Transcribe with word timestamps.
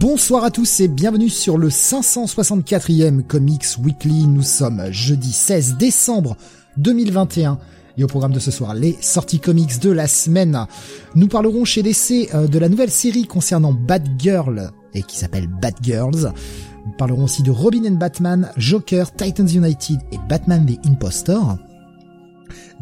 Bonsoir 0.00 0.44
à 0.44 0.50
tous 0.50 0.80
et 0.80 0.88
bienvenue 0.88 1.28
sur 1.28 1.58
le 1.58 1.68
564e 1.68 3.22
Comics 3.22 3.76
Weekly. 3.84 4.26
Nous 4.26 4.42
sommes 4.42 4.90
jeudi 4.90 5.30
16 5.30 5.76
décembre 5.76 6.38
2021 6.78 7.58
et 7.98 8.04
au 8.04 8.06
programme 8.06 8.32
de 8.32 8.38
ce 8.38 8.50
soir, 8.50 8.72
les 8.72 8.96
sorties 9.02 9.40
comics 9.40 9.78
de 9.78 9.90
la 9.90 10.06
semaine. 10.06 10.66
Nous 11.16 11.28
parlerons 11.28 11.66
chez 11.66 11.82
DC 11.82 12.34
euh, 12.34 12.46
de 12.48 12.58
la 12.58 12.70
nouvelle 12.70 12.90
série 12.90 13.26
concernant 13.26 13.74
Batgirl 13.74 14.70
et 14.94 15.02
qui 15.02 15.18
s'appelle 15.18 15.48
Batgirls. 15.48 16.32
Nous 16.86 16.92
parlerons 16.96 17.24
aussi 17.24 17.42
de 17.42 17.50
Robin 17.50 17.90
Batman, 17.90 18.50
Joker, 18.56 19.12
Titans 19.12 19.54
United 19.54 19.98
et 20.12 20.18
Batman 20.30 20.64
the 20.64 20.78
Impostor 20.86 21.58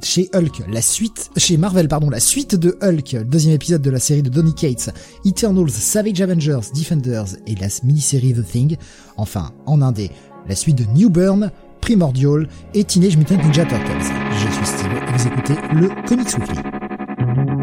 chez 0.03 0.29
Hulk, 0.35 0.63
la 0.71 0.83
suite, 0.83 1.31
chez 1.37 1.57
Marvel, 1.57 1.89
pardon, 1.89 2.11
la 2.11 2.21
suite 2.21 2.55
de 2.55 2.79
Hulk, 2.83 3.25
deuxième 3.25 3.55
épisode 3.55 3.83
de 3.83 3.91
la 3.91 3.99
série 3.99 4.23
de 4.23 4.29
Donny 4.29 4.55
Cates, 4.55 4.91
Eternals, 5.25 5.71
Savage 5.71 6.21
Avengers, 6.21 6.61
Defenders 6.75 7.37
et 7.47 7.55
la 7.55 7.69
mini-série 7.85 8.35
The 8.35 8.45
Thing. 8.45 8.77
Enfin, 9.17 9.53
en 9.67 9.83
indé, 9.83 10.11
la 10.49 10.55
suite 10.55 10.77
de 10.77 10.85
New 10.95 11.11
Burn, 11.11 11.51
Primordial 11.81 12.49
et 12.75 12.85
Teenage 12.85 13.17
Mutant 13.17 13.37
Ninja 13.37 13.65
Turtles. 13.65 14.13
Je 14.33 14.53
suis 14.53 14.67
Steve 14.67 14.93
et 14.93 15.13
vous 15.17 15.27
écoutez 15.27 15.55
le 15.75 15.89
Comics 16.07 16.37
Weekly. 16.39 17.58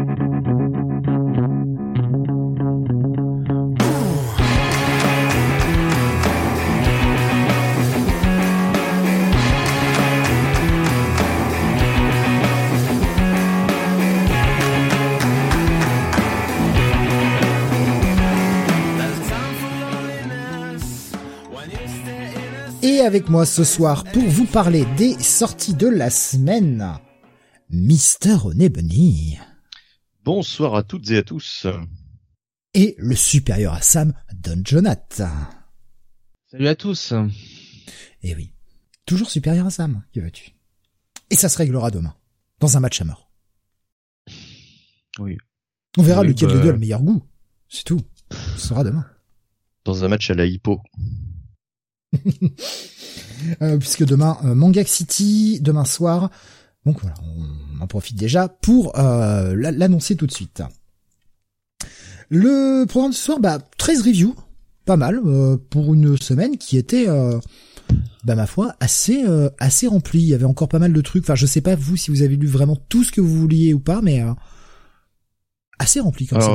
Avec 23.16 23.30
moi 23.30 23.46
ce 23.46 23.64
soir 23.64 24.04
pour 24.04 24.24
vous 24.24 24.44
parler 24.44 24.84
des 24.98 25.18
sorties 25.18 25.72
de 25.72 25.86
la 25.86 26.10
semaine, 26.10 26.98
Mister 27.70 28.34
Onebunny 28.44 29.38
Bonsoir 30.22 30.74
à 30.74 30.82
toutes 30.82 31.10
et 31.10 31.16
à 31.16 31.22
tous. 31.22 31.66
et 32.74 32.94
le 32.98 33.16
supérieur 33.16 33.72
à 33.72 33.80
Sam, 33.80 34.12
Don 34.34 34.60
Jonath. 34.62 35.22
Salut 36.50 36.68
à 36.68 36.74
tous. 36.74 37.14
Et 38.22 38.34
oui, 38.34 38.52
toujours 39.06 39.30
supérieur 39.30 39.64
à 39.66 39.70
Sam, 39.70 40.02
que 40.14 40.20
veux-tu? 40.20 40.50
Et 41.30 41.36
ça 41.36 41.48
se 41.48 41.56
réglera 41.56 41.90
demain, 41.90 42.14
dans 42.60 42.76
un 42.76 42.80
match 42.80 43.00
à 43.00 43.04
mort. 43.06 43.30
Oui. 45.18 45.38
On 45.96 46.02
verra 46.02 46.20
Oui, 46.20 46.28
lequel 46.28 46.48
bah- 46.48 46.54
des 46.56 46.60
deux 46.60 46.68
a 46.68 46.72
le 46.72 46.78
meilleur 46.78 47.02
goût. 47.02 47.22
C'est 47.70 47.84
tout. 47.84 48.02
Ce 48.58 48.68
sera 48.68 48.84
demain. 48.84 49.06
Dans 49.86 50.04
un 50.04 50.08
match 50.08 50.28
à 50.30 50.34
la 50.34 50.44
hippo. 50.44 50.82
Euh, 53.62 53.76
puisque 53.78 54.04
demain, 54.04 54.38
euh, 54.44 54.54
Mangak 54.54 54.88
City, 54.88 55.60
demain 55.60 55.84
soir. 55.84 56.30
Donc 56.86 57.00
voilà, 57.02 57.14
on 57.22 57.82
en 57.82 57.86
profite 57.86 58.16
déjà 58.16 58.48
pour 58.48 58.98
euh, 58.98 59.54
la- 59.54 59.70
l'annoncer 59.72 60.16
tout 60.16 60.26
de 60.26 60.32
suite. 60.32 60.62
Le 62.28 62.86
programme 62.86 63.12
de 63.12 63.16
ce 63.16 63.22
soir, 63.22 63.38
bah, 63.38 63.58
13 63.78 64.02
reviews, 64.02 64.34
pas 64.84 64.96
mal, 64.96 65.20
euh, 65.24 65.58
pour 65.70 65.94
une 65.94 66.16
semaine 66.16 66.56
qui 66.56 66.76
était, 66.76 67.06
bah, 68.24 68.34
ma 68.34 68.46
foi, 68.46 68.74
assez 68.80 69.22
assez 69.58 69.86
remplie. 69.86 70.22
Il 70.22 70.28
y 70.28 70.34
avait 70.34 70.44
encore 70.44 70.68
pas 70.68 70.78
mal 70.80 70.92
de 70.92 71.00
trucs. 71.02 71.24
Enfin, 71.24 71.34
je 71.36 71.46
sais 71.46 71.60
pas 71.60 71.76
vous 71.76 71.96
si 71.96 72.10
vous 72.10 72.22
avez 72.22 72.36
lu 72.36 72.46
vraiment 72.46 72.76
tout 72.88 73.04
ce 73.04 73.12
que 73.12 73.20
vous 73.20 73.36
vouliez 73.36 73.74
ou 73.74 73.80
pas, 73.80 74.00
mais 74.02 74.24
assez 75.78 76.00
rempli 76.00 76.26
comme 76.26 76.40
ça. 76.40 76.50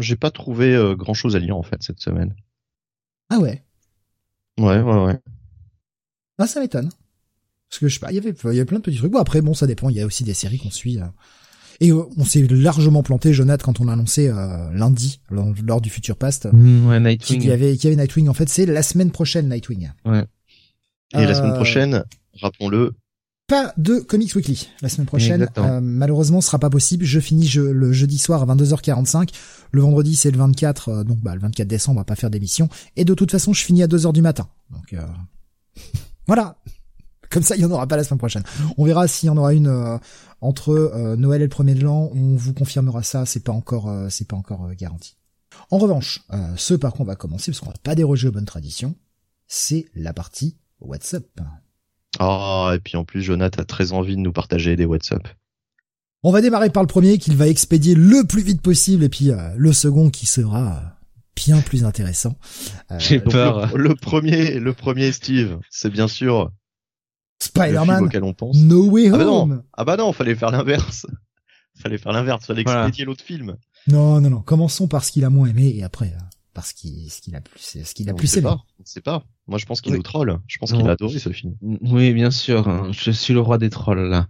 J'ai 0.00 0.16
pas 0.16 0.30
trouvé 0.32 0.76
grand 0.98 1.14
chose 1.14 1.36
à 1.36 1.38
lire 1.38 1.56
en 1.56 1.62
fait 1.62 1.82
cette 1.82 2.00
semaine. 2.00 2.34
Ah 3.30 3.38
ouais, 3.38 3.62
Ouais, 4.58 4.80
ouais, 4.80 5.04
ouais. 5.04 5.18
ah 6.38 6.46
ça 6.46 6.60
m'étonne. 6.60 6.90
Parce 7.68 7.78
que 7.80 7.88
je 7.88 7.94
sais 7.94 8.00
pas, 8.00 8.10
il 8.12 8.14
y 8.14 8.18
avait 8.18 8.30
il 8.30 8.46
y 8.46 8.58
avait 8.58 8.64
plein 8.64 8.78
de 8.78 8.82
petits 8.84 8.98
trucs. 8.98 9.10
Bon 9.12 9.18
après 9.18 9.40
bon 9.42 9.54
ça 9.54 9.66
dépend, 9.66 9.88
il 9.90 9.96
y 9.96 10.00
a 10.00 10.06
aussi 10.06 10.24
des 10.24 10.34
séries 10.34 10.58
qu'on 10.58 10.70
suit. 10.70 10.98
euh. 10.98 11.04
Et 11.80 11.90
euh, 11.90 12.04
on 12.16 12.24
s'est 12.24 12.46
largement 12.48 13.02
planté, 13.02 13.34
Jonathan, 13.34 13.64
quand 13.66 13.80
on 13.80 13.88
a 13.88 13.92
annoncé 13.92 14.28
euh, 14.28 14.70
lundi 14.72 15.20
lors, 15.30 15.52
lors 15.62 15.80
du 15.82 15.90
Future 15.90 16.16
Past 16.16 16.48
Mm, 16.50 16.86
ouais, 16.88 16.96
qu'il 17.18 17.38
Nightwing. 17.38 17.42
y 17.42 17.50
avait 17.50 17.76
qu'il 17.76 17.90
y 17.90 17.92
avait 17.92 18.02
Nightwing. 18.02 18.28
En 18.28 18.34
fait, 18.34 18.48
c'est 18.48 18.64
la 18.64 18.82
semaine 18.82 19.10
prochaine 19.10 19.48
Nightwing. 19.50 19.90
Et 20.06 21.24
la 21.24 21.34
semaine 21.34 21.54
prochaine, 21.54 22.04
rappelons-le, 22.40 22.94
Pas 23.48 23.72
de 23.76 24.00
Comics 24.00 24.34
Weekly 24.34 24.68
la 24.82 24.88
semaine 24.88 25.06
prochaine. 25.06 25.42
Euh, 25.64 25.80
malheureusement, 25.80 26.40
ce 26.40 26.48
sera 26.48 26.58
pas 26.58 26.70
possible. 26.70 27.04
Je 27.04 27.20
finis 27.20 27.46
je- 27.46 27.60
le 27.60 27.92
jeudi 27.92 28.18
soir 28.18 28.42
à 28.42 28.46
22h45. 28.46 29.30
Le 29.70 29.80
vendredi, 29.82 30.16
c'est 30.16 30.32
le 30.32 30.38
24, 30.38 30.88
euh, 30.88 31.04
donc 31.04 31.18
bah, 31.20 31.34
le 31.34 31.40
24 31.40 31.68
décembre, 31.68 31.98
on 31.98 32.00
va 32.00 32.04
pas 32.04 32.16
faire 32.16 32.30
d'émission. 32.30 32.68
Et 32.96 33.04
de 33.04 33.14
toute 33.14 33.30
façon, 33.30 33.52
je 33.52 33.62
finis 33.64 33.84
à 33.84 33.86
2h 33.86 34.12
du 34.12 34.20
matin. 34.22 34.48
Donc 34.70 34.92
euh, 34.94 35.06
voilà. 36.26 36.56
Comme 37.30 37.42
ça, 37.44 37.54
il 37.56 37.62
y 37.62 37.64
en 37.64 37.70
aura 37.70 37.86
pas 37.86 37.96
la 37.96 38.02
semaine 38.04 38.18
prochaine. 38.18 38.42
On 38.78 38.84
verra 38.84 39.06
s'il 39.06 39.28
y 39.28 39.30
en 39.30 39.36
aura 39.36 39.52
une 39.52 39.66
euh, 39.68 39.98
entre 40.40 40.70
euh, 40.72 41.14
Noël 41.16 41.40
et 41.40 41.44
le 41.44 41.48
premier 41.50 41.74
de 41.74 41.82
l'an. 41.84 42.10
On 42.14 42.34
vous 42.36 42.52
confirmera 42.54 43.02
ça. 43.04 43.26
C'est 43.26 43.40
pas 43.44 43.52
encore, 43.52 43.88
euh, 43.88 44.08
c'est 44.10 44.26
pas 44.26 44.36
encore 44.36 44.64
euh, 44.66 44.74
garanti. 44.74 45.16
En 45.70 45.78
revanche, 45.78 46.24
euh, 46.32 46.52
ce 46.56 46.74
par 46.74 46.92
quoi 46.94 47.02
on 47.04 47.06
va 47.06 47.16
commencer, 47.16 47.50
parce 47.52 47.60
qu'on 47.60 47.70
va 47.70 47.76
pas 47.82 47.94
déroger 47.94 48.26
aux 48.28 48.32
bonnes 48.32 48.44
traditions, 48.44 48.94
c'est 49.46 49.86
la 49.94 50.12
partie 50.12 50.56
WhatsApp. 50.80 51.24
Ah, 52.18 52.72
et 52.74 52.78
puis 52.78 52.96
en 52.96 53.04
plus, 53.04 53.22
Jonathan 53.22 53.62
a 53.62 53.64
très 53.64 53.92
envie 53.92 54.16
de 54.16 54.20
nous 54.20 54.32
partager 54.32 54.76
des 54.76 54.84
WhatsApp. 54.84 55.26
On 56.22 56.32
va 56.32 56.40
démarrer 56.40 56.70
par 56.70 56.82
le 56.82 56.86
premier 56.88 57.18
qu'il 57.18 57.36
va 57.36 57.46
expédier 57.48 57.94
le 57.94 58.24
plus 58.26 58.42
vite 58.42 58.60
possible 58.62 59.04
et 59.04 59.08
puis 59.08 59.30
euh, 59.30 59.50
le 59.56 59.72
second 59.72 60.10
qui 60.10 60.26
sera 60.26 60.76
euh, 60.76 60.80
bien 61.36 61.60
plus 61.60 61.84
intéressant. 61.84 62.34
Euh, 62.90 62.98
J'ai 62.98 63.20
peur. 63.20 63.76
le, 63.76 63.88
le 63.88 63.94
premier, 63.94 64.58
le 64.58 64.72
premier 64.72 65.12
Steve, 65.12 65.58
c'est 65.70 65.90
bien 65.90 66.08
sûr 66.08 66.50
Spider-Man 67.40 68.04
auquel 68.04 68.24
on 68.24 68.32
pense. 68.34 68.56
No 68.56 68.86
Way 68.88 69.10
Ah 69.12 69.18
bah 69.18 69.24
non. 69.24 69.42
Home. 69.42 69.62
Ah 69.74 69.84
bah 69.84 69.96
non, 69.96 70.12
fallait 70.12 70.34
faire 70.34 70.50
l'inverse. 70.50 71.06
Fallait 71.78 71.98
faire 71.98 72.12
l'inverse, 72.12 72.46
fallait 72.46 72.62
Voilà. 72.62 72.84
expédier 72.86 73.04
l'autre 73.04 73.22
film. 73.22 73.54
Non, 73.86 74.18
non, 74.22 74.30
non. 74.30 74.40
Commençons 74.40 74.88
par 74.88 75.04
ce 75.04 75.12
qu'il 75.12 75.26
a 75.26 75.30
moins 75.30 75.46
aimé 75.46 75.74
et 75.76 75.84
après 75.84 76.06
euh, 76.06 76.18
par 76.54 76.64
ce 76.64 76.72
qu'il 76.72 77.10
ce 77.10 77.20
qu'il 77.20 77.36
a 77.36 77.42
plus 77.42 77.60
ce 77.84 77.92
qu'il 77.94 78.08
a 78.08 78.14
on 78.14 78.16
plus 78.16 78.26
sait 78.28 78.38
aimé. 78.38 78.48
pas, 78.48 78.64
on 78.80 78.84
sait 78.86 79.02
pas. 79.02 79.22
Moi, 79.48 79.58
je 79.58 79.66
pense 79.66 79.80
qu'il 79.80 79.92
Oui. 79.92 79.98
nous 79.98 80.02
troll. 80.02 80.38
Je 80.48 80.58
pense 80.58 80.72
qu'il 80.72 80.88
a 80.88 80.90
adoré 80.92 81.18
ce 81.20 81.30
film. 81.30 81.54
Oui, 81.62 82.12
bien 82.12 82.32
sûr. 82.32 82.66
hein, 82.68 82.88
Je 82.90 83.12
suis 83.12 83.32
le 83.32 83.38
roi 83.40 83.58
des 83.58 83.70
trolls 83.70 84.08
là. 84.08 84.26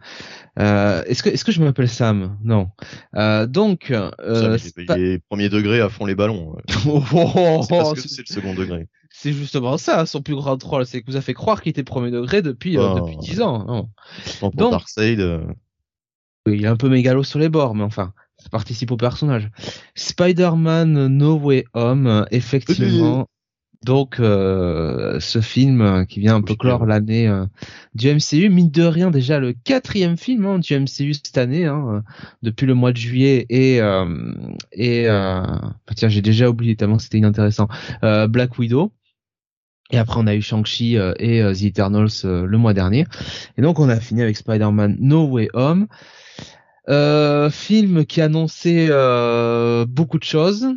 Euh, 0.59 1.03
est-ce 1.07 1.23
que 1.23 1.31
est-ce 1.31 1.43
que 1.45 1.53
je 1.53 1.63
m'appelle 1.63 1.89
Sam? 1.89 2.37
Non. 2.45 2.69
Euh, 3.15 3.47
donc, 3.47 3.91
euh, 3.91 4.11
il, 4.27 4.53
est, 4.55 4.59
Spa- 4.59 4.99
il 4.99 5.05
est 5.05 5.19
premier 5.29 5.49
degré 5.49 5.81
à 5.81 5.89
fond 5.89 6.05
les 6.07 6.15
ballons. 6.15 6.57
Oh, 6.87 7.03
oh, 7.15 7.31
oh, 7.35 7.61
C'est 7.63 7.69
parce 7.77 7.91
oh, 7.91 7.95
que 7.95 8.01
c'est- 8.01 8.29
le 8.29 8.35
second 8.35 8.55
degré. 8.55 8.89
c'est 9.11 9.33
justement 9.33 9.79
ça, 9.79 10.05
son 10.05 10.21
plus 10.21 10.35
grand 10.35 10.57
troll, 10.59 10.85
c'est 10.85 11.01
que 11.03 11.11
vous 11.11 11.17
a 11.17 11.23
fait 11.23 11.35
croire 11.35 11.63
qu'il 11.63 11.71
était 11.71 11.83
premier 11.83 12.11
degré 12.11 12.43
depuis 12.43 12.77
euh, 12.77 12.83
Oh. 12.93 13.01
depuis 13.01 13.17
dix 13.19 13.41
ans. 13.41 13.65
non. 13.67 13.89
Tant 14.41 14.51
pour 14.51 14.61
Donc- 14.61 14.71
Darkseid, 14.73 15.21
euh, 15.21 15.41
Oui, 16.47 16.57
il 16.59 16.65
est 16.65 16.69
un 16.69 16.77
peu 16.77 16.89
mégalo 16.91 17.23
sur 17.25 17.39
les 17.39 17.49
bords, 17.49 17.75
mais 17.75 17.83
enfin, 17.85 18.13
ça 18.37 18.49
participe 18.51 18.91
au 18.91 18.97
personnage. 18.99 19.51
Spider-Man 19.95 21.09
No 21.09 21.39
Way 21.39 21.65
Home, 21.75 22.27
effectivement. 22.31 23.29
Donc, 23.85 24.19
euh, 24.19 25.21
ce 25.21 25.41
film 25.41 25.81
euh, 25.81 26.05
qui 26.05 26.21
vient 26.21 26.37
un 26.37 26.43
peu 26.43 26.55
clore 26.55 26.83
oui. 26.83 26.89
l'année 26.89 27.29
euh, 27.29 27.47
du 27.95 28.13
MCU, 28.13 28.49
mine 28.49 28.71
de 28.71 28.83
rien, 28.83 29.11
déjà 29.11 29.39
le 29.39 29.53
quatrième 29.53 30.17
film 30.17 30.45
hein, 30.47 30.59
du 30.59 30.79
MCU 30.79 31.15
cette 31.15 31.39
année, 31.39 31.67
hein, 31.67 31.85
euh, 31.89 32.01
depuis 32.43 32.67
le 32.67 32.75
mois 32.75 32.93
de 32.93 32.97
juillet, 32.97 33.47
et 33.49 33.81
euh, 33.81 34.33
et 34.73 35.09
euh, 35.09 35.43
bah 35.43 35.95
tiens, 35.95 36.09
j'ai 36.09 36.23
déjà 36.23 36.49
oublié 36.49 36.77
tellement 36.77 36.99
c'était 36.99 37.19
inintéressant. 37.19 37.69
Euh, 38.03 38.27
Black 38.27 38.59
Widow. 38.59 38.93
Et 39.93 39.99
après, 39.99 40.19
on 40.19 40.27
a 40.27 40.35
eu 40.35 40.43
Shang-Chi 40.43 40.97
et 41.21 41.43
The 41.43 41.63
Eternals 41.63 42.25
le 42.25 42.59
mois 42.59 42.75
dernier. 42.75 43.07
Et 43.57 43.63
donc, 43.63 43.79
on 43.79 43.89
a 43.89 44.01
fini 44.01 44.21
avec 44.21 44.37
Spider-Man 44.37 44.97
No 44.99 45.29
Way 45.29 45.51
Home. 45.55 45.87
Euh, 46.89 47.51
film 47.51 48.05
qui 48.07 48.21
annonçait 48.21 48.87
euh, 48.91 49.87
beaucoup 49.89 50.19
de 50.19 50.25
choses. 50.25 50.69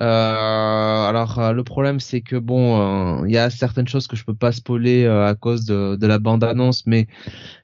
Euh, 0.00 1.08
alors 1.08 1.38
euh, 1.40 1.52
le 1.52 1.64
problème 1.64 1.98
c'est 2.00 2.20
que 2.20 2.36
bon, 2.36 3.22
euh, 3.22 3.26
il 3.26 3.32
y 3.32 3.38
a 3.38 3.50
certaines 3.50 3.88
choses 3.88 4.06
que 4.06 4.16
je 4.16 4.24
peux 4.24 4.34
pas 4.34 4.52
spoiler 4.52 5.06
à 5.06 5.34
cause 5.34 5.64
de, 5.64 6.06
la 6.06 6.18
bande 6.18 6.44
annonce, 6.44 6.86
mais 6.86 7.08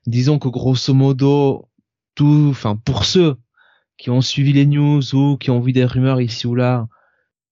disons 0.06 0.38
que 0.38 0.48
grosso 0.48 0.94
modo, 0.94 1.68
tout, 2.14 2.48
enfin 2.50 2.76
pour 2.76 3.04
ceux 3.04 3.36
qui 3.98 4.10
ont 4.10 4.20
suivi 4.20 4.52
les 4.52 4.66
news 4.66 5.02
ou 5.14 5.36
qui 5.38 5.50
ont 5.50 5.60
vu 5.60 5.72
des 5.72 5.84
rumeurs 5.84 6.20
ici 6.20 6.46
ou 6.46 6.54
là, 6.54 6.88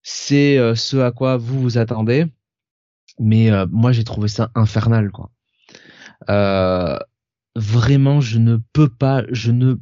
c'est 0.02 0.58
ce 0.75 0.96
à 0.99 1.12
quoi 1.12 1.37
vous 1.37 1.61
vous 1.61 1.79
attendez. 1.79 2.26
Mais 3.20 3.50
moi 3.70 3.93
j'ai 3.93 4.05
trouvé 4.05 4.29
ça 4.29 4.50
infernal 4.55 5.11
quoi. 5.12 5.31
Euh, 6.31 6.99
vraiment, 7.56 8.20
je 8.20 8.38
ne 8.38 8.58
peux 8.73 8.88
pas, 8.88 9.25
je 9.31 9.50
ne 9.50 9.75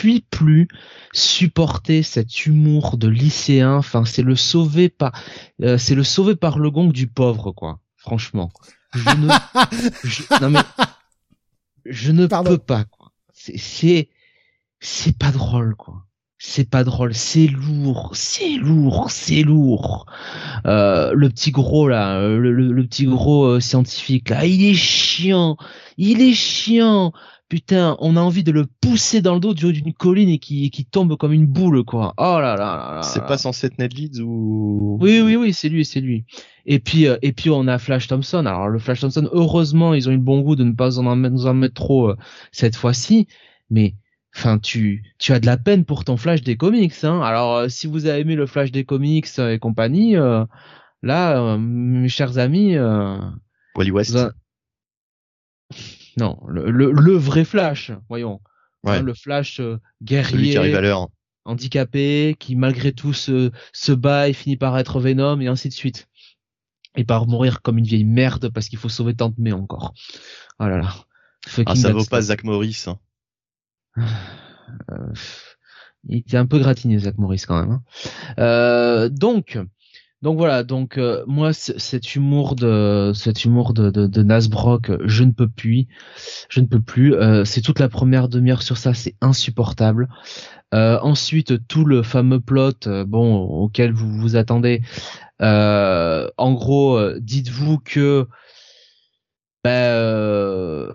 puis 0.00 0.24
plus 0.30 0.66
supporter 1.12 2.02
cet 2.02 2.46
humour 2.46 2.96
de 2.96 3.06
lycéen. 3.06 3.74
Enfin, 3.74 4.06
c'est 4.06 4.22
le 4.22 4.34
sauver 4.34 4.88
par, 4.88 5.12
euh, 5.62 5.76
c'est 5.76 5.94
le 5.94 6.04
sauver 6.04 6.36
par 6.36 6.58
le 6.58 6.70
gong 6.70 6.90
du 6.90 7.06
pauvre, 7.06 7.52
quoi. 7.52 7.80
Franchement, 7.96 8.50
je 8.94 9.10
ne, 9.16 9.28
je- 10.04 10.22
non 10.42 10.48
mais, 10.50 10.60
je 11.84 12.12
ne 12.12 12.26
Pardon. 12.26 12.50
peux 12.52 12.58
pas, 12.58 12.84
quoi. 12.84 13.12
C'est, 13.34 13.58
c'est, 13.58 14.08
c'est 14.80 15.16
pas 15.18 15.32
drôle, 15.32 15.74
quoi. 15.76 16.06
c'est 16.38 16.68
pas 16.70 16.82
drôle, 16.84 17.14
c'est 17.14 17.46
lourd, 17.46 18.12
c'est 18.14 18.56
lourd, 18.56 19.10
c'est 19.10 19.42
lourd. 19.42 20.06
Euh, 20.64 21.12
le 21.14 21.28
petit 21.28 21.50
gros 21.50 21.88
là, 21.88 22.16
euh, 22.20 22.38
le, 22.38 22.82
petit 22.86 23.04
gros 23.04 23.44
euh, 23.44 23.60
scientifique 23.60 24.30
là, 24.30 24.46
il 24.46 24.64
est 24.64 24.74
chiant, 24.74 25.58
il 25.98 26.22
est 26.22 26.32
chiant. 26.32 27.12
Putain, 27.50 27.96
on 27.98 28.16
a 28.16 28.20
envie 28.20 28.44
de 28.44 28.52
le 28.52 28.64
pousser 28.64 29.20
dans 29.20 29.34
le 29.34 29.40
dos 29.40 29.52
du 29.52 29.66
haut 29.66 29.72
d'une 29.72 29.92
colline 29.92 30.30
et 30.30 30.38
qui, 30.38 30.70
qui 30.70 30.86
tombe 30.86 31.16
comme 31.16 31.32
une 31.32 31.46
boule 31.46 31.84
quoi. 31.84 32.14
Oh 32.16 32.38
là 32.40 32.56
là 32.56 32.56
là. 32.56 32.94
là 32.94 33.02
c'est 33.02 33.26
pas 33.26 33.36
censé 33.36 33.66
être 33.66 33.78
Ned 33.78 33.92
Leeds 33.92 34.20
ou 34.22 34.96
Oui 35.00 35.20
oui 35.20 35.36
oui, 35.36 35.52
c'est 35.52 35.68
lui, 35.68 35.84
c'est 35.84 36.00
lui. 36.00 36.24
Et 36.64 36.78
puis 36.78 37.06
et 37.22 37.32
puis 37.32 37.50
on 37.50 37.66
a 37.66 37.78
Flash 37.78 38.06
Thompson. 38.06 38.46
Alors 38.46 38.68
le 38.68 38.78
Flash 38.78 39.00
Thompson, 39.00 39.28
heureusement 39.32 39.92
ils 39.92 40.08
ont 40.08 40.12
eu 40.12 40.16
le 40.16 40.22
bon 40.22 40.40
goût 40.40 40.56
de 40.56 40.64
ne 40.64 40.72
pas 40.72 40.98
en 40.98 41.16
nous 41.16 41.46
en 41.46 41.54
mettre 41.54 41.74
trop 41.74 42.14
cette 42.52 42.76
fois-ci, 42.76 43.26
mais 43.68 43.94
enfin 44.36 44.58
tu 44.58 45.02
tu 45.18 45.32
as 45.32 45.40
de 45.40 45.46
la 45.46 45.56
peine 45.56 45.84
pour 45.84 46.04
ton 46.04 46.16
Flash 46.16 46.42
des 46.42 46.56
comics 46.56 46.94
hein. 47.02 47.20
Alors 47.20 47.56
euh, 47.56 47.68
si 47.68 47.86
vous 47.86 48.06
avez 48.06 48.20
aimé 48.20 48.36
le 48.36 48.46
Flash 48.46 48.70
des 48.70 48.84
comics 48.84 49.26
et 49.38 49.58
compagnie 49.58 50.16
euh, 50.16 50.44
là 51.02 51.40
euh, 51.40 51.58
mes 51.58 52.08
chers 52.08 52.38
amis 52.38 52.76
Wally 53.74 53.90
West 53.90 54.16
Non, 56.16 56.38
le, 56.48 56.70
le, 56.70 57.12
vrai 57.12 57.44
Flash, 57.44 57.92
voyons. 58.08 58.40
Hein, 58.84 59.02
le 59.02 59.14
Flash 59.14 59.60
guerrier 60.02 60.56
handicapé 61.44 62.36
qui 62.38 62.56
malgré 62.56 62.92
tout 62.92 63.12
se 63.12 63.50
se 63.72 63.92
bat 63.92 64.28
et 64.28 64.32
finit 64.32 64.56
par 64.56 64.78
être 64.78 65.00
Venom 65.00 65.40
et 65.40 65.48
ainsi 65.48 65.68
de 65.68 65.74
suite. 65.74 66.08
Et 66.96 67.04
par 67.04 67.26
mourir 67.26 67.62
comme 67.62 67.78
une 67.78 67.84
vieille 67.84 68.04
merde 68.04 68.50
parce 68.52 68.68
qu'il 68.68 68.78
faut 68.78 68.88
sauver 68.88 69.14
Tante 69.14 69.38
May 69.38 69.52
encore. 69.52 69.94
Oh 70.58 70.66
là 70.66 70.78
là. 70.78 70.94
Ah, 71.66 71.76
ça 71.76 71.92
vaut 71.92 72.04
pas 72.04 72.20
Zach 72.20 72.44
Morris. 72.44 72.84
Hein. 72.86 72.98
Euh, 74.92 75.12
il 76.08 76.18
était 76.18 76.36
un 76.36 76.46
peu 76.46 76.60
gratiné 76.60 76.96
Zach 76.96 77.18
Morris 77.18 77.42
quand 77.44 77.60
même. 77.60 77.72
Hein. 77.72 77.82
Euh, 78.38 79.08
donc, 79.08 79.58
donc 80.22 80.36
voilà, 80.36 80.62
donc 80.64 80.98
euh, 80.98 81.24
moi 81.26 81.52
cet 81.52 82.14
humour 82.14 82.54
de 82.54 83.12
cet 83.14 83.44
humour 83.44 83.72
de, 83.72 83.90
de, 83.90 84.22
Nasbrock, 84.22 84.90
je 85.06 85.24
ne 85.24 85.32
peux 85.32 85.48
plus, 85.48 85.86
je 86.48 86.60
ne 86.60 86.66
peux 86.66 86.80
plus. 86.80 87.14
c'est 87.44 87.62
toute 87.62 87.78
la 87.78 87.88
première 87.88 88.28
demi-heure 88.28 88.62
sur 88.62 88.76
ça, 88.76 88.94
c'est 88.94 89.16
insupportable. 89.20 90.08
ensuite 90.72 91.66
tout 91.68 91.84
le 91.84 92.02
fameux 92.02 92.40
plot, 92.40 93.04
bon 93.06 93.38
auquel 93.38 93.92
vous 93.92 94.12
vous 94.12 94.36
attendez. 94.36 94.82
en 95.40 96.52
gros, 96.52 97.00
dites-vous 97.18 97.78
que 97.78 98.28
ben, 99.64 100.90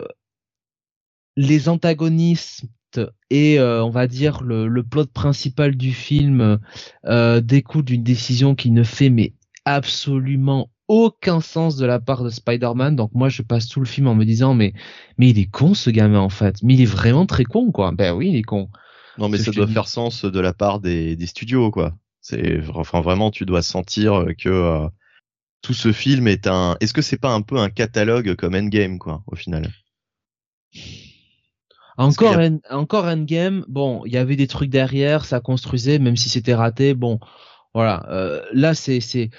les 1.36 1.68
antagonistes 1.68 2.64
et 3.30 3.58
euh, 3.58 3.84
on 3.84 3.90
va 3.90 4.06
dire 4.06 4.42
le, 4.42 4.68
le, 4.68 4.82
plot 4.82 5.06
principal 5.06 5.76
du 5.76 5.92
film 5.92 6.58
euh, 7.06 7.40
découle 7.40 7.84
d'une 7.84 8.02
décision 8.02 8.54
qui 8.54 8.70
ne 8.70 8.82
fait 8.82 9.10
mais 9.10 9.34
absolument 9.64 10.70
aucun 10.88 11.40
sens 11.40 11.76
de 11.76 11.86
la 11.86 11.98
part 11.98 12.22
de 12.22 12.30
Spider-Man. 12.30 12.96
Donc 12.96 13.10
moi 13.14 13.28
je 13.28 13.42
passe 13.42 13.68
tout 13.68 13.80
le 13.80 13.86
film 13.86 14.06
en 14.06 14.14
me 14.14 14.24
disant 14.24 14.54
mais 14.54 14.72
mais 15.18 15.30
il 15.30 15.38
est 15.38 15.50
con 15.50 15.74
ce 15.74 15.90
gamin 15.90 16.20
en 16.20 16.28
fait. 16.28 16.62
Mais 16.62 16.74
il 16.74 16.82
est 16.82 16.86
vraiment 16.86 17.26
très 17.26 17.44
con 17.44 17.72
quoi. 17.72 17.92
Ben 17.92 18.14
oui 18.14 18.30
il 18.30 18.36
est 18.36 18.42
con. 18.42 18.68
Non 19.18 19.28
mais 19.28 19.38
ça 19.38 19.50
doit 19.50 19.66
faire 19.66 19.88
sens 19.88 20.24
de 20.24 20.40
la 20.40 20.52
part 20.52 20.80
des, 20.80 21.16
des 21.16 21.26
studios 21.26 21.70
quoi. 21.70 21.94
C'est 22.20 22.60
enfin 22.74 23.00
vraiment 23.00 23.30
tu 23.30 23.46
dois 23.46 23.62
sentir 23.62 24.26
que 24.38 24.48
euh, 24.48 24.88
tout 25.62 25.74
ce 25.74 25.92
film 25.92 26.28
est 26.28 26.46
un. 26.46 26.76
Est-ce 26.80 26.92
que 26.92 27.02
c'est 27.02 27.20
pas 27.20 27.32
un 27.32 27.42
peu 27.42 27.58
un 27.58 27.70
catalogue 27.70 28.36
comme 28.36 28.54
Endgame 28.54 28.98
quoi 28.98 29.22
au 29.26 29.36
final? 29.36 29.68
Encore, 31.96 32.36
encore 32.70 33.04
Endgame, 33.06 33.64
bon, 33.68 34.02
il 34.04 34.12
y 34.12 34.18
avait 34.18 34.36
des 34.36 34.46
trucs 34.46 34.70
derrière, 34.70 35.24
ça 35.24 35.40
construisait, 35.40 35.98
même 35.98 36.16
si 36.16 36.28
c'était 36.28 36.54
raté. 36.54 36.94
Bon, 36.94 37.18
voilà. 37.74 38.06
Euh, 38.10 38.42
là, 38.52 38.74
c'est, 38.74 39.00
c'est, 39.00 39.30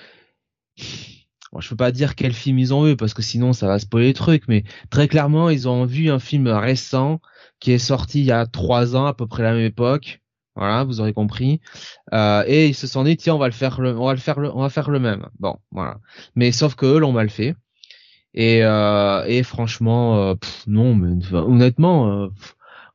bon, 1.51 1.59
je 1.59 1.69
peux 1.69 1.75
pas 1.75 1.91
dire 1.91 2.15
quel 2.15 2.33
film 2.33 2.59
ils 2.59 2.73
ont 2.73 2.87
eu 2.87 2.95
parce 2.95 3.13
que 3.13 3.21
sinon 3.21 3.53
ça 3.53 3.67
va 3.67 3.79
spoiler 3.79 4.07
les 4.07 4.13
trucs, 4.13 4.47
mais 4.47 4.63
très 4.89 5.07
clairement, 5.07 5.49
ils 5.49 5.67
ont 5.67 5.85
vu 5.85 6.09
un 6.09 6.19
film 6.19 6.47
récent 6.47 7.19
qui 7.59 7.71
est 7.71 7.79
sorti 7.79 8.19
il 8.19 8.25
y 8.25 8.31
a 8.31 8.45
trois 8.45 8.95
ans 8.95 9.05
à 9.05 9.13
peu 9.13 9.27
près 9.27 9.43
la 9.43 9.53
même 9.53 9.65
époque. 9.65 10.21
Voilà, 10.55 10.83
vous 10.83 10.99
aurez 11.01 11.13
compris. 11.13 11.61
Euh, 12.13 12.43
et 12.47 12.67
ils 12.67 12.73
se 12.75 12.87
sont 12.87 13.03
dit 13.03 13.15
tiens, 13.15 13.35
on 13.35 13.37
va 13.37 13.45
le 13.45 13.53
faire, 13.53 13.79
le, 13.79 13.95
on 13.95 14.07
va 14.07 14.13
le 14.13 14.19
faire, 14.19 14.39
le, 14.39 14.51
on 14.51 14.61
va 14.61 14.69
faire 14.69 14.89
le 14.89 14.99
même. 14.99 15.27
Bon, 15.39 15.57
voilà. 15.71 15.99
Mais 16.35 16.51
sauf 16.51 16.73
que 16.73 16.87
eux 16.87 16.97
l'ont 16.97 17.11
mal 17.11 17.29
fait. 17.29 17.55
Et, 18.39 18.63
euh, 18.63 19.25
et 19.25 19.41
franchement, 19.41 20.19
euh, 20.19 20.35
non, 20.67 20.93
mais 20.93 21.33
honnêtement, 21.33 22.07
euh, 22.07 22.27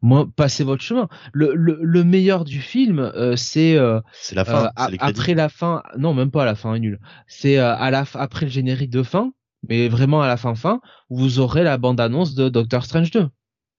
moi, 0.01 0.29
passez 0.37 0.63
votre 0.63 0.85
chemin. 0.85 1.09
Le, 1.33 1.53
le, 1.57 1.81
le 1.83 2.05
meilleur 2.05 2.45
du 2.45 2.61
film, 2.61 3.13
c'est 3.37 3.77
c'est 4.13 4.37
la 4.37 4.45
fin. 4.45 4.71
après 5.01 5.35
la 5.35 5.49
fin, 5.49 5.83
non, 5.99 6.15
même 6.15 6.31
pas 6.31 6.43
à 6.43 6.47
la 6.47 6.55
fin, 6.55 6.75
est 6.75 6.79
nul. 6.79 7.01
C'est 7.27 7.59
à 7.59 7.91
la 7.91 8.05
après 8.15 8.47
le 8.47 8.53
générique 8.53 8.91
de 8.91 9.03
fin, 9.03 9.33
mais 9.69 9.89
vraiment 9.89 10.23
à 10.23 10.29
la 10.29 10.37
fin 10.37 10.55
fin, 10.55 10.81
vous 11.11 11.41
aurez 11.41 11.65
la 11.65 11.77
bande 11.77 11.99
annonce 11.99 12.37
de 12.37 12.49
Doctor 12.49 12.85
Strange 12.85 13.11
2. 13.11 13.29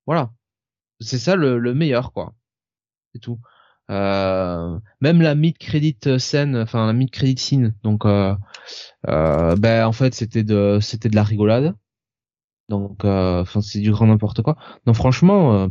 Voilà, 0.06 0.32
c'est 1.00 1.18
ça 1.18 1.38
le, 1.38 1.60
le 1.60 1.74
meilleur 1.74 2.12
quoi. 2.12 2.34
C'est 3.14 3.20
tout. 3.20 3.40
Euh, 3.92 4.80
même 5.02 5.22
la 5.22 5.36
mid 5.36 5.58
credit 5.58 5.98
scène, 6.18 6.56
enfin 6.58 6.88
la 6.88 6.94
mid 6.94 7.12
credit 7.12 7.38
scene, 7.38 7.74
donc 7.84 8.06
euh, 8.06 8.34
euh, 9.10 9.56
ben 9.58 9.86
en 9.86 9.92
fait 9.92 10.14
c'était 10.14 10.44
de 10.44 10.80
c'était 10.82 11.10
de 11.10 11.16
la 11.16 11.24
rigolade. 11.24 11.76
Donc 12.70 13.04
enfin 13.04 13.62
c'est 13.62 13.80
du 13.80 13.92
grand 13.92 14.08
n'importe 14.08 14.42
quoi. 14.42 14.56
Donc 14.86 14.96
franchement, 14.96 15.70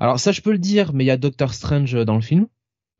alors 0.00 0.18
ça 0.18 0.32
je 0.32 0.40
peux 0.40 0.52
le 0.52 0.58
dire, 0.58 0.92
mais 0.92 1.04
il 1.04 1.06
y 1.06 1.12
a 1.12 1.16
Doctor 1.16 1.54
Strange 1.54 1.94
dans 2.04 2.16
le 2.16 2.20
film. 2.20 2.46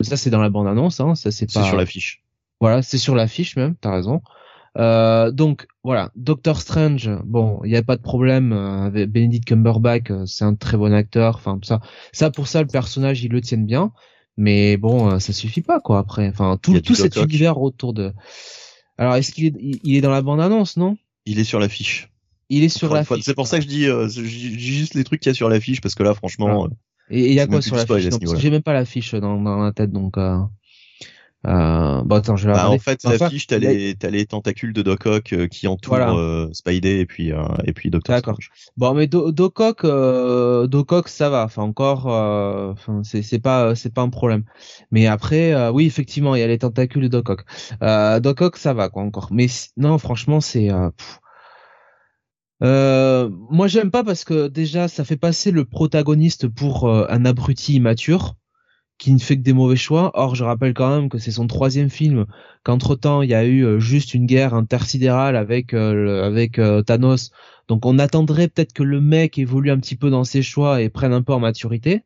Ça 0.00 0.16
c'est 0.16 0.30
dans 0.30 0.40
la 0.40 0.48
bande 0.48 0.68
annonce, 0.68 1.00
hein, 1.00 1.14
ça 1.16 1.30
c'est 1.32 1.52
pas. 1.52 1.62
C'est 1.62 1.68
sur 1.68 1.76
l'affiche. 1.76 2.22
Voilà, 2.60 2.82
c'est 2.82 2.98
sur 2.98 3.16
l'affiche 3.16 3.56
même, 3.56 3.74
t'as 3.74 3.92
raison. 3.92 4.22
Euh, 4.78 5.32
donc 5.32 5.66
voilà, 5.82 6.10
Doctor 6.14 6.60
Strange, 6.60 7.10
bon, 7.24 7.60
il 7.64 7.70
n'y 7.70 7.76
a 7.76 7.82
pas 7.82 7.96
de 7.96 8.02
problème 8.02 8.52
avec 8.52 9.10
Benedict 9.10 9.44
Cumberbatch, 9.44 10.12
c'est 10.26 10.44
un 10.44 10.54
très 10.54 10.76
bon 10.76 10.94
acteur, 10.94 11.34
enfin 11.34 11.58
ça, 11.62 11.80
ça 12.12 12.30
pour 12.30 12.46
ça 12.46 12.62
le 12.62 12.68
personnage 12.68 13.24
ils 13.24 13.32
le 13.32 13.40
tiennent 13.40 13.66
bien. 13.66 13.92
Mais 14.36 14.76
bon, 14.76 15.10
euh, 15.10 15.18
ça 15.18 15.32
suffit 15.32 15.62
pas 15.62 15.80
quoi. 15.80 15.98
Après, 15.98 16.28
enfin 16.28 16.58
tout, 16.60 16.80
tout 16.80 16.94
cet 16.94 17.16
univers 17.16 17.60
autour 17.60 17.92
de. 17.92 18.12
Alors 18.98 19.14
est-ce 19.16 19.32
qu'il 19.32 19.46
est, 19.46 19.54
il 19.58 19.96
est 19.96 20.00
dans 20.00 20.10
la 20.10 20.22
bande 20.22 20.40
annonce, 20.40 20.76
non? 20.76 20.96
Il 21.26 21.38
est 21.38 21.44
sur 21.44 21.60
l'affiche. 21.60 22.10
Il 22.48 22.64
est 22.64 22.68
sur 22.68 22.92
l'affiche. 22.92 23.22
C'est 23.22 23.34
pour 23.34 23.46
ça 23.46 23.58
que 23.58 23.64
je 23.64 23.68
dis, 23.68 23.86
euh, 23.86 24.08
juste 24.08 24.94
les 24.94 25.04
trucs 25.04 25.20
qu'il 25.20 25.30
y 25.30 25.32
a 25.32 25.34
sur 25.34 25.48
l'affiche 25.48 25.80
parce 25.80 25.94
que 25.94 26.02
là, 26.02 26.14
franchement. 26.14 26.68
Et 27.10 27.28
il 27.28 27.34
y 27.34 27.40
a 27.40 27.46
quoi 27.46 27.62
sur 27.62 27.76
l'affiche? 27.76 28.08
J'ai 28.38 28.50
même 28.50 28.62
pas 28.62 28.72
l'affiche 28.72 29.14
dans, 29.14 29.40
dans 29.40 29.62
la 29.62 29.72
tête, 29.72 29.90
donc. 29.90 30.18
Euh... 30.18 30.38
Euh, 31.44 32.02
bon 32.04 32.16
attends, 32.16 32.36
je 32.36 32.46
vais 32.46 32.54
bah, 32.54 32.70
en 32.70 32.78
fait, 32.78 33.02
l'affiche, 33.02 33.48
t'as 33.48 33.58
les, 33.58 33.96
t'as 33.96 34.10
les 34.10 34.26
tentacules 34.26 34.72
de 34.72 34.82
Doc 34.82 35.06
Ock 35.06 35.32
euh, 35.32 35.48
qui 35.48 35.66
entourent 35.66 35.96
euh, 35.96 36.48
Spidey 36.52 37.00
et 37.00 37.06
puis 37.06 37.32
euh, 37.32 37.42
et 37.64 37.72
puis 37.72 37.90
Doctor 37.90 38.14
D'accord. 38.14 38.38
Bon, 38.76 38.94
mais 38.94 39.08
Do 39.08 39.32
Doc 39.32 39.58
Ock, 39.58 39.82
Doc 39.82 40.92
Ock, 40.92 41.08
ça 41.08 41.30
va. 41.30 41.44
Enfin 41.44 41.62
encore, 41.62 42.06
enfin 42.06 43.02
c'est 43.02 43.22
c'est 43.22 43.40
pas 43.40 43.74
c'est 43.74 43.92
pas 43.92 44.02
un 44.02 44.08
problème. 44.08 44.44
Mais 44.92 45.06
après, 45.06 45.68
oui 45.70 45.86
effectivement, 45.86 46.36
il 46.36 46.40
y 46.40 46.44
a 46.44 46.46
les 46.46 46.58
tentacules 46.58 47.02
de 47.02 47.08
Doc 47.08 47.30
Ock. 47.30 47.44
Doc 48.22 48.40
Ock, 48.40 48.56
ça 48.56 48.72
va 48.72 48.88
quoi 48.88 49.02
encore. 49.02 49.28
Mais 49.32 49.46
non, 49.76 49.98
franchement, 49.98 50.40
c'est 50.40 50.70
euh, 52.62 53.28
moi 53.50 53.66
j'aime 53.66 53.90
pas 53.90 54.04
parce 54.04 54.22
que 54.22 54.46
déjà 54.46 54.86
ça 54.86 55.04
fait 55.04 55.16
passer 55.16 55.50
le 55.50 55.64
protagoniste 55.64 56.46
pour 56.46 56.88
un 56.88 57.24
abruti 57.24 57.74
immature 57.74 58.36
qui 59.02 59.12
ne 59.12 59.18
fait 59.18 59.36
que 59.36 59.42
des 59.42 59.52
mauvais 59.52 59.74
choix. 59.74 60.12
Or, 60.14 60.36
je 60.36 60.44
rappelle 60.44 60.74
quand 60.74 60.88
même 60.88 61.08
que 61.08 61.18
c'est 61.18 61.32
son 61.32 61.48
troisième 61.48 61.90
film, 61.90 62.26
qu'entre 62.62 62.94
temps 62.94 63.20
il 63.22 63.30
y 63.30 63.34
a 63.34 63.44
eu 63.44 63.64
euh, 63.64 63.80
juste 63.80 64.14
une 64.14 64.26
guerre 64.26 64.54
intersidérale 64.54 65.34
avec 65.34 65.74
euh, 65.74 66.22
avec 66.22 66.60
euh, 66.60 66.82
Thanos. 66.82 67.32
Donc, 67.66 67.84
on 67.84 67.98
attendrait 67.98 68.46
peut-être 68.46 68.72
que 68.72 68.84
le 68.84 69.00
mec 69.00 69.38
évolue 69.38 69.72
un 69.72 69.80
petit 69.80 69.96
peu 69.96 70.08
dans 70.08 70.22
ses 70.22 70.40
choix 70.40 70.82
et 70.82 70.88
prenne 70.88 71.12
un 71.12 71.22
peu 71.22 71.32
en 71.32 71.40
maturité. 71.40 72.04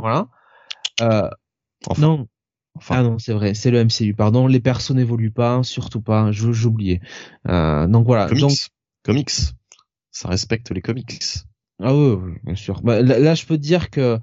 Voilà. 0.00 0.26
Non. 1.98 2.26
Enfin. 2.74 2.96
Ah 2.98 3.02
non, 3.04 3.18
c'est 3.20 3.32
vrai, 3.32 3.54
c'est 3.54 3.70
le 3.70 3.84
MCU. 3.84 4.12
Pardon, 4.14 4.48
les 4.48 4.58
persos 4.58 4.96
n'évoluent 4.96 5.30
pas, 5.30 5.62
surtout 5.62 6.00
pas. 6.00 6.32
J'oubliais. 6.32 7.00
donc 7.46 8.06
voilà. 8.06 8.26
Comics. 8.26 8.40
Donc, 8.40 8.58
comics. 9.04 9.30
Ça 10.10 10.28
respecte 10.28 10.72
les 10.72 10.82
comics. 10.82 11.20
Ah 11.80 11.94
oui, 11.94 12.16
bien 12.42 12.56
sûr. 12.56 12.80
Bah, 12.82 13.02
là, 13.02 13.34
je 13.34 13.46
peux 13.46 13.56
te 13.56 13.62
dire 13.62 13.90
que 13.90 14.18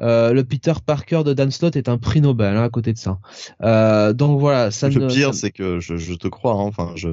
euh, 0.00 0.32
le 0.32 0.44
Peter 0.44 0.74
Parker 0.84 1.22
de 1.24 1.32
Dan 1.32 1.50
Slott 1.50 1.74
est 1.74 1.88
un 1.88 1.98
prix 1.98 2.20
Nobel 2.20 2.56
hein, 2.56 2.62
à 2.62 2.68
côté 2.68 2.92
de 2.92 2.98
ça. 2.98 3.18
Euh, 3.62 4.12
donc 4.12 4.38
voilà, 4.38 4.70
ça. 4.70 4.88
Le 4.88 5.08
pire, 5.08 5.34
c'est 5.34 5.50
que 5.50 5.80
je, 5.80 5.96
je, 5.96 6.14
te 6.14 6.28
crois. 6.28 6.52
Hein, 6.52 6.66
enfin, 6.66 6.92
je. 6.94 7.08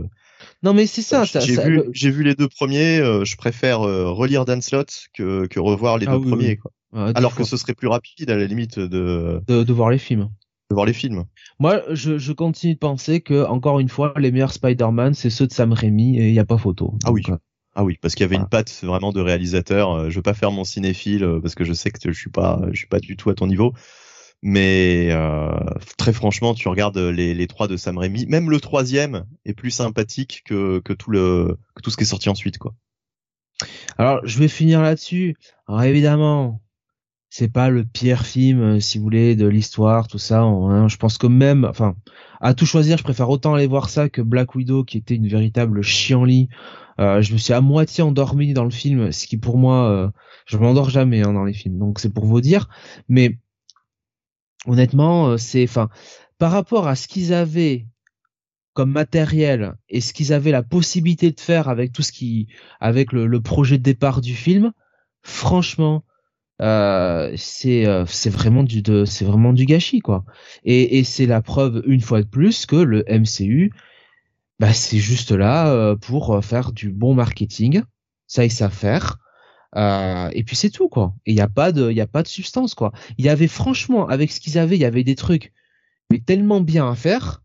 Non, 0.61 0.73
mais 0.75 0.85
c'est 0.85 1.01
ça. 1.01 1.23
J'ai 1.23 1.59
vu, 1.63 1.83
j'ai 1.93 2.11
vu 2.11 2.23
les 2.23 2.35
deux 2.35 2.47
premiers. 2.47 2.99
Euh, 2.99 3.25
je 3.25 3.35
préfère 3.37 3.81
euh, 3.81 4.11
relire 4.11 4.45
Dan 4.45 4.61
Slott 4.61 5.07
que, 5.15 5.47
que 5.47 5.59
revoir 5.59 5.97
les 5.97 6.05
ah 6.07 6.11
deux 6.11 6.21
premiers. 6.21 6.57
Quoi. 6.57 6.71
Alors 7.15 7.33
que 7.33 7.43
ce 7.43 7.57
serait 7.57 7.73
plus 7.73 7.87
rapide 7.87 8.29
à 8.29 8.37
la 8.37 8.45
limite 8.45 8.79
de. 8.79 9.41
De, 9.47 9.63
de 9.63 9.73
voir 9.73 9.89
les 9.89 9.97
films. 9.97 10.29
De 10.69 10.75
voir 10.75 10.85
les 10.85 10.93
films. 10.93 11.25
Moi, 11.59 11.81
je, 11.89 12.19
je 12.19 12.33
continue 12.33 12.75
de 12.75 12.79
penser 12.79 13.21
que 13.21 13.45
encore 13.45 13.79
une 13.79 13.89
fois, 13.89 14.13
les 14.17 14.31
meilleurs 14.31 14.53
Spider-Man, 14.53 15.15
c'est 15.15 15.31
ceux 15.31 15.47
de 15.47 15.53
Sam 15.53 15.73
Raimi 15.73 16.19
et 16.19 16.27
il 16.27 16.33
n'y 16.33 16.39
a 16.39 16.45
pas 16.45 16.59
photo. 16.59 16.93
ah 17.03 17.11
oui. 17.11 17.23
Ah 17.79 17.83
oui, 17.83 17.99
parce 18.01 18.15
qu'il 18.15 18.23
y 18.23 18.25
avait 18.25 18.37
une 18.37 18.49
patte 18.49 18.71
vraiment 18.81 19.11
de 19.11 19.21
réalisateur. 19.21 19.91
Euh, 19.91 20.09
je 20.09 20.15
veux 20.15 20.23
pas 20.23 20.33
faire 20.33 20.49
mon 20.49 20.63
cinéphile 20.63 21.23
euh, 21.23 21.39
parce 21.39 21.53
que 21.53 21.63
je 21.63 21.73
sais 21.73 21.91
que 21.91 22.11
je 22.11 22.19
suis 22.19 22.31
pas, 22.31 22.59
je 22.71 22.75
suis 22.75 22.87
pas 22.87 22.99
du 22.99 23.15
tout 23.15 23.29
à 23.29 23.35
ton 23.35 23.45
niveau. 23.45 23.75
Mais 24.41 25.09
euh, 25.11 25.51
très 25.95 26.11
franchement, 26.11 26.55
tu 26.55 26.69
regardes 26.69 26.97
les, 26.97 27.35
les 27.35 27.47
trois 27.47 27.67
de 27.67 27.77
Sam 27.77 27.99
Raimi, 27.99 28.25
même 28.25 28.49
le 28.49 28.59
troisième 28.59 29.25
est 29.45 29.53
plus 29.53 29.69
sympathique 29.69 30.41
que, 30.43 30.79
que 30.79 30.91
tout 30.91 31.11
le 31.11 31.59
que 31.75 31.83
tout 31.83 31.91
ce 31.91 31.97
qui 31.97 32.03
est 32.03 32.07
sorti 32.07 32.29
ensuite, 32.29 32.57
quoi. 32.57 32.73
Alors, 33.99 34.21
je 34.23 34.39
vais 34.39 34.47
finir 34.47 34.81
là-dessus. 34.81 35.35
Alors 35.67 35.83
évidemment, 35.83 36.59
c'est 37.29 37.51
pas 37.51 37.69
le 37.69 37.85
pire 37.85 38.25
film, 38.25 38.81
si 38.81 38.97
vous 38.97 39.03
voulez, 39.03 39.35
de 39.35 39.45
l'histoire, 39.45 40.07
tout 40.07 40.17
ça. 40.17 40.41
Hein. 40.41 40.87
Je 40.87 40.97
pense 40.97 41.19
que 41.19 41.27
même, 41.27 41.63
enfin, 41.63 41.95
à 42.41 42.55
tout 42.55 42.65
choisir, 42.65 42.97
je 42.97 43.03
préfère 43.03 43.29
autant 43.29 43.53
aller 43.53 43.67
voir 43.67 43.91
ça 43.91 44.09
que 44.09 44.23
Black 44.23 44.55
Widow, 44.55 44.83
qui 44.83 44.97
était 44.97 45.13
une 45.13 45.27
véritable 45.27 45.83
chienlit. 45.83 46.49
Euh, 46.99 47.21
je 47.21 47.33
me 47.33 47.37
suis 47.37 47.53
à 47.53 47.61
moitié 47.61 48.03
endormi 48.03 48.53
dans 48.53 48.63
le 48.63 48.71
film, 48.71 49.11
ce 49.11 49.27
qui 49.27 49.37
pour 49.37 49.57
moi, 49.57 49.89
euh, 49.89 50.09
je 50.45 50.57
m'endors 50.57 50.89
jamais 50.89 51.21
hein, 51.21 51.33
dans 51.33 51.43
les 51.45 51.53
films. 51.53 51.77
Donc 51.77 51.99
c'est 51.99 52.13
pour 52.13 52.25
vous 52.25 52.41
dire. 52.41 52.69
Mais 53.09 53.37
honnêtement, 54.65 55.29
euh, 55.29 55.37
c'est, 55.37 55.63
enfin, 55.63 55.89
par 56.37 56.51
rapport 56.51 56.87
à 56.87 56.95
ce 56.95 57.07
qu'ils 57.07 57.33
avaient 57.33 57.85
comme 58.73 58.91
matériel 58.91 59.75
et 59.89 60.01
ce 60.01 60.13
qu'ils 60.13 60.33
avaient 60.33 60.51
la 60.51 60.63
possibilité 60.63 61.31
de 61.31 61.39
faire 61.39 61.67
avec 61.67 61.91
tout 61.93 62.03
ce 62.03 62.11
qui, 62.11 62.47
avec 62.79 63.11
le, 63.11 63.25
le 63.25 63.41
projet 63.41 63.77
de 63.77 63.83
départ 63.83 64.21
du 64.21 64.35
film, 64.35 64.71
franchement, 65.23 66.03
euh, 66.61 67.33
c'est 67.37 67.85
euh, 67.87 68.05
c'est 68.07 68.31
vraiment 68.31 68.63
du 68.63 68.81
c'est 69.05 69.25
vraiment 69.25 69.53
du 69.53 69.65
gâchis 69.65 69.99
quoi. 69.99 70.25
Et, 70.63 70.97
et 70.97 71.03
c'est 71.03 71.27
la 71.27 71.41
preuve 71.41 71.83
une 71.85 72.01
fois 72.01 72.21
de 72.21 72.27
plus 72.27 72.65
que 72.65 72.75
le 72.75 73.03
MCU, 73.07 73.71
bah 74.59 74.73
c'est 74.73 74.97
juste 74.97 75.31
là 75.31 75.69
euh, 75.71 75.95
pour 75.95 76.43
faire 76.43 76.71
du 76.71 76.91
bon 76.91 77.13
marketing, 77.13 77.83
ça 78.27 78.45
ils 78.45 78.51
savent 78.51 78.73
faire. 78.73 79.17
Euh, 79.75 80.29
et 80.33 80.43
puis 80.43 80.55
c'est 80.55 80.69
tout 80.69 80.89
quoi. 80.89 81.13
Et 81.25 81.31
il 81.31 81.37
y 81.37 81.41
a 81.41 81.49
pas 81.49 81.71
de 81.71 81.97
a 81.99 82.07
pas 82.07 82.23
de 82.23 82.27
substance 82.27 82.73
quoi. 82.73 82.91
Il 83.17 83.25
y 83.25 83.29
avait 83.29 83.47
franchement 83.47 84.07
avec 84.07 84.31
ce 84.31 84.39
qu'ils 84.39 84.57
avaient, 84.57 84.77
il 84.77 84.81
y 84.81 84.85
avait 84.85 85.03
des 85.03 85.15
trucs 85.15 85.53
mais 86.09 86.19
tellement 86.19 86.61
bien 86.61 86.89
à 86.89 86.95
faire. 86.95 87.43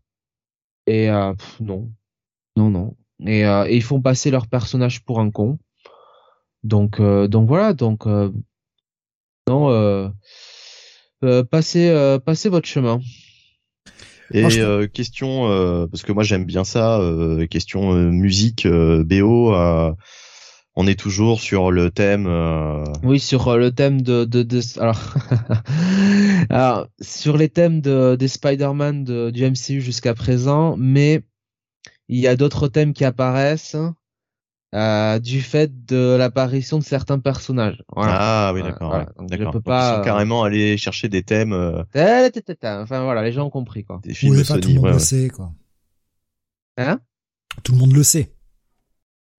Et 0.87 1.07
non, 1.59 1.91
non 2.57 2.69
non. 2.69 2.97
Et, 3.25 3.41
et, 3.41 3.75
ils 3.75 3.83
font 3.83 4.01
passer 4.01 4.31
leur 4.31 4.47
personnage 4.47 5.03
pour 5.03 5.19
un 5.19 5.31
con. 5.31 5.59
Donc 6.63 7.01
donc 7.01 7.47
voilà 7.47 7.73
donc 7.73 8.05
non, 9.47 9.69
euh, 9.71 10.09
euh, 11.23 11.43
passez, 11.43 11.89
euh, 11.89 12.17
passez 12.19 12.49
votre 12.49 12.67
chemin. 12.67 12.99
Et 14.31 14.45
euh, 14.59 14.87
question, 14.87 15.49
euh, 15.49 15.87
parce 15.87 16.03
que 16.03 16.11
moi 16.11 16.23
j'aime 16.23 16.45
bien 16.45 16.63
ça, 16.63 16.99
euh, 16.99 17.45
question 17.47 17.93
musique, 17.93 18.67
BO, 18.67 19.53
on 20.75 20.87
est 20.87 20.99
toujours 20.99 21.39
sur 21.39 21.71
le 21.71 21.91
thème. 21.91 22.27
Oui, 23.03 23.19
sur 23.19 23.55
le 23.57 23.71
thème 23.71 24.01
de, 24.01 24.25
de, 24.25 24.41
de 24.41 24.59
alors, 24.79 25.13
alors, 26.49 26.87
sur 26.99 27.37
les 27.37 27.49
thèmes 27.49 27.81
de, 27.81 28.15
des 28.15 28.27
Spider-Man 28.27 29.03
de, 29.03 29.29
du 29.29 29.45
MCU 29.45 29.81
jusqu'à 29.81 30.15
présent, 30.15 30.75
mais 30.77 31.21
il 32.07 32.19
y 32.19 32.27
a 32.27 32.35
d'autres 32.35 32.67
thèmes 32.67 32.93
qui 32.93 33.05
apparaissent. 33.05 33.75
Euh, 34.73 35.19
du 35.19 35.41
fait 35.41 35.85
de 35.85 36.15
l'apparition 36.15 36.79
de 36.79 36.83
certains 36.83 37.19
personnages. 37.19 37.83
Voilà. 37.95 38.17
Ah 38.19 38.51
oui, 38.55 38.63
d'accord. 38.63 38.89
Voilà. 38.89 39.05
d'accord. 39.19 39.51
peux 39.51 39.61
pas 39.61 39.99
euh, 39.99 40.03
carrément 40.03 40.43
aller 40.43 40.77
chercher 40.77 41.09
des 41.09 41.21
thèmes. 41.21 41.53
Euh... 41.53 41.83
Enfin 41.93 43.03
voilà, 43.03 43.21
les 43.21 43.31
gens 43.31 43.45
ont 43.45 43.51
compris 43.51 43.83
quoi. 43.83 43.99
Des 44.03 44.15
films 44.15 44.35
oui, 44.35 44.43
Sony, 44.43 44.61
tout 44.61 44.69
le 44.69 44.75
monde 44.75 44.85
ouais, 44.85 44.93
le 44.93 44.99
sait 44.99 45.29
quoi. 45.29 45.51
Hein? 46.77 46.99
Tout 47.63 47.73
le 47.73 47.77
monde 47.77 47.93
le 47.93 48.01
sait. 48.01 48.33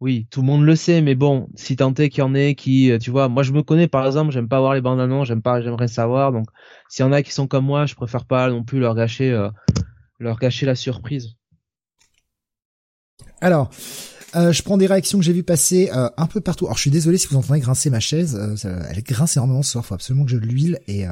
Oui, 0.00 0.28
tout 0.30 0.42
le 0.42 0.46
monde 0.46 0.64
le 0.64 0.76
sait, 0.76 1.00
mais 1.00 1.14
bon, 1.14 1.48
si 1.54 1.76
tant 1.76 1.94
est 1.94 2.10
qu'il 2.10 2.20
y 2.20 2.22
en 2.22 2.34
ait 2.34 2.54
qui, 2.54 2.90
euh, 2.90 2.98
tu 2.98 3.10
vois, 3.10 3.28
moi 3.28 3.42
je 3.42 3.52
me 3.52 3.62
connais 3.62 3.88
par 3.88 4.06
exemple, 4.06 4.32
j'aime 4.32 4.48
pas 4.48 4.60
voir 4.60 4.74
les 4.74 4.80
bandes 4.80 5.00
annonces, 5.00 5.28
j'aime 5.28 5.42
pas, 5.42 5.62
j'aimerais 5.62 5.88
savoir, 5.88 6.30
donc 6.30 6.46
s'il 6.88 7.04
y 7.04 7.08
en 7.08 7.12
a 7.12 7.22
qui 7.22 7.32
sont 7.32 7.46
comme 7.46 7.64
moi, 7.64 7.86
je 7.86 7.94
préfère 7.94 8.26
pas 8.26 8.50
non 8.50 8.64
plus 8.64 8.80
leur 8.80 8.94
gâcher, 8.94 9.32
euh, 9.32 9.48
leur 10.18 10.38
gâcher 10.38 10.66
la 10.66 10.74
surprise. 10.74 11.36
Alors, 13.40 13.70
euh, 14.36 14.52
je 14.52 14.62
prends 14.62 14.76
des 14.76 14.86
réactions 14.86 15.18
que 15.18 15.24
j'ai 15.24 15.32
vues 15.32 15.44
passer 15.44 15.90
euh, 15.92 16.08
un 16.16 16.26
peu 16.26 16.40
partout. 16.40 16.66
Alors 16.66 16.76
je 16.76 16.82
suis 16.82 16.90
désolé 16.90 17.18
si 17.18 17.28
vous 17.28 17.36
entendez 17.36 17.60
grincer 17.60 17.90
ma 17.90 18.00
chaise, 18.00 18.36
euh, 18.64 18.82
elle 18.90 19.02
grince 19.02 19.36
énormément 19.36 19.62
ce 19.62 19.72
soir, 19.72 19.86
faut 19.86 19.94
absolument 19.94 20.24
que 20.24 20.30
je 20.30 20.36
l'huile 20.36 20.80
et 20.88 21.04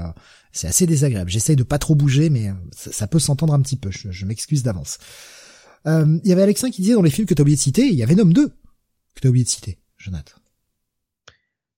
c'est 0.52 0.66
assez 0.66 0.86
désagréable. 0.86 1.30
J'essaye 1.30 1.56
de 1.56 1.62
pas 1.62 1.78
trop 1.78 1.94
bouger, 1.94 2.30
mais 2.30 2.52
ça, 2.72 3.06
peut 3.06 3.18
s'entendre 3.18 3.54
un 3.54 3.60
petit 3.60 3.76
peu. 3.76 3.90
Je, 3.90 4.26
m'excuse 4.26 4.62
d'avance. 4.62 4.98
Il 5.86 6.20
y 6.24 6.32
avait 6.32 6.42
Alexin 6.42 6.70
qui 6.70 6.82
disait 6.82 6.94
dans 6.94 7.02
les 7.02 7.10
films 7.10 7.26
que 7.26 7.34
t'as 7.34 7.42
oublié 7.42 7.56
de 7.56 7.62
citer, 7.62 7.86
il 7.86 7.94
y 7.94 8.02
avait 8.02 8.14
Venom 8.14 8.30
2 8.30 8.48
que 8.48 9.20
t'as 9.20 9.28
oublié 9.28 9.44
de 9.44 9.50
citer, 9.50 9.78
Jonathan. 9.98 10.36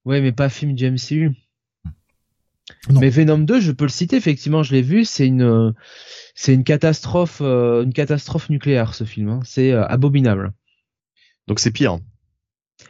Ouais, 0.05 0.21
mais 0.21 0.33
pas 0.33 0.49
film 0.49 0.75
du 0.75 0.91
MCU. 0.91 1.33
Non. 2.89 3.01
Mais 3.01 3.11
Venom 3.11 3.39
2, 3.39 3.61
je 3.61 3.73
peux 3.73 3.85
le 3.85 3.91
citer 3.91 4.17
effectivement, 4.17 4.63
je 4.63 4.73
l'ai 4.73 4.83
vu, 4.83 5.05
c'est 5.05 5.27
une 5.27 5.75
c'est 6.35 6.55
une 6.55 6.65
catastrophe 6.65 7.41
une 7.41 7.93
catastrophe 7.93 8.51
nucléaire 8.51 8.95
ce 8.95 9.05
film, 9.05 9.29
hein. 9.29 9.41
c'est 9.45 9.73
abominable. 9.73 10.53
Donc 11.47 11.61
c'est 11.61 11.71
pire. 11.71 11.99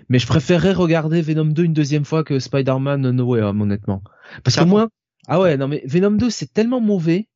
Mais 0.09 0.19
je 0.19 0.27
préférerais 0.27 0.73
regarder 0.73 1.21
Venom 1.23 1.47
2 1.47 1.65
une 1.65 1.73
deuxième 1.73 2.05
fois 2.05 2.25
que 2.25 2.39
Spider-Man 2.39 3.11
No 3.11 3.25
Way 3.25 3.43
Home, 3.43 3.61
honnêtement. 3.63 4.03
Parce 4.43 4.57
que 4.57 4.65
moi, 4.65 4.89
ah 5.27 5.41
ouais, 5.41 5.57
non 5.57 5.69
mais 5.69 5.83
Venom 5.87 6.13
2 6.13 6.31
c'est 6.31 6.53
tellement 6.53 6.81
mauvais, 6.81 7.29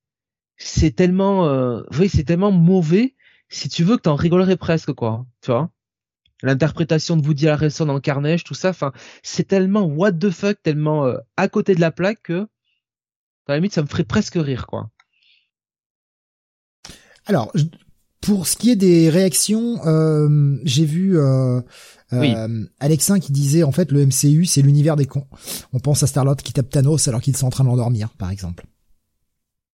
c'est 0.56 0.94
tellement, 0.94 1.46
euh... 1.46 1.82
oui 1.98 2.08
c'est 2.08 2.24
tellement 2.24 2.52
mauvais. 2.52 3.14
Si 3.50 3.68
tu 3.68 3.82
veux 3.84 3.96
que 3.96 4.02
t'en 4.02 4.14
rigolerais 4.14 4.56
presque 4.56 4.92
quoi, 4.92 5.26
tu 5.40 5.50
vois. 5.50 5.70
L'interprétation 6.42 7.16
de 7.16 7.26
Woody 7.26 7.48
Harrelson 7.48 7.88
en 7.88 7.98
Carnage, 7.98 8.44
tout 8.44 8.54
ça, 8.54 8.70
enfin, 8.70 8.92
c'est 9.22 9.48
tellement 9.48 9.82
what 9.82 10.12
the 10.12 10.30
fuck, 10.30 10.62
tellement 10.62 11.04
euh, 11.04 11.16
à 11.36 11.48
côté 11.48 11.74
de 11.74 11.80
la 11.80 11.90
plaque 11.90 12.22
que, 12.22 12.42
à 12.42 13.52
la 13.52 13.56
limite, 13.56 13.72
ça 13.72 13.82
me 13.82 13.88
ferait 13.88 14.04
presque 14.04 14.36
rire 14.36 14.66
quoi. 14.66 14.90
Alors, 17.26 17.52
pour 18.20 18.46
ce 18.46 18.56
qui 18.56 18.70
est 18.70 18.76
des 18.76 19.10
réactions, 19.10 19.80
euh, 19.86 20.58
j'ai 20.64 20.84
vu 20.84 21.18
euh, 21.18 21.60
euh, 22.12 22.64
Alexin 22.80 23.20
qui 23.20 23.32
disait 23.32 23.62
en 23.62 23.72
fait 23.72 23.92
le 23.92 24.04
MCU 24.04 24.44
c'est 24.44 24.62
l'univers 24.62 24.96
des 24.96 25.06
cons. 25.06 25.26
On 25.72 25.78
pense 25.78 26.02
à 26.02 26.06
Starlord 26.06 26.36
qui 26.36 26.52
tape 26.52 26.70
Thanos 26.70 27.08
alors 27.08 27.20
qu'il 27.20 27.34
est 27.34 27.44
en 27.44 27.50
train 27.50 27.64
de 27.64 27.68
l'endormir, 27.68 28.10
par 28.18 28.30
exemple. 28.30 28.66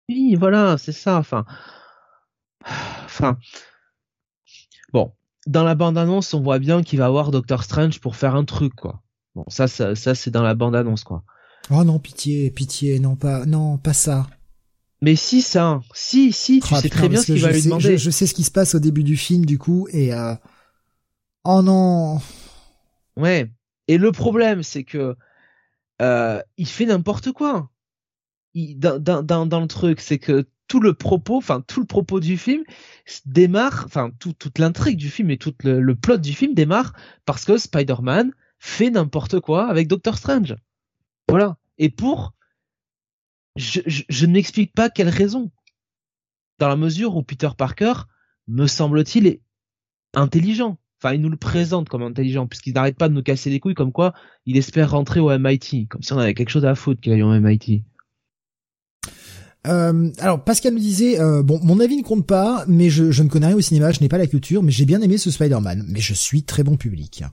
Oui, 0.10 0.36
voilà, 0.36 0.78
c'est 0.78 0.92
ça. 0.92 1.18
Enfin, 1.18 1.46
enfin, 3.06 3.38
bon, 4.92 5.14
dans 5.48 5.64
la 5.64 5.76
bande 5.76 5.98
annonce, 5.98 6.34
on 6.34 6.42
voit 6.42 6.60
bien 6.60 6.84
qu'il 6.84 7.00
va 7.00 7.06
avoir 7.06 7.32
Doctor 7.32 7.64
Strange 7.64 8.02
pour 8.02 8.16
faire 8.16 8.36
un 8.36 8.44
truc, 8.44 8.76
quoi. 8.76 9.02
Bon, 9.36 9.46
ça, 9.48 9.68
ça, 9.68 9.96
ça 9.96 10.14
c'est 10.14 10.32
dans 10.32 10.44
la 10.44 10.56
bande 10.56 10.76
annonce, 10.76 11.04
quoi. 11.04 11.24
Oh 11.70 11.84
non, 11.86 11.98
pitié, 11.98 12.52
pitié, 12.52 13.00
non 13.00 13.16
pas, 13.16 13.46
non, 13.46 13.78
pas 13.78 13.94
ça. 13.94 14.28
Mais 15.04 15.18
si 15.18 15.42
ça, 15.42 15.82
si 15.94 16.32
si, 16.32 16.62
tu 16.62 16.74
oh, 16.74 16.78
sais 16.78 16.88
très 16.88 17.10
bien 17.10 17.20
ce 17.20 17.26
qu'il 17.34 17.42
va 17.42 17.52
lui 17.52 17.62
demander. 17.62 17.98
Je, 17.98 18.10
sais 18.10 18.26
ce 18.26 18.34
qui 18.34 18.46
se 18.46 18.52
passe 18.52 18.74
au 18.74 18.80
début 18.80 19.04
du 19.04 19.18
film 19.18 19.46
du 19.46 19.58
coup 19.58 19.86
et 19.92 20.14
euh... 20.14 20.34
oh 21.44 21.62
non. 21.62 22.22
Ouais. 23.18 23.52
Et 23.90 23.98
le 23.98 24.14
problème 24.14 24.64
c'est 24.64 24.86
que 24.86 25.18
euh, 26.02 26.42
il 26.56 26.68
fait 26.68 26.86
n'importe 26.86 27.34
quoi. 27.34 27.70
Il, 28.54 28.80
dans, 28.80 28.98
dans, 28.98 29.46
dans, 29.46 29.60
le 29.60 29.68
truc, 29.68 30.00
c'est 30.00 30.20
que 30.20 30.48
tout 30.70 30.80
le 30.80 30.94
propos, 30.94 31.36
enfin 31.36 31.60
tout 31.68 31.82
le 31.82 31.86
propos 31.86 32.22
du 32.22 32.38
film 32.38 32.64
démarre, 33.26 33.84
enfin 33.86 34.10
tout, 34.20 34.32
toute 34.32 34.58
l'intrigue 34.58 34.98
du 34.98 35.10
film 35.10 35.32
et 35.32 35.38
tout 35.38 35.54
le, 35.66 35.82
le 35.82 35.96
plot 35.96 36.16
du 36.16 36.32
film 36.32 36.54
démarre 36.54 36.94
parce 37.26 37.44
que 37.44 37.58
Spider-Man 37.58 38.32
fait 38.58 38.90
n'importe 38.90 39.42
quoi 39.42 39.68
avec 39.68 39.90
Doctor 39.90 40.18
Strange. 40.18 40.56
Voilà. 41.28 41.58
Et 41.78 41.90
pour 41.90 42.34
je, 43.56 43.82
je, 43.86 44.26
ne 44.26 44.34
m'explique 44.34 44.74
pas 44.74 44.90
quelle 44.90 45.10
raison. 45.10 45.52
Dans 46.60 46.68
la 46.68 46.76
mesure 46.76 47.16
où 47.16 47.24
Peter 47.24 47.50
Parker, 47.58 47.94
me 48.48 48.68
semble-t-il, 48.68 49.28
est 49.28 49.42
intelligent. 50.14 50.78
Enfin, 51.02 51.16
il 51.16 51.22
nous 51.22 51.30
le 51.30 51.38
présente 51.38 51.90
comme 51.90 52.04
intelligent, 52.04 52.48
puisqu'il 52.48 52.74
n'arrête 52.74 52.98
pas 52.98 53.10
de 53.10 53.14
nous 53.14 53.24
casser 53.24 53.50
les 53.50 53.60
couilles 53.60 53.74
comme 53.74 53.92
quoi 53.92 54.14
il 54.46 54.58
espère 54.58 54.92
rentrer 54.92 55.20
au 55.20 55.38
MIT, 55.38 55.88
comme 55.90 56.02
si 56.02 56.14
on 56.14 56.18
avait 56.18 56.34
quelque 56.34 56.50
chose 56.50 56.66
à 56.66 56.76
foutre 56.76 57.02
qu'il 57.02 57.12
aille 57.12 57.24
au 57.24 57.40
MIT. 57.40 57.84
Euh, 59.66 60.12
alors 60.20 60.44
Pascal 60.44 60.74
me 60.74 60.80
disait 60.80 61.22
euh, 61.22 61.42
bon 61.42 61.58
mon 61.64 61.80
avis 61.80 61.96
ne 61.96 62.04
compte 62.04 62.28
pas 62.28 62.66
mais 62.68 62.90
je, 62.90 63.12
je 63.12 63.24
ne 63.24 63.30
connais 63.30 63.48
rien 63.48 63.56
au 63.56 63.62
cinéma 63.62 63.92
je 63.94 64.02
n'ai 64.02 64.10
pas 64.10 64.18
la 64.18 64.28
culture 64.28 64.62
mais 64.62 64.74
j'ai 64.74 64.84
bien 64.84 65.02
aimé 65.02 65.18
ce 65.18 65.32
Spider-Man 65.32 65.86
mais 65.88 66.02
je 66.02 66.14
suis 66.14 66.44
très 66.44 66.64
bon 66.64 66.76
public. 66.76 67.24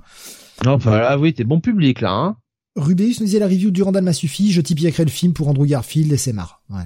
Non 0.65 0.77
voilà 0.77 1.19
oui 1.19 1.35
t'es 1.35 1.43
bon 1.43 1.59
public 1.61 2.01
là 2.01 2.13
hein. 2.13 2.37
Rubéus 2.77 3.21
nous 3.21 3.27
disait 3.27 3.39
la 3.39 3.47
review 3.47 3.71
du 3.71 3.83
Randall 3.83 4.05
m'a 4.05 4.13
suffi, 4.13 4.53
je 4.53 4.61
typierai 4.61 5.05
le 5.05 5.11
film 5.11 5.33
pour 5.33 5.49
Andrew 5.49 5.67
Garfield 5.67 6.13
et 6.13 6.17
c'est 6.17 6.33
marre. 6.33 6.63
Ouais. 6.71 6.85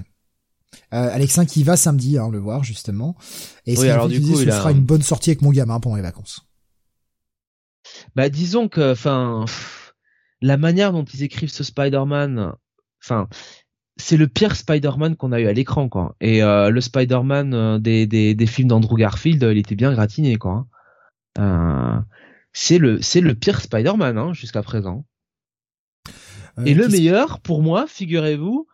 Euh, 0.93 1.09
Alexin 1.13 1.45
qui 1.45 1.63
va 1.63 1.77
samedi 1.77 2.17
hein, 2.17 2.29
le 2.31 2.39
voir 2.39 2.63
justement. 2.63 3.15
Et 3.65 3.77
oui, 3.77 3.89
alors 3.89 4.07
du 4.07 4.19
coup, 4.21 4.39
il 4.39 4.51
fera 4.51 4.71
une 4.71 4.83
bonne 4.83 5.01
sortie 5.01 5.29
avec 5.29 5.41
mon 5.41 5.51
gamin 5.51 5.79
pendant 5.79 5.95
les 5.95 6.01
vacances. 6.01 6.47
Bah 8.15 8.29
disons 8.29 8.67
que, 8.67 8.91
enfin, 8.91 9.45
la 10.41 10.57
manière 10.57 10.91
dont 10.91 11.05
ils 11.05 11.23
écrivent 11.23 11.51
ce 11.51 11.63
Spider-Man, 11.63 12.53
enfin, 13.03 13.29
c'est 13.97 14.17
le 14.17 14.27
pire 14.27 14.55
Spider-Man 14.55 15.15
qu'on 15.15 15.31
a 15.31 15.39
eu 15.39 15.47
à 15.47 15.53
l'écran 15.53 15.87
quoi. 15.87 16.15
Et 16.19 16.43
euh, 16.43 16.69
le 16.69 16.81
Spider-Man 16.81 17.53
euh, 17.53 17.79
des, 17.79 18.07
des, 18.07 18.33
des 18.33 18.47
films 18.47 18.67
d'Andrew 18.67 18.97
Garfield, 18.97 19.43
il 19.49 19.57
était 19.57 19.75
bien 19.75 19.93
gratiné 19.93 20.37
quoi. 20.37 20.51
Hein. 20.51 20.67
Euh, 21.37 22.01
c'est 22.53 22.77
le 22.77 23.01
c'est 23.01 23.21
le 23.21 23.35
pire 23.35 23.61
Spider-Man 23.61 24.17
hein, 24.17 24.33
jusqu'à 24.33 24.63
présent. 24.63 25.05
Et 26.65 26.73
le 26.73 26.87
meilleur, 26.87 27.39
pour 27.39 27.61
moi, 27.61 27.85
figurez-vous, 27.87 28.67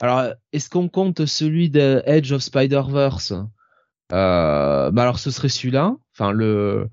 Alors, 0.00 0.32
est-ce 0.52 0.70
qu'on 0.70 0.88
compte 0.88 1.26
celui 1.26 1.70
de 1.70 2.02
Edge 2.06 2.32
of 2.32 2.42
Spider-Verse? 2.42 3.34
Euh, 4.12 4.90
Bah 4.90 5.02
alors, 5.02 5.18
ce 5.18 5.30
serait 5.30 5.48
celui-là. 5.48 5.96
Enfin, 6.14 6.32
le 6.32 6.88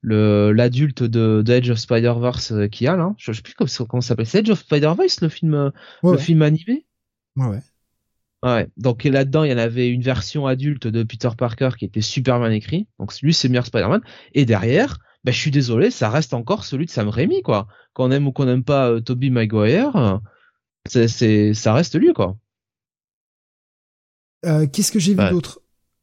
le 0.00 0.52
l'adulte 0.52 1.02
de, 1.02 1.44
Edge 1.46 1.70
of 1.70 1.78
Spider-Verse 1.78 2.52
euh, 2.52 2.68
qui 2.68 2.86
a 2.86 2.96
là. 2.96 3.14
Je, 3.18 3.32
sais 3.32 3.42
plus 3.42 3.54
comment, 3.54 3.68
comment 3.88 4.00
ça 4.00 4.08
s'appelle. 4.08 4.26
C'est 4.26 4.38
Edge 4.40 4.50
of 4.50 4.60
Spider-Verse 4.60 5.20
le 5.20 5.28
film 5.28 5.54
euh, 5.54 5.70
le 6.02 6.16
film 6.16 6.42
animé? 6.42 6.86
Ouais 7.36 7.46
ouais. 7.46 7.60
Ouais. 8.42 8.68
Donc 8.76 9.04
là-dedans, 9.04 9.44
il 9.44 9.52
y 9.52 9.54
en 9.54 9.58
avait 9.58 9.88
une 9.88 10.02
version 10.02 10.46
adulte 10.46 10.88
de 10.88 11.04
Peter 11.04 11.28
Parker 11.36 11.70
qui 11.78 11.84
était 11.84 12.00
super 12.00 12.40
bien 12.40 12.50
écrit. 12.50 12.88
Donc 12.98 13.12
lui, 13.20 13.32
c'est 13.32 13.48
meilleur 13.48 13.66
Spider-Man. 13.66 14.00
Et 14.34 14.44
derrière, 14.44 14.98
bah, 15.24 15.32
je 15.32 15.38
suis 15.38 15.50
désolé, 15.50 15.90
ça 15.90 16.10
reste 16.10 16.34
encore 16.34 16.64
celui 16.64 16.86
de 16.86 16.90
Sam 16.90 17.08
Raimi, 17.08 17.42
quoi. 17.42 17.68
Qu'on 17.94 18.10
aime 18.10 18.26
ou 18.26 18.32
qu'on 18.32 18.46
n'aime 18.46 18.64
pas 18.64 18.90
euh, 18.90 19.00
Tobey 19.00 19.30
Maguire, 19.30 20.20
c'est, 20.86 21.54
ça 21.54 21.74
reste 21.74 21.94
lui, 21.94 22.12
quoi. 22.12 22.36
Euh, 24.44 24.66
qu'est-ce 24.66 24.90
que 24.90 24.98
j'ai 24.98 25.14
vu 25.14 25.30
d'autre? 25.30 25.60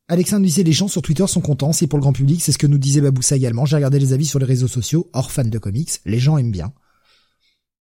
Alexandre 0.07 0.43
disait 0.43 0.63
les 0.63 0.71
gens 0.71 0.87
sur 0.87 1.01
Twitter 1.01 1.27
sont 1.27 1.41
contents, 1.41 1.71
c'est 1.71 1.85
pour 1.85 1.99
le 1.99 2.01
grand 2.01 2.13
public, 2.13 2.41
c'est 2.41 2.51
ce 2.51 2.57
que 2.57 2.65
nous 2.65 2.79
disait 2.79 3.01
Baboussa 3.01 3.35
également. 3.35 3.65
J'ai 3.65 3.75
regardé 3.75 3.99
les 3.99 4.13
avis 4.13 4.25
sur 4.25 4.39
les 4.39 4.45
réseaux 4.45 4.67
sociaux, 4.67 5.09
hors 5.13 5.31
fan 5.31 5.49
de 5.49 5.59
comics, 5.59 5.91
les 6.05 6.17
gens 6.17 6.37
aiment 6.37 6.51
bien. 6.51 6.73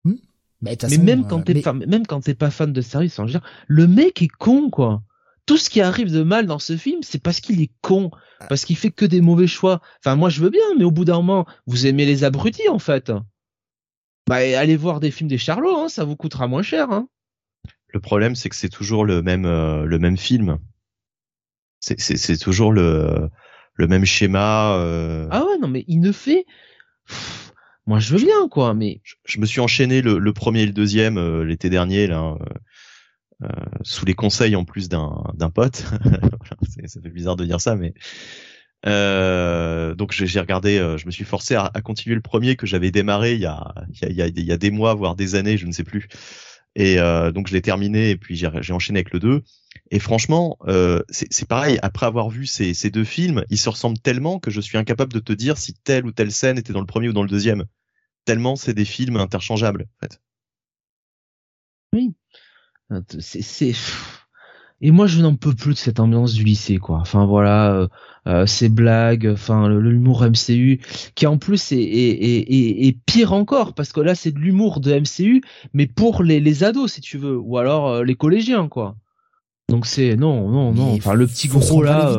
Hmm? 0.04 0.16
Mais, 0.62 0.78
même 1.00 1.28
quand 1.28 1.40
euh, 1.50 1.54
t'es 1.54 1.88
même 1.88 2.06
quand 2.06 2.20
t'es 2.20 2.34
pas 2.34 2.50
fan 2.50 2.74
de 2.74 2.82
service, 2.82 3.22
dire, 3.22 3.42
le 3.68 3.88
mec 3.88 4.22
est 4.22 4.28
con 4.28 4.70
quoi. 4.70 5.02
Tout 5.50 5.58
ce 5.58 5.72
qui 5.72 5.82
arrive 5.82 6.12
de 6.12 6.22
mal 6.22 6.46
dans 6.46 6.60
ce 6.60 6.77
film, 6.77 7.01
c'est 7.01 7.24
parce 7.24 7.39
qu'il 7.39 7.60
est 7.60 7.72
con, 7.82 8.12
parce 8.50 8.65
qu'il 8.65 8.75
fait 8.75 8.91
que 8.91 9.03
des 9.03 9.20
mauvais 9.20 9.48
choix. 9.48 9.82
Enfin, 9.98 10.15
moi 10.15 10.29
je 10.29 10.41
veux 10.41 10.51
bien, 10.51 10.62
mais 10.77 10.84
au 10.84 10.91
bout 10.91 11.06
d'un 11.06 11.15
moment, 11.15 11.48
vous 11.65 11.88
aimez 11.88 12.06
les 12.06 12.24
abrutis 12.24 12.70
en 12.70 12.77
fait. 12.77 13.12
Bah, 14.29 14.36
allez 14.36 14.75
voir 14.75 15.00
des 15.00 15.10
films 15.10 15.27
des 15.27 15.39
Charlots, 15.39 15.75
hein, 15.75 15.89
ça 15.89 16.03
vous 16.03 16.15
coûtera 16.15 16.46
moins 16.46 16.62
cher. 16.62 16.91
Hein. 16.91 17.10
Le 17.88 18.00
problème, 18.00 18.36
c'est 18.36 18.50
que 18.50 18.56
c'est 18.56 18.70
toujours 18.70 19.06
le 19.06 19.24
même 19.24 19.48
euh, 19.48 19.86
le 19.86 19.98
même 19.98 20.18
film. 20.18 20.60
C'est 21.79 22.38
toujours 22.38 22.72
le 22.72 23.32
le 23.74 23.88
même 23.88 24.06
schéma. 24.06 24.75
Euh... 24.75 25.27
Ah 25.32 25.46
ouais, 25.46 25.58
non 25.60 25.68
mais 25.68 25.84
il 25.88 26.00
ne 26.00 26.12
fait. 26.12 26.46
moi, 27.88 27.98
je 27.98 28.15
veux 28.15 28.24
bien 28.24 28.48
quoi, 28.50 28.75
mais 28.75 29.01
je, 29.25 29.39
me 29.39 29.48
suis 29.48 29.62
enchaîné 29.62 30.03
le, 30.03 30.20
le, 30.20 30.32
premier 30.32 30.62
et 30.62 30.68
le 30.68 30.74
deuxième 30.74 31.18
euh, 31.18 31.44
l'été 31.44 31.72
dernier 31.72 32.06
là. 32.06 32.38
Euh, 33.43 33.48
euh, 33.48 33.65
sous 33.84 34.05
les 34.05 34.15
conseils 34.15 34.55
en 34.58 34.65
plus 34.65 34.89
d'un 34.89 35.24
d'un 35.34 35.50
pote, 35.50 35.77
ça 36.86 37.01
fait 37.01 37.10
bizarre 37.10 37.38
de 37.38 37.46
dire 37.46 37.62
ça, 37.62 37.75
mais 37.75 37.93
euh, 38.86 39.96
donc 39.96 40.12
j'ai 40.12 40.39
regardé, 40.39 40.77
je 40.98 41.05
me 41.05 41.12
suis 41.12 41.24
forcé 41.24 41.55
à, 41.55 41.72
à, 41.74 41.81
continuer 41.81 42.15
le 42.15 42.22
premier 42.22 42.55
que 42.58 42.67
j'avais 42.67 42.91
démarré 42.91 43.36
il 43.36 43.41
y 43.41 43.46
a 43.46 43.74
il 44.01 44.13
y 44.13 44.22
a, 44.22 44.27
il 44.27 44.43
y 44.43 44.51
a 44.51 44.58
des 44.58 44.72
mois 44.72 44.93
voire 44.93 45.15
des 45.15 45.36
années, 45.36 45.58
je 45.58 45.67
ne 45.67 45.72
sais 45.72 45.84
plus. 45.86 46.10
Et 46.75 47.00
euh, 47.00 47.31
donc 47.31 47.48
je 47.48 47.53
l'ai 47.53 47.62
terminé 47.62 48.12
et 48.12 48.17
puis 48.17 48.36
j'ai 48.36 48.74
enchaîné 48.74 49.00
avec 49.00 49.12
le 49.13 49.19
2. 49.19 49.43
Et 49.91 50.00
franchement, 50.00 50.58
euh, 50.67 51.01
c'est 51.10 51.48
pareil, 51.48 51.79
après 51.81 52.05
avoir 52.05 52.29
vu 52.29 52.46
ces, 52.46 52.74
ces, 52.74 52.89
deux 52.89 53.03
films, 53.03 53.43
ils 53.50 53.58
se 53.58 53.69
ressemblent 53.69 54.00
tellement 54.00 54.39
que 54.39 54.51
je 54.51 54.62
suis 54.62 54.77
incapable 54.77 55.12
de 55.12 55.19
te 55.19 55.34
dire 55.34 55.58
si 55.58 55.74
telle 55.74 56.05
ou 56.05 56.12
telle 56.12 56.31
scène 56.31 56.58
était 56.58 56.74
dans 56.74 56.79
le 56.79 56.86
premier 56.86 57.10
ou 57.10 57.13
dans 57.13 57.24
le 57.24 57.29
deuxième. 57.29 57.65
Tellement 58.25 58.55
c'est 58.55 58.74
des 58.74 58.86
films 58.86 59.17
interchangeables, 59.17 59.84
en 59.84 60.05
fait. 60.05 60.22
Oui. 61.93 62.13
C'est 63.19 63.74
et 64.81 64.91
moi, 64.91 65.08
je 65.08 65.22
n'en 65.22 65.36
peux 65.36 65.53
plus 65.53 65.74
de 65.74 65.77
cette 65.77 66.00
ambiance 66.00 66.34
du 66.34 66.43
lycée, 66.43 66.77
quoi. 66.77 67.00
Enfin 67.00 67.25
voilà, 67.25 67.74
euh, 67.74 67.88
euh 68.27 68.46
ces 68.46 68.69
blagues, 68.69 69.29
enfin 69.34 69.67
l'humour 69.67 70.24
MCU, 70.24 70.79
qui 71.15 71.27
en 71.27 71.38
plus 71.38 71.74
est, 71.74 71.77
est, 71.77 72.88
est, 72.88 72.98
pire 73.05 73.34
encore 73.34 73.74
parce 73.74 73.91
que 73.91 74.00
là, 74.00 74.15
c'est 74.15 74.31
de 74.31 74.39
l'humour 74.39 74.79
de 74.79 74.93
MCU, 74.93 75.41
mais 75.74 75.86
pour 75.86 76.24
les, 76.24 76.39
les 76.39 76.63
ados, 76.63 76.93
si 76.93 77.01
tu 77.01 77.17
veux, 77.17 77.38
ou 77.38 77.58
alors 77.58 77.89
euh, 77.89 78.03
les 78.05 78.15
collégiens, 78.15 78.69
quoi. 78.69 78.96
Donc 79.67 79.86
c'est 79.86 80.15
non, 80.15 80.50
non, 80.50 80.74
non. 80.74 80.93
Enfin 80.93 81.13
le 81.13 81.27
petit 81.27 81.50
gros 81.50 81.84
là, 81.84 82.17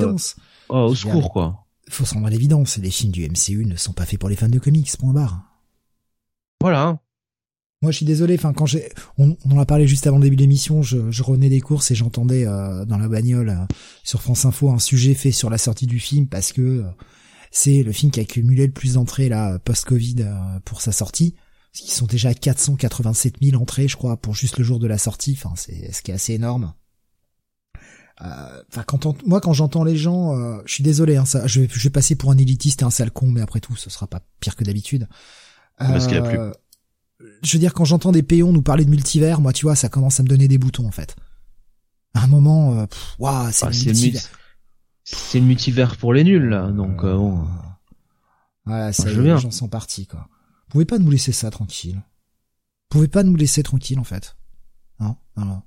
oh, 0.68 0.76
au 0.76 0.94
secours, 0.94 1.30
quoi. 1.30 1.64
Faut 1.88 2.04
se 2.04 2.14
rendre 2.14 2.26
à 2.26 2.30
l'évidence, 2.30 2.76
les 2.76 2.90
films 2.90 3.10
du 3.10 3.26
MCU 3.26 3.64
ne 3.64 3.74
sont 3.74 3.92
pas 3.92 4.04
faits 4.04 4.20
pour 4.20 4.28
les 4.28 4.36
fans 4.36 4.48
de 4.48 4.58
comics, 4.58 4.90
point 4.98 5.12
barre. 5.12 5.42
Voilà. 6.60 6.98
Moi, 7.82 7.92
je 7.92 7.96
suis 7.96 8.06
désolé. 8.06 8.34
Enfin, 8.34 8.52
quand 8.52 8.66
j'ai, 8.66 8.90
on, 9.16 9.36
on, 9.46 9.56
en 9.56 9.58
a 9.58 9.64
parlé 9.64 9.86
juste 9.86 10.06
avant 10.06 10.18
le 10.18 10.24
début 10.24 10.36
de 10.36 10.42
l'émission, 10.42 10.82
je, 10.82 11.10
je 11.10 11.22
revenais 11.22 11.48
des 11.48 11.62
courses 11.62 11.90
et 11.90 11.94
j'entendais 11.94 12.46
euh, 12.46 12.84
dans 12.84 12.98
la 12.98 13.08
bagnole 13.08 13.48
euh, 13.48 13.74
sur 14.04 14.20
France 14.20 14.44
Info 14.44 14.70
un 14.70 14.78
sujet 14.78 15.14
fait 15.14 15.32
sur 15.32 15.48
la 15.48 15.56
sortie 15.56 15.86
du 15.86 15.98
film 15.98 16.26
parce 16.26 16.52
que 16.52 16.60
euh, 16.60 16.82
c'est 17.50 17.82
le 17.82 17.92
film 17.92 18.12
qui 18.12 18.20
a 18.20 18.24
cumulé 18.26 18.66
le 18.66 18.72
plus 18.72 18.94
d'entrées 18.94 19.30
là 19.30 19.58
post-Covid 19.60 20.26
pour 20.66 20.82
sa 20.82 20.92
sortie. 20.92 21.34
Parce 21.72 21.84
qu'ils 21.84 21.92
sont 21.92 22.06
déjà 22.06 22.30
à 22.30 22.34
487 22.34 23.36
000 23.40 23.60
entrées, 23.60 23.88
je 23.88 23.96
crois, 23.96 24.18
pour 24.18 24.34
juste 24.34 24.58
le 24.58 24.64
jour 24.64 24.78
de 24.78 24.86
la 24.86 24.98
sortie. 24.98 25.38
Enfin, 25.42 25.54
c'est 25.56 25.90
ce 25.92 26.02
qui 26.02 26.10
est 26.10 26.14
assez 26.14 26.34
énorme. 26.34 26.74
Enfin, 28.20 28.82
quand 28.86 29.26
moi, 29.26 29.40
quand 29.40 29.52
j'entends 29.52 29.84
les 29.84 29.96
gens, 29.96 30.34
je 30.66 30.72
suis 30.72 30.82
désolé. 30.82 31.16
Hein, 31.16 31.24
ça, 31.24 31.46
je 31.46 31.60
vais, 31.60 31.68
je 31.70 31.82
vais 31.82 31.90
passer 31.90 32.16
pour 32.16 32.30
un 32.30 32.38
élitiste 32.38 32.82
et 32.82 32.84
un 32.84 32.90
sale 32.90 33.10
con, 33.12 33.30
mais 33.30 33.40
après 33.40 33.60
tout, 33.60 33.76
ce 33.76 33.88
sera 33.88 34.06
pas 34.06 34.20
pire 34.40 34.56
que 34.56 34.64
d'habitude. 34.64 35.08
Parce 35.78 36.06
qu'il 36.06 36.18
a 36.18 36.22
plus 36.22 36.38
je 37.42 37.52
veux 37.52 37.58
dire, 37.58 37.74
quand 37.74 37.84
j'entends 37.84 38.12
des 38.12 38.22
péons 38.22 38.52
nous 38.52 38.62
parler 38.62 38.84
de 38.84 38.90
multivers, 38.90 39.40
moi, 39.40 39.52
tu 39.52 39.66
vois, 39.66 39.76
ça 39.76 39.88
commence 39.88 40.20
à 40.20 40.22
me 40.22 40.28
donner 40.28 40.48
des 40.48 40.58
boutons, 40.58 40.86
en 40.86 40.90
fait. 40.90 41.16
À 42.14 42.24
un 42.24 42.26
moment, 42.26 42.78
euh, 42.78 42.86
waouh, 43.18 43.50
c'est 43.52 43.66
ah, 43.66 43.70
le 43.70 43.76
multivers. 43.76 44.22
C'est 45.04 45.40
le 45.40 45.46
multivers 45.46 45.96
pour 45.96 46.12
les 46.12 46.24
nuls, 46.24 46.48
là, 46.48 46.70
donc 46.70 47.04
euh, 47.04 47.16
bon. 47.16 47.46
Ouais, 48.66 48.92
ça 48.92 49.10
les 49.10 49.38
gens 49.38 49.50
sont 49.50 49.68
partis, 49.68 50.06
quoi. 50.06 50.28
Vous 50.30 50.72
pouvez 50.72 50.84
pas 50.84 50.98
nous 50.98 51.10
laisser 51.10 51.32
ça 51.32 51.50
tranquille. 51.50 51.96
Vous 51.96 52.98
pouvez 52.98 53.08
pas 53.08 53.22
nous 53.22 53.36
laisser 53.36 53.62
tranquille, 53.62 53.98
en 53.98 54.04
fait. 54.04 54.36
Non, 55.00 55.16
non, 55.36 55.62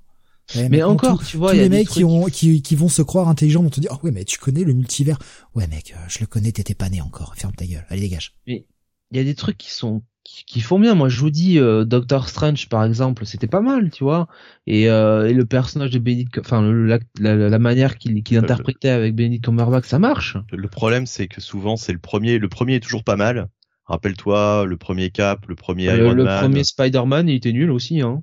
eh, 0.54 0.68
mais 0.68 0.82
encore, 0.82 1.24
tu 1.24 1.36
vois, 1.36 1.52
tous 1.52 1.56
les 1.56 1.68
mecs 1.68 1.88
qui, 1.88 2.04
ont, 2.04 2.26
qui, 2.26 2.62
qui, 2.62 2.76
vont 2.76 2.88
se 2.88 3.02
croire 3.02 3.28
intelligents 3.28 3.62
vont 3.62 3.70
te 3.70 3.80
dire, 3.80 3.90
oh 3.92 4.04
ouais, 4.04 4.12
mais 4.12 4.24
tu 4.24 4.38
connais 4.38 4.62
le 4.62 4.74
multivers. 4.74 5.18
Ouais, 5.54 5.66
mec, 5.66 5.94
euh, 5.96 6.04
je 6.08 6.20
le 6.20 6.26
connais, 6.26 6.52
t'étais 6.52 6.74
pas 6.74 6.90
né 6.90 7.00
encore. 7.00 7.34
Ferme 7.34 7.54
ta 7.54 7.66
gueule. 7.66 7.84
Allez, 7.88 8.02
dégage. 8.02 8.34
Mais 8.46 8.66
il 9.10 9.16
y 9.16 9.20
a 9.20 9.24
des 9.24 9.34
trucs 9.34 9.56
qui 9.56 9.72
sont 9.72 10.02
qui, 10.24 10.60
font 10.60 10.78
bien. 10.78 10.94
Moi, 10.94 11.08
je 11.08 11.20
vous 11.20 11.30
dis, 11.30 11.58
euh, 11.58 11.84
Doctor 11.84 12.28
Strange, 12.28 12.68
par 12.68 12.84
exemple, 12.84 13.26
c'était 13.26 13.46
pas 13.46 13.60
mal, 13.60 13.90
tu 13.90 14.04
vois. 14.04 14.26
Et, 14.66 14.88
euh, 14.88 15.28
et 15.28 15.34
le 15.34 15.44
personnage 15.44 15.90
de 15.90 15.98
Benedict, 15.98 16.38
enfin, 16.38 16.62
la, 16.62 16.98
la, 17.18 17.58
manière 17.58 17.98
qu'il 17.98 18.22
qu'il 18.22 18.38
interprétait 18.38 18.88
avec 18.88 19.14
Benedict 19.14 19.44
Cumberbatch, 19.44 19.86
ça 19.86 19.98
marche. 19.98 20.36
Le 20.50 20.68
problème, 20.68 21.06
c'est 21.06 21.28
que 21.28 21.40
souvent, 21.40 21.76
c'est 21.76 21.92
le 21.92 21.98
premier. 21.98 22.38
Le 22.38 22.48
premier 22.48 22.76
est 22.76 22.80
toujours 22.80 23.04
pas 23.04 23.16
mal. 23.16 23.48
Rappelle-toi, 23.86 24.64
le 24.64 24.76
premier 24.78 25.10
Cap, 25.10 25.46
le 25.46 25.54
premier 25.54 25.84
Iron 25.84 26.14
Man. 26.14 26.16
Le 26.16 26.40
premier 26.40 26.64
Spider-Man, 26.64 27.28
il 27.28 27.34
était 27.34 27.52
nul 27.52 27.70
aussi, 27.70 28.00
hein. 28.00 28.22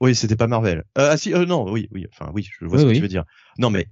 Oui, 0.00 0.14
c'était 0.14 0.36
pas 0.36 0.46
Marvel. 0.46 0.84
Euh, 0.98 1.08
ah 1.12 1.16
si, 1.16 1.32
euh, 1.32 1.46
non, 1.46 1.70
oui, 1.70 1.88
oui, 1.90 2.06
enfin 2.12 2.30
oui, 2.34 2.48
je 2.58 2.66
vois 2.66 2.78
ce 2.78 2.84
que 2.84 2.92
tu 2.92 3.00
veux 3.00 3.08
dire. 3.08 3.24
Non, 3.58 3.70
mais 3.70 3.86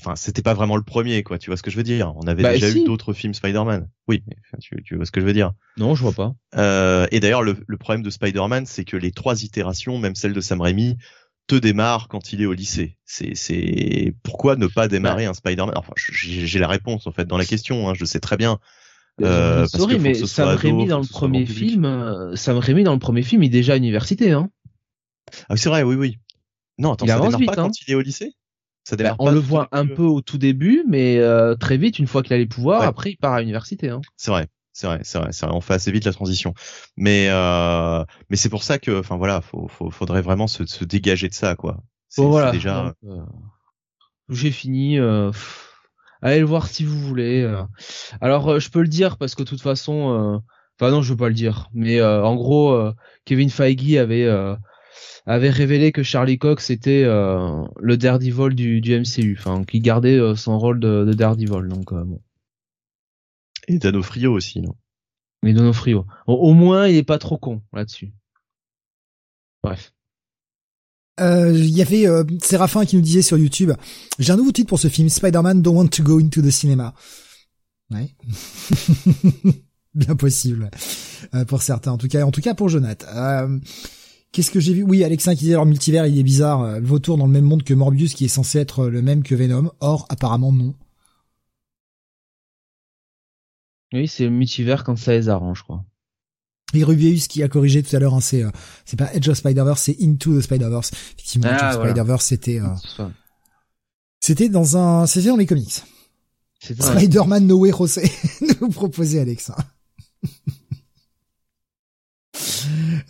enfin 0.00 0.16
c'était 0.16 0.42
pas 0.42 0.54
vraiment 0.54 0.76
le 0.76 0.82
premier 0.82 1.22
quoi 1.22 1.38
tu 1.38 1.50
vois 1.50 1.56
ce 1.56 1.62
que 1.62 1.70
je 1.70 1.76
veux 1.76 1.82
dire. 1.82 2.12
On 2.16 2.26
avait 2.26 2.42
bah, 2.42 2.52
déjà 2.52 2.70
eu 2.70 2.84
d'autres 2.84 3.12
films 3.12 3.34
Spider-Man. 3.34 3.88
Oui 4.08 4.22
tu, 4.60 4.82
tu, 4.82 4.96
vois 4.96 5.06
ce 5.06 5.10
que 5.10 5.20
je 5.20 5.26
veux 5.26 5.32
dire. 5.32 5.52
Non 5.76 5.94
je 5.94 6.02
vois 6.02 6.12
pas. 6.12 6.34
Euh, 6.56 7.06
et 7.10 7.20
d'ailleurs 7.20 7.42
le, 7.42 7.56
le, 7.66 7.76
problème 7.76 8.02
de 8.02 8.10
Spider-Man 8.10 8.66
c'est 8.66 8.84
que 8.84 8.96
les 8.96 9.10
trois 9.10 9.42
itérations 9.42 9.98
même 9.98 10.14
celle 10.14 10.32
de 10.32 10.40
Sam 10.40 10.60
Raimi 10.60 10.96
te 11.46 11.54
démarrent 11.54 12.08
quand 12.08 12.32
il 12.32 12.42
est 12.42 12.46
au 12.46 12.52
lycée. 12.52 12.98
C'est 13.04 13.34
c'est 13.34 14.14
pourquoi 14.22 14.56
ne 14.56 14.66
pas 14.66 14.88
démarrer 14.88 15.26
un 15.26 15.34
Spider-Man? 15.34 15.74
Enfin 15.76 15.92
j'ai 15.96 16.58
la 16.58 16.68
réponse 16.68 17.06
en 17.06 17.12
fait 17.12 17.26
dans 17.26 17.38
la 17.38 17.44
question 17.44 17.88
hein, 17.88 17.94
je 17.94 18.04
sais 18.04 18.20
très 18.20 18.36
bien. 18.36 18.58
Euh, 19.22 19.66
sorry 19.66 19.98
mais 19.98 20.14
Sam 20.14 20.56
Raimi 20.56 20.86
dans 20.86 20.98
le 20.98 21.06
premier 21.06 21.46
film 21.46 21.84
euh, 21.84 22.34
Sam 22.34 22.58
Raimi 22.58 22.82
dans 22.82 22.94
le 22.94 22.98
premier 22.98 23.22
film 23.22 23.44
il 23.44 23.46
est 23.46 23.50
déjà 23.50 23.74
à 23.74 23.76
l'université 23.76 24.32
hein. 24.32 24.50
Ah 25.48 25.56
c'est 25.56 25.68
vrai 25.68 25.84
oui 25.84 25.94
oui. 25.94 26.18
Non 26.78 26.94
attends 26.94 27.06
il 27.06 27.10
ça 27.10 27.20
démarre 27.20 27.40
pas 27.46 27.54
quand 27.54 27.66
hein. 27.66 27.70
il 27.86 27.92
est 27.92 27.94
au 27.94 28.00
lycée? 28.00 28.34
Bah, 28.92 29.16
on 29.18 29.30
le 29.30 29.38
voit 29.38 29.68
un 29.72 29.86
peu 29.86 30.02
au 30.02 30.20
tout 30.20 30.38
début, 30.38 30.84
mais 30.88 31.18
euh, 31.18 31.54
très 31.54 31.76
vite, 31.76 31.98
une 31.98 32.06
fois 32.06 32.22
qu'il 32.22 32.34
a 32.34 32.38
les 32.38 32.46
pouvoirs, 32.46 32.82
après 32.82 33.12
il 33.12 33.16
part 33.16 33.32
à 33.32 33.40
l'université. 33.40 33.88
Hein. 33.88 34.00
C'est 34.16 34.30
vrai, 34.30 34.48
c'est 34.72 34.86
vrai, 34.86 35.00
c'est 35.02 35.18
vrai, 35.18 35.32
c'est 35.32 35.46
vrai. 35.46 35.54
On 35.54 35.60
fait 35.60 35.74
assez 35.74 35.90
vite 35.90 36.04
la 36.04 36.12
transition. 36.12 36.54
Mais 36.96 37.28
euh, 37.30 38.04
mais 38.28 38.36
c'est 38.36 38.48
pour 38.48 38.62
ça 38.62 38.78
que, 38.78 38.98
enfin 38.98 39.16
voilà, 39.16 39.40
faut, 39.40 39.68
faut, 39.68 39.90
faudrait 39.90 40.22
vraiment 40.22 40.46
se, 40.46 40.66
se 40.66 40.84
dégager 40.84 41.28
de 41.28 41.34
ça, 41.34 41.56
quoi. 41.56 41.78
Bon, 42.16 42.28
voilà. 42.28 42.52
Déjà. 42.52 42.94
Euh, 43.04 43.22
j'ai 44.28 44.50
fini. 44.50 44.98
allez 46.20 46.40
le 46.40 46.46
voir 46.46 46.66
si 46.66 46.84
vous 46.84 46.98
voulez. 46.98 47.50
Alors 48.20 48.60
je 48.60 48.70
peux 48.70 48.82
le 48.82 48.88
dire 48.88 49.16
parce 49.16 49.34
que 49.34 49.42
de 49.42 49.48
toute 49.48 49.62
façon, 49.62 50.42
enfin 50.78 50.90
non, 50.90 51.02
je 51.02 51.10
veux 51.10 51.18
pas 51.18 51.28
le 51.28 51.34
dire. 51.34 51.68
Mais 51.72 52.02
en 52.02 52.34
gros, 52.34 52.90
Kevin 53.24 53.50
Feige 53.50 53.96
avait 53.96 54.28
avait 55.26 55.50
révélé 55.50 55.92
que 55.92 56.02
Charlie 56.02 56.38
Cox 56.38 56.70
était 56.70 57.04
euh, 57.04 57.64
le 57.80 57.96
Daredevil 57.96 58.54
du, 58.54 58.80
du 58.80 58.98
MCU, 58.98 59.36
enfin 59.38 59.64
qui 59.64 59.80
gardait 59.80 60.18
euh, 60.18 60.36
son 60.36 60.58
rôle 60.58 60.80
de, 60.80 61.04
de 61.04 61.12
Daredevil. 61.12 61.68
Donc 61.68 61.92
euh, 61.92 62.04
bon. 62.04 62.20
Et 63.68 63.78
Danofrio 63.78 64.32
aussi, 64.32 64.60
non? 64.60 64.74
Et 65.46 65.54
Donofrio. 65.54 66.06
Au, 66.26 66.34
au 66.34 66.52
moins, 66.52 66.88
il 66.88 66.96
est 66.96 67.02
pas 67.02 67.18
trop 67.18 67.38
con 67.38 67.62
là-dessus. 67.72 68.12
Bref. 69.62 69.92
Il 71.18 71.70
y 71.70 71.80
avait 71.80 72.06
euh, 72.08 72.24
Séraphin 72.42 72.84
qui 72.84 72.96
nous 72.96 73.02
disait 73.02 73.22
sur 73.22 73.38
YouTube, 73.38 73.70
j'ai 74.18 74.32
un 74.32 74.36
nouveau 74.36 74.50
titre 74.50 74.68
pour 74.68 74.80
ce 74.80 74.88
film, 74.88 75.08
Spider-Man 75.08 75.62
Don't 75.62 75.76
Want 75.76 75.88
to 75.88 76.02
Go 76.02 76.18
into 76.18 76.42
the 76.42 76.50
Cinema. 76.50 76.92
Ouais. 77.90 78.10
Bien 79.94 80.16
possible. 80.16 80.70
pour 81.46 81.62
certains, 81.62 81.92
en 81.92 81.98
tout 81.98 82.08
cas, 82.08 82.24
en 82.24 82.32
tout 82.32 82.40
cas 82.40 82.54
pour 82.54 82.68
Jonathan. 82.68 83.60
Qu'est-ce 84.34 84.50
que 84.50 84.58
j'ai 84.58 84.74
vu? 84.74 84.82
Oui, 84.82 85.04
Alexin 85.04 85.36
qui 85.36 85.42
disait 85.44 85.52
leur 85.52 85.64
multivers, 85.64 86.06
il 86.08 86.18
est 86.18 86.24
bizarre. 86.24 86.62
Euh, 86.62 86.80
Vautour 86.80 87.16
dans 87.16 87.26
le 87.26 87.30
même 87.32 87.44
monde 87.44 87.62
que 87.62 87.72
Morbius, 87.72 88.14
qui 88.14 88.24
est 88.24 88.28
censé 88.28 88.58
être 88.58 88.88
le 88.88 89.00
même 89.00 89.22
que 89.22 89.36
Venom. 89.36 89.70
Or, 89.78 90.06
apparemment, 90.08 90.50
non. 90.50 90.74
Oui, 93.92 94.08
c'est 94.08 94.24
le 94.24 94.30
multivers 94.30 94.82
quand 94.82 94.96
ça 94.98 95.12
les 95.12 95.28
arrange, 95.28 95.62
quoi. 95.62 95.84
Et 96.72 96.82
Rubius 96.82 97.28
qui 97.28 97.44
a 97.44 97.48
corrigé 97.48 97.84
tout 97.84 97.94
à 97.94 98.00
l'heure, 98.00 98.14
hein, 98.14 98.20
c'est 98.20 98.42
euh, 98.42 98.50
c'est 98.84 98.98
pas 98.98 99.14
Edge 99.14 99.28
of 99.28 99.36
Spider-Verse, 99.38 99.80
c'est 99.80 99.96
Into 100.02 100.36
the 100.36 100.42
Spider-Verse. 100.42 100.90
Effectivement, 100.92 101.46
Edge 101.46 101.58
Ah, 101.60 101.68
of 101.68 101.76
voilà. 101.76 101.90
Spider-Verse, 101.92 102.24
c'était 102.24 102.60
euh, 102.60 103.06
c'était 104.18 104.48
dans 104.48 104.76
un, 104.76 105.06
c'était 105.06 105.28
dans 105.28 105.36
les 105.36 105.46
comics. 105.46 105.84
Spider-Man 106.58 107.46
No 107.46 107.58
Way 107.58 107.70
José 107.70 108.10
nous 108.60 108.70
proposait 108.70 109.20
Alexa. 109.20 109.56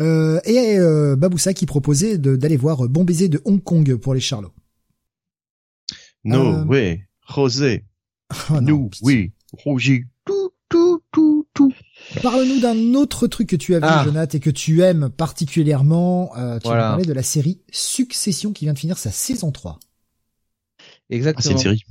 Euh, 0.00 0.40
et 0.44 0.78
euh, 0.78 1.16
Baboussa 1.16 1.54
qui 1.54 1.66
proposait 1.66 2.18
d'aller 2.18 2.56
voir 2.56 2.88
Bon 2.88 3.04
baiser 3.04 3.28
de 3.28 3.40
Hong 3.44 3.62
Kong 3.62 3.96
pour 3.96 4.14
les 4.14 4.20
Charlots. 4.20 4.52
No 6.24 6.54
Euh, 6.54 6.64
way, 6.64 7.06
Rosé, 7.26 7.84
Oh 8.50 8.54
non, 8.54 8.60
nous, 8.62 8.90
oui, 9.02 9.32
Rougi, 9.52 10.04
tout, 10.24 10.50
tout, 10.68 11.02
tout, 11.12 11.46
tout. 11.54 11.72
Parle-nous 12.22 12.60
d'un 12.60 12.94
autre 12.94 13.26
truc 13.26 13.48
que 13.48 13.56
tu 13.56 13.74
as 13.74 13.78
vu, 13.78 13.84
Ah. 13.88 14.02
Jonathan, 14.04 14.36
et 14.36 14.40
que 14.40 14.50
tu 14.50 14.82
aimes 14.82 15.10
particulièrement. 15.10 16.32
Euh, 16.36 16.58
tu 16.58 16.66
Voilà. 16.68 16.96
de 16.96 17.12
la 17.12 17.22
série 17.22 17.60
Succession 17.70 18.52
qui 18.52 18.64
vient 18.64 18.72
de 18.74 18.78
finir 18.78 18.98
sa 18.98 19.10
saison 19.10 19.52
3. 19.52 19.78
Ah, 19.80 19.84
c'est 21.10 21.16
Exactement. 21.16 21.50
une 21.52 21.58
série. 21.58 21.84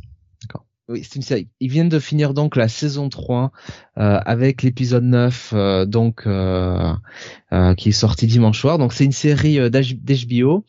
Oui, 0.90 1.02
c'est 1.04 1.16
une 1.16 1.22
série. 1.22 1.48
Ils 1.62 1.70
viennent 1.72 1.88
de 1.88 1.98
finir 1.98 2.34
donc 2.34 2.58
la 2.58 2.68
saison 2.68 3.08
3 3.08 3.54
euh, 3.98 4.20
avec 4.26 4.64
l'épisode 4.64 5.06
9 5.06 5.54
euh, 5.56 5.86
donc 5.86 6.24
euh, 6.28 6.92
euh, 7.54 7.74
qui 7.74 7.90
est 7.90 7.94
sorti 7.94 8.28
dimanche 8.28 8.60
soir. 8.60 8.78
Donc 8.78 8.92
c'est 8.92 9.06
une 9.06 9.14
série 9.14 9.60
euh, 9.60 9.70
d'H- 9.70 9.96
d'HBO. 10.04 10.66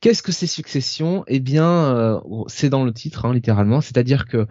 Qu'est-ce 0.00 0.22
que 0.22 0.30
c'est 0.30 0.46
Succession? 0.46 1.24
Eh 1.26 1.40
bien, 1.40 1.64
euh, 1.68 2.20
c'est 2.46 2.68
dans 2.68 2.84
le 2.84 2.92
titre 2.92 3.24
hein, 3.24 3.34
littéralement, 3.34 3.80
c'est-à-dire 3.80 4.26
que 4.28 4.46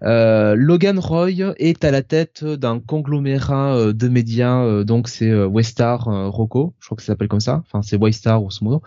Logan 0.00 0.98
Roy 0.98 1.30
est 1.58 1.84
à 1.84 1.90
la 1.90 2.02
tête 2.02 2.42
d'un 2.44 2.80
conglomérat 2.80 3.92
de 3.92 4.08
médias, 4.08 4.82
donc 4.84 5.08
c'est 5.08 5.32
Westar 5.44 6.04
Rocco, 6.04 6.74
je 6.80 6.86
crois 6.86 6.96
que 6.96 7.02
ça 7.02 7.08
s'appelle 7.08 7.28
comme 7.28 7.40
ça, 7.40 7.62
enfin 7.66 7.82
c'est 7.82 7.96
Waystar 7.96 8.40
grosso 8.40 8.64
modo, 8.64 8.82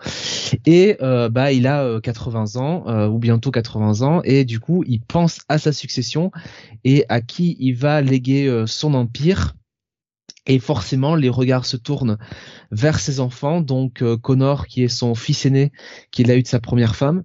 et 0.66 0.96
bah 1.30 1.52
il 1.52 1.66
a 1.66 1.82
euh, 1.84 2.00
80 2.00 2.56
ans 2.56 3.06
ou 3.08 3.18
bientôt 3.18 3.50
80 3.50 4.02
ans 4.02 4.22
et 4.24 4.44
du 4.44 4.58
coup 4.58 4.82
il 4.86 5.00
pense 5.00 5.40
sa 5.58 5.72
succession 5.72 6.30
et 6.84 7.04
à 7.08 7.20
qui 7.20 7.56
il 7.60 7.74
va 7.74 8.00
léguer 8.00 8.46
euh, 8.46 8.66
son 8.66 8.94
empire. 8.94 9.54
Et 10.46 10.58
forcément, 10.58 11.14
les 11.14 11.28
regards 11.28 11.66
se 11.66 11.76
tournent 11.76 12.18
vers 12.72 12.98
ses 12.98 13.20
enfants, 13.20 13.60
donc 13.60 14.02
euh, 14.02 14.16
Connor 14.16 14.66
qui 14.66 14.82
est 14.82 14.88
son 14.88 15.14
fils 15.14 15.46
aîné 15.46 15.70
qu'il 16.10 16.30
a 16.30 16.36
eu 16.36 16.42
de 16.42 16.48
sa 16.48 16.58
première 16.58 16.96
femme, 16.96 17.22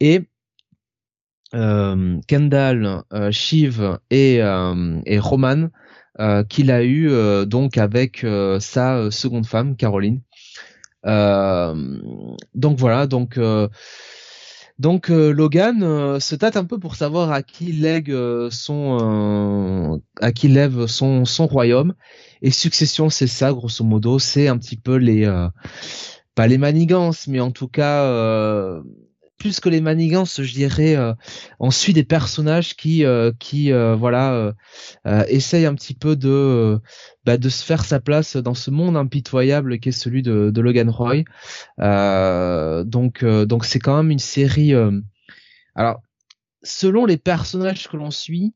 et 0.00 0.22
euh, 1.54 2.18
Kendall, 2.26 3.02
Shiv 3.30 3.98
et, 4.10 4.36
et 4.36 5.18
Roman 5.18 5.68
qu'il 6.48 6.70
a 6.70 6.84
eu 6.84 7.10
donc 7.46 7.76
avec 7.76 8.26
sa 8.60 9.10
seconde 9.10 9.46
femme 9.46 9.76
Caroline. 9.76 10.22
Donc 11.04 12.78
voilà, 12.78 13.06
donc 13.06 13.38
donc 14.78 15.10
euh, 15.10 15.30
Logan 15.32 15.82
euh, 15.84 16.18
se 16.18 16.34
tâte 16.34 16.56
un 16.56 16.64
peu 16.64 16.78
pour 16.78 16.96
savoir 16.96 17.30
à 17.30 17.42
qui 17.42 17.72
lègue 17.72 18.10
euh, 18.10 18.50
son 18.50 20.00
à 20.20 20.32
qui 20.32 20.48
lève 20.48 20.86
son 20.86 21.24
son 21.24 21.46
royaume. 21.46 21.94
Et 22.42 22.50
succession 22.50 23.08
c'est 23.08 23.28
ça 23.28 23.52
grosso 23.52 23.84
modo. 23.84 24.18
C'est 24.18 24.48
un 24.48 24.58
petit 24.58 24.76
peu 24.76 24.96
les 24.96 25.30
pas 26.34 26.46
les 26.48 26.58
manigances 26.58 27.28
mais 27.28 27.40
en 27.40 27.52
tout 27.52 27.68
cas 27.68 28.02
plus 29.38 29.60
que 29.60 29.68
les 29.68 29.80
manigances 29.80 30.42
je 30.42 30.52
dirais 30.52 30.96
euh, 30.96 31.12
on 31.60 31.70
suit 31.70 31.92
des 31.92 32.04
personnages 32.04 32.76
qui 32.76 33.04
euh, 33.04 33.32
qui 33.38 33.72
euh, 33.72 33.94
voilà 33.94 34.32
euh, 34.32 34.52
euh, 35.06 35.24
essayent 35.28 35.66
un 35.66 35.74
petit 35.74 35.94
peu 35.94 36.16
de 36.16 36.28
euh, 36.28 36.78
bah, 37.24 37.36
de 37.36 37.48
se 37.48 37.64
faire 37.64 37.84
sa 37.84 38.00
place 38.00 38.36
dans 38.36 38.54
ce 38.54 38.70
monde 38.70 38.96
impitoyable 38.96 39.78
qui 39.80 39.88
est 39.90 39.92
celui 39.92 40.22
de, 40.22 40.52
Logan 40.60 40.88
Roy 40.88 41.24
euh, 41.80 42.84
donc 42.84 43.22
euh, 43.22 43.44
donc 43.44 43.64
c'est 43.64 43.80
quand 43.80 43.96
même 43.96 44.10
une 44.10 44.18
série 44.18 44.74
euh, 44.74 45.00
alors 45.74 46.00
selon 46.62 47.04
les 47.04 47.18
personnages 47.18 47.88
que 47.88 47.96
l'on 47.96 48.10
suit 48.10 48.54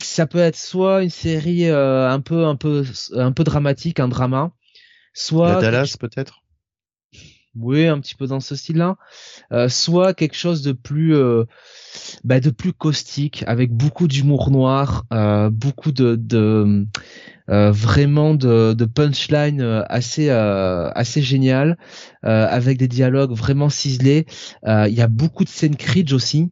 ça 0.00 0.26
peut 0.26 0.38
être 0.38 0.56
soit 0.56 1.02
une 1.02 1.10
série 1.10 1.68
euh, 1.68 2.10
un 2.10 2.20
peu 2.20 2.44
un 2.46 2.56
peu 2.56 2.84
un 3.12 3.32
peu 3.32 3.44
dramatique 3.44 4.00
un 4.00 4.08
drama 4.08 4.52
soit 5.14 5.54
La 5.54 5.60
Dallas, 5.60 5.96
peut-être? 5.98 6.43
Oui, 7.58 7.86
un 7.86 8.00
petit 8.00 8.14
peu 8.14 8.26
dans 8.26 8.40
ce 8.40 8.56
style-là. 8.56 8.96
Euh, 9.52 9.68
soit 9.68 10.14
quelque 10.14 10.36
chose 10.36 10.62
de 10.62 10.72
plus, 10.72 11.14
euh, 11.14 11.44
bah, 12.24 12.40
de 12.40 12.50
plus 12.50 12.72
caustique, 12.72 13.44
avec 13.46 13.72
beaucoup 13.72 14.08
d'humour 14.08 14.50
noir, 14.50 15.04
euh, 15.12 15.50
beaucoup 15.50 15.92
de, 15.92 16.18
euh, 17.50 17.70
vraiment 17.70 18.34
de, 18.34 18.72
de 18.72 18.84
punchline 18.84 19.84
assez, 19.88 20.30
assez 20.30 21.22
génial, 21.22 21.76
avec 22.22 22.78
des 22.78 22.88
dialogues 22.88 23.32
vraiment 23.32 23.68
ciselés. 23.68 24.26
Il 24.66 24.94
y 24.94 25.02
a 25.02 25.08
beaucoup 25.08 25.44
de 25.44 25.48
scènes 25.48 25.76
cringe 25.76 26.12
aussi. 26.12 26.50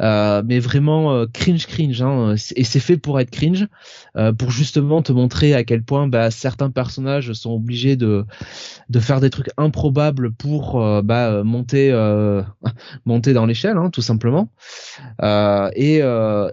Euh, 0.00 0.42
mais 0.44 0.58
vraiment 0.58 1.12
euh, 1.12 1.26
cringe 1.32 1.66
cringe 1.66 2.02
hein, 2.02 2.34
et 2.56 2.64
c'est 2.64 2.80
fait 2.80 2.96
pour 2.96 3.20
être 3.20 3.30
cringe 3.30 3.68
euh, 4.16 4.32
pour 4.32 4.50
justement 4.50 5.02
te 5.02 5.12
montrer 5.12 5.54
à 5.54 5.64
quel 5.64 5.82
point 5.82 6.08
bah, 6.08 6.30
certains 6.30 6.70
personnages 6.70 7.32
sont 7.32 7.52
obligés 7.52 7.96
de 7.96 8.24
de 8.88 9.00
faire 9.00 9.20
des 9.20 9.30
trucs 9.30 9.50
improbables 9.56 10.32
pour 10.32 10.82
euh, 10.82 11.02
bah, 11.02 11.42
monter 11.44 11.90
monter 13.04 13.32
dans 13.32 13.46
l'échelle 13.46 13.76
hein, 13.76 13.90
tout 13.90 14.02
simplement. 14.02 14.50
Et 15.22 16.00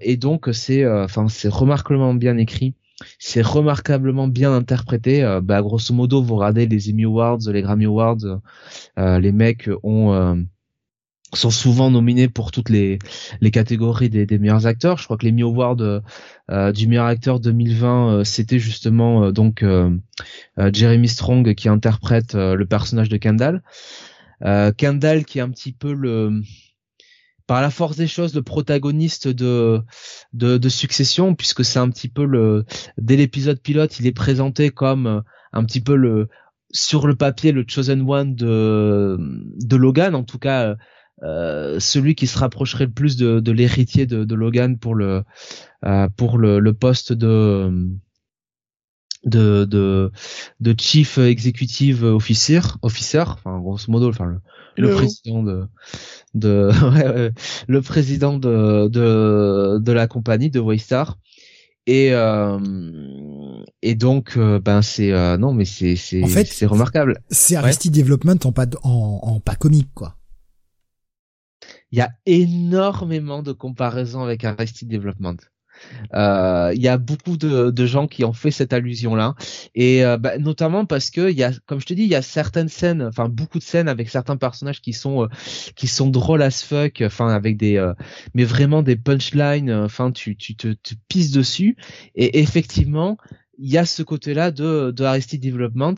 et 0.01 0.17
donc 0.17 0.49
c'est 0.53 0.88
enfin 0.88 1.27
c'est 1.27 1.49
remarquablement 1.49 2.13
bien 2.13 2.38
écrit 2.38 2.75
c'est 3.19 3.43
remarquablement 3.43 4.27
bien 4.27 4.53
interprété. 4.53 5.23
Bah 5.43 5.62
grosso 5.62 5.93
modo 5.93 6.21
vous 6.21 6.36
regardez 6.36 6.65
les 6.65 6.89
Emmy 6.89 7.06
Awards 7.06 7.39
les 7.47 7.62
Grammy 7.62 7.86
Awards 7.86 8.39
euh, 8.97 9.19
les 9.19 9.32
mecs 9.32 9.69
ont 9.84 10.45
sont 11.33 11.49
souvent 11.49 11.91
nominés 11.91 12.29
pour 12.29 12.51
toutes 12.51 12.69
les, 12.69 12.99
les 13.41 13.51
catégories 13.51 14.09
des, 14.09 14.25
meilleurs 14.39 14.65
acteurs. 14.65 14.97
Je 14.97 15.03
crois 15.03 15.17
que 15.17 15.25
les 15.25 15.31
Emmy 15.31 15.43
Awards 15.43 15.81
euh, 15.81 16.71
du 16.71 16.87
meilleur 16.87 17.05
acteur 17.05 17.39
2020, 17.39 18.09
euh, 18.09 18.23
c'était 18.23 18.59
justement 18.59 19.25
euh, 19.25 19.31
donc 19.31 19.65
Jeremy 20.57 21.07
Strong 21.07 21.53
qui 21.55 21.69
interprète 21.69 22.33
le 22.33 22.65
personnage 22.65 23.09
de 23.09 23.17
Kendall. 23.17 23.61
Kendall 24.41 25.25
qui 25.25 25.39
est 25.39 25.41
un 25.41 25.49
petit 25.49 25.71
peu 25.71 25.93
le 25.93 26.41
par 27.47 27.61
la 27.61 27.69
force 27.69 27.95
des 27.95 28.07
choses 28.07 28.35
le 28.35 28.43
protagoniste 28.43 29.27
de 29.27 29.81
de, 30.33 30.57
de 30.57 30.69
Succession 30.69 31.33
puisque 31.33 31.63
c'est 31.63 31.79
un 31.79 31.89
petit 31.89 32.09
peu 32.09 32.25
le 32.25 32.65
dès 32.97 33.15
l'épisode 33.15 33.59
pilote 33.59 33.99
il 33.99 34.05
est 34.05 34.11
présenté 34.11 34.69
comme 34.69 35.23
un 35.53 35.63
petit 35.63 35.81
peu 35.81 35.95
le 35.95 36.27
sur 36.71 37.07
le 37.07 37.15
papier 37.15 37.51
le 37.51 37.65
chosen 37.67 38.01
one 38.07 38.35
de 38.35 39.17
de 39.19 39.75
Logan 39.75 40.13
en 40.13 40.23
tout 40.23 40.39
cas 40.39 40.75
euh, 41.23 41.80
celui 41.80 42.15
qui 42.15 42.27
se 42.27 42.38
rapprocherait 42.38 42.86
le 42.86 42.91
plus 42.91 43.17
de, 43.17 43.39
de 43.39 43.51
l'héritier 43.51 44.06
de, 44.06 44.23
de 44.23 44.36
Logan 44.36 44.77
pour 44.77 44.95
le 44.95 45.23
euh, 45.86 46.08
pour 46.15 46.38
le, 46.38 46.60
le 46.60 46.73
poste 46.73 47.13
de 47.13 47.89
de 49.25 49.65
de 49.65 50.12
de 50.60 50.75
chief 50.80 51.17
executive 51.17 52.03
officer 52.03 52.62
officer 52.82 53.23
enfin 53.27 53.60
grosso 53.60 53.91
modo 53.91 54.10
enfin 54.10 54.25
le, 54.25 54.39
le 54.77 54.95
président 54.95 55.41
de 55.43 55.65
de 56.36 56.69
ouais, 56.93 57.08
ouais, 57.08 57.32
le 57.67 57.82
président 57.82 58.38
de 58.38 58.88
de 58.88 59.80
de 59.80 59.91
la 59.91 60.08
compagnie 60.08 60.49
de 60.49 60.60
Waystar. 60.60 61.17
Et 61.89 62.10
euh, 62.12 62.60
et 63.82 63.95
donc 63.95 64.34
euh, 64.36 64.60
ben 64.60 64.82
c'est 64.82 65.13
euh, 65.13 65.38
non 65.38 65.53
mais 65.53 65.63
c'est 65.63 65.95
c'est 65.95 66.21
En 66.21 66.27
fait, 66.27 66.45
c'est 66.45 66.65
remarquable. 66.65 67.21
C'est 67.30 67.56
Aristide 67.56 67.93
Development 67.93 68.38
en 68.43 68.51
pas, 68.51 68.65
en, 68.84 69.21
en 69.23 69.39
pas 69.39 69.56
comique, 69.56 69.88
quoi. 69.93 70.16
Il 71.91 72.00
y 72.00 72.02
a 72.02 72.12
énormément 72.26 73.43
de 73.43 73.52
comparaisons 73.52 74.23
avec 74.23 74.43
Arrested 74.43 74.88
Development. 74.89 75.38
Euh, 76.15 76.71
Il 76.76 76.82
y 76.82 76.88
a 76.88 76.97
beaucoup 76.97 77.38
de, 77.38 77.69
de 77.69 77.86
gens 77.86 78.08
qui 78.08 78.23
ont 78.26 78.34
fait 78.34 78.50
cette 78.52 78.73
allusion-là, 78.73 79.36
et 79.76 80.04
euh, 80.04 80.17
bah, 80.17 80.38
notamment 80.39 80.86
parce 80.86 81.12
que 81.12 81.30
il 81.30 81.38
y 81.38 81.43
a, 81.43 81.52
comme 81.67 81.80
je 81.80 81.86
te 81.86 81.93
dis, 81.93 82.04
il 82.04 82.10
y 82.10 82.15
a 82.15 82.21
certaines 82.23 82.67
scènes, 82.69 83.04
enfin 83.04 83.30
beaucoup 83.30 83.60
de 83.60 83.63
scènes 83.63 83.88
avec 83.88 84.10
certains 84.10 84.38
personnages 84.38 84.82
qui 84.82 84.93
sont 84.93 85.23
euh, 85.23 85.28
qui 85.76 85.88
sont 85.88 86.10
drôles 86.10 86.41
as 86.41 86.63
fuck, 86.63 87.04
enfin 87.06 87.30
avec 87.30 87.58
des, 87.58 87.78
euh, 87.78 87.93
mais 88.34 88.43
vraiment 88.43 88.82
des 88.82 88.95
punchlines, 88.95 89.69
euh, 89.69 89.86
enfin 89.86 90.12
tu 90.12 90.36
tu 90.36 90.56
te, 90.56 90.73
te 90.73 90.95
pisses 91.10 91.32
dessus, 91.32 91.78
et 92.15 92.39
effectivement 92.39 93.17
il 93.60 93.69
y 93.71 93.78
a 93.78 93.86
ce 93.86 94.04
côté-là 94.04 94.52
de 94.52 94.91
de 94.91 95.04
Arrested 95.04 95.41
Development, 95.41 95.95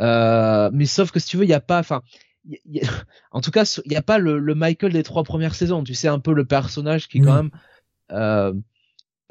euh, 0.00 0.70
mais 0.72 0.86
sauf 0.86 1.10
que 1.10 1.18
si 1.20 1.28
tu 1.28 1.36
veux, 1.36 1.44
il 1.44 1.50
y 1.50 1.54
a 1.54 1.60
pas, 1.60 1.80
enfin 1.80 2.02
y- 2.66 2.80
a- 2.80 2.88
en 3.32 3.40
tout 3.40 3.50
cas, 3.50 3.64
il 3.84 3.90
n'y 3.90 3.96
a 3.96 4.02
pas 4.02 4.18
le, 4.18 4.38
le 4.38 4.54
Michael 4.54 4.92
des 4.92 5.02
trois 5.02 5.24
premières 5.24 5.54
saisons. 5.54 5.82
Tu 5.84 5.94
sais, 5.94 6.08
un 6.08 6.18
peu 6.18 6.32
le 6.34 6.44
personnage 6.44 7.08
qui 7.08 7.18
est 7.18 7.20
quand 7.20 7.34
Oui. 7.36 7.42
même, 7.42 7.50
euh, 8.12 8.52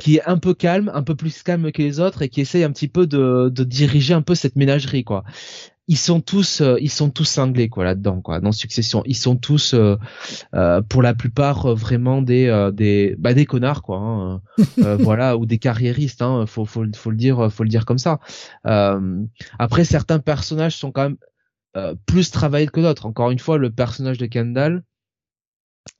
qui 0.01 0.15
est 0.17 0.23
un 0.25 0.37
peu 0.37 0.53
calme, 0.53 0.89
un 0.93 1.03
peu 1.03 1.15
plus 1.15 1.43
calme 1.43 1.71
que 1.73 1.81
les 1.81 1.99
autres 1.99 2.21
et 2.21 2.29
qui 2.29 2.41
essaye 2.41 2.63
un 2.63 2.71
petit 2.71 2.87
peu 2.87 3.05
de, 3.07 3.49
de 3.53 3.63
diriger 3.65 4.13
un 4.13 4.21
peu 4.21 4.33
cette 4.35 4.55
ménagerie, 4.55 5.03
quoi. 5.03 5.23
ils 5.87 5.97
sont 5.97 6.21
tous 6.21 6.61
euh, 6.61 6.77
ils 6.79 6.91
sont 6.91 7.09
tous 7.09 7.25
cinglés 7.25 7.67
quoi 7.67 7.83
là-dedans 7.83 8.21
quoi 8.21 8.39
dans 8.39 8.51
Succession 8.51 9.01
ils 9.05 9.17
sont 9.17 9.35
tous 9.35 9.73
euh, 9.73 9.97
euh, 10.53 10.81
pour 10.83 11.01
la 11.01 11.15
plupart 11.15 11.75
vraiment 11.75 12.21
des 12.21 12.69
des 12.73 13.15
bah 13.17 13.33
des 13.33 13.45
connards 13.47 13.81
quoi 13.81 13.97
hein, 13.99 14.41
voilà 14.99 15.35
ou 15.35 15.45
des 15.47 15.57
carriéristes 15.57 16.21
hein, 16.21 16.45
faut 16.45 16.65
faut 16.65 16.85
faut 16.95 17.09
le 17.11 17.17
dire 17.17 17.51
faut 17.51 17.63
le 17.63 17.69
dire 17.69 17.85
comme 17.85 17.97
ça 17.97 18.19
après 19.57 19.83
certains 19.83 20.19
personnages 20.19 20.77
sont 20.77 20.91
quand 20.91 21.03
même 21.03 21.17
plus 22.05 22.31
travaillés 22.31 22.67
que 22.67 22.79
d'autres 22.79 23.05
encore 23.05 23.31
une 23.31 23.39
fois 23.39 23.57
le 23.57 23.71
personnage 23.71 24.17
de 24.17 24.25
Kendall 24.25 24.83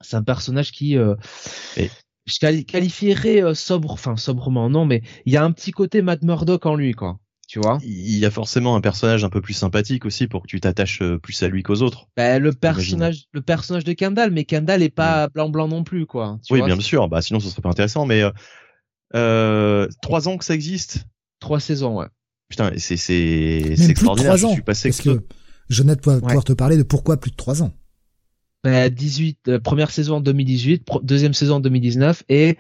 c'est 0.02 0.16
un 0.16 0.24
personnage 0.24 0.72
qui 0.72 0.96
je 0.96 2.62
qualifierais 2.64 3.56
sobre 3.56 3.92
enfin 3.92 4.18
sobrement 4.18 4.70
non 4.70 4.86
mais 4.86 5.04
il 5.26 5.34
y 5.34 5.38
a 5.38 5.44
un 5.44 5.52
petit 5.52 5.72
côté 5.72 6.02
Matt 6.02 6.24
Murdock 6.24 6.66
en 6.66 6.76
lui 6.76 6.94
quoi 6.94 7.20
tu 7.50 7.60
vois. 7.60 7.80
Il 7.82 8.16
y 8.16 8.28
a 8.28 8.30
forcément 8.30 8.76
un 8.76 8.82
personnage 8.82 9.24
un 9.24 9.30
peu 9.30 9.42
plus 9.42 9.56
sympathique 9.56 10.06
aussi 10.06 10.28
pour 10.28 10.44
que 10.44 10.48
tu 10.48 10.62
t'attaches 10.62 11.02
euh, 11.02 11.18
plus 11.18 11.42
à 11.42 11.48
lui 11.48 11.64
qu'aux 11.64 11.82
autres. 11.82 12.08
Bah, 12.16 12.38
le 12.38 12.54
personnage, 12.54 13.24
le 13.32 13.42
personnage 13.42 13.84
de 13.84 13.94
Kendall, 13.94 14.30
mais 14.30 14.44
Kendall 14.46 14.84
est 14.84 14.94
pas 14.94 15.30
blanc 15.30 15.50
blanc 15.50 15.68
non 15.68 15.84
plus 15.84 16.06
quoi. 16.06 16.38
oui, 16.52 16.62
bien 16.62 16.80
sûr. 16.80 17.10
Bah 17.10 17.24
sinon 17.24 17.40
ce 17.40 17.50
serait 17.50 17.64
pas 17.64 17.70
intéressant. 17.70 18.06
Mais 18.06 18.22
euh, 18.22 18.30
euh, 19.16 19.88
trois 20.04 20.28
ans 20.28 20.38
que 20.38 20.46
ça 20.46 20.54
existe? 20.54 21.06
Trois 21.40 21.60
saisons, 21.60 21.98
ouais. 21.98 22.06
Putain, 22.50 22.72
c'est 22.78 22.98
c'est 22.98 23.76
c'est 23.76 23.90
extraordinaire. 23.90 24.38
Je 24.38 24.46
suis 24.46 24.62
passé. 24.62 24.90
Parce 24.90 25.02
que 25.02 25.26
Jeannette 25.70 26.02
pourrait 26.02 26.20
pouvoir 26.20 26.44
te 26.44 26.54
parler 26.54 26.78
de 26.78 26.84
pourquoi 26.84 27.18
plus 27.18 27.32
de 27.32 27.36
trois 27.36 27.64
ans. 27.64 27.74
Bah, 28.64 28.90
18, 28.90 29.60
première 29.60 29.92
saison 29.92 30.18
en 30.18 30.22
2018, 30.22 30.86
deuxième 31.04 31.34
saison 31.34 31.56
en 31.56 31.60
2019 31.60 32.24
et 32.28 32.58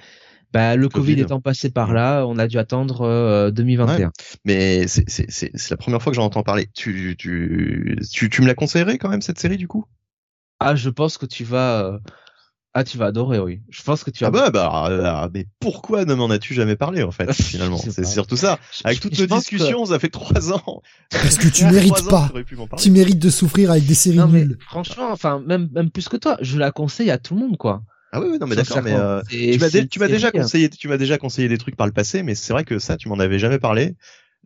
bah, 0.52 0.76
le 0.76 0.90
Covid, 0.90 1.20
étant 1.20 1.42
passé 1.42 1.70
par 1.70 1.94
là, 1.94 2.26
on 2.26 2.38
a 2.40 2.48
dû 2.48 2.58
attendre 2.58 3.52
2021. 3.52 4.08
Euh, 4.08 4.12
mais 4.46 4.88
c'est 4.88 5.70
la 5.70 5.78
première 5.78 6.02
fois 6.02 6.12
que 6.12 6.16
j'en 6.16 6.26
entends 6.26 6.42
parler. 6.42 6.68
Tu, 6.74 7.16
tu, 7.18 8.00
tu, 8.12 8.30
tu 8.30 8.42
me 8.42 8.48
la 8.48 8.56
conseillerais 8.56 8.98
quand 8.98 9.10
même 9.10 9.22
cette 9.22 9.38
série 9.38 9.58
du 9.58 9.68
coup? 9.68 9.86
Ah, 10.60 10.76
je 10.76 10.90
pense 10.90 11.18
que 11.18 11.28
tu 11.28 11.44
vas. 11.44 11.86
Euh, 11.86 12.00
ah, 12.80 12.84
tu 12.84 12.98
vas 12.98 13.08
adorer, 13.08 13.40
oui. 13.40 13.60
Je 13.70 13.84
pense 13.84 14.04
que 14.04 14.10
tu 14.10 14.24
vas. 14.24 14.30
Ah 14.30 14.32
bah, 14.32 14.50
bah, 14.52 14.88
euh, 14.90 15.30
mais 15.34 15.46
pourquoi 15.60 16.06
ne 16.06 16.14
m'en 16.14 16.30
as-tu 16.30 16.54
jamais 16.54 16.76
parlé 16.76 17.04
en 17.04 17.12
fait 17.12 17.32
finalement? 17.42 17.78
C'est 17.78 18.06
surtout 18.06 18.38
ça. 18.38 18.58
Avec 18.86 19.00
toutes 19.02 19.20
nos 19.20 19.26
discussions, 19.26 19.86
ça 19.86 20.00
fait 20.00 20.10
trois 20.10 20.54
ans. 20.54 20.82
Parce 21.12 21.38
que 21.38 21.48
tu 21.54 21.66
mérites 21.66 22.08
pas. 22.08 22.32
Tu 22.78 22.92
mérites 22.92 23.20
de 23.20 23.30
souffrir 23.30 23.72
avec 23.72 23.86
des 23.86 23.94
séries 23.94 24.26
nulles. 24.26 24.58
franchement, 24.66 25.10
enfin, 25.12 25.42
même 25.46 25.70
même 25.74 25.90
plus 25.92 26.08
que 26.08 26.18
toi, 26.18 26.38
je 26.42 26.58
la 26.58 26.72
conseille 26.72 27.12
à 27.12 27.18
tout 27.18 27.36
le 27.36 27.42
monde, 27.42 27.58
quoi. 27.58 27.82
Ah 28.12 28.22
oui, 28.22 28.40
non 28.40 28.48
mais 28.48 28.56
d'accord, 28.56 28.82
mais 28.82 28.94
euh, 28.94 29.22
tu 29.30 29.60
m'as 29.60 29.70
tu 29.70 30.00
m'as 30.00 30.08
déjà 30.08 30.32
conseillé, 30.32 30.70
tu 30.70 30.88
m'as 30.88 30.98
déjà 30.98 31.18
conseillé 31.18 31.48
des 31.48 31.60
trucs 31.60 31.76
par 31.76 31.86
le 31.86 31.94
passé, 31.94 32.24
mais 32.24 32.34
c'est 32.34 32.54
vrai 32.54 32.64
que 32.64 32.80
ça, 32.80 32.98
tu 32.98 33.08
m'en 33.08 33.20
avais 33.20 33.38
jamais 33.38 33.60
parlé. 33.60 33.96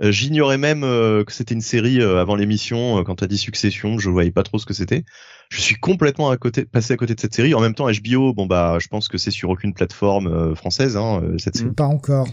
Euh, 0.01 0.12
j'ignorais 0.12 0.58
même 0.58 0.84
euh, 0.84 1.23
que 1.23 1.32
c'était 1.32 1.53
une 1.53 1.62
série 1.62 2.01
avant 2.01 2.36
l'émission. 2.36 3.03
quand 3.03 3.15
t'as 3.15 3.27
dit 3.27 3.38
Succession, 3.38 3.99
je 3.99 4.10
voyais 4.10 4.32
pas 4.32 4.43
trop 4.43 4.58
ce 4.58 4.65
que 4.65 4.73
c'était. 4.73 5.06
Je 5.49 5.62
suis 5.62 5.75
complètement 5.75 6.29
à 6.29 6.38
côté, 6.38 6.65
passé 6.65 6.93
à 6.93 6.97
côté 6.97 7.13
de 7.13 7.19
cette 7.19 7.36
série. 7.36 7.53
En 7.53 7.60
même 7.60 7.75
temps, 7.75 7.88
HBO, 7.88 8.34
bon 8.34 8.45
bah, 8.45 8.77
je 8.79 8.88
pense 8.88 9.08
que 9.08 9.17
c'est 9.17 9.32
sur 9.32 9.49
aucune 9.49 9.73
plateforme 9.73 10.56
française, 10.56 10.97
hein, 10.97 11.21
cette 11.38 11.58
série. 11.58 11.71
Pas 11.71 11.86
encore. 11.86 12.27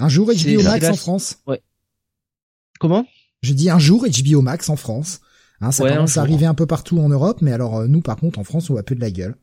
Un 0.00 0.08
jour 0.08 0.28
HBO 0.28 0.62
Max 0.62 0.88
en 0.88 0.94
France. 0.94 1.38
Ouais. 1.46 1.62
Comment? 2.80 3.06
Je 3.42 3.52
dis 3.52 3.70
un 3.70 3.78
jour 3.78 4.04
HBO 4.06 4.40
Max 4.40 4.68
en 4.68 4.76
France. 4.76 5.20
Hein, 5.60 5.72
ça 5.72 5.88
commence 5.88 6.16
à 6.16 6.22
arriver 6.22 6.46
un 6.46 6.54
peu 6.54 6.66
partout 6.66 6.98
en 6.98 7.08
Europe, 7.08 7.42
mais 7.42 7.52
alors 7.52 7.86
nous, 7.86 8.00
par 8.00 8.16
contre, 8.16 8.38
en 8.38 8.44
France, 8.44 8.70
on 8.70 8.74
voit 8.74 8.82
peu 8.82 8.94
de 8.94 9.00
la 9.00 9.10
gueule. 9.10 9.36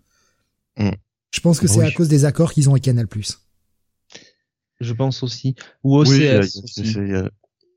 Mm. 0.78 0.92
Je 1.32 1.40
pense 1.42 1.60
que 1.60 1.68
c'est 1.68 1.84
à 1.84 1.92
cause 1.92 2.08
des 2.08 2.26
accords 2.26 2.54
qu'ils 2.54 2.70
ont 2.70 2.74
avec 2.74 2.84
Canal+. 2.84 3.08
Je 4.80 4.94
pense 4.94 5.24
aussi. 5.24 5.56
Ou 5.84 5.98
OCS. 5.98 6.62
il 6.78 7.30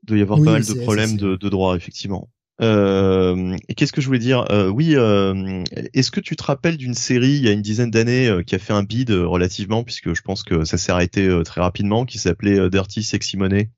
doit 0.09 0.17
y 0.17 0.21
avoir 0.21 0.39
pas 0.39 0.51
mal 0.51 0.65
de 0.65 0.73
problèmes 0.73 1.17
de, 1.17 1.35
de 1.35 1.49
droit, 1.49 1.75
effectivement. 1.75 2.29
Euh, 2.61 3.55
Qu'est-ce 3.77 3.93
que 3.93 4.01
je 4.01 4.07
voulais 4.07 4.19
dire? 4.19 4.45
Euh, 4.51 4.69
Oui, 4.69 4.95
euh, 4.95 5.63
est-ce 5.93 6.11
que 6.11 6.19
tu 6.19 6.35
te 6.35 6.43
rappelles 6.43 6.77
d'une 6.77 6.93
série 6.93 7.31
il 7.31 7.45
y 7.45 7.47
a 7.47 7.51
une 7.51 7.61
dizaine 7.61 7.89
d'années 7.89 8.27
euh, 8.27 8.43
qui 8.43 8.55
a 8.55 8.59
fait 8.59 8.73
un 8.73 8.83
bid 8.83 9.11
euh, 9.11 9.25
relativement, 9.25 9.83
puisque 9.83 10.13
je 10.13 10.21
pense 10.21 10.43
que 10.43 10.65
ça 10.65 10.77
s'est 10.77 10.91
arrêté 10.91 11.29
très 11.45 11.61
rapidement, 11.61 12.05
qui 12.05 12.17
s'appelait 12.17 12.69
Dirty 12.69 13.03
Sexy 13.03 13.37
Money? 13.37 13.69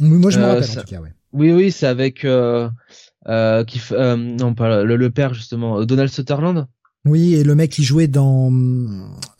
Moi, 0.00 0.30
je 0.30 0.38
me 0.38 0.44
rappelle 0.44 0.70
en 0.70 0.80
tout 0.80 0.88
cas. 0.88 1.00
Ouais. 1.00 1.12
Oui, 1.32 1.52
oui, 1.52 1.70
c'est 1.70 1.86
avec 1.86 2.20
qui, 2.20 2.26
non 2.26 2.70
pas 4.54 4.84
le, 4.84 4.96
le, 4.96 5.10
père 5.10 5.34
justement, 5.34 5.84
Donald 5.84 6.10
Sutherland? 6.10 6.66
Oui, 7.04 7.34
et 7.34 7.44
le 7.44 7.54
mec 7.54 7.70
qui 7.70 7.84
jouait 7.84 8.08
dans, 8.08 8.50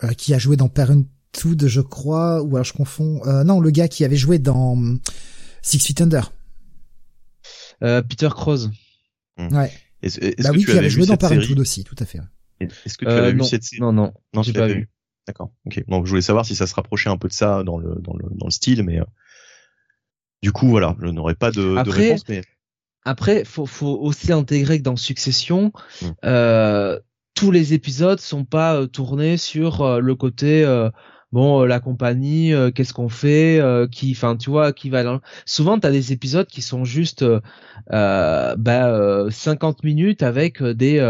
euh, 0.02 0.08
qui 0.18 0.34
a 0.34 0.38
joué 0.38 0.56
dans 0.56 0.68
Parenthood, 0.68 1.66
je 1.66 1.80
crois, 1.80 2.42
ou 2.42 2.56
alors 2.56 2.64
je 2.64 2.74
confonds. 2.74 3.22
Euh, 3.26 3.42
non, 3.42 3.58
le 3.58 3.70
gars 3.70 3.88
qui 3.88 4.04
avait 4.04 4.16
joué 4.16 4.38
dans 4.38 4.76
Six 5.64 5.80
Feet 5.80 6.00
Under. 6.02 6.32
Euh, 7.82 8.02
Peter 8.02 8.28
Cross. 8.30 8.68
Hmm. 9.38 9.56
Ouais. 9.56 9.72
Est-ce, 10.02 10.20
bah 10.42 10.50
oui, 10.52 10.64
qui 10.64 10.70
avait 10.70 10.90
joué 10.90 11.06
dans 11.06 11.16
Parenthood 11.16 11.58
aussi, 11.58 11.82
tout 11.82 11.96
à 11.98 12.04
fait. 12.04 12.20
Est-ce 12.60 12.98
que 12.98 13.06
tu 13.06 13.10
avais 13.10 13.32
vu 13.32 13.42
cette 13.42 13.64
série 13.64 13.80
Non, 13.80 13.92
non, 13.92 14.12
non, 14.34 14.42
j'ai 14.42 14.52
pas 14.52 14.68
vu. 14.68 14.88
D'accord. 15.26 15.50
Ok. 15.64 15.82
Donc 15.88 16.04
je 16.04 16.10
voulais 16.10 16.22
savoir 16.22 16.44
si 16.44 16.54
ça 16.54 16.66
se 16.66 16.74
rapprochait 16.74 17.08
un 17.08 17.16
peu 17.16 17.28
de 17.28 17.32
ça 17.32 17.62
dans 17.64 17.78
le 17.78 17.94
dans 18.00 18.12
le 18.12 18.28
dans 18.32 18.46
le 18.46 18.50
style, 18.50 18.82
mais 18.82 19.00
du 20.42 20.52
coup 20.52 20.68
voilà, 20.68 20.94
je 21.00 21.06
n'aurais 21.06 21.34
pas 21.34 21.50
de, 21.50 21.76
Après, 21.76 21.90
de 21.90 21.90
réponse. 21.90 22.28
Mais... 22.28 22.42
Après, 23.06 23.44
faut 23.44 23.64
faut 23.64 23.98
aussi 23.98 24.32
intégrer 24.32 24.78
que 24.78 24.82
dans 24.82 24.96
Succession, 24.96 25.72
hmm. 26.02 26.08
euh, 26.26 27.00
tous 27.34 27.50
les 27.50 27.74
épisodes 27.74 28.20
sont 28.20 28.44
pas 28.44 28.76
euh, 28.76 28.86
tournés 28.86 29.36
sur 29.36 29.82
euh, 29.82 29.98
le 29.98 30.14
côté 30.14 30.64
euh, 30.64 30.90
bon 31.34 31.64
la 31.64 31.80
compagnie 31.80 32.52
qu'est-ce 32.74 32.94
qu'on 32.94 33.08
fait 33.08 33.60
qui 33.90 34.12
enfin 34.12 34.36
tu 34.36 34.50
vois 34.50 34.72
qui 34.72 34.88
va 34.88 35.20
souvent 35.44 35.78
tu 35.78 35.90
des 35.90 36.12
épisodes 36.12 36.46
qui 36.46 36.62
sont 36.62 36.84
juste 36.84 37.24
euh, 37.92 38.56
bah, 38.56 39.26
50 39.30 39.84
minutes 39.84 40.22
avec 40.22 40.62
des 40.62 41.00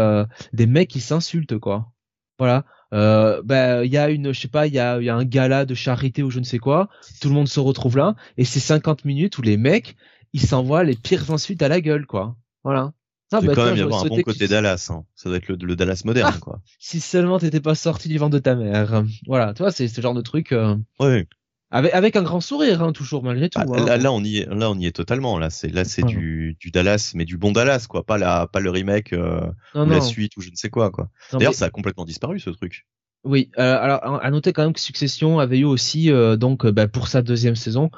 des 0.53 0.65
mecs 0.65 0.89
qui 0.89 0.99
s'insultent 0.99 1.59
quoi. 1.59 1.91
Voilà. 2.39 2.65
Euh, 2.93 3.41
bah 3.43 3.83
il 3.83 3.91
y 3.91 3.97
a 3.97 4.09
une 4.09 4.33
je 4.33 4.39
sais 4.39 4.47
pas 4.47 4.67
il 4.67 4.73
y 4.73 4.79
a, 4.79 5.01
y 5.01 5.09
a 5.09 5.15
un 5.15 5.25
gala 5.25 5.65
de 5.65 5.73
charité 5.73 6.23
ou 6.23 6.29
je 6.29 6.39
ne 6.39 6.45
sais 6.45 6.59
quoi. 6.59 6.89
Tout 7.21 7.29
le 7.29 7.35
monde 7.35 7.47
se 7.47 7.59
retrouve 7.59 7.97
là. 7.97 8.15
Et 8.37 8.45
c'est 8.45 8.59
50 8.59 9.05
minutes 9.05 9.37
où 9.37 9.41
les 9.41 9.57
mecs 9.57 9.95
ils 10.33 10.41
s'envoient 10.41 10.83
les 10.83 10.95
pires 10.95 11.31
insultes 11.31 11.61
à 11.61 11.67
la 11.67 11.81
gueule 11.81 12.05
quoi. 12.05 12.35
Voilà 12.63 12.93
ah, 13.31 13.41
bah, 13.41 13.53
quand 13.55 13.65
même 13.65 13.77
y 13.77 13.81
avoir 13.81 14.05
un 14.05 14.07
bon 14.07 14.21
côté 14.21 14.47
Dallas. 14.47 14.87
Hein. 14.91 15.03
Ça 15.15 15.29
doit 15.29 15.37
être 15.37 15.49
le, 15.49 15.75
Dallas 15.75 16.01
moderne, 16.05 16.33
ah, 16.35 16.39
quoi. 16.39 16.61
Si 16.79 16.99
seulement 16.99 17.39
t'étais 17.39 17.59
pas 17.59 17.75
sorti 17.75 18.07
du 18.07 18.17
ventre 18.17 18.33
de 18.33 18.39
ta 18.39 18.55
mère. 18.55 19.03
Voilà, 19.27 19.53
tu 19.53 19.63
vois, 19.63 19.71
c'est 19.71 19.87
ce 19.87 20.01
genre 20.01 20.13
de 20.13 20.21
truc. 20.21 20.51
Euh... 20.51 20.75
Ouais. 20.99 21.27
Avec, 21.71 21.93
avec 21.93 22.15
un 22.15 22.21
grand 22.21 22.41
sourire, 22.41 22.83
hein, 22.83 22.93
toujours 22.93 23.23
malgré 23.23 23.49
tout. 23.49 23.59
Ah, 23.59 23.65
hein. 23.67 23.97
là, 23.97 24.11
on 24.11 24.23
y 24.23 24.37
est, 24.37 24.45
là, 24.47 24.69
on 24.69 24.77
y 24.77 24.85
est 24.85 24.95
totalement. 24.95 25.39
Là, 25.39 25.49
c'est 25.49 25.67
là, 25.69 25.83
c'est 25.83 26.03
du, 26.03 26.55
du 26.59 26.71
Dallas, 26.71 27.11
mais 27.15 27.25
du 27.25 27.37
bon 27.37 27.51
Dallas, 27.51 27.87
quoi. 27.89 28.05
Pas 28.05 28.17
la, 28.17 28.47
pas 28.47 28.59
le 28.59 28.69
remake 28.69 29.13
euh, 29.13 29.41
ou 29.73 29.85
la 29.85 30.01
suite 30.01 30.37
ou 30.37 30.41
je 30.41 30.51
ne 30.51 30.55
sais 30.55 30.69
quoi, 30.69 30.91
quoi. 30.91 31.09
D'ailleurs, 31.33 31.55
ça 31.55 31.65
a 31.65 31.69
complètement 31.69 32.05
disparu 32.05 32.39
ce 32.39 32.51
truc. 32.51 32.85
Oui, 33.25 33.49
euh, 33.57 33.77
alors 33.81 34.23
à 34.23 34.29
noter 34.29 34.53
quand 34.53 34.61
même 34.61 34.73
que 34.73 34.79
Succession 34.79 35.39
avait 35.39 35.57
eu 35.57 35.63
aussi 35.63 36.11
euh, 36.11 36.35
donc 36.35 36.63
euh, 36.63 36.71
bah, 36.71 36.87
pour 36.87 37.07
sa 37.07 37.23
deuxième 37.23 37.55
saison 37.55 37.89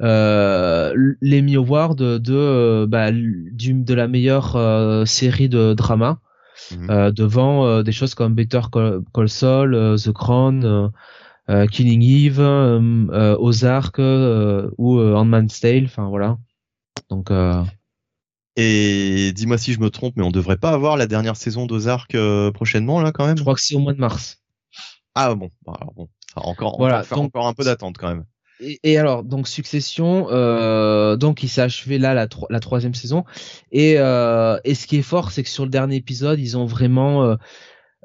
euh, 0.00 0.92
l'Emmy 1.20 1.54
Award 1.54 1.98
de 1.98 2.84
bah, 2.86 3.12
de 3.12 3.94
la 3.94 4.08
meilleure 4.08 5.06
série 5.06 5.48
de 5.48 5.74
drama 5.74 6.18
mhm. 6.72 7.12
devant 7.12 7.82
des 7.84 7.92
choses 7.92 8.16
comme 8.16 8.34
Better 8.34 8.62
Call, 8.72 9.28
Saul, 9.28 9.96
The 10.02 10.10
Crown, 10.10 10.90
Killing 11.70 12.02
Eve, 12.02 12.40
Ozark 13.38 13.98
ou 13.98 15.00
Handmaid's 15.00 15.60
Tale, 15.60 15.84
enfin 15.84 16.08
voilà. 16.08 16.38
Donc 17.08 17.30
et 18.56 19.32
dis-moi 19.32 19.58
si 19.58 19.72
je 19.72 19.80
me 19.80 19.90
trompe, 19.90 20.14
mais 20.16 20.24
on 20.24 20.30
devrait 20.30 20.58
pas 20.58 20.72
avoir 20.72 20.96
la 20.96 21.06
dernière 21.06 21.36
saison 21.36 21.66
d'Ozark 21.66 22.16
prochainement 22.52 23.00
là 23.00 23.12
quand 23.12 23.26
même? 23.26 23.36
Je 23.36 23.42
crois 23.42 23.54
que 23.54 23.62
c'est 23.62 23.76
au 23.76 23.80
mois 23.80 23.94
de 23.94 24.00
mars. 24.00 24.41
Ah 25.14 25.34
bon, 25.34 25.50
bah, 25.66 25.74
alors 25.80 25.92
bon, 25.94 26.08
encore, 26.36 26.78
voilà, 26.78 27.02
faire 27.02 27.20
encore 27.20 27.46
un 27.46 27.54
peu 27.54 27.64
d'attente 27.64 27.96
quand 27.98 28.08
même. 28.08 28.24
Et, 28.84 28.96
alors 28.96 29.24
donc 29.24 29.48
Succession, 29.48 30.28
euh, 30.30 31.16
donc 31.16 31.42
il 31.42 31.48
s'est 31.48 31.62
achevé 31.62 31.98
là 31.98 32.14
la, 32.14 32.28
la 32.48 32.60
troisième 32.60 32.94
saison 32.94 33.24
et 33.72 33.98
euh, 33.98 34.56
et 34.62 34.76
ce 34.76 34.86
qui 34.86 34.98
est 34.98 35.02
fort 35.02 35.32
c'est 35.32 35.42
que 35.42 35.48
sur 35.48 35.64
le 35.64 35.70
dernier 35.70 35.96
épisode 35.96 36.38
ils 36.38 36.56
ont 36.56 36.64
vraiment 36.64 37.24
euh, 37.24 37.34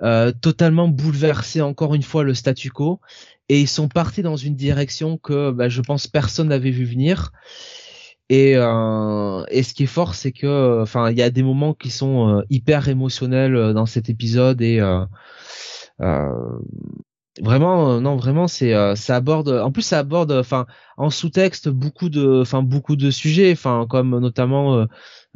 euh, 0.02 0.32
totalement 0.32 0.88
bouleversé 0.88 1.62
encore 1.62 1.93
une 1.93 2.02
fois 2.02 2.24
le 2.24 2.34
statu 2.34 2.72
quo 2.72 3.00
et 3.50 3.62
ils 3.62 3.67
sont 3.67 3.88
partis 3.88 4.22
dans 4.24 4.36
une 4.36 4.56
direction 4.56 5.17
que 5.17 5.52
bah, 5.52 5.70
je 5.70 5.82
pense 5.82 6.08
personne 6.08 6.50
n'avait 6.50 6.72
vu 6.72 6.86
venir. 6.86 7.32
Et, 8.30 8.54
euh, 8.58 9.46
et 9.50 9.63
ce 9.63 9.74
qui 9.74 9.84
est 9.84 9.88
fort, 9.88 10.13
c'est 10.13 10.34
que, 10.34 10.82
enfin, 10.82 11.12
il 11.12 11.17
y 11.17 11.22
a 11.22 11.30
des 11.30 11.43
moments 11.43 11.74
qui 11.74 11.89
sont 11.89 12.28
euh, 12.28 12.41
hyper 12.50 12.89
émotionnels 12.89 13.74
dans 13.74 13.86
cet 13.86 14.10
épisode 14.10 14.62
et 14.62 14.82
euh, 14.82 15.06
vraiment 17.41 17.91
euh, 17.91 17.99
non 17.99 18.15
vraiment 18.15 18.47
c'est 18.47 18.73
euh, 18.73 18.95
ça 18.95 19.17
aborde 19.17 19.49
en 19.49 19.71
plus 19.71 19.81
ça 19.81 19.99
aborde 19.99 20.31
enfin 20.31 20.65
en 20.97 21.10
sous-texte 21.10 21.69
beaucoup 21.69 22.10
de 22.10 22.41
enfin 22.41 22.63
beaucoup 22.63 22.95
de 22.95 23.12
sujets 23.12 23.51
enfin 23.51 23.86
comme 23.89 24.17
notamment 24.19 24.86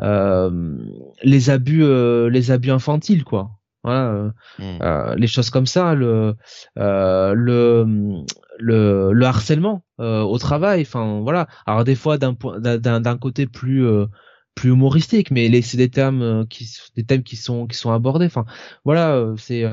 euh, 0.02 0.78
les 1.24 1.50
abus 1.50 1.84
les 2.30 2.52
abus 2.52 2.72
infantiles 2.72 3.24
quoi 3.24 3.52
voilà 3.84 4.32
mmh. 4.60 5.16
les 5.16 5.28
choses 5.28 5.50
comme 5.50 5.66
ça 5.66 5.94
le 5.96 6.36
le 6.76 8.14
le 8.60 9.12
le 9.12 9.26
harcèlement 9.26 9.84
au 9.98 10.38
travail 10.38 10.82
enfin 10.82 11.22
voilà 11.22 11.48
alors 11.66 11.84
des 11.84 11.96
fois 11.96 12.18
d'un 12.18 12.36
d'un 12.60 13.02
d'un 13.02 13.18
côté 13.18 13.48
plus 13.48 13.86
plus 14.54 14.72
humoristique, 14.72 15.32
mais 15.32 15.62
c'est 15.62 15.78
des 15.78 15.90
thèmes 15.90 16.46
qui 16.50 16.70
des 16.98 17.06
thèmes 17.06 17.24
qui 17.24 17.38
sont 17.38 17.68
qui 17.68 17.78
sont 17.78 17.92
abordés. 17.92 18.26
Enfin, 18.26 18.44
voilà, 18.84 19.34
c'est 19.38 19.64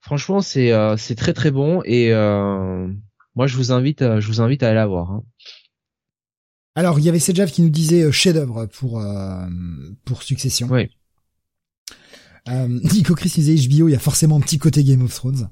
franchement 0.00 0.40
c'est 0.40 0.72
c'est 0.96 1.14
très 1.14 1.32
très 1.32 1.50
bon 1.50 1.82
et 1.84 2.12
moi 3.34 3.46
je 3.46 3.56
vous 3.56 3.72
invite 3.72 4.02
je 4.20 4.26
vous 4.26 4.40
invite 4.40 4.62
à 4.62 4.68
aller 4.68 4.76
la 4.76 4.86
voir. 4.86 5.10
Hein. 5.10 5.22
Alors 6.74 6.98
il 6.98 7.04
y 7.04 7.08
avait 7.08 7.18
Sejav 7.18 7.50
qui 7.50 7.62
nous 7.62 7.70
disait 7.70 8.10
chef-d'œuvre 8.12 8.66
pour 8.66 9.02
pour 10.04 10.22
Succession. 10.22 10.68
Oui. 10.70 10.90
Euh, 12.48 12.68
Nico 12.92 13.14
Chris 13.14 13.32
disait 13.34 13.54
HBO, 13.68 13.88
il 13.88 13.92
y 13.92 13.96
a 13.96 14.00
forcément 14.00 14.36
un 14.36 14.40
petit 14.40 14.58
côté 14.58 14.84
Game 14.84 15.02
of 15.02 15.14
Thrones. 15.14 15.50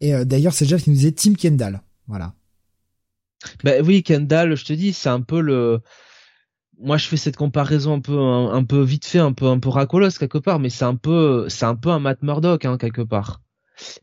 Et 0.00 0.14
euh, 0.14 0.24
d'ailleurs, 0.24 0.52
Jeff 0.52 0.82
qui 0.82 0.90
nous 0.90 0.96
disait 0.96 1.12
Tim 1.12 1.34
Kendall. 1.34 1.82
Voilà. 2.06 2.34
Ben 3.64 3.84
oui, 3.84 4.02
Kendall, 4.02 4.56
je 4.56 4.64
te 4.64 4.72
dis, 4.72 4.92
c'est 4.92 5.08
un 5.08 5.20
peu 5.20 5.40
le. 5.40 5.80
Moi, 6.82 6.96
je 6.98 7.06
fais 7.06 7.16
cette 7.16 7.36
comparaison 7.36 7.94
un 7.94 8.00
peu, 8.00 8.18
un, 8.18 8.64
peu 8.64 8.82
vite 8.82 9.04
fait, 9.06 9.18
un 9.18 9.32
peu, 9.32 9.46
un 9.46 9.58
peu 9.58 9.70
quelque 10.18 10.38
part, 10.38 10.58
mais 10.58 10.68
c'est 10.70 10.84
un 10.84 10.96
peu, 10.96 11.48
c'est 11.48 11.64
un 11.64 11.76
peu 11.76 11.90
un 11.90 12.00
Matt 12.00 12.22
Murdock 12.22 12.64
hein, 12.64 12.76
quelque 12.78 13.02
part. 13.02 13.40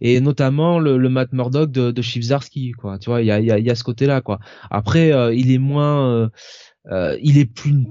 Et 0.02 0.20
notamment 0.22 0.80
le, 0.80 0.98
le 0.98 1.10
Matt 1.10 1.32
Murdock 1.34 1.72
de, 1.72 1.92
de 1.92 2.74
quoi. 2.78 3.00
Tu 3.00 3.10
vois, 3.10 3.22
il 3.22 3.28
y 3.28 3.32
a, 3.32 3.40
y, 3.40 3.52
a, 3.52 3.60
y 3.60 3.70
a 3.70 3.76
ce 3.76 3.84
côté-là, 3.84 4.22
quoi. 4.22 4.40
Après, 4.72 5.12
euh, 5.14 5.34
il 5.34 5.52
est 5.52 5.58
moins, 5.58 6.30
euh, 6.92 7.18
il 7.22 7.38
est 7.38 7.46
plus 7.46 7.86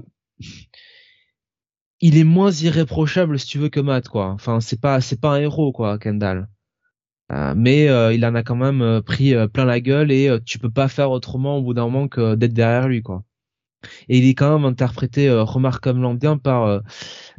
il 2.01 2.17
est 2.17 2.23
moins 2.23 2.51
irréprochable 2.51 3.39
si 3.39 3.47
tu 3.47 3.59
veux 3.59 3.69
que 3.69 3.79
Matt 3.79 4.07
quoi. 4.09 4.27
Enfin 4.27 4.59
c'est 4.61 4.79
pas 4.79 5.01
c'est 5.01 5.19
pas 5.19 5.35
un 5.35 5.39
héros 5.41 5.71
quoi 5.71 5.97
Kendall. 5.97 6.47
Euh, 7.31 7.53
mais 7.55 7.89
euh, 7.89 8.13
il 8.13 8.25
en 8.25 8.35
a 8.35 8.43
quand 8.43 8.55
même 8.55 8.81
euh, 8.81 9.01
pris 9.01 9.35
plein 9.53 9.65
la 9.65 9.79
gueule 9.79 10.11
et 10.11 10.35
tu 10.45 10.59
peux 10.59 10.71
pas 10.71 10.87
faire 10.87 11.11
autrement 11.11 11.57
au 11.57 11.61
bout 11.61 11.73
d'un 11.73 11.83
moment 11.85 12.07
que 12.07 12.35
d'être 12.35 12.53
derrière 12.53 12.87
lui 12.87 13.01
quoi. 13.03 13.23
Et 14.09 14.17
il 14.17 14.27
est 14.27 14.33
quand 14.33 14.53
même 14.57 14.65
interprété 14.65 15.29
remarquablement 15.29 16.13
bien 16.13 16.37
par 16.37 16.81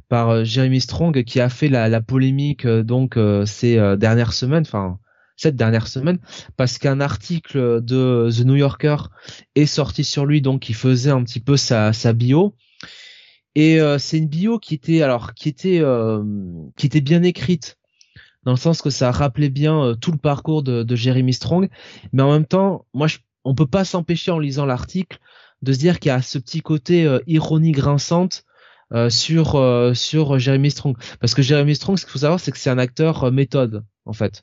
par 0.09 0.45
Jeremy 0.45 0.81
Strong 0.81 1.23
qui 1.25 1.41
a 1.41 1.49
fait 1.49 1.69
la, 1.69 2.01
polémique 2.01 2.67
donc 2.67 3.19
ces 3.45 3.77
dernières 3.99 4.33
semaines 4.33 4.63
enfin 4.63 4.99
cette 5.37 5.57
dernière 5.57 5.89
semaine 5.89 6.19
parce 6.57 6.79
qu'un 6.79 7.01
article 7.01 7.83
de 7.83 8.29
The 8.31 8.45
New 8.45 8.57
Yorker 8.57 8.97
est 9.55 9.67
sorti 9.67 10.05
sur 10.05 10.27
lui 10.27 10.43
donc 10.43 10.61
qui 10.61 10.75
faisait 10.75 11.11
un 11.11 11.23
petit 11.25 11.41
peu 11.41 11.57
sa 11.57 11.93
sa 11.93 12.13
bio. 12.13 12.55
Et 13.55 13.81
euh, 13.81 13.99
c'est 13.99 14.19
une 14.19 14.29
bio 14.29 14.59
qui 14.59 14.75
était 14.75 15.03
alors 15.03 15.35
qui 15.35 15.49
était 15.49 15.81
euh, 15.81 16.23
qui 16.77 16.87
était 16.87 17.01
bien 17.01 17.23
écrite 17.23 17.79
dans 18.45 18.53
le 18.53 18.59
sens 18.59 18.83
que 18.83 18.91
ça 18.91 19.11
rappelait 19.11 19.49
bien 19.49 19.83
euh, 19.83 19.95
tout 19.95 20.13
le 20.13 20.19
parcours 20.19 20.63
de, 20.63 20.83
de, 20.83 20.97
Jeremy 20.97 21.33
Strong, 21.33 21.69
mais 22.13 22.23
en 22.23 22.33
même 22.33 22.47
temps, 22.47 22.87
moi, 22.95 23.07
je, 23.07 23.19
on 23.45 23.55
peut 23.55 23.67
pas 23.67 23.85
s'empêcher 23.85 24.31
en 24.31 24.39
lisant 24.39 24.65
l'article 24.65 25.19
de 25.63 25.73
se 25.73 25.79
dire 25.79 25.99
qu'il 25.99 26.09
y 26.09 26.13
a 26.13 26.23
ce 26.23 26.39
petit 26.39 26.61
côté 26.61 27.09
ironie 27.27 27.73
grinçante 27.73 28.45
sur 29.09 29.93
sur 29.95 30.39
Jeremy 30.39 30.71
Strong, 30.71 30.97
parce 31.21 31.35
que 31.35 31.43
Jeremy 31.43 31.75
Strong, 31.75 31.99
ce 31.99 32.05
qu'il 32.05 32.13
faut 32.13 32.19
savoir, 32.19 32.41
c'est 32.41 32.51
que 32.51 32.59
c'est 32.59 32.71
un 32.71 32.79
acteur 32.79 33.31
méthode 33.31 33.85
en 34.05 34.13
fait. 34.13 34.43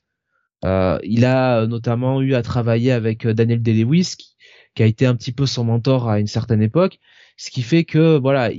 il 0.64 1.26
a 1.26 1.66
notamment 1.68 2.22
eu 2.22 2.36
à 2.36 2.42
travailler 2.42 2.92
avec 2.92 3.28
Daniel 3.28 3.62
Day-Lewis, 3.62 4.16
qui, 4.18 4.36
qui, 4.76 4.84
a 4.84 4.86
été 4.86 5.06
un 5.06 5.16
petit 5.16 5.32
peu 5.32 5.46
son 5.46 5.64
mentor 5.64 6.10
à 6.10 6.20
une 6.20 6.28
certaine 6.28 6.62
époque, 6.62 7.00
ce 7.38 7.52
qui 7.52 7.62
fait 7.62 7.86
que 7.86 8.18
voilà, 8.18 8.52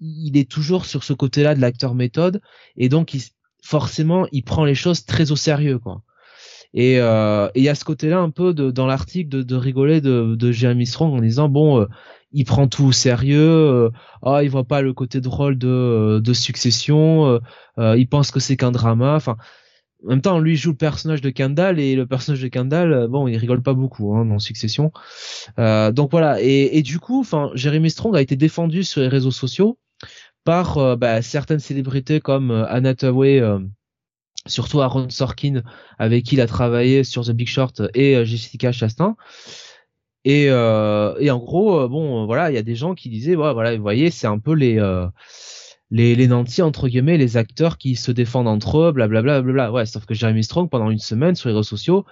il, 0.00 0.36
est 0.36 0.50
toujours 0.50 0.86
sur 0.86 1.04
ce 1.04 1.12
côté-là 1.12 1.54
de 1.54 1.60
l'acteur 1.60 1.94
méthode 1.94 2.40
et 2.76 2.88
donc 2.88 3.14
il, 3.14 3.22
forcément 3.62 4.26
il 4.32 4.42
prend 4.42 4.64
les 4.64 4.74
choses 4.74 5.04
très 5.04 5.30
au 5.30 5.36
sérieux 5.36 5.78
quoi. 5.78 6.02
Et 6.74 6.98
euh, 6.98 7.48
il 7.54 7.62
y 7.62 7.68
a 7.68 7.74
ce 7.74 7.84
côté-là 7.84 8.18
un 8.18 8.30
peu 8.30 8.52
de, 8.52 8.70
dans 8.70 8.86
l'article 8.86 9.28
de, 9.28 9.42
de, 9.42 9.56
rigoler 9.56 10.00
de, 10.00 10.34
de 10.34 10.52
Jeremy 10.52 10.86
Strong 10.86 11.14
en 11.14 11.20
disant 11.20 11.48
bon 11.48 11.80
euh, 11.80 11.86
il 12.32 12.44
prend 12.44 12.66
tout 12.66 12.86
au 12.86 12.92
sérieux, 12.92 13.38
euh, 13.38 13.90
ah 14.22 14.42
il 14.42 14.50
voit 14.50 14.64
pas 14.64 14.82
le 14.82 14.92
côté 14.92 15.20
drôle 15.20 15.56
de, 15.56 16.20
de 16.22 16.32
succession, 16.32 17.40
euh, 17.78 17.96
il 17.96 18.08
pense 18.08 18.32
que 18.32 18.40
c'est 18.40 18.56
qu'un 18.56 18.72
drama, 18.72 19.14
enfin 19.14 19.36
en 20.04 20.10
même 20.10 20.20
temps, 20.20 20.38
lui 20.38 20.56
joue 20.56 20.70
le 20.70 20.76
personnage 20.76 21.20
de 21.20 21.30
Kendall 21.30 21.80
et 21.80 21.96
le 21.96 22.06
personnage 22.06 22.42
de 22.42 22.48
Kendall, 22.48 22.92
euh, 22.92 23.08
bon, 23.08 23.26
il 23.26 23.36
rigole 23.36 23.62
pas 23.62 23.72
beaucoup 23.72 24.14
hein, 24.14 24.26
dans 24.26 24.38
Succession. 24.38 24.92
Euh, 25.58 25.92
donc 25.92 26.10
voilà. 26.10 26.42
Et, 26.42 26.78
et 26.78 26.82
du 26.82 26.98
coup, 26.98 27.20
enfin, 27.20 27.50
Jeremy 27.54 27.90
Strong 27.90 28.16
a 28.16 28.20
été 28.20 28.36
défendu 28.36 28.84
sur 28.84 29.00
les 29.00 29.08
réseaux 29.08 29.30
sociaux 29.30 29.78
par 30.44 30.76
euh, 30.78 30.96
bah, 30.96 31.22
certaines 31.22 31.58
célébrités 31.58 32.20
comme 32.20 32.50
euh, 32.50 32.66
Anna 32.68 32.90
Hathaway, 32.90 33.42
surtout 34.46 34.80
Aaron 34.80 35.08
Sorkin, 35.10 35.62
avec 35.98 36.24
qui 36.24 36.36
il 36.36 36.40
a 36.40 36.46
travaillé 36.46 37.04
sur 37.04 37.24
The 37.24 37.32
Big 37.32 37.48
Short, 37.48 37.82
et 37.94 38.24
Jessica 38.24 38.72
Chastain. 38.72 39.16
Et, 40.24 40.44
et 40.46 41.30
en 41.30 41.38
gros, 41.38 41.88
bon, 41.88 42.26
voilà, 42.26 42.50
il 42.50 42.54
y 42.54 42.58
a 42.58 42.62
des 42.62 42.74
gens 42.74 42.94
qui 42.94 43.10
disaient, 43.10 43.34
voilà, 43.34 43.76
vous 43.76 43.82
voyez, 43.82 44.10
c'est 44.10 44.26
un 44.26 44.38
peu 44.38 44.54
les 44.54 44.78
les, 45.90 46.16
les 46.16 46.26
nantis 46.26 46.62
entre 46.62 46.88
guillemets, 46.88 47.18
les 47.18 47.36
acteurs 47.36 47.78
qui 47.78 47.96
se 47.96 48.10
défendent 48.10 48.48
entre 48.48 48.78
eux, 48.78 48.92
blablabla, 48.92 49.42
bla, 49.42 49.72
Ouais, 49.72 49.86
sauf 49.86 50.06
que 50.06 50.14
Jeremy 50.14 50.42
Strong 50.42 50.68
pendant 50.68 50.90
une 50.90 50.98
semaine 50.98 51.36
sur 51.36 51.48
les 51.48 51.54
réseaux 51.54 51.62
sociaux, 51.62 52.04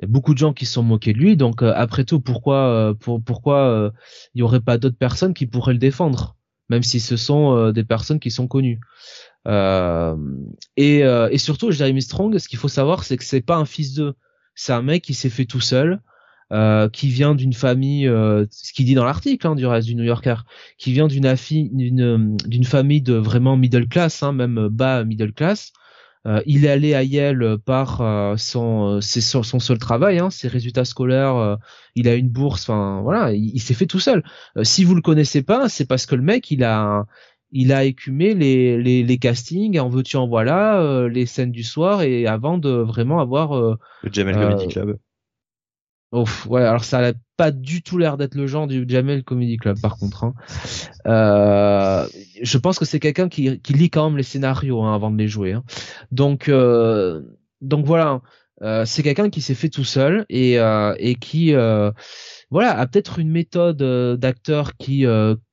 il 0.00 0.06
y 0.06 0.06
a 0.06 0.08
beaucoup 0.08 0.32
de 0.34 0.38
gens 0.38 0.52
qui 0.52 0.66
se 0.66 0.72
sont 0.74 0.82
moqués 0.82 1.12
de 1.12 1.18
lui. 1.18 1.36
Donc 1.36 1.62
euh, 1.62 1.72
après 1.76 2.04
tout, 2.04 2.20
pourquoi 2.20 2.56
euh, 2.56 2.94
pour, 2.94 3.22
pourquoi 3.22 3.68
euh, 3.68 3.90
il 4.34 4.40
y 4.40 4.42
aurait 4.42 4.60
pas 4.60 4.78
d'autres 4.78 4.96
personnes 4.96 5.34
qui 5.34 5.46
pourraient 5.46 5.74
le 5.74 5.78
défendre, 5.78 6.36
même 6.68 6.82
si 6.82 6.98
ce 7.00 7.16
sont 7.16 7.70
des 7.70 7.84
personnes 7.84 8.20
qui 8.20 8.30
sont 8.30 8.48
connues. 8.48 8.80
Et, 9.46 10.98
et 10.98 11.38
surtout, 11.38 11.70
Jeremy 11.70 12.02
Strong, 12.02 12.38
ce 12.38 12.48
qu'il 12.48 12.58
faut 12.58 12.68
savoir, 12.68 13.04
c'est 13.04 13.16
que 13.16 13.24
c'est 13.24 13.40
pas 13.40 13.56
un 13.56 13.64
fils 13.64 13.94
d'eux. 13.94 14.14
C'est 14.54 14.72
un 14.72 14.82
mec 14.82 15.02
qui 15.02 15.14
s'est 15.14 15.30
fait 15.30 15.46
tout 15.46 15.60
seul. 15.60 16.00
Euh, 16.52 16.88
qui 16.88 17.10
vient 17.10 17.36
d'une 17.36 17.52
famille, 17.52 18.08
euh, 18.08 18.44
ce 18.50 18.72
qu'il 18.72 18.84
dit 18.84 18.96
dans 18.96 19.04
l'article 19.04 19.46
hein, 19.46 19.54
du 19.54 19.66
reste 19.66 19.86
du 19.86 19.94
New 19.94 20.02
Yorker, 20.02 20.34
qui 20.78 20.92
vient 20.92 21.06
d'une 21.06 22.36
d'une 22.44 22.64
famille 22.64 23.02
de 23.02 23.14
vraiment 23.14 23.56
middle 23.56 23.86
class, 23.86 24.24
hein, 24.24 24.32
même 24.32 24.66
bas 24.66 25.04
middle 25.04 25.32
class. 25.32 25.72
Euh, 26.26 26.42
il 26.46 26.64
est 26.64 26.68
allé 26.68 26.92
à 26.94 27.04
Yale 27.04 27.56
par 27.64 27.98
son, 28.36 29.00
son, 29.00 29.60
seul 29.60 29.78
travail, 29.78 30.18
hein, 30.18 30.30
ses 30.30 30.48
résultats 30.48 30.84
scolaires. 30.84 31.56
il 31.94 32.08
a 32.08 32.16
une 32.16 32.28
bourse, 32.28 32.62
enfin 32.62 33.00
voilà, 33.02 33.32
il, 33.32 33.60
s'est 33.60 33.74
fait 33.74 33.86
tout 33.86 34.00
seul. 34.00 34.24
si 34.64 34.82
vous 34.82 34.96
le 34.96 35.02
connaissez 35.02 35.42
pas, 35.42 35.68
c'est 35.68 35.86
parce 35.86 36.04
que 36.04 36.16
le 36.16 36.22
mec, 36.22 36.50
il 36.50 36.64
a 36.64 37.06
il 37.52 37.72
a 37.72 37.84
écumé 37.84 38.34
les, 38.34 38.80
les, 38.80 39.02
les 39.02 39.18
castings, 39.18 39.78
en 39.78 39.88
veux-tu 39.88 40.16
en 40.16 40.28
voilà, 40.28 41.08
les 41.08 41.26
scènes 41.26 41.52
du 41.52 41.62
soir, 41.62 42.02
et 42.02 42.26
avant 42.26 42.58
de 42.58 42.70
vraiment 42.70 43.20
avoir 43.20 43.60
le 43.60 44.12
Jamel 44.12 44.34
Comedy 44.36 44.68
Club. 44.68 44.98
Ouf, 46.12 46.46
ouais, 46.46 46.62
alors 46.62 46.82
ça 46.82 47.00
n'a 47.00 47.12
pas 47.36 47.52
du 47.52 47.82
tout 47.82 47.96
l'air 47.96 48.16
d'être 48.16 48.34
le 48.34 48.48
genre 48.48 48.66
du 48.66 48.84
Jamel 48.88 49.22
Comedy 49.22 49.56
Club, 49.58 49.80
par 49.80 49.96
contre. 49.96 50.24
Hein. 50.24 50.34
Euh, 51.06 52.06
je 52.42 52.58
pense 52.58 52.80
que 52.80 52.84
c'est 52.84 52.98
quelqu'un 52.98 53.28
qui, 53.28 53.60
qui, 53.60 53.72
lit 53.74 53.90
quand 53.90 54.08
même 54.08 54.16
les 54.16 54.24
scénarios 54.24 54.82
hein, 54.82 54.92
avant 54.92 55.12
de 55.12 55.16
les 55.16 55.28
jouer. 55.28 55.52
Hein. 55.52 55.62
Donc, 56.10 56.48
euh, 56.48 57.22
donc 57.60 57.86
voilà, 57.86 58.22
euh, 58.62 58.84
c'est 58.84 59.04
quelqu'un 59.04 59.30
qui 59.30 59.40
s'est 59.40 59.54
fait 59.54 59.68
tout 59.68 59.84
seul 59.84 60.26
et, 60.28 60.58
euh, 60.58 60.94
et 60.98 61.14
qui, 61.14 61.54
euh, 61.54 61.92
voilà, 62.50 62.76
a 62.76 62.86
peut-être 62.88 63.20
une 63.20 63.30
méthode 63.30 63.80
euh, 63.80 64.16
d'acteur 64.16 64.76
qui, 64.76 65.06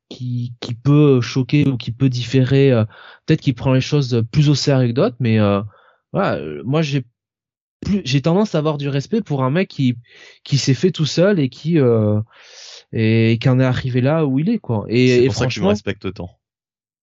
qui, 0.10 0.54
qui 0.60 0.74
peut 0.74 1.22
choquer 1.22 1.67
ou 1.67 1.78
qui 1.78 1.91
peut 1.91 2.10
différer. 2.10 2.84
peut-être 3.26 3.41
qu'il 3.41 3.56
prend 3.56 3.74
les 3.74 3.82
choses 3.82 4.24
plus 4.32 4.50
au 4.50 4.56
sérieux 4.56 4.89
que 4.89 4.93
d'autres, 4.93 5.17
mais 5.20 5.38
voilà, 6.13 6.39
moi 6.63 6.82
j'ai 6.82 7.04
j'ai 8.04 8.22
tendance 8.22 8.56
à 8.56 8.58
avoir 8.58 8.78
du 8.78 8.89
respect 8.89 9.22
pour 9.22 9.43
un 9.43 9.52
mec 9.52 9.70
qui 9.70 9.98
qui 10.43 10.58
s'est 10.58 10.74
fait 10.74 10.91
tout 10.91 11.06
seul 11.06 11.39
et 11.39 11.50
qui 11.50 11.80
euh, 11.80 12.20
et 12.91 13.38
qui 13.39 13.50
en 13.50 13.60
est 13.60 13.65
arrivé 13.65 14.02
là 14.02 14.26
où 14.26 14.39
il 14.39 14.50
est 14.50 14.60
quoi. 14.60 14.86
Et, 14.88 15.26
pour 15.26 15.36
franchement, 15.36 15.43
ça 15.43 15.48
que 15.48 15.54
tu 15.54 15.62
me 15.62 15.67
respectes 15.67 16.06
autant. 16.06 16.30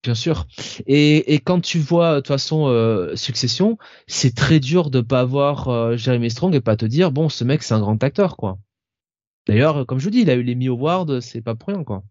Bien 0.02 0.14
sûr. 0.14 0.46
Et, 0.86 1.34
et 1.34 1.38
quand 1.38 1.60
tu 1.60 1.78
vois 1.78 2.16
de 2.16 2.20
toute 2.20 2.28
façon 2.28 2.66
euh, 2.68 3.16
Succession, 3.16 3.78
c'est 4.06 4.34
très 4.34 4.60
dur 4.60 4.90
de 4.90 5.00
pas 5.00 5.24
voir 5.24 5.68
euh, 5.68 5.96
Jeremy 5.96 6.30
Strong 6.30 6.54
et 6.54 6.60
pas 6.60 6.76
te 6.76 6.84
dire 6.84 7.10
bon 7.10 7.28
ce 7.28 7.44
mec 7.44 7.62
c'est 7.62 7.74
un 7.74 7.80
grand 7.80 8.02
acteur 8.02 8.36
quoi. 8.36 8.58
D'ailleurs 9.46 9.86
comme 9.86 9.98
je 9.98 10.04
vous 10.04 10.10
dis 10.10 10.20
il 10.20 10.30
a 10.30 10.34
eu 10.34 10.42
les 10.42 10.54
Mi 10.54 10.68
Awards 10.68 11.22
c'est 11.22 11.40
pas 11.40 11.54
pour 11.54 11.68
rien 11.68 11.84
quoi. 11.84 12.02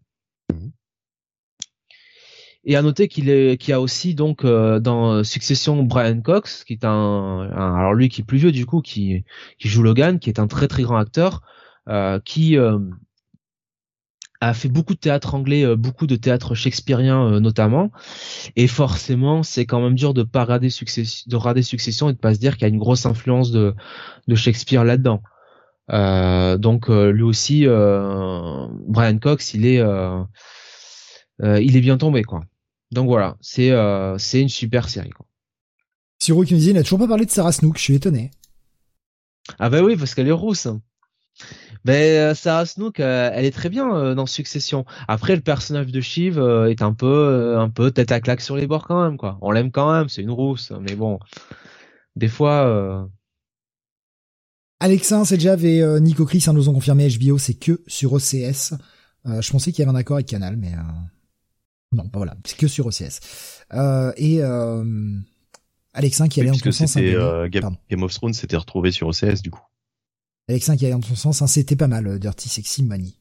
Et 2.66 2.78
à 2.78 2.82
noter 2.82 3.10
qu'il 3.10 3.30
est, 3.30 3.58
qu'il 3.58 3.72
y 3.72 3.74
a 3.74 3.82
aussi 3.82 4.16
donc 4.16 4.46
euh, 4.46 4.80
dans 4.80 5.24
Succession 5.24 5.84
Brian 5.84 6.22
Cox, 6.22 6.64
qui 6.64 6.74
est 6.74 6.86
un, 6.86 7.50
alors 7.52 7.94
lui 7.94 8.08
qui 8.08 8.22
est 8.22 8.24
plus 8.24 8.38
vieux 8.38 8.54
du 8.54 8.66
coup, 8.66 8.82
qui 8.82 9.26
qui 9.60 9.68
joue 9.68 9.84
Logan, 9.84 10.20
qui 10.20 10.30
est 10.30 10.40
un 10.40 10.48
très 10.48 10.70
très 10.70 10.84
grand 10.84 10.96
acteur, 10.98 11.42
euh, 11.90 12.20
qui 12.24 12.58
euh, 12.58 12.80
a 14.40 14.54
fait 14.54 14.70
beaucoup 14.70 14.94
de 14.94 15.00
théâtre 15.00 15.36
anglais, 15.36 15.76
beaucoup 15.76 16.08
de 16.08 16.16
théâtre 16.16 16.56
shakespearien 16.56 17.42
notamment, 17.42 17.92
et 18.56 18.68
forcément 18.68 19.44
c'est 19.44 19.66
quand 19.66 19.82
même 19.82 19.96
dur 19.96 20.14
de 20.14 20.24
pas 20.24 20.46
rater 20.46 20.70
Succession, 20.70 21.26
de 21.28 21.36
rater 21.36 21.64
Succession 21.64 22.10
et 22.10 22.14
de 22.14 22.18
pas 22.18 22.34
se 22.34 22.40
dire 22.40 22.54
qu'il 22.54 22.62
y 22.64 22.66
a 22.66 22.74
une 22.74 22.80
grosse 22.80 23.06
influence 23.06 23.52
de 23.52 23.76
de 24.28 24.36
Shakespeare 24.36 24.86
là-dedans. 24.86 25.22
donc 26.60 26.88
lui 26.88 27.24
aussi, 27.24 27.66
Brian 27.68 29.18
Cox, 29.20 29.54
il 29.54 29.66
est 29.66 29.82
il 31.42 31.78
est 31.78 31.82
bien 31.82 31.98
tombé 31.98 32.24
quoi. 32.24 32.44
Donc 32.94 33.08
voilà, 33.08 33.38
c'est 33.42 33.72
euh, 33.72 34.18
c'est 34.20 34.40
une 34.40 34.50
super 34.50 34.88
série. 34.88 35.10
Quoi. 35.10 35.26
Siro 36.20 36.44
qui 36.44 36.54
nous 36.54 36.60
dit, 36.60 36.70
il 36.70 36.76
n'a 36.76 36.84
toujours 36.84 37.00
pas 37.00 37.08
parlé 37.08 37.26
de 37.26 37.32
Sarah 37.32 37.52
Snook, 37.52 37.78
je 37.78 37.82
suis 37.82 37.96
étonné. 37.96 38.30
Ah 39.58 39.70
bah 39.70 39.82
oui, 39.82 39.98
parce 39.98 40.14
qu'elle 40.14 40.28
est 40.28 40.32
rousse. 40.32 40.68
Mais 41.86 42.20
euh, 42.20 42.36
Sarah 42.36 42.68
Snook, 42.68 43.00
euh, 43.00 43.32
elle 43.34 43.46
est 43.46 43.52
très 43.52 43.70
bien 43.70 44.14
dans 44.14 44.28
Succession. 44.28 44.86
Après, 45.08 45.36
le 45.36 45.42
personnage 45.42 45.88
de 45.88 46.02
Shiv 46.02 46.38
est 46.70 46.84
un 46.84 46.94
peu, 46.94 47.58
un 47.58 47.70
peu 47.70 47.90
tête 47.90 48.12
à 48.12 48.22
claque 48.22 48.42
sur 48.42 48.56
les 48.56 48.68
bords 48.68 48.88
quand 48.88 49.04
même, 49.04 49.18
quoi. 49.18 49.40
On 49.42 49.50
l'aime 49.50 49.72
quand 49.72 49.92
même, 49.92 50.08
c'est 50.08 50.22
une 50.22 50.32
rousse, 50.32 50.72
mais 50.80 50.96
bon, 50.96 51.20
des 52.16 52.28
fois. 52.28 53.10
Déjà 54.82 55.54
avec 55.54 56.02
Nico 56.02 56.26
Chris, 56.26 56.44
hein, 56.46 56.54
nous 56.54 56.70
ont 56.70 56.74
confirmé 56.74 57.10
HBO, 57.10 57.40
c'est 57.40 57.56
que 57.56 57.82
sur 57.88 58.14
OCS. 58.14 58.76
je 59.26 59.52
pensais 59.52 59.72
qu'il 59.72 59.84
y 59.84 59.88
avait 59.88 59.96
un 59.96 60.00
accord 60.00 60.18
avec 60.18 60.28
Canal, 60.28 60.58
mais 60.58 60.74
non, 61.94 62.04
bah 62.04 62.12
voilà, 62.16 62.36
c'est 62.46 62.58
que 62.58 62.68
sur 62.68 62.88
OCS. 62.88 63.20
et 64.18 64.42
Alexin 65.94 66.28
qui 66.28 66.42
allait 66.42 66.50
en 66.50 66.58
ton 66.58 66.72
sens. 66.72 66.98
Game 66.98 68.04
of 68.04 68.14
Thrones 68.14 68.34
s'était 68.34 68.58
retrouvé 68.58 68.92
sur 68.92 69.08
OCS 69.08 69.42
du 69.42 69.52
coup. 69.52 69.62
Alexin 70.50 70.76
qui 70.76 70.86
allait 70.86 70.96
en 70.96 71.00
ton 71.00 71.16
sens, 71.16 71.42
hein, 71.42 71.48
c'était 71.48 71.76
pas 71.76 71.88
mal, 71.88 72.20
Dirty 72.20 72.50
Sexy 72.50 72.84
Money. 72.84 73.14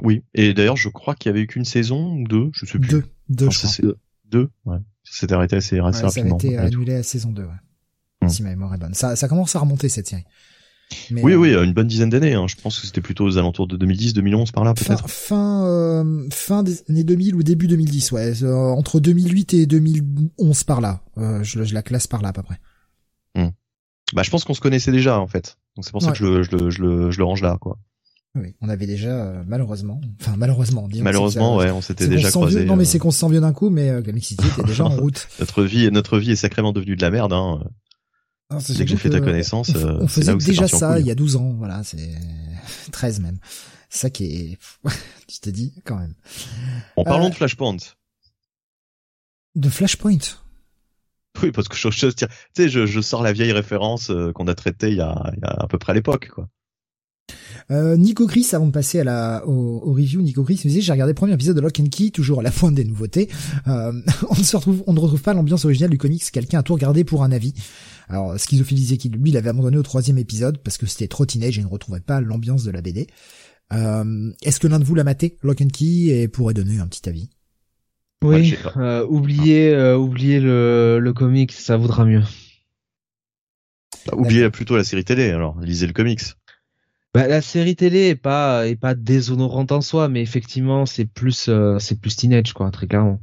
Oui, 0.00 0.22
et 0.34 0.54
d'ailleurs 0.54 0.76
je 0.76 0.88
crois 0.88 1.14
qu'il 1.14 1.28
y 1.28 1.30
avait 1.30 1.42
eu 1.42 1.46
qu'une 1.46 1.64
saison 1.64 2.14
ou 2.14 2.26
deux, 2.26 2.50
je 2.54 2.66
sais 2.66 2.78
plus. 2.78 2.88
Deux, 2.88 3.04
deux, 3.28 3.50
je 3.50 3.58
crois. 3.58 3.92
Deux, 4.24 4.50
ouais. 4.64 4.78
Ça 5.04 5.20
s'était 5.20 5.34
arrêté 5.34 5.56
assez, 5.56 5.78
assez 5.78 6.02
rapidement. 6.02 6.38
Ça 6.38 6.46
a 6.46 6.50
été 6.50 6.58
annulé 6.58 6.94
à 6.94 7.02
saison 7.02 7.32
2, 7.32 7.42
ouais. 7.42 7.48
Hmm. 8.22 8.28
Si 8.28 8.42
ma 8.42 8.50
mémoire 8.50 8.74
est 8.74 8.78
bonne. 8.78 8.94
Ça, 8.94 9.16
ça 9.16 9.28
commence 9.28 9.54
à 9.56 9.58
remonter 9.58 9.88
cette 9.88 10.06
série. 10.06 10.24
Oui, 11.10 11.34
oui, 11.34 11.52
euh, 11.52 11.64
une 11.64 11.72
bonne 11.72 11.86
dizaine 11.86 12.10
d'années. 12.10 12.34
Hein. 12.34 12.46
Je 12.48 12.56
pense 12.56 12.80
que 12.80 12.86
c'était 12.86 13.00
plutôt 13.00 13.24
aux 13.24 13.38
alentours 13.38 13.66
de 13.66 13.76
2010, 13.76 14.14
2011 14.14 14.52
par 14.52 14.64
là 14.64 14.74
peut-être. 14.74 15.08
Fin 15.08 15.64
euh, 15.66 16.28
fin 16.30 16.62
des 16.62 16.82
années 16.88 17.04
2000 17.04 17.34
ou 17.34 17.42
début 17.42 17.66
2010, 17.66 18.12
ouais. 18.12 18.42
Euh, 18.42 18.54
entre 18.54 19.00
2008 19.00 19.54
et 19.54 19.66
2011 19.66 20.64
par 20.64 20.80
là. 20.80 21.02
Euh, 21.18 21.42
je, 21.42 21.62
je, 21.62 21.74
la 21.74 21.82
classe 21.82 22.06
par 22.06 22.22
là 22.22 22.28
à 22.28 22.32
peu 22.32 22.42
près. 22.42 22.58
Hmm. 23.34 23.50
Bah, 24.12 24.22
je 24.22 24.30
pense 24.30 24.44
qu'on 24.44 24.54
se 24.54 24.60
connaissait 24.60 24.92
déjà 24.92 25.18
en 25.20 25.26
fait. 25.26 25.56
Donc 25.76 25.84
c'est 25.84 25.92
pour 25.92 26.02
ça 26.02 26.12
que 26.12 26.18
je 26.18 26.24
le, 26.24 26.42
je, 26.42 26.50
le, 26.52 26.70
je, 26.70 26.82
le, 26.82 27.10
je 27.10 27.18
le 27.18 27.24
range 27.24 27.42
là, 27.42 27.56
quoi. 27.60 27.78
Oui, 28.34 28.54
on 28.62 28.70
avait 28.70 28.86
déjà 28.86 29.10
euh, 29.10 29.42
malheureusement, 29.46 30.00
enfin 30.18 30.36
malheureusement, 30.38 30.88
disons 30.88 31.04
malheureusement, 31.04 31.56
ouais, 31.58 31.70
on 31.70 31.82
s'était 31.82 32.08
déjà 32.08 32.30
croisé. 32.30 32.64
Non, 32.64 32.76
mais 32.76 32.86
c'est 32.86 32.98
qu'on 32.98 33.10
se 33.10 33.18
sent 33.18 33.28
vieux 33.28 33.42
d'un 33.42 33.52
coup, 33.52 33.68
mais 33.68 33.90
euh, 33.90 34.02
City 34.20 34.46
était 34.46 34.66
déjà 34.66 34.84
en 34.84 34.88
route. 34.96 35.28
notre 35.38 35.62
vie, 35.64 35.90
notre 35.90 36.18
vie 36.18 36.30
est 36.30 36.36
sacrément 36.36 36.72
devenue 36.72 36.96
de 36.96 37.02
la 37.02 37.10
merde. 37.10 37.34
Hein. 37.34 37.62
Ah, 38.52 38.58
Dès 38.68 38.84
que 38.84 38.90
j'ai 38.90 38.96
fait 38.96 39.10
ta 39.10 39.20
connaissance, 39.20 39.70
on, 39.74 40.02
on 40.02 40.08
faisait 40.08 40.34
déjà 40.36 40.68
ça 40.68 41.00
il 41.00 41.06
y 41.06 41.10
a 41.10 41.14
12 41.14 41.36
ans, 41.36 41.54
voilà, 41.56 41.82
c'est 41.84 42.14
13 42.92 43.20
même. 43.20 43.38
Ça 43.88 44.10
qui 44.10 44.24
est, 44.24 44.58
tu 45.26 45.40
t'es 45.40 45.52
dit 45.52 45.74
quand 45.84 45.96
même. 45.96 46.14
En 46.96 47.04
parlant 47.04 47.26
euh, 47.26 47.30
de 47.30 47.34
Flashpoint. 47.34 47.76
De 49.54 49.68
Flashpoint. 49.68 50.18
Oui, 51.42 51.50
parce 51.52 51.68
que 51.68 51.76
je, 51.76 51.90
je, 51.90 52.06
tu 52.08 52.26
sais, 52.54 52.68
je, 52.68 52.86
je, 52.86 53.00
sors 53.00 53.22
la 53.22 53.32
vieille 53.32 53.52
référence 53.52 54.10
euh, 54.10 54.32
qu'on 54.32 54.48
a 54.48 54.54
traitée 54.54 54.90
il 54.90 54.96
y 54.96 55.00
a, 55.00 55.30
il 55.34 55.40
y 55.40 55.44
a 55.44 55.62
à 55.62 55.66
peu 55.66 55.78
près 55.78 55.92
à 55.92 55.94
l'époque, 55.94 56.28
quoi. 56.28 56.48
Euh, 57.70 57.96
Nico 57.96 58.26
Chris, 58.26 58.46
avant 58.52 58.66
de 58.66 58.72
passer 58.72 59.00
à 59.00 59.04
la, 59.04 59.46
au, 59.46 59.80
au 59.84 59.92
review, 59.92 60.20
Nico 60.20 60.42
Chris 60.42 60.60
me 60.64 60.68
disait, 60.68 60.80
j'ai 60.80 60.92
regardé 60.92 61.12
le 61.12 61.16
premier 61.16 61.32
épisode 61.32 61.56
de 61.56 61.60
Lock 61.60 61.80
and 61.80 61.88
Key, 61.90 62.10
toujours 62.10 62.40
à 62.40 62.42
la 62.42 62.50
pointe 62.50 62.74
des 62.74 62.84
nouveautés. 62.84 63.28
Euh, 63.66 63.92
on 64.30 64.36
ne 64.36 64.42
se 64.42 64.56
retrouve, 64.56 64.82
on 64.86 64.92
ne 64.92 65.00
retrouve 65.00 65.22
pas 65.22 65.34
l'ambiance 65.34 65.64
originale 65.64 65.90
du 65.90 65.98
comics. 65.98 66.22
Quelqu'un 66.30 66.58
a 66.60 66.62
tout 66.62 66.74
regardé 66.74 67.04
pour 67.04 67.22
un 67.22 67.32
avis. 67.32 67.54
Alors, 68.08 68.38
Schizophile 68.38 68.76
disait 68.76 68.96
qu'il, 68.96 69.12
lui, 69.12 69.30
l'avait 69.30 69.50
abandonné 69.50 69.78
au 69.78 69.82
troisième 69.82 70.18
épisode 70.18 70.58
parce 70.58 70.76
que 70.76 70.86
c'était 70.86 71.08
trop 71.08 71.24
teenage 71.24 71.58
et 71.58 71.62
ne 71.62 71.68
retrouvait 71.68 72.00
pas 72.00 72.20
l'ambiance 72.20 72.64
de 72.64 72.70
la 72.70 72.82
BD. 72.82 73.06
Euh, 73.72 74.30
est-ce 74.42 74.60
que 74.60 74.66
l'un 74.66 74.78
de 74.78 74.84
vous 74.84 74.94
l'a 74.94 75.04
maté, 75.04 75.38
Lock 75.42 75.62
and 75.62 75.68
Key, 75.68 76.08
et 76.08 76.28
pourrait 76.28 76.54
donner 76.54 76.78
un 76.78 76.86
petit 76.86 77.08
avis? 77.08 77.30
Oui, 78.22 78.54
euh, 78.76 79.04
oubliez, 79.08 79.74
euh, 79.74 79.96
oubliez 79.96 80.40
le, 80.40 80.98
le 81.00 81.12
comics, 81.12 81.52
ça 81.52 81.76
vaudra 81.76 82.04
mieux. 82.04 82.22
Bah, 84.06 84.14
oubliez 84.16 84.48
plutôt 84.50 84.76
la 84.76 84.84
série 84.84 85.04
télé, 85.04 85.30
alors 85.30 85.58
lisez 85.60 85.86
le 85.86 85.92
comics. 85.92 86.22
Bah, 87.14 87.26
la 87.26 87.42
série 87.42 87.76
télé 87.76 88.08
est 88.08 88.16
pas 88.16 88.66
est 88.66 88.76
pas 88.76 88.94
déshonorante 88.94 89.70
en 89.70 89.82
soi, 89.82 90.08
mais 90.08 90.22
effectivement 90.22 90.86
c'est 90.86 91.04
plus 91.04 91.48
euh, 91.48 91.78
c'est 91.78 92.00
plus 92.00 92.16
teenage 92.16 92.54
quoi, 92.54 92.70
très 92.70 92.86
clairement. 92.86 93.20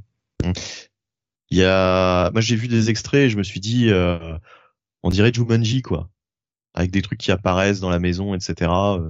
Il 1.51 1.57
y 1.57 1.63
a, 1.63 2.29
moi 2.31 2.41
j'ai 2.41 2.55
vu 2.55 2.67
des 2.67 2.91
extraits, 2.91 3.21
et 3.21 3.29
je 3.29 3.37
me 3.37 3.43
suis 3.43 3.59
dit, 3.59 3.89
euh, 3.89 4.37
on 5.01 5.09
dirait 5.09 5.33
Jumanji 5.33 5.81
quoi, 5.81 6.09
avec 6.75 6.91
des 6.91 7.01
trucs 7.01 7.19
qui 7.19 7.31
apparaissent 7.31 7.79
dans 7.79 7.89
la 7.89 7.97
maison, 7.97 8.35
etc. 8.35 8.71
Euh. 8.71 9.09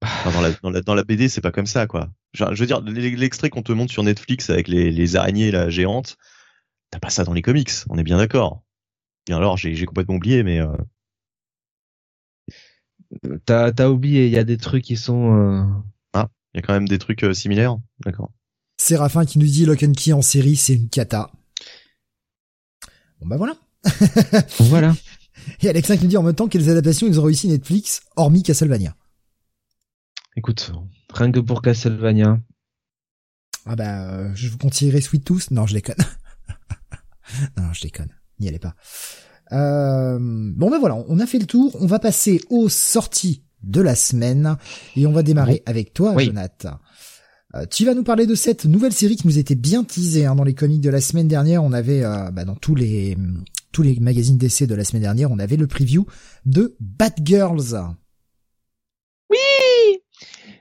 dans, 0.32 0.40
la, 0.40 0.50
dans, 0.62 0.70
la, 0.70 0.80
dans 0.80 0.94
la 0.94 1.04
BD, 1.04 1.28
c'est 1.28 1.42
pas 1.42 1.50
comme 1.50 1.66
ça, 1.66 1.86
quoi. 1.86 2.08
je 2.32 2.44
veux 2.44 2.66
dire, 2.66 2.80
l'extrait 2.80 3.50
qu'on 3.50 3.62
te 3.62 3.72
montre 3.72 3.92
sur 3.92 4.02
Netflix 4.02 4.48
avec 4.48 4.68
les, 4.68 4.90
les 4.90 5.16
araignées 5.16 5.50
là, 5.50 5.68
géantes, 5.68 6.16
t'as 6.90 7.00
pas 7.00 7.10
ça 7.10 7.24
dans 7.24 7.34
les 7.34 7.42
comics, 7.42 7.70
on 7.90 7.98
est 7.98 8.04
bien 8.04 8.16
d'accord. 8.16 8.62
Bien 9.26 9.36
alors, 9.36 9.58
j'ai 9.58 9.84
complètement 9.84 10.14
oublié, 10.14 10.42
mais. 10.42 10.60
Euh... 10.60 10.72
T'as 13.46 13.72
as 13.76 13.90
oublié, 13.90 14.26
il 14.26 14.32
y 14.32 14.38
a 14.38 14.44
des 14.44 14.58
trucs 14.58 14.84
qui 14.84 14.96
sont. 14.96 15.34
Euh... 15.34 15.64
Ah, 16.12 16.28
il 16.52 16.58
y 16.58 16.62
a 16.62 16.66
quand 16.66 16.74
même 16.74 16.88
des 16.88 16.98
trucs 16.98 17.24
euh, 17.24 17.32
similaires, 17.32 17.78
d'accord. 18.04 18.32
Séraphin 18.76 19.24
qui 19.24 19.38
nous 19.38 19.46
dit 19.46 19.64
Lock 19.64 19.82
and 19.82 19.92
Key 19.92 20.12
en 20.12 20.22
série, 20.22 20.56
c'est 20.56 20.74
une 20.74 20.88
cata. 20.88 21.30
Bon 23.20 23.26
bah 23.26 23.36
voilà. 23.36 23.56
voilà. 24.60 24.94
Et 25.60 25.68
Alexa 25.68 25.96
qui 25.96 26.04
nous 26.04 26.10
dit 26.10 26.16
en 26.16 26.22
même 26.22 26.34
temps 26.34 26.48
quelles 26.48 26.68
adaptations 26.70 27.06
ils 27.06 27.18
ont 27.18 27.24
réussi 27.24 27.48
Netflix, 27.48 28.02
hormis 28.16 28.42
Castlevania? 28.42 28.94
Écoute, 30.36 30.72
rien 31.12 31.32
que 31.32 31.40
pour 31.40 31.62
Castlevania. 31.62 32.38
Ah 33.66 33.76
bah, 33.76 34.10
euh, 34.12 34.30
je 34.34 34.48
vous 34.48 34.58
continuerai 34.58 35.00
Sweet 35.00 35.24
Tooth. 35.24 35.50
Non, 35.50 35.66
je 35.66 35.74
déconne. 35.74 35.96
non, 37.56 37.72
je 37.72 37.82
déconne. 37.82 38.14
N'y 38.38 38.48
allez 38.48 38.58
pas. 38.58 38.74
Euh, 39.52 40.18
bon 40.20 40.70
ben 40.70 40.78
voilà, 40.78 40.96
on 41.08 41.18
a 41.20 41.26
fait 41.26 41.38
le 41.38 41.46
tour. 41.46 41.76
On 41.80 41.86
va 41.86 41.98
passer 41.98 42.40
aux 42.50 42.68
sorties 42.68 43.42
de 43.62 43.80
la 43.80 43.94
semaine 43.94 44.56
et 44.96 45.06
on 45.06 45.12
va 45.12 45.22
démarrer 45.22 45.62
avec 45.66 45.92
toi, 45.92 46.16
Jonathan. 46.18 46.78
Euh, 47.54 47.64
tu 47.70 47.86
vas 47.86 47.94
nous 47.94 48.04
parler 48.04 48.26
de 48.26 48.34
cette 48.34 48.66
nouvelle 48.66 48.92
série 48.92 49.16
qui 49.16 49.26
nous 49.26 49.38
était 49.38 49.54
bien 49.54 49.82
teasée 49.82 50.26
hein, 50.26 50.34
dans 50.34 50.44
les 50.44 50.54
comics 50.54 50.82
de 50.82 50.90
la 50.90 51.00
semaine 51.00 51.28
dernière. 51.28 51.64
On 51.64 51.72
avait 51.72 52.02
bah, 52.02 52.44
dans 52.44 52.56
tous 52.56 52.74
les 52.74 53.16
tous 53.72 53.82
les 53.82 53.98
magazines 54.00 54.38
d'essai 54.38 54.66
de 54.66 54.74
la 54.74 54.84
semaine 54.84 55.02
dernière, 55.02 55.30
on 55.30 55.38
avait 55.38 55.56
le 55.56 55.66
preview 55.66 56.06
de 56.46 56.76
Batgirls. 56.80 57.76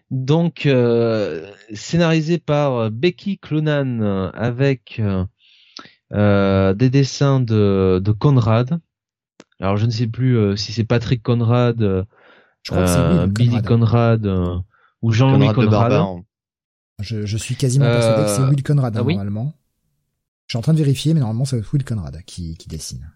Donc 0.10 0.66
euh, 0.66 1.52
scénarisé 1.74 2.38
par 2.38 2.76
euh, 2.76 2.90
Becky 2.90 3.38
Clunan 3.38 4.02
euh, 4.02 4.30
avec 4.34 5.02
des 6.12 6.90
dessins 6.90 7.40
de, 7.40 8.02
de 8.04 8.12
Conrad. 8.12 8.80
Alors 9.60 9.78
je 9.78 9.86
ne 9.86 9.92
sais 9.92 10.08
plus 10.08 10.56
si 10.58 10.72
c'est 10.72 10.84
Patrick 10.84 11.24
Conrad, 11.24 11.80
je 11.80 12.72
crois 12.72 12.86
que 12.86 13.26
Billy 13.28 13.62
Conrad, 13.62 14.26
ou 15.02 15.12
Jean-Louis 15.12 15.54
Conrad. 15.54 16.24
Je, 17.00 17.28
je, 17.28 17.38
suis 17.38 17.56
quasiment 17.56 17.86
persuadé 17.86 18.24
que 18.24 18.30
c'est 18.30 18.42
Will 18.42 18.64
Conrad 18.64 18.98
ah 18.98 19.04
normalement. 19.04 19.54
Je 20.48 20.54
suis 20.54 20.58
en 20.58 20.62
train 20.62 20.74
de 20.74 20.80
vérifier, 20.80 21.14
mais 21.14 21.20
normalement 21.20 21.46
c'est 21.46 21.62
Will 21.72 21.86
Conrad 21.86 22.24
qui, 22.26 22.58
qui 22.58 22.68
dessine. 22.68 23.12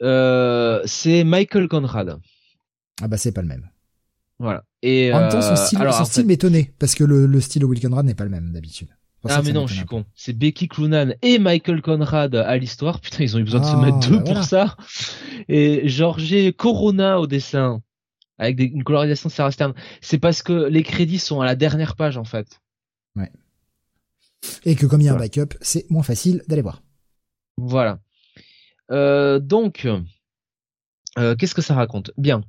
c'est 0.00 1.24
Michael 1.24 1.68
Conrad. 1.68 2.20
Ah 3.02 3.08
bah 3.08 3.16
c'est 3.16 3.32
pas 3.32 3.42
le 3.42 3.48
même. 3.48 3.68
Voilà. 4.38 4.64
Et 4.82 5.12
en 5.12 5.20
même 5.20 5.30
temps, 5.30 5.40
son 5.40 5.52
euh, 5.52 5.56
style, 5.56 5.78
son 5.92 6.04
style 6.04 6.26
m'étonnait 6.26 6.74
parce 6.78 6.94
que 6.94 7.04
le, 7.04 7.26
le 7.26 7.40
style 7.40 7.62
de 7.62 7.66
Will 7.66 7.80
Conrad 7.80 8.04
n'est 8.04 8.14
pas 8.14 8.24
le 8.24 8.30
même 8.30 8.52
d'habitude. 8.52 8.88
Ah 9.26 9.42
mais 9.42 9.52
non, 9.52 9.66
je 9.66 9.74
suis 9.74 9.84
con. 9.84 10.04
C'est 10.14 10.32
Becky 10.32 10.68
Clunan 10.68 11.14
et 11.22 11.38
Michael 11.38 11.80
Conrad 11.82 12.34
à 12.34 12.56
l'histoire. 12.56 13.00
Putain, 13.00 13.24
ils 13.24 13.36
ont 13.36 13.38
eu 13.38 13.44
besoin 13.44 13.60
de 13.60 13.66
se 13.66 13.76
mettre 13.76 13.98
ah, 14.02 14.08
deux 14.08 14.18
bah 14.18 14.24
pour 14.24 14.44
ça. 14.44 14.76
Et 15.48 15.88
Georges 15.88 16.52
Corona 16.56 17.20
au 17.20 17.26
dessin 17.26 17.82
avec 18.38 18.56
des, 18.56 18.64
une 18.64 18.84
colorisation 18.84 19.28
Sarah 19.28 19.50
Stern. 19.50 19.74
C'est 20.00 20.18
parce 20.18 20.42
que 20.42 20.68
les 20.68 20.82
crédits 20.82 21.18
sont 21.18 21.40
à 21.40 21.46
la 21.46 21.54
dernière 21.54 21.96
page 21.96 22.16
en 22.16 22.24
fait. 22.24 22.60
Ouais. 23.16 23.30
Et 24.64 24.74
que 24.74 24.86
comme 24.86 25.00
il 25.00 25.04
y 25.04 25.08
a 25.08 25.14
un 25.14 25.18
backup, 25.18 25.54
c'est 25.60 25.90
moins 25.90 26.02
facile 26.02 26.42
d'aller 26.48 26.62
voir. 26.62 26.82
Voilà. 27.56 28.00
Euh, 28.90 29.38
donc, 29.38 29.86
euh, 31.18 31.34
qu'est-ce 31.36 31.54
que 31.54 31.62
ça 31.62 31.74
raconte? 31.74 32.10
Bien 32.18 32.42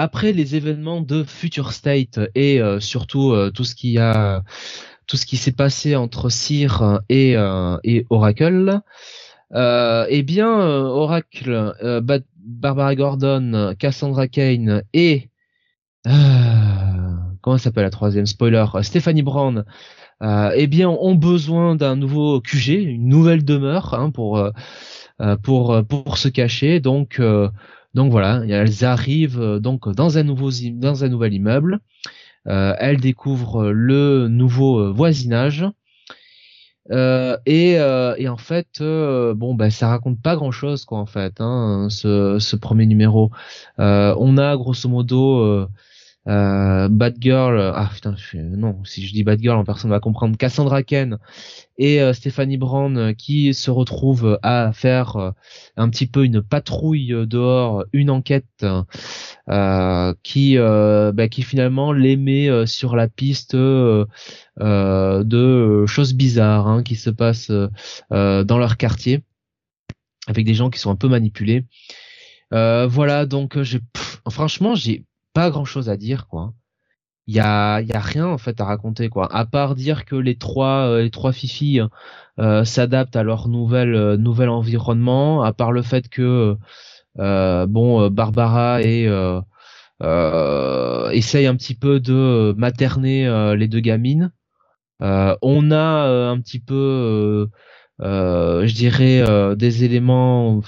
après 0.00 0.32
les 0.32 0.56
événements 0.56 1.02
de 1.02 1.24
Future 1.24 1.74
State 1.74 2.20
et 2.34 2.58
euh, 2.62 2.80
surtout 2.80 3.32
euh, 3.32 3.50
tout 3.50 3.64
ce 3.64 3.74
qui 3.74 3.98
a 3.98 4.42
tout 5.10 5.16
ce 5.16 5.26
qui 5.26 5.36
s'est 5.36 5.52
passé 5.52 5.96
entre 5.96 6.28
Seer 6.28 7.00
et, 7.08 7.36
euh, 7.36 7.76
et 7.82 8.06
Oracle, 8.10 8.80
eh 9.52 10.22
bien 10.22 10.48
Oracle, 10.48 11.74
Barbara 12.36 12.94
Gordon, 12.94 13.74
Cassandra 13.76 14.28
Kane 14.28 14.84
et 14.94 15.30
comment 16.04 17.58
s'appelle 17.58 17.82
la 17.82 17.90
troisième? 17.90 18.26
Spoiler 18.26 18.64
Stephanie 18.82 19.22
Brown. 19.22 19.64
Eh 20.22 20.66
bien 20.68 20.88
ont 20.88 21.16
besoin 21.16 21.74
d'un 21.74 21.96
nouveau 21.96 22.40
QG, 22.40 22.68
une 22.68 23.08
nouvelle 23.08 23.44
demeure 23.44 23.94
hein, 23.94 24.12
pour 24.12 24.48
pour 25.42 25.84
pour 25.88 26.18
se 26.18 26.28
cacher. 26.28 26.78
Donc 26.78 27.20
donc 27.94 28.12
voilà, 28.12 28.42
elles 28.48 28.84
arrivent 28.84 29.40
euh, 29.40 29.58
donc 29.58 29.88
dans 29.88 30.16
un 30.18 30.22
nouveau 30.22 30.50
dans 30.74 31.04
un 31.04 31.08
nouvel 31.08 31.34
immeuble. 31.34 31.80
Euh, 32.48 32.74
elles 32.78 33.00
découvrent 33.00 33.70
le 33.70 34.28
nouveau 34.28 34.80
euh, 34.80 34.90
voisinage. 34.90 35.66
Euh, 36.90 37.36
et, 37.46 37.78
euh, 37.78 38.14
et 38.18 38.28
en 38.28 38.36
fait, 38.36 38.80
euh, 38.80 39.34
bon, 39.34 39.54
bah, 39.54 39.70
ça 39.70 39.88
raconte 39.88 40.20
pas 40.20 40.34
grand 40.34 40.50
chose, 40.50 40.84
quoi, 40.84 40.98
en 40.98 41.06
fait, 41.06 41.40
hein, 41.40 41.88
ce, 41.90 42.38
ce 42.38 42.56
premier 42.56 42.86
numéro. 42.86 43.30
on 43.78 44.38
a 44.38 44.56
grosso 44.56 44.88
modo 44.88 45.68
euh, 46.28 46.88
Bad 46.88 47.16
Girl, 47.20 47.58
ah 47.74 47.90
putain, 47.92 48.14
non, 48.34 48.84
si 48.84 49.06
je 49.06 49.12
dis 49.12 49.24
Bad 49.24 49.40
Girl, 49.40 49.64
personne 49.64 49.90
va 49.90 50.00
comprendre. 50.00 50.36
Cassandra 50.36 50.82
Ken 50.82 51.18
et 51.80 52.02
euh, 52.02 52.12
Stephanie 52.12 52.58
Brown 52.58 52.96
euh, 52.98 53.12
qui 53.14 53.54
se 53.54 53.70
retrouvent 53.70 54.38
à 54.42 54.70
faire 54.74 55.16
euh, 55.16 55.30
un 55.76 55.88
petit 55.88 56.06
peu 56.06 56.24
une 56.26 56.42
patrouille 56.42 57.26
dehors, 57.26 57.84
une 57.94 58.10
enquête 58.10 58.44
qui 60.22 60.56
bah, 60.58 61.28
qui 61.28 61.42
finalement 61.42 61.92
les 61.92 62.16
met 62.16 62.66
sur 62.66 62.94
la 62.94 63.08
piste 63.08 63.56
de 63.56 64.06
choses 65.86 66.14
bizarres 66.14 66.68
hein, 66.68 66.82
qui 66.82 66.96
se 66.96 67.10
passent 67.10 67.50
dans 68.10 68.58
leur 68.58 68.76
quartier 68.76 69.24
avec 70.28 70.44
des 70.44 70.54
gens 70.54 70.68
qui 70.70 70.78
sont 70.78 70.90
un 70.90 70.96
peu 70.96 71.08
manipulés. 71.08 71.64
voilà, 72.52 73.24
donc 73.26 73.60
j'ai 73.62 73.80
franchement 74.28 74.74
j'ai 74.74 75.04
pas 75.32 75.50
grand 75.50 75.64
chose 75.64 75.88
à 75.88 75.96
dire 75.96 76.26
quoi. 76.28 76.54
Il 77.26 77.34
y 77.34 77.40
a, 77.40 77.80
y 77.82 77.92
a 77.92 78.00
rien 78.00 78.26
en 78.26 78.38
fait 78.38 78.60
à 78.60 78.64
raconter 78.64 79.08
quoi. 79.08 79.32
À 79.34 79.44
part 79.46 79.74
dire 79.74 80.04
que 80.04 80.16
les 80.16 80.36
trois 80.36 80.88
euh, 80.88 81.02
les 81.02 81.10
trois 81.10 81.32
filles 81.32 81.84
euh, 82.40 82.64
s'adaptent 82.64 83.16
à 83.16 83.22
leur 83.22 83.48
nouvel 83.48 83.94
euh, 83.94 84.16
nouvel 84.16 84.48
environnement. 84.48 85.42
À 85.42 85.52
part 85.52 85.72
le 85.72 85.82
fait 85.82 86.08
que 86.08 86.56
bon 87.16 88.08
Barbara 88.10 88.82
et 88.82 89.04
essaye 91.12 91.46
un 91.46 91.56
petit 91.56 91.74
peu 91.74 92.00
de 92.00 92.54
materner 92.56 93.54
les 93.56 93.68
deux 93.68 93.80
gamines. 93.80 94.32
on 95.00 95.70
a 95.70 96.30
un 96.30 96.40
petit 96.40 96.60
peu, 96.60 97.48
je 98.00 98.74
dirais, 98.74 99.56
des 99.56 99.84
éléments 99.84 100.62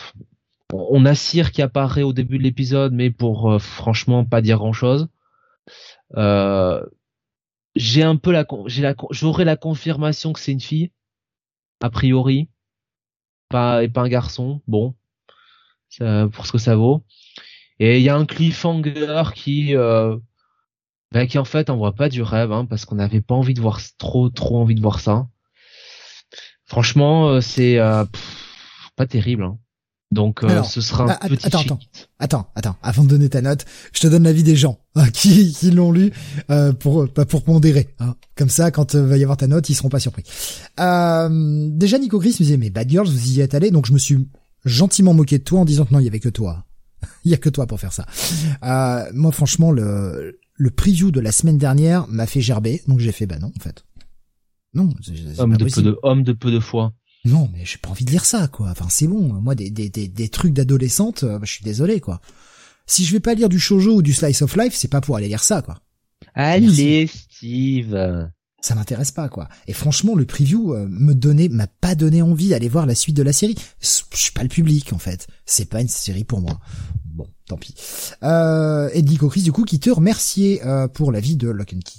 on 0.72 1.04
a 1.04 1.14
Cyr 1.14 1.52
qui 1.52 1.62
apparaît 1.62 2.02
au 2.02 2.12
début 2.12 2.38
de 2.38 2.42
l'épisode, 2.42 2.92
mais 2.92 3.10
pour 3.10 3.52
euh, 3.52 3.58
franchement 3.58 4.24
pas 4.24 4.40
dire 4.40 4.58
grand 4.58 4.72
chose. 4.72 5.08
Euh, 6.16 6.84
j'ai 7.74 8.02
un 8.02 8.16
peu 8.16 8.32
la, 8.32 8.46
j'ai 8.66 8.82
la, 8.82 8.94
j'aurais 9.10 9.44
la 9.44 9.56
confirmation 9.56 10.32
que 10.32 10.40
c'est 10.40 10.52
une 10.52 10.60
fille, 10.60 10.92
a 11.80 11.90
priori, 11.90 12.48
pas 13.48 13.82
et 13.82 13.88
pas 13.88 14.02
un 14.02 14.08
garçon. 14.08 14.62
Bon, 14.66 14.94
pour 15.98 16.46
ce 16.46 16.52
que 16.52 16.58
ça 16.58 16.76
vaut. 16.76 17.04
Et 17.78 17.98
il 17.98 18.02
y 18.02 18.08
a 18.08 18.16
un 18.16 18.26
cliffhanger 18.26 19.30
qui, 19.34 19.74
euh, 19.76 20.16
ben, 21.12 21.26
qui 21.26 21.38
en 21.38 21.44
fait 21.44 21.70
voit 21.70 21.94
pas 21.94 22.08
du 22.08 22.22
rêve, 22.22 22.52
hein, 22.52 22.66
parce 22.66 22.84
qu'on 22.84 22.96
n'avait 22.96 23.20
pas 23.20 23.34
envie 23.34 23.54
de 23.54 23.60
voir 23.60 23.80
trop, 23.98 24.28
trop 24.28 24.60
envie 24.60 24.74
de 24.74 24.80
voir 24.80 25.00
ça. 25.00 25.26
Franchement, 26.66 27.28
euh, 27.28 27.40
c'est 27.40 27.78
pas 28.96 29.06
terrible. 29.06 29.44
Hein. 29.44 29.58
Donc 30.12 30.44
euh, 30.44 30.62
ce 30.62 30.82
sera 30.82 31.04
un 31.04 31.06
bah, 31.06 31.18
petit 31.26 31.46
attends, 31.46 31.60
attends, 31.60 31.78
attends, 32.18 32.46
attends, 32.54 32.76
avant 32.82 33.02
de 33.02 33.08
donner 33.08 33.30
ta 33.30 33.40
note, 33.40 33.64
je 33.94 34.00
te 34.00 34.06
donne 34.06 34.24
l'avis 34.24 34.42
des 34.42 34.56
gens 34.56 34.78
hein, 34.94 35.08
qui, 35.10 35.52
qui 35.52 35.70
l'ont 35.70 35.90
lu 35.90 36.12
euh, 36.50 36.74
pour 36.74 37.08
pas 37.08 37.24
pour 37.24 37.42
pondérer. 37.42 37.88
Hein. 37.98 38.14
Comme 38.36 38.50
ça, 38.50 38.70
quand 38.70 38.94
euh, 38.94 39.06
va 39.06 39.16
y 39.16 39.22
avoir 39.22 39.38
ta 39.38 39.46
note, 39.46 39.70
ils 39.70 39.74
seront 39.74 39.88
pas 39.88 40.00
surpris. 40.00 40.22
Euh, 40.78 41.68
déjà, 41.70 41.98
Nico 41.98 42.18
Chris 42.20 42.36
me 42.40 42.44
disait 42.44 42.58
mais 42.58 42.68
Bad 42.68 42.90
Girls, 42.90 43.08
vous 43.08 43.32
y 43.32 43.40
êtes 43.40 43.54
allé, 43.54 43.70
donc 43.70 43.86
je 43.86 43.94
me 43.94 43.98
suis 43.98 44.28
gentiment 44.66 45.14
moqué 45.14 45.38
de 45.38 45.44
toi 45.44 45.60
en 45.60 45.64
disant 45.64 45.86
que 45.86 45.94
non, 45.94 46.00
il 46.00 46.04
y 46.04 46.08
avait 46.08 46.20
que 46.20 46.28
toi. 46.28 46.66
il 47.24 47.30
y 47.30 47.34
a 47.34 47.38
que 47.38 47.48
toi 47.48 47.66
pour 47.66 47.80
faire 47.80 47.94
ça. 47.94 48.04
Euh, 48.64 49.10
moi, 49.14 49.32
franchement, 49.32 49.72
le 49.72 50.38
le 50.54 50.70
preview 50.70 51.10
de 51.10 51.20
la 51.20 51.32
semaine 51.32 51.56
dernière 51.56 52.06
m'a 52.08 52.26
fait 52.26 52.42
gerber, 52.42 52.82
donc 52.86 53.00
j'ai 53.00 53.12
fait 53.12 53.26
bah 53.26 53.38
non 53.40 53.50
en 53.56 53.60
fait. 53.60 53.84
Non, 54.74 54.90
homme 55.38 55.56
de, 55.56 55.64
peu 55.64 55.82
de 55.82 55.98
homme 56.02 56.22
de 56.22 56.32
peu 56.32 56.50
de 56.50 56.60
foi. 56.60 56.92
Non, 57.24 57.48
mais 57.52 57.64
j'ai 57.64 57.78
pas 57.78 57.90
envie 57.90 58.04
de 58.04 58.10
lire 58.10 58.24
ça, 58.24 58.48
quoi. 58.48 58.70
Enfin, 58.70 58.88
c'est 58.88 59.06
bon. 59.06 59.32
Moi, 59.34 59.54
des, 59.54 59.70
des, 59.70 59.88
des, 59.88 60.08
des 60.08 60.28
trucs 60.28 60.52
d'adolescente, 60.52 61.22
euh, 61.22 61.38
je 61.42 61.52
suis 61.52 61.64
désolé, 61.64 62.00
quoi. 62.00 62.20
Si 62.86 63.04
je 63.04 63.12
vais 63.12 63.20
pas 63.20 63.34
lire 63.34 63.48
du 63.48 63.60
shoujo 63.60 63.96
ou 63.96 64.02
du 64.02 64.12
slice 64.12 64.42
of 64.42 64.56
life, 64.56 64.74
c'est 64.74 64.88
pas 64.88 65.00
pour 65.00 65.16
aller 65.16 65.28
lire 65.28 65.44
ça, 65.44 65.62
quoi. 65.62 65.78
Allez, 66.34 67.06
Steve. 67.06 68.28
Ça 68.60 68.74
m'intéresse 68.74 69.10
pas, 69.10 69.28
quoi. 69.28 69.48
Et 69.66 69.72
franchement, 69.72 70.14
le 70.14 70.24
preview 70.24 70.74
euh, 70.74 70.86
me 70.88 71.14
donnait, 71.14 71.48
m'a 71.48 71.66
pas 71.66 71.94
donné 71.94 72.22
envie 72.22 72.48
d'aller 72.48 72.68
voir 72.68 72.86
la 72.86 72.94
suite 72.94 73.16
de 73.16 73.22
la 73.22 73.32
série. 73.32 73.56
Je 73.80 73.88
suis 74.14 74.32
pas 74.32 74.42
le 74.42 74.48
public, 74.48 74.92
en 74.92 74.98
fait. 74.98 75.26
C'est 75.46 75.68
pas 75.68 75.80
une 75.80 75.88
série 75.88 76.24
pour 76.24 76.40
moi. 76.40 76.60
Bon, 77.04 77.28
tant 77.46 77.56
pis. 77.56 77.74
Euh, 78.22 78.88
Eddie 78.94 79.18
Chris, 79.18 79.42
du 79.42 79.52
coup, 79.52 79.64
qui 79.64 79.78
te 79.80 79.90
remerciait 79.90 80.64
euh, 80.64 80.88
pour 80.88 81.12
la 81.12 81.20
vie 81.20 81.36
de 81.36 81.48
Lock 81.48 81.72
and 81.74 81.80
Key. 81.84 81.98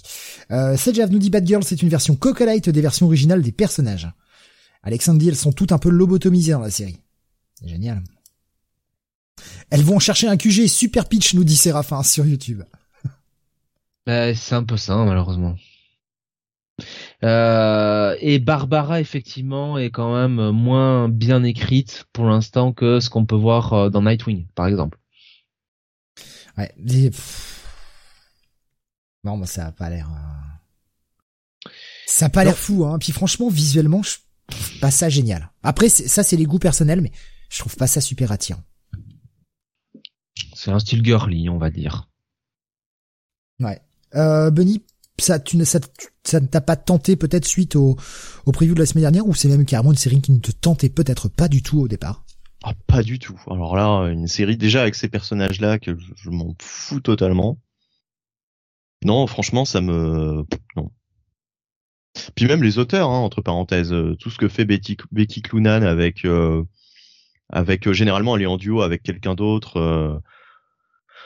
Euh, 0.52 0.76
Sejav 0.76 1.12
nous 1.12 1.20
dit 1.20 1.30
Bad 1.30 1.46
Girl, 1.48 1.64
c'est 1.64 1.82
une 1.82 1.90
version 1.90 2.16
Coca-Light 2.16 2.70
des 2.70 2.82
versions 2.82 3.06
originales 3.06 3.42
des 3.42 3.52
personnages. 3.52 4.10
Alexandre 4.84 5.20
dit 5.20 5.30
elles 5.30 5.36
sont 5.36 5.54
toutes 5.54 5.72
un 5.72 5.78
peu 5.78 5.90
lobotomisées 5.90 6.52
dans 6.52 6.60
la 6.60 6.72
série. 6.72 7.00
C'est 7.60 7.70
génial. 7.70 8.04
Elles 9.70 9.84
vont 9.84 10.00
chercher 10.00 10.28
un 10.28 10.38
QG 10.38 10.68
super 10.68 11.08
pitch, 11.08 11.34
nous 11.34 11.44
dit 11.44 11.56
Séraphin 11.56 12.04
sur 12.04 12.26
YouTube. 12.26 12.64
Bah, 14.06 14.34
c'est 14.36 14.56
un 14.56 14.64
peu 14.64 14.78
ça, 14.78 14.96
malheureusement. 14.98 15.56
Euh, 17.24 18.16
et 18.20 18.40
Barbara, 18.40 19.00
effectivement, 19.00 19.78
est 19.78 19.92
quand 19.92 20.14
même 20.14 20.52
moins 20.52 21.08
bien 21.08 21.44
écrite 21.44 22.06
pour 22.12 22.26
l'instant 22.26 22.74
que 22.74 23.00
ce 23.00 23.10
qu'on 23.10 23.26
peut 23.26 23.36
voir 23.36 23.74
euh, 23.74 23.90
dans 23.90 24.02
Nightwing, 24.02 24.48
par 24.56 24.68
exemple. 24.68 25.00
Ouais. 26.58 26.74
Non, 29.24 29.38
moi, 29.38 29.48
ça 29.48 29.68
a 29.68 29.72
pas 29.72 29.90
l'air. 29.90 30.10
Euh, 30.10 31.70
ça 32.08 32.26
a 32.26 32.30
pas 32.30 32.44
l'air 32.44 32.58
fou, 32.58 32.86
hein. 32.86 33.00
Puis 33.00 33.12
franchement, 33.12 33.48
visuellement, 33.50 34.04
je 34.04 34.18
pas 34.82 34.92
ça 34.92 35.10
génial. 35.10 35.52
Après, 35.64 35.90
ça 35.90 36.24
c'est 36.24 36.38
les 36.38 36.46
goûts 36.46 36.60
personnels, 36.60 37.02
mais 37.02 37.12
je 37.50 37.60
trouve 37.60 37.76
pas 37.76 37.88
ça 37.88 38.02
super 38.02 38.32
attirant. 38.32 38.64
C'est 40.56 40.72
un 40.72 40.80
style 40.80 41.04
girly, 41.04 41.50
on 41.50 41.58
va 41.58 41.70
dire. 41.70 42.10
Ouais. 43.60 43.82
Euh, 44.16 44.50
Bunny, 44.52 44.84
ça, 45.20 45.40
tu 45.40 45.58
ne, 45.58 45.64
ça, 45.64 45.80
ça 46.24 46.40
ne 46.40 46.48
t'a 46.48 46.62
pas 46.62 46.76
tenté 46.76 47.16
peut-être 47.16 47.46
suite 47.46 47.76
au, 47.76 47.98
au 48.46 48.52
preview 48.52 48.74
de 48.74 48.80
la 48.80 48.86
semaine 48.86 49.04
dernière, 49.04 49.28
ou 49.28 49.34
c'est 49.34 49.48
même 49.50 49.66
carrément 49.66 49.92
une 49.92 49.98
série 49.98 50.22
qui 50.22 50.32
ne 50.32 50.40
te 50.40 50.52
tentait 50.52 50.90
peut-être 50.90 51.30
pas 51.30 51.48
du 51.48 51.62
tout 51.62 51.80
au 51.80 51.88
départ? 51.88 52.26
Ah, 52.64 52.74
pas 52.88 53.04
du 53.04 53.20
tout. 53.20 53.40
Alors 53.48 53.76
là, 53.76 54.10
une 54.10 54.28
série 54.28 54.58
déjà 54.58 54.82
avec 54.82 54.96
ces 54.96 55.10
personnages-là 55.10 55.80
que 55.80 55.98
je 56.16 56.30
m'en 56.30 56.56
fous 56.62 57.02
totalement. 57.02 57.60
Non, 59.04 59.28
franchement, 59.28 59.66
ça 59.66 59.82
me, 59.82 60.46
non, 60.78 60.92
puis 62.36 62.46
même 62.46 62.64
les 62.64 62.78
auteurs, 62.78 63.10
hein, 63.10 63.20
entre 63.20 63.42
parenthèses, 63.42 63.92
euh, 63.92 64.16
tout 64.20 64.30
ce 64.30 64.38
que 64.38 64.48
fait 64.48 64.66
Betty, 64.66 64.98
Becky 65.12 65.42
Clunan 65.42 65.84
avec, 65.84 66.26
euh, 66.26 66.64
avec 67.50 67.88
euh, 67.88 67.94
généralement 67.94 68.36
elle 68.36 68.44
est 68.44 68.48
en 68.48 68.58
duo 68.58 68.82
avec 68.82 69.04
quelqu'un 69.04 69.36
d'autre, 69.36 70.22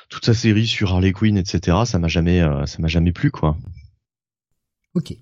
toute 0.09 0.25
sa 0.25 0.33
série 0.33 0.67
sur 0.67 0.93
Harley 0.93 1.11
Quinn, 1.11 1.37
etc. 1.37 1.77
Ça 1.85 1.99
m'a 1.99 2.07
jamais, 2.07 2.41
ça 2.65 2.77
m'a 2.79 2.87
jamais 2.87 3.11
plu, 3.11 3.31
quoi. 3.31 3.57
Ok. 4.93 5.13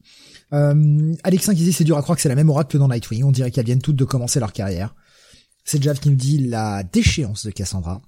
Alexin 0.51 1.53
qui 1.53 1.63
dit 1.63 1.74
c'est 1.74 1.84
dur 1.84 1.97
à 1.97 2.01
croire 2.01 2.16
que 2.16 2.22
c'est 2.22 2.30
la 2.30 2.36
même 2.36 2.49
oracle 2.49 2.74
que 2.74 2.78
dans 2.78 2.88
Nightwing. 2.88 3.24
On 3.24 3.32
dirait 3.32 3.51
qu'elles 3.51 3.66
viennent 3.66 3.82
toutes 3.82 3.95
de 3.95 4.05
commencer 4.05 4.39
leur 4.39 4.53
carrière. 4.53 4.95
C'est 5.66 5.82
Jav 5.82 5.99
qui 5.99 6.11
me 6.11 6.16
dit 6.16 6.47
la 6.47 6.84
déchéance 6.84 7.45
de 7.45 7.51
Cassandra. 7.51 8.01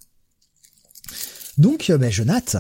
Donc, 1.58 1.92
ben, 1.92 2.12
Jonath, 2.12 2.58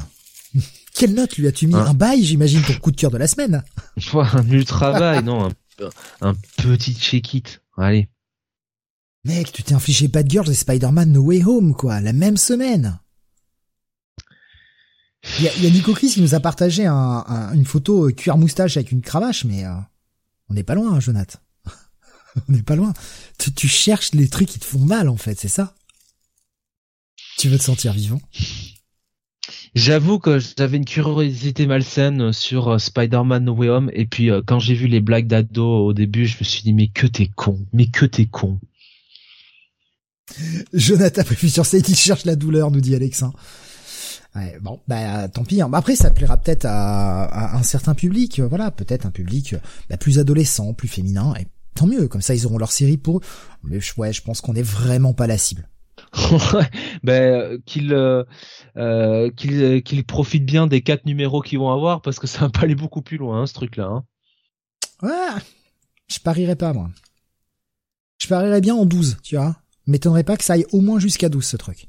quelle 0.97 1.13
note 1.13 1.37
lui 1.37 1.47
as-tu 1.47 1.67
mis 1.67 1.75
Un 1.75 1.93
bail, 1.93 2.23
j'imagine, 2.23 2.61
pour 2.61 2.79
coup 2.79 2.91
de 2.91 2.95
cœur 2.95 3.11
de 3.11 3.17
la 3.17 3.27
semaine 3.27 3.63
Un 4.13 4.49
ultra 4.49 4.91
bail, 4.91 5.23
non, 5.23 5.49
un, 6.21 6.33
petit 6.57 6.93
check-it. 6.93 7.61
Allez. 7.77 8.09
Mec, 9.23 9.51
tu 9.51 9.63
t'es 9.63 9.73
infligé 9.73 10.07
Bad 10.07 10.29
Girls 10.29 10.49
et 10.49 10.53
Spider-Man 10.53 11.11
No 11.11 11.21
Way 11.21 11.43
Home, 11.43 11.73
quoi, 11.73 12.01
la 12.01 12.13
même 12.13 12.37
semaine. 12.37 12.99
Il 15.39 15.45
y 15.45 15.49
a, 15.49 15.57
y 15.57 15.67
a, 15.67 15.69
Nico 15.69 15.93
Chris 15.93 16.09
qui 16.09 16.21
nous 16.21 16.35
a 16.35 16.39
partagé 16.39 16.87
une 16.87 17.65
photo 17.65 18.07
euh, 18.07 18.11
cuir 18.11 18.37
moustache 18.37 18.77
avec 18.77 18.91
une 18.91 19.01
cravache, 19.01 19.43
mais 19.43 19.65
euh, 19.65 19.73
on 20.49 20.53
n'est 20.53 20.63
pas 20.63 20.75
loin, 20.75 20.93
hein, 20.93 20.99
Jonathan. 20.99 21.39
on 22.47 22.51
n'est 22.51 22.63
pas 22.63 22.75
loin. 22.75 22.93
Tu, 23.37 23.53
tu 23.53 23.67
cherches 23.67 24.13
les 24.13 24.29
trucs 24.29 24.47
qui 24.47 24.59
te 24.59 24.65
font 24.65 24.79
mal, 24.79 25.09
en 25.09 25.17
fait, 25.17 25.37
c'est 25.39 25.47
ça? 25.49 25.75
Tu 27.37 27.49
veux 27.49 27.57
te 27.57 27.63
sentir 27.63 27.93
vivant? 27.93 28.21
J'avoue 29.77 30.17
que 30.17 30.39
j'avais 30.39 30.77
une 30.77 30.85
curiosité 30.85 31.67
malsaine 31.67 32.33
sur 32.33 32.67
euh, 32.67 32.77
Spider-Man 32.79 33.43
No 33.43 33.53
Way 33.53 33.69
Home 33.69 33.91
et 33.93 34.07
puis 34.07 34.31
euh, 34.31 34.41
quand 34.43 34.57
j'ai 34.57 34.73
vu 34.73 34.87
les 34.87 35.01
blagues 35.01 35.27
d'ado 35.27 35.85
au 35.85 35.93
début, 35.93 36.25
je 36.25 36.35
me 36.39 36.45
suis 36.45 36.63
dit 36.63 36.73
mais 36.73 36.87
que 36.87 37.05
t'es 37.05 37.27
con, 37.27 37.59
mais 37.73 37.85
que 37.85 38.07
t'es 38.07 38.25
con. 38.25 38.59
Jonathan 40.73 41.23
prévu 41.23 41.49
sur 41.49 41.63
ça, 41.67 41.77
il 41.77 41.95
cherche 41.95 42.25
la 42.25 42.35
douleur, 42.35 42.71
nous 42.71 42.81
dit 42.81 42.95
Alexin. 42.95 43.31
Ouais, 44.35 44.57
bon, 44.63 44.79
bah 44.87 45.27
tant 45.27 45.43
pis. 45.43 45.61
Hein. 45.61 45.69
Bah, 45.69 45.77
après, 45.77 45.95
ça 45.95 46.09
plaira 46.09 46.37
peut-être 46.37 46.65
à, 46.65 47.55
un 47.55 47.61
certain 47.61 47.93
public, 47.93 48.39
euh, 48.39 48.47
voilà, 48.47 48.71
peut-être 48.71 49.05
un 49.05 49.11
public 49.11 49.53
bah, 49.91 49.97
plus 49.97 50.17
adolescent, 50.17 50.73
plus 50.73 50.87
féminin, 50.87 51.35
et 51.39 51.45
tant 51.75 51.85
mieux. 51.85 52.07
Comme 52.07 52.23
ça, 52.23 52.33
ils 52.33 52.47
auront 52.47 52.57
leur 52.57 52.71
série 52.71 52.97
pour. 52.97 53.21
Mais 53.63 53.77
ouais, 53.97 54.11
je 54.11 54.23
pense 54.23 54.41
qu'on 54.41 54.55
est 54.55 54.63
vraiment 54.63 55.13
pas 55.13 55.27
la 55.27 55.37
cible. 55.37 55.69
Ben 57.03 57.61
qu'il 57.65 57.93
euh, 57.93 58.23
euh 58.77 59.29
qu'il 59.31 60.05
profite 60.05 60.45
bien 60.45 60.67
des 60.67 60.81
quatre 60.81 61.05
numéros 61.05 61.41
qu'ils 61.41 61.59
vont 61.59 61.71
avoir 61.71 62.01
parce 62.01 62.19
que 62.19 62.27
ça 62.27 62.39
va 62.39 62.49
pas 62.49 62.61
aller 62.61 62.75
beaucoup 62.75 63.01
plus 63.01 63.17
loin 63.17 63.41
hein, 63.41 63.47
ce 63.47 63.53
truc 63.53 63.75
là. 63.75 63.85
Hein. 63.85 64.03
Ouais. 65.01 65.41
Je 66.07 66.19
parierais 66.19 66.55
pas, 66.55 66.73
moi. 66.73 66.89
Je 68.21 68.27
parierais 68.27 68.61
bien 68.61 68.75
en 68.75 68.85
12, 68.85 69.17
tu 69.21 69.35
vois. 69.35 69.55
M'étonnerait 69.85 70.23
pas 70.23 70.37
que 70.37 70.43
ça 70.43 70.53
aille 70.53 70.65
au 70.71 70.81
moins 70.81 70.99
jusqu'à 70.99 71.29
12, 71.29 71.45
ce 71.45 71.57
truc. 71.57 71.87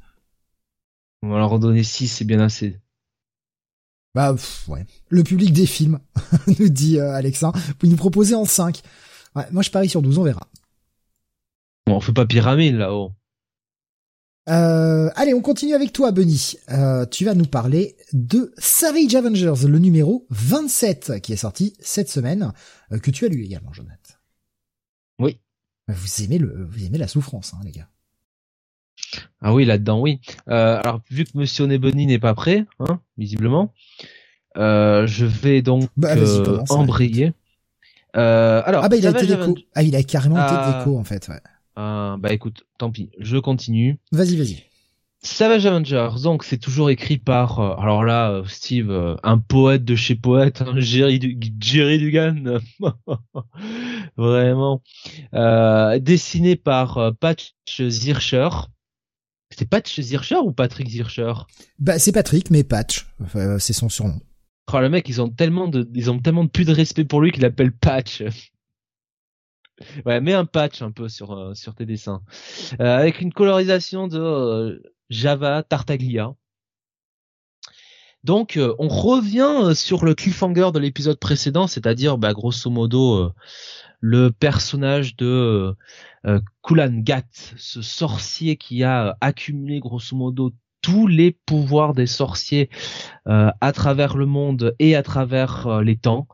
On 1.22 1.30
va 1.30 1.38
leur 1.38 1.58
donner 1.58 1.82
6, 1.82 2.08
c'est 2.08 2.24
bien 2.24 2.40
assez. 2.40 2.78
Bah, 4.14 4.34
ouais. 4.68 4.84
Le 5.08 5.22
public 5.22 5.52
des 5.52 5.66
films, 5.66 6.00
nous 6.58 6.68
dit 6.68 6.98
euh, 6.98 7.12
Alexa. 7.12 7.52
Vous 7.80 7.88
nous 7.88 7.96
proposez 7.96 8.34
en 8.34 8.44
5. 8.44 8.82
Ouais, 9.36 9.46
moi 9.52 9.62
je 9.62 9.70
parie 9.70 9.88
sur 9.88 10.02
12, 10.02 10.18
on 10.18 10.22
verra. 10.22 10.46
Bon, 11.86 11.96
on 11.96 12.00
fait 12.00 12.12
pas 12.12 12.26
pyramide 12.26 12.76
là-haut. 12.76 13.12
Euh, 14.48 15.10
allez, 15.14 15.34
on 15.34 15.42
continue 15.42 15.74
avec 15.74 15.92
toi, 15.92 16.10
Benny. 16.10 16.54
Euh, 16.70 17.04
tu 17.06 17.24
vas 17.24 17.34
nous 17.34 17.44
parler 17.44 17.96
de 18.12 18.52
Savage 18.58 19.14
Avengers, 19.14 19.66
le 19.66 19.78
numéro 19.78 20.26
27, 20.30 21.20
qui 21.20 21.32
est 21.34 21.36
sorti 21.36 21.74
cette 21.80 22.08
semaine, 22.08 22.52
euh, 22.92 22.98
que 22.98 23.10
tu 23.10 23.26
as 23.26 23.28
lu 23.28 23.44
également, 23.44 23.72
Jonathan. 23.72 24.14
Oui. 25.18 25.38
Vous 25.88 26.22
aimez 26.22 26.38
le, 26.38 26.66
vous 26.70 26.84
aimez 26.84 26.98
la 26.98 27.08
souffrance, 27.08 27.52
hein, 27.54 27.60
les 27.64 27.72
gars. 27.72 27.88
Ah 29.40 29.54
oui, 29.54 29.64
là-dedans, 29.64 30.00
oui. 30.00 30.20
Euh, 30.48 30.78
alors, 30.82 31.00
vu 31.10 31.24
que 31.24 31.30
Monsieur 31.34 31.66
Nebony 31.66 32.06
n'est 32.06 32.18
pas 32.18 32.34
prêt, 32.34 32.66
hein, 32.80 33.00
visiblement, 33.16 33.72
euh, 34.56 35.06
je 35.06 35.24
vais 35.26 35.62
donc 35.62 35.88
Bah, 35.96 36.14
euh, 36.16 36.44
commence, 36.44 36.70
embrayer. 36.70 37.32
Euh, 38.16 38.62
alors, 38.64 38.82
Ah 38.84 38.88
bah 38.88 38.96
il 38.96 39.06
a 39.06 39.10
été. 39.10 39.26
Aven- 39.32 39.54
Ah 39.74 39.82
il 39.82 39.94
a 39.94 40.02
carrément 40.02 40.36
Ah. 40.38 40.70
été 40.70 40.78
d'écho 40.78 40.98
en 40.98 41.04
fait. 41.04 41.28
Ouais. 41.28 41.40
Ah, 41.80 42.16
bah 42.18 42.32
écoute, 42.32 42.64
tant 42.76 42.90
pis, 42.90 43.10
je 43.20 43.36
continue. 43.36 43.98
Vas-y, 44.10 44.34
vas-y. 44.36 44.64
Savage 45.22 45.64
Avengers, 45.64 46.20
donc 46.24 46.42
c'est 46.42 46.58
toujours 46.58 46.90
écrit 46.90 47.18
par, 47.18 47.60
euh, 47.60 47.74
alors 47.76 48.02
là, 48.02 48.30
euh, 48.32 48.44
Steve, 48.48 48.90
euh, 48.90 49.14
un 49.22 49.38
poète 49.38 49.84
de 49.84 49.94
chez 49.94 50.16
poète, 50.16 50.60
hein, 50.62 50.74
Jerry, 50.78 51.20
Du- 51.20 51.38
Jerry 51.60 51.98
Dugan, 51.98 52.58
vraiment, 54.16 54.82
euh, 55.34 55.98
dessiné 56.00 56.56
par 56.56 56.98
euh, 56.98 57.10
Patch 57.12 57.54
Zircher. 57.80 58.48
C'était 59.50 59.66
Patch 59.66 60.00
Zircher 60.00 60.38
ou 60.44 60.50
Patrick 60.52 60.88
Zircher 60.88 61.32
Bah 61.78 61.98
c'est 62.00 62.12
Patrick, 62.12 62.50
mais 62.50 62.64
Patch, 62.64 63.06
euh, 63.36 63.58
c'est 63.60 63.72
son 63.72 63.88
surnom. 63.88 64.20
Oh, 64.72 64.80
le 64.80 64.88
mec, 64.88 65.08
ils 65.08 65.20
ont 65.22 65.30
tellement 65.30 65.68
de, 65.68 65.88
ils 65.94 66.10
ont 66.10 66.18
tellement 66.18 66.44
de 66.44 66.50
plus 66.50 66.64
de 66.64 66.72
respect 66.72 67.04
pour 67.04 67.20
lui 67.20 67.30
qu'il 67.32 67.44
appelle 67.44 67.72
Patch. 67.72 68.22
Ouais, 70.04 70.20
mets 70.20 70.34
un 70.34 70.44
patch 70.44 70.82
un 70.82 70.90
peu 70.90 71.08
sur 71.08 71.32
euh, 71.32 71.54
sur 71.54 71.74
tes 71.74 71.86
dessins, 71.86 72.22
Euh, 72.80 72.96
avec 72.96 73.20
une 73.20 73.32
colorisation 73.32 74.08
de 74.08 74.18
euh, 74.18 74.82
Java 75.10 75.62
Tartaglia. 75.62 76.34
Donc, 78.24 78.58
on 78.78 78.88
revient 78.88 79.74
sur 79.76 80.04
le 80.04 80.14
cliffhanger 80.14 80.70
de 80.74 80.80
l'épisode 80.80 81.18
précédent, 81.18 81.68
c'est-à-dire, 81.68 82.18
bah, 82.18 82.34
grosso 82.34 82.68
modo, 82.68 83.32
le 84.00 84.30
personnage 84.32 85.16
de 85.16 85.74
Kulan 86.62 86.98
Gat, 86.98 87.22
ce 87.56 87.80
sorcier 87.80 88.56
qui 88.56 88.82
a 88.82 89.16
accumulé 89.20 89.78
grosso 89.78 90.16
modo 90.16 90.52
tous 90.88 91.06
les 91.06 91.32
pouvoirs 91.32 91.92
des 91.92 92.06
sorciers 92.06 92.70
euh, 93.26 93.50
à 93.60 93.72
travers 93.72 94.16
le 94.16 94.24
monde 94.24 94.74
et 94.78 94.96
à 94.96 95.02
travers 95.02 95.66
euh, 95.66 95.82
les 95.82 95.96
temps. 95.96 96.28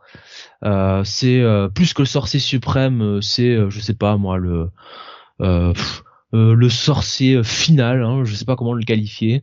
Euh, 0.64 1.02
c'est 1.02 1.42
plus 1.74 1.92
que 1.92 2.02
le 2.02 2.07
sorcier 2.07 2.38
suprême, 2.38 3.20
c'est 3.20 3.59
je 3.68 3.80
sais 3.80 3.94
pas 3.94 4.16
moi 4.16 4.38
le 4.38 4.70
pff, 5.38 6.05
le 6.32 6.68
sorcier 6.68 7.42
final, 7.42 8.05
hein, 8.05 8.24
je 8.24 8.34
sais 8.34 8.44
pas 8.44 8.55
comment 8.55 8.74
le 8.74 8.84
qualifier. 8.84 9.42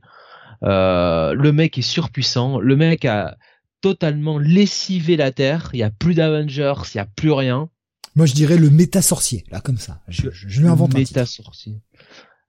Le 0.61 1.51
mec 1.51 1.77
est 1.77 1.81
surpuissant, 1.81 2.59
le 2.59 2.75
mec 2.77 3.03
a 3.03 3.35
totalement 3.81 4.37
lessivé 4.39 5.17
la 5.17 5.31
Terre, 5.31 5.71
il 5.73 5.79
y 5.79 5.83
a 5.83 5.89
plus 5.89 6.13
d'Avengers, 6.13 6.81
il 6.93 6.97
y 6.97 7.01
a 7.01 7.05
plus 7.05 7.31
rien. 7.31 7.69
Moi 8.15 8.25
je 8.25 8.33
dirais 8.33 8.57
le 8.57 8.69
méta 8.69 9.01
sorcier, 9.01 9.43
là 9.51 9.59
comme 9.59 9.77
ça. 9.77 10.01
Je, 10.07 10.29
je, 10.31 10.47
je 10.47 10.61
lui 10.61 10.69
invente 10.69 10.95
un 10.95 10.99
méta 10.99 11.25
titre. 11.25 11.51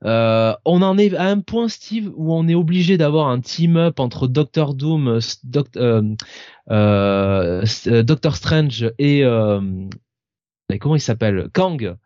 Euh, 0.04 0.54
on 0.64 0.82
en 0.82 0.98
est 0.98 1.14
à 1.14 1.24
un 1.24 1.40
point, 1.40 1.68
Steve, 1.68 2.10
où 2.16 2.34
on 2.34 2.48
est 2.48 2.54
obligé 2.54 2.96
d'avoir 2.96 3.28
un 3.28 3.40
team-up 3.40 4.00
entre 4.00 4.26
Doctor 4.26 4.74
Doom, 4.74 5.20
euh, 5.76 6.14
euh, 6.70 8.02
Doctor 8.02 8.36
Strange 8.36 8.92
et 8.98 9.22
comment 10.80 10.96
il 10.96 11.00
s'appelle? 11.00 11.48
Kang 11.52 11.96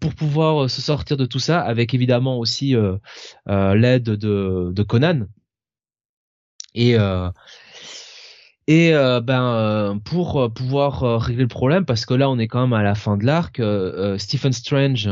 pour 0.00 0.14
pouvoir 0.14 0.68
se 0.68 0.82
sortir 0.82 1.16
de 1.16 1.24
tout 1.24 1.38
ça, 1.38 1.60
avec 1.60 1.94
évidemment 1.94 2.38
aussi 2.38 2.74
l'aide 3.46 4.04
de, 4.04 4.82
Conan. 4.82 5.26
Et 6.74 6.96
et 8.68 8.92
ben 9.22 10.00
pour 10.04 10.52
pouvoir 10.52 11.20
régler 11.20 11.42
le 11.42 11.48
problème, 11.48 11.86
parce 11.86 12.04
que 12.04 12.14
là 12.14 12.28
on 12.28 12.38
est 12.38 12.48
quand 12.48 12.60
même 12.60 12.72
à 12.74 12.82
la 12.82 12.94
fin 12.94 13.16
de 13.16 13.24
l'arc, 13.24 13.62
Stephen 14.18 14.52
Strange 14.52 15.08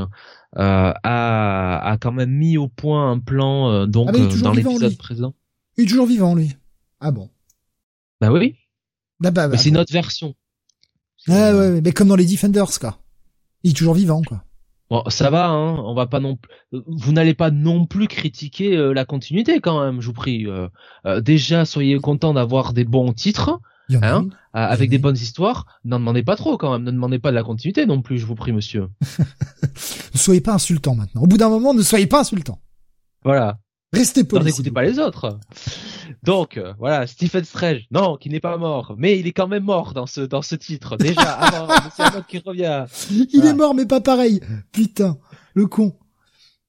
a, 0.57 1.91
a 1.93 1.99
quand 1.99 2.13
même 2.13 2.31
mis 2.31 2.57
au 2.59 2.69
point 2.69 3.11
un 3.13 3.19
plan 3.19 3.71
euh, 3.71 3.87
donc 3.87 4.11
Ah, 4.13 4.19
euh, 4.19 4.41
dans 4.43 4.53
l'épisode 4.53 4.97
présent. 4.97 5.35
Il 5.77 5.85
est 5.85 5.87
toujours 5.89 6.07
vivant 6.07 6.35
lui. 6.35 6.57
Ah 7.01 7.11
bon. 7.11 7.31
Bah 8.21 8.31
oui, 8.33 8.57
Bah 9.21 9.31
bah, 9.31 9.47
bah 9.47 9.53
mais 9.53 9.59
c'est 9.59 9.71
notre 9.71 9.93
version. 9.93 10.35
Ouais, 11.29 11.53
ouais, 11.53 11.53
ouais, 11.53 11.81
mais 11.81 11.93
comme 11.93 12.09
dans 12.09 12.17
les 12.17 12.27
Defenders 12.27 12.79
quoi. 12.79 12.99
Il 13.63 13.71
est 13.71 13.75
toujours 13.75 13.95
vivant 13.95 14.23
quoi. 14.23 14.45
Bon, 14.91 15.05
ça 15.09 15.31
va, 15.31 15.47
hein, 15.47 15.77
on 15.85 15.95
va 15.95 16.07
pas 16.07 16.19
non 16.19 16.37
plus. 16.37 16.51
Vous 16.73 17.13
n'allez 17.13 17.35
pas 17.35 17.53
non 17.53 17.87
plus 17.87 18.09
critiquer 18.09 18.77
euh, 18.77 18.93
la 18.93 19.05
continuité 19.05 19.61
quand 19.61 19.81
même, 19.85 20.01
je 20.01 20.07
vous 20.07 20.13
prie. 20.13 20.47
Euh, 20.49 20.69
euh, 21.07 21.21
déjà, 21.21 21.65
soyez 21.65 21.97
contents 22.01 22.35
d'avoir 22.35 22.73
des 22.73 22.85
bons 22.85 23.13
titres 23.13 23.61
Il 23.91 23.95
y 23.95 23.99
en 23.99 24.03
a 24.03 24.09
Hein 24.15 24.29
euh, 24.31 24.59
avec 24.59 24.89
des 24.91 24.99
bonnes 24.99 25.17
histoires. 25.17 25.67
N'en 25.85 25.99
demandez 25.99 26.23
pas 26.23 26.37
trop 26.37 26.57
quand 26.57 26.73
même. 26.73 26.83
Ne 26.85 26.91
demandez 26.91 27.19
pas 27.19 27.31
de 27.31 27.35
la 27.37 27.43
continuité 27.43 27.85
non 27.87 28.01
plus, 28.03 28.19
je 28.19 28.25
vous 28.27 28.35
prie, 28.35 28.53
monsieur. 28.53 28.89
Ne 30.15 30.19
soyez 30.19 30.41
pas 30.41 30.55
insultant 30.55 30.95
maintenant. 30.95 31.23
Au 31.23 31.27
bout 31.27 31.37
d'un 31.37 31.49
moment, 31.49 31.73
ne 31.75 31.83
soyez 31.83 32.07
pas 32.07 32.21
insultant. 32.21 32.61
Voilà. 33.25 33.59
Restez 33.93 34.25
poli. 34.25 34.45
n'écoutez 34.45 34.71
pas 34.71 34.83
les 34.83 34.99
autres. 34.99 35.39
Donc 36.23 36.57
euh, 36.57 36.75
voilà, 36.79 37.07
Stephen 37.07 37.45
Strange, 37.45 37.83
non, 37.91 38.17
qui 38.17 38.29
n'est 38.31 38.41
pas 38.41 38.57
mort, 38.57 38.95
mais 38.99 39.19
il 39.19 39.27
est 39.27 39.33
quand 39.33 39.49
même 39.49 39.65
mort 39.65 39.95
dans 39.95 40.07
ce 40.07 40.21
dans 40.21 40.43
ce 40.43 40.55
titre. 40.55 40.97
Déjà, 40.97 41.21
avant, 41.33 41.67
c'est 41.97 42.03
un 42.03 42.09
autre 42.19 42.27
qui 42.27 42.39
revient. 42.39 42.85
Il 43.11 43.27
Voilà. 43.35 43.51
est 43.51 43.55
mort 43.55 43.75
mais 43.75 43.87
pas 43.87 44.01
pareil. 44.01 44.41
Putain, 44.73 45.19
le 45.55 45.67
con. 45.67 45.97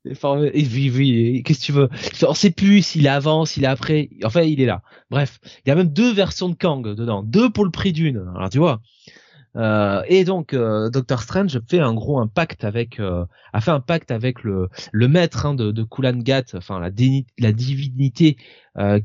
Et 0.05 0.65
oui, 0.65 0.91
oui, 0.93 1.43
qu'est-ce 1.43 1.59
que 1.59 1.65
tu 1.65 1.71
veux? 1.71 1.89
On 2.27 2.33
sait 2.33 2.51
plus 2.51 2.81
s'il 2.81 3.05
est 3.05 3.09
avant, 3.09 3.45
s'il 3.45 3.63
est 3.63 3.67
après. 3.67 4.09
Enfin, 4.23 4.41
il 4.41 4.59
est 4.59 4.65
là. 4.65 4.81
Bref, 5.11 5.39
il 5.65 5.69
y 5.69 5.71
a 5.71 5.75
même 5.75 5.89
deux 5.89 6.11
versions 6.11 6.49
de 6.49 6.55
Kang 6.55 6.83
dedans, 6.83 7.21
deux 7.23 7.51
pour 7.51 7.65
le 7.65 7.71
prix 7.71 7.93
d'une. 7.93 8.25
Alors 8.35 8.49
tu 8.49 8.57
vois. 8.57 8.81
Euh, 9.57 10.03
et 10.07 10.23
donc, 10.23 10.53
euh, 10.53 10.89
Doctor 10.89 11.21
Strange 11.21 11.59
fait 11.69 11.79
un 11.79 11.93
gros 11.93 12.19
un 12.19 12.27
pacte 12.27 12.63
avec, 12.63 12.99
euh, 12.99 13.25
a 13.53 13.61
fait 13.61 13.71
un 13.71 13.81
pacte 13.81 14.11
avec 14.11 14.43
le 14.43 14.69
le 14.91 15.07
maître 15.07 15.45
hein, 15.45 15.55
de, 15.55 15.71
de 15.71 15.83
Kulan 15.83 16.17
Gat, 16.17 16.55
enfin 16.55 16.79
la, 16.79 16.89
divinité 16.89 18.37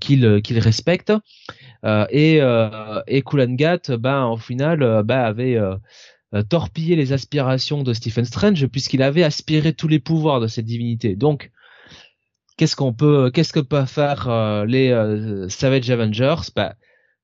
qu'il 0.01 0.59
respecte. 0.59 1.13
Et 2.11 2.41
et 3.07 3.23
Kulan 3.23 3.55
Gat, 3.55 3.97
ben 3.99 4.27
au 4.27 4.37
final, 4.37 5.03
ben, 5.05 5.19
avait 5.19 5.59
euh, 6.35 6.43
torpillé 6.43 6.97
les 6.97 7.13
aspirations 7.13 7.83
de 7.83 7.93
Stephen 7.93 8.25
Strange 8.25 8.67
puisqu'il 8.67 9.03
avait 9.03 9.23
aspiré 9.23 9.73
tous 9.73 9.89
les 9.89 10.01
pouvoirs 10.01 10.41
de 10.41 10.47
cette 10.47 10.65
divinité. 10.67 11.17
Donc, 11.17 11.51
qu'est-ce 12.57 12.77
qu'on 12.77 12.93
peut, 12.93 13.31
qu'est-ce 13.33 13.53
que 13.53 13.61
peuvent 13.61 13.87
faire 13.87 14.29
euh, 14.29 14.65
les 14.67 14.91
euh, 14.91 15.49
Savage 15.49 15.91
Avengers? 15.91 16.51
Bah, 16.55 16.75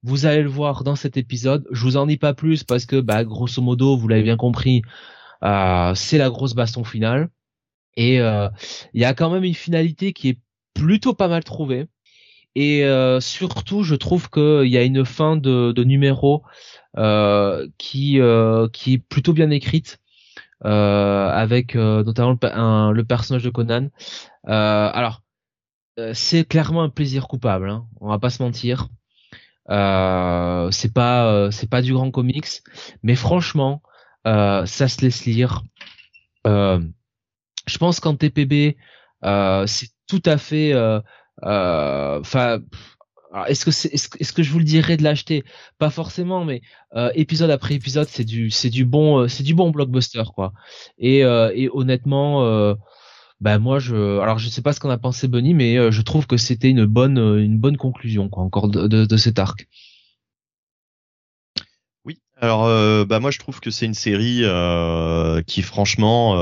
vous 0.03 0.27
allez 0.27 0.43
le 0.43 0.49
voir 0.49 0.85
dans 0.85 0.97
cet 0.97 1.17
épisode. 1.17 1.67
Je 1.71 1.83
vous 1.83 1.97
en 1.97 2.07
dis 2.07 2.17
pas 2.17 2.35
plus 2.35 2.65
parce 2.65 2.87
que, 2.87 3.01
bah, 3.01 3.25
grosso 3.25 3.63
modo, 3.63 3.97
vous 3.97 4.09
l'avez 4.09 4.23
bien 4.23 4.37
compris, 4.37 4.83
euh, 5.45 5.95
c'est 5.95 6.19
la 6.19 6.31
grosse 6.31 6.55
baston 6.55 6.85
finale. 6.85 7.29
Et 7.97 8.21
euh, 8.21 8.49
il 8.95 9.01
y 9.01 9.05
a 9.05 9.15
quand 9.15 9.31
même 9.31 9.45
une 9.45 9.55
finalité 9.55 10.13
qui 10.13 10.31
est 10.31 10.39
plutôt 10.75 11.15
pas 11.15 11.29
mal 11.29 11.45
trouvée. 11.45 11.87
Et 12.55 12.85
euh, 12.85 13.21
surtout, 13.21 13.83
je 13.83 13.95
trouve 13.95 14.29
qu'il 14.29 14.69
y 14.69 14.77
a 14.77 14.83
une 14.83 15.05
fin 15.05 15.37
de, 15.37 15.73
de 15.73 15.85
numéro 15.85 16.43
qui 17.79 18.21
euh, 18.21 18.69
qui 18.69 18.95
est 18.95 18.99
plutôt 18.99 19.33
bien 19.33 19.51
écrite, 19.51 19.99
euh, 20.65 21.29
avec 21.31 21.77
euh, 21.77 22.05
notamment 22.05 22.33
le, 22.43 22.57
un- 22.59 22.93
le 22.93 23.05
personnage 23.05 23.45
de 23.45 23.51
Conan. 23.51 23.89
Euh, 24.49 24.91
alors, 24.95 25.23
euh, 26.01 26.13
c'est 26.15 26.45
clairement 26.47 26.83
un 26.85 26.91
plaisir 26.91 27.29
coupable. 27.29 27.71
Hein, 27.71 27.87
on 28.01 28.09
va 28.09 28.19
pas 28.19 28.31
se 28.31 28.43
mentir. 28.43 28.89
Euh, 29.71 30.71
c'est 30.73 30.93
pas 30.93 31.33
euh, 31.33 31.51
c'est 31.51 31.71
pas 31.71 31.83
du 31.83 31.93
grand 31.95 32.11
comics, 32.11 32.63
mais 33.03 33.15
franchement, 33.15 33.83
euh, 34.27 34.67
ça 34.67 34.89
se 34.89 35.01
laisse 35.03 35.25
lire. 35.25 35.63
Euh, 36.47 36.81
je 37.67 37.79
pense 37.79 38.01
qu'en 38.01 38.17
TPB, 38.17 38.77
euh, 39.25 39.67
c'est 39.67 39.89
tout 40.09 40.23
à 40.27 40.39
fait. 40.39 40.73
euh, 40.73 41.01
euh, 41.45 42.21
Enfin, 42.21 42.61
est-ce 43.47 43.65
que 43.65 43.71
c'est 43.71 43.93
est-ce, 43.93 44.33
que- 44.33 44.43
je 44.43 44.51
vous 44.51 44.59
le 44.59 44.65
dirais 44.65 44.97
de 44.97 45.03
l'acheter? 45.03 45.45
Pas 45.79 45.91
forcément, 45.91 46.45
mais 46.45 46.61
euh, 46.95 47.11
épisode 47.15 47.51
après 47.51 47.75
épisode, 47.75 48.09
c'est 48.09 48.25
du 48.25 48.51
c'est 48.51 48.71
du 48.71 48.85
bon 48.85 49.21
euh, 49.21 49.29
c'est 49.29 49.43
du 49.43 49.55
bon 49.55 49.71
blockbuster 49.71 50.23
quoi. 50.35 50.53
Et 50.99 51.25
euh, 51.25 51.51
et 51.55 51.69
honnêtement. 51.73 52.45
Euh, 52.45 52.75
bah 53.41 53.59
moi 53.59 53.81
je 53.81 54.21
alors 54.21 54.39
je 54.39 54.49
sais 54.49 54.63
pas 54.63 54.73
ce 54.73 54.79
qu'on 54.79 54.91
a 54.91 54.99
pensé 54.99 55.27
Bunny 55.27 55.53
mais 55.53 55.77
euh, 55.77 55.91
je 55.91 56.01
trouve 56.03 56.29
que 56.29 56.37
c'était 56.37 56.71
une 56.71 56.85
bonne 56.85 57.19
euh, 57.19 57.43
une 57.43 57.59
bonne 57.59 57.77
conclusion 57.77 58.29
quoi 58.29 58.45
encore 58.45 58.69
de, 58.69 58.87
de, 58.87 59.05
de 59.05 59.17
cet 59.17 59.41
arc. 59.41 59.67
Oui, 62.05 62.19
Alors, 62.37 62.67
bah 63.07 63.19
moi 63.19 63.31
je 63.31 63.39
trouve 63.39 63.61
que 63.61 63.71
c'est 63.71 63.87
une 63.87 63.95
série 63.95 64.43
qui 65.47 65.63
franchement, 65.63 66.37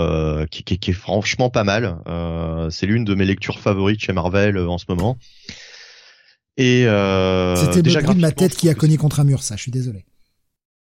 qui, 0.51 0.65
qui, 0.65 0.79
qui, 0.79 0.91
est 0.91 0.95
franchement 0.95 1.51
pas 1.51 1.65
mal. 1.65 1.99
C'est 2.71 2.87
l'une 2.87 3.05
de 3.05 3.15
mes 3.15 3.25
lectures 3.25 3.61
favorites 3.61 4.01
chez 4.01 4.13
Marvel 4.13 4.59
en 4.59 4.79
ce 4.79 4.85
moment. 4.89 5.19
Et 6.57 6.87
euh, 6.87 7.57
c'était 7.57 7.83
déjà 7.83 8.01
le 8.01 8.05
bruit 8.07 8.17
de 8.17 8.21
ma 8.21 8.33
tête 8.33 8.55
qui 8.57 8.69
a 8.69 8.75
cogné 8.75 8.97
contre 8.97 9.21
un 9.21 9.25
mur, 9.25 9.43
ça. 9.43 9.57
Je 9.57 9.63
suis 9.63 9.71
désolé. 9.73 10.05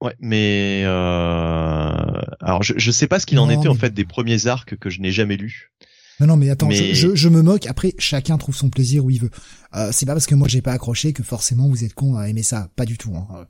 Ouais, 0.03 0.15
mais 0.19 0.83
euh, 0.85 2.21
alors 2.41 2.63
je, 2.63 2.73
je 2.77 2.91
sais 2.91 3.07
pas 3.07 3.21
ce 3.21 3.27
qu'il 3.27 3.39
en 3.39 3.51
était 3.51 3.69
en 3.69 3.75
fait 3.75 3.93
des 3.93 4.05
premiers 4.07 4.47
arcs 4.47 4.77
que 4.77 4.89
je 4.89 5.01
n'ai 5.01 5.13
jamais 5.13 5.37
lus. 5.37 5.73
Non, 6.21 6.27
non, 6.27 6.37
mais 6.37 6.51
attends, 6.51 6.69
Mais- 6.69 6.95
Je, 6.95 7.11
je, 7.11 7.15
je 7.15 7.29
me 7.29 7.43
moque. 7.43 7.67
Après, 7.67 7.95
chacun 7.99 8.37
trouve 8.39 8.55
son 8.55 8.69
plaisir 8.71 9.05
où 9.05 9.11
il 9.11 9.21
veut. 9.21 9.31
Euh, 9.75 9.91
c'est 9.93 10.07
pas 10.07 10.13
parce 10.13 10.27
que 10.27 10.35
moi 10.35 10.49
j'ai 10.49 10.61
pas 10.63 10.73
accroché 10.73 11.13
que 11.13 11.23
forcément 11.23 11.69
vous 11.69 11.85
êtes 11.85 11.95
con 11.95 12.17
à 12.17 12.29
aimer 12.29 12.43
ça. 12.43 12.69
Pas 12.77 12.85
du 12.87 12.99
tout. 12.99 13.15
Hein. 13.15 13.47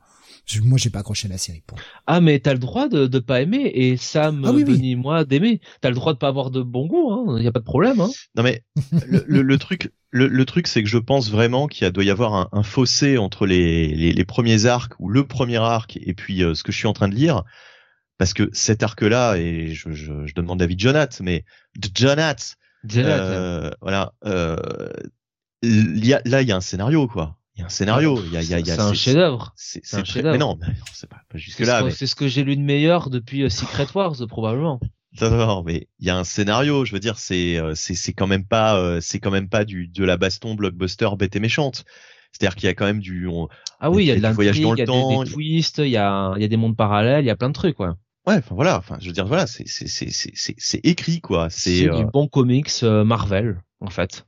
Je- 0.51 0.61
moi, 0.62 0.78
j'ai 0.78 0.90
pas 0.90 0.98
accroché 1.01 1.28
à 1.28 1.30
la 1.30 1.38
série. 1.38 1.62
Point. 1.66 1.78
Ah 2.07 2.20
mais 2.20 2.38
t'as 2.40 2.53
le 2.53 2.59
droit 2.59 2.88
de 2.88 3.07
de 3.07 3.18
pas 3.18 3.40
aimer 3.40 3.70
et 3.74 3.96
Sam, 3.96 4.42
Ah 4.44 4.53
oui, 4.53 4.64
oui. 4.66 4.74
Denis, 4.76 4.96
moi 4.96 5.24
d'aimer. 5.24 5.61
T'as 5.80 5.88
le 5.90 5.94
droit 5.94 6.12
de 6.12 6.18
pas 6.18 6.28
avoir 6.28 6.51
de 6.51 6.62
bon 6.62 6.86
goût, 6.86 7.12
hein. 7.12 7.40
Y 7.40 7.46
a 7.46 7.53
pas 7.53 7.61
de 7.61 7.64
problème, 7.64 8.01
hein. 8.01 8.11
Non 8.36 8.42
mais 8.42 8.62
le, 9.07 9.24
le, 9.26 9.42
le 9.42 9.59
truc, 9.59 9.92
le, 10.11 10.26
le 10.26 10.44
truc 10.44 10.66
c'est 10.66 10.82
que 10.82 10.88
je 10.88 10.98
pense 10.98 11.30
vraiment 11.30 11.66
qu'il 11.68 11.88
doit 11.90 12.05
y 12.05 12.11
avoir 12.11 12.34
un, 12.34 12.48
un 12.53 12.62
fossé 12.62 13.16
entre 13.18 13.46
les, 13.46 13.88
les, 13.94 14.12
les 14.12 14.24
premiers 14.24 14.66
arcs 14.66 14.92
ou 14.98 15.09
le 15.09 15.26
premier 15.26 15.59
arc 15.59 15.96
et 16.01 16.14
puis 16.14 16.42
euh, 16.42 16.55
ce 16.55 16.62
que 16.64 16.72
je 16.72 16.78
suis 16.78 16.88
en 16.88 16.92
train 16.92 17.09
de 17.09 17.14
lire, 17.14 17.44
parce 18.18 18.34
que 18.34 18.51
cet 18.53 18.82
arc-là 18.82 19.36
et 19.36 19.68
je, 19.72 19.92
je, 19.92 20.26
je 20.26 20.34
demande 20.34 20.61
l'avis 20.61 20.74
de 20.76 20.80
Jonath, 20.80 21.20
mais 21.22 21.44
de 21.78 21.88
Jonath, 21.94 22.57
euh, 22.96 23.70
voilà, 23.82 24.12
euh, 24.26 24.57
il 25.62 26.05
y 26.05 26.14
a, 26.14 26.22
là 26.24 26.42
il 26.42 26.48
y 26.48 26.53
a 26.53 26.57
un 26.57 26.61
scénario 26.61 27.07
quoi, 27.07 27.36
il 27.61 27.63
y 27.63 27.65
a 27.65 27.67
un 27.67 27.69
scénario, 27.69 28.23
il 28.25 28.33
y 28.33 28.37
a, 28.39 28.41
il 28.43 28.47
y 28.47 28.65
c'est 28.65 28.81
un 28.81 28.95
chef-d'œuvre. 28.95 29.53
C'est 29.55 29.95
un 29.95 30.05
chef-d'œuvre. 30.05 30.33
mais 30.33 30.39
non, 30.39 30.57
mais 30.61 30.69
non, 30.69 30.85
c'est 30.95 31.09
pas, 31.09 31.21
pas 31.29 31.37
jusque 31.39 31.61
là, 31.61 31.83
mais 31.83 31.91
c'est 31.91 32.07
ce 32.07 32.15
que 32.15 32.27
j'ai 32.27 32.43
lu 32.43 32.57
de 32.57 32.63
meilleur 32.63 33.11
depuis 33.11 33.43
euh, 33.43 33.49
Secret 33.51 33.87
Wars, 33.95 34.17
probablement. 34.29 34.81
Non, 35.21 35.63
mais 35.63 35.89
il 35.99 36.07
y 36.07 36.11
a 36.11 36.17
un 36.17 36.25
scénario. 36.25 36.85
Je 36.85 36.93
veux 36.93 37.01
dire, 37.01 37.19
c'est 37.19 37.59
euh, 37.59 37.75
c'est 37.75 37.95
c'est 37.95 38.13
quand 38.13 38.27
même 38.29 38.47
pas 38.47 38.79
euh, 38.79 39.01
c'est 39.03 39.19
quand 39.19 39.31
même 39.31 39.49
pas 39.49 39.65
du 39.65 39.89
de 39.89 40.05
la 40.05 40.17
baston 40.17 40.55
blockbuster 40.55 41.09
bête 41.19 41.37
et 41.37 41.41
méchante. 41.41 41.85
C'est-à-dire 42.33 42.55
qu'il 42.55 42.67
y 42.67 42.71
a 42.71 42.75
quand 42.75 42.85
même 42.87 43.01
du 43.01 43.27
on- 43.27 43.49
Ah 43.81 43.91
oui, 43.91 44.05
il 44.05 44.07
y 44.07 44.11
a 44.13 44.17
de 44.17 44.21
l'intrigue, 44.23 44.63
dans 44.63 44.63
il 44.63 44.65
y 44.65 44.69
a 44.69 44.71
le 44.71 44.77
des- 44.77 44.85
temps, 44.85 45.09
des, 45.09 45.15
il 45.15 45.19
y 45.19 45.33
a- 45.33 45.35
twists, 45.35 45.79
il 45.79 45.89
y 45.89 45.97
a 45.97 46.33
il 46.37 46.43
y 46.43 46.45
a 46.45 46.49
des 46.49 46.57
mondes 46.57 46.77
parallèles, 46.77 47.25
il 47.25 47.27
y 47.27 47.31
a 47.31 47.37
plein 47.37 47.49
de 47.49 47.55
trucs, 47.55 47.75
quoi. 47.77 47.97
ouais, 48.27 48.37
enfin 48.37 48.55
voilà, 48.55 48.79
enfin 48.79 48.97
je 49.01 49.09
veux 49.09 49.13
dire 49.13 49.27
voilà, 49.27 49.47
c'est 49.49 49.67
c'est 49.67 49.89
c'est 49.89 50.11
c'est 50.35 50.81
écrit 50.85 51.21
quoi. 51.21 51.49
C'est 51.51 51.89
euh, 51.89 51.97
du 51.97 52.05
bon 52.07 52.29
comics 52.29 52.71
Marvel, 52.83 53.61
en 53.81 53.91
fait. 53.91 54.27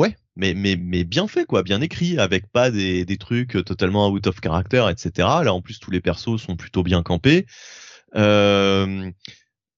Ouais, 0.00 0.16
mais 0.36 0.54
mais 0.54 0.76
mais 0.76 1.04
bien 1.04 1.28
fait 1.28 1.44
quoi, 1.46 1.62
bien 1.62 1.80
écrit 1.80 2.18
avec 2.18 2.46
pas 2.52 2.70
des 2.70 3.04
des 3.04 3.18
trucs 3.18 3.52
totalement 3.64 4.08
out 4.10 4.26
of 4.26 4.36
character, 4.42 4.86
etc. 4.90 5.28
Là 5.44 5.52
en 5.54 5.60
plus 5.62 5.78
tous 5.80 5.90
les 5.90 6.00
persos 6.00 6.38
sont 6.38 6.56
plutôt 6.56 6.82
bien 6.82 7.02
campés. 7.02 7.46
Euh, 8.16 9.10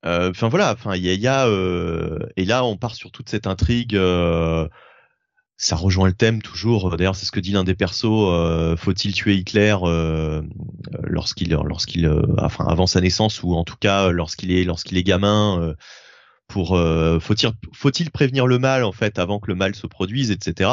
euh, 0.06 0.30
Enfin 0.30 0.48
voilà, 0.48 0.72
enfin 0.72 0.96
il 0.96 1.04
y 1.04 1.26
a, 1.28 1.46
euh, 1.48 2.18
et 2.36 2.44
là 2.44 2.64
on 2.64 2.76
part 2.76 2.94
sur 2.94 3.10
toute 3.12 3.28
cette 3.28 3.46
intrigue. 3.46 3.96
euh, 3.96 4.68
ça 5.56 5.76
rejoint 5.76 6.08
le 6.08 6.12
thème 6.14 6.42
toujours. 6.42 6.96
D'ailleurs, 6.96 7.14
c'est 7.14 7.26
ce 7.26 7.30
que 7.32 7.38
dit 7.40 7.52
l'un 7.52 7.62
des 7.64 7.74
persos. 7.74 8.04
euh, 8.06 8.76
Faut-il 8.76 9.12
tuer 9.14 9.34
Hitler 9.36 9.76
euh, 9.82 10.42
euh, 10.42 10.42
lorsqu'il 11.04 11.50
lorsqu'il 11.50 12.06
euh, 12.06 12.22
avant 12.38 12.86
sa 12.86 13.00
naissance 13.00 13.42
ou 13.42 13.54
en 13.54 13.64
tout 13.64 13.76
cas 13.78 14.08
euh, 14.08 14.10
lorsqu'il 14.12 14.50
est 14.52 14.64
lorsqu'il 14.64 14.98
est 14.98 15.04
gamin 15.04 15.60
euh, 15.60 15.74
pour 16.52 16.76
euh, 16.76 17.18
faut-il 17.18 18.10
prévenir 18.10 18.46
le 18.46 18.58
mal 18.58 18.84
en 18.84 18.92
fait 18.92 19.18
avant 19.18 19.40
que 19.40 19.48
le 19.50 19.54
mal 19.56 19.74
se 19.74 19.86
produise, 19.86 20.30
etc. 20.30 20.70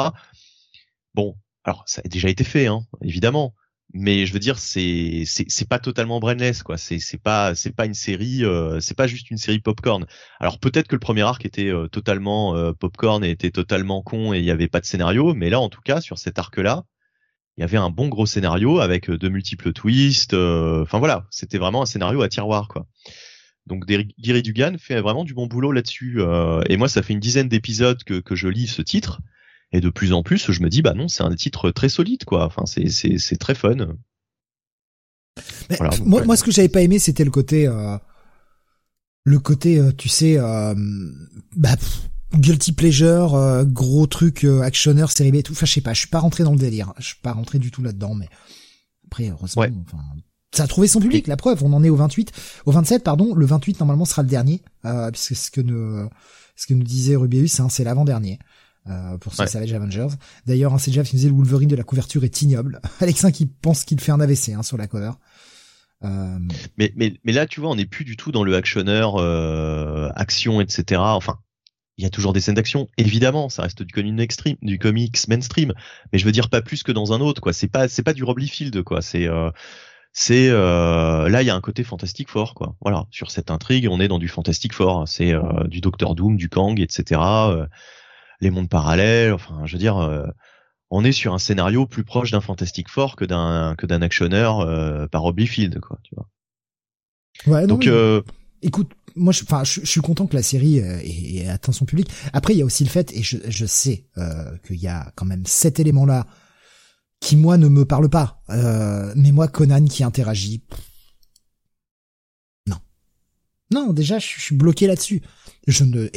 Bon, 1.14 1.36
alors 1.64 1.82
ça 1.86 2.02
a 2.04 2.08
déjà 2.08 2.28
été 2.28 2.44
fait, 2.44 2.66
hein, 2.66 2.82
évidemment. 3.02 3.54
Mais 3.92 4.24
je 4.26 4.32
veux 4.32 4.38
dire, 4.38 4.58
c'est 4.58 5.24
c'est 5.26 5.68
pas 5.68 5.80
totalement 5.80 6.20
brainless 6.20 6.62
quoi. 6.62 6.76
C'est 6.78 7.00
c'est 7.00 7.18
pas 7.20 7.54
c'est 7.56 7.74
pas 7.74 7.86
une 7.86 7.94
série, 7.94 8.44
euh, 8.44 8.78
c'est 8.80 8.94
pas 8.96 9.08
juste 9.08 9.30
une 9.32 9.38
série 9.38 9.58
popcorn. 9.58 10.06
Alors 10.38 10.60
peut-être 10.60 10.86
que 10.86 10.94
le 10.94 11.00
premier 11.00 11.22
arc 11.22 11.44
était 11.44 11.68
euh, 11.72 11.88
totalement 11.88 12.54
euh, 12.56 12.72
popcorn 12.72 13.24
et 13.24 13.30
était 13.30 13.50
totalement 13.50 14.02
con 14.02 14.32
et 14.34 14.38
il 14.38 14.44
y 14.44 14.50
avait 14.52 14.68
pas 14.68 14.80
de 14.80 14.86
scénario, 14.86 15.34
mais 15.34 15.50
là 15.50 15.58
en 15.60 15.68
tout 15.70 15.80
cas 15.82 16.00
sur 16.00 16.18
cet 16.18 16.38
arc-là, 16.38 16.84
il 17.56 17.62
y 17.62 17.64
avait 17.64 17.78
un 17.78 17.90
bon 17.90 18.08
gros 18.08 18.26
scénario 18.26 18.80
avec 18.80 19.10
euh, 19.10 19.18
de 19.18 19.28
multiples 19.28 19.72
twists. 19.72 20.34
euh, 20.34 20.82
Enfin 20.82 20.98
voilà, 21.00 21.26
c'était 21.30 21.58
vraiment 21.58 21.82
un 21.82 21.86
scénario 21.86 22.22
à 22.22 22.28
tiroir 22.28 22.68
quoi. 22.68 22.86
Donc 23.70 23.86
Gary 23.86 24.42
Dugan 24.42 24.74
fait 24.78 25.00
vraiment 25.00 25.24
du 25.24 25.32
bon 25.32 25.46
boulot 25.46 25.72
là-dessus. 25.72 26.16
euh, 26.20 26.60
et 26.68 26.76
moi, 26.76 26.88
ça 26.88 27.02
fait 27.02 27.14
une 27.14 27.20
dizaine 27.20 27.48
d'épisodes 27.48 28.02
que 28.04 28.20
que 28.20 28.34
je 28.34 28.48
lis 28.48 28.66
ce 28.66 28.82
titre. 28.82 29.20
Et 29.72 29.80
de 29.80 29.88
plus 29.88 30.12
en 30.12 30.22
plus, 30.24 30.50
je 30.50 30.60
me 30.62 30.68
dis, 30.68 30.82
bah 30.82 30.94
non, 30.94 31.06
c'est 31.06 31.22
un 31.22 31.32
titre 31.34 31.70
très 31.70 31.88
solide, 31.88 32.24
quoi. 32.24 32.44
Enfin, 32.44 32.64
c'est 32.66 33.36
très 33.38 33.54
fun. 33.54 33.76
Mais, 35.70 35.76
Voilà, 35.76 35.90
pff, 35.90 36.00
donc, 36.00 36.08
moi, 36.08 36.20
ouais. 36.20 36.26
moi, 36.26 36.36
ce 36.36 36.42
que 36.42 36.50
j'avais 36.50 36.68
pas 36.68 36.82
aimé, 36.82 36.98
c'était 36.98 37.24
le 37.24 37.30
côté, 37.30 37.68
euh, 37.68 37.96
le 39.24 39.38
côté, 39.38 39.78
euh, 39.78 39.92
tu 39.92 40.08
sais, 40.08 40.36
euh, 40.38 40.74
bah, 41.56 41.76
pff, 41.76 42.00
guilty 42.34 42.72
pleasure, 42.72 43.34
euh, 43.36 43.64
gros 43.64 44.08
truc, 44.08 44.44
actionneur, 44.44 45.12
série 45.12 45.30
B, 45.30 45.36
et 45.36 45.42
tout. 45.44 45.52
Enfin, 45.52 45.66
je 45.66 45.72
sais 45.72 45.80
pas, 45.80 45.92
je 45.94 46.00
suis 46.00 46.08
pas 46.08 46.18
rentré 46.18 46.42
dans 46.42 46.52
le 46.52 46.58
délire. 46.58 46.92
Je 46.98 47.04
suis 47.06 47.20
pas 47.22 47.32
rentré 47.32 47.60
du 47.60 47.70
tout 47.70 47.82
là-dedans, 47.82 48.14
mais 48.14 48.28
après, 49.06 49.28
heureusement, 49.28 49.62
Ouais. 49.62 49.72
enfin, 49.86 50.02
ça 50.52 50.64
a 50.64 50.66
trouvé 50.66 50.88
son 50.88 51.00
public. 51.00 51.26
La 51.26 51.36
preuve, 51.36 51.62
on 51.64 51.72
en 51.72 51.84
est 51.84 51.90
au 51.90 51.96
28, 51.96 52.32
au 52.66 52.72
27, 52.72 53.04
pardon. 53.04 53.34
Le 53.34 53.46
28 53.46 53.80
normalement 53.80 54.04
sera 54.04 54.22
le 54.22 54.28
dernier, 54.28 54.62
euh, 54.84 55.10
puisque 55.10 55.36
ce 55.36 55.50
que 55.50 55.60
nous, 55.60 56.08
ce 56.56 56.66
que 56.66 56.74
nous 56.74 56.84
disait 56.84 57.16
Rubius, 57.16 57.60
hein, 57.60 57.68
c'est 57.68 57.84
l'avant-dernier. 57.84 58.38
Euh, 58.86 59.18
pour 59.18 59.34
ce 59.34 59.42
Ouais. 59.42 59.48
Savage 59.48 59.72
Avengers. 59.74 60.08
D'ailleurs, 60.46 60.72
un 60.72 60.78
c'est 60.78 60.90
Jeff 60.90 61.08
qui 61.08 61.16
disait 61.16 61.28
le 61.28 61.34
Wolverine 61.34 61.68
de 61.68 61.76
la 61.76 61.82
couverture 61.84 62.24
est 62.24 62.42
ignoble. 62.42 62.80
Alexin 63.00 63.30
qui 63.30 63.46
pense 63.46 63.84
qu'il 63.84 64.00
fait 64.00 64.10
un 64.12 64.20
AVC 64.20 64.54
hein, 64.54 64.62
sur 64.62 64.78
la 64.78 64.86
cover. 64.86 65.12
Euh, 66.02 66.38
Mais, 66.78 66.92
mais, 66.96 67.14
mais 67.24 67.32
là, 67.32 67.46
tu 67.46 67.60
vois, 67.60 67.70
on 67.70 67.76
n'est 67.76 67.84
plus 67.84 68.04
du 68.04 68.16
tout 68.16 68.32
dans 68.32 68.42
le 68.42 68.56
actionneur, 68.56 69.16
euh, 69.16 70.08
action, 70.16 70.62
etc. 70.62 71.00
Enfin, 71.04 71.38
il 71.98 72.04
y 72.04 72.06
a 72.06 72.10
toujours 72.10 72.32
des 72.32 72.40
scènes 72.40 72.54
d'action. 72.54 72.88
Évidemment, 72.96 73.50
ça 73.50 73.62
reste 73.62 73.82
du 73.82 73.92
comics 73.92 74.18
extreme, 74.18 74.56
du 74.62 74.78
comics 74.78 75.28
mainstream. 75.28 75.74
Mais 76.12 76.18
je 76.18 76.24
veux 76.24 76.32
dire 76.32 76.48
pas 76.48 76.62
plus 76.62 76.82
que 76.82 76.90
dans 76.90 77.12
un 77.12 77.20
autre, 77.20 77.42
quoi. 77.42 77.52
C'est 77.52 77.68
pas, 77.68 77.86
c'est 77.86 78.02
pas 78.02 78.14
du 78.14 78.24
Rob 78.24 78.38
Liefeld, 78.38 78.82
quoi. 78.82 79.02
C'est, 79.02 79.28
euh, 79.28 79.50
c'est, 80.12 80.48
euh, 80.50 81.28
là, 81.28 81.42
il 81.42 81.46
y 81.46 81.50
a 81.50 81.54
un 81.54 81.60
côté 81.60 81.84
fantastique 81.84 82.28
fort, 82.28 82.54
quoi. 82.54 82.74
Voilà. 82.80 83.06
Sur 83.10 83.30
cette 83.30 83.50
intrigue, 83.50 83.86
on 83.90 84.00
est 84.00 84.08
dans 84.08 84.18
du 84.18 84.28
fantastique 84.28 84.72
fort. 84.74 85.06
C'est 85.06 85.32
euh, 85.32 85.64
du 85.68 85.80
Docteur 85.80 86.14
Doom, 86.14 86.36
du 86.36 86.48
Kang, 86.48 86.80
etc. 86.80 87.20
euh, 87.20 87.66
les 88.40 88.50
mondes 88.50 88.68
parallèles. 88.68 89.32
Enfin, 89.32 89.62
je 89.66 89.72
veux 89.74 89.78
dire. 89.78 89.96
euh, 89.98 90.26
on 90.92 91.04
est 91.04 91.12
sur 91.12 91.32
un 91.32 91.38
scénario 91.38 91.86
plus 91.86 92.02
proche 92.02 92.32
d'un 92.32 92.40
Fantastic 92.40 92.88
Four 92.88 93.14
que 93.14 93.24
d'un 93.24 93.76
que 93.78 93.86
d'un 93.86 94.02
actionneur 94.02 94.58
euh, 94.58 95.06
par 95.06 95.22
Rob 95.22 95.38
Liefeld, 95.38 95.78
quoi. 95.78 95.98
Tu 96.02 96.16
vois. 96.16 96.26
ouais, 97.46 97.60
non, 97.62 97.68
Donc 97.76 97.84
mais- 97.84 97.92
euh, 97.92 98.22
écoute, 98.62 98.90
moi, 99.14 99.32
je, 99.32 99.44
enfin, 99.44 99.62
je, 99.62 99.80
je 99.82 99.86
suis 99.86 100.00
content 100.00 100.26
que 100.26 100.34
la 100.34 100.42
série 100.42 100.80
euh, 100.80 100.98
ait, 101.00 101.36
ait 101.44 101.48
atteint 101.48 101.70
son 101.70 101.84
public. 101.84 102.08
Après, 102.32 102.54
il 102.54 102.58
y 102.58 102.62
a 102.62 102.64
aussi 102.64 102.82
le 102.82 102.90
fait, 102.90 103.12
et 103.12 103.22
je, 103.22 103.36
je 103.48 103.66
sais 103.66 104.06
euh, 104.18 104.56
qu'il 104.66 104.78
y 104.78 104.88
a 104.88 105.12
quand 105.14 105.26
même 105.26 105.44
cet 105.46 105.78
élément-là 105.78 106.26
qui 107.20 107.36
moi 107.36 107.58
ne 107.58 107.68
me 107.68 107.84
parle 107.84 108.08
pas. 108.08 108.42
Euh, 108.50 109.12
mais 109.16 109.30
moi, 109.32 109.46
Conan 109.48 109.84
qui 109.84 110.02
interagit, 110.02 110.62
non, 112.66 112.78
non. 113.70 113.92
Déjà, 113.92 114.18
je, 114.18 114.26
suis 114.26 114.56
bloqué 114.56 114.86
là-dessus. 114.86 115.22
Et 115.66 115.72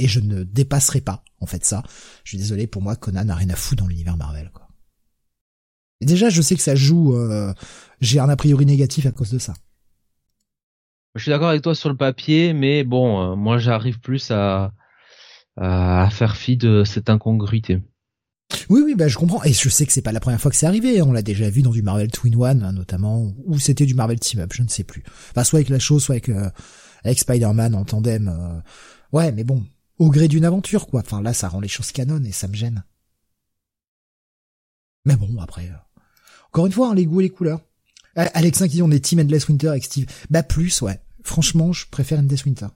je 0.08 0.20
ne 0.20 0.44
dépasserai 0.44 1.02
pas 1.02 1.24
en 1.40 1.46
fait 1.46 1.66
ça. 1.66 1.84
Je 2.24 2.30
suis 2.30 2.38
désolé, 2.38 2.68
pour 2.68 2.82
moi, 2.82 2.96
Conan 2.96 3.26
n'a 3.26 3.36
rien 3.36 3.50
à 3.50 3.56
foutre 3.56 3.84
dans 3.84 3.88
l'univers 3.90 4.18
Marvel. 4.18 4.50
Quoi. 4.54 4.68
Déjà, 6.02 6.30
je 6.30 6.42
sais 6.42 6.56
que 6.56 6.62
ça 6.62 6.76
joue. 6.76 7.16
euh, 7.16 7.54
J'ai 8.02 8.20
un 8.20 8.30
a 8.30 8.36
priori 8.36 8.66
négatif 8.66 9.06
à 9.06 9.12
cause 9.12 9.30
de 9.32 9.40
ça. 9.40 9.54
Je 11.16 11.22
suis 11.22 11.30
d'accord 11.30 11.50
avec 11.50 11.62
toi 11.62 11.76
sur 11.76 11.90
le 11.90 11.98
papier, 11.98 12.54
mais 12.54 12.84
bon, 12.84 13.22
euh, 13.22 13.36
moi 13.36 13.60
j'arrive 13.60 14.00
plus 14.00 14.32
à, 14.32 14.74
à 15.58 16.10
faire 16.10 16.36
fi 16.36 16.58
de 16.58 16.84
cette 16.84 17.10
incongruité. 17.10 17.82
Oui, 18.70 18.82
oui, 18.86 18.96
bah, 18.96 19.08
je 19.08 19.18
comprends. 19.18 19.44
Et 19.44 19.54
je 19.54 19.70
sais 19.70 19.86
que 19.86 19.92
c'est 19.92 20.02
pas 20.02 20.12
la 20.12 20.20
première 20.20 20.40
fois 20.42 20.52
que 20.52 20.58
c'est 20.58 20.66
arrivé. 20.66 21.02
On 21.02 21.12
l'a 21.12 21.22
déjà 21.22 21.50
vu 21.50 21.62
dans 21.62 21.72
du 21.72 21.82
Marvel 21.82 22.12
Twin 22.12 22.36
One, 22.36 22.72
notamment, 22.72 23.34
ou 23.46 23.60
c'était 23.60 23.86
du 23.86 23.94
Marvel 23.94 24.20
Team 24.20 24.40
Up, 24.42 24.52
je 24.54 24.64
ne 24.64 24.68
sais 24.68 24.84
plus. 24.84 25.04
Enfin, 25.32 25.44
soit 25.44 25.58
avec 25.58 25.70
la 25.70 25.80
chose, 25.80 26.04
soit 26.04 26.14
avec, 26.16 26.30
euh, 26.30 26.50
avec 27.04 27.20
Spider-Man 27.20 27.76
en 27.76 27.86
tandem. 27.86 28.28
euh. 28.28 28.60
Ouais, 29.12 29.32
mais 29.32 29.44
bon, 29.44 29.64
au 30.00 30.10
gré 30.10 30.28
d'une 30.28 30.46
aventure, 30.46 30.88
quoi. 30.88 31.02
Enfin, 31.06 31.22
là, 31.22 31.34
ça 31.34 31.48
rend 31.50 31.60
les 31.60 31.68
choses 31.68 31.92
canon 31.92 32.24
et 32.24 32.32
ça 32.32 32.48
me 32.48 32.56
gêne. 32.56 32.84
Mais 35.06 35.16
bon, 35.16 35.40
après, 35.42 35.66
euh, 35.68 36.02
encore 36.48 36.66
une 36.66 36.72
fois, 36.72 36.90
hein, 36.90 36.96
les 36.96 37.06
goûts 37.06 37.22
et 37.22 37.26
les 37.26 37.30
couleurs. 37.30 37.62
Alexin 38.16 38.68
qui 38.68 38.76
dit 38.76 38.82
on 38.84 38.92
est 38.92 39.04
Team 39.04 39.20
Endless 39.20 39.48
Winter 39.48 39.70
avec 39.70 39.84
Steve. 39.86 40.06
Bah 40.30 40.44
plus, 40.44 40.82
ouais. 40.84 41.00
Franchement, 41.24 41.74
je 41.74 41.86
préfère 41.90 42.20
Endless 42.20 42.46
Winter. 42.46 42.68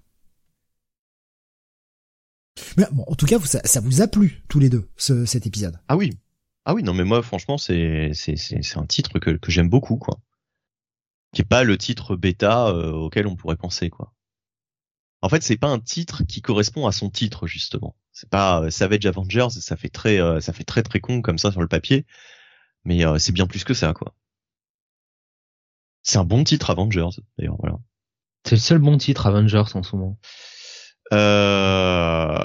Mais 2.78 2.86
bon, 2.91 3.03
en 3.08 3.16
tout 3.16 3.26
cas, 3.26 3.39
ça, 3.39 3.62
ça 3.64 3.80
vous 3.80 4.01
a 4.01 4.08
plu 4.08 4.43
tous 4.47 4.60
les 4.60 4.70
deux 4.70 4.89
ce, 4.97 5.26
cet 5.26 5.45
épisode. 5.47 5.80
ah 5.88 5.97
oui, 5.97 6.18
ah 6.66 6.74
oui, 6.74 6.84
non 6.84 6.93
mais 6.93 7.05
moi 7.05 7.24
franchement 7.24 7.58
c'est 7.58 8.12
c'est 8.14 8.36
c'est 8.36 8.62
c'est 8.62 8.78
un 8.78 8.86
titre 8.86 9.20
que 9.20 9.32
que 9.32 9.51
j'aime 9.51 9.70
beaucoup 9.70 9.97
quoi. 9.97 10.20
Qui 11.34 11.41
est 11.41 11.45
pas 11.45 11.64
le 11.64 11.78
titre 11.78 12.16
bêta 12.16 12.68
euh, 12.68 12.91
auquel 12.91 13.28
on 13.28 13.36
pourrait 13.36 13.55
penser 13.55 13.89
quoi. 13.89 14.14
En 15.22 15.30
fait, 15.30 15.41
c'est 15.43 15.58
pas 15.58 15.68
un 15.70 15.80
titre 15.80 16.24
qui 16.24 16.41
correspond 16.41 16.86
à 16.86 16.91
son 16.91 17.10
titre 17.10 17.47
justement. 17.47 17.95
C'est 18.12 18.30
pas 18.30 18.62
euh, 18.64 18.70
Savage 18.70 19.05
Avengers, 19.05 19.49
ça 19.49 19.76
fait 19.78 19.89
très 19.89 20.20
euh, 20.22 20.41
ça 20.41 20.53
fait 20.53 20.64
très 20.64 20.84
très 20.84 20.99
con 20.99 21.22
comme 21.22 21.38
ça 21.38 21.51
sur 21.51 21.62
le 21.62 21.68
papier, 21.68 22.05
mais 22.84 23.05
euh, 23.05 23.18
c'est 23.18 23.32
bien 23.32 23.47
plus 23.47 23.64
que 23.64 23.74
ça 23.74 23.93
quoi. 23.93 24.14
C'est 26.03 26.18
un 26.18 26.24
bon 26.24 26.43
titre 26.43 26.70
Avengers, 26.70 27.22
d'ailleurs, 27.38 27.58
voilà. 27.60 27.78
C'est 28.45 28.55
le 28.55 28.62
seul 28.62 28.78
bon 28.80 28.97
titre 28.97 29.26
Avengers 29.26 29.64
en 29.74 29.84
ce 29.84 29.95
moment. 29.95 30.18
Euh... 31.14 32.38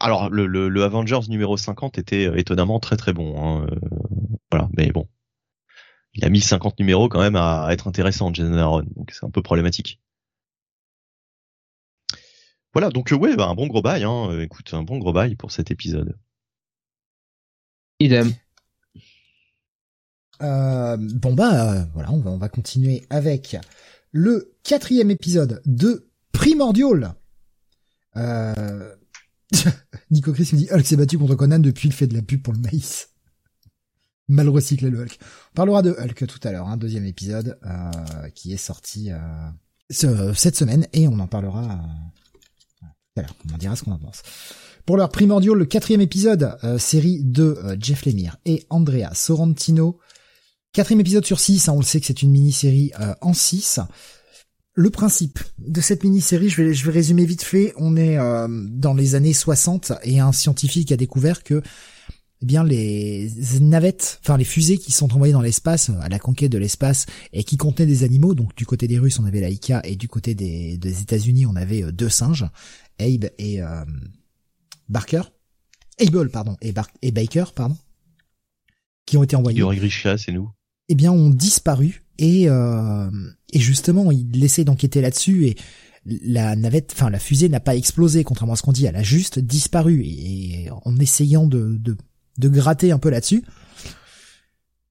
Alors, 0.00 0.28
le, 0.30 0.46
le, 0.46 0.68
le, 0.68 0.84
Avengers 0.84 1.28
numéro 1.28 1.56
50 1.56 1.98
était 1.98 2.24
étonnamment 2.38 2.78
très 2.80 2.96
très 2.96 3.12
bon. 3.12 3.36
Hein. 3.42 3.66
Euh, 3.70 3.76
voilà, 4.50 4.68
mais 4.76 4.90
bon. 4.90 5.08
Il 6.14 6.24
a 6.24 6.28
mis 6.28 6.40
50 6.40 6.78
numéros 6.78 7.08
quand 7.08 7.20
même 7.20 7.36
à, 7.36 7.68
être 7.70 7.88
intéressant, 7.88 8.32
Jason 8.32 8.56
Aaron, 8.56 8.84
donc 8.96 9.10
c'est 9.10 9.24
un 9.24 9.30
peu 9.30 9.42
problématique. 9.42 10.00
Voilà, 12.72 12.90
donc 12.90 13.12
euh, 13.12 13.16
ouais, 13.16 13.36
bah, 13.36 13.48
un 13.48 13.54
bon 13.54 13.66
gros 13.66 13.82
bail. 13.82 14.04
Hein. 14.04 14.30
Euh, 14.30 14.42
écoute, 14.42 14.72
un 14.74 14.82
bon 14.82 14.98
gros 14.98 15.12
bail 15.12 15.34
pour 15.36 15.50
cet 15.52 15.70
épisode. 15.70 16.16
Idem. 18.00 18.32
Euh, 20.42 20.96
bon 20.98 21.32
bah 21.32 21.86
voilà, 21.94 22.10
on 22.10 22.18
va, 22.18 22.30
on 22.32 22.38
va 22.38 22.48
continuer 22.48 23.06
avec 23.08 23.56
le 24.10 24.52
quatrième 24.64 25.10
épisode 25.10 25.62
de 25.64 26.10
Primordial. 26.32 27.14
Euh... 28.16 28.94
Nico 30.10 30.32
Chris 30.32 30.50
me 30.52 30.58
dit 30.58 30.68
Hulk 30.70 30.86
s'est 30.86 30.96
battu 30.96 31.18
contre 31.18 31.34
Conan 31.34 31.58
depuis 31.58 31.88
le 31.88 31.94
fait 31.94 32.06
de 32.06 32.14
la 32.14 32.22
pub 32.22 32.42
pour 32.42 32.52
le 32.52 32.60
maïs. 32.60 33.10
Mal 34.28 34.48
recyclé 34.48 34.90
le 34.90 35.02
Hulk. 35.02 35.18
On 35.52 35.54
parlera 35.54 35.82
de 35.82 35.90
Hulk 35.90 36.26
tout 36.26 36.40
à 36.48 36.52
l'heure, 36.52 36.68
un 36.68 36.72
hein, 36.72 36.76
deuxième 36.76 37.04
épisode 37.04 37.58
euh, 37.64 38.28
qui 38.34 38.52
est 38.52 38.58
sorti 38.58 39.10
euh, 39.10 40.34
cette 40.34 40.56
semaine 40.56 40.86
et 40.92 41.08
on 41.08 41.18
en 41.18 41.26
parlera 41.26 41.62
euh, 41.62 42.86
tout 43.14 43.20
à 43.20 43.22
l'heure. 43.22 43.34
On 43.48 43.54
en 43.54 43.58
dira 43.58 43.76
ce 43.76 43.84
qu'on 43.84 43.92
en 43.92 43.98
pense. 43.98 44.22
Pour 44.86 44.96
leur 44.96 45.08
primordial, 45.10 45.54
le 45.54 45.64
quatrième 45.64 46.00
épisode, 46.00 46.56
euh, 46.64 46.78
série 46.78 47.22
de 47.22 47.58
euh, 47.64 47.76
Jeff 47.78 48.04
Lemire 48.06 48.36
et 48.44 48.66
Andrea 48.70 49.14
Sorrentino. 49.14 49.98
Quatrième 50.72 51.00
épisode 51.00 51.24
sur 51.24 51.38
six, 51.38 51.68
hein, 51.68 51.72
on 51.74 51.78
le 51.78 51.84
sait 51.84 52.00
que 52.00 52.06
c'est 52.06 52.22
une 52.22 52.32
mini-série 52.32 52.90
en 53.20 53.32
six 53.32 53.78
le 54.74 54.90
principe 54.90 55.38
de 55.58 55.80
cette 55.80 56.02
mini-série, 56.02 56.48
je 56.48 56.62
vais, 56.62 56.74
je 56.74 56.84
vais 56.84 56.92
résumer 56.92 57.24
vite 57.24 57.42
fait. 57.42 57.72
On 57.76 57.96
est 57.96 58.18
euh, 58.18 58.48
dans 58.50 58.92
les 58.92 59.14
années 59.14 59.32
60 59.32 59.92
et 60.02 60.18
un 60.18 60.32
scientifique 60.32 60.90
a 60.90 60.96
découvert 60.96 61.44
que 61.44 61.62
eh 62.42 62.46
bien 62.46 62.64
les 62.64 63.30
navettes, 63.60 64.20
enfin 64.22 64.36
les 64.36 64.44
fusées 64.44 64.76
qui 64.76 64.90
sont 64.90 65.14
envoyées 65.14 65.32
dans 65.32 65.40
l'espace 65.40 65.90
à 66.02 66.08
la 66.08 66.18
conquête 66.18 66.50
de 66.50 66.58
l'espace 66.58 67.06
et 67.32 67.44
qui 67.44 67.56
contenaient 67.56 67.86
des 67.86 68.02
animaux. 68.02 68.34
Donc 68.34 68.54
du 68.56 68.66
côté 68.66 68.88
des 68.88 68.98
Russes, 68.98 69.20
on 69.20 69.24
avait 69.24 69.40
Laika 69.40 69.80
et 69.84 69.94
du 69.94 70.08
côté 70.08 70.34
des, 70.34 70.76
des 70.76 71.00
États-Unis, 71.00 71.46
on 71.46 71.54
avait 71.54 71.84
euh, 71.84 71.92
deux 71.92 72.08
singes, 72.08 72.44
Abe 72.98 73.30
et 73.38 73.62
euh, 73.62 73.84
Barker, 74.88 75.22
Able 76.00 76.30
pardon 76.30 76.56
et, 76.60 76.74
et 77.02 77.12
Baker 77.12 77.44
pardon, 77.54 77.76
qui 79.06 79.16
ont 79.16 79.22
été 79.22 79.36
envoyés. 79.36 79.60
Grisha, 79.60 80.18
c'est 80.18 80.32
nous. 80.32 80.50
Eh 80.88 80.96
bien, 80.96 81.12
ont 81.12 81.30
disparu 81.30 82.03
et 82.18 82.48
euh, 82.48 83.10
et 83.52 83.60
justement, 83.60 84.10
il 84.10 84.42
essaie 84.42 84.64
d'enquêter 84.64 85.00
là-dessus 85.00 85.46
et 85.46 85.56
la 86.06 86.54
navette, 86.56 86.92
enfin 86.94 87.08
la 87.08 87.18
fusée 87.18 87.48
n'a 87.48 87.60
pas 87.60 87.76
explosé, 87.76 88.24
contrairement 88.24 88.54
à 88.54 88.56
ce 88.56 88.62
qu'on 88.62 88.72
dit, 88.72 88.84
elle 88.84 88.96
a 88.96 89.02
juste 89.02 89.38
disparu. 89.38 90.02
Et, 90.04 90.68
en 90.84 90.96
essayant 90.98 91.46
de, 91.46 91.80
de, 92.38 92.48
gratter 92.48 92.92
un 92.92 92.98
peu 92.98 93.10
là-dessus, 93.10 93.44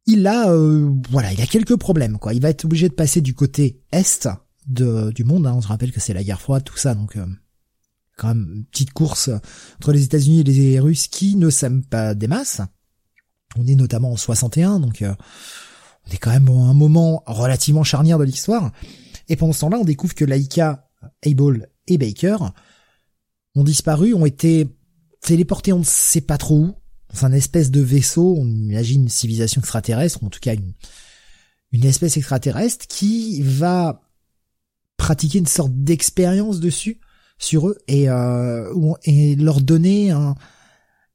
il 0.06 0.26
a, 0.28 0.50
euh, 0.50 0.90
voilà, 1.10 1.32
il 1.34 1.42
a 1.42 1.46
quelques 1.46 1.78
problèmes. 1.78 2.18
Quoi, 2.18 2.34
il 2.34 2.42
va 2.42 2.50
être 2.50 2.66
obligé 2.66 2.90
de 2.90 2.94
passer 2.94 3.22
du 3.22 3.34
côté 3.34 3.82
est 3.92 4.28
de, 4.68 5.12
du 5.12 5.24
monde. 5.24 5.46
Hein. 5.46 5.54
On 5.56 5.62
se 5.62 5.68
rappelle 5.68 5.92
que 5.92 6.00
c'est 6.00 6.14
la 6.14 6.24
guerre 6.24 6.42
froide, 6.42 6.64
tout 6.64 6.78
ça, 6.78 6.96
donc 6.96 7.16
euh, 7.16 7.26
quand 8.18 8.30
même 8.30 8.66
petite 8.72 8.92
course 8.92 9.30
entre 9.78 9.92
les 9.92 10.04
États-Unis 10.04 10.42
et 10.42 10.44
les 10.44 10.80
Russes 10.80 11.08
qui 11.08 11.36
ne 11.36 11.50
s'aiment 11.50 11.84
pas 11.84 12.16
des 12.16 12.28
masses. 12.28 12.62
On 13.56 13.68
est 13.68 13.76
notamment 13.76 14.12
en 14.12 14.18
61, 14.18 14.80
donc 14.80 15.02
euh, 15.02 15.14
on 16.08 16.12
est 16.12 16.18
quand 16.18 16.32
même 16.32 16.48
à 16.48 16.70
un 16.70 16.74
moment 16.74 17.24
relativement 17.26 17.84
charnière 17.84 18.18
de 18.18 18.24
l'histoire. 18.24 18.72
Et 19.30 19.36
pendant 19.36 19.54
ce 19.54 19.62
temps-là, 19.62 19.78
on 19.80 19.86
découvre 19.86 20.16
que 20.16 20.26
Laika, 20.26 20.90
Able 21.26 21.70
et 21.88 21.98
Baker 21.98 22.38
ont 23.56 23.64
disparu, 23.64 24.14
ont 24.14 24.26
été 24.26 24.68
téléportés 25.22 25.74
on 25.74 25.80
ne 25.80 25.84
sait 25.84 26.22
pas 26.22 26.38
trop 26.38 26.58
où, 26.58 26.76
dans 27.14 27.26
un 27.26 27.32
espèce 27.32 27.72
de 27.72 27.82
vaisseau, 27.82 28.36
on 28.38 28.46
imagine 28.46 29.04
une 29.04 29.10
civilisation 29.10 29.62
extraterrestre, 29.62 30.22
ou 30.24 30.26
en 30.26 30.30
tout 30.30 30.40
cas 30.40 30.54
une, 30.54 30.74
une 31.72 31.86
espèce 31.86 32.18
extraterrestre 32.18 32.88
qui 32.88 33.42
va 33.42 34.02
pratiquer 34.98 35.40
une 35.40 35.48
sorte 35.48 35.74
d'expérience 35.74 36.60
dessus, 36.60 37.00
sur 37.38 37.70
eux, 37.70 37.78
et, 37.88 38.10
euh, 38.10 38.94
et 39.04 39.36
leur 39.36 39.62
donner 39.62 40.12
un, 40.12 40.36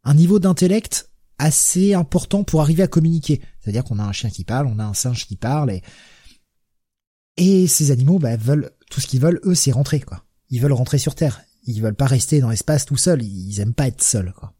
un 0.04 0.14
niveau 0.14 0.38
d'intellect 0.38 1.07
assez 1.38 1.94
important 1.94 2.44
pour 2.44 2.60
arriver 2.60 2.82
à 2.82 2.88
communiquer. 2.88 3.40
C'est-à-dire 3.60 3.84
qu'on 3.84 3.98
a 3.98 4.04
un 4.04 4.12
chien 4.12 4.30
qui 4.30 4.44
parle, 4.44 4.66
on 4.66 4.78
a 4.78 4.84
un 4.84 4.94
singe 4.94 5.26
qui 5.26 5.36
parle 5.36 5.70
et 5.70 5.82
et 7.36 7.68
ces 7.68 7.92
animaux 7.92 8.18
bah, 8.18 8.36
veulent 8.36 8.70
tout 8.90 9.00
ce 9.00 9.06
qu'ils 9.06 9.20
veulent 9.20 9.40
eux 9.44 9.54
c'est 9.54 9.70
rentrer 9.70 10.00
quoi. 10.00 10.24
Ils 10.50 10.60
veulent 10.60 10.72
rentrer 10.72 10.98
sur 10.98 11.14
terre. 11.14 11.42
Ils 11.64 11.80
veulent 11.80 11.94
pas 11.94 12.06
rester 12.06 12.40
dans 12.40 12.50
l'espace 12.50 12.84
tout 12.84 12.96
seuls, 12.96 13.22
ils 13.22 13.60
aiment 13.60 13.74
pas 13.74 13.88
être 13.88 14.02
seuls 14.02 14.32
quoi. 14.32 14.54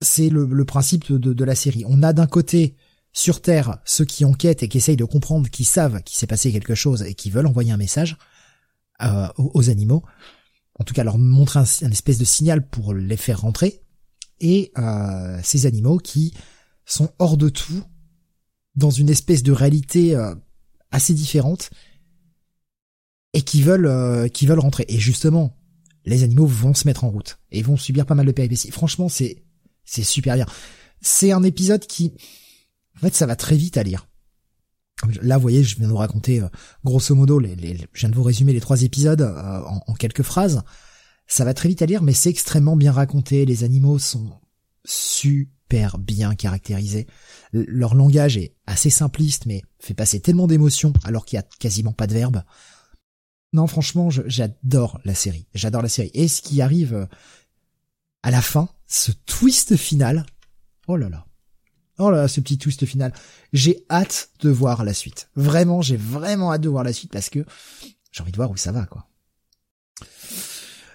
C'est 0.00 0.28
le, 0.28 0.64
principe 0.64 1.10
de, 1.10 1.32
de, 1.32 1.44
la 1.44 1.54
série. 1.54 1.84
On 1.88 2.02
a 2.02 2.12
d'un 2.12 2.26
côté 2.26 2.76
sur 3.12 3.40
Terre 3.40 3.78
ceux 3.86 4.04
qui 4.04 4.26
enquêtent 4.26 4.62
et 4.62 4.68
qui 4.68 4.76
essayent 4.76 4.96
de 4.96 5.04
comprendre, 5.04 5.48
qui 5.48 5.64
savent 5.64 6.02
qu'il 6.02 6.18
s'est 6.18 6.26
passé 6.26 6.52
quelque 6.52 6.74
chose 6.74 7.02
et 7.04 7.14
qui 7.14 7.30
veulent 7.30 7.46
envoyer 7.46 7.72
un 7.72 7.78
message 7.78 8.18
euh, 9.02 9.28
aux, 9.38 9.70
animaux. 9.70 10.04
En 10.78 10.84
tout 10.84 10.92
cas, 10.92 11.04
leur 11.04 11.16
montrer 11.16 11.60
un, 11.60 11.64
un, 11.82 11.90
espèce 11.90 12.18
de 12.18 12.24
signal 12.24 12.68
pour 12.68 12.92
les 12.92 13.16
faire 13.16 13.40
rentrer 13.40 13.83
et 14.40 14.72
euh, 14.78 15.38
ces 15.42 15.66
animaux 15.66 15.98
qui 15.98 16.34
sont 16.84 17.10
hors 17.18 17.36
de 17.36 17.48
tout, 17.48 17.82
dans 18.76 18.90
une 18.90 19.08
espèce 19.08 19.42
de 19.42 19.52
réalité 19.52 20.14
euh, 20.14 20.34
assez 20.90 21.14
différente, 21.14 21.70
et 23.32 23.42
qui 23.42 23.62
veulent 23.62 23.86
euh, 23.86 24.28
qui 24.28 24.46
veulent 24.46 24.60
rentrer. 24.60 24.84
Et 24.88 24.98
justement, 24.98 25.56
les 26.04 26.22
animaux 26.22 26.46
vont 26.46 26.74
se 26.74 26.86
mettre 26.86 27.04
en 27.04 27.10
route 27.10 27.38
et 27.50 27.62
vont 27.62 27.76
subir 27.76 28.06
pas 28.06 28.14
mal 28.14 28.26
de 28.26 28.32
péripéties. 28.32 28.70
Franchement, 28.70 29.08
c'est 29.08 29.44
c'est 29.84 30.04
super 30.04 30.34
bien. 30.34 30.46
C'est 31.00 31.32
un 31.32 31.42
épisode 31.42 31.86
qui, 31.86 32.12
en 32.96 33.00
fait, 33.00 33.14
ça 33.14 33.26
va 33.26 33.36
très 33.36 33.56
vite 33.56 33.76
à 33.76 33.82
lire. 33.82 34.06
Là, 35.20 35.36
vous 35.36 35.42
voyez, 35.42 35.62
je 35.62 35.76
viens 35.76 35.86
de 35.86 35.90
vous 35.90 35.98
raconter 35.98 36.40
grosso 36.84 37.14
modo, 37.14 37.38
les, 37.38 37.56
les, 37.56 37.76
je 37.92 38.00
viens 38.00 38.08
de 38.08 38.14
vous 38.14 38.22
résumer 38.22 38.52
les 38.52 38.60
trois 38.60 38.82
épisodes 38.82 39.20
en, 39.20 39.92
quelques 39.94 40.22
phrases. 40.22 40.62
Ça 41.26 41.44
va 41.44 41.54
très 41.54 41.68
vite 41.68 41.82
à 41.82 41.86
lire, 41.86 42.02
mais 42.02 42.12
c'est 42.12 42.30
extrêmement 42.30 42.76
bien 42.76 42.92
raconté. 42.92 43.44
Les 43.46 43.64
animaux 43.64 43.98
sont 43.98 44.30
super 44.84 45.98
bien 45.98 46.34
caractérisés. 46.34 47.06
Leur 47.52 47.94
langage 47.94 48.36
est 48.36 48.54
assez 48.66 48.90
simpliste, 48.90 49.46
mais 49.46 49.62
fait 49.78 49.94
passer 49.94 50.20
tellement 50.20 50.46
d'émotions 50.46 50.92
alors 51.04 51.24
qu'il 51.24 51.36
y 51.36 51.40
a 51.40 51.46
quasiment 51.58 51.92
pas 51.92 52.06
de 52.06 52.14
verbe. 52.14 52.42
Non, 53.52 53.66
franchement, 53.66 54.10
j'adore 54.10 55.00
la 55.04 55.14
série. 55.14 55.46
J'adore 55.54 55.82
la 55.82 55.88
série. 55.88 56.10
Et 56.12 56.28
ce 56.28 56.42
qui 56.42 56.60
arrive 56.60 56.94
euh, 56.94 57.06
à 58.22 58.30
la 58.30 58.42
fin, 58.42 58.68
ce 58.86 59.12
twist 59.12 59.76
final. 59.76 60.26
Oh 60.88 60.96
là 60.96 61.08
là. 61.08 61.26
Oh 61.98 62.10
là 62.10 62.22
là, 62.22 62.28
ce 62.28 62.40
petit 62.40 62.58
twist 62.58 62.84
final. 62.84 63.12
J'ai 63.52 63.84
hâte 63.88 64.30
de 64.40 64.50
voir 64.50 64.82
la 64.82 64.92
suite. 64.92 65.28
Vraiment, 65.36 65.82
j'ai 65.82 65.96
vraiment 65.96 66.52
hâte 66.52 66.62
de 66.62 66.68
voir 66.68 66.82
la 66.82 66.92
suite 66.92 67.12
parce 67.12 67.30
que 67.30 67.44
j'ai 68.10 68.22
envie 68.22 68.32
de 68.32 68.36
voir 68.36 68.50
où 68.50 68.56
ça 68.56 68.72
va, 68.72 68.86
quoi. 68.86 69.06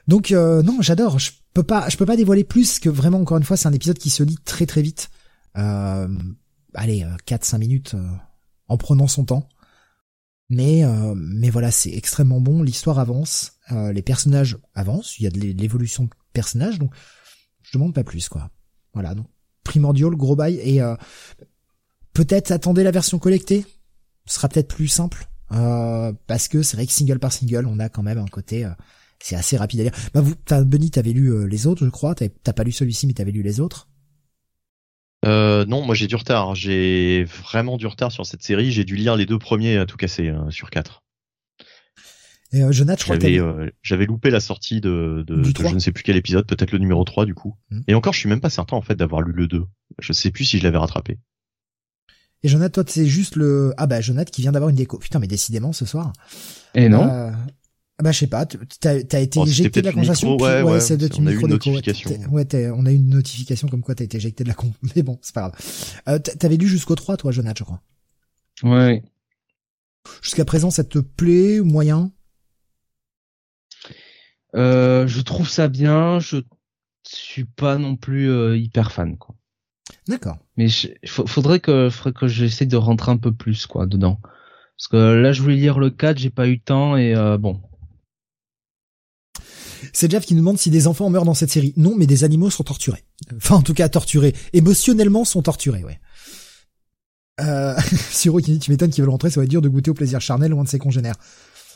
Donc 0.09 0.31
euh, 0.31 0.63
non, 0.63 0.81
j'adore. 0.81 1.19
Je 1.19 1.29
peux 1.53 1.61
pas, 1.61 1.87
je 1.87 1.95
peux 1.95 2.05
pas 2.07 2.17
dévoiler 2.17 2.43
plus 2.43 2.79
que 2.79 2.89
vraiment 2.89 3.19
encore 3.19 3.37
une 3.37 3.43
fois, 3.43 3.57
c'est 3.57 3.67
un 3.67 3.73
épisode 3.73 3.99
qui 3.99 4.09
se 4.09 4.23
lit 4.23 4.39
très 4.43 4.65
très 4.65 4.81
vite. 4.81 5.11
Euh, 5.55 6.07
allez, 6.73 7.05
4-5 7.27 7.55
euh, 7.55 7.57
minutes 7.59 7.93
euh, 7.93 8.09
en 8.67 8.77
prenant 8.77 9.05
son 9.05 9.23
temps. 9.23 9.47
Mais 10.49 10.83
mais 11.15 11.51
voilà, 11.51 11.69
c'est 11.69 11.91
extrêmement 11.91 12.41
bon. 12.41 12.63
L'histoire 12.63 12.97
avance, 12.97 13.59
les 13.69 14.01
personnages 14.01 14.57
avancent. 14.73 15.19
Il 15.19 15.23
y 15.25 15.27
a 15.27 15.29
de 15.29 15.39
l'évolution 15.39 16.05
de 16.05 16.09
personnages, 16.33 16.79
donc 16.79 16.91
je 17.61 17.77
demande 17.77 17.93
pas 17.93 18.03
plus 18.03 18.29
quoi. 18.29 18.49
Voilà, 18.95 19.13
donc 19.13 19.27
primordial, 19.63 20.15
gros 20.15 20.35
bail 20.35 20.55
et 20.55 20.81
peut-être 22.13 22.49
attendez 22.49 22.81
la 22.81 22.89
version 22.89 23.19
collectée. 23.19 23.63
Ce 24.25 24.33
sera 24.33 24.49
peut-être 24.49 24.69
plus 24.69 24.87
simple 24.87 25.29
parce 25.49 26.47
que 26.47 26.63
c'est 26.63 26.77
vrai 26.77 26.87
que 26.87 26.93
single 26.93 27.19
par 27.19 27.31
single, 27.31 27.67
on 27.67 27.77
a 27.77 27.87
quand 27.87 28.01
même 28.01 28.17
un 28.17 28.25
côté 28.25 28.67
c'est 29.21 29.35
assez 29.35 29.57
rapide 29.57 29.81
à 29.81 29.83
lire. 29.83 29.93
Bah 30.13 30.21
vous, 30.21 30.35
Benny, 30.65 30.91
t'avais 30.91 31.11
lu 31.11 31.31
euh, 31.31 31.45
les 31.45 31.67
autres, 31.67 31.83
je 31.85 31.89
crois. 31.89 32.15
T'as 32.15 32.53
pas 32.53 32.63
lu 32.63 32.71
celui-ci, 32.71 33.07
mais 33.07 33.13
t'avais 33.13 33.31
lu 33.31 33.41
les 33.41 33.59
autres? 33.59 33.87
Euh, 35.25 35.65
non, 35.65 35.85
moi 35.85 35.95
j'ai 35.95 36.07
du 36.07 36.15
retard. 36.15 36.55
J'ai 36.55 37.25
vraiment 37.25 37.77
du 37.77 37.87
retard 37.87 38.11
sur 38.11 38.25
cette 38.25 38.43
série. 38.43 38.71
J'ai 38.71 38.85
dû 38.85 38.95
lire 38.95 39.15
les 39.15 39.25
deux 39.25 39.39
premiers 39.39 39.77
à 39.77 39.85
tout 39.85 39.97
casser 39.97 40.29
euh, 40.29 40.49
sur 40.49 40.69
quatre. 40.69 41.03
Et 42.51 42.63
euh, 42.63 42.71
Jonathan, 42.71 42.99
je 42.99 43.03
crois 43.03 43.19
j'avais, 43.19 43.39
euh, 43.39 43.69
j'avais 43.83 44.05
loupé 44.05 44.31
la 44.31 44.39
sortie 44.39 44.81
de, 44.81 45.23
de, 45.27 45.35
de 45.35 45.67
je 45.67 45.73
ne 45.73 45.79
sais 45.79 45.91
plus 45.91 46.03
quel 46.03 46.15
épisode, 46.15 46.47
peut-être 46.47 46.71
le 46.71 46.79
numéro 46.79 47.03
3 47.03 47.25
du 47.25 47.35
coup. 47.35 47.55
Hmm. 47.69 47.81
Et 47.87 47.93
encore, 47.93 48.13
je 48.13 48.19
suis 48.19 48.29
même 48.29 48.41
pas 48.41 48.49
certain 48.49 48.75
en 48.75 48.81
fait 48.81 48.95
d'avoir 48.95 49.21
lu 49.21 49.33
le 49.33 49.47
2. 49.47 49.63
Je 49.99 50.13
sais 50.13 50.31
plus 50.31 50.45
si 50.45 50.57
je 50.57 50.63
l'avais 50.63 50.77
rattrapé. 50.77 51.19
Et 52.41 52.47
Jonathan, 52.47 52.81
toi, 52.81 52.83
c'est 52.87 53.05
juste 53.05 53.35
le... 53.35 53.73
Ah 53.77 53.85
bah, 53.85 53.99
Jonathan 53.99 54.31
qui 54.31 54.41
vient 54.41 54.53
d'avoir 54.53 54.69
une 54.69 54.77
déco. 54.77 54.97
Putain, 54.97 55.19
mais 55.19 55.27
décidément, 55.27 55.73
ce 55.73 55.85
soir. 55.85 56.13
Et 56.73 56.87
non. 56.87 57.33
Ah 57.99 58.03
bah 58.03 58.13
je 58.13 58.19
sais 58.19 58.27
pas, 58.27 58.45
t'as 58.45 58.91
as 58.91 59.19
été 59.19 59.41
éjecté 59.41 59.81
de 59.81 59.87
la 59.87 59.91
conversation. 59.91 60.37
Ouais, 60.37 60.61
ouais, 60.61 60.79
c'est 60.79 60.95
on 61.19 61.27
a 61.27 61.31
eu 61.33 61.41
une 61.41 61.47
notification. 61.47 62.09
Ouais, 62.31 62.47
on 62.73 62.85
a 62.85 62.93
eu 62.93 62.95
une 62.95 63.09
notification 63.09 63.67
comme 63.67 63.81
quoi 63.81 63.93
t'as 63.93 64.05
été 64.05 64.15
éjecté 64.15 64.45
de 64.45 64.47
la 64.47 64.55
con. 64.55 64.73
Mais 64.95 65.03
bon, 65.03 65.19
c'est 65.21 65.35
pas 65.35 65.49
grave. 65.49 65.55
Euh, 66.07 66.17
T'avais 66.17 66.55
lu 66.55 66.65
jusqu'au 66.65 66.95
3, 66.95 67.17
toi, 67.17 67.33
Jonathan, 67.33 67.55
je 67.57 67.63
crois. 67.65 67.81
Ouais. 68.63 69.03
Jusqu'à 70.21 70.45
présent, 70.45 70.71
ça 70.71 70.85
te 70.85 70.99
plaît 70.99 71.59
moyen? 71.59 72.13
Euh, 74.55 75.05
Je 75.05 75.19
trouve 75.19 75.49
ça 75.49 75.67
bien. 75.67 76.19
Je 76.19 76.37
suis 77.05 77.43
pas 77.43 77.77
non 77.77 77.97
plus 77.97 78.31
euh, 78.31 78.57
hyper 78.57 78.93
fan, 78.93 79.17
quoi. 79.17 79.35
D'accord. 80.07 80.37
Mais 80.55 80.69
il 80.69 81.09
faudrait 81.09 81.59
que, 81.59 81.89
faudrait 81.89 82.13
que 82.17 82.27
j'essaie 82.29 82.65
de 82.65 82.77
rentrer 82.77 83.11
un 83.11 83.17
peu 83.17 83.33
plus, 83.33 83.65
quoi, 83.65 83.85
dedans. 83.85 84.21
Parce 84.77 84.87
que 84.87 84.95
là, 84.95 85.33
je 85.33 85.41
voulais 85.41 85.57
lire 85.57 85.79
le 85.79 85.89
4, 85.89 86.17
j'ai 86.17 86.29
pas 86.29 86.47
eu 86.47 86.53
le 86.53 86.59
temps 86.61 86.95
et 86.95 87.13
euh, 87.13 87.37
bon. 87.37 87.61
C'est 89.93 90.11
Jeff 90.11 90.25
qui 90.25 90.33
nous 90.33 90.41
demande 90.41 90.57
si 90.57 90.69
des 90.69 90.87
enfants 90.87 91.09
meurent 91.09 91.25
dans 91.25 91.33
cette 91.33 91.51
série. 91.51 91.73
Non, 91.77 91.95
mais 91.97 92.05
des 92.05 92.23
animaux 92.23 92.49
sont 92.49 92.63
torturés. 92.63 93.03
Enfin, 93.35 93.55
en 93.55 93.61
tout 93.61 93.73
cas, 93.73 93.89
torturés. 93.89 94.33
Émotionnellement 94.53 95.25
sont 95.25 95.41
torturés, 95.41 95.83
ouais. 95.83 95.99
Euh, 97.41 97.75
qui 98.11 98.41
dit, 98.41 98.59
tu 98.59 98.71
m'étonnes 98.71 98.91
qu'ils 98.91 99.03
veulent 99.03 99.11
rentrer, 99.11 99.29
ça 99.29 99.39
va 99.39 99.45
être 99.45 99.49
dur 99.49 99.61
de 99.61 99.69
goûter 99.69 99.91
au 99.91 99.93
plaisir 99.93 100.19
charnel 100.21 100.51
loin 100.51 100.63
de 100.63 100.69
ses 100.69 100.79
congénères. 100.79 101.15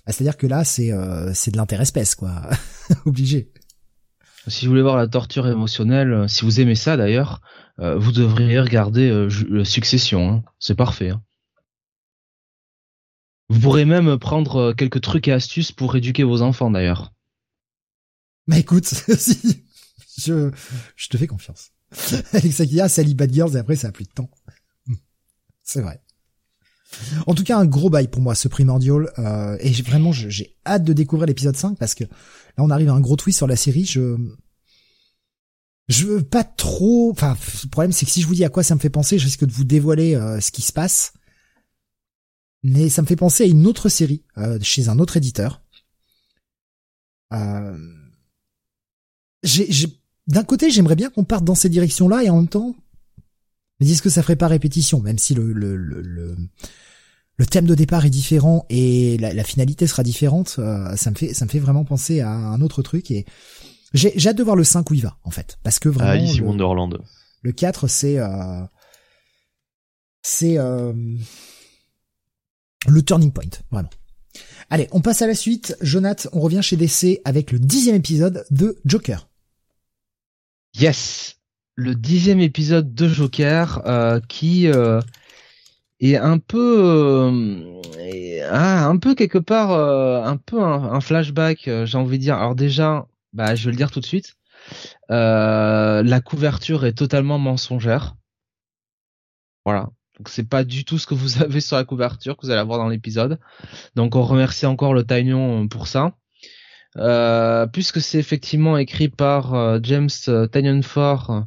Bah, 0.05 0.11
C'est-à-dire 0.11 0.37
que 0.37 0.47
là, 0.47 0.63
c'est 0.63 0.91
euh, 0.91 1.31
c'est 1.33 1.51
de 1.51 1.57
l'interespèce, 1.57 2.15
quoi. 2.15 2.49
Obligé. 3.05 3.51
Si 4.47 4.65
vous 4.65 4.71
voulez 4.71 4.81
voir 4.81 4.97
la 4.97 5.07
torture 5.07 5.47
émotionnelle, 5.47 6.11
euh, 6.11 6.27
si 6.27 6.43
vous 6.43 6.59
aimez 6.59 6.75
ça 6.75 6.97
d'ailleurs, 6.97 7.39
euh, 7.79 7.97
vous 7.97 8.11
devriez 8.11 8.59
regarder 8.59 9.27
Succession. 9.63 10.29
Hein. 10.29 10.43
C'est 10.59 10.75
parfait. 10.75 11.11
Hein. 11.11 11.21
Vous 13.49 13.59
pourrez 13.59 13.85
même 13.85 14.17
prendre 14.17 14.73
quelques 14.73 15.01
trucs 15.01 15.27
et 15.27 15.31
astuces 15.31 15.71
pour 15.71 15.95
éduquer 15.95 16.23
vos 16.23 16.41
enfants 16.41 16.71
d'ailleurs. 16.71 17.13
Bah 18.47 18.57
écoute, 18.57 18.85
si, 19.17 19.63
je, 20.17 20.51
je 20.95 21.07
te 21.09 21.17
fais 21.17 21.27
confiance. 21.27 21.71
Alexa 22.33 22.65
qui 22.65 22.81
a 22.81 22.89
Sally 22.89 23.15
Bad 23.15 23.33
Girls 23.33 23.55
et 23.55 23.59
après 23.59 23.75
ça 23.75 23.89
a 23.89 23.91
plus 23.91 24.05
de 24.05 24.11
temps. 24.11 24.29
C'est 25.63 25.81
vrai. 25.81 26.01
En 27.25 27.33
tout 27.33 27.43
cas, 27.43 27.57
un 27.57 27.65
gros 27.65 27.89
bail 27.89 28.07
pour 28.07 28.21
moi, 28.21 28.35
ce 28.35 28.47
Primordial. 28.47 29.11
Euh, 29.17 29.57
et 29.61 29.71
vraiment, 29.81 30.11
j'ai 30.11 30.57
hâte 30.65 30.83
de 30.83 30.93
découvrir 30.93 31.27
l'épisode 31.27 31.55
5 31.55 31.77
parce 31.77 31.95
que 31.95 32.03
là, 32.03 32.09
on 32.57 32.69
arrive 32.69 32.89
à 32.89 32.93
un 32.93 33.01
gros 33.01 33.15
twist 33.15 33.37
sur 33.37 33.47
la 33.47 33.55
série. 33.55 33.85
Je 33.85 34.17
je 35.89 36.05
veux 36.05 36.23
pas 36.23 36.43
trop. 36.43 37.11
Enfin, 37.11 37.35
le 37.63 37.69
problème, 37.69 37.91
c'est 37.91 38.05
que 38.05 38.11
si 38.11 38.21
je 38.21 38.27
vous 38.27 38.35
dis 38.35 38.45
à 38.45 38.49
quoi 38.49 38.63
ça 38.63 38.75
me 38.75 38.79
fait 38.79 38.89
penser, 38.89 39.17
je 39.17 39.25
risque 39.25 39.45
de 39.45 39.51
vous 39.51 39.63
dévoiler 39.63 40.15
euh, 40.15 40.39
ce 40.39 40.51
qui 40.51 40.61
se 40.61 40.71
passe. 40.71 41.13
Mais 42.63 42.89
ça 42.89 43.01
me 43.01 43.07
fait 43.07 43.17
penser 43.17 43.43
à 43.43 43.47
une 43.47 43.67
autre 43.67 43.89
série 43.89 44.23
euh, 44.37 44.57
chez 44.61 44.87
un 44.87 44.99
autre 44.99 45.17
éditeur. 45.17 45.61
Euh... 47.33 47.77
J'ai, 49.43 49.67
d'un 50.27 50.43
côté, 50.43 50.69
j'aimerais 50.69 50.95
bien 50.95 51.09
qu'on 51.09 51.23
parte 51.23 51.43
dans 51.43 51.55
ces 51.55 51.69
directions-là 51.69 52.23
et 52.23 52.29
en 52.29 52.37
même 52.37 52.47
temps, 52.47 52.75
mais 53.79 53.89
est-ce 53.89 54.01
que 54.01 54.09
ça 54.09 54.23
ferait 54.23 54.35
pas 54.35 54.47
répétition, 54.47 55.01
même 55.01 55.17
si 55.17 55.33
le, 55.33 55.51
le, 55.51 55.75
le, 55.75 56.01
le, 57.37 57.45
thème 57.45 57.65
de 57.65 57.75
départ 57.75 58.05
est 58.05 58.09
différent 58.09 58.65
et 58.69 59.17
la, 59.17 59.33
la 59.33 59.43
finalité 59.43 59.87
sera 59.87 60.03
différente, 60.03 60.55
euh, 60.59 60.95
ça 60.95 61.11
me 61.11 61.15
fait 61.15 61.33
ça 61.33 61.45
me 61.45 61.49
fait 61.49 61.59
vraiment 61.59 61.83
penser 61.83 62.21
à 62.21 62.31
un 62.31 62.61
autre 62.61 62.81
truc 62.81 63.11
et 63.11 63.25
j'ai, 63.93 64.13
j'ai 64.15 64.29
hâte 64.29 64.37
de 64.37 64.43
voir 64.43 64.55
le 64.55 64.63
5 64.63 64.89
où 64.89 64.93
il 64.93 65.01
va 65.01 65.17
en 65.23 65.31
fait, 65.31 65.57
parce 65.63 65.79
que 65.79 65.89
vraiment. 65.89 66.11
Alice 66.11 66.37
le, 66.37 66.45
Wonderland. 66.45 66.99
Le 67.41 67.51
4 67.51 67.87
c'est 67.87 68.19
euh, 68.19 68.63
c'est 70.21 70.57
euh, 70.57 70.93
le 72.87 73.01
turning 73.01 73.33
point 73.33 73.43
vraiment. 73.71 73.89
Allez, 74.69 74.87
on 74.91 75.01
passe 75.01 75.21
à 75.21 75.27
la 75.27 75.35
suite. 75.35 75.77
Jonath, 75.81 76.27
on 76.31 76.39
revient 76.39 76.61
chez 76.63 76.77
DC 76.77 77.19
avec 77.25 77.51
le 77.51 77.59
dixième 77.59 77.95
épisode 77.97 78.45
de 78.49 78.79
Joker. 78.85 79.27
Yes, 80.75 81.39
le 81.75 81.93
dixième 81.93 82.39
épisode 82.39 82.95
de 82.95 83.07
Joker 83.07 83.83
euh, 83.85 84.19
qui 84.27 84.67
euh, 84.67 84.99
est 85.99 86.15
un 86.15 86.39
peu, 86.39 86.89
euh, 86.89 88.49
un 88.51 88.97
peu 88.97 89.13
quelque 89.13 89.37
part, 89.37 89.71
un 89.71 90.37
peu 90.37 90.61
un, 90.63 90.99
flashback, 90.99 91.69
j'ai 91.85 91.97
envie 91.97 92.17
de 92.17 92.23
dire. 92.23 92.37
Alors 92.37 92.55
déjà, 92.55 93.07
bah, 93.33 93.53
je 93.53 93.65
vais 93.65 93.71
le 93.71 93.77
dire 93.77 93.91
tout 93.91 93.99
de 93.99 94.05
suite. 94.05 94.35
la 95.09 96.21
couverture 96.25 96.85
est 96.85 96.97
totalement 96.97 97.37
mensongère. 97.37 98.15
Voilà. 99.65 99.89
Donc 100.17 100.29
c'est 100.29 100.47
pas 100.47 100.63
du 100.63 100.85
tout 100.85 100.97
ce 100.97 101.05
que 101.07 101.13
vous 101.13 101.41
avez 101.43 101.61
sur 101.61 101.77
la 101.77 101.85
couverture 101.85 102.35
que 102.35 102.45
vous 102.45 102.51
allez 102.51 102.61
avoir 102.61 102.79
dans 102.79 102.89
l'épisode. 102.89 103.39
Donc 103.95 104.15
on 104.15 104.23
remercie 104.23 104.65
encore 104.65 104.93
le 104.95 105.03
Taignon 105.03 105.67
pour 105.67 105.87
ça. 105.87 106.15
Euh, 106.97 107.65
puisque 107.65 108.01
c'est 108.01 108.19
effectivement 108.19 108.77
écrit 108.77 109.09
par 109.09 109.53
euh, 109.53 109.79
James 109.81 110.09
Tanyon 110.51 110.83
Ford, 110.83 111.45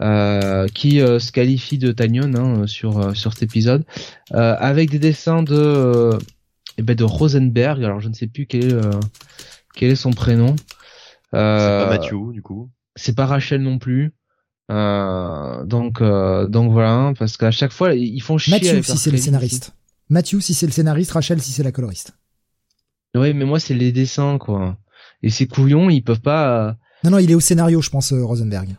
euh, 0.00 0.66
qui 0.68 0.98
se 0.98 1.32
qualifie 1.32 1.78
de 1.78 1.92
Tanyon 1.92 2.34
hein, 2.36 2.66
sur 2.66 3.14
sur 3.16 3.32
cet 3.32 3.42
épisode, 3.42 3.84
avec 4.30 4.90
des 4.90 4.98
dessins 4.98 5.42
de 5.42 6.18
eh 6.78 6.82
ben 6.82 6.96
de 6.96 7.04
Rosenberg. 7.04 7.84
Alors 7.84 8.00
je 8.00 8.08
ne 8.08 8.14
sais 8.14 8.26
plus 8.26 8.46
quel 8.46 8.72
est 8.72 8.80
quel 9.74 9.90
est 9.90 9.96
son 9.96 10.12
prénom. 10.12 10.56
c'est 11.32 11.38
pas 11.38 11.88
Matthew 11.88 12.32
du 12.32 12.42
coup. 12.42 12.70
C'est 12.96 13.14
pas 13.14 13.26
Rachel 13.26 13.62
non 13.62 13.78
plus. 13.78 14.14
donc 14.70 16.02
donc 16.02 16.72
voilà, 16.72 17.12
parce 17.18 17.36
qu'à 17.36 17.50
chaque 17.50 17.72
fois 17.72 17.94
ils 17.94 18.22
font 18.22 18.38
chier. 18.38 18.54
Matthew 18.54 18.82
si 18.82 18.96
c'est 18.96 19.10
le 19.10 19.18
scénariste. 19.18 19.74
Matthew 20.08 20.40
si 20.40 20.54
c'est 20.54 20.66
le 20.66 20.72
scénariste, 20.72 21.12
Rachel 21.12 21.40
si 21.40 21.52
c'est 21.52 21.62
la 21.62 21.72
coloriste. 21.72 22.14
Oui, 23.14 23.34
mais 23.34 23.44
moi 23.44 23.60
c'est 23.60 23.74
les 23.74 23.92
dessins 23.92 24.38
quoi. 24.38 24.76
Et 25.22 25.30
ces 25.30 25.46
couillons, 25.46 25.90
ils 25.90 26.02
peuvent 26.02 26.20
pas. 26.20 26.68
Euh, 26.68 26.72
non, 27.04 27.12
non, 27.12 27.18
il 27.18 27.30
est 27.30 27.34
au 27.34 27.40
scénario, 27.40 27.80
je 27.80 27.90
pense, 27.90 28.12
euh, 28.12 28.24
Rosenberg. 28.24 28.76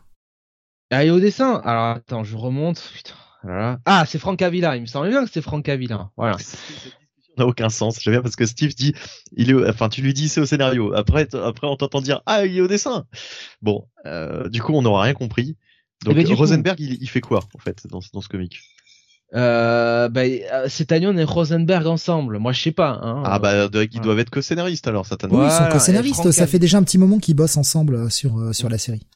Ah, 0.92 1.04
il 1.04 1.08
est 1.08 1.12
au 1.12 1.20
dessin. 1.20 1.62
Alors 1.64 1.96
attends, 1.96 2.24
je 2.24 2.36
remonte. 2.36 2.82
Putain. 2.94 3.14
Voilà. 3.44 3.80
Ah, 3.86 4.06
c'est 4.08 4.20
Frank 4.20 4.42
Avila. 4.42 4.76
Il 4.78 4.82
me 4.82 4.86
semblait 4.86 5.10
bien 5.10 5.22
que 5.22 5.28
c'était 5.28 5.42
Frank 5.42 5.68
Avila. 5.68 6.12
Voilà. 6.16 6.38
n'a 7.38 7.46
aucun 7.46 7.70
sens. 7.70 8.00
J'aime 8.02 8.14
bien 8.14 8.22
parce 8.22 8.36
que 8.36 8.46
Steve 8.46 8.74
dit, 8.76 8.94
il 9.36 9.50
est, 9.50 9.70
enfin, 9.70 9.90
tu 9.90 10.02
lui 10.02 10.14
dis 10.14 10.30
c'est 10.30 10.42
au 10.42 10.46
scénario. 10.46 10.94
Après, 10.94 11.28
après, 11.36 11.68
on 11.68 11.76
t'entend 11.76 12.02
dire, 12.02 12.22
ah, 12.26 12.46
il 12.46 12.58
est 12.58 12.62
au 12.62 12.68
dessin. 12.68 13.06
Bon, 13.62 13.88
euh, 14.06 14.48
du 14.50 14.62
coup, 14.62 14.74
on 14.74 14.82
n'aura 14.82 15.04
rien 15.04 15.14
compris. 15.14 15.58
Donc, 16.06 16.16
eh 16.18 16.24
ben, 16.24 16.34
Rosenberg, 16.34 16.80
il, 16.80 17.02
il, 17.02 17.10
fait 17.10 17.22
quoi, 17.22 17.40
en 17.54 17.60
fait, 17.60 17.88
dans, 17.88 18.00
dans 18.14 18.22
ce 18.22 18.28
comic? 18.28 18.60
Euh, 19.36 20.10
bah, 20.10 20.22
euh, 20.24 20.66
c'est 20.70 20.86
Tanyon 20.86 21.18
et 21.18 21.24
Rosenberg 21.24 21.88
ensemble. 21.88 22.38
Moi, 22.38 22.52
je 22.52 22.62
sais 22.62 22.72
pas. 22.72 23.00
Hein. 23.02 23.24
Ah 23.26 23.40
bah, 23.40 23.68
ils 23.92 24.02
doivent 24.02 24.20
être 24.20 24.30
co-scénaristes 24.30 24.88
alors, 24.88 25.06
certainement. 25.06 25.40
Oui, 25.40 25.46
ils 25.46 25.52
sont 25.52 25.70
co-scénaristes. 25.72 26.32
Ça 26.32 26.48
fait 26.48 26.60
déjà 26.60 26.78
un 26.78 26.84
petit 26.84 26.98
moment 26.98 27.18
qu'ils 27.18 27.36
bossent 27.36 27.58
ensemble 27.58 27.96
euh, 27.96 28.10
sur 28.10 28.38
euh, 28.38 28.54
sur 28.54 28.70
la 28.70 28.78
série. 28.78 29.08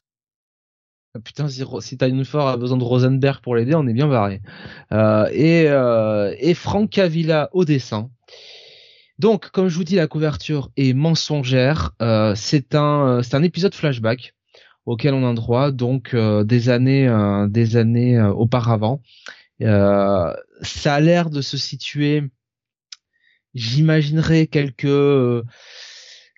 Ah, 1.14 1.20
putain, 1.20 1.48
si, 1.48 1.62
si 1.80 1.96
Tanyon 1.96 2.24
Ford 2.24 2.48
a 2.48 2.56
besoin 2.56 2.76
de 2.76 2.84
Rosenberg 2.84 3.40
pour 3.42 3.54
l'aider, 3.54 3.74
on 3.76 3.86
est 3.86 3.92
bien 3.92 4.08
barré. 4.08 4.40
Euh, 4.92 5.28
et 5.32 5.68
et 6.48 6.54
Frank 6.54 6.90
Cavilla 6.90 7.48
au 7.52 7.64
dessin. 7.64 8.10
Donc, 9.20 9.50
comme 9.50 9.68
je 9.68 9.76
vous 9.76 9.84
dis, 9.84 9.96
la 9.96 10.06
couverture 10.06 10.70
est 10.76 10.92
mensongère. 10.94 11.92
c'est 12.34 12.74
un 12.74 13.22
c'est 13.22 13.36
un 13.36 13.42
épisode 13.44 13.74
flashback 13.74 14.34
auquel 14.84 15.12
on 15.12 15.28
a 15.28 15.34
droit 15.34 15.70
donc 15.70 16.16
des 16.16 16.68
années 16.70 17.46
des 17.48 17.76
années 17.76 18.20
auparavant. 18.20 19.00
Euh, 19.62 20.34
ça 20.62 20.94
a 20.94 21.00
l'air 21.00 21.30
de 21.30 21.40
se 21.40 21.56
situer, 21.56 22.22
j'imaginerais 23.54 24.46
quelques 24.46 25.44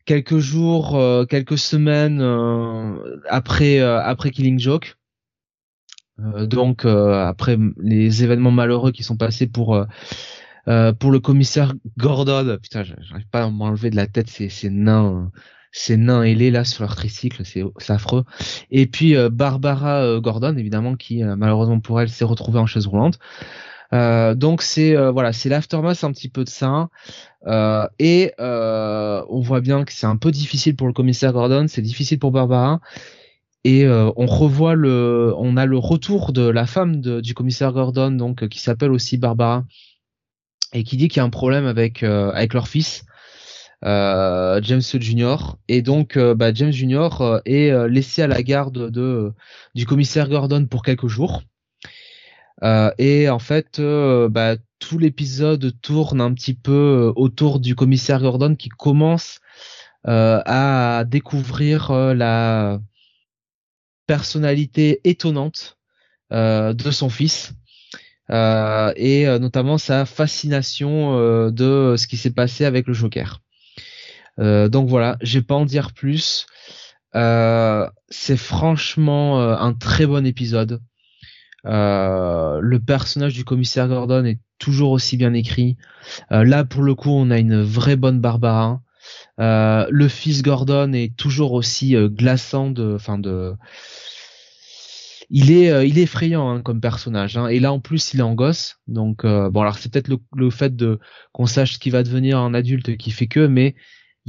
quelques 0.06 0.38
jours, 0.38 0.96
euh, 0.96 1.26
quelques 1.26 1.58
semaines 1.58 2.20
euh, 2.20 3.20
après 3.28 3.80
après 3.80 4.30
Killing 4.30 4.58
Joke. 4.58 4.96
donc 6.18 6.84
après 6.84 7.58
les 7.78 8.24
événements 8.24 8.50
malheureux 8.50 8.92
qui 8.92 9.02
sont 9.02 9.16
passés 9.16 9.46
pour 9.46 9.86
pour 10.98 11.10
le 11.10 11.20
commissaire 11.20 11.74
Gordon, 11.98 12.58
putain, 12.62 12.84
j'arrive 12.84 13.28
pas 13.30 13.44
à 13.44 13.50
m'enlever 13.50 13.90
de 13.90 13.96
la 13.96 14.06
tête 14.06 14.28
ces, 14.28 14.48
ces 14.48 14.70
nains 14.70 15.30
ces 15.72 15.96
nains 15.96 16.22
ailés 16.22 16.50
là 16.50 16.64
sur 16.64 16.82
leur 16.82 16.96
tricycle, 16.96 17.42
c'est 17.44 17.90
affreux. 17.90 18.24
Et 18.70 18.86
puis 18.86 19.16
euh, 19.16 19.28
Barbara 19.30 20.02
euh, 20.02 20.20
Gordon, 20.20 20.56
évidemment, 20.56 20.96
qui 20.96 21.22
euh, 21.22 21.36
malheureusement 21.36 21.80
pour 21.80 22.00
elle 22.00 22.08
s'est 22.08 22.24
retrouvée 22.24 22.58
en 22.58 22.66
chaise 22.66 22.86
roulante. 22.86 23.18
donc 23.92 24.62
c'est 24.62 24.94
voilà, 25.10 25.32
c'est 25.32 25.48
l'aftermath 25.48 26.04
un 26.04 26.12
petit 26.12 26.28
peu 26.28 26.44
de 26.44 26.48
ça. 26.48 26.88
et 27.98 28.32
on 28.38 29.40
voit 29.40 29.60
bien 29.60 29.84
que 29.84 29.92
c'est 29.92 30.06
un 30.06 30.16
peu 30.16 30.30
difficile 30.30 30.76
pour 30.76 30.86
le 30.86 30.92
commissaire 30.92 31.32
Gordon, 31.32 31.66
c'est 31.68 31.82
difficile 31.82 32.18
pour 32.18 32.32
Barbara. 32.32 32.80
Et 33.64 33.86
on 33.86 34.26
revoit 34.26 34.74
le, 34.74 35.34
on 35.36 35.56
a 35.56 35.66
le 35.66 35.76
retour 35.76 36.32
de 36.32 36.48
la 36.48 36.66
femme 36.66 37.00
du 37.00 37.34
commissaire 37.34 37.72
Gordon, 37.72 38.12
donc 38.12 38.48
qui 38.48 38.60
s'appelle 38.60 38.90
aussi 38.90 39.18
Barbara, 39.18 39.64
et 40.72 40.84
qui 40.84 40.96
dit 40.96 41.08
qu'il 41.08 41.18
y 41.18 41.20
a 41.20 41.24
un 41.24 41.30
problème 41.30 41.66
avec 41.66 42.02
avec 42.02 42.54
leur 42.54 42.68
fils. 42.68 43.04
Euh, 43.84 44.60
James 44.62 44.82
Junior. 44.82 45.58
Et 45.68 45.82
donc 45.82 46.16
euh, 46.16 46.34
bah, 46.34 46.52
James 46.52 46.72
Junior 46.72 47.22
euh, 47.22 47.40
est 47.46 47.72
laissé 47.88 48.22
à 48.22 48.26
la 48.26 48.42
garde 48.42 48.90
de 48.90 49.32
du 49.74 49.86
commissaire 49.86 50.28
Gordon 50.28 50.66
pour 50.66 50.82
quelques 50.82 51.08
jours. 51.08 51.42
Et 52.98 53.28
en 53.30 53.38
fait 53.38 53.80
bah, 53.80 54.56
tout 54.78 54.98
l'épisode 54.98 55.72
tourne 55.80 56.20
un 56.20 56.34
petit 56.34 56.54
peu 56.54 57.12
autour 57.16 57.58
du 57.58 57.74
commissaire 57.74 58.20
Gordon 58.20 58.54
qui 58.54 58.68
commence 58.68 59.40
à 60.04 61.04
découvrir 61.06 61.92
la 61.92 62.78
personnalité 64.06 65.00
étonnante 65.04 65.78
de 66.30 66.90
son 66.90 67.08
fils. 67.08 67.54
Euh, 68.30 68.92
et 68.96 69.26
notamment 69.38 69.78
sa 69.78 70.04
fascination 70.04 71.50
de 71.50 71.94
ce 71.96 72.06
qui 72.06 72.18
s'est 72.18 72.30
passé 72.30 72.66
avec 72.66 72.86
le 72.86 72.92
Joker. 72.92 73.40
Donc 74.40 74.88
voilà, 74.88 75.16
je 75.20 75.38
vais 75.38 75.44
pas 75.44 75.54
en 75.54 75.66
dire 75.66 75.92
plus. 75.92 76.46
c'est 77.12 78.36
franchement 78.36 79.40
un 79.40 79.74
très 79.74 80.06
bon 80.06 80.26
épisode. 80.26 80.80
le 81.64 82.78
personnage 82.78 83.34
du 83.34 83.44
commissaire 83.44 83.88
Gordon 83.88 84.24
est 84.24 84.40
toujours 84.58 84.90
aussi 84.92 85.16
bien 85.16 85.34
écrit. 85.34 85.76
là, 86.30 86.64
pour 86.64 86.82
le 86.82 86.94
coup, 86.94 87.10
on 87.10 87.30
a 87.30 87.38
une 87.38 87.62
vraie 87.62 87.96
bonne 87.96 88.20
Barbara. 88.20 88.80
Euh, 89.40 89.86
le 89.90 90.08
fils 90.08 90.42
Gordon 90.42 90.92
est 90.92 91.16
toujours 91.16 91.52
aussi 91.52 91.96
euh, 91.96 92.08
glaçant 92.08 92.70
de, 92.70 92.94
enfin 92.94 93.18
de, 93.18 93.54
il 95.30 95.50
est, 95.50 95.70
euh, 95.70 95.84
il 95.84 95.98
est 95.98 96.02
effrayant 96.02 96.50
hein, 96.50 96.62
comme 96.62 96.80
personnage. 96.80 97.36
Hein. 97.36 97.46
Et 97.48 97.60
là 97.60 97.72
en 97.72 97.80
plus 97.80 98.12
il 98.12 98.20
est 98.20 98.24
en 98.24 98.34
gosse, 98.34 98.78
donc 98.86 99.24
bon 99.24 99.60
alors 99.60 99.78
c'est 99.78 99.90
peut-être 99.90 100.08
le, 100.08 100.18
le, 100.36 100.50
fait 100.50 100.76
de 100.76 100.98
qu'on 101.32 101.46
sache 101.46 101.74
ce 101.74 101.78
qu'il 101.78 101.92
va 101.92 102.02
devenir 102.02 102.38
en 102.40 102.52
adulte 102.54 102.96
qui 102.96 103.10
fait 103.10 103.28
que, 103.28 103.46
mais 103.46 103.74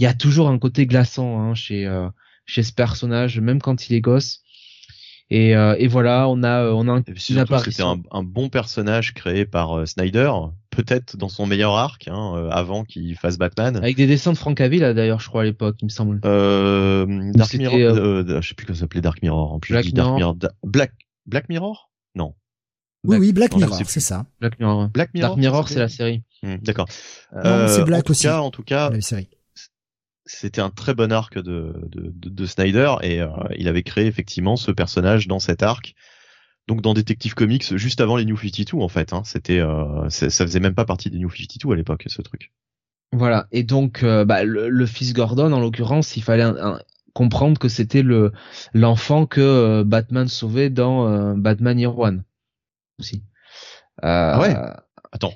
il 0.02 0.04
y 0.04 0.08
a 0.08 0.14
toujours 0.14 0.50
un 0.50 0.60
côté 0.60 0.86
glaçant 0.86 1.40
hein, 1.40 1.56
chez 1.56 1.88
chez 2.46 2.64
ce 2.64 2.74
personnage, 2.74 3.40
même 3.40 3.62
quand 3.62 3.90
il 3.90 3.96
est 3.96 4.02
gosse. 4.02 4.42
Et, 5.30 5.56
euh, 5.56 5.76
et 5.80 5.88
voilà, 5.88 6.28
on 6.28 6.44
a 6.44 6.66
on 6.66 6.90
a 6.90 6.92
un, 6.92 7.04
C'était 7.16 7.84
un, 7.84 8.02
un, 8.12 8.24
bon 8.24 8.50
personnage 8.50 9.14
créé 9.14 9.46
par 9.46 9.78
euh, 9.78 9.86
Snyder, 9.86 10.30
peut-être 10.72 11.16
dans 11.16 11.30
son 11.30 11.46
meilleur 11.46 11.78
arc, 11.78 12.10
hein, 12.10 12.34
euh, 12.36 12.50
avant 12.50 12.84
qu'il 12.84 13.16
fasse 13.16 13.38
Batman. 13.38 13.78
Avec 13.78 13.96
des 13.96 14.08
dessins 14.08 14.34
de 14.34 14.38
Frank 14.38 14.58
Cavill 14.58 14.82
d'ailleurs, 14.82 15.22
je 15.22 15.30
crois 15.30 15.44
à 15.44 15.46
l'époque, 15.46 15.78
il 15.82 15.86
me 15.86 15.90
semble. 15.90 16.20
Euh, 16.26 17.32
Dark 17.34 17.54
Mirror, 17.54 17.78
je 18.42 18.46
sais 18.46 18.56
plus 18.56 18.66
comment 18.66 18.76
ça 18.76 18.82
s'appelait 18.82 19.00
Dark 19.00 19.22
Mirror. 19.22 19.54
En 19.54 19.60
plus, 19.62 19.72
Black 19.72 19.86
Mirror. 19.86 19.96
Dark 19.96 20.18
Mirror. 20.18 20.36
Black 20.66 20.92
Black 21.26 21.48
Mirror? 21.48 21.92
Non. 22.16 22.36
Oui, 23.06 23.16
oui, 23.16 23.32
Black 23.32 23.56
Mirror, 23.56 23.80
c'est 23.86 24.02
ça. 24.02 24.26
Black 24.42 24.60
Mirror. 24.60 24.90
Black 24.90 25.14
Mirror. 25.14 25.30
Dark 25.30 25.40
Mirror, 25.40 25.70
c'est 25.70 25.80
la 25.80 25.88
série. 25.88 26.24
Hmm, 26.44 26.58
d'accord. 26.58 26.88
Euh, 27.34 27.70
c'est 27.70 27.86
Black 27.86 28.10
en 28.10 28.12
aussi. 28.12 28.24
Cas, 28.24 28.40
en 28.40 28.52
tout 28.52 28.64
cas, 28.64 28.90
la 28.90 29.00
série 29.00 29.30
c'était 30.32 30.62
un 30.62 30.70
très 30.70 30.94
bon 30.94 31.12
arc 31.12 31.38
de, 31.38 31.74
de, 31.88 32.12
de, 32.14 32.46
Snyder 32.46 32.96
et 33.02 33.22
euh, 33.22 33.28
il 33.58 33.68
avait 33.68 33.84
créé 33.84 34.08
effectivement 34.08 34.56
ce 34.56 34.72
personnage 34.72 35.28
dans 35.28 35.40
cet 35.40 35.62
arc. 35.64 35.94
Donc 36.68 36.82
dans 36.82 36.94
Detective 36.94 37.34
Comics 37.34 37.76
juste 37.76 38.02
avant 38.02 38.16
les 38.16 38.26
New 38.26 38.38
52 38.38 38.78
en 38.78 38.88
fait. 38.88 39.14
Hein, 39.14 39.24
c'était 39.26 39.60
euh, 39.60 40.10
ça 40.10 40.30
faisait 40.30 40.60
même 40.60 40.76
pas 40.76 40.86
partie 40.86 41.10
des 41.10 41.18
New 41.18 41.30
52 41.30 41.74
à 41.74 41.76
l'époque 41.76 42.06
ce 42.08 42.22
truc. 42.22 42.52
Voilà 43.12 43.48
et 43.52 43.64
donc 43.64 44.04
euh, 44.04 44.24
bah, 44.24 44.44
le, 44.44 44.86
fils 44.86 45.14
Gordon 45.14 45.52
en 45.52 45.60
l'occurrence 45.60 46.16
il 46.16 46.24
fallait 46.24 46.50
comprendre 47.14 47.60
que 47.60 47.68
c'était 47.68 48.04
le 48.04 48.32
l'enfant 48.74 49.26
que 49.26 49.84
Batman 49.84 50.28
sauvait 50.28 50.70
dans 50.70 51.36
Batman 51.36 51.78
Year 51.78 51.98
One 51.98 52.24
aussi. 53.00 53.24
Ah 54.02 54.40
ouais. 54.40 54.56
Attends 55.12 55.34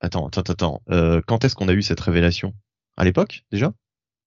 attends 0.00 0.26
attends 0.26 0.42
attends. 0.42 0.82
quand 1.26 1.44
est-ce 1.44 1.54
qu'on 1.54 1.68
a 1.68 1.72
eu 1.72 1.82
cette 1.82 2.00
révélation? 2.00 2.54
À 2.98 3.04
l'époque 3.04 3.44
déjà? 3.50 3.72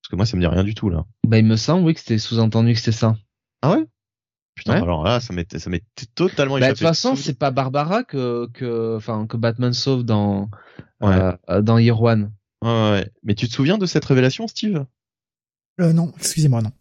Parce 0.10 0.16
que 0.16 0.16
moi, 0.16 0.26
ça 0.26 0.38
me 0.38 0.42
dit 0.42 0.48
rien 0.48 0.64
du 0.64 0.74
tout, 0.74 0.90
là. 0.90 1.06
Bah, 1.28 1.38
il 1.38 1.46
me 1.46 1.56
semble, 1.56 1.86
oui, 1.86 1.94
que 1.94 2.00
c'était 2.00 2.18
sous-entendu 2.18 2.74
que 2.74 2.80
c'était 2.80 2.92
ça. 2.92 3.16
Ah 3.62 3.74
ouais? 3.74 3.86
Putain, 4.56 4.82
alors 4.82 5.04
là, 5.04 5.20
ça 5.20 5.34
m'était, 5.34 5.60
ça 5.60 5.70
m'était 5.70 5.86
totalement 6.16 6.58
bah, 6.58 6.70
De 6.70 6.72
toute 6.72 6.80
façon, 6.80 7.16
c'est 7.16 7.38
pas 7.38 7.52
Barbara 7.52 8.04
que, 8.04 8.50
que, 8.54 8.96
enfin, 8.98 9.28
que 9.28 9.38
Batman 9.38 9.72
sauve 9.72 10.04
dans, 10.04 10.50
euh, 11.04 11.38
dans 11.62 11.78
Year 11.78 12.02
One. 12.02 12.34
Ouais, 12.64 12.70
ouais. 12.70 13.12
Mais 13.22 13.36
tu 13.36 13.48
te 13.48 13.54
souviens 13.54 13.78
de 13.78 13.86
cette 13.86 14.04
révélation, 14.04 14.48
Steve? 14.48 14.84
Euh, 15.80 15.94
non, 15.94 16.12
excusez-moi, 16.18 16.64
non. 16.64 16.72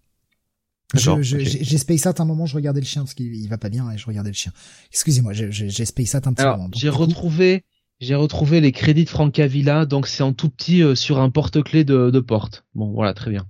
Je, 0.95 1.21
je, 1.21 1.39
J'ai 1.39 1.79
Space 1.79 2.07
Out 2.07 2.21
un 2.21 2.25
moment, 2.25 2.47
je 2.47 2.55
regardais 2.55 2.81
le 2.81 2.87
chien 2.87 3.03
parce 3.03 3.13
qu'il 3.13 3.47
va 3.49 3.59
pas 3.59 3.69
bien 3.69 3.91
et 3.91 3.99
je 3.99 4.07
regardais 4.07 4.31
le 4.31 4.35
chien. 4.35 4.53
Excusez-moi, 4.91 5.35
j'ai 5.35 5.85
Space 5.85 6.15
Out 6.15 6.27
un 6.27 6.33
petit 6.33 6.47
moment. 6.47 6.71
J'ai 6.75 6.89
retrouvé, 6.89 7.67
j'ai 8.01 8.15
retrouvé 8.15 8.61
les 8.61 8.71
crédits 8.71 9.05
de 9.05 9.09
Francavilla, 9.09 9.85
donc 9.85 10.07
c'est 10.07 10.23
en 10.23 10.33
tout 10.33 10.49
petit 10.49 10.83
euh, 10.83 10.95
sur 10.95 11.19
un 11.19 11.31
porte-clés 11.31 11.85
de, 11.85 12.11
de, 12.11 12.21
porte. 12.21 12.65
Bon, 12.75 12.93
voilà, 12.93 13.13
très 13.13 13.31
bien. 13.31 13.47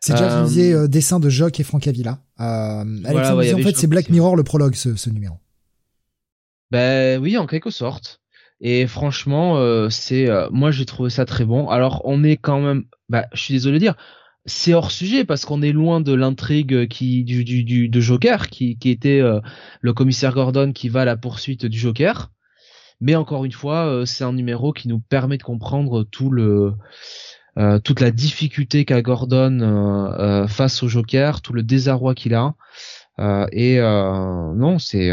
C'est 0.00 0.12
déjà 0.12 0.44
euh... 0.44 0.84
euh, 0.84 0.88
dessin 0.88 1.18
de 1.18 1.28
Jock 1.28 1.58
et 1.58 1.64
Francavilla. 1.64 2.20
Euh, 2.38 2.84
voilà, 3.04 3.34
en 3.36 3.58
fait, 3.58 3.76
c'est 3.76 3.88
Black 3.88 4.08
Mirror 4.08 4.36
le 4.36 4.44
prologue, 4.44 4.74
ce, 4.74 4.94
ce 4.94 5.10
numéro. 5.10 5.36
Ben 6.70 7.20
oui, 7.20 7.36
en 7.36 7.46
quelque 7.46 7.70
sorte. 7.70 8.20
Et 8.60 8.86
franchement, 8.86 9.56
euh, 9.56 9.88
c'est 9.88 10.28
moi 10.52 10.70
j'ai 10.70 10.84
trouvé 10.84 11.10
ça 11.10 11.24
très 11.24 11.44
bon. 11.44 11.68
Alors 11.68 12.02
on 12.04 12.22
est 12.22 12.36
quand 12.36 12.60
même, 12.60 12.84
bah, 13.08 13.26
je 13.32 13.42
suis 13.42 13.54
désolé 13.54 13.78
de 13.78 13.84
dire, 13.84 13.94
c'est 14.44 14.74
hors 14.74 14.90
sujet 14.90 15.24
parce 15.24 15.44
qu'on 15.46 15.62
est 15.62 15.72
loin 15.72 16.00
de 16.00 16.12
l'intrigue 16.12 16.86
qui 16.86 17.24
du, 17.24 17.42
du, 17.42 17.64
du, 17.64 17.88
de 17.88 18.00
Joker, 18.00 18.48
qui, 18.48 18.78
qui 18.78 18.90
était 18.90 19.20
le 19.80 19.92
commissaire 19.94 20.34
Gordon 20.34 20.72
qui 20.72 20.90
va 20.90 21.00
à 21.00 21.04
la 21.06 21.16
poursuite 21.16 21.66
du 21.66 21.78
Joker. 21.78 22.30
Mais 23.00 23.14
encore 23.14 23.44
une 23.44 23.52
fois, 23.52 23.86
euh, 23.86 24.04
c'est 24.04 24.24
un 24.24 24.32
numéro 24.32 24.72
qui 24.72 24.88
nous 24.88 25.00
permet 25.00 25.38
de 25.38 25.42
comprendre 25.42 26.04
tout 26.04 26.30
le 26.30 26.74
euh, 27.58 27.78
toute 27.78 28.00
la 28.00 28.10
difficulté 28.10 28.84
qu'a 28.84 29.02
Gordon 29.02 29.60
euh, 29.60 30.46
face 30.46 30.82
au 30.82 30.88
Joker, 30.88 31.40
tout 31.40 31.52
le 31.52 31.62
désarroi 31.62 32.14
qu'il 32.14 32.34
a. 32.34 32.54
et 33.52 33.78
non, 33.80 34.78
c'est 34.78 35.10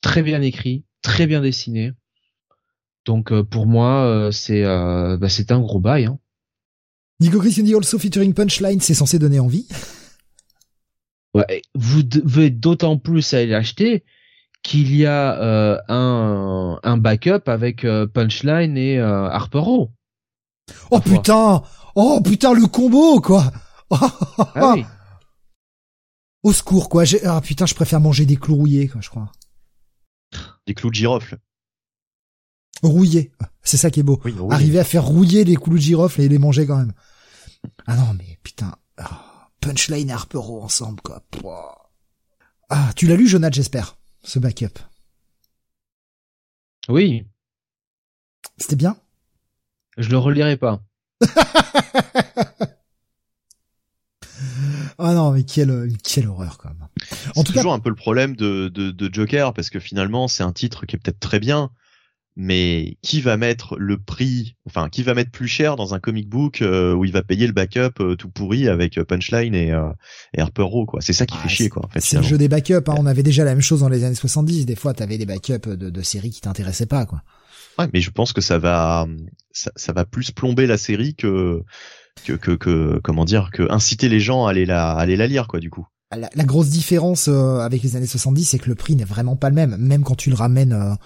très 0.00 0.22
bien 0.22 0.42
écrit, 0.42 0.84
très 1.02 1.26
bien 1.26 1.40
dessiné. 1.40 1.92
Donc 3.04 3.32
pour 3.42 3.66
moi, 3.66 4.30
c'est 4.32 4.64
bah, 4.64 5.28
c'est 5.28 5.52
un 5.52 5.60
gros 5.60 5.80
bail. 5.80 6.06
Hein. 6.06 6.18
Nico 7.20 7.40
Chris 7.40 7.62
dit 7.62 7.74
also 7.74 7.98
featuring 7.98 8.34
Punchline, 8.34 8.80
c'est 8.80 8.94
censé 8.94 9.18
donner 9.18 9.40
envie. 9.40 9.66
Ouais, 11.34 11.62
vous 11.74 12.02
devez 12.02 12.50
d'autant 12.50 12.98
plus 12.98 13.34
aller 13.34 13.46
l'acheter 13.46 14.04
qu'il 14.66 14.96
y 14.96 15.06
a 15.06 15.40
euh, 15.40 15.78
un, 15.88 16.80
un 16.82 16.96
backup 16.96 17.42
avec 17.46 17.84
euh, 17.84 18.08
Punchline 18.08 18.76
et 18.76 18.98
euh, 18.98 19.28
Harper 19.30 19.62
Oh 20.90 21.00
putain 21.04 21.62
Oh 21.94 22.20
putain 22.20 22.52
le 22.52 22.66
combo 22.66 23.20
quoi 23.20 23.52
ah 23.90 24.72
oui. 24.74 24.84
Au 26.42 26.52
secours 26.52 26.88
quoi 26.88 27.04
Ah 27.24 27.40
putain 27.40 27.66
je 27.66 27.76
préfère 27.76 28.00
manger 28.00 28.26
des 28.26 28.36
clous 28.36 28.56
rouillés 28.56 28.88
quoi 28.88 29.00
je 29.00 29.08
crois. 29.08 29.30
Des 30.66 30.74
clous 30.74 30.90
de 30.90 30.96
girofle. 30.96 31.38
Rouillés, 32.82 33.30
c'est 33.62 33.76
ça 33.76 33.92
qui 33.92 34.00
est 34.00 34.02
beau. 34.02 34.20
Arriver 34.50 34.80
à 34.80 34.84
faire 34.84 35.04
rouiller 35.04 35.44
des 35.44 35.54
clous 35.54 35.76
de 35.76 35.80
girofle 35.80 36.22
et 36.22 36.28
les 36.28 36.38
manger 36.38 36.66
quand 36.66 36.78
même. 36.78 36.92
Ah 37.86 37.94
non 37.94 38.14
mais 38.18 38.40
putain, 38.42 38.74
ah, 38.98 39.48
Punchline 39.60 40.10
et 40.10 40.12
Harper 40.12 40.38
ensemble 40.38 41.00
quoi. 41.02 41.22
Ah 42.68 42.90
tu 42.96 43.06
l'as 43.06 43.16
lu 43.16 43.28
Jonathan 43.28 43.54
j'espère? 43.54 43.96
Ce 44.26 44.38
backup. 44.38 44.78
Oui. 46.88 47.24
C'était 48.58 48.76
bien? 48.76 48.96
Je 49.96 50.10
le 50.10 50.18
relirai 50.18 50.56
pas. 50.56 50.82
Ah 54.98 55.12
non, 55.12 55.32
mais 55.32 55.44
quelle, 55.44 55.92
quelle 56.02 56.26
horreur 56.26 56.56
quand 56.56 56.70
même. 56.70 56.88
En 57.36 57.44
tout 57.44 57.52
toujours 57.52 57.74
un 57.74 57.80
peu 57.80 57.90
le 57.90 57.94
problème 57.94 58.34
de, 58.34 58.68
de, 58.68 58.90
de 58.90 59.14
Joker 59.14 59.52
parce 59.52 59.68
que 59.68 59.78
finalement 59.78 60.26
c'est 60.26 60.42
un 60.42 60.52
titre 60.52 60.86
qui 60.86 60.96
est 60.96 60.98
peut-être 60.98 61.20
très 61.20 61.38
bien, 61.38 61.70
mais 62.36 62.98
qui 63.00 63.22
va 63.22 63.38
mettre 63.38 63.76
le 63.78 63.96
prix, 63.96 64.56
enfin 64.66 64.90
qui 64.90 65.02
va 65.02 65.14
mettre 65.14 65.30
plus 65.30 65.48
cher 65.48 65.74
dans 65.76 65.94
un 65.94 65.98
comic 65.98 66.28
book 66.28 66.60
euh, 66.60 66.92
où 66.92 67.06
il 67.06 67.12
va 67.12 67.22
payer 67.22 67.46
le 67.46 67.54
backup 67.54 68.00
euh, 68.00 68.14
tout 68.14 68.28
pourri 68.28 68.68
avec 68.68 68.98
euh, 68.98 69.04
Punchline 69.04 69.54
et, 69.54 69.72
et 70.34 70.40
Harper 70.40 70.62
Row 70.62 70.84
quoi? 70.84 71.00
C'est 71.00 71.14
ça 71.14 71.24
qui 71.24 71.34
fait 71.34 71.44
ah, 71.46 71.48
chier 71.48 71.68
quoi. 71.70 71.86
En 71.86 71.88
fait, 71.88 72.00
c'est 72.00 72.18
le 72.18 72.22
jeu 72.22 72.36
des 72.36 72.48
backups. 72.48 72.74
Hein. 72.74 72.94
On 72.98 73.06
avait 73.06 73.22
déjà 73.22 73.42
la 73.44 73.52
même 73.52 73.62
chose 73.62 73.80
dans 73.80 73.88
les 73.88 74.04
années 74.04 74.14
70. 74.14 74.66
Des 74.66 74.76
fois, 74.76 74.92
t'avais 74.92 75.16
des 75.16 75.24
backups 75.24 75.66
de, 75.66 75.88
de 75.88 76.02
séries 76.02 76.30
qui 76.30 76.42
t'intéressaient 76.42 76.86
pas 76.86 77.06
quoi. 77.06 77.22
Ouais, 77.78 77.88
mais 77.92 78.00
je 78.00 78.10
pense 78.10 78.34
que 78.34 78.42
ça 78.42 78.58
va 78.58 79.06
ça, 79.50 79.72
ça 79.74 79.94
va 79.94 80.04
plus 80.04 80.30
plomber 80.30 80.66
la 80.66 80.76
série 80.76 81.14
que, 81.14 81.62
que 82.24 82.34
que, 82.34 82.52
que 82.52 83.00
comment 83.02 83.24
dire 83.24 83.50
que 83.50 83.70
inciter 83.70 84.10
les 84.10 84.20
gens 84.20 84.44
à 84.44 84.50
aller 84.50 84.66
la 84.66 84.92
à 84.92 85.00
aller 85.00 85.16
la 85.16 85.26
lire 85.26 85.48
quoi 85.48 85.58
du 85.58 85.70
coup. 85.70 85.86
La, 86.16 86.28
la 86.34 86.44
grosse 86.44 86.68
différence 86.68 87.28
avec 87.28 87.82
les 87.82 87.96
années 87.96 88.06
70, 88.06 88.44
c'est 88.44 88.58
que 88.58 88.68
le 88.68 88.74
prix 88.74 88.94
n'est 88.94 89.04
vraiment 89.04 89.36
pas 89.36 89.48
le 89.48 89.54
même. 89.54 89.76
Même 89.76 90.04
quand 90.04 90.14
tu 90.14 90.28
le 90.28 90.36
ramènes 90.36 90.96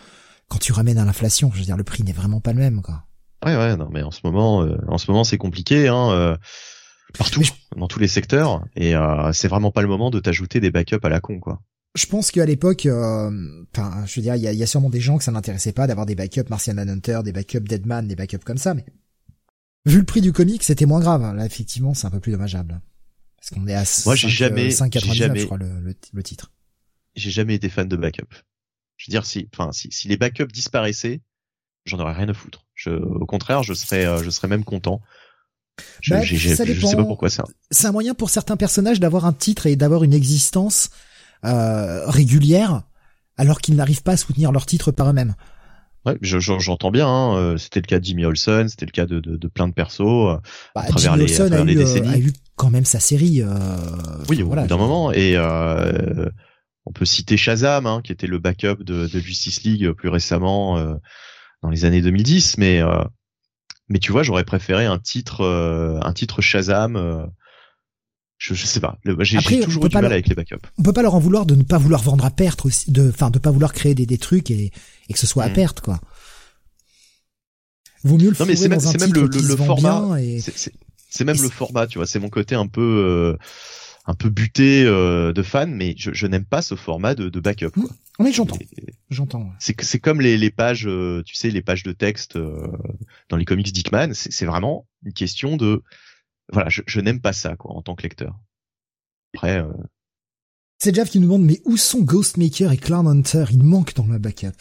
quand 0.50 0.58
tu 0.58 0.72
ramènes 0.72 0.98
à 0.98 1.04
l'inflation, 1.04 1.50
je 1.54 1.60
veux 1.60 1.64
dire, 1.64 1.76
le 1.76 1.84
prix 1.84 2.02
n'est 2.02 2.12
vraiment 2.12 2.40
pas 2.40 2.52
le 2.52 2.58
même, 2.58 2.82
quoi. 2.82 3.04
Ouais, 3.46 3.56
ouais, 3.56 3.76
non, 3.76 3.88
mais 3.90 4.02
en 4.02 4.10
ce 4.10 4.20
moment, 4.24 4.62
euh, 4.62 4.76
en 4.88 4.98
ce 4.98 5.10
moment, 5.10 5.24
c'est 5.24 5.38
compliqué, 5.38 5.88
hein, 5.88 6.10
euh, 6.10 6.36
partout, 7.16 7.42
dans 7.76 7.86
tous 7.86 8.00
les 8.00 8.08
secteurs, 8.08 8.64
et 8.76 8.94
euh, 8.94 9.32
c'est 9.32 9.48
vraiment 9.48 9.70
pas 9.70 9.80
le 9.80 9.88
moment 9.88 10.10
de 10.10 10.20
t'ajouter 10.20 10.60
des 10.60 10.70
backups 10.70 11.02
à 11.02 11.08
la 11.08 11.20
con, 11.20 11.38
quoi. 11.38 11.62
Je 11.94 12.06
pense 12.06 12.30
qu'à 12.30 12.44
l'époque, 12.44 12.86
enfin, 12.86 14.04
je 14.06 14.14
veux 14.16 14.22
dire, 14.22 14.36
il 14.36 14.42
y 14.42 14.46
a, 14.46 14.52
y 14.52 14.62
a, 14.62 14.66
sûrement 14.66 14.90
des 14.90 15.00
gens 15.00 15.18
que 15.18 15.24
ça 15.24 15.32
n'intéressait 15.32 15.72
pas 15.72 15.86
d'avoir 15.88 16.06
des 16.06 16.14
backups 16.14 16.48
Martian 16.48 16.74
Manhunter, 16.74 17.20
des 17.24 17.32
backups 17.32 17.64
Deadman, 17.64 18.06
des 18.06 18.14
backups 18.14 18.44
comme 18.44 18.58
ça, 18.58 18.74
mais 18.74 18.84
vu 19.86 19.98
le 19.98 20.04
prix 20.04 20.20
du 20.20 20.32
comic, 20.32 20.62
c'était 20.62 20.86
moins 20.86 21.00
grave. 21.00 21.34
Là, 21.34 21.44
effectivement, 21.44 21.94
c'est 21.94 22.06
un 22.06 22.10
peu 22.10 22.20
plus 22.20 22.30
dommageable. 22.30 22.80
Parce 23.36 23.50
qu'on 23.50 23.66
est 23.66 23.74
à 23.74 23.82
Moi, 24.04 24.14
j'ai 24.14 24.28
jamais, 24.28 24.70
jamais, 24.70 25.40
je 25.40 25.46
crois, 25.46 25.58
le, 25.58 25.80
le, 25.80 25.94
le 26.12 26.22
titre. 26.22 26.52
J'ai 27.16 27.30
jamais 27.30 27.54
été 27.54 27.68
fan 27.68 27.88
de 27.88 27.96
backup. 27.96 28.28
Je 29.00 29.06
veux 29.06 29.12
dire, 29.12 29.24
si, 29.24 29.48
enfin, 29.54 29.72
si, 29.72 29.88
si 29.90 30.08
les 30.08 30.18
backups 30.18 30.52
disparaissaient, 30.52 31.22
j'en 31.86 31.98
aurais 32.00 32.12
rien 32.12 32.28
à 32.28 32.34
foutre. 32.34 32.66
Je, 32.74 32.90
au 32.90 33.24
contraire, 33.24 33.62
je 33.62 33.72
serais, 33.72 34.04
euh, 34.04 34.22
je 34.22 34.28
serais 34.28 34.46
même 34.46 34.62
content. 34.62 35.00
Je, 36.02 36.12
bah, 36.12 36.22
sais 36.22 36.96
pas 36.96 37.04
pourquoi 37.04 37.30
ça. 37.30 37.44
C'est 37.70 37.86
un 37.86 37.92
moyen 37.92 38.12
pour 38.12 38.28
certains 38.28 38.58
personnages 38.58 39.00
d'avoir 39.00 39.24
un 39.24 39.32
titre 39.32 39.66
et 39.66 39.74
d'avoir 39.74 40.04
une 40.04 40.12
existence 40.12 40.90
euh, 41.46 42.06
régulière 42.10 42.82
alors 43.38 43.62
qu'ils 43.62 43.74
n'arrivent 43.74 44.02
pas 44.02 44.12
à 44.12 44.16
soutenir 44.18 44.52
leur 44.52 44.66
titre 44.66 44.92
par 44.92 45.08
eux-mêmes. 45.08 45.34
Ouais, 46.04 46.18
j'entends 46.20 46.90
bien. 46.90 47.08
Hein, 47.08 47.36
euh, 47.36 47.56
c'était 47.56 47.80
le 47.80 47.86
cas 47.86 48.00
de 48.00 48.04
Jimmy 48.04 48.26
Olsen, 48.26 48.68
c'était 48.68 48.84
le 48.84 48.90
cas 48.90 49.06
de, 49.06 49.18
de, 49.18 49.36
de, 49.36 49.48
plein 49.48 49.66
de 49.66 49.72
persos. 49.72 50.00
Euh, 50.00 50.36
bah, 50.74 50.82
à 50.82 50.88
travers 50.88 51.14
Jimmy 51.14 51.26
les, 51.26 51.40
Olsen 51.40 51.54
a, 51.54 51.62
eu, 51.62 51.74
décennies. 51.74 52.08
a 52.08 52.18
eu 52.18 52.32
quand 52.56 52.68
même 52.68 52.84
sa 52.84 53.00
série. 53.00 53.40
Euh, 53.40 53.48
oui, 54.28 54.42
au 54.42 54.46
voilà, 54.48 54.62
bout 54.62 54.68
d'un 54.68 54.76
moment. 54.76 55.10
Et 55.10 55.36
euh, 55.36 56.28
on 56.86 56.92
peut 56.92 57.04
citer 57.04 57.36
Shazam, 57.36 57.86
hein, 57.86 58.00
qui 58.02 58.12
était 58.12 58.26
le 58.26 58.38
backup 58.38 58.82
de, 58.82 59.06
de 59.06 59.20
Justice 59.20 59.62
League 59.62 59.90
plus 59.92 60.08
récemment 60.08 60.78
euh, 60.78 60.94
dans 61.62 61.70
les 61.70 61.84
années 61.84 62.02
2010. 62.02 62.58
Mais 62.58 62.80
mais 63.88 63.98
tu 63.98 64.12
vois, 64.12 64.22
j'aurais 64.22 64.44
préféré 64.44 64.86
un 64.86 64.98
titre 64.98 65.44
un 66.02 66.12
titre 66.12 66.40
Shazam 66.40 67.30
je, 68.40 68.54
je 68.54 68.66
sais 68.66 68.80
pas. 68.80 68.98
J'ai 69.20 69.60
toujours 69.60 69.84
eu 69.84 69.88
du 69.90 69.94
mal 69.94 70.06
avec 70.06 70.26
les 70.26 70.34
backups. 70.34 70.66
On 70.78 70.82
peut 70.82 70.94
pas 70.94 71.02
leur 71.02 71.14
en 71.14 71.20
vouloir 71.20 71.44
de 71.44 71.54
ne 71.54 71.62
pas 71.62 71.76
vouloir 71.76 72.02
vendre 72.02 72.24
à 72.24 72.30
perte 72.30 72.64
aussi, 72.64 72.90
de, 72.90 73.10
enfin, 73.10 73.30
de 73.30 73.38
pas 73.38 73.50
vouloir 73.50 73.74
créer 73.74 73.94
des, 73.94 74.06
des 74.06 74.16
trucs 74.16 74.50
et, 74.50 74.72
et 75.08 75.12
que 75.12 75.18
ce 75.18 75.26
soit 75.26 75.44
à 75.44 75.50
mm. 75.50 75.52
perte, 75.52 75.80
quoi. 75.82 76.00
Vaut 78.02 78.16
mieux 78.16 78.30
le 78.30 78.36
non, 78.40 78.46
mais 78.46 78.56
c'est 78.56 78.68
même, 78.68 78.80
même 78.98 79.12
le, 79.12 79.26
le, 79.26 79.56
format. 79.56 80.18
Et... 80.22 80.40
C'est 80.40 81.24
même 81.24 81.40
le 81.40 81.50
format, 81.50 81.86
tu 81.86 81.98
vois. 81.98 82.06
C'est 82.06 82.18
mon 82.18 82.30
côté 82.30 82.54
un 82.54 82.66
peu, 82.66 82.80
euh, 82.80 83.36
un 84.06 84.14
peu 84.14 84.30
buté 84.30 84.84
euh, 84.84 85.32
de 85.32 85.42
fan, 85.42 85.72
mais 85.74 85.94
je, 85.96 86.12
je 86.12 86.26
n'aime 86.26 86.44
pas 86.44 86.62
ce 86.62 86.74
format 86.74 87.14
de, 87.14 87.28
de 87.28 87.40
backup. 87.40 87.70
Quoi. 87.70 87.84
Mmh. 87.84 87.88
Oui, 88.18 88.32
j'entends. 88.32 88.58
J'entends. 89.10 89.52
C'est 89.58 89.80
c'est 89.82 89.98
comme 89.98 90.20
les, 90.20 90.36
les 90.36 90.50
pages, 90.50 90.86
euh, 90.86 91.22
tu 91.24 91.34
sais, 91.34 91.50
les 91.50 91.62
pages 91.62 91.82
de 91.82 91.92
texte 91.92 92.36
euh, 92.36 92.66
dans 93.28 93.36
les 93.36 93.44
comics 93.44 93.72
Dickman. 93.72 94.12
C'est 94.14 94.46
vraiment 94.46 94.86
une 95.04 95.12
question 95.12 95.56
de 95.56 95.82
voilà, 96.52 96.68
je, 96.68 96.82
je 96.86 97.00
n'aime 97.00 97.20
pas 97.20 97.32
ça 97.32 97.56
quoi 97.56 97.72
en 97.72 97.82
tant 97.82 97.94
que 97.94 98.02
lecteur. 98.02 98.38
Après. 99.34 99.64
C'est 100.78 100.94
Jeff 100.94 101.10
qui 101.10 101.20
nous 101.20 101.26
demande 101.26 101.44
mais 101.44 101.60
où 101.64 101.76
sont 101.76 102.00
Ghostmaker 102.00 102.72
et 102.72 102.78
Clown 102.78 103.06
Hunter? 103.06 103.44
Ils 103.50 103.62
manquent 103.62 103.94
dans 103.94 104.04
ma 104.04 104.18
backup. 104.18 104.56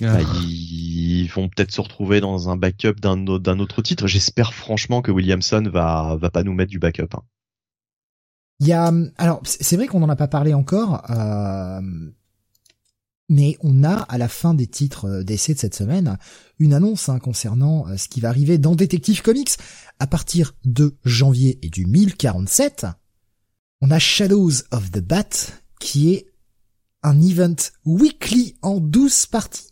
Bah, 0.00 0.20
ils 0.42 1.28
vont 1.28 1.48
peut-être 1.48 1.72
se 1.72 1.80
retrouver 1.80 2.20
dans 2.20 2.48
un 2.48 2.56
backup 2.56 2.94
d'un 2.94 3.26
autre, 3.26 3.82
titre. 3.82 4.06
J'espère 4.06 4.54
franchement 4.54 5.02
que 5.02 5.10
Williamson 5.10 5.62
va 5.70 6.16
va 6.16 6.30
pas 6.30 6.42
nous 6.42 6.54
mettre 6.54 6.70
du 6.70 6.78
backup. 6.78 7.08
Hein. 7.14 7.22
Il 8.60 8.66
y 8.66 8.72
a 8.72 8.92
alors 9.16 9.40
c'est 9.44 9.76
vrai 9.76 9.86
qu'on 9.86 10.00
n'en 10.00 10.08
a 10.08 10.16
pas 10.16 10.28
parlé 10.28 10.54
encore, 10.54 11.02
euh, 11.10 11.80
mais 13.28 13.56
on 13.60 13.84
a 13.84 13.94
à 13.94 14.18
la 14.18 14.28
fin 14.28 14.54
des 14.54 14.66
titres 14.66 15.06
euh, 15.06 15.22
d'essai 15.22 15.54
de 15.54 15.58
cette 15.58 15.74
semaine 15.74 16.18
une 16.58 16.74
annonce 16.74 17.08
hein, 17.08 17.18
concernant 17.18 17.86
euh, 17.88 17.96
ce 17.96 18.08
qui 18.08 18.20
va 18.20 18.28
arriver 18.28 18.58
dans 18.58 18.74
Detective 18.74 19.22
Comics 19.22 19.56
à 19.98 20.06
partir 20.06 20.52
de 20.64 20.96
janvier 21.04 21.58
et 21.62 21.70
du 21.70 21.86
1047. 21.86 22.86
On 23.80 23.90
a 23.90 23.98
Shadows 23.98 24.62
of 24.72 24.90
the 24.90 25.00
Bat 25.00 25.30
qui 25.78 26.12
est 26.12 26.26
un 27.02 27.18
event 27.20 27.56
weekly 27.86 28.56
en 28.60 28.78
12 28.78 29.26
parties. 29.26 29.70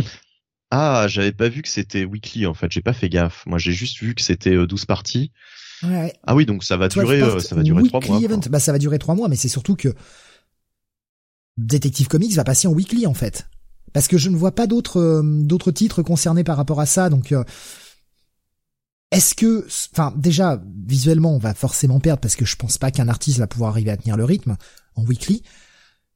ah, 0.70 1.06
j'avais 1.08 1.32
pas 1.32 1.48
vu 1.48 1.62
que 1.62 1.68
c'était 1.68 2.04
weekly 2.04 2.46
en 2.46 2.54
fait, 2.54 2.70
j'ai 2.70 2.82
pas 2.82 2.92
fait 2.92 3.08
gaffe. 3.08 3.44
Moi, 3.46 3.58
j'ai 3.58 3.72
juste 3.72 3.98
vu 3.98 4.14
que 4.14 4.22
c'était 4.22 4.54
12 4.66 4.82
euh, 4.82 4.86
parties. 4.86 5.32
Ouais. 5.82 6.12
Ah 6.26 6.34
oui, 6.34 6.46
donc 6.46 6.64
ça 6.64 6.76
va 6.76 6.88
durer 6.88 7.20
ça 7.40 7.54
va 7.54 7.62
durer 7.62 7.82
3 7.88 8.00
mois. 8.06 8.20
Event. 8.20 8.40
Bah 8.48 8.60
ça 8.60 8.72
va 8.72 8.78
durer 8.78 8.98
3 8.98 9.14
mois 9.14 9.28
mais 9.28 9.36
c'est 9.36 9.48
surtout 9.48 9.76
que 9.76 9.94
Detective 11.58 12.08
Comics 12.08 12.34
va 12.34 12.44
passer 12.44 12.68
en 12.68 12.72
weekly 12.72 13.06
en 13.06 13.14
fait. 13.14 13.48
Parce 13.92 14.08
que 14.08 14.18
je 14.18 14.28
ne 14.28 14.36
vois 14.36 14.54
pas 14.54 14.66
d'autres 14.66 15.00
euh, 15.00 15.22
d'autres 15.22 15.70
titres 15.70 16.02
concernés 16.02 16.44
par 16.44 16.56
rapport 16.56 16.80
à 16.80 16.86
ça, 16.86 17.08
donc 17.08 17.32
euh, 17.32 17.44
est-ce 19.10 19.34
que, 19.34 19.66
enfin 19.92 20.12
déjà 20.16 20.62
visuellement 20.86 21.34
on 21.34 21.38
va 21.38 21.54
forcément 21.54 22.00
perdre 22.00 22.20
parce 22.20 22.36
que 22.36 22.44
je 22.44 22.56
pense 22.56 22.76
pas 22.78 22.90
qu'un 22.90 23.08
artiste 23.08 23.38
va 23.38 23.46
pouvoir 23.46 23.70
arriver 23.70 23.90
à 23.90 23.96
tenir 23.96 24.16
le 24.16 24.24
rythme 24.24 24.56
en 24.96 25.04
weekly, 25.04 25.42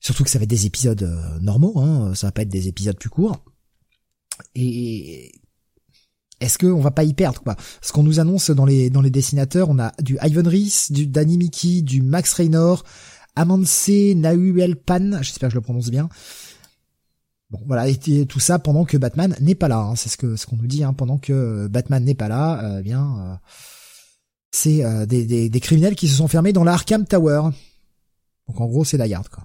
surtout 0.01 0.25
que 0.25 0.31
ça 0.31 0.39
va 0.39 0.43
être 0.43 0.51
des 0.51 0.67
épisodes 0.67 1.03
euh, 1.03 1.39
normaux, 1.41 1.79
hein, 1.79 2.15
ça 2.15 2.27
va 2.27 2.33
pas 2.33 2.43
être 2.43 2.49
des 2.49 2.69
épisodes 2.69 2.99
plus 2.99 3.11
courts. 3.11 3.43
Et 4.55 5.33
est-ce 6.41 6.59
qu'on 6.59 6.81
va 6.81 6.91
pas 6.91 7.05
y 7.05 7.15
perdre 7.15 7.43
quoi? 7.43 7.57
Ce 7.83 7.93
qu'on 7.93 8.03
nous 8.03 8.21
annonce 8.21 8.51
dans 8.51 8.65
les 8.65 8.91
dans 8.91 9.03
les 9.03 9.11
dessinateurs, 9.11 9.69
on 9.69 9.79
a 9.79 9.93
du 10.01 10.19
Ivan 10.23 10.49
Reese, 10.49 10.91
du 10.91 11.07
Danny 11.07 11.39
Mickey, 11.39 11.83
du 11.83 12.03
Max 12.03 12.33
Raynor, 12.33 12.85
Amanse 13.37 13.89
Nahuel 13.89 14.77
Pan, 14.77 15.23
j'espère 15.23 15.49
que 15.49 15.55
je 15.55 15.59
le 15.59 15.63
prononce 15.63 15.91
bien. 15.91 16.09
Bon, 17.51 17.61
voilà, 17.67 17.89
et, 17.89 18.27
tout 18.27 18.39
ça 18.39 18.59
pendant 18.61 18.85
que 18.85 18.97
Batman 18.97 19.37
n'est 19.41 19.57
pas 19.57 19.69
là. 19.69 19.79
Hein, 19.81 19.97
c'est 19.97 20.09
ce 20.09 20.17
que 20.17 20.37
ce 20.37 20.47
qu'on 20.47 20.57
nous 20.57 20.69
dit. 20.69 20.85
Hein, 20.85 20.93
pendant 20.93 21.19
que 21.19 21.67
Batman 21.67 22.03
n'est 22.05 22.15
pas 22.15 22.29
là, 22.29 22.63
euh, 22.63 22.79
eh 22.81 22.83
bien, 22.83 23.19
euh, 23.19 23.35
c'est 24.53 24.85
euh, 24.85 25.05
des, 25.05 25.25
des, 25.25 25.49
des, 25.49 25.61
criminels 25.61 25.97
qui 25.97 26.07
se 26.09 26.17
sont 26.17 26.29
fermés 26.29 26.53
dans 26.53 26.65
la 26.65 26.75
Arkham 26.75 27.07
Tower. 27.07 27.51
Donc 28.47 28.61
en 28.61 28.67
gros, 28.67 28.85
c'est 28.85 28.97
la 28.99 29.09
garde, 29.09 29.29
quoi. 29.29 29.45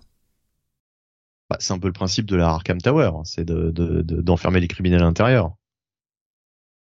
Bah, 1.50 1.58
c'est 1.60 1.74
un 1.74 1.80
peu 1.80 1.88
le 1.88 1.94
principe 1.94 2.26
de 2.26 2.36
la 2.36 2.50
Arkham 2.50 2.82
Tower, 2.82 3.12
hein, 3.16 3.22
c'est 3.24 3.46
de, 3.46 3.72
d'enfermer 3.72 4.60
les 4.60 4.68
criminels 4.68 5.02
à 5.02 5.06
l'intérieur. 5.06 5.54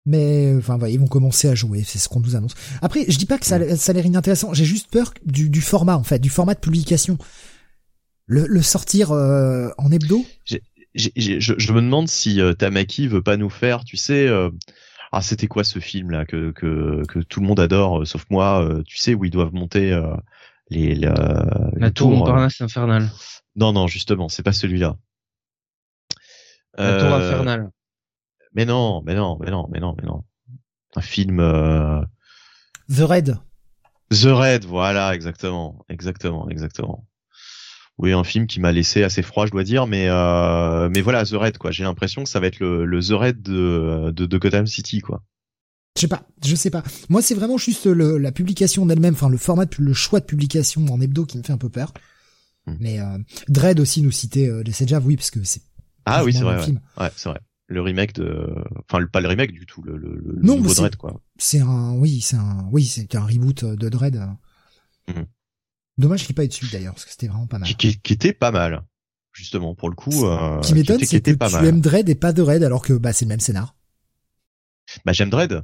Mais 0.06 0.54
enfin, 0.56 0.78
ils 0.86 1.00
vont 1.00 1.06
commencer 1.06 1.48
à 1.48 1.54
jouer, 1.54 1.82
c'est 1.82 1.98
ce 1.98 2.08
qu'on 2.08 2.20
nous 2.20 2.36
annonce. 2.36 2.54
Après, 2.82 3.06
je 3.08 3.16
dis 3.16 3.26
pas 3.26 3.38
que 3.38 3.46
ça, 3.46 3.76
ça 3.76 3.90
a 3.90 3.94
l'air 3.94 4.04
inintéressant. 4.04 4.52
J'ai 4.52 4.66
juste 4.66 4.90
peur 4.90 5.14
du, 5.24 5.48
du, 5.48 5.62
format, 5.62 5.96
en 5.96 6.04
fait, 6.04 6.18
du 6.18 6.28
format 6.28 6.54
de 6.54 6.60
publication. 6.60 7.16
Le, 8.26 8.46
le 8.46 8.62
sortir 8.62 9.12
euh, 9.12 9.70
en 9.78 9.90
hebdo? 9.90 10.24
je, 10.94 11.54
je, 11.58 11.72
me 11.72 11.80
demande 11.80 12.08
si 12.08 12.40
euh, 12.40 12.52
Tamaki 12.52 13.08
veut 13.08 13.22
pas 13.22 13.36
nous 13.36 13.50
faire, 13.50 13.84
tu 13.84 13.96
sais. 13.96 14.26
Euh, 14.28 14.50
ah, 15.12 15.22
c'était 15.22 15.46
quoi 15.46 15.64
ce 15.64 15.78
film 15.78 16.10
là 16.10 16.24
que, 16.24 16.50
que, 16.50 17.02
que 17.06 17.20
tout 17.20 17.40
le 17.40 17.46
monde 17.46 17.60
adore, 17.60 18.02
euh, 18.02 18.04
sauf 18.04 18.24
moi. 18.30 18.68
tu 18.86 18.98
sais 18.98 19.14
où 19.14 19.24
ils 19.24 19.30
doivent 19.30 19.54
monter 19.54 19.98
les, 20.70 20.94
la, 20.94 21.46
la 21.76 21.90
tour 21.90 22.10
Montparnasse 22.10 22.60
infernale. 22.60 23.10
Non, 23.56 23.72
non, 23.72 23.86
justement, 23.86 24.28
c'est 24.28 24.42
pas 24.42 24.52
celui-là. 24.52 24.96
La 26.76 26.98
tour 26.98 27.12
infernale. 27.12 27.70
Mais 28.54 28.64
non, 28.64 29.02
mais 29.04 29.14
non, 29.14 29.38
mais 29.40 29.50
non, 29.50 29.68
mais 29.70 29.80
non, 29.80 29.94
mais 29.96 30.06
non. 30.06 30.24
Un 30.96 31.00
film. 31.00 31.40
Euh... 31.40 32.00
The 32.88 33.00
Red. 33.00 33.38
The 34.10 34.26
Red, 34.26 34.64
voilà, 34.64 35.14
exactement, 35.14 35.84
exactement, 35.88 36.48
exactement. 36.48 37.06
Oui, 37.96 38.12
un 38.12 38.24
film 38.24 38.46
qui 38.46 38.60
m'a 38.60 38.72
laissé 38.72 39.04
assez 39.04 39.22
froid, 39.22 39.46
je 39.46 39.52
dois 39.52 39.62
dire, 39.64 39.86
mais 39.86 40.08
euh, 40.08 40.88
mais 40.92 41.00
voilà, 41.00 41.24
The 41.24 41.34
Red, 41.34 41.58
quoi. 41.58 41.70
J'ai 41.70 41.84
l'impression 41.84 42.24
que 42.24 42.28
ça 42.28 42.40
va 42.40 42.48
être 42.48 42.58
le, 42.58 42.84
le 42.84 43.00
The 43.00 43.12
Red 43.12 43.42
de, 43.42 44.12
de, 44.14 44.26
de 44.26 44.38
Gotham 44.38 44.66
City, 44.66 45.00
quoi. 45.00 45.22
Je 45.96 46.00
sais 46.00 46.08
pas, 46.08 46.24
je 46.44 46.56
sais 46.56 46.70
pas. 46.70 46.82
Moi, 47.08 47.22
c'est 47.22 47.36
vraiment 47.36 47.56
juste 47.56 47.86
le, 47.86 48.18
la 48.18 48.32
publication 48.32 48.84
d'elle-même, 48.84 49.14
enfin 49.14 49.28
le 49.28 49.38
format, 49.38 49.66
le 49.78 49.92
choix 49.92 50.18
de 50.18 50.24
publication 50.24 50.84
en 50.86 51.00
hebdo 51.00 51.24
qui 51.24 51.38
me 51.38 51.44
fait 51.44 51.52
un 51.52 51.58
peu 51.58 51.68
peur. 51.68 51.92
Hmm. 52.66 52.76
Mais 52.80 53.00
euh, 53.00 53.18
Dread 53.48 53.80
aussi 53.80 54.02
nous 54.02 54.10
citait 54.10 54.48
euh, 54.48 54.62
déjà, 54.62 55.00
oui, 55.00 55.16
parce 55.16 55.30
que 55.30 55.42
c'est. 55.44 55.62
Ah 56.06 56.24
oui, 56.24 56.32
c'est 56.32 56.42
vrai. 56.42 56.64
Ouais, 56.64 56.74
ouais 56.98 57.10
c'est 57.16 57.28
vrai 57.28 57.40
le 57.66 57.80
remake 57.80 58.12
de, 58.14 58.54
enfin 58.78 59.04
pas 59.06 59.20
le 59.20 59.28
remake 59.28 59.52
du 59.52 59.66
tout, 59.66 59.82
le, 59.82 59.96
le, 59.96 60.14
le 60.16 60.42
non, 60.42 60.56
nouveau 60.56 60.74
Dread 60.74 60.96
quoi. 60.96 61.20
C'est 61.38 61.60
un, 61.60 61.92
oui, 61.94 62.20
c'est 62.20 62.36
un, 62.36 62.68
oui, 62.70 62.84
c'est 62.84 63.14
un 63.14 63.24
reboot 63.24 63.64
de 63.64 63.88
Dread. 63.88 64.20
Mhm. 65.08 65.26
Dommage 65.96 66.26
qu'il 66.26 66.30
n'y 66.30 66.32
ait 66.32 66.34
pas 66.34 66.44
eu 66.44 66.48
dessus 66.48 66.66
d'ailleurs, 66.70 66.94
parce 66.94 67.04
que 67.04 67.10
c'était 67.10 67.28
vraiment 67.28 67.46
pas 67.46 67.58
mal. 67.58 67.74
Qui, 67.74 68.00
qui, 68.00 68.12
était 68.12 68.32
pas 68.32 68.50
mal, 68.50 68.84
justement 69.32 69.74
pour 69.74 69.88
le 69.88 69.94
coup. 69.94 70.26
Euh, 70.26 70.60
qui 70.60 70.74
m'étonne, 70.74 71.00
c'est 71.04 71.20
que 71.20 71.30
tu 71.30 71.66
aimes 71.66 71.80
Dread 71.80 72.08
et 72.08 72.14
pas 72.14 72.32
Dread, 72.32 72.62
alors 72.62 72.82
que 72.82 72.92
bah 72.92 73.12
c'est 73.12 73.24
le 73.24 73.30
même 73.30 73.40
scénar. 73.40 73.76
Bah 75.04 75.12
j'aime 75.12 75.30
Dread 75.30 75.62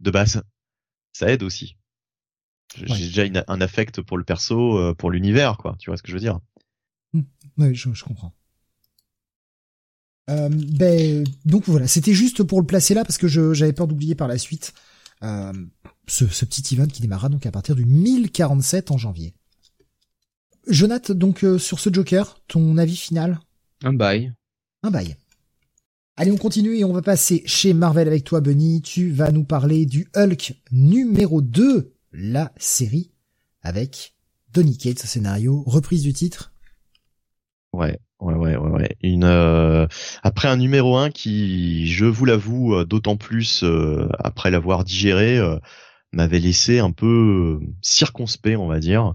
de 0.00 0.10
base, 0.10 0.42
ça 1.12 1.30
aide 1.30 1.42
aussi. 1.42 1.76
J'ai 2.76 3.24
déjà 3.24 3.44
un 3.48 3.60
affect 3.60 4.00
pour 4.00 4.16
le 4.16 4.24
perso, 4.24 4.78
euh, 4.78 4.94
pour 4.94 5.10
l'univers, 5.10 5.56
quoi. 5.56 5.76
Tu 5.78 5.90
vois 5.90 5.96
ce 5.96 6.02
que 6.02 6.08
je 6.08 6.14
veux 6.14 6.20
dire? 6.20 6.38
Mmh. 7.12 7.20
Oui, 7.58 7.74
je, 7.74 7.92
je 7.92 8.04
comprends. 8.04 8.32
Euh, 10.30 10.48
ben, 10.50 11.24
donc 11.44 11.64
voilà, 11.66 11.88
c'était 11.88 12.14
juste 12.14 12.42
pour 12.44 12.60
le 12.60 12.66
placer 12.66 12.94
là 12.94 13.04
parce 13.04 13.18
que 13.18 13.26
j'avais 13.26 13.72
peur 13.72 13.88
d'oublier 13.88 14.14
par 14.14 14.28
la 14.28 14.38
suite 14.38 14.72
euh, 15.24 15.52
ce, 16.06 16.26
ce, 16.26 16.44
petit 16.44 16.74
event 16.74 16.86
qui 16.86 17.02
démarra 17.02 17.28
donc 17.28 17.46
à 17.46 17.50
partir 17.50 17.74
du 17.74 17.84
1047 17.84 18.92
en 18.92 18.98
janvier. 18.98 19.34
Jonathan, 20.68 21.14
donc 21.14 21.42
euh, 21.44 21.58
sur 21.58 21.80
ce 21.80 21.92
Joker, 21.92 22.40
ton 22.46 22.78
avis 22.78 22.96
final? 22.96 23.40
Un 23.82 23.92
bail. 23.92 24.32
Un 24.82 24.90
bail. 24.90 25.16
Allez, 26.16 26.30
on 26.30 26.36
continue 26.36 26.76
et 26.76 26.84
on 26.84 26.92
va 26.92 27.02
passer 27.02 27.42
chez 27.46 27.72
Marvel 27.72 28.06
avec 28.06 28.24
toi, 28.24 28.40
Bunny. 28.40 28.82
Tu 28.82 29.10
vas 29.10 29.32
nous 29.32 29.44
parler 29.44 29.86
du 29.86 30.06
Hulk 30.14 30.54
numéro 30.70 31.40
2, 31.40 31.94
la 32.12 32.52
série, 32.56 33.10
avec 33.62 34.14
Donny 34.52 34.76
Cates, 34.76 34.98
scénario, 34.98 35.62
reprise 35.66 36.02
du 36.02 36.12
titre. 36.12 36.52
Ouais, 37.72 37.98
Ouais, 38.20 38.34
ouais, 38.34 38.56
ouais, 38.56 38.70
ouais. 38.70 38.96
Une 39.02 39.24
euh, 39.24 39.86
après 40.22 40.48
un 40.48 40.56
numéro 40.58 40.98
1 40.98 41.10
qui, 41.10 41.86
je 41.90 42.04
vous 42.04 42.26
l'avoue, 42.26 42.74
euh, 42.74 42.84
d'autant 42.84 43.16
plus 43.16 43.62
euh, 43.64 44.08
après 44.18 44.50
l'avoir 44.50 44.84
digéré, 44.84 45.38
m'avait 46.12 46.38
laissé 46.40 46.80
un 46.80 46.90
peu 46.92 47.60
circonspect, 47.80 48.58
on 48.58 48.66
va 48.66 48.78
dire. 48.80 49.14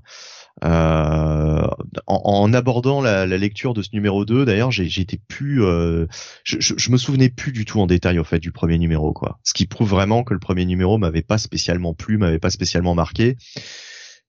En, 0.61 1.67
en, 2.07 2.53
abordant 2.53 3.01
la, 3.01 3.25
la, 3.25 3.37
lecture 3.37 3.73
de 3.73 3.81
ce 3.81 3.89
numéro 3.93 4.25
2, 4.25 4.45
d'ailleurs, 4.45 4.71
j'étais 4.71 5.19
plus, 5.27 5.59
je, 5.59 6.07
je, 6.43 6.73
je, 6.77 6.91
me 6.91 6.97
souvenais 6.97 7.29
plus 7.29 7.51
du 7.51 7.65
tout 7.65 7.79
en 7.81 7.87
détail 7.87 8.19
au 8.19 8.23
fait 8.23 8.39
du 8.39 8.51
premier 8.51 8.77
numéro, 8.77 9.11
quoi. 9.11 9.39
Ce 9.43 9.53
qui 9.53 9.65
prouve 9.65 9.89
vraiment 9.89 10.23
que 10.23 10.33
le 10.33 10.39
premier 10.39 10.65
numéro 10.65 10.97
m'avait 10.97 11.21
pas 11.21 11.37
spécialement 11.37 11.93
plu, 11.93 12.17
m'avait 12.17 12.39
pas 12.39 12.49
spécialement 12.49 12.95
marqué. 12.95 13.35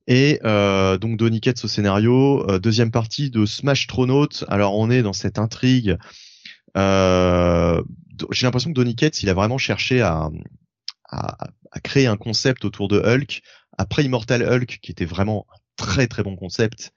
Et 0.07 0.41
euh, 0.45 0.99
donc 0.99 1.17
Donny 1.17 1.41
Cates 1.41 1.65
au 1.65 1.69
scénario, 1.69 2.49
euh, 2.49 2.59
deuxième 2.59 2.91
partie 2.91 3.31
de 3.31 3.45
Smash 3.45 3.87
Tronaut. 3.87 4.29
Alors 4.49 4.79
on 4.79 4.91
est 4.91 5.03
dans 5.03 5.13
cette 5.13 5.39
intrigue. 5.39 5.97
Euh, 6.77 7.83
J'ai 8.31 8.47
l'impression 8.47 8.71
que 8.71 8.75
Donny 8.75 8.95
Cates, 8.95 9.23
il 9.23 9.29
a 9.29 9.35
vraiment 9.35 9.59
cherché 9.59 10.03
à, 10.03 10.31
à, 11.09 11.37
à, 11.73 11.81
créer 11.81 12.07
un 12.07 12.17
concept 12.17 12.65
autour 12.65 12.89
de 12.89 13.01
Hulk. 13.01 13.43
Après 13.79 14.05
Immortal 14.05 14.43
Hulk, 14.43 14.79
qui 14.81 14.93
était 14.93 15.05
vraiment 15.05 15.47
très 15.77 16.07
très 16.07 16.23
bon 16.23 16.37
concept, 16.37 16.93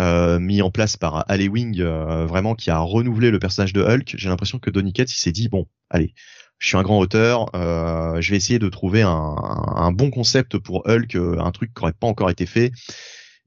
euh, 0.00 0.38
mis 0.38 0.62
en 0.62 0.70
place 0.70 0.96
par 0.96 1.24
Wing, 1.30 1.80
euh, 1.80 2.26
vraiment 2.26 2.54
qui 2.54 2.70
a 2.70 2.78
renouvelé 2.78 3.30
le 3.30 3.38
personnage 3.38 3.72
de 3.72 3.82
Hulk. 3.82 4.14
J'ai 4.16 4.28
l'impression 4.28 4.58
que 4.58 4.70
Donny 4.70 4.92
Cates, 4.92 5.12
il 5.12 5.18
s'est 5.18 5.32
dit 5.32 5.48
bon, 5.48 5.66
allez, 5.90 6.14
je 6.62 6.68
suis 6.68 6.76
un 6.76 6.82
grand 6.82 7.00
auteur, 7.00 7.50
euh, 7.56 8.20
je 8.20 8.30
vais 8.30 8.36
essayer 8.36 8.60
de 8.60 8.68
trouver 8.68 9.02
un, 9.02 9.10
un, 9.10 9.90
bon 9.90 10.10
concept 10.10 10.58
pour 10.58 10.86
Hulk, 10.86 11.16
euh, 11.16 11.40
un 11.40 11.50
truc 11.50 11.74
qui 11.74 11.82
n'aurait 11.82 11.92
pas 11.92 12.06
encore 12.06 12.30
été 12.30 12.46
fait. 12.46 12.70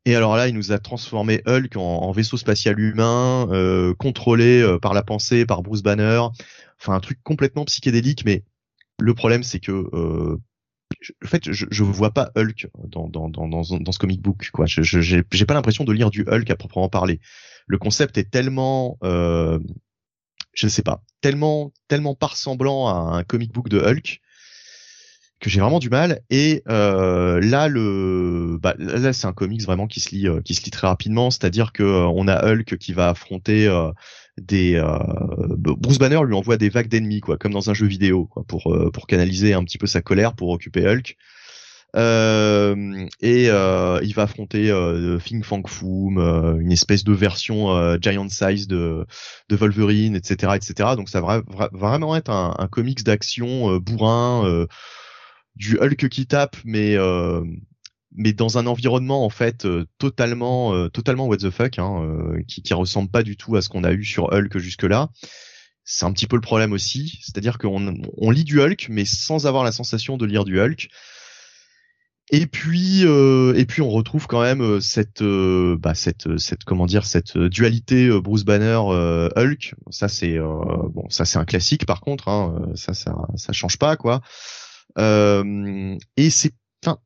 Et 0.03 0.17
alors 0.17 0.35
là, 0.35 0.49
il 0.49 0.53
nous 0.53 0.73
a 0.73 0.79
transformé 0.79 1.41
Hulk 1.47 1.77
en, 1.77 1.81
en 1.81 2.11
vaisseau 2.11 2.35
spatial 2.35 2.77
humain, 2.77 3.47
euh, 3.51 3.93
contrôlé 3.95 4.61
euh, 4.61 4.79
par 4.79 4.93
la 4.93 5.01
pensée, 5.01 5.45
par 5.45 5.63
Bruce 5.63 5.81
Banner. 5.81 6.21
Enfin, 6.77 6.93
un 6.93 6.99
truc 6.99 7.17
complètement 7.23 7.63
psychédélique, 7.63 8.25
mais 8.25 8.43
le 8.99 9.13
problème, 9.13 9.43
c'est 9.43 9.61
que 9.61 10.37
euh, 11.11 11.25
en 11.25 11.27
fait, 11.27 11.51
je, 11.51 11.65
je 11.69 11.83
vois 11.83 12.11
pas 12.11 12.31
Hulk 12.35 12.67
dans, 12.87 13.07
dans, 13.07 13.29
dans, 13.29 13.47
dans, 13.47 13.63
ce 13.63 13.99
comic 13.99 14.21
book. 14.21 14.49
Quoi. 14.51 14.65
Je 14.65 14.81
j'ai 14.81 15.45
pas 15.45 15.53
l'impression 15.53 15.83
de 15.83 15.93
lire 15.93 16.09
du 16.09 16.25
Hulk 16.27 16.49
à 16.49 16.55
proprement 16.55 16.89
parler. 16.89 17.19
Le 17.67 17.77
concept 17.77 18.17
est 18.17 18.29
tellement 18.29 18.97
euh, 19.03 19.59
je 20.53 20.67
ne 20.67 20.69
sais 20.69 20.81
pas, 20.81 21.03
tellement 21.21 21.71
tellement 21.87 22.15
pas 22.15 22.31
à 22.31 23.17
un 23.17 23.23
comic 23.23 23.51
book 23.51 23.69
de 23.69 23.79
Hulk 23.79 24.21
que 25.41 25.49
j'ai 25.49 25.59
vraiment 25.59 25.79
du 25.79 25.89
mal. 25.89 26.21
Et 26.29 26.63
euh, 26.69 27.39
là, 27.41 27.67
le, 27.67 28.57
bah, 28.61 28.73
là, 28.77 29.13
c'est 29.13 29.27
un 29.27 29.33
comics 29.33 29.61
vraiment 29.63 29.85
qui 29.85 29.99
se 29.99 30.15
lit, 30.15 30.27
euh, 30.27 30.41
qui 30.41 30.55
se 30.55 30.63
lit 30.63 30.71
très 30.71 30.87
rapidement. 30.87 31.29
C'est-à-dire 31.29 31.73
que 31.73 31.83
on 31.83 32.27
a 32.27 32.45
Hulk 32.45 32.77
qui 32.77 32.93
va 32.93 33.09
affronter 33.09 33.67
des 34.37 34.75
euh, 34.75 34.97
Bruce 35.57 35.97
Banner 35.97 36.19
lui 36.25 36.35
envoie 36.35 36.57
des 36.57 36.69
vagues 36.69 36.89
d'ennemis, 36.89 37.21
quoi, 37.21 37.37
comme 37.37 37.53
dans 37.53 37.69
un 37.69 37.73
jeu 37.73 37.87
vidéo, 37.87 38.25
quoi, 38.25 38.43
pour 38.47 38.75
pour 38.93 39.07
canaliser 39.07 39.53
un 39.53 39.63
petit 39.63 39.77
peu 39.77 39.87
sa 39.87 40.01
colère, 40.01 40.33
pour 40.33 40.49
occuper 40.49 40.87
Hulk. 40.87 41.17
Euh, 41.95 43.07
et 43.21 43.49
euh, 43.49 43.99
il 44.03 44.13
va 44.13 44.23
affronter 44.23 44.69
euh, 44.69 45.17
Fing 45.17 45.43
Fang 45.43 45.63
Foom, 45.65 46.17
euh, 46.17 46.59
une 46.59 46.71
espèce 46.71 47.03
de 47.05 47.13
version 47.13 47.71
euh, 47.73 47.97
giant 48.01 48.27
size 48.27 48.67
de, 48.67 49.05
de 49.49 49.55
Wolverine, 49.55 50.15
etc., 50.15 50.53
etc. 50.55 50.89
Donc 50.97 51.07
ça 51.07 51.21
va, 51.21 51.41
va 51.47 51.69
vraiment 51.71 52.15
être 52.15 52.29
un, 52.29 52.53
un 52.57 52.67
comics 52.67 53.03
d'action 53.03 53.77
bourrin, 53.77 54.65
du 55.55 55.77
Hulk 55.79 56.09
qui 56.09 56.27
tape, 56.27 56.57
mais 56.65 56.97
mais 58.15 58.33
dans 58.33 58.57
un 58.57 58.65
environnement 58.67 59.25
en 59.25 59.29
fait 59.29 59.67
totalement 59.97 60.89
totalement 60.89 61.27
what 61.27 61.37
the 61.37 61.49
fuck, 61.49 61.79
hein, 61.79 62.33
qui, 62.47 62.61
qui 62.61 62.73
ressemble 62.73 63.09
pas 63.09 63.23
du 63.23 63.37
tout 63.37 63.55
à 63.55 63.61
ce 63.61 63.69
qu'on 63.69 63.83
a 63.83 63.91
eu 63.91 64.03
sur 64.03 64.31
Hulk 64.33 64.57
jusque 64.57 64.83
là 64.83 65.09
c'est 65.85 66.05
un 66.05 66.11
petit 66.11 66.25
peu 66.27 66.35
le 66.35 66.41
problème 66.41 66.73
aussi, 66.73 67.19
c'est-à-dire 67.21 67.59
qu'on 67.59 68.01
on 68.17 68.31
lit 68.31 68.43
du 68.43 68.59
Hulk 68.59 68.87
mais 68.89 69.05
sans 69.05 69.45
avoir 69.45 69.63
la 69.63 69.71
sensation 69.71 70.17
de 70.17 70.25
lire 70.25 70.43
du 70.43 70.59
Hulk. 70.59 70.89
Et 72.31 72.47
puis, 72.47 73.05
euh, 73.05 73.53
et 73.55 73.67
puis 73.67 73.83
on 73.83 73.89
retrouve 73.91 74.25
quand 74.25 74.41
même 74.41 74.61
euh, 74.61 74.79
cette, 74.79 75.21
euh, 75.21 75.77
bah, 75.79 75.93
cette, 75.93 76.39
cette, 76.39 76.63
comment 76.63 76.87
dire, 76.87 77.05
cette 77.05 77.37
dualité 77.37 78.07
euh, 78.07 78.19
Bruce 78.19 78.43
Banner 78.43 78.79
Hulk. 79.35 79.75
Ça 79.91 80.07
c'est, 80.07 80.39
bon, 80.39 81.07
ça 81.09 81.25
c'est 81.25 81.37
un 81.37 81.45
classique 81.45 81.85
par 81.85 82.01
contre. 82.01 82.27
Hein, 82.27 82.71
ça, 82.73 82.95
ça, 82.95 83.15
ça 83.35 83.53
change 83.53 83.77
pas 83.77 83.95
quoi. 83.95 84.21
et 84.97 86.29
c'est, 86.31 86.51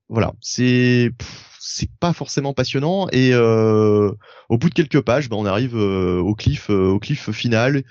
voilà, 0.08 0.34
c'est, 0.42 1.12
c'est 1.60 1.90
pas 2.00 2.14
forcément 2.14 2.54
passionnant. 2.54 3.08
Et 3.12 3.34
au 3.36 4.58
bout 4.58 4.70
de 4.70 4.74
quelques 4.74 5.02
pages, 5.02 5.30
bah, 5.30 5.36
on 5.38 5.46
arrive 5.46 5.76
au 5.76 6.36
cliff, 6.36 6.70
au 6.70 7.00
cliff 7.00 7.32
final 7.32 7.84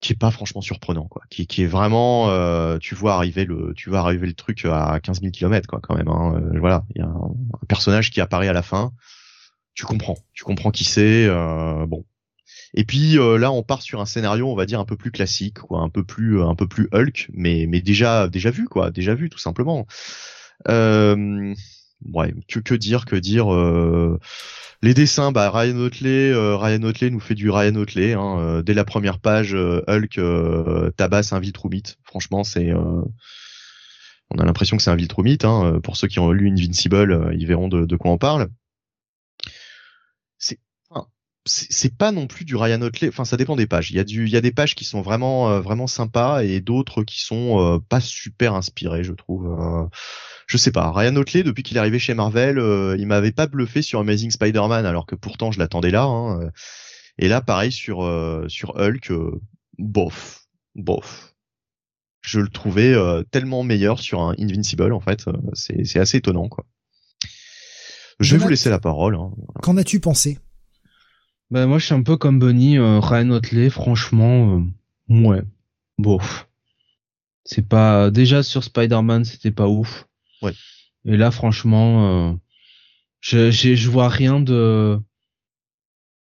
qui 0.00 0.12
est 0.12 0.16
pas 0.16 0.30
franchement 0.30 0.62
surprenant 0.62 1.06
quoi 1.06 1.22
qui, 1.30 1.46
qui 1.46 1.62
est 1.62 1.66
vraiment 1.66 2.30
euh, 2.30 2.78
tu 2.78 2.94
vois 2.94 3.14
arriver 3.14 3.44
le 3.44 3.74
tu 3.76 3.90
vois 3.90 4.00
arriver 4.00 4.26
le 4.26 4.32
truc 4.32 4.64
à 4.64 4.98
15 5.00 5.20
000 5.20 5.30
km 5.30 5.68
quoi 5.68 5.80
quand 5.82 5.94
même 5.94 6.08
hein. 6.08 6.34
Euh, 6.36 6.58
voilà 6.58 6.84
il 6.94 7.02
y 7.02 7.04
a 7.04 7.08
un, 7.08 7.30
personnage 7.68 8.10
qui 8.10 8.20
apparaît 8.20 8.48
à 8.48 8.52
la 8.52 8.62
fin 8.62 8.92
tu 9.74 9.84
comprends 9.84 10.16
tu 10.32 10.44
comprends 10.44 10.70
qui 10.70 10.84
c'est 10.84 11.26
euh, 11.26 11.86
bon 11.86 12.04
et 12.72 12.84
puis 12.84 13.18
euh, 13.18 13.36
là 13.36 13.52
on 13.52 13.62
part 13.62 13.82
sur 13.82 14.00
un 14.00 14.06
scénario 14.06 14.48
on 14.50 14.56
va 14.56 14.64
dire 14.64 14.80
un 14.80 14.84
peu 14.86 14.96
plus 14.96 15.10
classique 15.10 15.58
quoi 15.60 15.80
un 15.80 15.90
peu 15.90 16.02
plus 16.02 16.42
un 16.42 16.54
peu 16.54 16.66
plus 16.66 16.88
Hulk 16.92 17.28
mais 17.34 17.66
mais 17.68 17.80
déjà 17.82 18.28
déjà 18.28 18.50
vu 18.50 18.66
quoi 18.66 18.90
déjà 18.90 19.14
vu 19.14 19.28
tout 19.28 19.38
simplement 19.38 19.80
euh, 19.80 19.84
ouais, 20.66 22.34
que, 22.48 22.60
que 22.60 22.74
dire, 22.74 23.04
que 23.04 23.16
dire. 23.16 23.52
Euh, 23.52 24.18
les 24.82 24.94
dessins, 24.94 25.32
bah 25.32 25.50
Ryan 25.50 25.76
Otley, 25.76 26.30
euh, 26.30 26.56
Ryan 26.56 26.82
Otley 26.84 27.10
nous 27.10 27.20
fait 27.20 27.34
du 27.34 27.50
Ryan 27.50 27.74
Otley. 27.76 28.14
Hein, 28.14 28.38
euh, 28.38 28.62
dès 28.62 28.74
la 28.74 28.84
première 28.84 29.18
page, 29.18 29.54
Hulk 29.54 30.20
tabasse 30.96 31.32
un 31.32 31.40
Viltrumite. 31.40 31.98
Franchement, 32.02 32.44
c'est 32.44 32.72
on 34.32 34.38
a 34.38 34.44
l'impression 34.44 34.76
que 34.76 34.82
c'est 34.82 34.90
un 34.90 34.96
Viltrumite. 34.96 35.44
Hein. 35.44 35.80
Pour 35.82 35.96
ceux 35.96 36.08
qui 36.08 36.18
ont 36.18 36.30
lu 36.32 36.48
Invincible, 36.50 37.34
ils 37.36 37.46
verront 37.46 37.68
de, 37.68 37.84
de 37.84 37.96
quoi 37.96 38.10
on 38.12 38.18
parle. 38.18 38.48
C'est 40.38 40.58
c'est 41.46 41.96
pas 41.96 42.12
non 42.12 42.26
plus 42.26 42.44
du 42.44 42.54
Ryan 42.54 42.82
Otley. 42.82 43.08
Enfin, 43.08 43.24
ça 43.24 43.38
dépend 43.38 43.56
des 43.56 43.66
pages. 43.66 43.90
Il 43.90 43.96
y 43.96 43.98
a 43.98 44.04
du, 44.04 44.26
il 44.26 44.30
y 44.30 44.36
a 44.36 44.42
des 44.42 44.52
pages 44.52 44.74
qui 44.74 44.84
sont 44.84 45.00
vraiment, 45.00 45.58
vraiment 45.60 45.86
sympas 45.86 46.44
et 46.44 46.60
d'autres 46.60 47.02
qui 47.02 47.22
sont 47.22 47.82
pas 47.88 48.00
super 48.00 48.54
inspirées, 48.54 49.04
je 49.04 49.14
trouve 49.14 49.58
je 50.50 50.56
sais 50.56 50.72
pas. 50.72 50.90
Ryan 50.90 51.14
Otley, 51.14 51.44
depuis 51.44 51.62
qu'il 51.62 51.76
est 51.76 51.80
arrivé 51.80 52.00
chez 52.00 52.12
Marvel, 52.12 52.58
euh, 52.58 52.96
il 52.98 53.06
m'avait 53.06 53.30
pas 53.30 53.46
bluffé 53.46 53.82
sur 53.82 54.00
Amazing 54.00 54.32
Spider-Man, 54.32 54.84
alors 54.84 55.06
que 55.06 55.14
pourtant 55.14 55.52
je 55.52 55.60
l'attendais 55.60 55.92
là. 55.92 56.02
Hein. 56.02 56.50
Et 57.18 57.28
là, 57.28 57.40
pareil 57.40 57.70
sur 57.70 58.02
euh, 58.02 58.46
sur 58.48 58.76
Hulk, 58.76 59.12
euh, 59.12 59.40
bof, 59.78 60.48
bof. 60.74 61.36
Je 62.20 62.40
le 62.40 62.48
trouvais 62.48 62.94
tellement 63.30 63.62
meilleur 63.62 64.00
sur 64.00 64.20
un 64.22 64.34
Invincible, 64.38 64.92
en 64.92 64.98
fait. 64.98 65.24
c'est 65.52 65.84
c'est 65.84 66.00
assez 66.00 66.18
étonnant, 66.18 66.48
quoi. 66.48 66.66
Je 68.18 68.36
vais 68.36 68.42
vous 68.42 68.48
laisser 68.48 68.70
la 68.70 68.80
parole. 68.80 69.14
Hein. 69.14 69.30
Qu'en 69.62 69.76
as-tu 69.76 70.00
pensé? 70.00 70.38
Ben 71.50 71.66
moi, 71.66 71.78
je 71.78 71.86
suis 71.86 71.94
un 71.94 72.02
peu 72.02 72.16
comme 72.16 72.40
Bonnie. 72.40 72.76
Ryan 72.78 73.30
Otley, 73.30 73.70
franchement, 73.70 74.64
ouais, 75.08 75.42
bof. 75.96 76.48
C'est 77.44 77.66
pas 77.66 78.10
déjà 78.10 78.42
sur 78.42 78.64
Spider-Man, 78.64 79.24
c'était 79.24 79.52
pas 79.52 79.68
ouf. 79.68 80.06
Ouais. 80.42 80.52
Et 81.04 81.16
là, 81.16 81.30
franchement, 81.30 82.30
euh, 82.30 82.34
je, 83.20 83.50
je 83.50 83.90
vois 83.90 84.08
rien 84.08 84.40
de, 84.40 84.98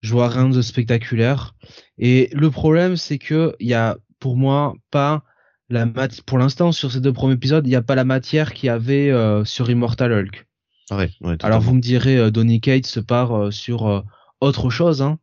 je 0.02 0.12
vois 0.12 0.28
rien 0.28 0.48
de 0.48 0.62
spectaculaire. 0.62 1.54
Et 1.98 2.30
le 2.32 2.50
problème, 2.50 2.96
c'est 2.96 3.18
que 3.18 3.54
il 3.60 3.68
y 3.68 3.74
a, 3.74 3.96
pour 4.18 4.36
moi, 4.36 4.74
pas 4.90 5.24
la 5.68 5.86
mat 5.86 6.20
pour 6.22 6.38
l'instant 6.38 6.72
sur 6.72 6.92
ces 6.92 7.00
deux 7.00 7.12
premiers 7.12 7.34
épisodes, 7.34 7.66
il 7.66 7.70
n'y 7.70 7.76
a 7.76 7.82
pas 7.82 7.96
la 7.96 8.04
matière 8.04 8.54
qu'il 8.54 8.66
y 8.66 8.70
avait 8.70 9.10
euh, 9.10 9.44
sur 9.44 9.68
Immortal 9.68 10.12
Hulk. 10.12 10.46
Ah 10.90 10.96
ouais, 10.98 11.10
ouais, 11.20 11.36
Alors 11.42 11.60
vous 11.60 11.74
me 11.74 11.80
direz, 11.80 12.16
euh, 12.16 12.30
Donny 12.30 12.60
Cates 12.60 12.86
se 12.86 13.00
part 13.00 13.36
euh, 13.36 13.50
sur 13.50 13.86
euh, 13.88 14.02
autre 14.40 14.70
chose 14.70 15.02
hein, 15.02 15.18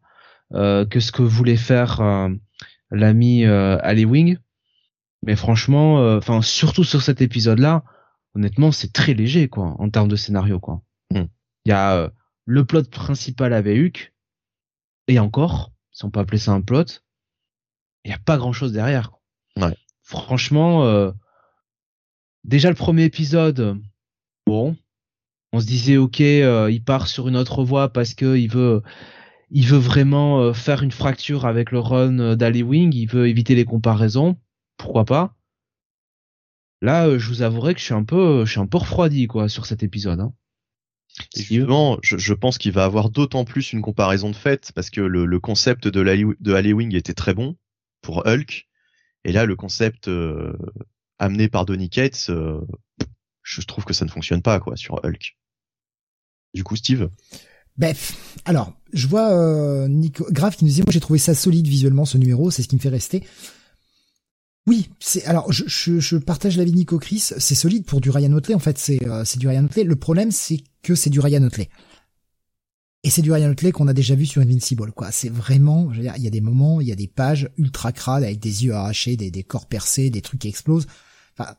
que 0.52 1.00
ce 1.00 1.12
que 1.12 1.22
voulait 1.22 1.56
faire 1.56 2.02
l'ami 2.92 3.46
Ali 3.46 4.06
Wing. 4.06 4.38
Mais 5.24 5.36
franchement, 5.36 6.18
enfin 6.18 6.42
surtout 6.42 6.84
sur 6.84 7.02
cet 7.02 7.22
épisode-là, 7.22 7.84
honnêtement, 8.36 8.72
c'est 8.72 8.92
très 8.92 9.14
léger, 9.14 9.48
quoi, 9.48 9.76
en 9.80 9.90
termes 9.90 10.08
de 10.08 10.16
scénario, 10.16 10.60
quoi. 10.60 10.82
Hmm. 11.12 11.26
Il 11.66 11.70
y 11.70 11.74
a 11.74 11.96
euh, 11.96 12.10
le 12.46 12.66
plot 12.66 12.84
principal 12.84 13.54
avec 13.54 13.78
Huck, 13.78 14.14
et 15.08 15.20
encore, 15.20 15.72
si 15.92 16.06
on 16.06 16.12
peut 16.12 16.20
appeler 16.20 16.38
ça 16.38 16.52
un 16.52 16.62
plot, 16.62 16.86
il 18.04 18.10
n'y 18.10 18.14
a 18.14 18.20
pas 18.20 18.38
grand 18.38 18.54
chose 18.54 18.74
derrière. 18.74 19.12
Ouais. 19.58 19.76
Franchement, 20.02 20.84
euh, 20.86 21.12
déjà 22.44 22.70
le 22.70 22.76
premier 22.76 23.04
épisode, 23.04 23.80
bon, 24.46 24.76
on 25.52 25.60
se 25.60 25.66
disait 25.66 25.98
ok, 25.98 26.22
euh, 26.22 26.70
il 26.72 26.84
part 26.84 27.08
sur 27.08 27.28
une 27.28 27.38
autre 27.38 27.64
voie 27.64 27.92
parce 27.92 28.14
que 28.14 28.36
il 28.36 28.50
veut, 28.50 28.82
il 29.50 29.68
veut 29.68 29.78
vraiment 29.78 30.42
euh, 30.42 30.54
faire 30.54 30.84
une 30.84 30.92
fracture 30.92 31.46
avec 31.46 31.72
le 31.72 31.80
run 31.80 32.36
d'Ali 32.36 32.64
Wing, 32.64 32.94
il 32.94 33.08
veut 33.08 33.28
éviter 33.28 33.56
les 33.56 33.66
comparaisons, 33.66 34.38
pourquoi 34.78 35.06
pas. 35.06 35.36
Là, 36.84 37.08
euh, 37.08 37.18
je 37.18 37.30
vous 37.30 37.42
avouerai 37.42 37.74
que 37.74 37.80
je 37.80 37.86
suis 37.86 37.94
un 37.94 38.04
peu, 38.04 38.44
je 38.46 38.52
suis 38.52 38.60
un 38.60 38.68
peu 38.68 38.78
refroidi 38.78 39.26
quoi 39.26 39.48
sur 39.48 39.66
cet 39.66 39.82
épisode. 39.84 40.20
Hein. 40.20 40.34
Justement, 41.36 41.98
je, 42.02 42.18
je, 42.18 42.34
pense 42.34 42.58
qu'il 42.58 42.74
va 42.74 42.84
avoir 42.84 43.10
d'autant 43.10 43.46
plus 43.46 43.72
une 43.72 43.82
comparaison 43.82 44.30
de 44.30 44.36
fait 44.36 44.72
parce 44.76 44.90
que 44.90 45.00
le, 45.00 45.26
le 45.26 45.40
concept 45.40 45.88
de, 45.88 46.02
la, 46.02 46.16
de 46.18 46.74
Wing 46.74 46.94
était 46.94 47.14
très 47.14 47.34
bon 47.34 47.56
pour 48.02 48.28
Hulk, 48.28 48.68
et 49.24 49.32
là 49.32 49.46
le 49.46 49.56
concept 49.56 50.08
euh, 50.10 50.54
amené 51.20 51.48
par 51.48 51.66
Donny 51.66 51.90
Cates, 51.90 52.28
euh, 52.30 52.60
je 53.44 53.62
trouve 53.62 53.86
que 53.86 53.94
ça 53.94 54.04
ne 54.04 54.10
fonctionne 54.10 54.42
pas 54.42 54.60
quoi 54.60 54.76
sur 54.76 55.00
Hulk. 55.06 55.38
Du 56.54 56.64
coup, 56.64 56.76
Steve? 56.76 57.10
Bref, 57.78 58.38
alors 58.46 58.74
je 58.92 59.08
vois 59.08 59.32
euh, 59.32 59.88
Nico 59.88 60.26
Grave 60.32 60.56
qui 60.56 60.66
nous 60.66 60.72
dit 60.72 60.82
moi 60.82 60.92
j'ai 60.92 61.00
trouvé 61.00 61.18
ça 61.18 61.34
solide 61.34 61.68
visuellement 61.68 62.06
ce 62.06 62.18
numéro, 62.18 62.52
c'est 62.52 62.62
ce 62.62 62.68
qui 62.68 62.76
me 62.76 62.82
fait 62.82 62.90
rester. 62.90 63.24
Oui, 64.66 64.90
c'est 65.00 65.26
alors 65.26 65.52
je, 65.52 65.64
je, 65.68 66.00
je 66.00 66.16
partage 66.18 66.58
l'avis 66.58 66.72
de 66.72 66.78
Nico 66.78 66.98
Chris, 66.98 67.20
c'est 67.20 67.56
solide 67.56 67.86
pour 67.86 68.00
du 68.00 68.10
Ryan 68.10 68.32
Otley 68.34 68.56
en 68.56 68.60
fait, 68.60 68.78
c'est 68.78 69.06
euh, 69.08 69.26
c'est 69.26 69.40
du 69.40 69.48
Ryan 69.48 69.66
Otley. 69.66 69.84
Le 69.84 69.96
problème 69.96 70.32
c'est 70.32 70.62
que 70.82 70.96
c'est 70.96 71.10
du 71.10 71.20
Ryan 71.20 71.44
Otley. 71.44 71.70
Et 73.06 73.10
c'est 73.10 73.22
du 73.22 73.34
Ryan 73.34 73.50
Otley 73.52 73.74
qu'on 73.74 73.90
a 73.90 73.94
déjà 73.94 74.16
vu 74.16 74.26
sur 74.26 74.42
Invincible 74.42 74.94
quoi. 74.94 75.12
C'est 75.12 75.28
vraiment, 75.28 75.92
je 75.92 76.00
dire, 76.00 76.14
il 76.16 76.24
y 76.24 76.28
a 76.28 76.30
des 76.30 76.40
moments, 76.40 76.80
il 76.80 76.88
y 76.88 76.92
a 76.94 76.96
des 76.96 77.10
pages 77.10 77.50
ultra 77.58 77.92
crades 77.92 78.24
avec 78.24 78.40
des 78.40 78.64
yeux 78.64 78.74
arrachés, 78.74 79.18
des, 79.18 79.30
des 79.30 79.44
corps 79.44 79.66
percés, 79.66 80.10
des 80.10 80.22
trucs 80.22 80.40
qui 80.40 80.48
explosent. 80.48 80.88
Enfin, 81.38 81.56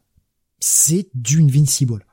c'est 0.59 1.09
du 1.13 1.43
Invincible. 1.43 2.07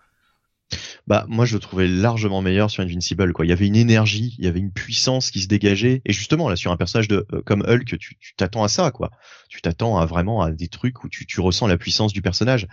Bah 1.08 1.26
moi 1.28 1.46
je 1.46 1.54
le 1.54 1.60
trouvais 1.60 1.88
largement 1.88 2.42
meilleur 2.42 2.70
sur 2.70 2.84
Invincible 2.84 3.34
quoi. 3.34 3.46
Il 3.46 3.50
y 3.50 3.52
avait 3.52 3.68
une 3.68 3.76
énergie, 3.76 4.36
il 4.38 4.46
y 4.46 4.48
avait 4.48 4.60
une 4.60 4.72
puissance 4.72 5.32
qui 5.32 5.42
se 5.42 5.48
dégageait 5.48 6.02
et 6.06 6.14
justement 6.14 6.50
là 6.50 6.56
sur 6.56 6.72
un 6.72 6.78
personnage 6.78 7.08
de 7.08 7.26
euh, 7.34 7.42
comme 7.46 7.64
Hulk 7.68 7.98
tu 7.98 8.18
t'attends 8.38 8.64
à 8.64 8.68
ça 8.68 8.92
quoi. 8.92 9.12
Tu 9.50 9.62
t'attends 9.62 9.98
à 9.98 10.06
vraiment 10.06 10.42
à 10.42 10.52
des 10.52 10.68
trucs 10.68 11.04
où 11.04 11.10
tu, 11.10 11.42
ressens 11.42 11.68
la 11.68 11.78
puissance 11.78 12.14
du 12.14 12.22
personnage. 12.22 12.68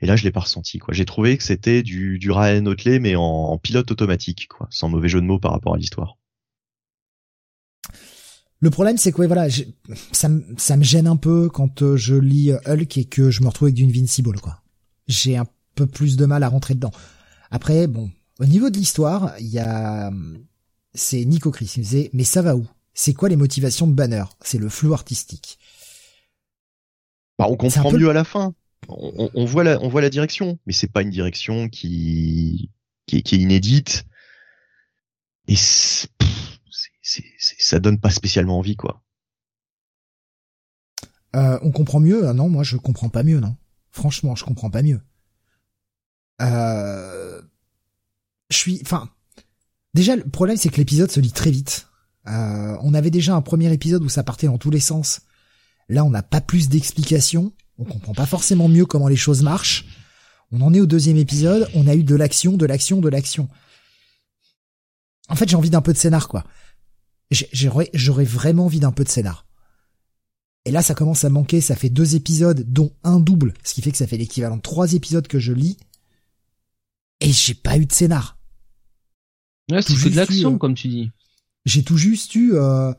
Et 0.00 0.06
là 0.06 0.16
je 0.16 0.24
l'ai 0.24 0.30
pas 0.30 0.40
ressenti 0.40 0.78
quoi. 0.78 0.94
J'ai 0.94 1.04
trouvé 1.04 1.36
que 1.36 1.44
c'était 1.44 1.82
du, 1.82 2.18
du 2.18 2.30
Ryan 2.30 2.66
Otley 2.66 2.98
mais 2.98 3.14
en, 3.16 3.58
pilote 3.58 3.90
automatique 3.90 4.48
quoi, 4.48 4.66
sans 4.70 4.88
mauvais 4.88 5.08
jeu 5.08 5.20
de 5.20 5.26
mots 5.26 5.38
par 5.38 5.52
rapport 5.52 5.74
à 5.74 5.78
l'histoire. 5.78 6.16
Le 8.60 8.70
problème, 8.70 8.96
c'est 8.96 9.12
que 9.12 9.20
voilà, 9.22 9.48
ça, 10.12 10.30
ça 10.56 10.76
me 10.78 10.84
gêne 10.84 11.06
un 11.06 11.16
peu 11.16 11.50
quand 11.50 11.82
euh, 11.82 11.96
je 11.96 12.14
lis 12.14 12.50
Hulk 12.64 12.96
et 12.96 13.04
que 13.04 13.30
je 13.30 13.42
me 13.42 13.48
retrouve 13.48 13.66
avec 13.66 13.74
du 13.74 13.84
Invincible, 13.84 14.40
quoi. 14.40 14.62
J'ai 15.06 15.36
un 15.36 15.44
peu 15.74 15.86
plus 15.86 16.16
de 16.16 16.24
mal 16.24 16.42
à 16.42 16.48
rentrer 16.48 16.74
dedans. 16.74 16.92
Après, 17.54 17.86
bon, 17.86 18.10
au 18.40 18.46
niveau 18.46 18.68
de 18.68 18.76
l'histoire, 18.76 19.32
il 19.38 19.46
y 19.46 19.60
a, 19.60 20.10
c'est 20.92 21.24
Nico 21.24 21.52
Chris 21.52 21.66
qui 21.66 21.78
me 21.78 21.84
disait, 21.84 22.10
mais 22.12 22.24
ça 22.24 22.42
va 22.42 22.56
où? 22.56 22.66
C'est 22.94 23.14
quoi 23.14 23.28
les 23.28 23.36
motivations 23.36 23.86
de 23.86 23.92
Banner? 23.92 24.24
C'est 24.40 24.58
le 24.58 24.68
flou 24.68 24.92
artistique. 24.92 25.60
Bah, 27.38 27.46
on 27.48 27.56
comprend 27.56 27.92
mieux 27.92 28.10
à 28.10 28.12
la 28.12 28.24
fin. 28.24 28.54
On, 28.88 29.44
voit 29.44 29.62
la, 29.62 29.80
on 29.80 29.88
voit 29.88 30.00
la 30.00 30.10
direction, 30.10 30.58
mais 30.66 30.72
c'est 30.72 30.90
pas 30.90 31.02
une 31.02 31.10
direction 31.10 31.68
qui, 31.68 32.72
qui, 33.06 33.18
est 33.18 33.32
inédite. 33.34 34.04
Et 35.46 35.54
c'est, 35.54 36.08
ça 37.38 37.78
donne 37.78 38.00
pas 38.00 38.10
spécialement 38.10 38.58
envie, 38.58 38.74
quoi. 38.74 39.00
Euh, 41.36 41.60
on 41.62 41.70
comprend 41.70 42.00
mieux 42.00 42.26
ah 42.26 42.32
Non, 42.32 42.48
moi 42.48 42.64
je 42.64 42.76
comprends 42.76 43.10
pas 43.10 43.22
mieux, 43.22 43.38
non? 43.38 43.54
Franchement, 43.92 44.34
je 44.34 44.44
comprends 44.44 44.70
pas 44.70 44.82
mieux. 44.82 45.00
Euh, 46.42 47.40
je 48.54 48.58
suis, 48.58 48.80
enfin, 48.82 49.08
déjà 49.92 50.16
le 50.16 50.24
problème 50.24 50.56
c'est 50.56 50.68
que 50.68 50.76
l'épisode 50.76 51.10
se 51.10 51.20
lit 51.20 51.32
très 51.32 51.50
vite. 51.50 51.88
Euh, 52.26 52.76
on 52.80 52.94
avait 52.94 53.10
déjà 53.10 53.34
un 53.34 53.42
premier 53.42 53.72
épisode 53.72 54.02
où 54.02 54.08
ça 54.08 54.22
partait 54.22 54.46
dans 54.46 54.58
tous 54.58 54.70
les 54.70 54.80
sens. 54.80 55.20
Là, 55.88 56.04
on 56.04 56.10
n'a 56.10 56.22
pas 56.22 56.40
plus 56.40 56.68
d'explications. 56.68 57.52
On 57.78 57.84
comprend 57.84 58.14
pas 58.14 58.26
forcément 58.26 58.68
mieux 58.68 58.86
comment 58.86 59.08
les 59.08 59.16
choses 59.16 59.42
marchent. 59.42 59.84
On 60.52 60.60
en 60.60 60.72
est 60.72 60.80
au 60.80 60.86
deuxième 60.86 61.16
épisode. 61.16 61.68
On 61.74 61.86
a 61.86 61.94
eu 61.94 62.04
de 62.04 62.14
l'action, 62.14 62.56
de 62.56 62.66
l'action, 62.66 63.00
de 63.00 63.08
l'action. 63.08 63.48
En 65.28 65.36
fait, 65.36 65.48
j'ai 65.48 65.56
envie 65.56 65.70
d'un 65.70 65.82
peu 65.82 65.92
de 65.92 65.98
scénar, 65.98 66.28
quoi. 66.28 66.44
J'aurais, 67.30 67.90
j'aurais 67.94 68.24
vraiment 68.24 68.66
envie 68.66 68.80
d'un 68.80 68.92
peu 68.92 69.04
de 69.04 69.08
scénar. 69.08 69.46
Et 70.64 70.70
là, 70.70 70.82
ça 70.82 70.94
commence 70.94 71.24
à 71.24 71.30
manquer. 71.30 71.60
Ça 71.60 71.76
fait 71.76 71.90
deux 71.90 72.14
épisodes, 72.14 72.64
dont 72.66 72.92
un 73.02 73.20
double, 73.20 73.54
ce 73.64 73.74
qui 73.74 73.82
fait 73.82 73.90
que 73.90 73.98
ça 73.98 74.06
fait 74.06 74.16
l'équivalent 74.16 74.56
de 74.56 74.62
trois 74.62 74.92
épisodes 74.92 75.26
que 75.26 75.38
je 75.38 75.52
lis. 75.52 75.76
Et 77.20 77.32
j'ai 77.32 77.54
pas 77.54 77.76
eu 77.76 77.86
de 77.86 77.92
scénar. 77.92 78.38
Ouais, 79.70 79.82
c'est 79.82 80.10
de 80.10 80.16
l'action, 80.16 80.54
euh, 80.54 80.58
comme 80.58 80.74
tu 80.74 80.88
dis. 80.88 81.10
J'ai 81.64 81.82
tout 81.82 81.96
juste 81.96 82.34
eu, 82.34 82.54
euh, 82.54 82.92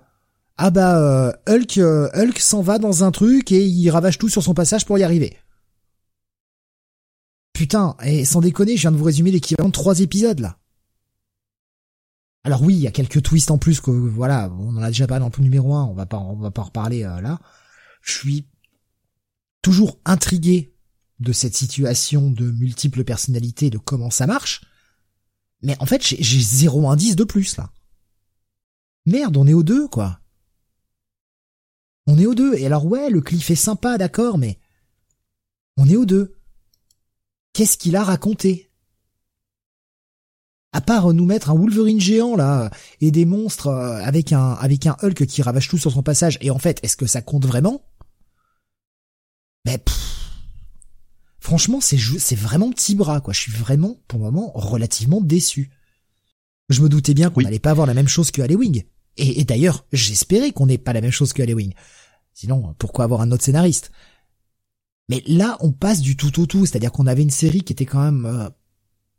ah 0.58 0.72
bah, 0.72 0.98
euh, 1.00 1.32
Hulk, 1.48 1.78
Hulk 1.78 2.40
s'en 2.40 2.62
va 2.62 2.80
dans 2.80 3.04
un 3.04 3.12
truc 3.12 3.52
et 3.52 3.64
il 3.64 3.90
ravage 3.90 4.18
tout 4.18 4.30
sur 4.30 4.42
son 4.42 4.54
passage 4.54 4.86
pour 4.86 4.98
y 4.98 5.04
arriver. 5.04 5.38
Putain, 7.54 7.96
et 8.04 8.26
sans 8.26 8.42
déconner, 8.42 8.76
je 8.76 8.82
viens 8.82 8.92
de 8.92 8.98
vous 8.98 9.04
résumer 9.04 9.32
l'équivalent 9.32 9.70
de 9.70 9.74
trois 9.74 10.00
épisodes, 10.00 10.40
là. 10.40 10.58
Alors 12.44 12.62
oui, 12.62 12.76
il 12.76 12.82
y 12.82 12.88
a 12.88 12.92
quelques 12.92 13.24
twists 13.24 13.50
en 13.50 13.58
plus 13.58 13.80
que, 13.82 13.92
voilà, 13.92 14.52
on 14.60 14.76
en 14.78 14.82
a 14.82 14.88
déjà 14.88 15.08
parlé 15.08 15.24
dans 15.24 15.32
le 15.36 15.44
numéro 15.44 15.74
1, 15.74 15.86
on 15.86 15.94
va 15.94 16.06
pas, 16.06 16.18
on 16.18 16.36
va 16.36 16.52
pas 16.52 16.62
en 16.62 16.66
reparler, 16.66 17.02
là. 17.02 17.40
Je 18.02 18.12
suis 18.12 18.48
toujours 19.62 20.00
intrigué 20.06 20.76
de 21.20 21.32
cette 21.32 21.56
situation 21.56 22.30
de 22.30 22.52
multiples 22.52 23.04
personnalités, 23.04 23.70
de 23.70 23.78
comment 23.78 24.12
ça 24.12 24.28
marche. 24.28 24.62
Mais 25.66 25.76
en 25.80 25.88
fait, 25.88 26.02
j'ai 26.04 26.42
zéro 26.42 26.88
indice 26.90 27.16
de 27.16 27.24
plus, 27.24 27.58
là. 27.58 27.72
Merde, 29.08 29.36
on 29.36 29.48
est 29.48 29.54
aux 29.54 29.64
deux, 29.64 29.88
quoi. 29.88 30.20
On 32.06 32.20
est 32.20 32.28
aux 32.28 32.36
deux. 32.36 32.54
Et 32.56 32.68
alors, 32.68 32.86
ouais, 32.86 33.10
le 33.10 33.20
cliff 33.20 33.50
est 33.50 33.56
sympa, 33.56 33.98
d'accord, 33.98 34.38
mais 34.38 34.60
on 35.76 35.90
est 35.90 35.96
aux 35.96 36.06
deux. 36.06 36.38
Qu'est-ce 37.54 37.78
qu'il 37.78 37.96
a 37.96 38.04
raconté? 38.04 38.72
À 40.72 40.82
part 40.82 41.12
nous 41.14 41.26
mettre 41.26 41.50
un 41.50 41.56
Wolverine 41.56 42.02
géant, 42.02 42.36
là, 42.36 42.70
et 43.02 43.10
des 43.10 43.26
monstres 43.26 43.68
euh, 43.68 44.04
avec 44.04 44.34
un, 44.34 44.52
avec 44.54 44.86
un 44.86 44.96
Hulk 45.02 45.26
qui 45.26 45.42
ravage 45.42 45.68
tout 45.68 45.78
sur 45.78 45.92
son 45.92 46.04
passage, 46.04 46.38
et 46.42 46.52
en 46.52 46.60
fait, 46.60 46.80
est-ce 46.84 46.98
que 46.98 47.08
ça 47.08 47.22
compte 47.22 47.46
vraiment? 47.46 47.90
Mais 49.66 49.84
Franchement, 51.46 51.80
c'est 51.80 52.00
c'est 52.18 52.36
vraiment 52.36 52.72
petit 52.72 52.96
bras, 52.96 53.22
quoi. 53.22 53.32
Je 53.32 53.40
suis 53.40 53.52
vraiment, 53.52 53.98
pour 54.08 54.18
le 54.18 54.26
moment, 54.26 54.52
relativement 54.56 55.22
déçu. 55.22 55.70
Je 56.70 56.82
me 56.82 56.90
doutais 56.90 57.14
bien 57.14 57.30
qu'on 57.30 57.42
n'allait 57.42 57.60
pas 57.60 57.70
avoir 57.70 57.86
la 57.86 57.94
même 57.94 58.08
chose 58.08 58.32
que 58.32 58.42
Halloween. 58.42 58.82
Et, 59.18 59.42
et 59.42 59.44
d'ailleurs, 59.44 59.86
j'espérais 59.94 60.54
qu'on 60.54 60.66
n'ait 60.66 60.80
pas 60.80 60.92
la 60.92 61.02
même 61.02 61.12
chose 61.12 61.34
que 61.34 61.44
Halloween. 61.44 61.72
Sinon, 62.34 62.74
pourquoi 62.80 63.04
avoir 63.04 63.22
un 63.22 63.32
autre 63.32 63.44
scénariste? 63.44 63.92
Mais 65.08 65.22
là, 65.28 65.56
on 65.60 65.72
passe 65.72 66.02
du 66.02 66.18
tout 66.18 66.42
au 66.42 66.48
tout. 66.48 66.66
C'est-à-dire 66.66 66.92
qu'on 66.92 67.06
avait 67.06 67.22
une 67.22 67.30
série 67.30 67.62
qui 67.62 67.74
était 67.74 67.86
quand 67.86 68.04
même... 68.04 68.26
Euh, 68.26 68.50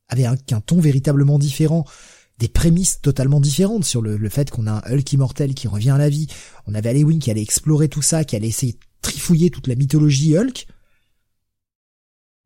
avait 0.09 0.27
un, 0.27 0.35
un, 0.51 0.61
ton 0.61 0.81
véritablement 0.81 1.39
différent, 1.39 1.85
des 2.39 2.49
prémices 2.49 3.01
totalement 3.01 3.39
différentes 3.39 3.85
sur 3.85 4.03
le, 4.03 4.17
le 4.17 4.29
fait 4.29 4.51
qu'on 4.51 4.67
a 4.67 4.73
un 4.73 4.93
Hulk 4.93 5.13
immortel 5.13 5.55
qui 5.55 5.69
revient 5.69 5.91
à 5.91 5.99
la 5.99 6.09
vie. 6.09 6.27
On 6.67 6.75
avait 6.75 6.89
Halloween 6.89 7.21
qui 7.21 7.31
allait 7.31 7.41
explorer 7.43 7.89
tout 7.89 8.03
ça, 8.03 8.25
qui 8.25 8.35
allait 8.35 8.49
essayer 8.49 8.73
de 8.73 8.79
trifouiller 9.01 9.51
toute 9.51 9.69
la 9.69 9.77
mythologie 9.77 10.37
Hulk. 10.37 10.67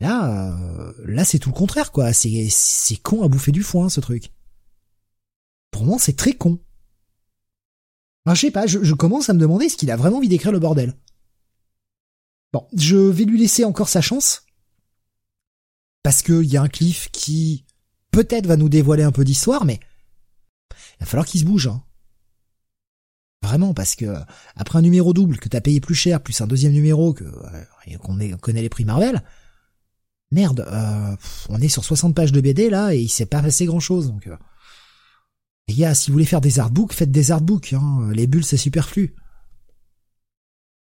Là, 0.01 0.55
euh, 0.55 0.93
là 1.05 1.25
c'est 1.25 1.39
tout 1.39 1.51
le 1.51 1.55
contraire 1.55 1.93
quoi. 1.93 2.13
C'est 2.13 2.49
c'est 2.51 2.97
con 2.97 3.23
à 3.23 3.29
bouffer 3.29 3.53
du 3.53 3.63
foin 3.63 3.89
ce 3.89 4.01
truc. 4.01 4.33
Pour 5.71 5.85
moi, 5.85 5.99
c'est 5.99 6.17
très 6.17 6.35
con. 6.35 6.59
je 8.27 8.35
sais 8.35 8.51
pas, 8.51 8.67
je, 8.67 8.93
commence 8.95 9.31
à 9.31 9.35
me 9.35 9.39
demander 9.39 9.69
ce 9.69 9.77
qu'il 9.77 9.91
a 9.91 9.97
vraiment 9.97 10.19
envie 10.19 10.29
d'écrire 10.29 10.53
le 10.53 10.59
bordel. 10.59 10.95
Bon, 12.53 12.67
je 12.77 12.97
vais 12.97 13.25
lui 13.25 13.39
laisser 13.39 13.65
encore 13.65 13.89
sa 13.89 14.01
chance. 14.01 14.45
Parce 16.03 16.23
qu'il 16.23 16.45
y 16.45 16.57
a 16.57 16.63
un 16.63 16.69
cliff 16.69 17.09
qui 17.13 17.65
peut-être 18.11 18.47
va 18.47 18.57
nous 18.57 18.69
dévoiler 18.69 19.03
un 19.03 19.13
peu 19.13 19.25
d'histoire, 19.25 19.65
mais 19.65 19.79
il 20.71 21.01
va 21.01 21.07
falloir 21.07 21.27
qu'il 21.27 21.41
se 21.41 21.45
bouge. 21.45 21.69
Hein. 21.69 21.83
Vraiment, 23.43 23.73
parce 23.73 23.95
que 23.95 24.17
après 24.57 24.79
un 24.79 24.83
numéro 24.83 25.13
double 25.13 25.39
que 25.39 25.49
t'as 25.49 25.61
payé 25.61 25.81
plus 25.81 25.95
cher, 25.95 26.23
plus 26.23 26.41
un 26.41 26.47
deuxième 26.47 26.73
numéro 26.73 27.15
que 27.15 27.25
euh, 27.25 27.99
qu'on 27.99 28.19
connaît 28.39 28.63
les 28.63 28.69
prix 28.69 28.85
Marvel, 28.85 29.23
merde, 30.31 30.67
euh, 30.69 31.17
on 31.49 31.61
est 31.61 31.69
sur 31.69 31.85
60 31.85 32.15
pages 32.15 32.33
de 32.33 32.41
BD 32.41 32.71
là 32.71 32.95
et 32.95 33.01
il 33.01 33.09
s'est 33.09 33.27
pas 33.27 33.43
passé 33.43 33.67
grand 33.67 33.81
chose 33.81 34.09
donc. 34.09 34.27
Euh. 34.27 34.37
Les 35.69 35.75
gars, 35.75 35.95
si 35.95 36.11
vous 36.11 36.15
voulez 36.15 36.25
faire 36.25 36.41
des 36.41 36.59
artbooks, 36.59 36.93
faites 36.93 37.13
des 37.13 37.31
artbooks. 37.31 37.73
Hein. 37.73 38.11
Les 38.13 38.27
bulles 38.27 38.45
c'est 38.45 38.57
superflu. 38.57 39.15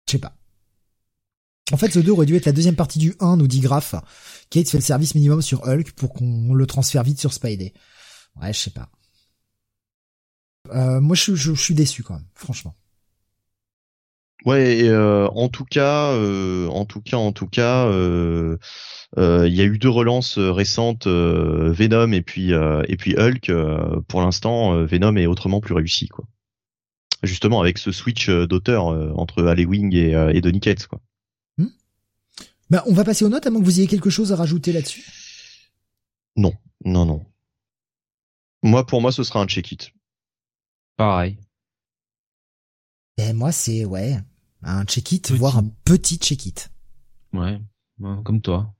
Je 0.07 0.13
sais 0.13 0.19
pas. 0.19 0.37
En 1.73 1.77
fait, 1.77 1.91
ce 1.91 1.99
2 1.99 2.13
aurait 2.13 2.27
dû 2.27 2.37
être 2.37 2.45
la 2.45 2.53
deuxième 2.53 2.77
partie 2.77 2.99
du 2.99 3.15
1, 3.21 3.39
nous 3.39 3.47
dit 3.47 3.61
Graf. 3.61 3.95
Kate 4.51 4.69
fait 4.69 4.79
le 4.79 4.83
service 4.83 5.15
minimum 5.15 5.41
sur 5.41 5.67
Hulk 5.67 5.93
pour 5.93 6.13
qu'on 6.13 6.53
le 6.53 6.67
transfère 6.67 7.03
vite 7.03 7.19
sur 7.19 7.33
Spidey. 7.33 7.73
Ouais, 8.41 8.53
je 8.53 8.59
sais 8.59 8.71
pas. 8.71 8.91
Euh, 10.73 11.01
moi, 11.01 11.17
je, 11.17 11.35
je, 11.35 11.53
suis 11.53 11.75
déçu 11.75 12.03
quand 12.03 12.15
même, 12.15 12.27
franchement. 12.35 12.75
Ouais, 14.45 14.83
euh, 14.83 15.27
en 15.29 15.49
tout 15.49 15.65
cas, 15.65 16.13
euh, 16.13 16.69
en 16.69 16.85
tout 16.85 17.01
cas, 17.01 17.17
en 17.17 17.33
tout 17.33 17.47
cas, 17.47 17.87
euh, 17.87 18.59
euh, 19.17 19.49
il 19.49 19.55
y 19.55 19.63
a 19.63 19.65
eu 19.65 19.79
deux 19.79 19.89
relances 19.89 20.37
euh, 20.37 20.53
récentes, 20.53 21.07
euh, 21.07 21.73
Venom 21.73 22.13
et 22.13 22.21
puis 22.21 22.53
et 22.53 22.97
puis 22.97 23.17
Hulk. 23.17 23.51
pour 24.07 24.21
l'instant, 24.21 24.85
Venom 24.85 25.17
est 25.17 25.27
autrement 25.27 25.61
plus 25.61 25.75
réussi, 25.75 26.09
quoi. 26.09 26.27
Justement 27.23 27.63
avec 27.63 27.79
ce 27.79 27.91
switch 27.91 28.29
d'auteur 28.29 28.85
entre 29.19 29.45
Halloween 29.45 29.91
et, 29.95 30.11
et 30.11 30.41
Donny 30.43 30.61
Cates, 30.61 30.87
quoi. 30.87 31.01
Hmm. 31.57 31.69
Bah, 32.69 32.83
on 32.87 32.93
va 32.93 33.05
passer 33.05 33.25
aux 33.25 33.31
notes, 33.31 33.47
à 33.47 33.51
moins 33.51 33.61
que 33.61 33.65
vous 33.65 33.79
ayez 33.79 33.89
quelque 33.89 34.11
chose 34.11 34.31
à 34.31 34.37
rajouter 34.37 34.73
là-dessus. 34.73 35.05
Non, 36.37 36.53
non, 36.85 37.07
non. 37.07 37.25
Moi, 38.63 38.85
pour 38.85 39.01
moi, 39.01 39.11
ce 39.11 39.23
sera 39.23 39.41
un 39.41 39.47
check-it. 39.47 39.91
Pareil. 40.99 41.39
Et 43.17 43.33
moi, 43.33 43.53
c'est 43.53 43.85
ouais, 43.85 44.19
un 44.65 44.85
check-it, 44.85 45.31
voire 45.33 45.59
un 45.59 45.67
petit 45.85 46.17
check-it. 46.17 46.71
Ouais, 47.33 47.61
comme 48.25 48.41
toi. 48.41 48.75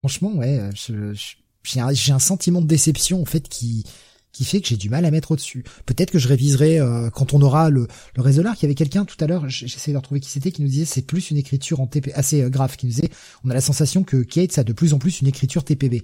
Franchement, 0.00 0.34
ouais, 0.34 0.70
j'ai 0.74 2.12
un, 2.12 2.18
sentiment 2.18 2.60
de 2.60 2.66
déception 2.66 3.22
en 3.22 3.24
fait 3.24 3.48
qui 3.48 3.84
qui 4.32 4.44
fait 4.44 4.60
que 4.60 4.66
j'ai 4.66 4.76
du 4.76 4.90
mal 4.90 5.04
à 5.04 5.12
mettre 5.12 5.30
au-dessus. 5.30 5.64
Peut-être 5.86 6.10
que 6.10 6.18
je 6.18 6.26
réviserai 6.26 6.80
euh, 6.80 7.08
quand 7.08 7.34
on 7.34 7.40
aura 7.40 7.70
le, 7.70 7.86
le 8.16 8.22
réseau 8.22 8.42
Il 8.42 8.62
y 8.62 8.64
avait 8.64 8.74
quelqu'un 8.74 9.04
tout 9.04 9.16
à 9.20 9.28
l'heure, 9.28 9.48
j'essaie 9.48 9.92
de 9.92 9.96
retrouver 9.96 10.18
qui 10.18 10.28
c'était, 10.28 10.50
qui 10.50 10.60
nous 10.60 10.66
disait 10.66 10.84
c'est 10.84 11.02
plus 11.06 11.30
une 11.30 11.36
écriture 11.36 11.78
en 11.78 11.86
TP 11.86 12.10
assez 12.16 12.42
euh, 12.42 12.50
grave, 12.50 12.76
qui 12.76 12.86
nous 12.86 12.92
disait 12.92 13.10
on 13.44 13.50
a 13.50 13.54
la 13.54 13.60
sensation 13.60 14.02
que 14.02 14.24
Kate 14.24 14.58
a 14.58 14.64
de 14.64 14.72
plus 14.72 14.92
en 14.92 14.98
plus 14.98 15.20
une 15.20 15.28
écriture 15.28 15.62
TPB. 15.62 16.02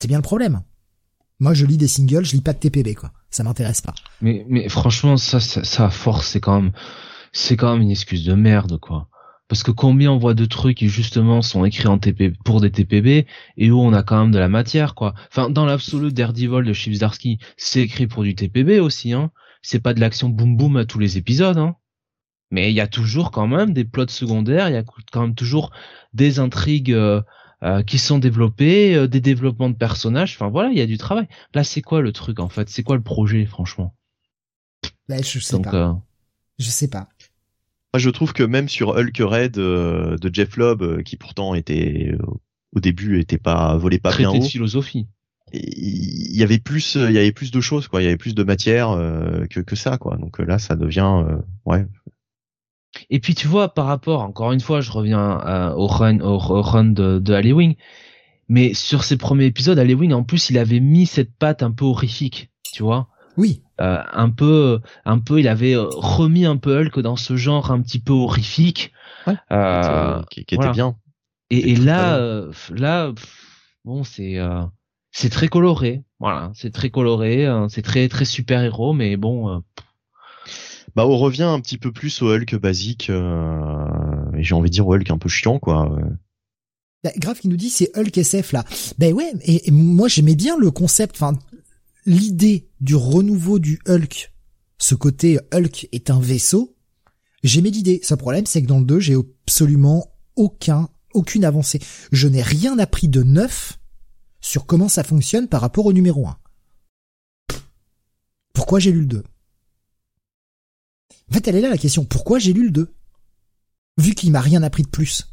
C'est 0.00 0.08
bien 0.08 0.16
le 0.16 0.22
problème. 0.22 0.62
Moi, 1.40 1.52
je 1.52 1.66
lis 1.66 1.76
des 1.76 1.88
singles, 1.88 2.24
je 2.24 2.32
lis 2.32 2.40
pas 2.40 2.52
de 2.52 2.58
TPB, 2.58 2.94
quoi. 2.94 3.12
Ça 3.30 3.42
m'intéresse 3.42 3.80
pas. 3.80 3.94
Mais, 4.20 4.46
mais 4.48 4.68
franchement, 4.68 5.16
ça, 5.16 5.40
ça, 5.40 5.64
ça 5.64 5.90
force, 5.90 6.28
c'est 6.28 6.40
quand 6.40 6.60
même, 6.60 6.72
c'est 7.34 7.56
quand 7.56 7.72
même 7.74 7.82
une 7.82 7.90
excuse 7.90 8.24
de 8.24 8.32
merde, 8.32 8.78
quoi. 8.78 9.08
Parce 9.48 9.62
que 9.62 9.70
combien 9.70 10.10
on 10.10 10.18
voit 10.18 10.34
de 10.34 10.46
trucs 10.46 10.78
qui 10.78 10.88
justement 10.88 11.42
sont 11.42 11.64
écrits 11.66 11.88
en 11.88 11.98
TP 11.98 12.32
pour 12.44 12.62
des 12.62 12.70
TPB 12.70 13.26
et 13.58 13.70
où 13.70 13.78
on 13.78 13.92
a 13.92 14.02
quand 14.02 14.18
même 14.18 14.30
de 14.30 14.38
la 14.38 14.48
matière 14.48 14.94
quoi. 14.94 15.14
Enfin 15.30 15.50
dans 15.50 15.66
l'absolu 15.66 16.12
Daredevil 16.12 16.64
de 16.64 16.72
Chipsdarsky, 16.72 17.38
c'est 17.58 17.82
écrit 17.82 18.06
pour 18.06 18.22
du 18.22 18.34
TPB 18.34 18.80
aussi 18.80 19.12
hein. 19.12 19.30
C'est 19.60 19.80
pas 19.80 19.92
de 19.92 20.00
l'action 20.00 20.30
boum 20.30 20.56
boum 20.56 20.78
à 20.78 20.86
tous 20.86 20.98
les 20.98 21.18
épisodes 21.18 21.58
hein. 21.58 21.76
Mais 22.50 22.70
il 22.70 22.74
y 22.74 22.80
a 22.80 22.86
toujours 22.86 23.30
quand 23.30 23.46
même 23.46 23.74
des 23.74 23.84
plots 23.84 24.08
secondaires, 24.08 24.70
il 24.70 24.74
y 24.74 24.78
a 24.78 24.84
quand 25.12 25.20
même 25.20 25.34
toujours 25.34 25.72
des 26.14 26.38
intrigues 26.38 26.92
euh, 26.92 27.20
euh, 27.62 27.82
qui 27.82 27.98
sont 27.98 28.18
développées, 28.18 28.94
euh, 28.94 29.08
des 29.08 29.20
développements 29.20 29.70
de 29.70 29.76
personnages. 29.76 30.36
Enfin 30.36 30.48
voilà, 30.48 30.70
il 30.70 30.78
y 30.78 30.82
a 30.82 30.86
du 30.86 30.96
travail. 30.96 31.28
Là 31.52 31.64
c'est 31.64 31.82
quoi 31.82 32.00
le 32.00 32.12
truc 32.12 32.40
en 32.40 32.48
fait? 32.48 32.70
C'est 32.70 32.82
quoi 32.82 32.96
le 32.96 33.02
projet 33.02 33.44
franchement? 33.44 33.94
Bah, 35.08 35.16
je 35.20 35.38
sais 35.38 35.60
pas. 35.60 36.00
Je 36.58 36.70
sais 36.70 36.88
pas. 36.88 37.08
Moi, 37.94 38.00
je 38.00 38.10
trouve 38.10 38.32
que 38.32 38.42
même 38.42 38.68
sur 38.68 38.88
Hulk 38.88 39.18
Red 39.20 39.56
euh, 39.56 40.16
de 40.16 40.28
Jeff 40.34 40.56
Lobb, 40.56 40.82
euh, 40.82 41.02
qui 41.02 41.16
pourtant 41.16 41.54
était 41.54 42.10
euh, 42.10 42.18
au 42.74 42.80
début 42.80 43.20
était 43.20 43.38
pas 43.38 43.76
volé 43.76 44.00
pas 44.00 44.12
bien 44.16 44.30
haut. 44.30 44.38
de 44.40 44.42
philosophie. 44.42 45.06
Il 45.52 46.36
y 46.36 46.42
avait 46.42 46.58
plus, 46.58 46.96
il 46.96 47.12
y 47.12 47.18
avait 47.18 47.30
plus 47.30 47.52
de 47.52 47.60
choses 47.60 47.86
quoi, 47.86 48.02
il 48.02 48.06
y 48.06 48.08
avait 48.08 48.16
plus 48.16 48.34
de 48.34 48.42
matière 48.42 48.88
que 49.48 49.60
que 49.60 49.76
ça 49.76 49.96
quoi. 49.96 50.16
Donc 50.16 50.40
là, 50.40 50.58
ça 50.58 50.74
devient 50.74 51.22
ouais. 51.66 51.86
Et 53.10 53.20
puis 53.20 53.36
tu 53.36 53.46
vois, 53.46 53.72
par 53.72 53.86
rapport, 53.86 54.22
encore 54.22 54.50
une 54.50 54.58
fois, 54.58 54.80
je 54.80 54.90
reviens 54.90 55.72
au 55.76 55.86
run, 55.86 56.18
au, 56.18 56.38
run 56.38 56.86
de, 56.86 57.20
de 57.20 57.52
Wing, 57.52 57.76
mais 58.48 58.74
sur 58.74 59.04
ses 59.04 59.16
premiers 59.16 59.44
épisodes, 59.44 59.78
Wing, 59.78 60.12
en 60.12 60.24
plus, 60.24 60.50
il 60.50 60.58
avait 60.58 60.80
mis 60.80 61.06
cette 61.06 61.36
patte 61.36 61.62
un 61.62 61.70
peu 61.70 61.84
horrifique, 61.84 62.50
tu 62.72 62.82
vois. 62.82 63.06
Oui. 63.36 63.62
Euh, 63.80 64.02
un 64.12 64.30
peu, 64.30 64.80
un 65.04 65.18
peu, 65.18 65.40
il 65.40 65.48
avait 65.48 65.74
euh, 65.74 65.86
remis 65.90 66.46
un 66.46 66.56
peu 66.56 66.78
Hulk 66.78 67.00
dans 67.00 67.16
ce 67.16 67.36
genre 67.36 67.72
un 67.72 67.80
petit 67.80 67.98
peu 67.98 68.12
horrifique, 68.12 68.92
ouais, 69.26 69.34
euh, 69.50 70.22
qui, 70.30 70.40
était 70.40 70.70
bien. 70.70 70.96
Et, 71.50 71.72
et 71.72 71.76
là, 71.76 72.46
là, 72.70 73.12
bon, 73.84 74.04
c'est, 74.04 74.38
c'est 75.10 75.30
très 75.30 75.48
coloré, 75.48 76.04
voilà, 76.20 76.52
c'est 76.54 76.72
très 76.72 76.90
coloré, 76.90 77.46
hein, 77.46 77.66
c'est 77.68 77.82
très 77.82 78.08
très 78.08 78.24
super 78.24 78.62
héros, 78.62 78.92
mais 78.92 79.16
bon. 79.16 79.62
bah, 80.94 81.06
on 81.06 81.16
revient 81.16 81.42
un 81.42 81.60
petit 81.60 81.78
peu 81.78 81.92
plus 81.92 82.22
au 82.22 82.32
Hulk 82.32 82.54
basique, 82.56 83.10
et 83.10 84.42
j'ai 84.42 84.54
envie 84.54 84.70
de 84.70 84.74
dire 84.74 84.86
au 84.86 84.94
Hulk 84.94 85.10
un 85.10 85.18
peu 85.18 85.28
chiant, 85.28 85.58
quoi. 85.58 85.98
Bah, 87.02 87.10
Grave 87.18 87.38
qui 87.38 87.48
nous 87.48 87.56
dit 87.56 87.68
c'est 87.68 87.90
Hulk 87.98 88.16
SF 88.16 88.52
là. 88.52 88.64
Ben 88.98 89.12
ouais, 89.12 89.30
et, 89.42 89.68
et 89.68 89.70
moi 89.70 90.08
j'aimais 90.08 90.36
bien 90.36 90.56
le 90.56 90.70
concept, 90.70 91.16
enfin 91.16 91.38
l'idée 92.06 92.68
du 92.80 92.94
renouveau 92.94 93.58
du 93.58 93.80
Hulk, 93.86 94.32
ce 94.78 94.94
côté 94.94 95.38
Hulk 95.52 95.88
est 95.92 96.10
un 96.10 96.20
vaisseau, 96.20 96.76
j'aimais 97.42 97.70
l'idée. 97.70 98.00
Ce 98.02 98.14
problème, 98.14 98.46
c'est 98.46 98.62
que 98.62 98.66
dans 98.66 98.78
le 98.80 98.84
2, 98.84 99.00
j'ai 99.00 99.16
absolument 99.46 100.12
aucun, 100.36 100.88
aucune 101.12 101.44
avancée. 101.44 101.80
Je 102.12 102.28
n'ai 102.28 102.42
rien 102.42 102.78
appris 102.78 103.08
de 103.08 103.22
neuf 103.22 103.78
sur 104.40 104.66
comment 104.66 104.88
ça 104.88 105.04
fonctionne 105.04 105.48
par 105.48 105.60
rapport 105.60 105.86
au 105.86 105.92
numéro 105.92 106.26
1. 106.26 106.36
Pourquoi 108.52 108.78
j'ai 108.78 108.92
lu 108.92 109.00
le 109.00 109.06
2 109.06 109.24
En 111.30 111.34
fait, 111.34 111.48
elle 111.48 111.56
est 111.56 111.60
là 111.60 111.70
la 111.70 111.78
question. 111.78 112.04
Pourquoi 112.04 112.38
j'ai 112.38 112.52
lu 112.52 112.64
le 112.64 112.70
2 112.70 112.94
Vu 113.98 114.14
qu'il 114.14 114.32
m'a 114.32 114.40
rien 114.40 114.62
appris 114.62 114.82
de 114.82 114.88
plus. 114.88 115.28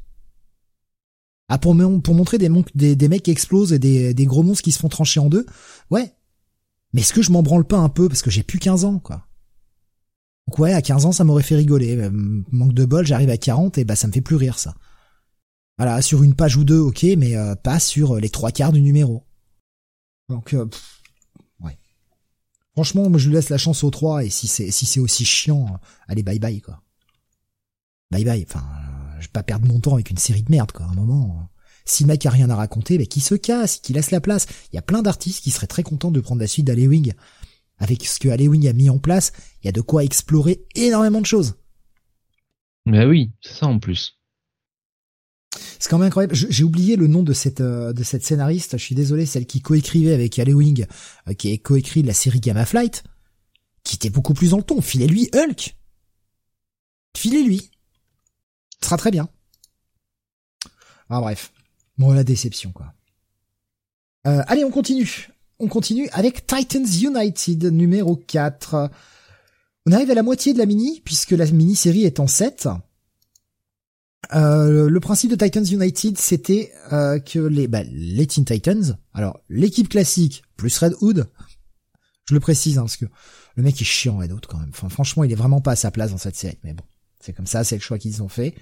Ah, 1.49 1.57
pour, 1.57 1.75
montrer 1.75 2.37
des, 2.37 2.49
des, 2.75 2.95
des 2.95 3.07
mecs 3.09 3.23
qui 3.23 3.31
explosent 3.31 3.73
et 3.73 3.79
des, 3.79 4.13
des 4.13 4.25
gros 4.25 4.43
monstres 4.43 4.63
qui 4.63 4.71
se 4.71 4.79
font 4.79 4.87
trancher 4.87 5.19
en 5.19 5.27
deux. 5.27 5.45
Ouais, 5.89 6.13
mais 6.93 7.01
est-ce 7.01 7.13
que 7.13 7.21
je 7.21 7.31
m'en 7.31 7.43
branle 7.43 7.65
pas 7.65 7.77
un 7.77 7.89
peu 7.89 8.07
parce 8.07 8.21
que 8.21 8.31
j'ai 8.31 8.43
plus 8.43 8.59
15 8.59 8.85
ans, 8.85 8.99
quoi? 8.99 9.27
Donc 10.47 10.59
ouais, 10.59 10.73
à 10.73 10.81
15 10.81 11.05
ans, 11.05 11.11
ça 11.11 11.23
m'aurait 11.23 11.43
fait 11.43 11.55
rigoler. 11.55 11.95
Euh, 11.97 12.09
manque 12.11 12.73
de 12.73 12.85
bol, 12.85 13.05
j'arrive 13.05 13.29
à 13.29 13.37
40 13.37 13.77
et 13.77 13.85
bah 13.85 13.95
ça 13.95 14.07
me 14.07 14.11
fait 14.11 14.21
plus 14.21 14.35
rire, 14.35 14.59
ça. 14.59 14.75
Voilà, 15.77 16.01
sur 16.01 16.23
une 16.23 16.35
page 16.35 16.57
ou 16.57 16.63
deux, 16.63 16.79
ok, 16.79 17.03
mais 17.17 17.35
euh, 17.37 17.55
pas 17.55 17.79
sur 17.79 18.15
euh, 18.15 18.19
les 18.19 18.29
trois 18.29 18.51
quarts 18.51 18.73
du 18.73 18.81
numéro. 18.81 19.23
Donc, 20.29 20.55
ouais. 21.59 21.77
Franchement, 22.73 23.09
moi 23.09 23.19
je 23.19 23.27
lui 23.27 23.35
laisse 23.35 23.49
la 23.49 23.57
chance 23.57 23.83
aux 23.83 23.91
trois 23.91 24.23
et 24.23 24.29
si 24.29 24.47
c'est 24.47 24.71
si 24.71 24.85
c'est 24.85 25.01
aussi 25.01 25.25
chiant, 25.25 25.79
allez 26.07 26.23
bye 26.23 26.39
bye 26.39 26.61
quoi. 26.61 26.81
Bye 28.11 28.23
bye. 28.23 28.45
Enfin, 28.47 28.65
je 29.19 29.25
vais 29.25 29.31
pas 29.31 29.43
perdre 29.43 29.67
mon 29.67 29.79
temps 29.81 29.95
avec 29.95 30.09
une 30.09 30.17
série 30.17 30.43
de 30.43 30.51
merde 30.51 30.71
quoi. 30.71 30.85
À 30.85 30.89
un 30.89 30.93
moment. 30.93 31.49
Si 31.85 32.03
le 32.03 32.07
mec 32.07 32.25
a 32.25 32.29
rien 32.29 32.49
à 32.49 32.55
raconter, 32.55 32.97
mais 32.97 33.07
qui 33.07 33.21
se 33.21 33.35
casse, 33.35 33.77
qui 33.77 33.93
laisse 33.93 34.11
la 34.11 34.21
place. 34.21 34.47
Il 34.71 34.75
y 34.75 34.79
a 34.79 34.83
plein 34.83 35.01
d'artistes 35.01 35.43
qui 35.43 35.51
seraient 35.51 35.67
très 35.67 35.83
contents 35.83 36.11
de 36.11 36.19
prendre 36.19 36.41
la 36.41 36.47
suite 36.47 36.65
d'Alewing. 36.65 37.13
Avec 37.77 38.05
ce 38.05 38.19
que 38.19 38.29
Alewing 38.29 38.67
a 38.67 38.73
mis 38.73 38.89
en 38.89 38.99
place, 38.99 39.31
il 39.61 39.65
y 39.65 39.69
a 39.69 39.71
de 39.71 39.81
quoi 39.81 40.03
explorer 40.03 40.63
énormément 40.75 41.21
de 41.21 41.25
choses. 41.25 41.55
Mais 42.85 43.05
oui, 43.05 43.31
c'est 43.41 43.53
ça 43.53 43.67
en 43.67 43.79
plus. 43.79 44.17
C'est 45.79 45.89
quand 45.89 45.97
même 45.97 46.07
incroyable. 46.07 46.35
J'ai 46.35 46.63
oublié 46.63 46.95
le 46.95 47.07
nom 47.07 47.23
de 47.23 47.33
cette 47.33 47.59
euh, 47.59 47.91
de 47.91 48.03
cette 48.03 48.23
scénariste. 48.23 48.77
Je 48.77 48.83
suis 48.83 48.95
désolé, 48.95 49.25
celle 49.25 49.47
qui 49.47 49.61
coécrivait 49.61 50.13
avec 50.13 50.37
Alewing, 50.37 50.85
euh, 51.27 51.33
qui 51.33 51.51
a 51.51 51.57
coécrit 51.57 52.03
la 52.03 52.13
série 52.13 52.39
Gamma 52.39 52.65
Flight, 52.65 53.03
qui 53.83 53.95
était 53.95 54.11
beaucoup 54.11 54.35
plus 54.35 54.51
dans 54.51 54.57
le 54.57 54.63
ton. 54.63 54.79
Filez-lui 54.81 55.29
Hulk. 55.33 55.75
Filez-lui. 57.17 57.71
Ce 58.79 58.85
sera 58.85 58.97
très 58.97 59.11
bien. 59.11 59.27
Ah 61.09 61.19
bref. 61.19 61.51
Bon, 62.01 62.13
la 62.13 62.23
déception, 62.23 62.71
quoi. 62.71 62.95
Euh, 64.25 64.41
allez, 64.47 64.65
on 64.65 64.71
continue. 64.71 65.29
On 65.59 65.67
continue 65.67 66.09
avec 66.13 66.47
Titans 66.47 66.83
United 66.83 67.65
numéro 67.65 68.15
4. 68.15 68.89
On 69.85 69.91
arrive 69.91 70.09
à 70.09 70.15
la 70.15 70.23
moitié 70.23 70.53
de 70.53 70.57
la 70.57 70.65
mini, 70.65 70.99
puisque 71.05 71.29
la 71.29 71.45
mini-série 71.45 72.05
est 72.05 72.19
en 72.19 72.25
7. 72.25 72.69
Euh, 74.33 74.89
le 74.89 74.99
principe 74.99 75.29
de 75.29 75.35
Titans 75.35 75.63
United, 75.63 76.17
c'était 76.17 76.73
euh, 76.91 77.19
que 77.19 77.37
les, 77.37 77.67
bah, 77.67 77.83
les 77.83 78.25
Teen 78.25 78.45
Titans, 78.45 78.97
alors 79.13 79.39
l'équipe 79.47 79.87
classique 79.87 80.41
plus 80.57 80.75
Red 80.79 80.95
Hood, 81.01 81.27
je 82.27 82.33
le 82.33 82.39
précise 82.39 82.79
hein, 82.79 82.83
parce 82.83 82.97
que 82.97 83.05
le 83.55 83.61
mec 83.61 83.79
est 83.79 83.85
chiant 83.85 84.17
Red 84.17 84.31
Hood 84.31 84.47
quand 84.47 84.57
même. 84.57 84.73
Franchement, 84.73 85.23
il 85.23 85.31
est 85.31 85.35
vraiment 85.35 85.61
pas 85.61 85.73
à 85.73 85.75
sa 85.75 85.91
place 85.91 86.09
dans 86.09 86.17
cette 86.17 86.35
série. 86.35 86.57
Mais 86.63 86.73
bon, 86.73 86.83
c'est 87.19 87.33
comme 87.33 87.45
ça, 87.45 87.63
c'est 87.63 87.75
le 87.75 87.81
choix 87.81 87.99
qu'ils 87.99 88.23
ont 88.23 88.29
fait. 88.29 88.55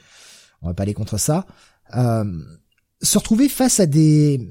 On 0.62 0.68
va 0.68 0.74
pas 0.74 0.84
aller 0.84 0.94
contre 0.94 1.18
ça. 1.18 1.46
Euh, 1.96 2.26
se 3.02 3.18
retrouver 3.18 3.50
face 3.50 3.80
à 3.80 3.86
des 3.86 4.50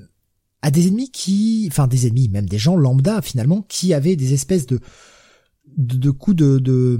à 0.60 0.70
des 0.70 0.88
ennemis 0.88 1.10
qui, 1.10 1.68
enfin 1.70 1.86
des 1.86 2.06
ennemis, 2.06 2.28
même 2.28 2.48
des 2.48 2.58
gens 2.58 2.76
lambda 2.76 3.22
finalement, 3.22 3.62
qui 3.62 3.94
avaient 3.94 4.16
des 4.16 4.34
espèces 4.34 4.66
de 4.66 4.80
de, 5.76 6.10
coups 6.10 6.36
de, 6.36 6.58
de 6.58 6.98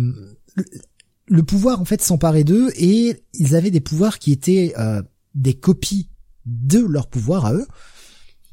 le 1.27 1.43
pouvoir 1.43 1.81
en 1.81 1.85
fait 1.85 2.03
s'emparait 2.03 2.45
d'eux 2.45 2.71
et 2.77 3.25
ils 3.35 3.57
avaient 3.57 3.71
des 3.71 3.81
pouvoirs 3.81 4.19
qui 4.19 4.31
étaient 4.31 4.75
euh, 4.79 5.03
des 5.35 5.55
copies 5.55 6.11
de 6.47 6.79
leur 6.79 7.09
pouvoir 7.09 7.47
à 7.47 7.55
eux, 7.55 7.67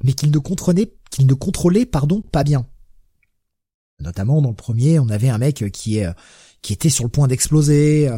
mais 0.04 0.14
qu'ils 0.14 0.32
ne 0.32 0.40
contrôlaient 0.40 0.94
qu'ils 1.12 1.28
ne 1.28 1.34
contrôlaient 1.34 1.86
pardon 1.86 2.22
pas 2.22 2.44
bien. 2.44 2.66
Notamment 4.00 4.42
dans 4.42 4.50
le 4.50 4.56
premier, 4.56 5.00
on 5.00 5.10
avait 5.10 5.30
un 5.30 5.38
mec 5.38 5.72
qui 5.72 5.98
est 6.00 6.08
qui 6.62 6.74
était 6.74 6.90
sur 6.90 7.04
le 7.04 7.12
point 7.12 7.28
d'exploser. 7.28 8.10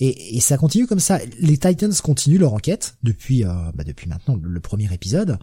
Et, 0.00 0.36
et, 0.36 0.40
ça 0.40 0.56
continue 0.56 0.86
comme 0.86 1.00
ça. 1.00 1.20
Les 1.38 1.58
Titans 1.58 1.92
continuent 2.02 2.38
leur 2.38 2.54
enquête 2.54 2.96
depuis, 3.02 3.44
euh, 3.44 3.52
bah 3.74 3.84
depuis 3.84 4.08
maintenant 4.08 4.38
le 4.40 4.60
premier 4.60 4.92
épisode 4.92 5.38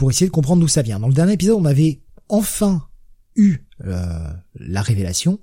pour 0.00 0.10
essayer 0.10 0.26
de 0.26 0.32
comprendre 0.32 0.62
d'où 0.62 0.68
ça 0.68 0.80
vient. 0.80 0.98
Dans 0.98 1.08
le 1.08 1.14
dernier 1.14 1.34
épisode, 1.34 1.56
on 1.60 1.66
avait 1.66 2.00
enfin 2.30 2.88
eu 3.36 3.58
euh, 3.84 4.30
la 4.54 4.80
révélation. 4.80 5.40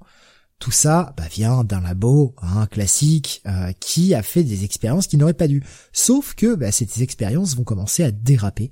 Tout 0.58 0.72
ça 0.72 1.14
bah, 1.16 1.28
vient 1.32 1.64
d'un 1.64 1.80
labo 1.80 2.34
un 2.42 2.66
classique 2.66 3.44
euh, 3.46 3.72
qui 3.80 4.16
a 4.16 4.24
fait 4.24 4.44
des 4.44 4.64
expériences 4.64 5.06
qu'il 5.06 5.20
n'aurait 5.20 5.36
pas 5.36 5.48
dû. 5.48 5.64
Sauf 5.94 6.34
que 6.34 6.56
bah, 6.56 6.72
ces 6.72 7.04
expériences 7.04 7.56
vont 7.56 7.64
commencer 7.64 8.04
à 8.04 8.10
déraper 8.10 8.72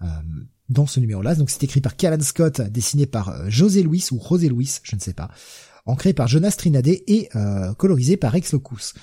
euh, 0.00 0.06
dans 0.70 0.86
ce 0.86 1.00
numéro-là. 1.00 1.34
Donc 1.34 1.50
c'est 1.50 1.62
écrit 1.62 1.82
par 1.82 1.96
Callan 1.96 2.22
Scott, 2.22 2.62
dessiné 2.62 3.04
par 3.04 3.50
José 3.50 3.82
Luis 3.82 4.06
ou 4.12 4.20
José 4.26 4.48
Luis, 4.48 4.78
je 4.82 4.96
ne 4.96 5.00
sais 5.00 5.12
pas 5.12 5.30
ancré 5.86 6.12
par 6.12 6.28
Jonas 6.28 6.56
Trinadé 6.58 7.04
et 7.06 7.28
euh, 7.36 7.72
colorisé 7.74 8.16
par 8.16 8.32
Rex 8.32 8.52
Locus. 8.52 8.94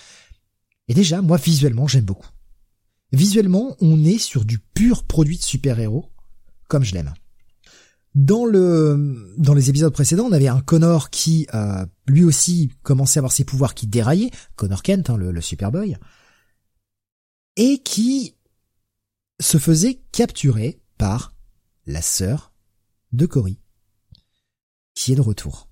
Et 0.88 0.94
déjà, 0.94 1.22
moi 1.22 1.38
visuellement, 1.38 1.88
j'aime 1.88 2.06
beaucoup. 2.06 2.28
Visuellement, 3.12 3.76
on 3.80 4.04
est 4.04 4.18
sur 4.18 4.44
du 4.44 4.60
pur 4.60 5.04
produit 5.04 5.38
de 5.38 5.44
super-héros, 5.44 6.12
comme 6.68 6.84
je 6.84 6.94
l'aime. 6.94 7.14
Dans 8.16 8.46
le 8.46 9.34
dans 9.38 9.54
les 9.54 9.70
épisodes 9.70 9.94
précédents, 9.94 10.26
on 10.26 10.32
avait 10.32 10.48
un 10.48 10.62
Connor 10.62 11.10
qui 11.10 11.48
euh, 11.54 11.86
lui 12.06 12.24
aussi 12.24 12.72
commençait 12.84 13.20
à 13.20 13.22
avoir 13.22 13.32
ses 13.32 13.44
pouvoirs 13.44 13.74
qui 13.74 13.88
déraillaient, 13.88 14.30
Connor 14.56 14.84
Kent, 14.84 15.10
hein, 15.10 15.18
le, 15.18 15.32
le 15.32 15.42
Superboy, 15.42 15.98
et 17.56 17.80
qui 17.80 18.36
se 19.40 19.58
faisait 19.58 20.02
capturer 20.12 20.80
par 20.98 21.36
la 21.86 22.02
sœur 22.02 22.54
de 23.14 23.26
Cory, 23.26 23.60
qui 24.96 25.14
est 25.14 25.16
de 25.16 25.22
retour 25.22 25.70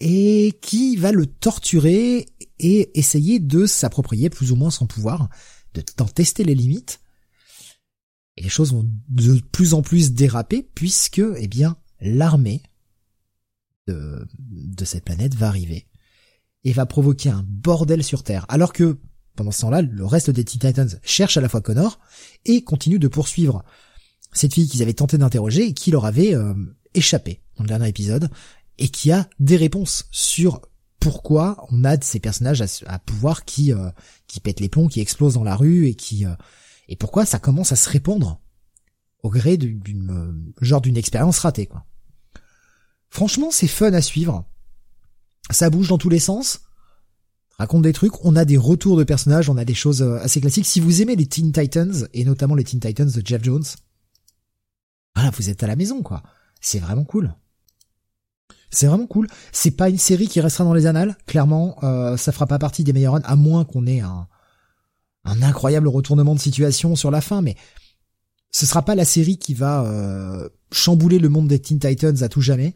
et 0.00 0.58
qui 0.60 0.96
va 0.96 1.12
le 1.12 1.26
torturer 1.26 2.26
et 2.58 2.98
essayer 2.98 3.38
de 3.38 3.66
s'approprier 3.66 4.30
plus 4.30 4.52
ou 4.52 4.56
moins 4.56 4.70
son 4.70 4.86
pouvoir, 4.86 5.28
de 5.74 5.82
d'en 5.96 6.06
tester 6.06 6.44
les 6.44 6.54
limites. 6.54 7.00
Et 8.36 8.42
les 8.42 8.48
choses 8.48 8.72
vont 8.72 8.88
de 9.08 9.40
plus 9.52 9.74
en 9.74 9.82
plus 9.82 10.12
déraper 10.12 10.62
puisque, 10.74 11.22
eh 11.36 11.48
bien, 11.48 11.76
l'armée 12.00 12.62
de, 13.86 14.26
de 14.38 14.84
cette 14.84 15.04
planète 15.04 15.34
va 15.34 15.48
arriver 15.48 15.88
et 16.64 16.72
va 16.72 16.86
provoquer 16.86 17.30
un 17.30 17.44
bordel 17.46 18.04
sur 18.04 18.22
Terre. 18.22 18.44
Alors 18.48 18.72
que, 18.72 18.98
pendant 19.34 19.50
ce 19.50 19.62
temps-là, 19.62 19.82
le 19.82 20.04
reste 20.04 20.30
des 20.30 20.44
Teen 20.44 20.60
Titans 20.60 21.00
cherche 21.02 21.36
à 21.36 21.40
la 21.40 21.48
fois 21.48 21.60
Connor 21.60 21.98
et 22.44 22.62
continue 22.62 22.98
de 22.98 23.08
poursuivre 23.08 23.64
cette 24.32 24.54
fille 24.54 24.68
qu'ils 24.68 24.82
avaient 24.82 24.94
tenté 24.94 25.18
d'interroger 25.18 25.66
et 25.66 25.74
qui 25.74 25.90
leur 25.90 26.04
avait 26.04 26.34
euh, 26.34 26.54
échappé 26.94 27.40
dans 27.56 27.64
le 27.64 27.68
dernier 27.68 27.88
épisode 27.88 28.30
et 28.78 28.88
qui 28.88 29.12
a 29.12 29.28
des 29.38 29.56
réponses 29.56 30.06
sur 30.10 30.60
pourquoi 31.00 31.66
on 31.70 31.84
a 31.84 32.00
ces 32.00 32.20
personnages 32.20 32.64
à, 32.86 32.98
pouvoir 32.98 33.44
qui 33.44 33.72
euh, 33.72 33.90
qui 34.26 34.40
pètent 34.40 34.60
les 34.60 34.68
plombs, 34.68 34.88
qui 34.88 35.00
explosent 35.00 35.34
dans 35.34 35.44
la 35.44 35.56
rue 35.56 35.86
et 35.86 35.94
qui 35.94 36.26
euh, 36.26 36.34
et 36.88 36.96
pourquoi 36.96 37.26
ça 37.26 37.38
commence 37.38 37.72
à 37.72 37.76
se 37.76 37.88
répandre 37.88 38.40
au 39.22 39.30
gré 39.30 39.56
d'une 39.56 40.10
euh, 40.10 40.64
genre 40.64 40.80
d'une 40.80 40.96
expérience 40.96 41.38
ratée 41.38 41.66
quoi. 41.66 41.84
Franchement, 43.10 43.50
c'est 43.50 43.68
fun 43.68 43.92
à 43.94 44.02
suivre. 44.02 44.44
Ça 45.50 45.70
bouge 45.70 45.88
dans 45.88 45.96
tous 45.96 46.10
les 46.10 46.18
sens. 46.18 46.60
Raconte 47.56 47.82
des 47.82 47.94
trucs, 47.94 48.22
on 48.22 48.36
a 48.36 48.44
des 48.44 48.58
retours 48.58 48.98
de 48.98 49.02
personnages, 49.04 49.48
on 49.48 49.56
a 49.56 49.64
des 49.64 49.74
choses 49.74 50.02
assez 50.02 50.42
classiques. 50.42 50.66
Si 50.66 50.78
vous 50.78 51.00
aimez 51.00 51.16
les 51.16 51.26
Teen 51.26 51.50
Titans 51.50 52.06
et 52.12 52.24
notamment 52.24 52.54
les 52.54 52.64
Teen 52.64 52.80
Titans 52.80 53.10
de 53.10 53.22
Jeff 53.24 53.42
Jones, 53.42 53.64
voilà, 55.14 55.30
vous 55.30 55.48
êtes 55.48 55.62
à 55.62 55.66
la 55.66 55.74
maison 55.74 56.02
quoi. 56.02 56.22
C'est 56.60 56.80
vraiment 56.80 57.04
cool. 57.04 57.34
C'est 58.70 58.86
vraiment 58.86 59.06
cool. 59.06 59.28
C'est 59.52 59.70
pas 59.70 59.88
une 59.88 59.98
série 59.98 60.28
qui 60.28 60.40
restera 60.40 60.64
dans 60.64 60.74
les 60.74 60.86
annales. 60.86 61.16
Clairement, 61.26 61.76
euh, 61.82 62.16
ça 62.16 62.32
fera 62.32 62.46
pas 62.46 62.58
partie 62.58 62.84
des 62.84 62.92
meilleurs 62.92 63.14
runs, 63.14 63.22
à 63.24 63.36
moins 63.36 63.64
qu'on 63.64 63.86
ait 63.86 64.00
un, 64.00 64.28
un 65.24 65.42
incroyable 65.42 65.88
retournement 65.88 66.34
de 66.34 66.40
situation 66.40 66.96
sur 66.96 67.10
la 67.10 67.20
fin. 67.20 67.40
Mais 67.42 67.56
ce 68.50 68.66
sera 68.66 68.82
pas 68.84 68.94
la 68.94 69.04
série 69.04 69.38
qui 69.38 69.54
va 69.54 69.84
euh, 69.84 70.48
chambouler 70.72 71.18
le 71.18 71.28
monde 71.28 71.48
des 71.48 71.58
Teen 71.58 71.78
Titans 71.78 72.22
à 72.22 72.28
tout 72.28 72.42
jamais. 72.42 72.74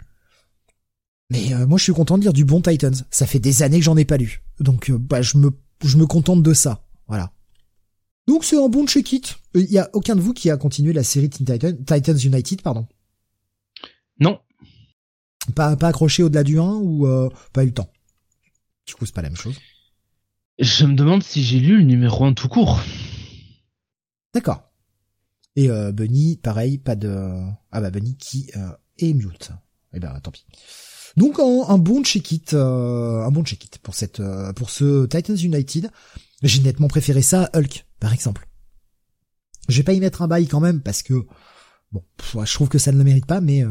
Mais 1.30 1.54
euh, 1.54 1.66
moi, 1.66 1.78
je 1.78 1.84
suis 1.84 1.92
content 1.92 2.18
de 2.18 2.22
lire 2.22 2.32
du 2.32 2.44
bon 2.44 2.60
Titans. 2.60 2.94
Ça 3.10 3.26
fait 3.26 3.38
des 3.38 3.62
années 3.62 3.78
que 3.78 3.84
j'en 3.84 3.96
ai 3.96 4.04
pas 4.04 4.16
lu, 4.16 4.42
donc 4.60 4.90
bah 4.90 5.22
je 5.22 5.38
me 5.38 5.50
je 5.84 5.96
me 5.96 6.06
contente 6.06 6.42
de 6.42 6.54
ça. 6.54 6.84
Voilà. 7.08 7.32
Donc 8.28 8.44
c'est 8.44 8.62
un 8.62 8.68
bon 8.68 8.86
check-it. 8.86 9.36
Il 9.54 9.70
y 9.70 9.78
a 9.78 9.90
aucun 9.94 10.14
de 10.14 10.20
vous 10.20 10.32
qui 10.32 10.50
a 10.50 10.56
continué 10.56 10.92
la 10.92 11.02
série 11.02 11.28
Teen 11.28 11.46
Titans, 11.46 11.76
Titans 11.84 12.18
United, 12.18 12.62
pardon? 12.62 12.86
Non, 14.20 14.38
pas, 15.54 15.76
pas 15.76 15.88
accroché 15.88 16.22
au-delà 16.22 16.44
du 16.44 16.58
1 16.58 16.62
ou 16.62 17.06
euh, 17.06 17.28
pas 17.52 17.62
eu 17.62 17.66
le 17.66 17.74
temps? 17.74 17.90
Du 18.86 18.94
coup, 18.94 19.06
c'est 19.06 19.14
pas 19.14 19.22
la 19.22 19.30
même 19.30 19.38
chose. 19.38 19.58
Je 20.58 20.84
me 20.84 20.94
demande 20.94 21.22
si 21.22 21.42
j'ai 21.42 21.58
lu 21.58 21.78
le 21.78 21.84
numéro 21.84 22.24
1 22.24 22.34
tout 22.34 22.48
court. 22.48 22.80
D'accord. 24.34 24.62
Et 25.56 25.68
euh, 25.70 25.92
Bunny, 25.92 26.36
pareil, 26.36 26.78
pas 26.78 26.96
de... 26.96 27.10
Ah 27.70 27.80
bah 27.80 27.90
Bunny 27.90 28.16
qui 28.16 28.50
euh, 28.56 28.70
est 28.98 29.12
mute. 29.12 29.50
Eh 29.92 30.00
ben 30.00 30.18
tant 30.20 30.30
pis. 30.30 30.46
Donc 31.16 31.38
un, 31.38 31.76
bon 31.76 32.02
check-it, 32.02 32.54
un 32.54 33.30
bon 33.30 33.44
check-it 33.44 33.76
pour 33.78 33.94
cette, 33.94 34.22
pour 34.56 34.70
ce 34.70 35.04
Titans 35.04 35.36
United. 35.36 35.90
J'ai 36.42 36.62
nettement 36.62 36.88
préféré 36.88 37.20
ça 37.20 37.50
à 37.52 37.58
Hulk, 37.58 37.84
par 38.00 38.14
exemple. 38.14 38.48
Je 39.68 39.76
vais 39.76 39.82
pas 39.82 39.92
y 39.92 40.00
mettre 40.00 40.22
un 40.22 40.28
bail 40.28 40.46
quand 40.46 40.60
même 40.60 40.80
parce 40.80 41.02
que 41.02 41.26
bon, 41.92 42.02
je 42.32 42.54
trouve 42.54 42.70
que 42.70 42.78
ça 42.78 42.92
ne 42.92 42.96
le 42.96 43.04
mérite 43.04 43.26
pas, 43.26 43.42
mais 43.42 43.62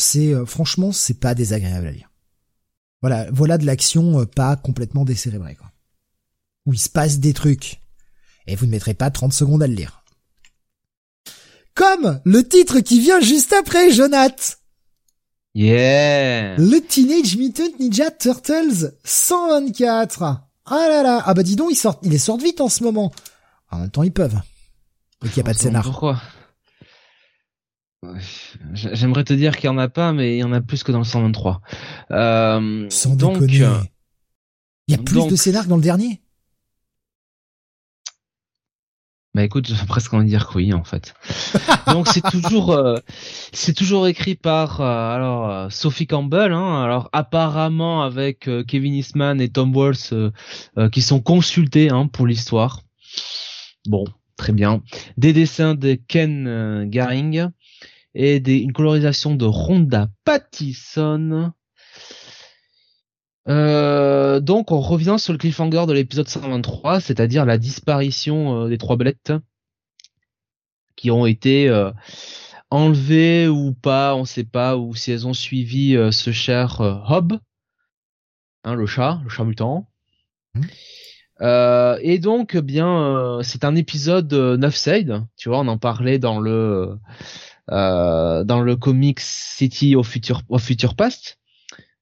c'est 0.00 0.34
euh, 0.34 0.46
franchement 0.46 0.92
c'est 0.92 1.20
pas 1.20 1.34
désagréable 1.34 1.86
à 1.86 1.92
lire. 1.92 2.10
Voilà, 3.00 3.30
voilà 3.30 3.58
de 3.58 3.66
l'action 3.66 4.20
euh, 4.20 4.26
pas 4.26 4.56
complètement 4.56 5.04
décérébrée 5.04 5.54
quoi. 5.54 5.70
Où 6.66 6.74
il 6.74 6.78
se 6.78 6.88
passe 6.88 7.18
des 7.18 7.32
trucs 7.32 7.80
et 8.46 8.56
vous 8.56 8.66
ne 8.66 8.70
mettrez 8.70 8.94
pas 8.94 9.10
30 9.10 9.32
secondes 9.32 9.62
à 9.62 9.66
le 9.66 9.74
lire. 9.74 10.02
Comme 11.74 12.20
le 12.24 12.42
titre 12.42 12.80
qui 12.80 12.98
vient 12.98 13.20
juste 13.20 13.52
après, 13.52 13.92
Jonath. 13.92 14.58
Yeah. 15.54 16.56
Le 16.56 16.80
Teenage 16.80 17.36
Mutant 17.36 17.62
Ninja 17.78 18.10
Turtles 18.10 18.94
124. 19.04 20.22
Ah 20.22 20.86
là 20.88 21.02
là, 21.02 21.22
ah 21.24 21.34
bah 21.34 21.42
dis 21.42 21.56
donc, 21.56 21.70
il 21.70 21.76
sort, 21.76 22.00
il 22.02 22.12
est 22.12 22.18
sort 22.18 22.38
vite 22.38 22.60
en 22.60 22.68
ce 22.68 22.82
moment. 22.82 23.12
En 23.70 23.78
même 23.78 23.90
temps, 23.90 24.02
ils 24.02 24.12
peuvent. 24.12 24.40
Et 25.24 25.28
qu'il 25.28 25.36
n'y 25.36 25.48
a 25.48 25.52
pas 25.52 25.54
de 25.54 25.58
scénar. 25.58 25.84
Pourquoi 25.84 26.20
J'aimerais 28.72 29.24
te 29.24 29.32
dire 29.32 29.56
qu'il 29.56 29.66
y 29.66 29.68
en 29.70 29.78
a 29.78 29.88
pas, 29.88 30.12
mais 30.12 30.36
il 30.36 30.38
y 30.40 30.44
en 30.44 30.52
a 30.52 30.60
plus 30.60 30.84
que 30.84 30.92
dans 30.92 30.98
le 30.98 31.04
123. 31.04 31.60
Euh, 32.12 32.86
Sans 32.90 33.16
donc, 33.16 33.38
Il 33.40 33.58
y 34.88 34.94
a 34.94 34.98
plus 34.98 35.26
de 35.26 35.36
scénar 35.36 35.64
que 35.64 35.68
dans 35.68 35.76
le 35.76 35.82
dernier? 35.82 36.20
Bah 39.38 39.44
écoute, 39.44 39.68
j'ai 39.68 39.86
presque 39.86 40.12
envie 40.14 40.24
de 40.24 40.30
dire 40.30 40.48
que 40.48 40.56
oui 40.56 40.72
en 40.72 40.82
fait. 40.82 41.14
donc 41.86 42.08
c'est 42.08 42.22
toujours 42.22 42.72
euh, 42.72 42.96
c'est 43.52 43.72
toujours 43.72 44.08
écrit 44.08 44.34
par 44.34 44.80
euh, 44.80 45.14
alors 45.14 45.50
euh, 45.50 45.70
Sophie 45.70 46.08
Campbell 46.08 46.52
hein, 46.52 46.82
alors 46.82 47.08
apparemment 47.12 48.02
avec 48.02 48.50
Kevin 48.66 48.94
Eastman 48.94 49.40
et 49.40 49.48
Tom 49.48 49.76
Walsh 49.76 50.12
qui 50.90 51.02
sont 51.02 51.20
consultés 51.20 51.90
hein, 51.90 52.08
pour 52.08 52.26
l'histoire. 52.26 52.80
Bon, 53.86 54.04
très 54.36 54.52
bien. 54.52 54.82
Des 55.18 55.32
dessins 55.32 55.76
de 55.76 55.94
Ken 55.94 56.88
Garing 56.88 57.48
et 58.18 58.40
des, 58.40 58.58
une 58.58 58.72
colorisation 58.72 59.36
de 59.36 59.44
Rhonda 59.44 60.08
Pattison. 60.24 61.52
Euh, 63.48 64.40
donc 64.40 64.72
on 64.72 64.80
revient 64.80 65.16
sur 65.18 65.32
le 65.32 65.38
cliffhanger 65.38 65.86
de 65.86 65.92
l'épisode 65.92 66.28
123, 66.28 67.00
c'est-à-dire 67.00 67.46
la 67.46 67.58
disparition 67.58 68.64
euh, 68.64 68.68
des 68.68 68.76
trois 68.76 68.96
belettes 68.96 69.32
qui 70.96 71.12
ont 71.12 71.26
été 71.26 71.68
euh, 71.68 71.92
enlevées 72.70 73.46
ou 73.46 73.72
pas, 73.72 74.16
on 74.16 74.24
sait 74.24 74.44
pas, 74.44 74.76
ou 74.76 74.96
si 74.96 75.12
elles 75.12 75.28
ont 75.28 75.32
suivi 75.32 75.96
ce 76.10 76.32
cher 76.32 76.80
Hob, 76.80 77.38
hein, 78.64 78.74
le 78.74 78.84
chat, 78.84 79.20
le 79.22 79.30
chat 79.30 79.44
mutant. 79.44 79.88
Mmh. 80.54 80.62
et 82.02 82.18
donc, 82.18 82.56
bien, 82.56 83.38
c'est 83.42 83.64
un 83.64 83.76
épisode 83.76 84.32
9 84.32 84.76
side, 84.76 85.24
tu 85.36 85.48
vois, 85.48 85.60
on 85.60 85.68
en 85.68 85.78
parlait 85.78 86.18
dans 86.18 86.40
le 86.40 86.98
dans 87.68 88.60
le 88.62 88.76
comics 88.76 89.20
City 89.20 89.96
au 89.96 90.02
futur 90.02 90.42
au 90.48 90.58
past 90.96 91.38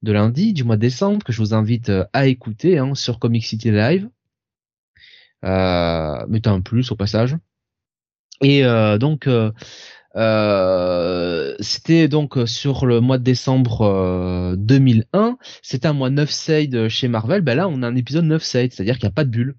de 0.03 0.13
lundi 0.13 0.53
du 0.53 0.65
mois 0.65 0.77
de 0.77 0.81
décembre 0.81 1.25
que 1.25 1.33
je 1.33 1.39
vous 1.39 1.55
invite 1.55 1.89
euh, 1.91 2.05
à 2.13 2.27
écouter 2.27 2.79
hein, 2.79 2.95
sur 2.95 3.19
Comic 3.19 3.45
City 3.45 3.71
Live. 3.71 4.09
Euh, 5.45 6.27
mettez 6.29 6.49
un 6.49 6.61
plus 6.61 6.91
au 6.93 6.97
passage. 6.97 7.37
Et 8.43 8.65
euh, 8.65 8.99
donc 8.99 9.27
euh, 9.27 9.53
c'était 11.61 12.09
donc 12.09 12.39
sur 12.47 12.87
le 12.87 13.01
mois 13.01 13.19
de 13.19 13.25
décembre 13.25 14.55
2001. 14.57 15.39
C'était 15.63 15.89
un 15.89 15.93
mois 15.93 16.11
9 16.11 16.31
side 16.31 16.89
chez 16.89 17.09
Marvel. 17.09 17.43
Ben 17.43 17.55
là, 17.55 17.69
on 17.69 17.83
a 17.83 17.89
un 17.89 17.97
épisode 17.97 18.25
9 18.25 18.43
side, 18.43 18.73
c'est-à-dire 18.73 18.99
qu'il 18.99 19.07
n'y 19.07 19.13
a 19.13 19.15
pas 19.15 19.25
de 19.25 19.31
bulle. 19.31 19.57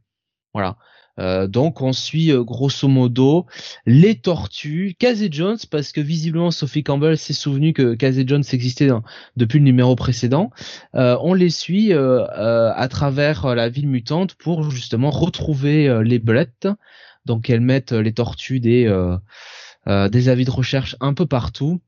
Voilà. 0.54 0.78
Euh, 1.20 1.48
donc 1.48 1.82
on 1.82 1.94
suit 1.94 2.32
euh, 2.32 2.44
grosso 2.44 2.88
modo 2.88 3.46
les 3.86 4.16
tortues, 4.16 4.96
Casey 5.00 5.30
Jones 5.32 5.58
parce 5.72 5.92
que 5.92 6.02
visiblement 6.02 6.52
Sophie 6.52 6.84
Campbell 6.84 7.18
s'est 7.18 7.34
souvenu 7.34 7.74
que 7.74 7.96
Casey 7.96 8.24
Jones 8.28 8.44
existait 8.52 8.90
depuis 9.36 9.60
le 9.60 9.66
numéro 9.66 9.96
précédent. 9.96 10.52
Euh, 10.96 11.18
on 11.22 11.34
les 11.34 11.50
suit 11.50 11.94
à 11.94 12.88
travers 12.90 13.56
la 13.56 13.70
ville 13.70 13.88
mutante 13.88 14.36
pour 14.36 14.70
justement 14.70 15.10
retrouver 15.10 16.02
les 16.04 16.20
blettes. 16.20 16.68
Donc 17.26 17.50
elles 17.50 17.62
mettent 17.62 17.92
les 17.92 18.14
tortues 18.14 18.60
des 18.60 18.88
avis 19.86 20.46
de 20.46 20.52
recherche 20.52 20.96
un 21.00 21.14
peu 21.14 21.26
partout. 21.26 21.82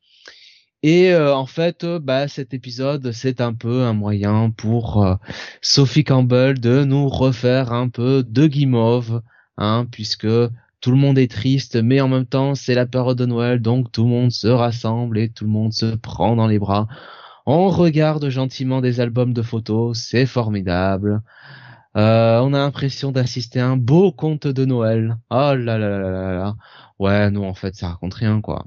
Et 0.83 1.11
euh, 1.11 1.35
en 1.35 1.45
fait, 1.45 1.83
euh, 1.83 1.99
bah, 1.99 2.27
cet 2.27 2.53
épisode, 2.53 3.11
c'est 3.11 3.41
un 3.41 3.53
peu 3.53 3.83
un 3.83 3.93
moyen 3.93 4.49
pour 4.51 5.03
euh, 5.03 5.15
Sophie 5.61 6.03
Campbell 6.05 6.59
de 6.59 6.83
nous 6.85 7.09
refaire 7.09 7.73
un 7.73 7.89
peu 7.89 8.23
de 8.23 8.47
guimauve, 8.47 9.21
hein, 9.57 9.85
puisque 9.91 10.27
tout 10.81 10.91
le 10.91 10.97
monde 10.97 11.17
est 11.17 11.29
triste, 11.31 11.75
mais 11.75 11.99
en 11.99 12.07
même 12.07 12.25
temps, 12.25 12.55
c'est 12.55 12.75
la 12.75 12.85
période 12.85 13.17
de 13.17 13.25
Noël, 13.25 13.61
donc 13.61 13.91
tout 13.91 14.03
le 14.03 14.09
monde 14.09 14.31
se 14.31 14.47
rassemble 14.47 15.17
et 15.19 15.29
tout 15.29 15.43
le 15.45 15.51
monde 15.51 15.73
se 15.73 15.95
prend 15.95 16.35
dans 16.37 16.47
les 16.47 16.59
bras. 16.59 16.87
On 17.45 17.69
regarde 17.69 18.29
gentiment 18.29 18.81
des 18.81 19.01
albums 19.01 19.33
de 19.33 19.41
photos, 19.41 19.99
c'est 19.99 20.25
formidable. 20.25 21.21
on 21.95 22.53
a 22.53 22.57
l'impression 22.57 23.11
d'assister 23.11 23.59
à 23.59 23.67
un 23.69 23.77
beau 23.77 24.11
conte 24.11 24.47
de 24.47 24.65
Noël. 24.65 25.17
Oh 25.31 25.53
là 25.55 25.77
là 25.77 25.77
là 25.77 25.99
là 25.99 26.33
là. 26.33 26.55
Ouais, 26.99 27.31
non, 27.31 27.47
en 27.49 27.53
fait, 27.53 27.75
ça 27.75 27.89
raconte 27.89 28.13
rien, 28.15 28.41
quoi. 28.41 28.65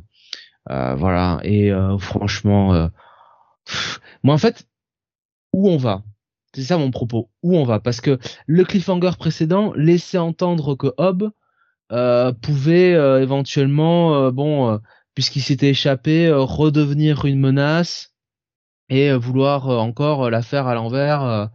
Euh, 0.70 0.94
voilà. 0.94 1.40
Et 1.44 1.72
euh, 1.72 1.98
franchement, 1.98 2.74
euh, 2.74 2.88
moi 4.22 4.34
en 4.34 4.38
fait, 4.38 4.66
où 5.52 5.68
on 5.68 5.76
va? 5.76 6.02
C'est 6.54 6.62
ça 6.64 6.78
mon 6.78 6.90
propos. 6.90 7.30
Où 7.42 7.56
on 7.56 7.64
va? 7.64 7.80
Parce 7.80 8.00
que 8.00 8.18
le 8.46 8.64
cliffhanger 8.64 9.12
précédent 9.18 9.72
laissait 9.74 10.18
entendre 10.18 10.74
que 10.76 10.92
Hob 10.98 11.30
pouvait 12.42 12.92
éventuellement, 13.22 14.30
bon, 14.32 14.80
puisqu'il 15.14 15.42
s'était 15.42 15.70
échappé, 15.70 16.30
redevenir 16.32 17.24
une 17.24 17.40
menace. 17.40 18.12
et 18.88 19.12
vouloir 19.14 19.68
encore 19.68 20.30
la 20.30 20.42
faire 20.42 20.66
à 20.66 20.74
l'envers, 20.74 21.50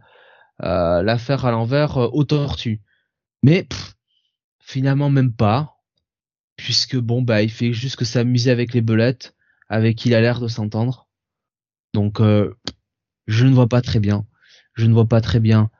la 0.58 1.18
faire 1.18 1.44
à 1.44 1.52
l'envers 1.52 1.96
aux 1.96 2.24
tortues. 2.24 2.82
Mais 3.44 3.68
finalement 4.60 5.08
même 5.08 5.32
pas, 5.32 5.77
puisque 6.58 6.98
bon 6.98 7.22
bah 7.22 7.42
il 7.42 7.50
fait 7.50 7.72
juste 7.72 7.96
que 7.96 8.04
s'amuser 8.04 8.50
avec 8.50 8.74
les 8.74 8.82
belettes, 8.82 9.34
avec 9.70 9.96
qui 9.96 10.10
il 10.10 10.14
a 10.14 10.20
l'air 10.20 10.40
de 10.40 10.48
s'entendre. 10.48 11.08
Donc 11.94 12.20
je 12.20 13.46
ne 13.46 13.54
vois 13.54 13.68
pas 13.68 13.80
très 13.80 14.00
bien. 14.00 14.26
Je 14.74 14.84
ne 14.86 14.92
vois 14.92 15.06
pas 15.06 15.22
très 15.22 15.40
bien 15.40 15.70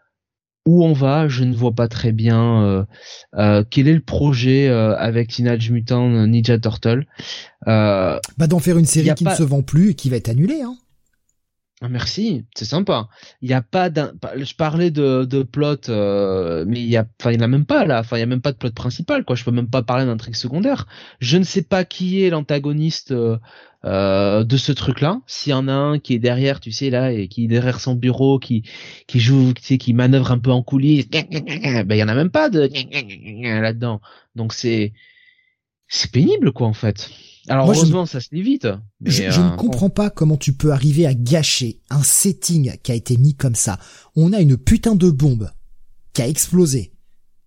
où 0.68 0.84
on 0.84 0.92
va. 0.92 1.28
Je 1.28 1.44
ne 1.44 1.54
vois 1.54 1.72
pas 1.72 1.88
très 1.88 2.12
bien 2.12 2.62
euh, 2.62 2.84
euh, 3.36 3.64
quel 3.68 3.88
est 3.88 3.94
le 3.94 4.00
projet 4.00 4.68
euh, 4.68 4.94
avec 4.96 5.30
Teenage 5.30 5.70
Mutant 5.70 6.26
Ninja 6.26 6.58
Turtle. 6.58 7.06
bah 7.66 8.20
d'en 8.48 8.58
faire 8.58 8.78
une 8.78 8.86
série 8.86 9.14
qui 9.14 9.24
ne 9.24 9.34
se 9.34 9.42
vend 9.42 9.62
plus 9.62 9.90
et 9.90 9.94
qui 9.94 10.10
va 10.10 10.16
être 10.16 10.28
annulée. 10.28 10.62
Hein. 10.62 10.76
Ah, 11.80 11.88
merci, 11.88 12.44
c'est 12.56 12.64
sympa. 12.64 13.08
Il 13.40 13.48
y 13.48 13.52
a 13.52 13.62
pas 13.62 13.88
d'un, 13.88 14.12
je 14.36 14.52
parlais 14.54 14.90
de, 14.90 15.24
de 15.24 15.44
plot, 15.44 15.88
euh, 15.88 16.64
mais 16.66 16.80
il 16.80 16.88
y 16.88 16.96
a, 16.96 17.06
enfin, 17.20 17.30
il 17.30 17.36
y 17.36 17.38
en 17.38 17.44
a 17.44 17.46
même 17.46 17.66
pas 17.66 17.84
là. 17.84 18.00
Enfin, 18.00 18.16
il 18.16 18.20
y 18.20 18.22
a 18.24 18.26
même 18.26 18.40
pas 18.40 18.50
de 18.50 18.56
plot 18.56 18.72
principal, 18.72 19.24
quoi. 19.24 19.36
Je 19.36 19.44
peux 19.44 19.52
même 19.52 19.70
pas 19.70 19.84
parler 19.84 20.04
d'un 20.04 20.16
truc 20.16 20.34
secondaire. 20.34 20.88
Je 21.20 21.38
ne 21.38 21.44
sais 21.44 21.62
pas 21.62 21.84
qui 21.84 22.24
est 22.24 22.30
l'antagoniste 22.30 23.12
euh, 23.12 23.38
euh, 23.84 24.42
de 24.42 24.56
ce 24.56 24.72
truc-là. 24.72 25.20
S'il 25.28 25.52
y 25.52 25.54
en 25.54 25.68
a 25.68 25.72
un 25.72 26.00
qui 26.00 26.14
est 26.14 26.18
derrière, 26.18 26.58
tu 26.58 26.72
sais 26.72 26.90
là, 26.90 27.12
et 27.12 27.28
qui 27.28 27.44
est 27.44 27.48
derrière 27.48 27.78
son 27.78 27.94
bureau, 27.94 28.40
qui 28.40 28.64
qui 29.06 29.20
joue, 29.20 29.52
tu 29.54 29.62
sais, 29.62 29.78
qui 29.78 29.92
manœuvre 29.94 30.32
un 30.32 30.38
peu 30.40 30.50
en 30.50 30.64
coulisses, 30.64 31.08
ben 31.10 31.86
il 31.90 31.96
y 31.96 32.02
en 32.02 32.08
a 32.08 32.14
même 32.16 32.30
pas 32.30 32.50
de 32.50 32.68
là-dedans. 33.62 34.00
Donc 34.34 34.52
c'est 34.52 34.94
c'est 35.88 36.10
pénible, 36.10 36.52
quoi, 36.52 36.66
en 36.66 36.72
fait. 36.74 37.10
Alors 37.48 37.70
heureusement, 37.70 38.06
ça 38.06 38.20
se 38.20 38.28
lit 38.32 38.42
vite. 38.42 38.68
je, 39.04 39.22
ne 39.24 39.28
euh, 39.28 39.56
comprends 39.56 39.90
pas 39.90 40.10
comment 40.10 40.36
tu 40.36 40.52
peux 40.52 40.72
arriver 40.72 41.06
à 41.06 41.14
gâcher 41.14 41.80
un 41.90 42.02
setting 42.02 42.76
qui 42.82 42.92
a 42.92 42.94
été 42.94 43.16
mis 43.16 43.34
comme 43.34 43.54
ça. 43.54 43.78
On 44.16 44.32
a 44.32 44.40
une 44.40 44.56
putain 44.56 44.94
de 44.94 45.10
bombe 45.10 45.50
qui 46.12 46.22
a 46.22 46.28
explosé, 46.28 46.92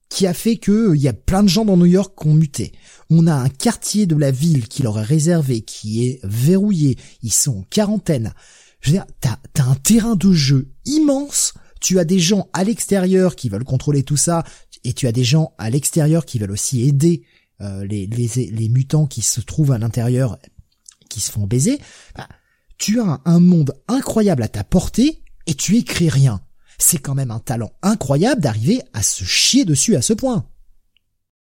qui 0.09 0.27
a 0.27 0.33
fait 0.33 0.57
que 0.57 0.95
il 0.95 0.99
euh, 0.99 1.03
y 1.03 1.07
a 1.07 1.13
plein 1.13 1.43
de 1.43 1.49
gens 1.49 1.65
dans 1.65 1.77
New 1.77 1.85
York 1.85 2.13
qui 2.19 2.27
ont 2.27 2.33
muté. 2.33 2.71
On 3.09 3.27
a 3.27 3.33
un 3.33 3.49
quartier 3.49 4.05
de 4.05 4.15
la 4.15 4.31
ville 4.31 4.67
qui 4.67 4.83
leur 4.83 4.99
est 4.99 5.03
réservé, 5.03 5.61
qui 5.61 6.05
est 6.05 6.19
verrouillé. 6.23 6.97
Ils 7.21 7.33
sont 7.33 7.59
en 7.59 7.65
quarantaine. 7.69 8.33
Je 8.81 8.91
veux 8.91 8.97
dire, 8.97 9.05
t'as 9.19 9.37
as 9.59 9.69
un 9.69 9.75
terrain 9.75 10.15
de 10.15 10.31
jeu 10.31 10.71
immense. 10.85 11.53
Tu 11.79 11.99
as 11.99 12.05
des 12.05 12.19
gens 12.19 12.49
à 12.53 12.63
l'extérieur 12.63 13.35
qui 13.35 13.49
veulent 13.49 13.63
contrôler 13.63 14.03
tout 14.03 14.17
ça, 14.17 14.43
et 14.83 14.93
tu 14.93 15.07
as 15.07 15.11
des 15.11 15.23
gens 15.23 15.53
à 15.57 15.69
l'extérieur 15.69 16.25
qui 16.25 16.39
veulent 16.39 16.51
aussi 16.51 16.87
aider 16.87 17.23
euh, 17.61 17.85
les, 17.85 18.69
mutants 18.69 19.05
qui 19.05 19.21
se 19.21 19.41
trouvent 19.41 19.71
à 19.71 19.77
l'intérieur, 19.77 20.37
qui 21.09 21.19
se 21.19 21.31
font 21.31 21.45
baiser, 21.45 21.79
bah, 22.15 22.27
tu 22.77 22.99
as 22.99 23.21
un 23.25 23.39
monde 23.39 23.73
incroyable 23.87 24.43
à 24.43 24.47
ta 24.47 24.63
portée 24.63 25.21
et 25.45 25.53
tu 25.53 25.77
écris 25.77 26.09
rien. 26.09 26.41
C'est 26.77 26.97
quand 26.97 27.13
même 27.13 27.31
un 27.31 27.39
talent 27.39 27.71
incroyable 27.83 28.41
d'arriver 28.41 28.81
à 28.93 29.03
se 29.03 29.23
chier 29.23 29.65
dessus 29.65 29.95
à 29.95 30.01
ce 30.01 30.13
point. 30.13 30.45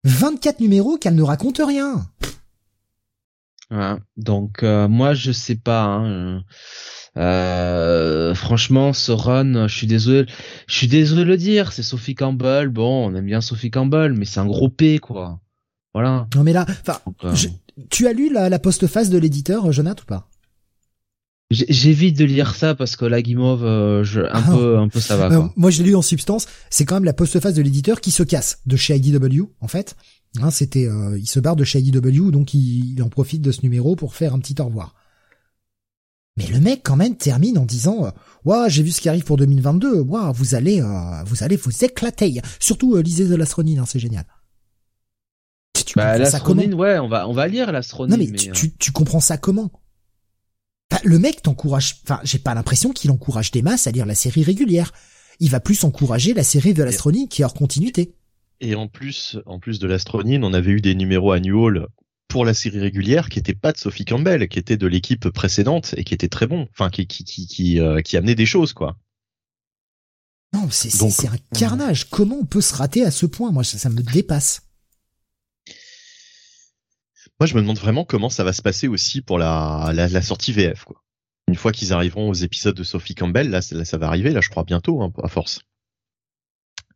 24 0.05 0.59
numéros 0.59 0.99
qu'elle 0.99 1.15
ne 1.15 1.23
raconte 1.23 1.61
rien. 1.65 2.09
donc 4.16 4.65
euh, 4.65 4.89
moi 4.89 5.15
je 5.15 5.31
sais 5.31 5.55
pas. 5.55 5.85
Hein, 5.85 6.43
euh, 7.16 8.35
franchement, 8.35 8.93
ce 8.93 9.12
run, 9.12 9.69
je 9.69 9.77
suis 9.77 9.87
désolé, 9.87 10.27
je 10.66 10.74
suis 10.74 10.89
désolé 10.89 11.23
de 11.24 11.29
le 11.29 11.37
dire, 11.37 11.73
c'est 11.73 11.83
Sophie 11.83 12.15
Campbell. 12.15 12.69
Bon, 12.69 13.07
on 13.07 13.15
aime 13.15 13.27
bien 13.27 13.41
Sophie 13.41 13.70
Campbell, 13.70 14.15
mais 14.15 14.24
c'est 14.24 14.41
un 14.41 14.47
gros 14.47 14.70
P 14.70 14.99
quoi. 14.99 15.39
Voilà. 15.94 16.27
Non 16.35 16.43
mais 16.43 16.52
là, 16.52 16.66
enfin, 16.69 16.98
euh, 17.24 17.35
tu 17.90 18.06
as 18.06 18.12
lu 18.12 18.32
la, 18.32 18.48
la 18.48 18.59
postface 18.59 19.10
de 19.10 19.19
l'éditeur, 19.19 19.66
euh, 19.66 19.73
Jonathan, 19.73 20.02
ou 20.02 20.06
pas? 20.06 20.28
J'évite 21.51 22.16
de 22.16 22.24
lire 22.24 22.55
ça 22.55 22.74
parce 22.74 22.97
que 22.97 23.05
la 23.05 23.20
guimauve, 23.20 23.62
euh, 23.62 24.02
je, 24.05 24.23
un 24.23 24.31
ah. 24.32 24.43
peu, 24.51 24.78
un 24.78 24.89
peu 24.89 25.01
ça 25.01 25.19
va. 25.19 25.28
Quoi. 25.28 25.52
moi, 25.55 25.70
je 25.70 25.82
l'ai 25.82 25.90
lu 25.90 25.94
en 25.94 26.01
substance. 26.01 26.47
C'est 26.70 26.86
quand 26.86 26.94
même 26.94 27.05
la 27.05 27.12
postface 27.12 27.52
de 27.52 27.60
l'éditeur 27.60 28.01
qui 28.01 28.10
se 28.10 28.23
casse 28.23 28.60
de 28.64 28.74
chez 28.77 28.97
IDW, 28.97 29.43
en 29.60 29.69
fait. 29.69 29.94
Hein, 30.40 30.51
c'était, 30.51 30.89
il 31.19 31.27
se 31.27 31.40
barre 31.40 31.56
de 31.56 31.64
chez 31.64 31.78
IDW, 31.81 32.31
donc 32.31 32.55
il, 32.55 32.94
il, 32.94 33.02
en 33.02 33.10
profite 33.10 33.43
de 33.43 33.52
ce 33.52 33.60
numéro 33.64 33.97
pour 33.97 34.14
faire 34.14 34.32
un 34.32 34.39
petit 34.39 34.59
au 34.62 34.64
revoir. 34.64 34.94
Mais 36.39 36.47
le 36.47 36.59
mec 36.59 36.81
quand 36.82 36.97
même 36.97 37.19
termine 37.19 37.59
en 37.59 37.66
disant 37.66 38.10
"Waouh, 38.47 38.70
j'ai 38.70 38.82
vu 38.82 38.90
ce 38.90 39.02
qui 39.02 39.10
arrive 39.10 39.24
pour 39.24 39.36
2022. 39.36 40.01
Waouh, 40.01 40.32
vous 40.32 40.55
allez, 40.55 40.81
vous 41.27 41.43
allez 41.44 41.56
vous 41.56 41.85
éclater. 41.85 42.40
Surtout 42.60 42.97
lisez 42.97 43.27
The 43.27 43.32
Lastronine, 43.32 43.81
hein, 43.81 43.85
c'est 43.86 43.98
génial." 43.98 44.24
Tu 45.93 45.98
bah, 45.98 46.16
l'astronine, 46.16 46.73
ouais, 46.73 46.98
on 46.98 47.06
va, 47.06 47.28
on 47.28 47.35
va 47.35 47.47
lire 47.48 47.70
l'astronine. 47.70 48.16
Non, 48.16 48.24
mais, 48.24 48.35
tu, 48.35 48.48
euh. 48.48 48.70
tu, 48.78 48.93
comprends 48.93 49.20
ça 49.20 49.36
comment? 49.36 49.70
Le 51.05 51.19
mec 51.19 51.43
t'encourage, 51.43 51.97
enfin, 52.05 52.19
j'ai 52.24 52.39
pas 52.39 52.55
l'impression 52.55 52.93
qu'il 52.93 53.10
encourage 53.10 53.51
des 53.51 53.60
masses 53.60 53.86
à 53.86 53.90
lire 53.90 54.06
la 54.06 54.14
série 54.14 54.43
régulière. 54.43 54.90
Il 55.39 55.51
va 55.51 55.60
plus 55.60 55.85
encourager 55.85 56.32
la 56.32 56.44
série 56.44 56.73
de 56.73 56.82
l'astronine 56.82 57.28
qui 57.28 57.43
est 57.43 57.44
hors 57.44 57.52
continuité. 57.52 58.14
Et 58.62 58.74
en 58.74 58.89
plus, 58.89 59.39
en 59.44 59.59
plus 59.59 59.81
de 59.81 59.86
l'astronine, 59.86 60.44
on 60.44 60.55
avait 60.55 60.70
eu 60.70 60.81
des 60.81 60.94
numéros 60.94 61.32
annuels 61.32 61.86
pour 62.27 62.47
la 62.47 62.55
série 62.55 62.81
régulière 62.81 63.28
qui 63.28 63.39
n'étaient 63.39 63.52
pas 63.52 63.73
de 63.73 63.77
Sophie 63.77 64.06
Campbell, 64.06 64.48
qui 64.48 64.59
était 64.59 64.78
de 64.78 64.86
l'équipe 64.86 65.28
précédente 65.28 65.94
et 65.98 66.05
qui 66.05 66.14
était 66.14 66.28
très 66.28 66.47
bon, 66.47 66.69
enfin 66.70 66.89
qui 66.89 67.06
qui 67.06 67.24
qui 67.24 67.47
qui, 67.47 67.81
euh, 67.81 68.01
qui 68.01 68.16
amenait 68.16 68.35
des 68.35 68.47
choses 68.47 68.73
quoi. 68.73 68.97
Non, 70.55 70.69
c'est 70.70 70.89
c'est 70.89 71.28
un 71.28 71.36
carnage. 71.55 72.09
Comment 72.09 72.39
on 72.40 72.47
peut 72.47 72.62
se 72.62 72.74
rater 72.74 73.05
à 73.05 73.10
ce 73.10 73.27
point? 73.27 73.52
Moi, 73.52 73.62
ça 73.62 73.90
me 73.90 74.01
dépasse. 74.01 74.61
Moi, 77.43 77.48
je 77.48 77.56
me 77.56 77.60
demande 77.60 77.78
vraiment 77.78 78.05
comment 78.05 78.28
ça 78.28 78.44
va 78.44 78.52
se 78.52 78.62
passer 78.62 78.86
aussi 78.86 79.20
pour 79.20 79.36
la, 79.36 79.90
la, 79.93 80.23
sortie 80.23 80.52
VF, 80.52 80.85
quoi. 80.85 81.02
Une 81.48 81.56
fois 81.56 81.73
qu'ils 81.73 81.93
arriveront 81.93 82.31
aux 82.31 82.35
épisodes 82.35 82.77
de 82.77 82.85
Sophie 82.85 83.16
Campbell, 83.16 83.51
là, 83.51 83.60
ça 83.60 83.98
va 83.98 84.06
arriver, 84.06 84.31
là, 84.31 84.40
je 84.40 84.48
crois 84.48 84.62
bientôt, 84.62 85.02
hein, 85.02 85.12
à 85.20 85.27
force. 85.27 85.60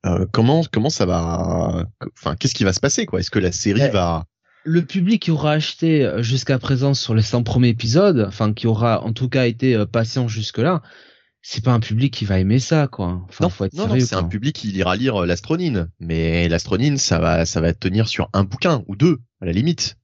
Euh, 0.06 0.24
comment 0.30 0.62
comment 0.72 0.88
ça 0.88 1.04
va 1.04 1.88
Enfin, 2.16 2.36
qu'est-ce 2.36 2.54
qui 2.54 2.62
va 2.62 2.72
se 2.72 2.78
passer, 2.78 3.06
quoi? 3.06 3.18
Est-ce 3.18 3.32
que 3.32 3.40
la 3.40 3.50
série 3.50 3.90
va 3.90 4.26
le 4.62 4.84
public 4.84 5.22
qui 5.22 5.32
aura 5.32 5.50
acheté 5.50 6.04
euh, 6.04 6.22
jusqu'à 6.22 6.60
présent 6.60 6.94
sur 6.94 7.16
les 7.16 7.22
100 7.22 7.42
premiers 7.42 7.70
épisodes, 7.70 8.24
enfin 8.28 8.52
qui 8.52 8.68
aura 8.68 9.02
en 9.02 9.12
tout 9.12 9.28
cas 9.28 9.46
été 9.46 9.74
euh, 9.74 9.84
patient 9.84 10.28
jusque 10.28 10.58
là, 10.58 10.80
c'est 11.42 11.64
pas 11.64 11.72
un 11.72 11.80
public 11.80 12.14
qui 12.14 12.24
va 12.24 12.38
aimer 12.38 12.60
ça 12.60 12.86
quoi. 12.86 13.20
Enfin, 13.28 13.48
non, 13.72 13.88
non, 13.88 13.98
c'est 13.98 14.14
un 14.14 14.22
public 14.22 14.54
qui 14.54 14.70
ira 14.70 14.94
lire 14.94 15.26
l'astronine, 15.26 15.90
mais 15.98 16.48
l'astronine 16.48 16.98
ça 16.98 17.18
va 17.18 17.46
ça 17.46 17.60
va 17.60 17.74
tenir 17.74 18.06
sur 18.06 18.30
un 18.32 18.44
bouquin 18.44 18.84
ou 18.86 18.94
deux 18.94 19.18
à 19.40 19.46
la 19.46 19.50
limite. 19.50 19.96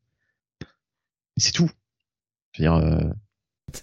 C'est 1.37 1.53
tout. 1.53 1.71
Euh, 2.61 3.13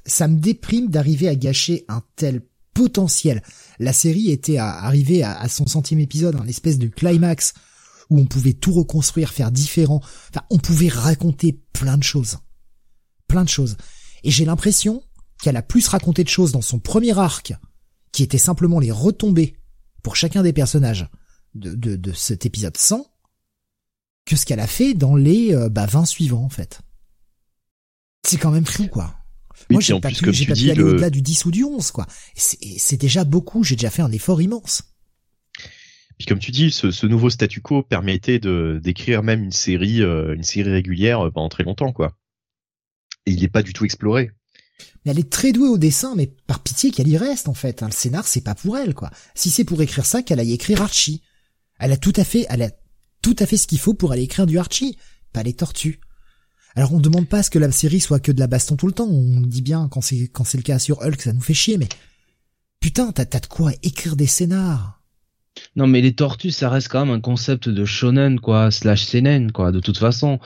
Ça 0.05 0.27
me 0.27 0.39
déprime 0.39 0.89
d'arriver 0.89 1.27
à 1.27 1.35
gâcher 1.35 1.85
un 1.87 2.03
tel 2.15 2.41
potentiel. 2.73 3.43
La 3.79 3.93
série 3.93 4.31
était 4.31 4.57
à 4.57 4.69
arriver 4.69 5.23
à, 5.23 5.47
son 5.49 5.67
centième 5.67 5.99
épisode, 5.99 6.35
un 6.35 6.47
espèce 6.47 6.77
de 6.77 6.87
climax 6.87 7.53
où 8.09 8.19
on 8.19 8.25
pouvait 8.25 8.53
tout 8.53 8.71
reconstruire, 8.71 9.31
faire 9.31 9.51
différent. 9.51 10.01
Enfin, 10.29 10.45
on 10.49 10.57
pouvait 10.57 10.87
raconter 10.87 11.61
plein 11.73 11.97
de 11.97 12.03
choses. 12.03 12.37
Plein 13.27 13.43
de 13.43 13.49
choses. 13.49 13.77
Et 14.23 14.31
j'ai 14.31 14.45
l'impression 14.45 15.03
qu'elle 15.41 15.57
a 15.57 15.61
plus 15.61 15.87
raconté 15.87 16.23
de 16.23 16.29
choses 16.29 16.51
dans 16.51 16.61
son 16.61 16.79
premier 16.79 17.17
arc, 17.17 17.53
qui 18.11 18.23
était 18.23 18.37
simplement 18.37 18.79
les 18.79 18.91
retombées 18.91 19.55
pour 20.03 20.15
chacun 20.15 20.43
des 20.43 20.53
personnages 20.53 21.09
de, 21.55 21.73
de, 21.75 22.11
cet 22.13 22.45
épisode 22.45 22.77
100, 22.77 23.05
que 24.25 24.35
ce 24.35 24.45
qu'elle 24.45 24.59
a 24.59 24.67
fait 24.67 24.93
dans 24.93 25.15
les 25.15 25.53
euh, 25.53 25.69
bah, 25.69 25.85
20 25.85 26.05
suivants, 26.05 26.43
en 26.43 26.49
fait. 26.49 26.81
C'est 28.23 28.37
quand 28.37 28.51
même 28.51 28.65
fou, 28.65 28.87
quoi. 28.87 29.15
Moi, 29.69 29.81
j'ai 29.81 29.99
pas 29.99 30.09
pu, 30.09 30.33
j'ai 30.33 30.45
pas 30.45 30.53
pu 30.53 30.69
aller 30.69 30.81
au-delà 30.81 31.09
du 31.09 31.21
10 31.21 31.45
ou 31.45 31.51
du 31.51 31.63
11, 31.63 31.91
quoi. 31.91 32.07
C'est 32.35 32.97
déjà 32.97 33.23
beaucoup, 33.23 33.63
j'ai 33.63 33.75
déjà 33.75 33.89
fait 33.89 34.01
un 34.01 34.11
effort 34.11 34.41
immense. 34.41 34.83
Puis 36.17 36.25
comme 36.25 36.39
tu 36.39 36.51
dis, 36.51 36.69
ce, 36.69 37.05
nouveau 37.05 37.29
statu 37.29 37.61
quo 37.61 37.81
permettait 37.81 38.39
de 38.39 38.79
d'écrire 38.83 39.23
même 39.23 39.41
une 39.41 39.53
série, 39.53 40.01
euh, 40.01 40.35
une 40.35 40.43
série 40.43 40.69
régulière 40.69 41.25
euh, 41.25 41.31
pendant 41.31 41.47
très 41.47 41.63
longtemps, 41.63 41.93
quoi. 41.93 42.17
Et 43.25 43.31
il 43.31 43.41
n'est 43.41 43.47
pas 43.47 43.63
du 43.63 43.71
tout 43.71 43.85
exploré. 43.85 44.31
Mais 45.05 45.11
elle 45.11 45.19
est 45.19 45.29
très 45.29 45.53
douée 45.53 45.69
au 45.69 45.77
dessin, 45.77 46.15
mais 46.15 46.27
par 46.27 46.61
pitié 46.61 46.91
qu'elle 46.91 47.07
y 47.07 47.17
reste 47.17 47.47
en 47.47 47.53
fait. 47.53 47.83
Hein. 47.83 47.87
Le 47.87 47.93
scénar, 47.93 48.27
c'est 48.27 48.43
pas 48.43 48.53
pour 48.53 48.77
elle, 48.77 48.93
quoi. 48.93 49.11
Si 49.33 49.49
c'est 49.49 49.63
pour 49.63 49.81
écrire 49.81 50.05
ça, 50.05 50.21
qu'elle 50.21 50.41
aille 50.41 50.51
écrire 50.51 50.81
Archie. 50.81 51.21
Elle 51.79 51.93
a 51.93 51.97
tout 51.97 52.13
à 52.17 52.25
fait, 52.25 52.45
elle 52.49 52.63
a 52.63 52.71
tout 53.21 53.35
à 53.39 53.45
fait 53.45 53.55
ce 53.55 53.67
qu'il 53.67 53.79
faut 53.79 53.93
pour 53.93 54.11
aller 54.11 54.23
écrire 54.23 54.45
du 54.45 54.59
Archie, 54.59 54.97
pas 55.31 55.43
les 55.43 55.53
tortues. 55.53 56.01
Alors 56.79 56.93
on 56.93 57.01
demande 57.01 57.27
pas 57.27 57.39
à 57.39 57.43
ce 57.43 57.49
que 57.49 57.59
la 57.59 57.69
série 57.73 57.99
soit 57.99 58.21
que 58.21 58.31
de 58.31 58.39
la 58.39 58.47
baston 58.47 58.77
tout 58.77 58.87
le 58.87 58.93
temps. 58.93 59.09
On 59.09 59.41
dit 59.41 59.61
bien 59.61 59.89
quand 59.91 59.99
c'est 59.99 60.29
quand 60.31 60.45
c'est 60.45 60.57
le 60.57 60.63
cas 60.63 60.79
sur 60.79 61.01
Hulk, 61.01 61.21
ça 61.21 61.33
nous 61.33 61.41
fait 61.41 61.53
chier. 61.53 61.77
Mais 61.77 61.89
putain, 62.79 63.11
t'as 63.11 63.25
t'as 63.25 63.41
de 63.41 63.47
quoi 63.47 63.73
écrire 63.83 64.15
des 64.15 64.27
scénars. 64.27 65.01
Non 65.75 65.87
mais 65.87 65.99
les 65.99 66.13
tortues, 66.13 66.51
ça 66.51 66.69
reste 66.69 66.87
quand 66.87 67.05
même 67.05 67.13
un 67.13 67.19
concept 67.19 67.67
de 67.67 67.83
shonen 67.83 68.39
quoi, 68.39 68.71
slash 68.71 69.03
seinen 69.03 69.51
quoi. 69.51 69.73
De 69.73 69.81
toute 69.81 69.97
façon, 69.97 70.39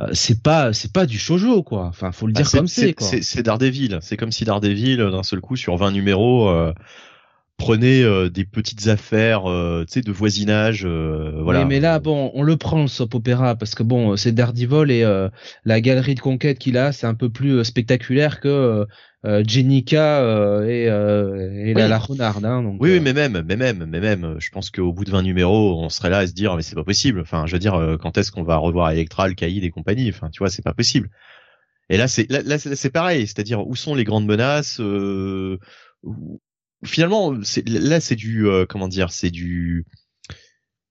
euh, 0.00 0.08
c'est 0.12 0.42
pas 0.42 0.74
c'est 0.74 0.92
pas 0.92 1.06
du 1.06 1.18
shojo 1.18 1.62
quoi. 1.62 1.86
Enfin, 1.86 2.12
faut 2.12 2.26
le 2.26 2.34
dire 2.34 2.46
ah, 2.46 2.58
comme 2.58 2.68
c'est. 2.68 2.94
C'est 3.00 3.42
Daredevil. 3.42 4.00
C'est 4.02 4.18
comme 4.18 4.30
si 4.30 4.44
Daredevil 4.44 4.98
d'un 4.98 5.22
seul 5.22 5.40
coup 5.40 5.56
sur 5.56 5.74
20 5.78 5.92
numéros. 5.92 6.50
Euh, 6.50 6.74
prenez 7.58 8.02
euh, 8.02 8.30
des 8.30 8.44
petites 8.44 8.86
affaires, 8.86 9.50
euh, 9.50 9.84
tu 9.84 9.94
sais, 9.94 10.00
de 10.00 10.12
voisinage, 10.12 10.84
euh, 10.86 11.40
voilà. 11.42 11.64
mais 11.64 11.80
là, 11.80 11.98
bon, 11.98 12.30
on 12.34 12.42
le 12.42 12.56
prend 12.56 12.80
le 12.80 12.88
soap 12.88 13.14
opéra 13.16 13.56
parce 13.56 13.74
que 13.74 13.82
bon, 13.82 14.16
c'est 14.16 14.32
Daredevil 14.32 14.90
et 14.90 15.04
la 15.64 15.80
galerie 15.80 16.14
de 16.14 16.20
conquête 16.20 16.58
qu'il 16.58 16.78
a, 16.78 16.92
c'est 16.92 17.06
un 17.06 17.14
peu 17.14 17.28
plus 17.28 17.62
spectaculaire 17.64 18.40
que 18.40 18.86
Jenica 19.24 20.22
et, 20.66 20.84
et 20.84 21.74
la, 21.74 21.88
la 21.88 21.98
renarde. 21.98 22.44
Hein, 22.44 22.62
donc, 22.62 22.78
oui, 22.80 22.92
oui, 22.92 23.00
mais 23.00 23.12
même, 23.12 23.42
mais 23.46 23.56
même, 23.56 23.84
mais 23.86 24.00
même, 24.00 24.36
je 24.38 24.50
pense 24.50 24.70
qu'au 24.70 24.92
bout 24.92 25.04
de 25.04 25.10
20 25.10 25.22
numéros, 25.22 25.82
on 25.82 25.88
serait 25.88 26.10
là 26.10 26.18
à 26.18 26.26
se 26.26 26.32
dire, 26.32 26.54
mais 26.54 26.62
c'est 26.62 26.76
pas 26.76 26.84
possible. 26.84 27.20
Enfin, 27.20 27.44
je 27.46 27.52
veux 27.52 27.58
dire, 27.58 27.96
quand 28.00 28.16
est-ce 28.16 28.30
qu'on 28.30 28.44
va 28.44 28.56
revoir 28.56 28.90
Electra, 28.90 29.30
Caïd 29.34 29.64
et 29.64 29.70
compagnie? 29.70 30.08
Enfin, 30.08 30.30
tu 30.30 30.38
vois, 30.38 30.48
c'est 30.48 30.62
pas 30.62 30.74
possible. 30.74 31.10
Et 31.90 31.96
là, 31.96 32.06
c'est 32.06 32.30
là, 32.30 32.42
là 32.44 32.58
c'est 32.58 32.90
pareil, 32.90 33.26
c'est-à-dire 33.26 33.66
où 33.66 33.74
sont 33.74 33.94
les 33.94 34.04
grandes 34.04 34.26
menaces 34.26 34.80
finalement, 36.84 37.34
là, 37.66 38.00
c'est 38.00 38.16
du, 38.16 38.46
euh, 38.46 38.66
comment 38.66 38.88
dire, 38.88 39.10
c'est 39.10 39.30
du, 39.30 39.86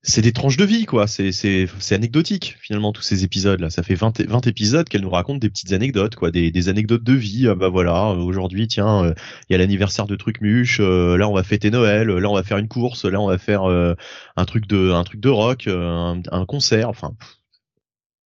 c'est 0.01 0.21
des 0.21 0.31
tranches 0.31 0.57
de 0.57 0.65
vie, 0.65 0.85
quoi. 0.85 1.07
C'est, 1.07 1.31
c'est, 1.31 1.67
c'est 1.79 1.95
anecdotique, 1.95 2.57
finalement, 2.61 2.93
tous 2.93 3.01
ces 3.01 3.23
épisodes-là. 3.23 3.69
Ça 3.69 3.83
fait 3.83 3.95
20, 3.95 4.21
20 4.21 4.47
épisodes 4.47 4.87
qu'elle 4.87 5.01
nous 5.01 5.09
raconte 5.09 5.39
des 5.39 5.49
petites 5.49 5.73
anecdotes, 5.73 6.15
quoi. 6.15 6.31
Des, 6.31 6.69
anecdotes 6.69 7.03
de 7.03 7.13
vie. 7.13 7.47
Ah, 7.47 7.55
bah 7.55 7.69
voilà, 7.69 8.09
aujourd'hui, 8.09 8.67
tiens, 8.67 9.05
euh, 9.05 9.13
il 9.49 9.53
y 9.53 9.55
a 9.55 9.57
l'anniversaire 9.57 10.07
de 10.07 10.15
Trucmuche. 10.15 10.79
Euh, 10.81 11.17
là, 11.17 11.27
on 11.29 11.33
va 11.33 11.43
fêter 11.43 11.71
Noël. 11.71 12.07
Là, 12.07 12.29
on 12.29 12.35
va 12.35 12.43
faire 12.43 12.57
une 12.57 12.67
course. 12.67 13.05
Là, 13.05 13.19
on 13.21 13.27
va 13.27 13.37
faire 13.37 13.63
un 13.63 14.45
truc 14.45 14.67
de, 14.67 14.91
un 14.91 15.03
truc 15.03 15.19
de 15.19 15.29
rock, 15.29 15.67
un, 15.67 16.21
un 16.31 16.45
concert. 16.45 16.89
Enfin, 16.89 17.15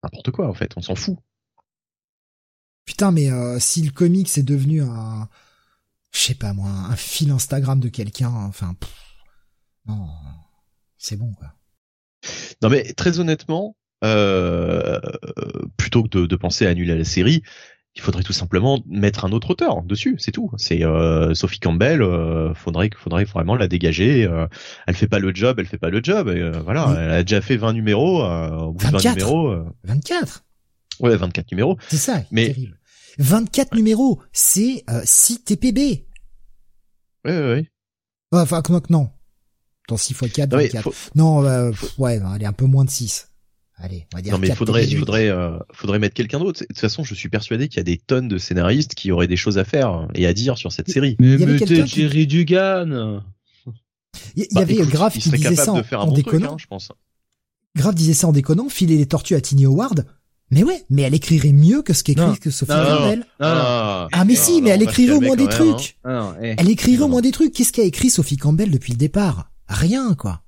n'importe 0.02 0.30
quoi, 0.30 0.48
en 0.48 0.54
fait. 0.54 0.72
On 0.76 0.82
s'en 0.82 0.94
fout. 0.94 1.18
Putain, 2.86 3.12
mais 3.12 3.30
si 3.58 3.82
le 3.82 3.92
comics 3.92 4.36
est 4.36 4.42
devenu 4.42 4.82
un, 4.82 5.28
je 6.12 6.18
sais 6.18 6.34
pas 6.34 6.52
moi, 6.52 6.68
un 6.68 6.96
fil 6.96 7.30
Instagram 7.30 7.80
de 7.80 7.88
quelqu'un, 7.88 8.30
enfin, 8.30 8.74
non, 9.86 10.08
c'est 10.98 11.16
bon 11.16 11.32
quoi. 11.34 11.54
Non 12.62 12.68
mais 12.68 12.92
très 12.92 13.18
honnêtement, 13.18 13.76
euh, 14.04 15.00
plutôt 15.76 16.02
que 16.02 16.08
de, 16.08 16.26
de, 16.26 16.36
penser 16.36 16.66
à 16.66 16.70
annuler 16.70 16.96
la 16.96 17.04
série, 17.04 17.42
il 17.96 18.02
faudrait 18.02 18.22
tout 18.22 18.32
simplement 18.32 18.82
mettre 18.86 19.24
un 19.24 19.32
autre 19.32 19.50
auteur 19.50 19.82
dessus, 19.82 20.14
c'est 20.18 20.30
tout. 20.30 20.50
C'est 20.56 20.84
euh, 20.84 21.34
Sophie 21.34 21.58
Campbell, 21.58 22.02
euh, 22.02 22.54
faudrait 22.54 22.90
faudrait 22.96 23.24
vraiment 23.24 23.56
la 23.56 23.66
dégager. 23.66 24.26
Euh, 24.26 24.46
elle 24.86 24.94
fait 24.94 25.08
pas 25.08 25.18
le 25.18 25.34
job, 25.34 25.58
elle 25.58 25.66
fait 25.66 25.78
pas 25.78 25.90
le 25.90 26.00
job. 26.02 26.28
Et, 26.28 26.40
euh, 26.40 26.52
voilà, 26.64 26.94
elle 26.96 27.10
a 27.10 27.22
déjà 27.24 27.40
fait 27.40 27.56
20 27.56 27.72
numéros. 27.72 28.22
au 28.22 28.72
bout 28.72 28.84
24 28.84 29.02
20 29.02 29.10
numéros. 29.10 29.64
24. 29.84 30.44
Ouais, 31.00 31.16
24 31.16 31.50
numéros. 31.50 31.78
C'est 31.88 31.96
ça. 31.96 32.22
Mais 32.30 32.46
terrible. 32.46 32.78
24 33.18 33.74
numéros, 33.74 34.20
c'est 34.32 34.84
euh, 34.90 35.02
6 35.04 35.44
TPB. 35.44 36.06
Oui, 37.24 37.32
oui, 37.32 37.52
oui. 37.54 37.68
Enfin, 38.32 38.62
non? 38.88 39.10
Dans 39.88 39.96
6 39.96 40.12
x 40.12 40.32
4, 40.32 40.50
24. 40.50 40.92
Non, 41.14 41.44
euh, 41.44 41.72
ouais, 41.98 42.20
elle 42.34 42.42
est 42.42 42.46
un 42.46 42.52
peu 42.52 42.66
moins 42.66 42.84
de 42.84 42.90
6. 42.90 43.28
Allez, 43.76 44.06
on 44.12 44.16
va 44.16 44.22
dire. 44.22 44.32
Non, 44.32 44.38
mais 44.38 44.48
il 44.48 44.54
faudrait, 44.54 44.86
il 44.86 44.98
faudrait, 44.98 45.28
euh, 45.28 45.58
faudrait 45.72 45.98
mettre 45.98 46.14
quelqu'un 46.14 46.38
d'autre. 46.38 46.60
De 46.60 46.66
toute 46.66 46.78
façon, 46.78 47.02
je 47.02 47.14
suis 47.14 47.30
persuadé 47.30 47.68
qu'il 47.68 47.78
y 47.78 47.80
a 47.80 47.84
des 47.84 47.96
tonnes 47.96 48.28
de 48.28 48.38
scénaristes 48.38 48.94
qui 48.94 49.10
auraient 49.10 49.26
des 49.26 49.36
choses 49.36 49.58
à 49.58 49.64
faire 49.64 50.06
et 50.14 50.26
à 50.26 50.34
dire 50.34 50.58
sur 50.58 50.70
cette 50.70 50.90
série. 50.90 51.16
Mais 51.18 51.38
mettez 51.38 51.86
Jerry 51.86 52.26
Dugan. 52.26 53.22
Il 54.36 54.44
y, 54.44 54.48
bah, 54.54 54.62
avait 54.62 54.76
Graf 54.76 55.18
qui 55.18 55.30
disait 55.30 55.56
ça 55.56 55.72
en, 55.72 55.82
en 55.94 56.12
déconnant. 56.12 56.54
Hein, 56.54 56.56
je 56.58 56.66
pense. 56.66 56.92
Graf 57.76 57.94
disait 57.94 58.14
ça 58.14 58.28
en 58.28 58.32
déconnant, 58.32 58.68
filer 58.68 58.96
les 58.96 59.06
tortues 59.06 59.34
à 59.34 59.40
Tiny 59.40 59.64
Howard. 59.66 60.06
Mais 60.52 60.64
ouais, 60.64 60.82
mais 60.90 61.02
elle 61.02 61.14
écrirait 61.14 61.52
mieux 61.52 61.82
que 61.82 61.92
ce 61.92 62.02
qu'écrit 62.02 62.38
que 62.40 62.50
Sophie 62.50 62.72
Campbell. 62.72 63.24
Ah, 63.38 64.08
mais 64.26 64.34
si, 64.34 64.62
mais 64.62 64.70
elle 64.70 64.82
écrirait 64.82 65.14
au 65.14 65.20
moins 65.20 65.36
des 65.36 65.48
trucs. 65.48 65.96
Hein. 66.04 66.34
Eh. 66.42 66.54
Elle 66.58 66.70
écrirait 66.70 67.02
au 67.02 67.08
moins 67.08 67.20
des 67.20 67.30
trucs. 67.30 67.54
Qu'est-ce 67.54 67.72
qu'a 67.72 67.84
écrit 67.84 68.10
Sophie 68.10 68.36
Campbell 68.36 68.70
depuis 68.70 68.92
le 68.92 68.98
départ? 68.98 69.50
Rien, 69.68 70.14
quoi. 70.14 70.42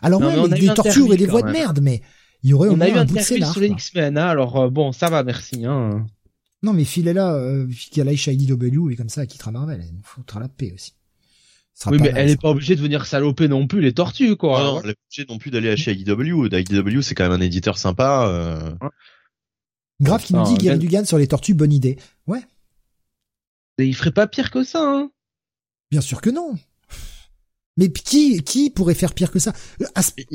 Alors 0.00 0.20
ouais, 0.20 0.48
des 0.48 0.72
tortures 0.74 1.12
et 1.12 1.16
des 1.16 1.26
voix 1.26 1.42
de 1.42 1.50
merde, 1.50 1.80
mais 1.82 2.02
il 2.44 2.50
y 2.50 2.52
aurait 2.52 2.68
au 2.68 2.76
moins 2.76 2.94
un, 2.94 3.04
bout 3.04 3.16
de 3.16 3.20
scénar. 3.20 3.50
sur 3.50 3.60
les 3.60 3.68
X-Men, 3.68 4.16
hein, 4.16 4.28
alors 4.28 4.56
euh, 4.56 4.70
bon, 4.70 4.92
ça 4.92 5.10
va, 5.10 5.24
merci. 5.24 5.64
Hein. 5.64 6.06
Non, 6.62 6.72
mais 6.72 6.82
est 6.82 7.12
là, 7.12 7.34
euh, 7.34 7.66
qu'elle 7.92 8.08
aille 8.08 8.16
chez 8.16 8.32
IDW 8.32 8.90
et 8.90 8.96
comme 8.96 9.08
ça, 9.08 9.22
elle 9.22 9.28
quittera 9.28 9.50
Marvel. 9.50 9.80
Elle 9.82 9.94
nous 9.94 10.02
foutra 10.04 10.38
la 10.40 10.48
paix 10.48 10.72
aussi. 10.74 10.94
Oui, 11.86 11.98
mais 12.00 12.12
elle 12.16 12.30
est 12.30 12.40
pas 12.40 12.50
obligée 12.50 12.74
de 12.74 12.80
venir 12.80 13.06
saloper 13.06 13.46
non 13.46 13.68
plus 13.68 13.80
les 13.80 13.92
tortues, 13.92 14.34
quoi. 14.34 14.60
Non, 14.60 14.80
elle 14.82 14.90
est 14.90 14.94
pas 14.94 15.00
obligée 15.06 15.26
non 15.28 15.38
plus 15.38 15.50
d'aller 15.52 15.76
chez 15.76 15.92
IDW. 15.92 16.46
IDW, 16.52 17.00
c'est 17.02 17.14
quand 17.14 17.28
même 17.28 17.40
un 17.40 17.44
éditeur 17.44 17.78
sympa. 17.78 18.26
Euh... 18.28 18.72
Grave 20.00 20.24
qui 20.24 20.34
nous 20.34 20.44
dit 20.44 20.54
Gary 20.54 20.78
Dugan 20.78 21.04
sur 21.04 21.18
les 21.18 21.26
tortues, 21.26 21.54
bonne 21.54 21.72
idée. 21.72 21.98
Ouais. 22.26 22.42
Et 23.78 23.86
il 23.86 23.94
ferait 23.94 24.12
pas 24.12 24.26
pire 24.26 24.50
que 24.50 24.64
ça, 24.64 24.80
hein 24.82 25.10
Bien 25.90 26.00
sûr 26.00 26.20
que 26.20 26.30
non. 26.30 26.56
Mais 27.76 27.90
qui, 27.92 28.42
qui 28.42 28.70
pourrait 28.70 28.94
faire 28.94 29.14
pire 29.14 29.30
que 29.30 29.38
ça? 29.38 29.52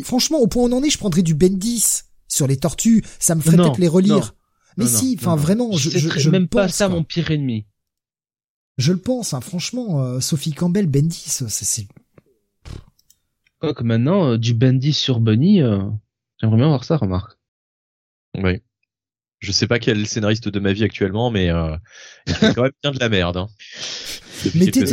Franchement, 0.04 0.40
au 0.40 0.48
point 0.48 0.64
où 0.64 0.68
on 0.68 0.78
en 0.78 0.84
est, 0.84 0.90
je 0.90 0.98
prendrais 0.98 1.24
du 1.24 1.34
Bendis 1.34 2.04
sur 2.28 2.48
les 2.48 2.58
tortues. 2.58 3.04
Ça 3.20 3.36
me 3.36 3.42
ferait 3.42 3.58
peut-être 3.58 3.80
les 3.80 3.88
relire. 3.88 4.34
Mais 4.78 4.88
si, 4.88 5.16
enfin 5.20 5.36
vraiment, 5.36 5.72
je, 5.74 5.90
je, 5.90 6.10
je 6.10 6.30
même 6.30 6.48
pas 6.48 6.68
ça 6.68 6.90
mon 6.90 7.04
pire 7.04 7.30
ennemi. 7.32 7.68
Je 8.78 8.92
le 8.92 8.98
pense, 8.98 9.34
hein, 9.34 9.42
franchement, 9.42 10.02
euh, 10.02 10.20
Sophie 10.20 10.54
Campbell, 10.54 10.88
Bendis, 10.88 11.26
c'est. 11.48 11.88
Quoi 13.60 13.74
que 13.74 13.84
maintenant, 13.84 14.32
euh, 14.32 14.38
du 14.38 14.56
Bendis 14.56 14.94
sur 14.94 15.20
Bunny, 15.20 15.62
euh, 15.62 15.84
j'aimerais 16.40 16.58
bien 16.58 16.68
voir 16.68 16.84
ça, 16.84 16.98
remarque. 16.98 17.38
Oui. 18.36 18.62
Je 19.44 19.52
sais 19.52 19.68
pas 19.68 19.78
quel 19.78 20.08
scénariste 20.08 20.48
de 20.48 20.60
ma 20.62 20.72
vie 20.72 20.86
actuellement, 20.86 21.30
mais 21.30 21.50
euh, 21.50 21.76
il 22.28 22.34
fait 22.34 22.54
quand 22.54 22.64
même 22.64 22.72
bien 22.82 22.92
de 22.94 23.00
la 23.00 23.10
merde. 23.10 23.36
Hein, 23.36 23.50
Mettez 24.56 24.86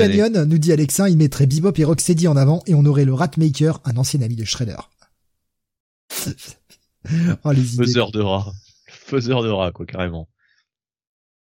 nous 0.44 0.58
dit 0.58 0.72
Alexin, 0.72 1.08
il 1.08 1.16
mettrait 1.16 1.46
Bebop 1.46 1.72
et 1.76 1.84
Rocksteady 1.84 2.26
en 2.26 2.36
avant 2.36 2.60
et 2.66 2.74
on 2.74 2.84
aurait 2.84 3.04
le 3.04 3.14
Ratmaker, 3.14 3.80
un 3.84 3.96
ancien 3.96 4.20
ami 4.22 4.34
de 4.34 4.44
Shredder. 4.44 4.74
oh, 7.44 7.52
les 7.52 7.62
Faiseur 7.62 8.10
de 8.10 8.20
rats. 8.20 8.52
Faiseur 8.88 9.44
de 9.44 9.50
rats, 9.50 9.70
quoi, 9.70 9.86
carrément. 9.86 10.28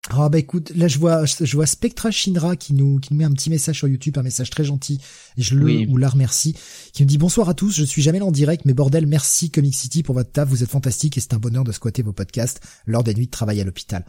Ah 0.09 0.29
bah 0.29 0.37
écoute, 0.37 0.71
là 0.75 0.87
je 0.87 0.99
vois 0.99 1.25
je 1.25 1.55
vois 1.55 1.65
Spectra 1.65 2.11
Shinra 2.11 2.55
qui 2.55 2.73
nous 2.73 2.99
qui 2.99 3.13
nous 3.13 3.19
met 3.19 3.25
un 3.25 3.31
petit 3.31 3.49
message 3.49 3.77
sur 3.77 3.87
YouTube, 3.87 4.17
un 4.17 4.23
message 4.23 4.49
très 4.49 4.63
gentil, 4.63 5.01
et 5.37 5.41
je 5.41 5.55
le 5.55 5.89
ou 5.89 5.97
la 5.97 6.09
remercie, 6.09 6.55
qui 6.93 7.03
me 7.03 7.07
dit 7.07 7.17
bonsoir 7.17 7.49
à 7.49 7.53
tous, 7.53 7.75
je 7.75 7.83
suis 7.83 8.01
jamais 8.01 8.19
là 8.19 8.25
en 8.25 8.31
direct, 8.31 8.63
mais 8.65 8.73
bordel, 8.73 9.05
merci 9.05 9.51
Comic 9.51 9.75
City 9.75 10.03
pour 10.03 10.15
votre 10.15 10.31
taf, 10.31 10.47
vous 10.47 10.63
êtes 10.63 10.69
fantastique 10.69 11.17
et 11.17 11.19
c'est 11.19 11.33
un 11.33 11.39
bonheur 11.39 11.63
de 11.63 11.71
squatter 11.71 12.03
vos 12.03 12.13
podcasts 12.13 12.61
lors 12.85 13.03
des 13.03 13.13
nuits 13.13 13.25
de 13.25 13.31
travail 13.31 13.59
à 13.59 13.63
l'hôpital. 13.63 14.05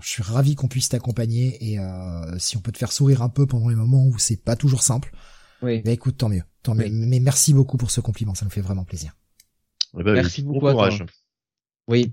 Je 0.00 0.08
suis 0.08 0.22
ravi 0.22 0.54
qu'on 0.54 0.68
puisse 0.68 0.88
t'accompagner 0.88 1.72
et 1.72 1.78
euh, 1.78 2.38
si 2.38 2.56
on 2.56 2.60
peut 2.60 2.72
te 2.72 2.78
faire 2.78 2.92
sourire 2.92 3.22
un 3.22 3.28
peu 3.28 3.46
pendant 3.46 3.68
les 3.68 3.74
moments 3.74 4.06
où 4.06 4.18
c'est 4.18 4.36
pas 4.36 4.56
toujours 4.56 4.82
simple. 4.82 5.12
Oui. 5.62 5.82
Bah 5.82 5.90
écoute, 5.90 6.16
tant 6.16 6.28
mieux, 6.28 6.42
tant 6.62 6.74
mieux. 6.74 6.88
Mais 6.90 7.20
merci 7.20 7.52
beaucoup 7.52 7.76
pour 7.76 7.90
ce 7.90 8.00
compliment, 8.00 8.34
ça 8.34 8.44
nous 8.44 8.50
fait 8.50 8.60
vraiment 8.60 8.84
plaisir. 8.84 9.16
Eh 9.98 10.02
ben 10.02 10.14
merci 10.14 10.42
beaucoup. 10.42 10.60
Bon 10.60 10.72
courage. 10.72 11.04
Oui. 11.88 12.12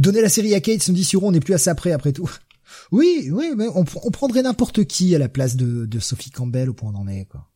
Donner 0.00 0.22
la 0.22 0.30
série 0.30 0.54
à 0.54 0.60
Kate, 0.60 0.88
nous 0.88 0.94
dit 0.94 1.06
on 1.20 1.30
n'est 1.30 1.40
plus 1.40 1.52
à 1.52 1.58
ça 1.58 1.74
près 1.74 1.92
après 1.92 2.12
tout. 2.12 2.30
Oui, 2.92 3.30
oui, 3.32 3.50
mais 3.56 3.66
on, 3.74 3.84
prendrait 3.84 4.42
n'importe 4.42 4.84
qui 4.84 5.14
à 5.14 5.18
la 5.18 5.28
place 5.28 5.56
de, 5.56 5.86
de 5.86 5.98
Sophie 5.98 6.30
Campbell 6.30 6.70
au 6.70 6.72
point 6.72 6.90
où 6.90 6.94
on 6.94 7.00
en 7.00 7.08
est, 7.08 7.24
quoi. 7.24 7.48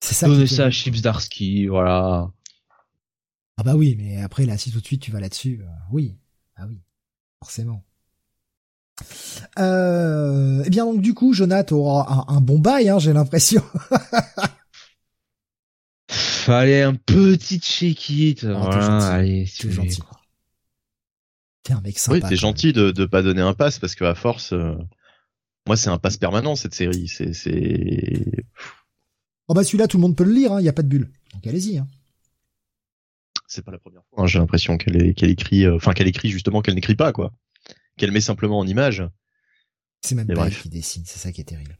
C'est 0.00 0.14
ça. 0.14 0.26
Donner 0.26 0.46
ça 0.46 0.66
à 0.66 0.70
Chips 0.70 1.00
Darsky, 1.00 1.66
voilà. 1.66 2.30
Ah 3.56 3.62
bah 3.62 3.74
oui, 3.74 3.96
mais 3.98 4.22
après 4.22 4.44
là, 4.44 4.58
si 4.58 4.70
tout 4.70 4.80
de 4.80 4.86
suite 4.86 5.02
tu 5.02 5.10
vas 5.10 5.20
là-dessus, 5.20 5.60
euh, 5.62 5.66
oui, 5.90 6.14
ah 6.56 6.66
oui, 6.68 6.78
forcément. 7.42 7.84
Euh, 9.58 10.62
eh 10.66 10.70
bien 10.70 10.84
donc 10.84 11.00
du 11.00 11.14
coup, 11.14 11.32
Jonathan 11.32 11.76
aura 11.76 12.26
un, 12.28 12.40
bon 12.42 12.58
bail, 12.58 12.90
hein, 12.90 12.98
j'ai 12.98 13.14
l'impression. 13.14 13.62
Fallait 16.08 16.82
un 16.82 16.94
petit 16.94 17.60
check-it. 17.60 18.44
Oh, 18.44 18.58
voilà, 18.58 19.08
allez, 19.08 19.46
c'est 19.46 19.70
gentil. 19.70 20.00
T'es 21.62 21.72
un 21.72 21.80
mec 21.80 21.98
sympa. 21.98 22.18
Oui, 22.18 22.28
t'es 22.28 22.36
gentil 22.36 22.72
de 22.72 22.90
de 22.90 23.04
pas 23.04 23.22
donner 23.22 23.42
un 23.42 23.54
pass 23.54 23.78
parce 23.78 23.94
que 23.94 24.04
à 24.04 24.14
force, 24.14 24.52
euh, 24.52 24.74
moi 25.66 25.76
c'est 25.76 25.90
un 25.90 25.98
pass 25.98 26.16
permanent 26.16 26.56
cette 26.56 26.74
série. 26.74 27.08
C'est 27.08 27.32
c'est. 27.34 28.46
Oh 29.48 29.54
bah 29.54 29.64
celui-là 29.64 29.86
tout 29.86 29.96
le 29.96 30.02
monde 30.02 30.16
peut 30.16 30.24
le 30.24 30.32
lire, 30.32 30.52
hein. 30.52 30.60
y 30.60 30.68
a 30.68 30.72
pas 30.72 30.82
de 30.82 30.88
bulle. 30.88 31.10
Donc 31.34 31.46
allez-y. 31.46 31.78
Hein. 31.78 31.86
C'est 33.46 33.64
pas 33.64 33.72
la 33.72 33.78
première 33.78 34.02
fois. 34.08 34.22
Hein. 34.22 34.26
J'ai 34.26 34.38
l'impression 34.38 34.78
qu'elle 34.78 35.14
qu'elle 35.14 35.30
écrit, 35.30 35.64
euh, 35.64 35.76
enfin 35.76 35.92
qu'elle 35.92 36.08
écrit 36.08 36.30
justement 36.30 36.62
qu'elle 36.62 36.76
n'écrit 36.76 36.94
pas 36.94 37.12
quoi, 37.12 37.32
qu'elle 37.98 38.12
met 38.12 38.20
simplement 38.20 38.58
en 38.58 38.66
image. 38.66 39.04
C'est 40.02 40.14
même 40.14 40.28
pas 40.28 40.46
elle 40.46 40.56
qui 40.56 40.70
dessine, 40.70 41.02
c'est 41.04 41.18
ça 41.18 41.30
qui 41.30 41.42
est 41.42 41.44
terrible. 41.44 41.76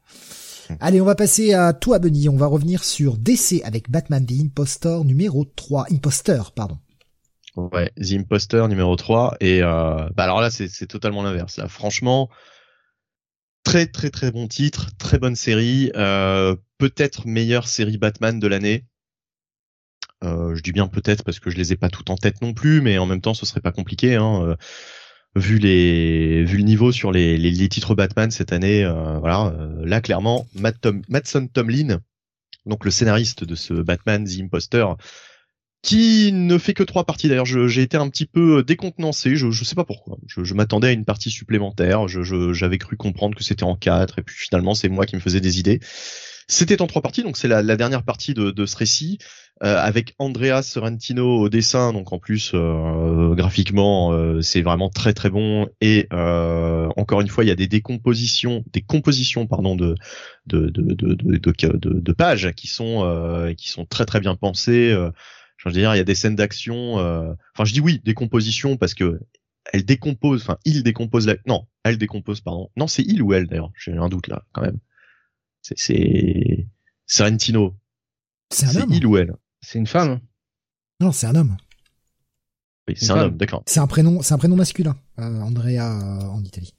Hum. 0.69 0.77
Allez, 0.81 1.01
on 1.01 1.07
va 1.07 1.15
passer 1.15 1.55
à 1.55 1.73
toi, 1.73 1.99
Benny. 1.99 2.29
On 2.29 2.37
va 2.37 2.47
revenir 2.47 2.85
sur 2.85 3.17
DC 3.17 3.63
avec 3.65 3.91
Batman 3.91 4.27
The 4.27 4.33
Impostor 4.33 5.05
numéro 5.05 5.45
3. 5.45 5.87
Imposteur, 5.91 6.53
pardon. 6.53 6.79
Ouais, 7.73 7.91
The 7.97 8.13
Imposter 8.13 8.67
numéro 8.69 8.97
3 8.97 9.37
et 9.41 9.63
euh, 9.63 10.09
bah 10.15 10.25
alors 10.25 10.41
là 10.41 10.51
c'est 10.51 10.87
totalement 10.87 11.23
l'inverse. 11.23 11.57
Là 11.57 11.69
franchement 11.69 12.31
très 13.65 13.87
très 13.87 14.11
très 14.11 14.31
bon 14.31 14.49
titre, 14.49 14.91
très 14.99 15.19
bonne 15.19 15.37
série, 15.37 15.91
euh, 15.97 16.57
peut-être 16.79 17.27
meilleure 17.27 17.69
série 17.69 17.99
Batman 17.99 18.39
de 18.39 18.47
l'année. 18.47 18.87
Euh, 20.23 20.55
je 20.55 20.63
dis 20.63 20.73
bien 20.73 20.87
peut-être 20.87 21.25
parce 21.25 21.41
que 21.41 21.51
je 21.51 21.57
les 21.57 21.73
ai 21.73 21.77
pas 21.77 21.89
toutes 21.89 22.11
en 22.11 22.17
tête 22.17 22.43
non 22.43 22.53
plus, 22.55 22.81
mais 22.81 22.99
en 22.99 23.07
même 23.07 23.21
temps 23.21 23.35
ce 23.35 23.47
serait 23.47 23.61
pas 23.61 23.73
compliqué. 23.73 24.17
Hein. 24.17 24.57
vu 25.37 25.59
les 25.59 26.45
vu 26.45 26.57
le 26.59 26.65
niveau 26.65 26.93
sur 26.93 27.13
les, 27.13 27.37
les, 27.39 27.69
titres 27.69 27.95
Batman 27.95 28.31
cette 28.31 28.53
année, 28.53 28.85
voilà, 29.21 29.55
là 29.85 30.01
clairement, 30.01 30.47
Matt 30.55 30.81
Tom, 30.81 31.03
Mattson 31.09 31.47
Tomlin, 31.47 32.01
donc 32.67 32.85
le 32.85 32.91
scénariste 32.91 33.45
de 33.45 33.55
ce 33.55 33.75
Batman 33.75 34.25
The 34.25 34.41
Imposter, 34.41 34.87
qui 35.83 36.31
ne 36.33 36.59
fait 36.59 36.75
que 36.75 36.83
trois 36.83 37.05
parties. 37.05 37.29
D'ailleurs, 37.29 37.47
j'ai 37.47 37.83
été 37.83 37.97
un 37.97 38.09
petit 38.09 38.27
peu 38.27 38.63
décontenancé. 38.63 39.37
Je, 39.37 39.51
je 39.51 39.65
sais 39.65 39.75
pas 39.75 39.85
pourquoi. 39.85 40.19
Je, 40.27 40.45
je 40.45 40.55
m'attendais 40.55 40.89
à 40.89 40.93
une 40.93 41.05
partie 41.05 41.31
supplémentaire. 41.31 42.07
J'avais 42.09 42.79
cru 42.79 42.97
comprendre 42.97 43.37
que 43.37 43.45
c'était 43.45 43.65
en 43.65 43.77
quatre, 43.77 44.19
et 44.19 44.23
puis 44.23 44.37
finalement, 44.37 44.75
c'est 44.75 44.89
moi 44.89 45.07
qui 45.07 45.17
me 45.17 45.21
faisais 45.21 45.41
des 45.41 45.59
idées. 45.59 45.81
C'était 46.49 46.83
en 46.83 46.89
trois 46.89 47.01
parties, 47.01 47.23
donc 47.23 47.37
c'est 47.37 47.47
la, 47.47 47.63
la, 47.63 47.77
dernière 47.77 48.03
partie 48.03 48.35
de, 48.35 48.51
de 48.51 48.67
ce 48.67 48.77
récit 48.77 49.19
euh, 49.63 49.77
avec 49.77 50.17
Andrea 50.19 50.63
Sorrentino 50.63 51.39
au 51.39 51.49
dessin. 51.49 51.93
Donc 51.93 52.13
en 52.13 52.19
plus, 52.19 52.51
euh, 52.55 53.37
graphiquement, 53.37 54.13
euh, 54.13 54.41
c'est 54.41 54.61
vraiment 54.61 54.91
très 54.91 55.13
très 55.13 55.31
bon. 55.31 55.69
Et 55.81 56.09
euh, 56.13 56.89
encore 56.97 57.21
une 57.21 57.29
fois, 57.29 57.45
il 57.45 57.47
y 57.47 57.53
a 57.53 57.55
des 57.55 57.69
décompositions, 57.69 58.65
des 58.73 58.83
compositions, 58.83 59.47
pardon, 59.47 59.77
de 59.77 59.95
de 60.47 60.71
de 60.71 60.95
de, 60.95 61.15
de, 61.15 62.01
de 62.01 62.13
pages 62.13 62.51
qui 62.57 62.67
sont 62.67 63.55
qui 63.57 63.69
sont 63.69 63.85
très 63.87 64.05
très 64.05 64.19
bien 64.19 64.35
pensées 64.35 64.93
je 65.61 65.69
veux 65.69 65.75
dire, 65.75 65.95
il 65.95 65.99
y 65.99 66.01
a 66.01 66.05
des 66.05 66.15
scènes 66.15 66.37
d'action. 66.37 66.99
Euh, 67.01 67.35
enfin, 67.55 67.65
je 67.67 67.75
dis 67.75 67.81
oui, 67.81 68.01
des 68.03 68.15
compositions 68.15 68.79
parce 68.79 68.95
que 68.95 69.21
elle 69.75 69.85
décompose. 69.85 70.41
Enfin, 70.41 70.57
il 70.65 70.83
décompose 70.83 71.27
la. 71.27 71.37
Non, 71.47 71.67
elle 71.85 71.99
décompose, 71.99 72.41
pardon. 72.41 72.71
Non, 72.77 72.87
c'est 72.87 73.03
il 73.03 73.23
ou 73.23 73.35
elle 73.35 73.47
d'ailleurs. 73.47 73.71
J'ai 73.77 73.93
un 73.93 74.09
doute 74.09 74.29
là, 74.29 74.43
quand 74.53 74.63
même. 74.63 74.79
C'est 75.61 75.79
c'est 75.79 76.67
Sorrentino. 77.05 77.77
C'est 78.51 78.75
un 78.75 78.83
homme. 78.83 78.93
il 78.93 79.05
ou 79.05 79.19
elle. 79.19 79.35
C'est 79.61 79.79
une 79.79 79.87
femme. 79.87 80.21
Non, 80.99 81.13
c'est 81.13 81.27
un 81.27 81.35
homme. 81.35 81.59
Oui, 82.89 82.95
c'est 82.97 83.11
un 83.11 83.19
homme, 83.19 83.37
d'accord. 83.37 83.63
C'est 83.67 83.81
un 83.81 83.87
prénom, 83.87 84.23
c'est 84.23 84.33
un 84.33 84.39
prénom 84.39 84.57
masculin. 84.57 84.97
Euh, 85.19 85.41
Andrea 85.43 85.79
euh, 85.79 86.23
en 86.23 86.43
Italie. 86.43 86.75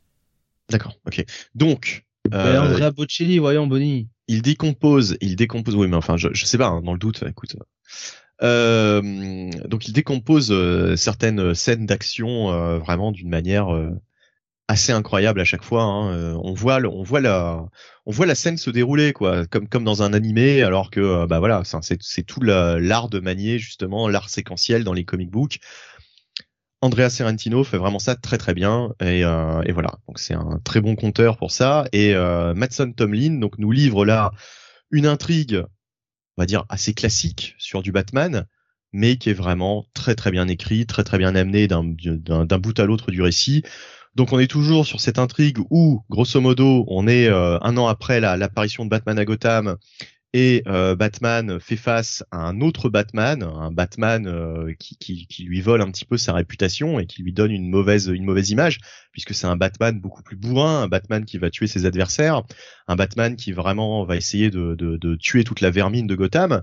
D'accord, 0.69 0.97
ok. 1.05 1.23
Donc. 1.53 2.07
Euh, 2.33 2.59
Andrea 2.59 2.89
Bocelli, 2.89 3.37
voyons 3.37 3.67
Bonnie. 3.67 4.09
Il 4.27 4.41
décompose, 4.41 5.17
il 5.21 5.35
décompose. 5.35 5.75
Oui, 5.75 5.87
mais 5.87 5.97
enfin, 5.97 6.17
je, 6.17 6.29
je 6.33 6.45
sais 6.45 6.57
pas. 6.57 6.67
Hein, 6.67 6.81
dans 6.81 6.93
le 6.93 6.99
doute, 6.99 7.23
écoute. 7.27 7.55
Euh, 8.43 9.49
donc 9.67 9.87
il 9.87 9.93
décompose 9.93 10.51
euh, 10.51 10.95
certaines 10.95 11.53
scènes 11.53 11.85
d'action 11.85 12.51
euh, 12.51 12.79
vraiment 12.79 13.11
d'une 13.11 13.29
manière 13.29 13.67
assez 14.67 14.91
incroyable 14.91 15.41
à 15.41 15.45
chaque 15.45 15.63
fois. 15.63 15.83
Hein. 15.83 16.35
on 16.43 16.53
voit, 16.53 16.79
on 16.81 17.03
voit 17.03 17.21
la, 17.21 17.65
on 18.05 18.11
voit 18.11 18.25
la 18.25 18.35
scène 18.35 18.57
se 18.57 18.69
dérouler 18.69 19.13
quoi, 19.13 19.45
comme 19.47 19.67
comme 19.67 19.83
dans 19.83 20.01
un 20.01 20.13
animé, 20.13 20.63
alors 20.63 20.89
que 20.89 21.25
bah 21.25 21.39
voilà, 21.39 21.63
c'est 21.81 22.23
tout 22.23 22.41
l'art 22.41 23.09
de 23.09 23.19
manier 23.19 23.59
justement 23.59 24.07
l'art 24.07 24.29
séquentiel 24.29 24.83
dans 24.83 24.93
les 24.93 25.05
comic 25.05 25.29
books. 25.29 25.59
Andrea 26.83 27.11
Serentino 27.11 27.63
fait 27.63 27.77
vraiment 27.77 27.99
ça 27.99 28.15
très 28.15 28.39
très 28.39 28.55
bien 28.55 28.89
et, 28.99 29.19
et 29.19 29.71
voilà 29.71 29.99
donc 30.07 30.17
c'est 30.17 30.33
un 30.33 30.59
très 30.63 30.81
bon 30.81 30.95
conteur 30.95 31.37
pour 31.37 31.51
ça 31.51 31.85
et 31.93 32.15
euh, 32.15 32.55
Matson 32.55 32.91
Tomlin 32.91 33.37
donc 33.39 33.59
nous 33.59 33.71
livre 33.71 34.03
là 34.03 34.31
une 34.89 35.05
intrigue 35.05 35.63
on 36.37 36.41
va 36.41 36.45
dire 36.45 36.65
assez 36.69 36.93
classique 36.93 37.55
sur 37.57 37.81
du 37.81 37.91
Batman, 37.91 38.45
mais 38.93 39.17
qui 39.17 39.29
est 39.29 39.33
vraiment 39.33 39.85
très 39.93 40.15
très 40.15 40.31
bien 40.31 40.47
écrit, 40.47 40.85
très 40.85 41.03
très 41.03 41.17
bien 41.17 41.35
amené 41.35 41.67
d'un 41.67 41.83
bout 41.83 42.79
à 42.79 42.85
l'autre 42.85 43.11
du 43.11 43.21
récit. 43.21 43.63
Donc 44.15 44.33
on 44.33 44.39
est 44.39 44.47
toujours 44.47 44.85
sur 44.85 44.99
cette 44.99 45.19
intrigue 45.19 45.57
où, 45.69 46.03
grosso 46.09 46.39
modo, 46.41 46.85
on 46.87 47.07
est 47.07 47.27
euh, 47.27 47.57
un 47.61 47.77
an 47.77 47.87
après 47.87 48.19
l'apparition 48.19 48.83
de 48.83 48.89
Batman 48.89 49.17
à 49.17 49.25
Gotham 49.25 49.77
et 50.33 50.63
euh, 50.67 50.95
Batman 50.95 51.59
fait 51.59 51.75
face 51.75 52.23
à 52.31 52.37
un 52.37 52.61
autre 52.61 52.87
Batman, 52.89 53.43
un 53.43 53.71
Batman 53.71 54.27
euh, 54.27 54.73
qui, 54.79 55.27
lui 55.39 55.59
vole 55.59 55.81
un 55.81 55.91
petit 55.91 56.05
peu 56.05 56.17
sa 56.17 56.31
réputation 56.33 56.99
et 56.99 57.05
qui 57.05 57.21
lui 57.21 57.33
donne 57.33 57.51
une 57.51 57.69
mauvaise 57.69 58.07
une 58.07 58.23
mauvaise 58.23 58.49
image 58.49 58.79
puisque 59.11 59.33
c'est 59.33 59.47
un 59.47 59.57
Batman 59.57 59.99
beaucoup 59.99 60.23
plus 60.23 60.37
bourrin, 60.37 60.83
un 60.83 60.87
Batman 60.87 61.25
qui 61.25 61.37
va 61.37 61.49
tuer 61.49 61.67
ses 61.67 61.85
adversaires, 61.85 62.43
un 62.87 62.95
Batman 62.95 63.35
qui 63.35 63.51
vraiment 63.51 64.05
va 64.05 64.15
essayer 64.15 64.49
de, 64.49 64.75
de, 64.75 65.15
tuer 65.15 65.43
toute 65.43 65.59
la 65.59 65.69
vermine 65.69 66.07
de 66.07 66.15
Gotham. 66.15 66.61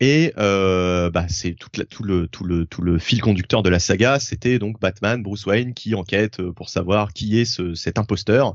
Et 0.00 0.32
euh, 0.38 1.10
bah, 1.10 1.26
c'est 1.28 1.54
tout, 1.54 1.68
le, 2.02 2.28
tout, 2.28 2.44
le, 2.44 2.66
tout 2.66 2.82
le 2.82 2.98
fil 2.98 3.20
conducteur 3.20 3.62
de 3.62 3.70
la 3.70 3.78
saga, 3.78 4.20
c'était 4.20 4.58
donc 4.58 4.80
Batman, 4.80 5.22
Bruce 5.22 5.46
Wayne 5.46 5.72
qui 5.72 5.94
enquête 5.94 6.42
pour 6.52 6.68
savoir 6.68 7.12
qui 7.12 7.40
est 7.40 7.44
ce, 7.44 7.74
cet 7.74 7.98
imposteur 7.98 8.54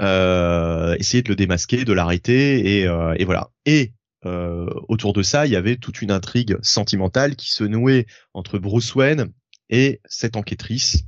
essayer 0.00 1.22
de 1.22 1.28
le 1.28 1.36
démasquer, 1.36 1.84
de 1.84 1.92
l'arrêter 1.92 2.78
et, 2.78 2.86
euh, 2.86 3.14
et, 3.18 3.24
voilà. 3.24 3.50
Et 3.66 3.92
euh, 4.26 4.68
autour 4.88 5.12
de 5.12 5.22
ça, 5.22 5.46
il 5.46 5.52
y 5.52 5.56
avait 5.56 5.76
toute 5.76 6.02
une 6.02 6.10
intrigue 6.10 6.56
sentimentale 6.62 7.36
qui 7.36 7.50
se 7.50 7.64
nouait 7.64 8.06
entre 8.34 8.58
Bruce 8.58 8.94
Wayne 8.94 9.32
et 9.68 10.00
cette 10.04 10.36
enquêtrice. 10.36 11.04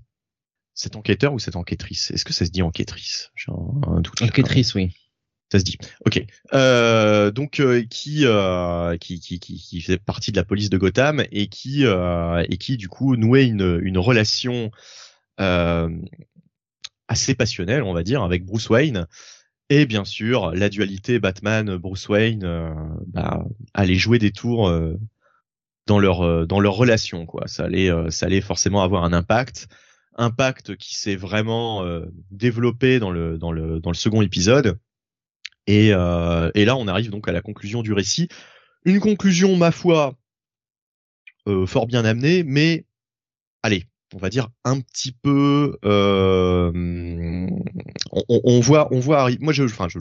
Cet 0.74 0.96
enquêteur 0.96 1.34
ou 1.34 1.38
cette 1.38 1.56
enquêtrice? 1.56 2.10
Est-ce 2.12 2.24
que 2.24 2.32
ça 2.32 2.46
se 2.46 2.50
dit 2.50 2.62
enquêtrice? 2.62 3.30
J'ai 3.34 3.52
un, 3.52 4.00
doute. 4.00 4.22
Enquêtrice, 4.22 4.74
oui. 4.74 4.90
Ça 5.50 5.58
se 5.58 5.64
dit. 5.64 5.76
Ok. 6.06 6.24
Euh, 6.54 7.30
donc 7.30 7.60
euh, 7.60 7.84
qui, 7.84 8.24
euh, 8.24 8.96
qui, 8.96 9.20
qui, 9.20 9.38
qui 9.38 9.58
qui 9.58 9.80
fait 9.82 9.98
partie 9.98 10.32
de 10.32 10.36
la 10.38 10.44
police 10.44 10.70
de 10.70 10.78
Gotham 10.78 11.22
et 11.30 11.48
qui 11.48 11.84
et 11.84 12.56
qui 12.56 12.78
du 12.78 12.88
coup 12.88 13.16
nouait 13.16 13.46
une 13.46 13.78
une 13.82 13.98
relation 13.98 14.70
assez 17.12 17.34
passionnel, 17.34 17.82
on 17.82 17.92
va 17.92 18.02
dire, 18.02 18.22
avec 18.22 18.44
Bruce 18.44 18.70
Wayne. 18.70 19.06
Et 19.68 19.86
bien 19.86 20.04
sûr, 20.04 20.52
la 20.52 20.68
dualité 20.68 21.18
Batman-Bruce 21.18 22.08
Wayne 22.08 22.44
euh, 22.44 22.74
bah, 23.06 23.44
allait 23.74 23.94
jouer 23.94 24.18
des 24.18 24.32
tours 24.32 24.68
euh, 24.68 24.96
dans 25.86 25.98
leur 25.98 26.22
euh, 26.22 26.46
dans 26.46 26.58
leur 26.58 26.74
relation, 26.74 27.26
quoi. 27.26 27.46
Ça 27.46 27.64
allait 27.64 27.90
ça 28.10 28.26
allait 28.26 28.40
forcément 28.40 28.82
avoir 28.82 29.04
un 29.04 29.12
impact, 29.12 29.68
impact 30.16 30.76
qui 30.76 30.96
s'est 30.96 31.16
vraiment 31.16 31.84
développé 32.30 32.98
dans 32.98 33.10
le 33.10 33.38
dans 33.38 33.52
le 33.52 33.78
dans 33.78 33.90
le 33.90 33.96
second 33.96 34.22
épisode. 34.22 34.78
Et 35.66 35.88
et 35.88 36.64
là, 36.64 36.76
on 36.76 36.88
arrive 36.88 37.10
donc 37.10 37.28
à 37.28 37.32
la 37.32 37.42
conclusion 37.42 37.82
du 37.82 37.92
récit. 37.92 38.28
Une 38.84 39.00
conclusion, 39.00 39.56
ma 39.56 39.70
foi, 39.70 40.16
fort 41.66 41.86
bien 41.86 42.04
amenée, 42.04 42.42
mais 42.42 42.84
allez, 43.62 43.86
on 44.14 44.18
va 44.18 44.30
dire 44.30 44.48
un 44.64 44.80
petit 44.80 45.12
peu 45.12 45.78
euh, 45.84 46.70
on, 48.28 48.60
voit 48.60 48.92
on 48.92 49.00
voit 49.00 49.30
moi 49.40 49.52
je 49.52 49.64
enfin 49.64 49.88
je, 49.88 49.98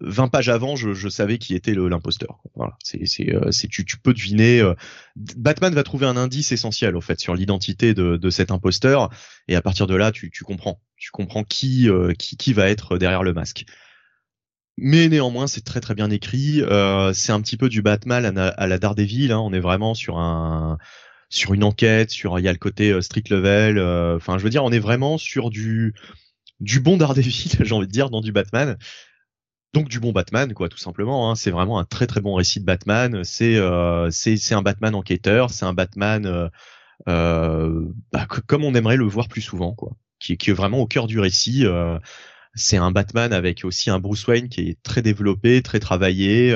20 0.00 0.28
pages 0.28 0.48
avant 0.48 0.76
je, 0.76 1.08
savais 1.08 1.38
qui 1.38 1.54
était 1.54 1.74
l'imposteur 1.74 2.40
voilà 2.54 2.76
c'est 2.82 3.34
euh, 3.34 3.50
tu, 3.70 3.98
peux 3.98 4.12
deviner 4.12 4.60
euh, 4.60 4.74
Batman 5.16 5.74
va 5.74 5.82
trouver 5.82 6.06
un 6.06 6.16
indice 6.16 6.52
essentiel 6.52 6.96
au 6.96 7.00
fait 7.00 7.20
sur 7.20 7.34
l'identité 7.34 7.94
de, 7.94 8.30
cet 8.30 8.50
imposteur 8.50 9.10
et 9.48 9.56
à 9.56 9.62
partir 9.62 9.86
de 9.86 9.94
là 9.94 10.12
tu, 10.12 10.30
comprends 10.44 10.80
tu 10.96 11.10
comprends 11.10 11.44
qui 11.44 11.88
qui 12.18 12.52
va 12.52 12.68
être 12.68 12.98
derrière 12.98 13.22
le 13.22 13.32
masque 13.32 13.64
mais 14.82 15.08
néanmoins, 15.08 15.46
c'est 15.46 15.60
très 15.60 15.80
très 15.80 15.94
bien 15.94 16.08
écrit. 16.08 16.62
C'est 17.12 17.32
un 17.32 17.40
petit 17.42 17.58
peu 17.58 17.68
du 17.68 17.82
Batman 17.82 18.38
à, 18.38 18.48
à 18.48 18.66
la 18.66 18.78
Daredevil. 18.78 19.30
Hein. 19.30 19.38
On 19.38 19.52
est 19.52 19.60
vraiment 19.60 19.92
sur 19.92 20.16
un 20.16 20.78
sur 21.30 21.54
une 21.54 21.64
enquête, 21.64 22.10
sur 22.10 22.38
il 22.38 22.44
y 22.44 22.48
a 22.48 22.52
le 22.52 22.58
côté 22.58 22.90
euh, 22.90 23.00
street 23.00 23.24
level. 23.30 23.78
Euh, 23.78 24.16
enfin, 24.16 24.36
je 24.36 24.44
veux 24.44 24.50
dire, 24.50 24.64
on 24.64 24.72
est 24.72 24.78
vraiment 24.78 25.16
sur 25.16 25.48
du 25.50 25.94
du 26.60 26.80
bon 26.80 26.96
Daredevil, 26.96 27.52
j'ai 27.64 27.74
envie 27.74 27.86
de 27.86 27.92
dire, 27.92 28.10
dans 28.10 28.20
du 28.20 28.32
Batman. 28.32 28.76
Donc 29.72 29.88
du 29.88 30.00
bon 30.00 30.12
Batman, 30.12 30.52
quoi, 30.52 30.68
tout 30.68 30.78
simplement. 30.78 31.30
Hein. 31.30 31.36
C'est 31.36 31.50
vraiment 31.50 31.78
un 31.78 31.84
très 31.84 32.06
très 32.06 32.20
bon 32.20 32.34
récit 32.34 32.60
de 32.60 32.64
Batman. 32.64 33.22
C'est 33.24 33.56
euh, 33.56 34.10
c'est 34.10 34.54
un 34.54 34.62
Batman 34.62 34.94
enquêteur, 34.94 35.50
c'est 35.50 35.64
un 35.64 35.72
Batman 35.72 36.26
euh, 36.26 36.48
euh, 37.08 37.84
bah, 38.12 38.26
comme 38.26 38.64
on 38.64 38.74
aimerait 38.74 38.96
le 38.96 39.04
voir 39.04 39.28
plus 39.28 39.40
souvent, 39.42 39.72
quoi, 39.72 39.92
qui, 40.18 40.36
qui 40.36 40.50
est 40.50 40.54
vraiment 40.54 40.78
au 40.78 40.86
cœur 40.86 41.06
du 41.06 41.20
récit. 41.20 41.64
c'est 42.54 42.76
un 42.78 42.90
Batman 42.90 43.32
avec 43.32 43.64
aussi 43.64 43.90
un 43.90 44.00
Bruce 44.00 44.26
Wayne 44.26 44.48
qui 44.48 44.62
est 44.70 44.82
très 44.82 45.02
développé, 45.02 45.62
très 45.62 45.78
travaillé, 45.78 46.52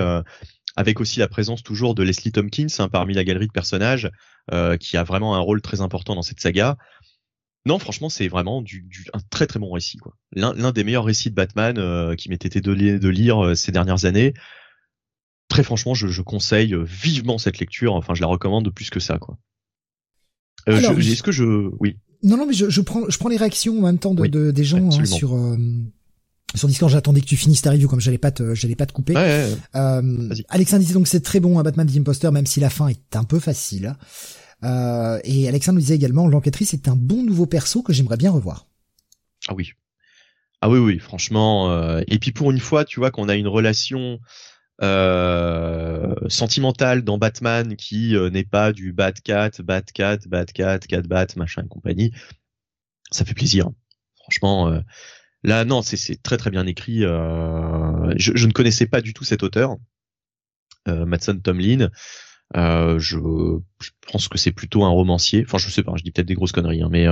avec 0.76 1.00
aussi 1.00 1.20
la 1.20 1.28
présence 1.28 1.62
toujours 1.62 1.94
de 1.94 2.02
Leslie 2.02 2.32
Tompkins 2.32 2.66
hein, 2.78 2.88
parmi 2.88 3.14
la 3.14 3.24
galerie 3.24 3.46
de 3.46 3.52
personnages, 3.52 4.10
euh, 4.52 4.76
qui 4.76 4.96
a 4.96 5.04
vraiment 5.04 5.34
un 5.36 5.40
rôle 5.40 5.62
très 5.62 5.80
important 5.80 6.14
dans 6.14 6.22
cette 6.22 6.40
saga. 6.40 6.76
Non, 7.66 7.78
franchement, 7.78 8.10
c'est 8.10 8.28
vraiment 8.28 8.60
du, 8.60 8.82
du, 8.82 9.06
un 9.14 9.20
très 9.30 9.46
très 9.46 9.58
bon 9.58 9.72
récit, 9.72 9.96
quoi. 9.96 10.14
L'un 10.32 10.72
des 10.72 10.84
meilleurs 10.84 11.04
récits 11.04 11.30
de 11.30 11.34
Batman 11.34 11.78
euh, 11.78 12.14
qui 12.14 12.28
m'était 12.28 12.48
été 12.48 12.60
donné 12.60 12.98
de 12.98 13.08
lire 13.08 13.42
euh, 13.42 13.54
ces 13.54 13.72
dernières 13.72 14.04
années. 14.04 14.34
Très 15.48 15.62
franchement, 15.62 15.94
je, 15.94 16.08
je, 16.08 16.20
conseille 16.20 16.74
vivement 16.84 17.38
cette 17.38 17.58
lecture. 17.58 17.94
Enfin, 17.94 18.14
je 18.14 18.20
la 18.20 18.26
recommande 18.26 18.68
plus 18.70 18.90
que 18.90 19.00
ça, 19.00 19.18
quoi. 19.18 19.38
Euh, 20.68 20.78
Est-ce 20.98 21.22
que 21.22 21.32
je, 21.32 21.70
oui. 21.80 21.96
Non, 22.22 22.36
non, 22.36 22.46
mais 22.46 22.54
je, 22.54 22.68
je, 22.68 22.80
prends, 22.80 23.08
je 23.08 23.18
prends 23.18 23.28
les 23.28 23.36
réactions 23.36 23.78
en 23.78 23.82
même 23.82 23.98
temps 23.98 24.14
de, 24.14 24.26
de 24.26 24.50
des 24.50 24.64
gens 24.64 24.90
hein, 24.90 25.04
sur 25.04 25.34
sur 26.54 26.68
Discord, 26.68 26.90
j'attendais 26.90 27.20
que 27.20 27.26
tu 27.26 27.36
finisses 27.36 27.62
ta 27.62 27.70
review 27.70 27.88
comme 27.88 28.00
j'allais 28.00 28.18
pas 28.18 28.30
te, 28.30 28.54
j'allais 28.54 28.76
pas 28.76 28.86
te 28.86 28.92
couper. 28.92 29.14
Ouais, 29.14 29.50
euh, 29.74 30.34
Alexandre 30.48 30.82
disait 30.82 30.94
donc 30.94 31.08
c'est 31.08 31.22
très 31.22 31.40
bon 31.40 31.58
un 31.58 31.62
Batman 31.62 31.86
The 31.86 31.96
Imposter, 31.96 32.30
même 32.30 32.46
si 32.46 32.60
la 32.60 32.70
fin 32.70 32.88
est 32.88 33.16
un 33.16 33.24
peu 33.24 33.40
facile. 33.40 33.96
Euh, 34.62 35.18
et 35.24 35.48
Alexandre 35.48 35.76
nous 35.76 35.82
disait 35.82 35.96
également 35.96 36.26
l'enquêtrice 36.28 36.72
est 36.74 36.88
un 36.88 36.96
bon 36.96 37.22
nouveau 37.22 37.46
perso 37.46 37.82
que 37.82 37.92
j'aimerais 37.92 38.16
bien 38.16 38.30
revoir. 38.30 38.66
Ah 39.48 39.54
oui. 39.54 39.72
Ah 40.60 40.70
oui, 40.70 40.78
oui, 40.78 40.98
franchement. 40.98 41.70
Euh, 41.70 42.00
et 42.06 42.18
puis 42.18 42.32
pour 42.32 42.50
une 42.50 42.60
fois, 42.60 42.84
tu 42.84 43.00
vois 43.00 43.10
qu'on 43.10 43.28
a 43.28 43.34
une 43.34 43.48
relation 43.48 44.20
sentimentale 46.28 47.02
dans 47.02 47.16
Batman 47.16 47.76
qui 47.76 48.16
n'est 48.32 48.44
pas 48.44 48.72
du 48.72 48.92
Batcat, 48.92 49.50
Batcat, 49.62 50.18
Batcat, 50.26 50.80
Cat 50.80 51.02
Bat, 51.02 51.28
machin 51.36 51.62
et 51.64 51.68
compagnie 51.68 52.12
ça 53.14 53.24
fait 53.24 53.34
plaisir. 53.34 53.70
Franchement, 54.16 54.80
là 55.44 55.64
non, 55.64 55.82
c'est 55.82 56.22
très 56.22 56.36
très 56.36 56.50
bien 56.50 56.66
écrit. 56.66 57.04
Euh, 57.04 58.12
je, 58.16 58.46
ne 58.46 58.52
connaissais 58.52 58.86
pas 58.86 59.00
du 59.00 59.14
tout 59.14 59.24
cet 59.24 59.42
auteur, 59.42 59.76
euh, 60.88 61.06
Tomlin. 61.42 61.90
Euh, 62.56 62.98
je, 62.98 63.18
pense 64.10 64.28
que 64.28 64.38
c'est 64.38 64.52
plutôt 64.52 64.84
un 64.84 64.88
romancier. 64.88 65.44
Enfin, 65.46 65.58
je 65.58 65.68
sais 65.68 65.82
pas, 65.82 65.92
je 65.96 66.02
dis 66.02 66.10
peut-être 66.10 66.26
des 66.26 66.34
grosses 66.34 66.52
conneries, 66.52 66.82
hein, 66.82 66.88
mais 66.90 67.06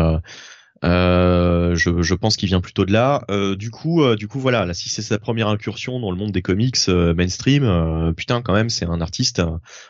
euh, 0.84 1.74
je, 1.74 2.14
pense 2.14 2.36
qu'il 2.36 2.48
vient 2.48 2.60
plutôt 2.60 2.84
de 2.84 2.92
là. 2.92 3.24
Du 3.56 3.70
coup, 3.70 4.00
voilà. 4.34 4.66
Là, 4.66 4.74
si 4.74 4.88
c'est 4.88 5.02
sa 5.02 5.18
première 5.18 5.48
incursion 5.48 6.00
dans 6.00 6.10
le 6.10 6.16
monde 6.16 6.32
des 6.32 6.42
comics 6.42 6.88
mainstream, 6.88 8.14
putain, 8.16 8.42
quand 8.42 8.54
même, 8.54 8.70
c'est 8.70 8.86
un 8.86 9.00
artiste, 9.00 9.42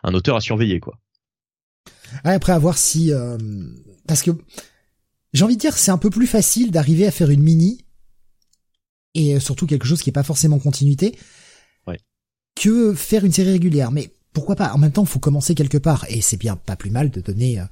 un, 0.03 0.15
auteur 0.15 0.37
à 0.37 0.41
surveiller, 0.41 0.81
quoi. 0.81 0.99
Après, 2.25 2.53
à 2.53 2.59
voir 2.59 2.77
si, 2.77 3.11
parce 4.07 4.23
que 4.23 4.33
j'ai 5.33 5.45
envie 5.45 5.57
de 5.57 5.61
dire, 5.61 5.77
c'est 5.77 5.91
un 5.91 5.99
peu 5.99 6.11
plus 6.11 6.27
facile 6.27 6.71
d'arriver 6.71 7.07
à 7.07 7.11
faire 7.11 7.31
une 7.31 7.43
mini 7.43 7.85
et 9.15 9.39
surtout 9.41 9.67
quelque 9.67 9.87
chose 9.87 10.03
qui 10.03 10.11
est 10.11 10.13
pas 10.13 10.23
forcément 10.23 10.59
continuité, 10.59 11.19
ouais. 11.87 11.99
que 12.55 12.95
faire 12.95 13.25
une 13.25 13.33
série 13.33 13.53
régulière? 13.53 13.91
Mais 13.91 14.15
pourquoi 14.33 14.57
pas? 14.57 14.73
En 14.73 14.79
même 14.79 14.93
temps, 14.93 15.03
il 15.03 15.09
faut 15.09 15.19
commencer 15.19 15.55
quelque 15.55 15.79
part 15.79 16.07
et 16.09 16.21
c'est 16.21 16.39
bien 16.39 16.57
pas 16.57 16.77
plus 16.77 16.91
mal 16.91 17.11
de 17.11 17.21
donner 17.21 17.59
un, 17.59 17.69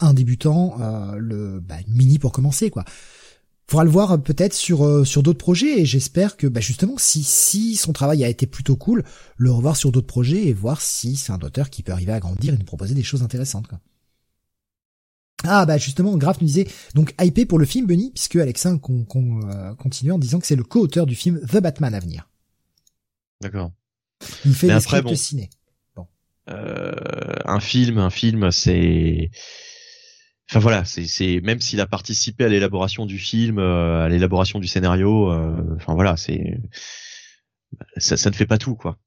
un 0.00 0.14
débutant 0.14 0.76
euh, 0.80 1.16
le 1.18 1.60
bah, 1.60 1.76
une 1.86 1.94
mini 1.94 2.18
pour 2.18 2.32
commencer 2.32 2.70
quoi. 2.70 2.84
Faudra 3.68 3.84
le 3.84 3.90
voir 3.90 4.12
euh, 4.12 4.18
peut-être 4.18 4.54
sur 4.54 4.84
euh, 4.84 5.04
sur 5.04 5.22
d'autres 5.22 5.38
projets 5.38 5.80
et 5.80 5.86
j'espère 5.86 6.36
que 6.36 6.46
bah, 6.46 6.60
justement 6.60 6.94
si 6.98 7.22
si 7.22 7.76
son 7.76 7.92
travail 7.92 8.24
a 8.24 8.28
été 8.28 8.46
plutôt 8.46 8.76
cool, 8.76 9.04
le 9.36 9.50
revoir 9.50 9.76
sur 9.76 9.92
d'autres 9.92 10.06
projets 10.06 10.46
et 10.46 10.52
voir 10.52 10.80
si 10.80 11.16
c'est 11.16 11.32
un 11.32 11.40
auteur 11.40 11.70
qui 11.70 11.82
peut 11.82 11.92
arriver 11.92 12.12
à 12.12 12.20
grandir 12.20 12.54
et 12.54 12.58
nous 12.58 12.64
proposer 12.64 12.94
des 12.94 13.02
choses 13.02 13.22
intéressantes 13.22 13.66
quoi. 13.68 13.80
Ah 15.44 15.66
bah 15.66 15.78
justement, 15.78 16.16
Graf 16.16 16.40
nous 16.40 16.46
disait 16.46 16.68
donc 16.94 17.14
hypé 17.20 17.46
pour 17.46 17.58
le 17.58 17.64
film 17.64 17.86
Bunny 17.86 18.10
puisque 18.14 18.36
Alexa 18.36 18.76
con, 18.78 19.04
continue 19.78 20.12
en 20.12 20.18
disant 20.18 20.38
que 20.38 20.46
c'est 20.46 20.56
le 20.56 20.64
co-auteur 20.64 21.06
du 21.06 21.14
film 21.14 21.40
The 21.40 21.58
Batman 21.58 21.94
à 21.94 22.00
venir. 22.00 22.28
D'accord. 23.40 23.72
Il 24.44 24.54
fait 24.54 24.68
des 24.68 24.80
scripts 24.80 25.14
ciné. 25.14 25.50
Euh, 26.50 26.92
un 27.44 27.60
film, 27.60 27.98
un 27.98 28.10
film, 28.10 28.50
c'est 28.50 29.30
Enfin 30.50 30.60
voilà, 30.60 30.84
c'est 30.84 31.40
même 31.40 31.60
s'il 31.60 31.80
a 31.80 31.86
participé 31.86 32.44
à 32.44 32.48
l'élaboration 32.48 33.06
du 33.06 33.18
film, 33.18 33.58
euh, 33.58 34.04
à 34.04 34.08
l'élaboration 34.08 34.58
du 34.58 34.66
scénario, 34.66 35.30
euh, 35.30 35.76
enfin 35.76 35.94
voilà, 35.94 36.16
c'est 36.16 36.60
ça, 37.96 38.16
ça 38.16 38.28
ne 38.28 38.34
fait 38.34 38.46
pas 38.46 38.58
tout 38.58 38.74
quoi. 38.74 38.98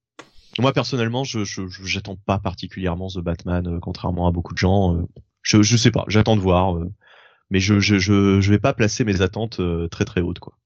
Moi 0.57 0.73
personnellement, 0.73 1.23
je 1.23 1.43
j'attends 1.83 2.15
pas 2.15 2.39
particulièrement 2.39 3.09
The 3.09 3.19
Batman, 3.19 3.79
contrairement 3.79 4.27
à 4.27 4.31
beaucoup 4.31 4.53
de 4.53 4.57
gens. 4.57 5.05
Je 5.45 5.61
je 5.61 5.77
sais 5.77 5.91
pas, 5.91 6.03
j'attends 6.09 6.35
de 6.35 6.41
voir, 6.41 6.77
mais 7.49 7.61
je, 7.61 7.79
je 7.79 7.97
je 7.97 8.41
je 8.41 8.49
vais 8.49 8.59
pas 8.59 8.73
placer 8.73 9.05
mes 9.05 9.21
attentes 9.21 9.61
très 9.89 10.03
très 10.03 10.19
hautes 10.19 10.39
quoi. 10.39 10.57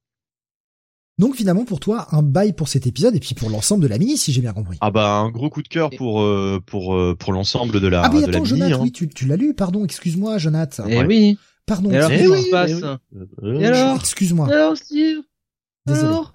Donc 1.19 1.35
finalement 1.35 1.65
pour 1.65 1.81
toi 1.81 2.07
un 2.14 2.23
bail 2.23 2.53
pour 2.53 2.69
cet 2.69 2.88
épisode 2.88 3.14
et 3.14 3.19
puis 3.19 3.35
pour 3.35 3.49
l'ensemble 3.49 3.84
de 3.84 3.89
la 3.89 3.97
mini 3.97 4.15
si 4.18 4.31
j'ai 4.31 4.39
bien 4.39 4.53
compris. 4.53 4.77
Ah 4.80 4.89
bah 4.89 5.18
un 5.18 5.30
gros 5.30 5.49
coup 5.49 5.61
de 5.61 5.68
cœur 5.68 5.89
pour 5.89 6.22
euh, 6.22 6.61
pour 6.65 6.95
euh, 6.95 7.14
pour 7.14 7.34
l'ensemble 7.34 7.81
de 7.81 7.88
la 7.89 8.03
Ah 8.03 8.10
oui 8.14 8.23
attends 8.23 8.45
Jonathan, 8.45 8.76
hein. 8.76 8.80
oui 8.84 8.93
tu, 8.93 9.10
tu 9.10 9.26
l'as 9.26 9.35
lu 9.35 9.53
pardon 9.53 9.84
excuse-moi 9.84 10.38
Jonathan. 10.38 10.85
Eh 10.88 11.03
oui. 11.03 11.38
Pardon. 11.65 11.91
Et 11.91 11.97
alors 11.97 12.10
passe 12.51 12.72
Et 13.43 13.65
alors 13.65 13.97
Excuse-moi. 13.97 14.47
Alors 14.47 14.77
Steve? 14.77 15.19
Désolé. 15.85 16.07
Alors? 16.07 16.34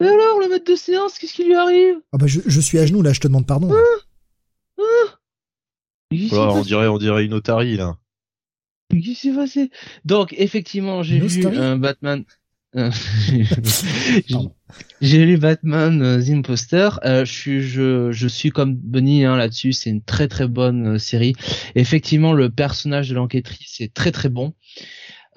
Et 0.00 0.06
alors 0.06 0.40
le 0.40 0.48
maître 0.48 0.70
de 0.72 0.76
séance 0.76 1.18
qu'est-ce 1.18 1.34
qui 1.34 1.44
lui 1.44 1.54
arrive? 1.54 1.96
Ah 2.12 2.16
bah 2.16 2.26
je, 2.26 2.40
je 2.46 2.60
suis 2.62 2.78
à 2.78 2.86
genoux 2.86 3.02
là 3.02 3.12
je 3.12 3.20
te 3.20 3.28
demande 3.28 3.46
pardon. 3.46 3.70
Ah 3.70 4.80
ah 4.80 5.18
on 6.12 6.62
dirait 6.62 6.88
on 6.88 6.98
dirait 6.98 7.24
une 7.24 7.34
otarie 7.34 7.76
là. 7.76 7.96
Qu'est-ce 8.90 9.04
qui 9.04 9.14
s'est 9.14 9.34
passé? 9.34 9.70
Donc 10.04 10.34
effectivement 10.36 11.02
j'ai 11.02 11.18
vu 11.18 11.46
un 11.46 11.76
Batman 11.76 12.24
j'ai 15.00 15.24
lu 15.24 15.36
Batman 15.36 16.02
euh, 16.02 16.20
The 16.20 16.30
Imposter. 16.30 16.88
Euh, 17.04 17.24
je 17.24 17.32
suis 17.32 17.62
je, 17.62 18.10
je 18.10 18.26
suis 18.26 18.50
comme 18.50 18.74
Bunny 18.74 19.24
hein, 19.24 19.36
là-dessus. 19.36 19.72
C'est 19.72 19.90
une 19.90 20.02
très 20.02 20.26
très 20.26 20.48
bonne 20.48 20.94
euh, 20.94 20.98
série. 20.98 21.34
effectivement, 21.76 22.32
le 22.32 22.50
personnage 22.50 23.10
de 23.10 23.14
l'enquêtrice 23.14 23.80
est 23.80 23.94
très 23.94 24.10
très 24.10 24.28
bon. 24.28 24.54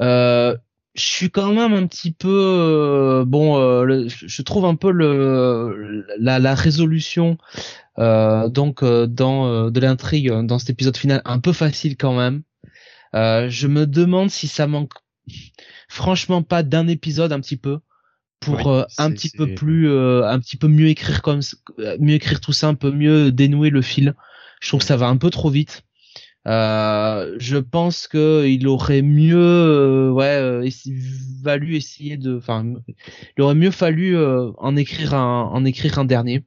Euh, 0.02 0.58
je 0.98 1.04
suis 1.04 1.30
quand 1.30 1.54
même 1.54 1.74
un 1.74 1.86
petit 1.88 2.12
peu 2.12 2.28
euh, 2.30 3.26
bon. 3.26 3.58
Le, 3.84 4.08
je 4.08 4.42
trouve 4.42 4.66
un 4.66 4.76
peu 4.76 4.92
le 4.92 6.06
la, 6.20 6.40
la 6.40 6.56
résolution 6.56 7.38
donc 7.98 8.84
dans 8.84 9.72
de 9.72 9.80
l'intrigue 9.80 10.32
dans 10.32 10.60
cet 10.60 10.72
épisode 10.72 10.98
final 10.98 11.22
un 11.26 11.40
peu 11.40 11.54
facile 11.54 11.98
quand 11.98 12.16
même. 12.16 12.44
je 13.14 13.68
me 13.68 13.86
demande 13.86 14.30
si 14.30 14.48
ça 14.48 14.68
manque 14.68 14.94
franchement 15.88 16.44
pas 16.44 16.64
d'un 16.64 16.88
épisode 16.88 17.32
un 17.32 17.40
petit 17.40 17.58
peu 17.58 17.80
pour 18.40 18.68
euh, 18.68 18.84
un 18.98 19.12
petit 19.12 19.30
peu 19.30 19.54
plus 19.56 19.90
euh, 19.90 20.28
un 20.28 20.40
petit 20.40 20.58
peu 20.58 20.68
mieux 20.68 20.88
écrire 20.88 21.22
comme 21.22 21.42
euh, 21.80 21.98
mieux 22.00 22.14
écrire 22.14 22.40
tout 22.40 22.54
ça 22.54 22.68
un 22.68 22.76
peu 22.76 22.92
mieux 22.92 23.32
dénouer 23.32 23.70
le 23.70 23.82
fil 23.82 24.16
je 24.62 24.68
trouve 24.70 24.82
que 24.82 24.86
ça 24.86 24.98
va 24.98 25.08
un 25.08 25.18
peu 25.18 25.30
trop 25.30 25.50
vite 25.50 25.84
euh, 26.48 27.36
je 27.40 27.58
pense 27.58 28.08
que 28.08 28.46
il 28.48 28.68
aurait 28.68 29.02
mieux 29.02 30.12
ouais 30.12 30.70
valu 31.44 31.76
essayer 31.76 32.18
de 32.18 32.38
enfin 32.38 32.66
il 33.38 33.44
aurait 33.44 33.56
mieux 33.56 33.72
fallu 33.72 34.18
en 34.18 34.76
écrire 34.76 35.14
un 35.14 35.44
en 35.44 35.66
écrire 35.66 36.00
un 36.00 36.06
dernier. 36.06 36.44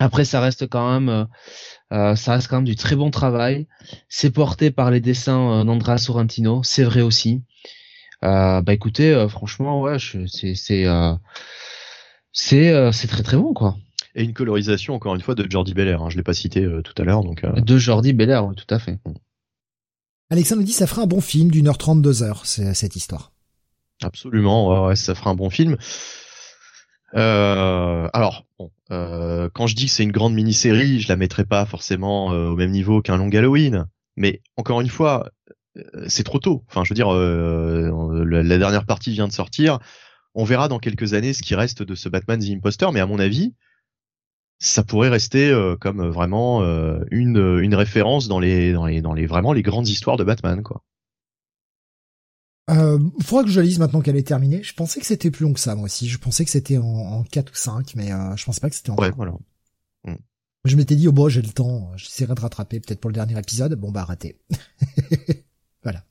Après 0.00 0.24
ça 0.24 0.40
reste 0.40 0.68
quand 0.68 1.00
même 1.00 1.26
ça 1.90 2.32
reste 2.34 2.48
quand 2.48 2.56
même 2.56 2.64
du 2.64 2.76
très 2.76 2.96
bon 2.96 3.10
travail. 3.10 3.66
C'est 4.08 4.30
porté 4.30 4.70
par 4.70 4.90
les 4.90 5.00
dessins 5.00 5.64
d'Andrea 5.64 5.98
Sorrentino 5.98 6.62
c'est 6.62 6.84
vrai 6.84 7.00
aussi. 7.00 7.42
Euh, 8.24 8.60
bah 8.62 8.72
écoutez, 8.72 9.12
euh, 9.12 9.28
franchement, 9.28 9.80
ouais, 9.80 9.98
c'est 9.98 10.54
c'est 10.54 10.86
euh, 10.86 11.14
c'est 12.32 12.92
c'est 12.92 13.08
très 13.08 13.22
très 13.22 13.36
bon 13.36 13.54
quoi. 13.54 13.76
Et 14.18 14.24
une 14.24 14.34
colorisation 14.34 14.94
encore 14.94 15.14
une 15.14 15.20
fois 15.20 15.34
de 15.34 15.48
Jordi 15.48 15.74
Belair. 15.74 16.02
Hein, 16.02 16.10
je 16.10 16.16
l'ai 16.16 16.22
pas 16.22 16.34
cité 16.34 16.66
tout 16.82 16.94
à 17.00 17.04
l'heure, 17.04 17.22
donc. 17.22 17.46
De 17.46 17.78
Jordi 17.78 18.12
Belair, 18.12 18.44
oui, 18.46 18.54
tout 18.56 18.74
à 18.74 18.78
fait. 18.78 18.98
Alexandre 20.30 20.60
nous 20.60 20.66
dit 20.66 20.72
ça 20.72 20.86
fera 20.86 21.02
un 21.02 21.06
bon 21.06 21.20
film 21.20 21.50
d'une 21.50 21.68
heure 21.68 21.78
trente, 21.78 22.02
deux 22.02 22.22
heures, 22.22 22.44
cette 22.44 22.96
histoire. 22.96 23.32
Absolument, 24.02 24.86
ouais, 24.86 24.96
ça 24.96 25.14
fera 25.14 25.30
un 25.30 25.34
bon 25.34 25.50
film. 25.50 25.76
Euh, 27.14 28.08
alors, 28.12 28.44
bon, 28.58 28.70
euh, 28.90 29.48
quand 29.54 29.66
je 29.66 29.74
dis 29.74 29.86
que 29.86 29.92
c'est 29.92 30.02
une 30.02 30.12
grande 30.12 30.34
mini-série, 30.34 31.00
je 31.00 31.08
la 31.08 31.16
mettrai 31.16 31.44
pas 31.44 31.64
forcément 31.64 32.26
au 32.26 32.56
même 32.56 32.70
niveau 32.70 33.00
qu'un 33.00 33.16
long 33.16 33.30
Halloween. 33.30 33.86
Mais 34.16 34.42
encore 34.56 34.80
une 34.80 34.88
fois, 34.88 35.30
euh, 35.76 36.04
c'est 36.08 36.24
trop 36.24 36.38
tôt. 36.38 36.64
Enfin, 36.68 36.84
je 36.84 36.90
veux 36.90 36.94
dire, 36.94 37.12
euh, 37.14 38.24
la, 38.24 38.58
dernière 38.58 38.84
partie 38.84 39.12
vient 39.12 39.28
de 39.28 39.32
sortir. 39.32 39.78
On 40.34 40.44
verra 40.44 40.68
dans 40.68 40.78
quelques 40.78 41.14
années 41.14 41.32
ce 41.32 41.42
qui 41.42 41.54
reste 41.54 41.82
de 41.82 41.94
ce 41.94 42.08
Batman 42.08 42.38
The 42.40 42.50
Imposter, 42.50 42.88
mais 42.92 43.00
à 43.00 43.06
mon 43.06 43.18
avis, 43.18 43.54
ça 44.58 44.82
pourrait 44.82 45.08
rester 45.08 45.50
euh, 45.50 45.76
comme 45.76 46.08
vraiment 46.08 46.62
une, 47.10 47.58
une 47.62 47.74
référence 47.74 48.28
dans 48.28 48.40
les, 48.40 48.72
dans 48.72 48.86
les 48.86 49.00
dans 49.00 49.14
les 49.14 49.26
vraiment 49.26 49.52
les 49.52 49.62
grandes 49.62 49.88
histoires 49.88 50.16
de 50.16 50.24
Batman, 50.24 50.62
quoi. 50.62 50.82
Euh, 52.70 52.98
faudra 53.22 53.44
que 53.44 53.50
je 53.50 53.60
lise 53.60 53.78
maintenant 53.78 54.00
qu'elle 54.02 54.16
est 54.16 54.26
terminée. 54.26 54.62
Je 54.62 54.74
pensais 54.74 55.00
que 55.00 55.06
c'était 55.06 55.30
plus 55.30 55.44
long 55.44 55.52
que 55.54 55.60
ça, 55.60 55.74
moi 55.74 55.86
aussi. 55.86 56.08
Je 56.08 56.18
pensais 56.18 56.44
que 56.44 56.50
c'était 56.50 56.76
en, 56.76 56.84
en 56.84 57.24
4 57.24 57.50
ou 57.50 57.54
5, 57.54 57.94
mais 57.94 58.12
euh, 58.12 58.36
je 58.36 58.44
pensais 58.44 58.60
pas 58.60 58.68
que 58.68 58.76
c'était 58.76 58.90
en 58.90 58.96
Ouais, 58.96 59.10
voilà. 59.16 59.32
Hmm. 60.04 60.16
Je 60.64 60.76
m'étais 60.76 60.94
dit, 60.94 61.08
oh 61.08 61.12
bon, 61.12 61.28
j'ai 61.28 61.40
le 61.40 61.48
temps, 61.48 61.90
j'essaierai 61.96 62.34
de 62.34 62.40
rattraper 62.40 62.80
peut-être 62.80 63.00
pour 63.00 63.08
le 63.08 63.14
dernier 63.14 63.38
épisode. 63.38 63.74
Bon, 63.74 63.90
bah, 63.90 64.04
raté. 64.04 64.38
Voilà. 65.84 66.02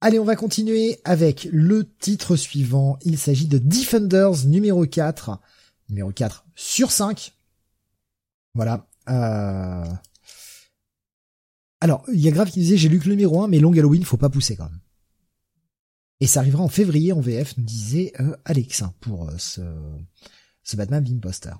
Allez, 0.00 0.18
on 0.18 0.24
va 0.24 0.34
continuer 0.34 0.98
avec 1.04 1.48
le 1.52 1.88
titre 1.88 2.34
suivant. 2.34 2.98
Il 3.02 3.16
s'agit 3.16 3.46
de 3.46 3.58
Defenders 3.58 4.46
numéro 4.46 4.84
4. 4.84 5.38
Numéro 5.88 6.12
4 6.12 6.44
sur 6.54 6.90
5. 6.90 7.32
Voilà. 8.54 8.86
Euh... 9.08 9.92
Alors, 11.80 12.04
il 12.12 12.20
y 12.20 12.28
a 12.28 12.32
Grave 12.32 12.50
qui 12.50 12.60
disait, 12.60 12.76
j'ai 12.76 12.88
lu 12.88 12.98
que 12.98 13.08
le 13.08 13.14
numéro 13.14 13.42
1, 13.42 13.48
mais 13.48 13.60
Long 13.60 13.72
Halloween, 13.72 14.04
faut 14.04 14.16
pas 14.16 14.28
pousser 14.28 14.56
quand 14.56 14.68
même. 14.68 14.80
Et 16.20 16.26
ça 16.26 16.40
arrivera 16.40 16.64
en 16.64 16.68
février 16.68 17.12
en 17.12 17.20
VF, 17.20 17.56
nous 17.56 17.64
disait 17.64 18.12
euh, 18.20 18.36
Alex, 18.44 18.82
hein, 18.82 18.92
pour 19.00 19.28
euh, 19.28 19.38
ce, 19.38 19.60
ce 20.64 20.76
Batman 20.76 21.20
Poster. 21.20 21.54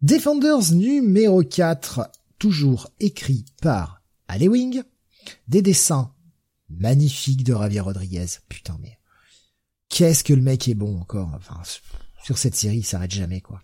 Defenders 0.00 0.72
numéro 0.72 1.42
4, 1.42 2.08
toujours 2.38 2.90
écrit 3.00 3.44
par 3.60 4.02
Wing. 4.30 4.82
Des 5.48 5.62
dessins 5.62 6.12
magnifiques 6.68 7.44
de 7.44 7.52
Javier 7.52 7.80
Rodriguez. 7.80 8.26
Putain, 8.48 8.78
mais 8.80 8.98
qu'est-ce 9.88 10.24
que 10.24 10.32
le 10.32 10.42
mec 10.42 10.68
est 10.68 10.74
bon 10.74 11.00
encore. 11.00 11.38
Sur 12.22 12.38
cette 12.38 12.54
série, 12.54 12.78
il 12.78 12.84
s'arrête 12.84 13.10
jamais, 13.10 13.40
quoi. 13.40 13.60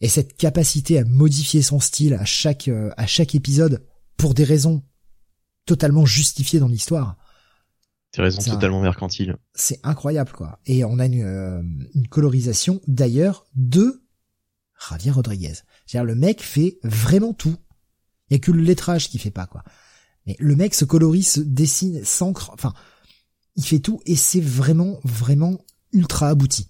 Et 0.00 0.08
cette 0.08 0.36
capacité 0.36 0.98
à 0.98 1.04
modifier 1.04 1.62
son 1.62 1.78
style 1.78 2.14
à 2.14 2.24
chaque, 2.24 2.68
euh, 2.68 2.90
à 2.96 3.06
chaque 3.06 3.34
épisode 3.34 3.84
pour 4.16 4.34
des 4.34 4.44
raisons 4.44 4.82
totalement 5.66 6.06
justifiées 6.06 6.58
dans 6.58 6.68
l'histoire. 6.68 7.16
Des 8.14 8.22
raisons 8.22 8.42
totalement 8.42 8.80
mercantiles. 8.80 9.36
C'est 9.54 9.78
incroyable, 9.82 10.32
quoi. 10.32 10.58
Et 10.66 10.84
on 10.84 10.98
a 10.98 11.06
une, 11.06 11.22
euh, 11.22 11.62
une 11.94 12.08
colorisation, 12.08 12.80
d'ailleurs, 12.86 13.46
de 13.54 14.02
Javier 14.88 15.10
Rodriguez. 15.10 15.54
C'est-à-dire, 15.86 16.06
le 16.06 16.14
mec 16.14 16.42
fait 16.42 16.78
vraiment 16.82 17.34
tout. 17.34 17.56
Il 18.28 18.34
y 18.34 18.36
a 18.36 18.38
que 18.38 18.50
le 18.50 18.62
lettrage 18.62 19.10
qui 19.10 19.18
fait 19.18 19.30
pas, 19.30 19.46
quoi. 19.46 19.62
Mais 20.26 20.36
le 20.38 20.56
mec 20.56 20.74
se 20.74 20.84
colorise, 20.84 21.28
se 21.28 21.40
dessine, 21.40 22.04
s'ancre, 22.04 22.50
enfin, 22.52 22.72
il 23.56 23.64
fait 23.64 23.80
tout 23.80 24.00
et 24.06 24.16
c'est 24.16 24.40
vraiment, 24.40 25.00
vraiment 25.04 25.58
ultra 25.92 26.28
abouti. 26.28 26.69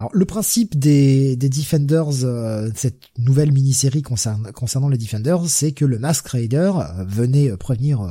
Alors, 0.00 0.10
le 0.14 0.24
principe 0.24 0.78
des, 0.78 1.36
des 1.36 1.50
Defenders, 1.50 2.24
euh, 2.24 2.70
cette 2.74 3.02
nouvelle 3.18 3.52
mini-série 3.52 4.00
concernant 4.02 4.88
les 4.88 4.96
Defenders, 4.96 5.46
c'est 5.46 5.72
que 5.72 5.84
le 5.84 5.98
Mask 5.98 6.26
Raider 6.28 6.72
euh, 6.74 7.04
venait 7.04 7.54
prévenir 7.58 8.00
euh, 8.00 8.10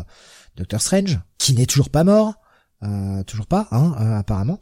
Doctor 0.56 0.80
Strange, 0.82 1.20
qui 1.40 1.56
n'est 1.56 1.66
toujours 1.66 1.90
pas 1.90 2.03
mort, 2.03 2.36
toujours 3.26 3.48
pas, 3.48 3.68
hein, 3.72 3.94
apparemment. 4.18 4.60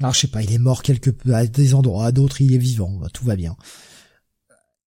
Alors 0.00 0.14
je 0.14 0.20
sais 0.20 0.28
pas, 0.28 0.42
il 0.42 0.52
est 0.52 0.58
mort 0.58 0.82
quelque 0.82 1.10
peu 1.10 1.34
à 1.34 1.46
des 1.46 1.74
endroits, 1.74 2.06
à 2.06 2.12
d'autres 2.12 2.40
il 2.40 2.54
est 2.54 2.58
vivant, 2.58 3.00
tout 3.12 3.24
va 3.24 3.36
bien. 3.36 3.56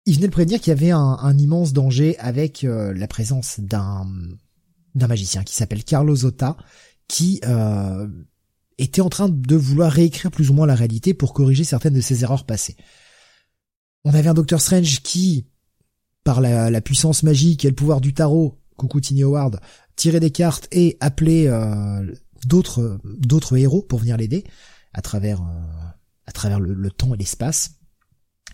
Il 0.04 0.16
venait 0.16 0.26
de 0.26 0.32
prévenir 0.32 0.60
qu'il 0.60 0.70
y 0.70 0.76
avait 0.76 0.90
un, 0.90 1.38
immense 1.38 1.72
danger 1.72 2.18
avec 2.18 2.62
la 2.62 3.06
présence 3.08 3.60
d'un 3.60 4.06
d'un 4.94 5.06
magicien 5.06 5.42
qui 5.44 5.54
s'appelle 5.54 5.84
Carlos 5.84 6.16
Zota, 6.16 6.56
qui 7.08 7.40
euh, 7.44 8.08
était 8.82 9.00
en 9.00 9.08
train 9.08 9.28
de 9.28 9.56
vouloir 9.56 9.90
réécrire 9.90 10.30
plus 10.30 10.50
ou 10.50 10.54
moins 10.54 10.66
la 10.66 10.74
réalité 10.74 11.14
pour 11.14 11.32
corriger 11.32 11.64
certaines 11.64 11.94
de 11.94 12.00
ses 12.00 12.22
erreurs 12.22 12.44
passées. 12.44 12.76
On 14.04 14.14
avait 14.14 14.28
un 14.28 14.34
Docteur 14.34 14.60
Strange 14.60 15.00
qui, 15.02 15.46
par 16.24 16.40
la, 16.40 16.80
puissance 16.80 17.22
magique 17.22 17.64
et 17.64 17.68
le 17.68 17.74
pouvoir 17.74 18.00
du 18.00 18.14
tarot, 18.14 18.58
coucou 18.76 19.00
Tiny 19.00 19.22
Howard, 19.22 19.60
tirait 19.96 20.20
des 20.20 20.30
cartes 20.30 20.68
et 20.72 20.96
appelait 21.00 21.46
euh, 21.46 22.12
d'autres 22.46 23.56
héros 23.56 23.82
pour 23.82 24.00
venir 24.00 24.16
l'aider 24.16 24.44
à 24.92 25.02
travers 25.02 25.40
euh, 25.40 26.58
le, 26.58 26.90
temps 26.90 27.14
et 27.14 27.16
l'espace. 27.16 27.76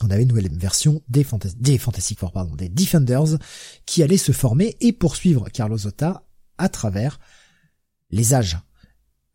On 0.03 0.11
avait 0.11 0.23
une 0.23 0.29
nouvelle 0.29 0.51
version 0.57 1.03
des, 1.09 1.27
des 1.57 1.79
Fantastic 1.79 2.19
Four, 2.19 2.33
pardon, 2.33 2.55
des 2.55 2.69
Defenders, 2.69 3.39
qui 3.87 4.03
allait 4.03 4.17
se 4.17 4.33
former 4.33 4.77
et 4.81 4.93
poursuivre 4.93 5.49
Carlos 5.51 5.79
Zota 5.79 6.23
à 6.59 6.69
travers 6.69 7.19
les 8.11 8.35
âges, 8.35 8.59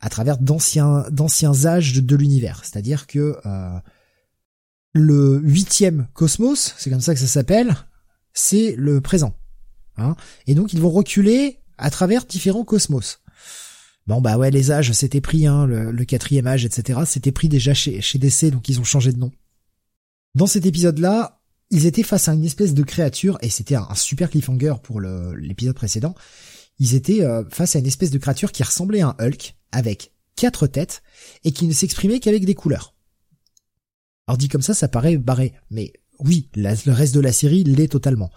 à 0.04 0.10
travers 0.10 0.38
d'anciens 0.38 1.06
d'anciens 1.12 1.66
âges 1.66 1.94
de, 1.94 2.16
l'univers. 2.18 2.60
C'est-à-dire 2.64 3.08
que 3.08 3.38
euh, 3.46 3.80
le 4.92 5.40
huitième 5.42 6.08
cosmos, 6.14 6.76
c'est 6.78 6.90
comme 6.90 7.02
ça 7.02 7.14
que 7.14 7.22
ça 7.22 7.28
s'appelle, 7.28 7.74
c'est 8.34 8.76
le 8.78 9.00
présent. 9.00 9.34
Hein 9.98 10.16
et 10.46 10.56
donc 10.56 10.74
ils 10.74 10.82
vont 10.82 10.90
reculer 10.90 11.60
à 11.78 11.90
travers 11.90 12.26
différents 12.26 12.66
cosmos. 12.66 13.22
Bon 14.06 14.20
bah 14.20 14.38
ouais, 14.38 14.52
les 14.52 14.72
âges, 14.72 14.92
c'était 14.92 15.22
pris, 15.22 15.48
hein, 15.48 15.66
le, 15.66 16.04
quatrième 16.04 16.48
âge, 16.48 16.66
etc. 16.66 17.00
C'était 17.06 17.32
pris 17.32 17.48
déjà 17.48 17.74
chez, 17.74 18.02
chez 18.02 18.20
DC, 18.20 18.52
donc 18.52 18.68
ils 18.68 18.82
ont 18.82 18.84
changé 18.84 19.14
de 19.14 19.20
nom. 19.20 19.32
Dans 20.36 20.48
cet 20.48 20.66
épisode-là, 20.66 21.40
ils 21.70 21.86
étaient 21.86 22.04
face 22.04 22.28
à 22.28 22.34
une 22.34 22.44
espèce 22.44 22.74
de 22.74 22.84
créature, 22.84 23.38
et 23.42 23.50
c'était 23.50 23.76
un, 23.76 23.96
super 23.96 24.30
cliffhanger 24.30 24.76
pour 24.84 25.00
l'épisode 25.00 25.76
précédent 25.76 26.14
ils 26.80 26.96
étaient 26.96 27.22
euh, 27.22 27.44
face 27.50 27.76
à 27.76 27.80
une 27.80 27.86
espèce 27.86 28.12
de 28.12 28.18
créature 28.18 28.52
qui 28.52 28.64
ressemblait 28.64 29.02
à 29.02 29.10
un 29.10 29.16
Hulk, 29.20 29.56
avec 29.74 30.12
quatre 30.36 30.68
têtes, 30.68 31.04
et 31.44 31.52
qui 31.52 31.68
ne 31.68 31.74
s'exprimait 31.74 32.20
qu'avec 32.20 32.46
des 32.46 32.56
couleurs. 32.56 32.96
Alors 34.28 34.38
dit 34.38 34.48
comme 34.48 34.62
ça, 34.62 34.74
ça 34.74 34.88
paraît 34.88 35.18
barré, 35.18 35.54
mais 35.70 35.94
oui, 36.20 36.50
le 36.56 36.92
reste 36.92 37.14
de 37.14 37.20
la 37.20 37.34
série 37.34 37.64
l'est 37.64 37.90
totalement. 37.90 38.32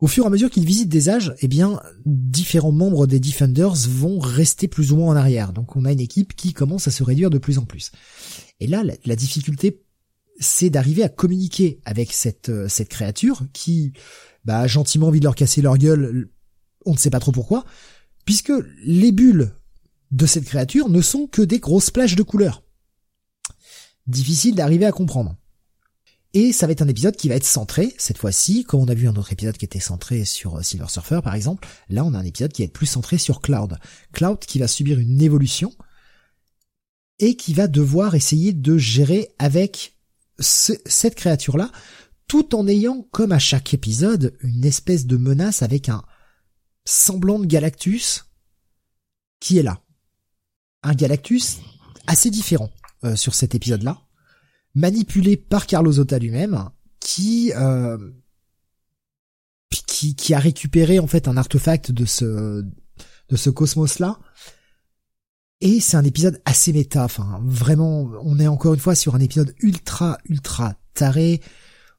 Au 0.00 0.06
fur 0.06 0.24
et 0.24 0.26
à 0.28 0.30
mesure 0.30 0.48
qu'ils 0.48 0.64
visitent 0.64 0.88
des 0.88 1.08
âges, 1.08 1.34
eh 1.40 1.48
bien, 1.48 1.80
différents 2.06 2.70
membres 2.70 3.08
des 3.08 3.18
Defenders 3.18 3.74
vont 3.88 4.20
rester 4.20 4.68
plus 4.68 4.92
ou 4.92 4.96
moins 4.96 5.12
en 5.12 5.16
arrière. 5.16 5.52
Donc 5.52 5.74
on 5.74 5.84
a 5.84 5.92
une 5.92 6.00
équipe 6.00 6.36
qui 6.36 6.52
commence 6.52 6.86
à 6.86 6.92
se 6.92 7.02
réduire 7.02 7.30
de 7.30 7.38
plus 7.38 7.58
en 7.58 7.64
plus. 7.64 7.90
Et 8.60 8.68
là, 8.68 8.84
la, 9.04 9.16
difficulté, 9.16 9.82
c'est 10.38 10.70
d'arriver 10.70 11.02
à 11.02 11.08
communiquer 11.08 11.80
avec 11.84 12.12
cette, 12.12 12.48
euh, 12.48 12.68
créature 12.88 13.42
qui, 13.52 13.92
bah, 14.44 14.68
gentiment 14.68 15.08
envie 15.08 15.18
de 15.18 15.24
leur 15.24 15.34
casser 15.34 15.62
leur 15.62 15.78
gueule 15.78 16.30
on 16.86 16.92
ne 16.92 16.98
sait 16.98 17.10
pas 17.10 17.20
trop 17.20 17.32
pourquoi, 17.32 17.64
puisque 18.24 18.52
les 18.84 19.12
bulles 19.12 19.52
de 20.10 20.26
cette 20.26 20.44
créature 20.44 20.88
ne 20.88 21.00
sont 21.00 21.26
que 21.26 21.42
des 21.42 21.58
grosses 21.58 21.90
plages 21.90 22.16
de 22.16 22.22
couleurs. 22.22 22.62
Difficile 24.06 24.54
d'arriver 24.54 24.86
à 24.86 24.92
comprendre. 24.92 25.36
Et 26.34 26.52
ça 26.52 26.66
va 26.66 26.72
être 26.72 26.82
un 26.82 26.88
épisode 26.88 27.16
qui 27.16 27.28
va 27.28 27.36
être 27.36 27.44
centré, 27.44 27.94
cette 27.98 28.18
fois-ci, 28.18 28.64
comme 28.64 28.80
on 28.80 28.88
a 28.88 28.94
vu 28.94 29.08
un 29.08 29.16
autre 29.16 29.32
épisode 29.32 29.56
qui 29.56 29.64
était 29.64 29.80
centré 29.80 30.24
sur 30.24 30.56
euh, 30.56 30.62
Silver 30.62 30.88
Surfer 30.88 31.20
par 31.24 31.34
exemple, 31.34 31.66
là 31.88 32.04
on 32.04 32.12
a 32.12 32.18
un 32.18 32.24
épisode 32.24 32.52
qui 32.52 32.62
va 32.62 32.66
être 32.66 32.72
plus 32.72 32.86
centré 32.86 33.16
sur 33.16 33.40
Cloud. 33.40 33.78
Cloud 34.12 34.38
qui 34.40 34.58
va 34.58 34.68
subir 34.68 34.98
une 34.98 35.22
évolution 35.22 35.72
et 37.18 37.34
qui 37.34 37.54
va 37.54 37.66
devoir 37.66 38.14
essayer 38.14 38.52
de 38.52 38.76
gérer 38.76 39.30
avec 39.38 39.96
cette 40.38 41.16
créature-là, 41.16 41.72
tout 42.28 42.54
en 42.54 42.68
ayant, 42.68 43.08
comme 43.10 43.32
à 43.32 43.38
chaque 43.38 43.74
épisode, 43.74 44.36
une 44.42 44.64
espèce 44.64 45.06
de 45.06 45.16
menace 45.16 45.62
avec 45.62 45.88
un, 45.88 46.04
semblant 46.84 47.38
de 47.38 47.46
Galactus 47.46 48.26
qui 49.40 49.58
est 49.58 49.62
là. 49.62 49.82
Un 50.88 50.94
Galactus 50.94 51.58
assez 52.06 52.30
différent 52.30 52.70
euh, 53.04 53.14
sur 53.14 53.34
cet 53.34 53.54
épisode-là, 53.54 54.00
manipulé 54.74 55.36
par 55.36 55.66
Carlos 55.66 55.92
Zota 55.92 56.18
lui-même, 56.18 56.70
qui, 56.98 57.52
euh, 57.54 57.98
qui 59.86 60.14
qui 60.14 60.32
a 60.32 60.38
récupéré 60.38 60.98
en 60.98 61.06
fait 61.06 61.28
un 61.28 61.36
artefact 61.36 61.92
de 61.92 62.06
ce 62.06 62.64
de 63.28 63.36
ce 63.36 63.50
cosmos-là. 63.50 64.18
Et 65.60 65.80
c'est 65.80 65.98
un 65.98 66.04
épisode 66.04 66.40
assez 66.46 66.72
méta, 66.72 67.04
enfin 67.04 67.40
vraiment, 67.44 68.10
on 68.22 68.38
est 68.38 68.46
encore 68.46 68.72
une 68.72 68.80
fois 68.80 68.94
sur 68.94 69.14
un 69.14 69.20
épisode 69.20 69.54
ultra 69.60 70.16
ultra 70.24 70.74
taré. 70.94 71.42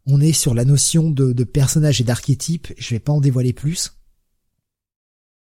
On 0.07 0.19
est 0.19 0.33
sur 0.33 0.55
la 0.55 0.65
notion 0.65 1.11
de, 1.11 1.33
de 1.33 1.43
personnage 1.43 2.01
et 2.01 2.03
d'archétype. 2.03 2.73
Je 2.77 2.89
vais 2.95 2.99
pas 2.99 3.13
en 3.13 3.21
dévoiler 3.21 3.53
plus 3.53 3.91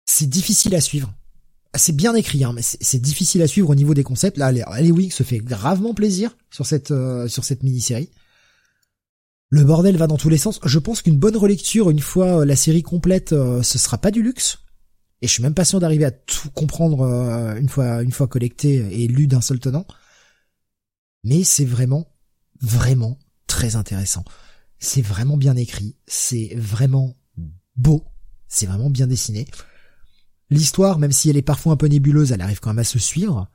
c'est 0.08 0.26
difficile 0.26 0.74
à 0.74 0.80
suivre. 0.80 1.12
C'est 1.74 1.94
bien 1.94 2.14
écrit, 2.14 2.44
hein, 2.44 2.52
mais 2.54 2.62
c'est 2.62 3.00
difficile 3.00 3.42
à 3.42 3.46
suivre 3.46 3.68
au 3.68 3.74
niveau 3.74 3.92
des 3.92 4.02
concepts. 4.02 4.38
Là, 4.38 4.46
Ali 4.66 4.90
Wing 4.90 5.10
se 5.10 5.22
fait 5.22 5.38
gravement 5.38 5.92
plaisir 5.92 6.36
sur 6.50 6.64
cette 6.64 6.90
euh, 6.90 7.28
cette 7.28 7.62
mini-série. 7.62 8.10
Le 9.50 9.64
bordel 9.64 9.96
va 9.96 10.06
dans 10.06 10.16
tous 10.16 10.30
les 10.30 10.38
sens. 10.38 10.60
Je 10.64 10.78
pense 10.78 11.02
qu'une 11.02 11.18
bonne 11.18 11.36
relecture, 11.36 11.90
une 11.90 12.00
fois 12.00 12.40
euh, 12.40 12.44
la 12.46 12.56
série 12.56 12.82
complète, 12.82 13.32
euh, 13.32 13.62
ce 13.62 13.78
sera 13.78 13.98
pas 13.98 14.10
du 14.10 14.22
luxe. 14.22 14.58
Et 15.20 15.26
je 15.26 15.32
suis 15.32 15.42
même 15.42 15.54
pas 15.54 15.64
sûr 15.64 15.80
d'arriver 15.80 16.04
à 16.04 16.10
tout 16.10 16.48
comprendre 16.50 17.02
une 17.56 17.68
fois 17.68 18.02
une 18.02 18.12
fois 18.12 18.28
collecté 18.28 19.02
et 19.02 19.08
lu 19.08 19.26
d'un 19.26 19.40
seul 19.40 19.58
tenant. 19.58 19.84
Mais 21.24 21.42
c'est 21.42 21.64
vraiment, 21.64 22.12
vraiment 22.60 23.18
très 23.48 23.74
intéressant. 23.74 24.24
C'est 24.78 25.02
vraiment 25.02 25.36
bien 25.36 25.56
écrit. 25.56 25.96
C'est 26.06 26.54
vraiment 26.54 27.16
beau. 27.74 28.04
C'est 28.46 28.66
vraiment 28.66 28.90
bien 28.90 29.08
dessiné. 29.08 29.48
L'histoire, 30.50 30.98
même 30.98 31.12
si 31.12 31.28
elle 31.28 31.36
est 31.36 31.42
parfois 31.42 31.74
un 31.74 31.76
peu 31.76 31.86
nébuleuse, 31.86 32.32
elle 32.32 32.40
arrive 32.40 32.60
quand 32.60 32.70
même 32.70 32.78
à 32.78 32.84
se 32.84 32.98
suivre. 32.98 33.50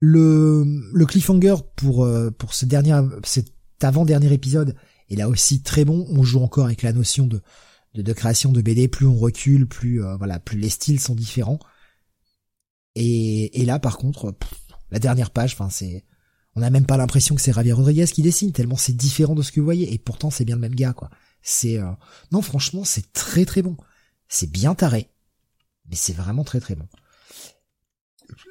Le, 0.00 0.64
cliffhanger 1.06 1.56
pour, 1.74 2.04
euh, 2.04 2.30
pour 2.30 2.54
ce 2.54 2.64
dernier, 2.64 2.98
cet 3.24 3.52
avant-dernier 3.82 4.32
épisode 4.32 4.74
est 5.10 5.16
là 5.16 5.28
aussi 5.28 5.62
très 5.62 5.84
bon. 5.84 6.06
On 6.10 6.22
joue 6.22 6.40
encore 6.40 6.66
avec 6.66 6.82
la 6.82 6.92
notion 6.92 7.26
de, 7.26 7.42
de, 7.94 8.12
création 8.12 8.52
de 8.52 8.62
BD. 8.62 8.88
Plus 8.88 9.06
on 9.06 9.16
recule, 9.16 9.66
plus, 9.66 10.02
euh, 10.02 10.16
voilà, 10.16 10.38
plus 10.38 10.58
les 10.58 10.70
styles 10.70 11.00
sont 11.00 11.14
différents. 11.14 11.58
Et, 12.94 13.60
et 13.60 13.64
là, 13.66 13.78
par 13.78 13.98
contre, 13.98 14.34
la 14.90 14.98
dernière 14.98 15.30
page, 15.30 15.52
enfin, 15.54 15.68
c'est, 15.68 16.04
on 16.54 16.60
n'a 16.60 16.70
même 16.70 16.86
pas 16.86 16.96
l'impression 16.96 17.34
que 17.34 17.42
c'est 17.42 17.52
Javier 17.52 17.72
Rodriguez 17.72 18.06
qui 18.06 18.22
dessine, 18.22 18.52
tellement 18.52 18.76
c'est 18.76 18.94
différent 18.94 19.34
de 19.34 19.42
ce 19.42 19.52
que 19.52 19.60
vous 19.60 19.66
voyez. 19.66 19.92
Et 19.92 19.98
pourtant, 19.98 20.30
c'est 20.30 20.46
bien 20.46 20.56
le 20.56 20.62
même 20.62 20.74
gars, 20.74 20.94
quoi. 20.94 21.10
C'est, 21.42 21.78
euh, 21.78 21.90
non, 22.32 22.40
franchement, 22.40 22.84
c'est 22.84 23.12
très 23.12 23.44
très 23.44 23.60
bon. 23.60 23.76
C'est 24.28 24.50
bien 24.50 24.74
taré 24.74 25.10
mais 25.88 25.96
c'est 25.96 26.12
vraiment 26.12 26.44
très 26.44 26.60
très 26.60 26.74
bon. 26.74 26.88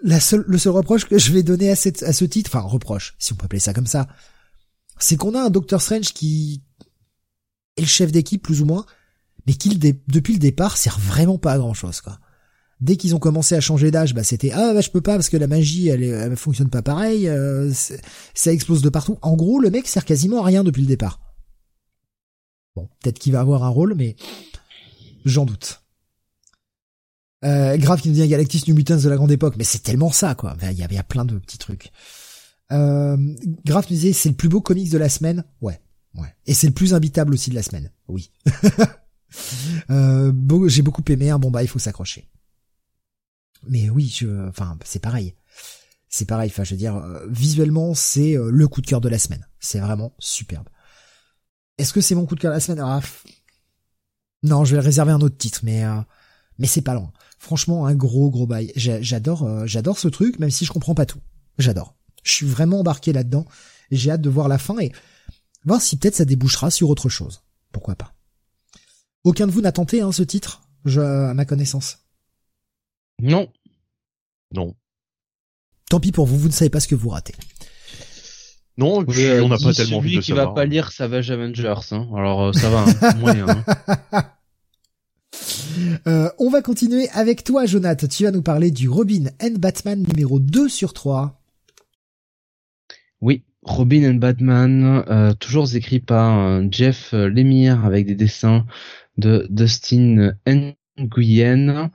La 0.03 0.20
seule, 0.20 0.45
le 0.48 0.57
seul 0.57 0.74
reproche 0.74 1.06
que 1.06 1.18
je 1.18 1.32
vais 1.32 1.44
donner 1.44 1.70
à, 1.70 1.76
cette, 1.76 2.03
à 2.03 2.14
ce 2.14 2.26
titre, 2.26 2.49
enfin 2.53 2.66
reproche, 2.66 3.16
si 3.20 3.34
on 3.34 3.36
peut 3.36 3.45
appeler 3.45 3.60
ça 3.60 3.74
comme 3.74 3.88
ça, 3.88 4.07
c'est 4.99 5.18
qu'on 5.18 5.36
a 5.36 5.41
un 5.41 5.49
Doctor 5.49 5.82
Strange 5.82 6.14
qui 6.14 6.64
est 7.78 7.82
le 7.82 7.88
chef 7.88 8.12
d'équipe 8.12 8.41
plus 8.41 8.62
ou 8.62 8.66
moins, 8.66 8.86
mais 9.45 9.53
qui 9.53 9.78
depuis 9.78 10.34
le 10.34 10.40
départ 10.40 10.78
sert 10.78 10.99
vraiment 10.99 11.38
pas 11.38 11.53
à 11.53 11.57
grand 11.57 11.74
chose 11.74 12.02
quoi. 12.02 12.20
Dès 12.82 12.98
qu'ils 12.98 13.16
ont 13.16 13.20
commencé 13.20 13.56
à 13.56 13.62
changer 13.62 13.90
d'âge, 13.90 14.14
bah 14.14 14.24
c'était 14.24 14.52
ah 14.52 14.74
bah 14.74 14.82
je 14.82 14.90
peux 14.90 15.02
pas 15.02 15.16
parce 15.16 15.30
que 15.30 15.38
la 15.38 15.48
magie 15.48 15.88
elle, 15.88 16.03
elle 16.03 16.36
fonctionne 16.36 16.70
pas 16.70 16.82
pareil, 16.82 17.28
euh, 17.28 17.72
ça 18.34 18.52
explose 18.52 18.82
de 18.82 18.90
partout. 18.90 19.18
En 19.22 19.36
gros 19.36 19.60
le 19.60 19.70
mec 19.70 19.88
sert 19.88 20.06
quasiment 20.06 20.41
à 20.41 20.45
rien 20.45 20.64
depuis 20.64 20.82
le 20.82 20.88
départ. 20.88 21.22
Bon 22.76 22.90
peut-être 23.02 23.20
qu'il 23.20 23.32
va 23.34 23.40
avoir 23.40 23.64
un 23.64 23.70
rôle, 23.70 23.95
mais 23.95 24.16
j'en 25.24 25.45
doute. 25.45 25.85
Euh, 27.45 27.77
grave 27.77 28.01
qui 28.01 28.09
nous 28.09 28.15
dit 28.15 28.27
Galactus 28.27 28.67
New 28.67 28.76
Mutants 28.76 28.97
de 28.97 29.09
la 29.09 29.17
grande 29.17 29.31
époque, 29.31 29.55
mais 29.57 29.63
c'est 29.63 29.84
tellement 29.84 30.11
ça 30.11 30.34
quoi. 30.35 30.57
Il 30.63 30.77
y 30.77 30.84
avait 30.84 31.01
plein 31.03 31.26
de 31.26 31.38
petits 31.38 31.59
trucs. 31.59 31.91
Euh, 32.72 33.17
Graf 33.65 33.89
nous 33.89 33.95
disait 33.95 34.13
c'est 34.13 34.30
le 34.30 34.35
plus 34.35 34.49
beau 34.49 34.61
comics 34.61 34.89
de 34.89 34.97
la 34.97 35.09
semaine. 35.09 35.43
Ouais, 35.61 35.80
ouais. 36.15 36.34
Et 36.47 36.53
c'est 36.53 36.67
le 36.67 36.73
plus 36.73 36.93
imbitable 36.93 37.34
aussi 37.34 37.49
de 37.49 37.55
la 37.55 37.63
semaine. 37.63 37.91
Oui. 38.07 38.31
euh, 39.89 40.34
J'ai 40.67 40.81
beaucoup 40.81 41.03
aimé. 41.09 41.31
Bon 41.39 41.51
bah 41.51 41.63
il 41.63 41.67
faut 41.67 41.80
s'accrocher. 41.80 42.27
Mais 43.67 43.89
oui, 43.89 44.13
je, 44.15 44.47
enfin 44.47 44.77
c'est 44.84 45.01
pareil. 45.01 45.35
C'est 46.09 46.26
pareil. 46.26 46.49
Enfin 46.49 46.63
je 46.63 46.72
veux 46.72 46.80
dire, 46.80 46.95
euh, 46.95 47.26
visuellement 47.30 47.93
c'est 47.93 48.38
euh, 48.38 48.49
le 48.49 48.67
coup 48.67 48.81
de 48.81 48.88
cœur 48.88 49.01
de 49.01 49.09
la 49.09 49.19
semaine. 49.19 49.47
C'est 49.59 49.80
vraiment 49.80 50.13
superbe. 50.17 50.69
Est-ce 51.77 51.93
que 51.93 52.01
c'est 52.01 52.15
mon 52.15 52.26
coup 52.26 52.35
de 52.35 52.39
cœur 52.39 52.51
de 52.51 52.55
la 52.55 52.61
semaine? 52.61 52.84
Ah, 52.84 53.01
Non, 54.41 54.65
je 54.65 54.76
vais 54.76 54.81
réserver 54.81 55.11
un 55.11 55.22
autre 55.22 55.38
titre, 55.38 55.59
mais 55.63 55.84
mais 56.57 56.67
c'est 56.67 56.81
pas 56.81 56.93
loin. 56.93 57.11
Franchement, 57.45 57.85
un 57.85 57.93
gros 57.93 58.31
gros 58.31 58.47
bail. 58.47 58.72
J'adore 58.76 59.43
euh, 59.43 59.67
j'adore 59.67 59.99
ce 59.99 60.07
truc, 60.07 60.39
même 60.39 60.49
si 60.49 60.65
je 60.65 60.72
comprends 60.72 60.95
pas 60.95 61.05
tout. 61.05 61.19
J'adore. 61.59 61.93
Je 62.23 62.31
suis 62.31 62.47
vraiment 62.47 62.80
embarqué 62.80 63.13
là-dedans. 63.13 63.45
J'ai 63.91 64.09
hâte 64.09 64.22
de 64.22 64.31
voir 64.31 64.47
la 64.47 64.57
fin 64.57 64.80
et 64.80 64.91
voir 65.63 65.80
si 65.80 65.95
peut-être 65.95 66.15
ça 66.15 66.26
débouchera 66.26 66.72
sur 66.72 66.89
autre 66.89 67.07
chose. 67.07 67.43
Pourquoi 67.72 67.93
pas. 67.93 68.15
Aucun 69.23 69.45
de 69.45 69.51
vous 69.51 69.61
n'a 69.61 69.72
tenté 69.72 70.01
hein, 70.01 70.11
ce 70.11 70.23
titre, 70.23 70.63
je, 70.85 71.01
à 71.01 71.35
ma 71.35 71.45
connaissance. 71.45 71.99
Non. 73.22 73.47
Non. 74.51 74.73
Tant 75.91 75.99
pis 75.99 76.11
pour 76.11 76.26
vous, 76.26 76.39
vous 76.39 76.47
ne 76.47 76.53
savez 76.53 76.72
pas 76.72 76.80
ce 76.80 76.88
que 76.88 76.95
vous 76.95 77.09
ratez. 77.09 77.35
Non, 78.76 79.03
et 79.03 79.05
puis 79.05 79.30
on 79.39 79.49
n'a 79.49 79.59
pas 79.59 79.72
tellement 79.72 79.97
envie 79.97 80.15
de 80.15 80.22
qui 80.22 80.31
va 80.31 80.47
pas 80.47 80.65
lire 80.65 80.91
Savage 80.91 81.30
Avengers, 81.30 81.76
hein. 81.91 82.09
alors 82.15 82.45
euh, 82.45 82.53
ça 82.53 82.72
va, 82.72 82.85
hein, 82.85 83.13
moyen. 83.19 83.45
Hein. 84.11 84.31
Euh, 86.07 86.30
on 86.40 86.49
va 86.49 86.62
continuer 86.62 87.07
avec 87.14 87.44
toi, 87.44 87.66
Jonathan. 87.66 88.07
Tu 88.07 88.24
vas 88.24 88.32
nous 88.32 88.41
parler 88.41 88.72
du 88.72 88.90
Robin 88.90 89.26
and 89.41 89.56
Batman 89.60 90.03
numéro 90.07 90.40
2 90.40 90.70
sur 90.70 90.94
3. 90.94 91.41
Oui, 93.22 93.44
Robin 93.64 94.12
and 94.12 94.16
Batman, 94.16 95.03
euh, 95.07 95.34
toujours 95.34 95.74
écrit 95.76 95.99
par 95.99 96.40
euh, 96.40 96.64
Jeff 96.70 97.14
Lemire 97.14 97.86
avec 97.86 98.06
des 98.06 98.16
dessins 98.16 98.66
de 99.18 99.48
Dustin 99.49 100.34
Nguyen. 100.98 101.91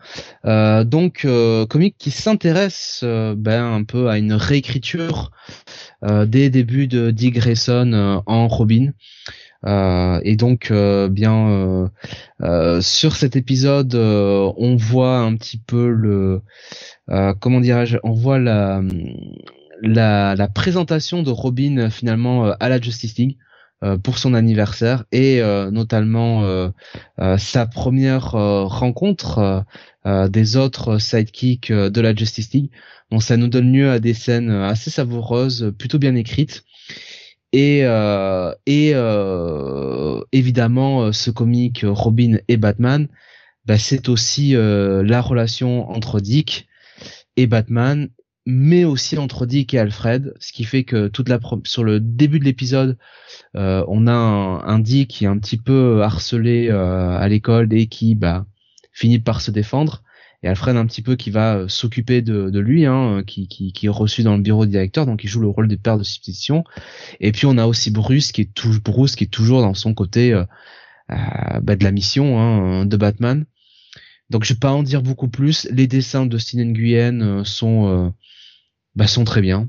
Donc, 0.85 1.27
comique 1.69 1.97
qui 1.99 2.11
s'intéresse 2.11 3.03
ben, 3.03 3.65
un 3.65 3.85
peu 3.85 4.09
à 4.09 4.19
une 4.19 4.33
réécriture 4.33 5.31
des 6.03 6.51
débuts 6.51 6.87
de 6.87 7.11
Dick 7.11 7.35
Grayson 7.35 8.23
en 8.27 8.49
Robin. 8.49 8.93
Euh, 9.66 10.20
et 10.24 10.37
donc 10.37 10.70
euh, 10.70 11.09
bien 11.09 11.91
euh, 12.41 12.81
sur 12.81 13.16
cet 13.16 13.37
épisode, 13.37 13.95
on 13.95 14.77
voit 14.77 15.19
un 15.19 15.37
petit 15.37 15.59
peu 15.59 15.89
le 15.89 16.43
comment 17.41 17.61
dirais-je, 17.61 17.99
on 18.05 18.12
voit 18.12 18.39
la, 18.39 18.82
la, 19.82 20.49
présentation 20.49 21.23
de 21.23 21.31
Robin 21.31 21.91
finalement 21.91 22.53
à 22.53 22.69
la 22.69 22.81
Justice 22.81 23.16
League 23.19 23.37
pour 24.03 24.19
son 24.19 24.35
anniversaire 24.35 25.05
et 25.11 25.43
notamment 25.70 26.73
sa 27.39 27.66
première 27.66 28.32
rencontre 28.32 29.65
des 30.07 30.57
autres 30.57 30.99
sidekicks 30.99 31.73
de 31.73 32.01
la 32.01 32.15
Justice 32.15 32.53
League. 32.53 32.70
Donc 33.11 33.24
ça 33.24 33.37
nous 33.37 33.49
donne 33.49 33.73
lieu 33.73 33.91
à 33.91 33.99
des 33.99 34.15
scènes 34.15 34.51
assez 34.51 34.91
savoureuses, 34.91 35.74
plutôt 35.77 35.99
bien 35.99 36.15
écrites 36.15 36.62
et 37.52 37.81
euh, 37.85 38.52
euh, 38.68 40.24
évidemment 40.32 41.02
euh, 41.02 41.12
ce 41.12 41.31
comique 41.31 41.85
Robin 41.85 42.39
et 42.48 42.56
Batman 42.56 43.09
bah, 43.66 43.78
c'est 43.78 44.09
aussi 44.09 44.52
la 44.55 45.20
relation 45.20 45.90
entre 45.90 46.20
Dick 46.20 46.68
et 47.36 47.47
Batman 47.47 48.09
mais 48.47 48.85
aussi 48.85 49.18
entre 49.18 49.47
Dick 49.47 49.74
et 49.74 49.78
Alfred 49.78 50.35
ce 50.40 50.52
qui 50.52 50.64
fait 50.64 50.85
que 50.85 51.09
toute 51.09 51.28
la 51.28 51.39
sur 51.64 51.85
le 51.85 52.01
début 52.01 52.39
de 52.39 52.44
l'épisode 52.44 52.97
on 53.55 54.06
a 54.06 54.12
un, 54.12 54.60
un, 54.60 54.78
Dick 54.78 55.09
qui 55.09 55.24
est 55.24 55.28
un 55.28 55.39
petit 55.39 55.59
peu 55.59 56.02
harcelé 56.02 56.70
à 56.70 57.28
l'école 57.28 57.72
et 57.74 57.86
qui 57.86 58.14
bah 58.14 58.47
finit 58.93 59.18
par 59.18 59.40
se 59.40 59.51
défendre 59.51 60.02
et 60.43 60.49
Alfred 60.49 60.77
un 60.77 60.87
petit 60.87 61.03
peu 61.03 61.17
qui 61.17 61.31
va 61.31 61.57
euh, 61.57 61.69
s'occuper 61.69 62.23
de, 62.23 62.51
de, 62.51 62.61
lui, 62.61 62.87
hein, 62.87 63.23
qui, 63.27 63.47
qui, 63.49 63.73
qui, 63.73 63.87
est 63.87 63.91
reçu 63.91 64.23
dans 64.23 64.37
le 64.37 64.43
bureau 64.43 64.65
directeur, 64.67 65.05
donc 65.05 65.23
il 65.25 65.29
joue 65.29 65.41
le 65.41 65.49
rôle 65.49 65.69
du 65.69 65.77
père 65.77 65.99
de 65.99 66.03
substitution. 66.03 66.65
Et 67.21 67.33
puis 67.33 67.47
on 67.47 67.59
a 67.59 67.67
aussi 67.67 67.91
Bruce 67.91 68.33
qui 68.33 68.43
est 68.43 68.55
toujours 68.55 68.83
Bruce 68.83 69.17
qui 69.17 69.25
est 69.25 69.29
toujours 69.29 69.61
dans 69.61 69.75
son 69.75 69.93
côté 69.93 70.33
euh, 70.33 70.45
euh, 71.11 71.17
bah, 71.62 71.77
de 71.77 71.85
la 71.85 71.91
mission 71.91 72.41
hein, 72.41 72.87
de 72.87 72.97
Batman. 72.97 73.45
Donc 74.31 74.45
je 74.45 74.55
vais 74.55 74.59
pas 74.59 74.73
en 74.73 74.83
dire 74.83 75.03
beaucoup 75.03 75.29
plus. 75.29 75.69
Les 75.73 75.87
dessins 75.87 76.25
de 76.25 76.39
Steven 76.39 76.73
Nguyen 76.73 77.45
sont 77.45 78.15
bah, 78.95 79.09
sont 79.09 79.25
très 79.25 79.41
bien. 79.41 79.69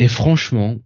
Et 0.00 0.08
franchement, 0.08 0.78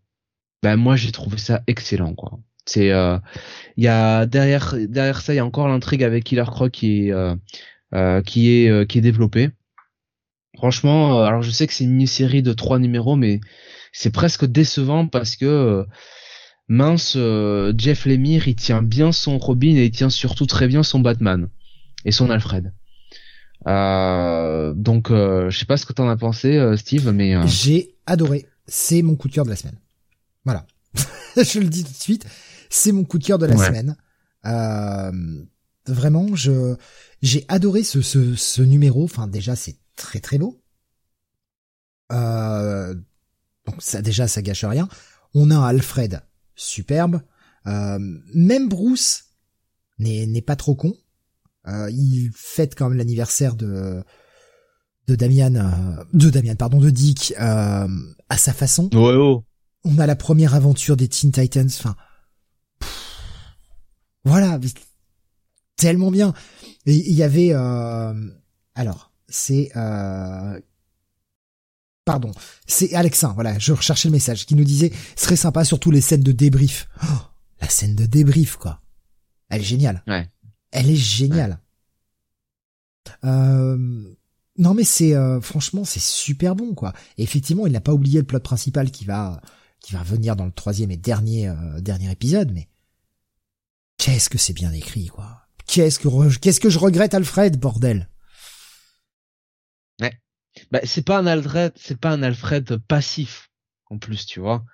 bah, 0.62 0.76
moi 0.76 0.94
j'ai 0.94 1.10
trouvé 1.10 1.38
ça 1.38 1.62
excellent 1.66 2.14
quoi. 2.14 2.38
C'est 2.66 2.88
il 2.88 3.84
y 3.84 3.88
a 3.88 4.26
derrière 4.26 4.74
derrière 4.88 5.22
ça 5.22 5.32
il 5.32 5.36
y 5.36 5.40
a 5.40 5.46
encore 5.46 5.68
l'intrigue 5.68 6.04
avec 6.04 6.24
Killer 6.24 6.44
Croc 6.46 6.70
qui 6.70 7.06
est 7.06 7.12
euh, 7.12 7.34
qui 7.92 8.52
est 8.52 8.68
euh, 8.68 8.84
qui 8.84 8.98
est 8.98 9.02
développé. 9.02 9.50
Franchement, 10.56 11.20
euh, 11.20 11.24
alors 11.24 11.42
je 11.42 11.50
sais 11.50 11.66
que 11.66 11.72
c'est 11.72 11.84
une 11.84 11.92
mini-série 11.92 12.42
de 12.42 12.52
trois 12.52 12.78
numéros, 12.78 13.16
mais 13.16 13.40
c'est 13.92 14.10
presque 14.10 14.44
décevant 14.44 15.06
parce 15.06 15.36
que 15.36 15.86
mince, 16.68 17.16
Jeff 17.76 18.06
Lemire, 18.06 18.48
il 18.48 18.56
tient 18.56 18.82
bien 18.82 19.12
son 19.12 19.38
Robin 19.38 19.76
et 19.76 19.84
il 19.86 19.90
tient 19.90 20.10
surtout 20.10 20.46
très 20.46 20.66
bien 20.66 20.82
son 20.82 21.00
Batman 21.00 21.48
et 22.04 22.12
son 22.12 22.30
Alfred. 22.30 22.72
Euh, 23.66 24.74
donc, 24.74 25.08
je 25.10 25.56
sais 25.56 25.64
pas 25.64 25.76
ce 25.76 25.86
que 25.86 25.92
t'en 25.92 26.08
as 26.08 26.16
pensé, 26.16 26.76
Steve, 26.76 27.10
mais 27.10 27.46
j'ai 27.46 27.94
adoré. 28.06 28.46
C'est 28.66 29.02
mon 29.02 29.16
coup 29.16 29.28
de 29.28 29.34
cœur 29.34 29.44
de 29.44 29.50
la 29.50 29.56
semaine. 29.56 29.78
Voilà, 30.44 30.66
je 31.36 31.58
le 31.60 31.68
dis 31.68 31.84
tout 31.84 31.92
de 31.92 31.96
suite, 31.96 32.26
c'est 32.68 32.92
mon 32.92 33.04
coup 33.04 33.18
de 33.18 33.24
cœur 33.24 33.38
de 33.38 33.46
la 33.46 33.56
semaine. 33.56 33.96
vraiment, 35.86 36.34
je 36.34 36.76
j'ai 37.22 37.44
adoré 37.48 37.82
ce, 37.82 38.02
ce, 38.02 38.34
ce, 38.34 38.62
numéro. 38.62 39.04
Enfin, 39.04 39.26
déjà, 39.26 39.56
c'est 39.56 39.76
très 39.96 40.20
très 40.20 40.38
beau. 40.38 40.62
Euh, 42.12 42.94
donc 43.66 43.76
ça, 43.82 44.02
déjà, 44.02 44.28
ça 44.28 44.42
gâche 44.42 44.64
rien. 44.64 44.88
On 45.34 45.50
a 45.50 45.66
Alfred, 45.66 46.22
superbe. 46.54 47.20
Euh, 47.66 47.98
même 48.34 48.68
Bruce 48.68 49.24
n'est 49.98 50.42
pas 50.42 50.56
trop 50.56 50.74
con. 50.74 50.94
Euh, 51.66 51.90
il 51.90 52.30
fête 52.34 52.74
quand 52.76 52.88
même 52.88 52.98
l'anniversaire 52.98 53.56
de 53.56 54.04
de 55.08 55.14
Damian, 55.14 55.54
euh, 55.54 56.04
de 56.12 56.30
Damian, 56.30 56.56
pardon, 56.56 56.78
de 56.78 56.90
Dick 56.90 57.32
euh, 57.38 57.88
à 58.28 58.36
sa 58.36 58.52
façon. 58.52 58.90
Ouais, 58.92 59.14
oh. 59.14 59.44
On 59.84 59.98
a 59.98 60.06
la 60.06 60.16
première 60.16 60.54
aventure 60.54 60.96
des 60.96 61.08
Teen 61.08 61.30
Titans. 61.30 61.68
Enfin, 61.68 61.94
voilà, 64.24 64.58
tellement 65.76 66.10
bien. 66.10 66.34
Il 66.86 67.12
y 67.12 67.22
avait 67.22 67.52
euh, 67.52 68.14
alors 68.74 69.12
c'est 69.28 69.70
euh, 69.76 70.60
pardon, 72.04 72.32
c'est 72.66 72.94
Alexin, 72.94 73.32
voilà, 73.34 73.58
je 73.58 73.72
recherchais 73.72 74.08
le 74.08 74.12
message 74.12 74.46
qui 74.46 74.54
nous 74.54 74.64
disait 74.64 74.92
serait 75.16 75.36
sympa 75.36 75.64
surtout 75.64 75.90
les 75.90 76.00
scènes 76.00 76.22
de 76.22 76.32
débrief. 76.32 76.88
Oh, 77.02 77.22
la 77.60 77.68
scène 77.68 77.94
de 77.94 78.06
débrief 78.06 78.56
quoi. 78.56 78.80
Elle 79.48 79.60
est 79.60 79.64
géniale. 79.64 80.02
Ouais. 80.06 80.28
Elle 80.70 80.90
est 80.90 80.96
géniale. 80.96 81.58
Euh, 83.24 83.76
non 84.58 84.74
mais 84.74 84.84
c'est 84.84 85.14
franchement 85.40 85.84
c'est 85.84 86.02
super 86.02 86.56
bon 86.56 86.74
quoi. 86.74 86.92
Et 87.18 87.22
effectivement 87.22 87.66
il 87.66 87.72
n'a 87.72 87.80
pas 87.80 87.92
oublié 87.92 88.20
le 88.20 88.26
plot 88.26 88.40
principal 88.40 88.90
qui 88.90 89.04
va 89.04 89.40
qui 89.80 89.92
va 89.92 90.00
revenir 90.00 90.36
dans 90.36 90.46
le 90.46 90.52
troisième 90.52 90.90
et 90.90 90.96
dernier 90.96 91.52
dernier 91.80 92.10
épisode 92.10 92.52
mais 92.52 92.68
qu'est-ce 93.98 94.30
que 94.30 94.38
c'est 94.38 94.52
bien 94.54 94.72
écrit 94.72 95.06
quoi. 95.06 95.45
Qu'est-ce 95.66 95.98
que 95.98 96.36
qu'est-ce 96.38 96.60
que 96.60 96.70
je 96.70 96.78
regrette 96.78 97.14
Alfred, 97.14 97.58
bordel? 97.58 98.08
Ouais. 100.00 100.12
Bah, 100.70 100.80
c'est 100.84 101.04
pas 101.04 101.18
un 101.18 101.26
Alfred, 101.26 101.72
c'est 101.76 102.00
pas 102.00 102.10
un 102.10 102.22
Alfred 102.22 102.76
passif 102.88 103.50
en 103.90 103.98
plus, 103.98 104.26
tu 104.26 104.40
vois. 104.40 104.64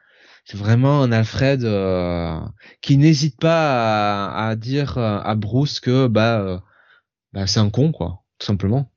C'est 0.44 0.56
vraiment 0.56 1.02
un 1.02 1.12
Alfred 1.12 1.64
euh, 1.64 2.40
qui 2.80 2.96
n'hésite 2.96 3.38
pas 3.38 4.32
à, 4.34 4.56
dire 4.56 4.98
euh, 4.98 5.20
à 5.20 5.34
Bruce 5.34 5.78
que 5.78 6.08
bah, 6.08 6.40
euh, 6.40 6.58
bah 7.32 7.46
c'est 7.46 7.60
un 7.60 7.70
con 7.70 7.92
quoi, 7.92 8.24
tout 8.38 8.46
simplement. 8.46 8.90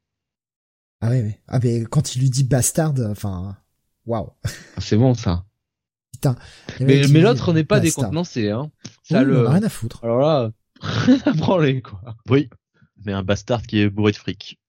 Ah 1.02 1.10
oui, 1.12 1.22
oui. 1.22 1.36
Ah 1.48 1.60
mais 1.62 1.84
quand 1.84 2.16
il 2.16 2.22
lui 2.22 2.30
dit 2.30 2.44
bastard, 2.44 2.94
enfin, 3.10 3.58
waouh. 4.06 4.32
C'est 4.80 4.98
bon 4.98 5.14
ça. 5.14 5.46
Putain. 6.14 6.36
Mais, 6.80 7.04
mais 7.10 7.22
l'autre 7.22 7.54
n'est 7.54 7.64
pas 7.64 7.80
décontenancé, 7.80 8.50
hein. 8.50 8.72
Ça 9.04 9.22
le. 9.22 9.48
rien 9.48 9.62
à 9.62 9.70
foutre. 9.70 10.04
Alors 10.04 10.20
là, 10.20 10.52
rien 10.82 11.20
à 11.26 11.32
branler, 11.32 11.82
quoi. 11.82 12.02
Oui. 12.30 12.50
Mais 13.06 13.14
un 13.14 13.24
bastard 13.24 13.64
qui 13.64 13.80
est 13.80 13.90
bourré 13.90 14.12
de 14.12 14.18
fric. 14.18 14.60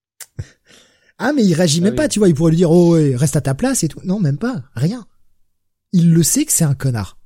ah, 1.18 1.32
mais 1.32 1.44
il 1.44 1.54
réagit 1.54 1.80
même 1.80 1.94
ah 1.94 2.02
pas, 2.02 2.08
tu 2.08 2.18
vois, 2.18 2.28
il 2.28 2.34
pourrait 2.34 2.50
lui 2.50 2.58
dire, 2.58 2.70
oh, 2.70 2.92
reste 2.92 3.36
à 3.36 3.40
ta 3.40 3.54
place 3.54 3.84
et 3.84 3.88
tout. 3.88 4.00
Non, 4.04 4.20
même 4.20 4.38
pas. 4.38 4.64
Rien. 4.74 5.06
Il 5.92 6.12
le 6.12 6.22
sait 6.22 6.44
que 6.44 6.52
c'est 6.52 6.64
un 6.64 6.74
connard. 6.74 7.16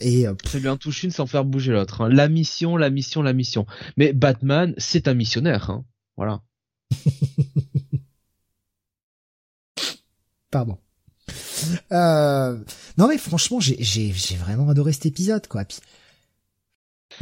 Et 0.00 0.26
euh, 0.26 0.34
c'est 0.44 0.60
lui 0.60 0.68
en 0.68 0.76
touche 0.76 1.02
une 1.02 1.10
sans 1.10 1.26
faire 1.26 1.44
bouger 1.44 1.72
l'autre. 1.72 2.00
Hein. 2.02 2.08
La 2.08 2.28
mission, 2.28 2.76
la 2.76 2.90
mission, 2.90 3.22
la 3.22 3.32
mission. 3.32 3.66
Mais 3.96 4.12
Batman, 4.12 4.74
c'est 4.78 5.08
un 5.08 5.14
missionnaire. 5.14 5.70
Hein. 5.70 5.84
Voilà. 6.16 6.42
Pardon. 10.50 10.78
Euh... 11.92 12.58
Non 12.96 13.08
mais 13.08 13.18
franchement, 13.18 13.58
j'ai 13.60 13.82
j'ai 13.82 14.36
vraiment 14.36 14.68
adoré 14.68 14.92
cet 14.92 15.06
épisode 15.06 15.46
quoi. 15.48 15.64
Puis 15.64 15.78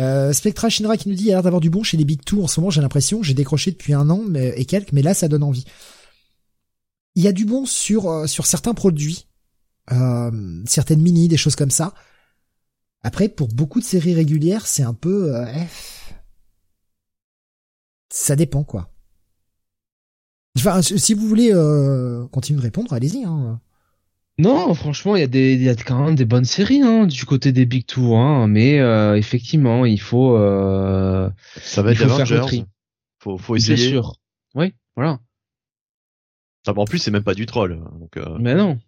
euh, 0.00 0.32
Spectra 0.32 0.68
Shinra 0.68 0.96
qui 0.96 1.08
nous 1.08 1.14
dit 1.14 1.24
il 1.24 1.30
a 1.30 1.34
l'air 1.34 1.42
d'avoir 1.42 1.60
du 1.60 1.70
bon 1.70 1.82
chez 1.82 1.96
les 1.96 2.04
Big 2.04 2.24
Two 2.24 2.42
en 2.42 2.46
ce 2.46 2.60
moment, 2.60 2.70
j'ai 2.70 2.80
l'impression, 2.80 3.22
j'ai 3.22 3.34
décroché 3.34 3.70
depuis 3.70 3.92
un 3.94 4.08
an 4.10 4.22
mais, 4.26 4.54
et 4.56 4.64
quelques, 4.64 4.92
mais 4.92 5.02
là 5.02 5.14
ça 5.14 5.28
donne 5.28 5.42
envie. 5.42 5.64
Il 7.14 7.22
y 7.22 7.28
a 7.28 7.32
du 7.32 7.44
bon 7.44 7.66
sur 7.66 8.10
euh, 8.10 8.26
sur 8.26 8.46
certains 8.46 8.74
produits, 8.74 9.26
euh, 9.92 10.62
certaines 10.66 11.02
mini, 11.02 11.28
des 11.28 11.36
choses 11.36 11.56
comme 11.56 11.70
ça. 11.70 11.94
Après, 13.02 13.28
pour 13.28 13.48
beaucoup 13.48 13.80
de 13.80 13.84
séries 13.84 14.14
régulières, 14.14 14.66
c'est 14.66 14.84
un 14.84 14.94
peu, 14.94 15.34
euh, 15.34 15.44
ça 18.10 18.36
dépend 18.36 18.62
quoi. 18.62 18.90
Enfin, 20.56 20.82
si 20.82 21.14
vous 21.14 21.26
voulez 21.26 21.50
euh, 21.52 22.26
continuer 22.28 22.58
de 22.58 22.62
répondre, 22.62 22.92
allez-y. 22.92 23.24
Hein. 23.24 23.60
Non, 24.38 24.72
franchement, 24.74 25.14
il 25.14 25.20
y 25.20 25.24
a 25.24 25.28
des, 25.28 25.54
il 25.54 25.62
y 25.62 25.68
a 25.68 25.74
quand 25.74 26.06
même 26.06 26.14
des 26.14 26.24
bonnes 26.24 26.44
séries 26.44 26.80
hein, 26.82 27.06
du 27.06 27.24
côté 27.26 27.52
des 27.52 27.66
Big 27.66 27.84
Two, 27.84 28.16
hein, 28.16 28.48
mais 28.48 28.80
euh, 28.80 29.16
effectivement, 29.16 29.84
il 29.84 30.00
faut. 30.00 30.36
Euh, 30.36 31.28
ça 31.56 31.82
va 31.82 31.92
être 31.92 32.02
Avengers. 32.02 32.64
Faut, 33.20 33.36
faut 33.36 33.56
essayer. 33.56 33.76
Bien 33.76 33.88
sûr. 33.88 34.16
Oui, 34.54 34.74
voilà. 34.96 35.20
Ah, 36.66 36.72
en 36.74 36.84
plus, 36.84 36.98
c'est 36.98 37.10
même 37.10 37.24
pas 37.24 37.34
du 37.34 37.46
troll. 37.46 37.82
Donc, 38.00 38.16
euh... 38.16 38.38
Mais 38.40 38.54
non. 38.54 38.78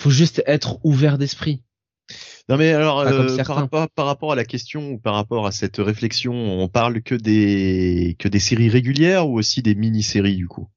Faut 0.00 0.10
juste 0.10 0.42
être 0.46 0.78
ouvert 0.84 1.18
d'esprit. 1.18 1.62
Non 2.48 2.56
mais 2.56 2.72
alors 2.72 3.00
euh, 3.00 3.36
par, 3.36 3.54
rapport, 3.54 3.88
par 3.90 4.06
rapport 4.06 4.32
à 4.32 4.34
la 4.34 4.44
question 4.44 4.90
ou 4.90 4.98
par 4.98 5.14
rapport 5.14 5.46
à 5.46 5.52
cette 5.52 5.76
réflexion, 5.76 6.32
on 6.32 6.66
parle 6.66 7.00
que 7.00 7.14
des 7.14 8.16
que 8.18 8.26
des 8.26 8.40
séries 8.40 8.68
régulières 8.68 9.28
ou 9.28 9.38
aussi 9.38 9.62
des 9.62 9.76
mini-séries 9.76 10.34
du 10.34 10.48
coup? 10.48 10.68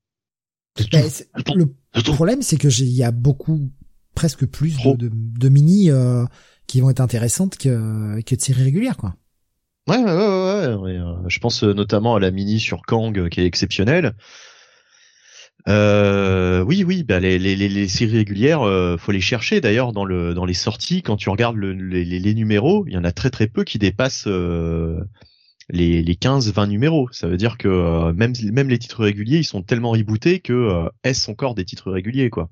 Ben, 0.91 1.09
Le 1.55 2.01
problème 2.01 2.41
c'est 2.41 2.57
que 2.57 2.67
il 2.67 2.89
y 2.89 3.03
a 3.03 3.11
beaucoup 3.11 3.71
presque 4.15 4.45
plus 4.45 4.77
de, 4.77 5.09
de, 5.11 5.49
mini 5.49 5.89
euh, 5.89 6.25
qui 6.67 6.81
vont 6.81 6.89
être 6.89 7.01
intéressantes 7.01 7.57
que 7.57 8.21
que 8.21 8.35
de 8.35 8.41
séries 8.41 8.63
régulières 8.63 8.97
quoi. 8.97 9.15
Ouais 9.87 9.97
ouais 9.97 10.03
ouais, 10.03 10.73
ouais, 10.75 10.97
euh, 10.97 11.27
je 11.27 11.39
pense 11.39 11.63
notamment 11.63 12.15
à 12.15 12.19
la 12.19 12.31
mini 12.31 12.59
sur 12.59 12.81
Kang 12.83 13.29
qui 13.29 13.41
est 13.41 13.45
exceptionnelle. 13.45 14.15
Euh, 15.69 16.61
oui, 16.63 16.83
oui, 16.83 17.03
bah 17.03 17.19
les, 17.19 17.39
les, 17.39 17.55
les, 17.55 17.87
séries 17.87 18.17
régulières, 18.17 18.63
euh, 18.63 18.97
faut 18.97 19.11
les 19.11 19.21
chercher. 19.21 19.61
D'ailleurs, 19.61 19.93
dans 19.93 20.03
le 20.03 20.33
dans 20.33 20.45
les 20.45 20.53
sorties, 20.53 21.01
quand 21.01 21.15
tu 21.15 21.29
regardes 21.29 21.55
le, 21.55 21.71
les, 21.71 22.03
les, 22.03 22.33
numéros, 22.33 22.85
il 22.87 22.93
y 22.93 22.97
en 22.97 23.03
a 23.05 23.11
très 23.11 23.29
très 23.29 23.47
peu 23.47 23.63
qui 23.63 23.79
dépassent 23.79 24.27
euh, 24.27 24.99
les, 25.69 26.03
les 26.03 26.15
15-20 26.15 26.67
numéros. 26.67 27.09
Ça 27.11 27.27
veut 27.27 27.37
dire 27.37 27.57
que 27.57 27.67
euh, 27.67 28.13
même 28.13 28.33
même 28.51 28.69
les 28.69 28.79
titres 28.79 29.03
réguliers, 29.03 29.39
ils 29.39 29.45
sont 29.45 29.63
tellement 29.63 29.91
rebootés 29.91 30.39
que 30.39 30.53
euh, 30.53 30.89
est-ce 31.03 31.29
encore 31.29 31.55
des 31.55 31.65
titres 31.65 31.91
réguliers, 31.91 32.29
quoi? 32.29 32.49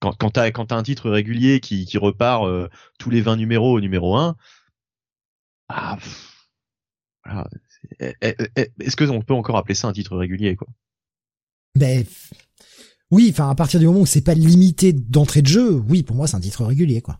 Quand 0.00 0.12
quand 0.16 0.30
t'as 0.30 0.50
quand 0.50 0.66
t'as 0.66 0.76
un 0.76 0.82
titre 0.82 1.10
régulier 1.10 1.60
qui 1.60 1.84
qui 1.86 1.98
repart 1.98 2.48
tous 2.98 3.10
les 3.10 3.20
20 3.20 3.36
numéros 3.36 3.76
au 3.76 3.80
numéro 3.80 4.16
1, 4.16 4.36
ah, 5.68 5.98
voilà. 7.24 7.48
Est-ce 8.00 8.96
que 8.96 9.04
on 9.04 9.22
peut 9.22 9.34
encore 9.34 9.56
appeler 9.56 9.74
ça 9.74 9.88
un 9.88 9.92
titre 9.92 10.16
régulier, 10.16 10.56
quoi? 10.56 10.68
Ben 11.74 12.04
oui, 13.10 13.28
enfin 13.30 13.48
à 13.48 13.54
partir 13.54 13.80
du 13.80 13.86
moment 13.86 14.00
où 14.00 14.06
c'est 14.06 14.22
pas 14.22 14.34
limité 14.34 14.92
d'entrée 14.92 15.42
de 15.42 15.46
jeu, 15.46 15.72
oui, 15.88 16.02
pour 16.02 16.16
moi 16.16 16.26
c'est 16.26 16.36
un 16.36 16.40
titre 16.40 16.64
régulier 16.64 17.00
quoi. 17.00 17.18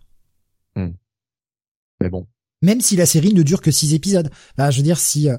Hmm. 0.77 0.93
Mais 2.01 2.11
bon. 2.11 2.27
Même 2.63 2.81
si 2.81 2.97
la 2.97 3.07
série 3.07 3.33
ne 3.35 3.43
dure 3.43 3.61
que 3.61 3.71
six 3.71 3.95
épisodes. 3.95 4.31
Bah, 4.57 4.71
je 4.71 4.79
veux 4.79 4.83
dire 4.83 4.99
si, 4.99 5.29
euh, 5.29 5.37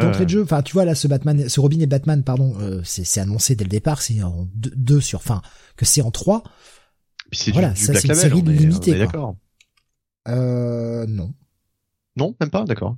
d'entrée 0.00 0.24
de 0.24 0.30
jeu, 0.30 0.42
enfin 0.42 0.62
tu 0.62 0.74
vois 0.74 0.84
là 0.84 0.94
ce 0.94 1.08
Batman, 1.08 1.48
ce 1.48 1.60
Robin 1.60 1.80
et 1.80 1.86
Batman, 1.86 2.22
pardon, 2.22 2.54
euh, 2.60 2.80
c'est 2.84 3.20
annoncé 3.20 3.56
dès 3.56 3.64
le 3.64 3.70
départ, 3.70 4.00
c'est 4.00 4.22
en 4.22 4.48
deux, 4.54 5.00
sur, 5.00 5.18
enfin 5.18 5.42
que 5.76 5.84
c'est 5.84 6.02
en 6.02 6.10
trois. 6.10 6.44
voilà, 7.52 7.74
ça 7.74 7.94
c'est 7.94 8.08
une 8.08 8.14
série 8.14 8.42
limitée. 8.42 8.96
D'accord. 8.96 9.36
Euh, 10.28 11.04
non. 11.08 11.34
Non, 12.16 12.36
même 12.40 12.50
pas, 12.50 12.64
d'accord. 12.64 12.96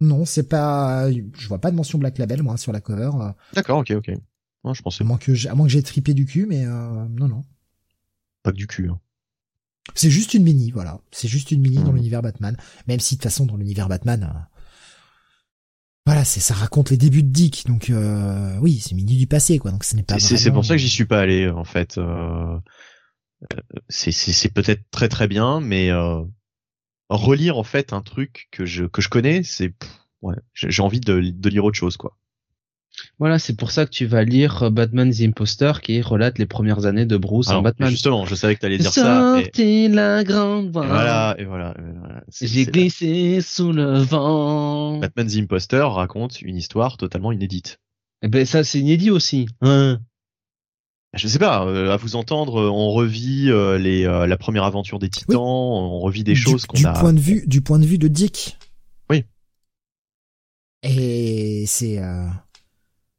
Non, 0.00 0.24
c'est 0.24 0.48
pas, 0.48 1.10
je 1.10 1.48
vois 1.48 1.60
pas 1.60 1.70
de 1.70 1.76
mention 1.76 1.98
Black 1.98 2.18
Label 2.18 2.42
moi 2.42 2.56
sur 2.56 2.72
la 2.72 2.80
cover. 2.80 3.10
D'accord, 3.54 3.78
ok, 3.78 3.90
ok 3.92 4.12
je 4.72 4.80
pensais. 4.80 5.04
À 5.04 5.06
moins 5.06 5.18
que 5.18 5.34
j'ai, 5.34 5.48
à 5.48 5.54
moins 5.54 5.66
que 5.66 5.72
j'ai 5.72 5.82
tripé 5.82 6.14
du 6.14 6.24
cul, 6.24 6.46
mais 6.46 6.64
euh, 6.64 7.06
non, 7.10 7.28
non. 7.28 7.44
Pas 8.42 8.52
que 8.52 8.56
du 8.56 8.66
cul. 8.66 8.88
Hein. 8.88 8.98
C'est 9.94 10.10
juste 10.10 10.34
une 10.34 10.42
mini, 10.42 10.70
voilà. 10.70 11.00
C'est 11.10 11.28
juste 11.28 11.50
une 11.50 11.60
mini 11.60 11.76
dans 11.76 11.92
mmh. 11.92 11.96
l'univers 11.96 12.22
Batman. 12.22 12.56
Même 12.88 13.00
si 13.00 13.14
de 13.14 13.18
toute 13.18 13.24
façon 13.24 13.46
dans 13.46 13.56
l'univers 13.56 13.88
Batman, 13.88 14.24
euh, 14.24 14.38
voilà, 16.06 16.24
c'est 16.24 16.40
ça 16.40 16.54
raconte 16.54 16.90
les 16.90 16.96
débuts 16.96 17.22
de 17.22 17.28
Dick. 17.28 17.66
Donc 17.66 17.90
euh, 17.90 18.56
oui, 18.60 18.80
c'est 18.80 18.94
mini 18.94 19.16
du 19.16 19.26
passé, 19.26 19.58
quoi. 19.58 19.70
Donc 19.70 19.84
ce 19.84 19.94
n'est 19.96 20.02
pas. 20.02 20.18
C'est 20.18 20.50
pour 20.50 20.64
ça 20.64 20.74
que 20.74 20.78
j'y 20.78 20.88
suis 20.88 21.04
pas 21.04 21.20
allé 21.20 21.48
en 21.48 21.64
fait. 21.64 22.00
c'est 23.88 24.12
c'est 24.12 24.52
peut-être 24.52 24.82
très 24.90 25.08
très 25.08 25.28
bien, 25.28 25.60
mais 25.60 25.90
relire 27.08 27.58
en 27.58 27.64
fait 27.64 27.92
un 27.92 28.00
truc 28.00 28.48
que 28.50 28.64
je 28.66 28.84
que 28.84 29.02
je 29.02 29.08
connais, 29.08 29.42
c'est 29.42 29.74
ouais, 30.22 30.36
j'ai 30.54 30.82
envie 30.82 31.00
de, 31.00 31.20
de 31.20 31.48
lire 31.48 31.64
autre 31.64 31.78
chose, 31.78 31.96
quoi. 31.96 32.16
Voilà, 33.18 33.38
c'est 33.38 33.56
pour 33.56 33.70
ça 33.70 33.86
que 33.86 33.90
tu 33.90 34.06
vas 34.06 34.24
lire 34.24 34.70
Batman 34.70 35.10
the 35.10 35.22
Imposter 35.22 35.72
qui 35.82 36.00
relate 36.00 36.38
les 36.38 36.46
premières 36.46 36.86
années 36.86 37.06
de 37.06 37.16
Bruce 37.16 37.48
en 37.48 37.62
Batman. 37.62 37.90
Justement, 37.90 38.24
je 38.26 38.34
savais 38.34 38.54
que 38.54 38.60
tu 38.60 38.66
allais 38.66 38.78
dire 38.78 38.92
ça. 38.92 39.36
Et... 39.58 39.88
la 39.88 40.24
grande 40.24 40.70
Voilà, 40.70 41.34
et 41.38 41.44
voilà. 41.44 41.74
J'ai 42.40 42.66
glissé 42.66 43.40
sous 43.40 43.72
le 43.72 43.98
vent. 43.98 44.98
Batman 44.98 45.26
the 45.26 45.36
Imposter 45.36 45.84
raconte 45.90 46.40
une 46.42 46.56
histoire 46.56 46.96
totalement 46.96 47.32
inédite. 47.32 47.78
Eh 48.22 48.28
ben 48.28 48.46
ça 48.46 48.64
c'est 48.64 48.80
inédit 48.80 49.10
aussi. 49.10 49.46
Hein 49.60 49.98
je 51.16 51.28
sais 51.28 51.38
pas, 51.38 51.64
euh, 51.66 51.92
à 51.92 51.96
vous 51.96 52.16
entendre, 52.16 52.60
on 52.60 52.90
revit 52.90 53.50
euh, 53.50 53.78
les, 53.78 54.04
euh, 54.04 54.26
la 54.26 54.36
première 54.36 54.64
aventure 54.64 54.98
des 54.98 55.08
Titans, 55.08 55.36
on 55.36 56.00
revit 56.00 56.24
des 56.24 56.34
choses 56.34 56.66
qu'on 56.66 56.82
a. 56.84 56.92
Du 56.92 57.00
point 57.00 57.12
de 57.12 57.20
vue, 57.20 57.44
du 57.46 57.60
point 57.60 57.78
de 57.78 57.86
vue 57.86 57.98
de 57.98 58.08
Dick. 58.08 58.58
Oui. 59.10 59.24
Et 60.82 61.64
c'est 61.66 62.00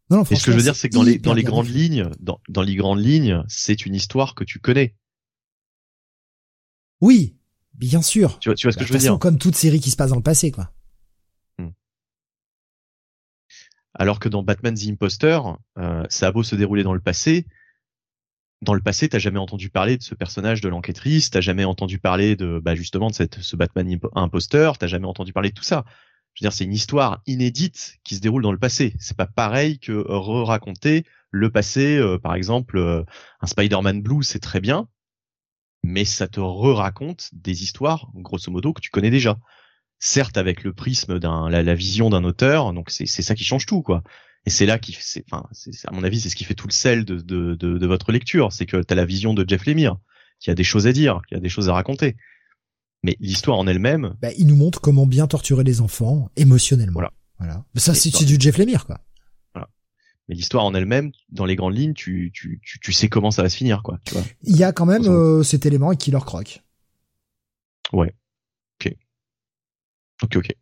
non, 0.10 0.24
Et 0.24 0.36
ce 0.36 0.46
que 0.46 0.52
je 0.52 0.58
veux 0.58 0.64
dire, 0.64 0.76
c'est 0.76 0.90
que 0.90 0.94
dans 0.94 1.04
les 1.04 1.18
dans 1.18 1.34
les 1.34 1.44
grandes 1.44 1.70
lignes, 1.70 2.10
dans 2.20 2.40
dans 2.48 2.62
les 2.62 2.76
grandes 2.76 3.00
lignes, 3.00 3.44
c'est 3.48 3.86
une 3.86 3.96
histoire 3.96 4.36
que 4.36 4.44
tu 4.44 4.60
connais. 4.60 4.96
Oui, 7.02 7.36
bien 7.74 8.02
sûr. 8.02 8.40
Tu 8.40 8.50
vois, 8.50 8.56
tu 8.56 8.68
vois 8.68 8.72
ce 8.72 8.78
que 8.78 8.84
bah, 8.84 8.88
je 8.88 8.94
veux 8.94 9.00
dire 9.00 9.18
Comme 9.20 9.38
toute 9.38 9.56
série 9.56 9.80
qui 9.80 9.92
se 9.92 9.96
passe 9.96 10.12
dans 10.12 10.16
le 10.16 10.22
passé, 10.22 10.52
quoi. 10.52 10.72
Hmm. 11.58 11.70
Alors 13.96 14.20
que 14.20 14.30
dans 14.30 14.44
Batman 14.44 14.76
the 14.76 14.88
Imposter, 14.88 15.40
euh, 15.80 16.04
ça 16.10 16.28
a 16.28 16.32
beau 16.32 16.44
se 16.44 16.56
dérouler 16.56 16.84
dans 16.84 16.94
le 16.94 17.02
passé, 17.02 17.48
dans 18.62 18.74
le 18.74 18.82
passé, 18.82 19.10
t'as 19.10 19.20
jamais 19.20 19.40
entendu 19.40 19.70
parler 19.70 19.98
de 19.98 20.04
ce 20.04 20.16
personnage 20.16 20.62
de 20.62 20.70
l'enquêtrice, 20.70 21.30
t'as 21.32 21.42
jamais 21.42 21.66
entendu 21.66 22.00
parler 22.00 22.36
de, 22.36 22.60
bah 22.60 22.76
justement, 22.76 23.10
de 23.10 23.16
cette, 23.16 23.40
ce 23.40 23.56
Batman 23.56 24.00
imposteur, 24.14 24.78
t'as 24.78 24.88
jamais 24.88 25.08
entendu 25.08 25.34
parler 25.34 25.50
de 25.50 25.56
tout 25.56 25.64
ça 25.64 25.84
je 26.36 26.44
veux 26.44 26.50
dire, 26.50 26.54
c'est 26.54 26.66
une 26.66 26.74
histoire 26.74 27.22
inédite 27.26 27.98
qui 28.04 28.16
se 28.16 28.20
déroule 28.20 28.44
dans 28.44 28.52
le 28.52 28.58
passé. 28.58 28.94
C'est 29.00 29.16
pas 29.16 29.26
pareil 29.26 29.80
que 29.80 29.94
re-raconter 29.94 31.06
le 31.32 31.50
passé. 31.50 31.98
Euh, 31.98 32.20
par 32.20 32.36
exemple, 32.36 32.78
euh, 32.78 33.04
un 33.40 33.48
Spider-Man 33.48 34.02
Blue, 34.02 34.22
c'est 34.22 34.40
très 34.40 34.60
bien, 34.60 34.90
mais 35.82 36.04
ça 36.04 36.28
te 36.28 36.42
re-raconte 36.42 37.30
des 37.32 37.64
histoires, 37.64 38.10
grosso 38.16 38.52
modo, 38.52 38.74
que 38.74 38.82
tu 38.82 38.90
connais 38.90 39.12
déjà. 39.12 39.38
Certes, 40.00 40.38
avec 40.38 40.66
le 40.66 40.74
prisme 40.74 41.20
d'un, 41.20 41.50
la, 41.50 41.74
vision 41.74 42.10
d'un 42.10 42.26
auteur, 42.26 42.74
donc 42.74 42.90
c'est 42.90 43.06
ça 43.06 43.34
qui 43.34 43.46
change 43.46 43.66
tout, 43.66 43.82
quoi. 43.82 44.04
Et 44.46 44.50
c'est 44.50 44.66
là 44.66 44.78
qui, 44.78 44.96
c'est, 45.00 45.24
à 45.32 45.92
mon 45.94 46.04
avis, 46.04 46.20
c'est 46.20 46.30
ce 46.30 46.36
qui 46.36 46.44
fait 46.44 46.54
tout 46.54 46.68
le 46.68 46.74
sel 46.74 47.06
de, 47.06 47.22
de, 47.22 47.88
votre 47.88 48.12
lecture, 48.12 48.52
c'est 48.52 48.66
que 48.66 48.84
tu 48.84 48.94
la 48.94 49.06
vision 49.06 49.34
de 49.34 49.48
Jeff 49.48 49.66
Lemire, 49.66 49.96
qui 50.40 50.52
a 50.52 50.54
des 50.54 50.66
choses 50.66 50.86
à 50.86 50.92
dire, 50.92 51.22
qui 51.30 51.36
a 51.36 51.40
des 51.40 51.50
choses 51.50 51.70
à 51.70 51.74
raconter. 51.74 52.18
Mais 53.06 53.16
l'histoire 53.20 53.60
en 53.60 53.68
elle-même. 53.68 54.16
Bah, 54.20 54.30
il 54.36 54.48
nous 54.48 54.56
montre 54.56 54.82
comment 54.82 55.06
bien 55.06 55.28
torturer 55.28 55.64
les 55.64 55.80
enfants 55.80 56.32
émotionnellement. 56.38 56.94
Voilà. 56.94 57.14
Voilà. 57.38 57.64
Ça, 57.76 57.94
c'est 57.94 58.10
du 58.26 58.38
Jeff 58.40 58.58
Lemire, 58.58 58.88
quoi. 58.88 59.00
Voilà. 59.54 59.70
Mais 60.28 60.34
l'histoire 60.34 60.66
en 60.66 60.74
elle-même, 60.74 61.12
dans 61.30 61.46
les 61.46 61.56
grandes 61.56 61.78
lignes, 61.78 61.94
tu, 61.94 62.32
tu, 62.34 62.60
tu, 62.64 62.80
tu, 62.80 62.94
sais 62.94 63.08
comment 63.08 63.30
ça 63.30 63.44
va 63.44 63.50
se 63.50 63.58
finir, 63.58 63.84
quoi. 63.84 64.00
Tu 64.06 64.16
vois. 64.16 64.24
Il 64.42 64.58
y 64.58 64.64
a 64.64 64.72
quand 64.72 64.88
même 64.88 65.06
euh, 65.06 65.44
cet 65.44 65.68
élément 65.68 65.90
avec 65.90 66.00
Killer 66.00 66.18
Croc. 66.26 66.64
Ouais. 67.94 68.16
Ok. 68.82 68.96
Ok, 70.24 70.38
ok. 70.38 70.56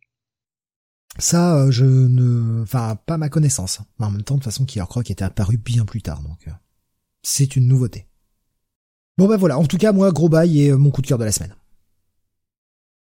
Ça, 1.18 1.56
euh, 1.56 1.72
je 1.72 1.86
ne, 1.86 2.64
enfin, 2.64 2.98
pas 3.06 3.18
ma 3.18 3.30
connaissance. 3.30 3.80
Mais 4.00 4.06
en 4.06 4.12
même 4.12 4.24
temps, 4.24 4.36
de 4.36 4.40
toute 4.40 4.52
façon, 4.52 4.66
Killer 4.66 4.86
Croc 4.90 5.10
était 5.10 5.24
apparu 5.24 5.56
bien 5.56 5.86
plus 5.86 6.02
tard, 6.02 6.22
donc 6.22 6.46
euh, 6.50 6.52
c'est 7.22 7.56
une 7.56 7.70
nouveauté. 7.70 8.06
Bon 9.18 9.30
ben 9.30 9.38
voilà. 9.38 9.58
En 9.58 9.66
tout 9.66 9.78
cas, 9.78 9.94
moi, 9.94 10.12
gros 10.12 10.28
bail 10.28 10.60
et 10.60 10.74
mon 10.74 10.90
coup 10.92 11.02
de 11.02 11.08
cœur 11.08 11.20
de 11.20 11.24
la 11.24 11.32
semaine. 11.32 11.56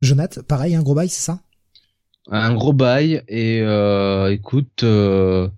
Jonathan, 0.02 0.42
pareil, 0.42 0.74
un 0.74 0.82
gros 0.82 0.94
bail, 0.94 1.08
c'est 1.08 1.22
ça? 1.22 1.40
Un 2.30 2.54
gros 2.54 2.72
bail 2.72 3.22
et 3.28 3.60
euh, 3.62 4.32
écoute, 4.32 4.82
euh, 4.82 5.48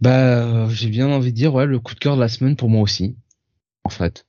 bah 0.00 0.68
j'ai 0.68 0.88
bien 0.88 1.08
envie 1.08 1.32
de 1.32 1.36
dire 1.36 1.54
ouais 1.54 1.66
le 1.66 1.78
coup 1.80 1.94
de 1.94 1.98
cœur 1.98 2.16
de 2.16 2.20
la 2.20 2.28
semaine 2.28 2.56
pour 2.56 2.70
moi 2.70 2.82
aussi, 2.82 3.16
en 3.84 3.90
fait. 3.90 4.26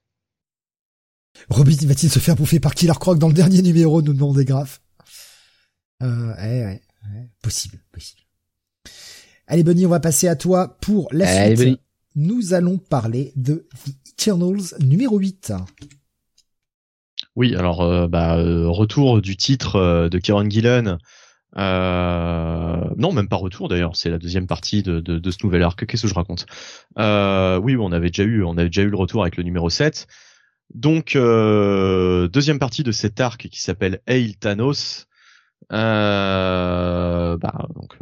Robin 1.49 1.75
va-t-il 1.83 2.09
se 2.09 2.19
faire 2.19 2.35
bouffer 2.35 2.59
par 2.59 2.75
Killer 2.75 2.93
Croc 2.99 3.17
dans 3.17 3.27
le 3.27 3.33
dernier 3.33 3.61
numéro 3.61 4.01
nous 4.01 4.13
demande 4.13 4.35
des 4.35 4.45
graphes? 4.45 4.81
Euh, 6.01 6.33
ouais, 6.35 6.63
ouais, 6.65 7.29
possible, 7.41 7.79
possible. 7.91 8.21
Allez 9.47 9.63
Bonnie, 9.63 9.85
on 9.85 9.89
va 9.89 9.99
passer 9.99 10.27
à 10.27 10.35
toi 10.35 10.77
pour 10.81 11.07
la 11.11 11.55
suite. 11.55 11.79
Nous 12.15 12.53
allons 12.53 12.77
parler 12.77 13.31
de 13.35 13.67
The 13.85 14.09
Eternals 14.09 14.75
numéro 14.79 15.17
8. 15.17 15.53
Oui, 17.35 17.55
alors 17.55 17.81
euh, 17.81 18.07
bah, 18.07 18.37
euh, 18.37 18.67
retour 18.67 19.21
du 19.21 19.37
titre 19.37 19.77
euh, 19.77 20.09
de 20.09 20.17
Kieron 20.19 20.49
Gillen. 20.49 20.97
non, 21.55 23.13
même 23.13 23.29
pas 23.29 23.37
retour 23.37 23.69
d'ailleurs. 23.69 23.95
C'est 23.95 24.09
la 24.09 24.17
deuxième 24.17 24.47
partie 24.47 24.83
de 24.83 25.31
ce 25.31 25.45
nouvel 25.45 25.63
arc. 25.63 25.85
Qu'est-ce 25.85 26.03
que 26.03 26.07
je 26.07 26.13
raconte? 26.13 26.45
Oui, 26.97 27.77
on 27.77 27.91
avait 27.91 28.09
déjà 28.09 28.23
eu, 28.23 28.43
on 28.43 28.57
avait 28.57 28.69
déjà 28.69 28.83
eu 28.83 28.89
le 28.89 28.97
retour 28.97 29.21
avec 29.21 29.37
le 29.37 29.43
numéro 29.43 29.69
7. 29.69 30.07
Donc 30.73 31.13
deuxième 31.15 32.59
partie 32.59 32.83
de 32.83 32.91
cet 32.91 33.19
arc 33.19 33.47
qui 33.49 33.61
s'appelle 33.61 34.01
Hail 34.07 34.35
Thanos. 34.35 35.07
Euh, 35.72 37.38
bah, 37.38 37.68
donc 37.76 37.95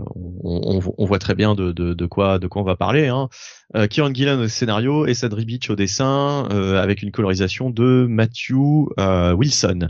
on, 0.43 1.05
voit 1.05 1.19
très 1.19 1.35
bien 1.35 1.53
de, 1.55 2.05
quoi 2.05 2.39
de 2.39 2.47
quoi 2.47 2.61
on 2.61 2.65
va 2.65 2.75
parler. 2.75 3.07
Hein. 3.07 3.29
Euh, 3.75 3.87
Kieran 3.87 4.13
Gillen 4.13 4.39
au 4.39 4.47
scénario 4.47 5.05
et 5.05 5.13
Sadri 5.13 5.45
Beach 5.45 5.69
au 5.69 5.75
dessin, 5.75 6.47
euh, 6.51 6.81
avec 6.81 7.03
une 7.03 7.11
colorisation 7.11 7.69
de 7.69 8.07
Matthew 8.09 8.87
euh, 8.99 9.33
Wilson. 9.33 9.89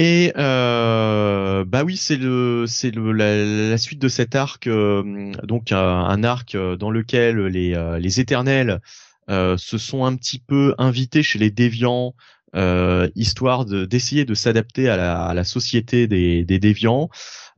Et 0.00 0.32
euh, 0.36 1.64
bah 1.64 1.82
oui, 1.84 1.96
c'est 1.96 2.18
la, 2.18 3.78
suite 3.78 4.00
de 4.00 4.08
cet 4.08 4.36
arc, 4.36 4.68
donc 4.68 5.72
un 5.72 6.22
arc 6.22 6.56
dans 6.56 6.90
lequel 6.90 7.46
les 7.46 8.20
éternels 8.20 8.80
se 9.28 9.78
sont 9.78 10.04
un 10.04 10.14
petit 10.14 10.38
peu 10.38 10.74
invités 10.78 11.24
chez 11.24 11.40
les 11.40 11.50
déviants 11.50 12.14
euh, 12.56 13.08
histoire 13.14 13.64
d'essayer 13.64 14.24
de, 14.24 14.34
s'adapter 14.34 14.88
à 14.88 14.96
la, 14.96 15.22
à 15.24 15.34
la, 15.34 15.44
société 15.44 16.06
des, 16.06 16.44
des 16.44 16.58
déviants. 16.58 17.08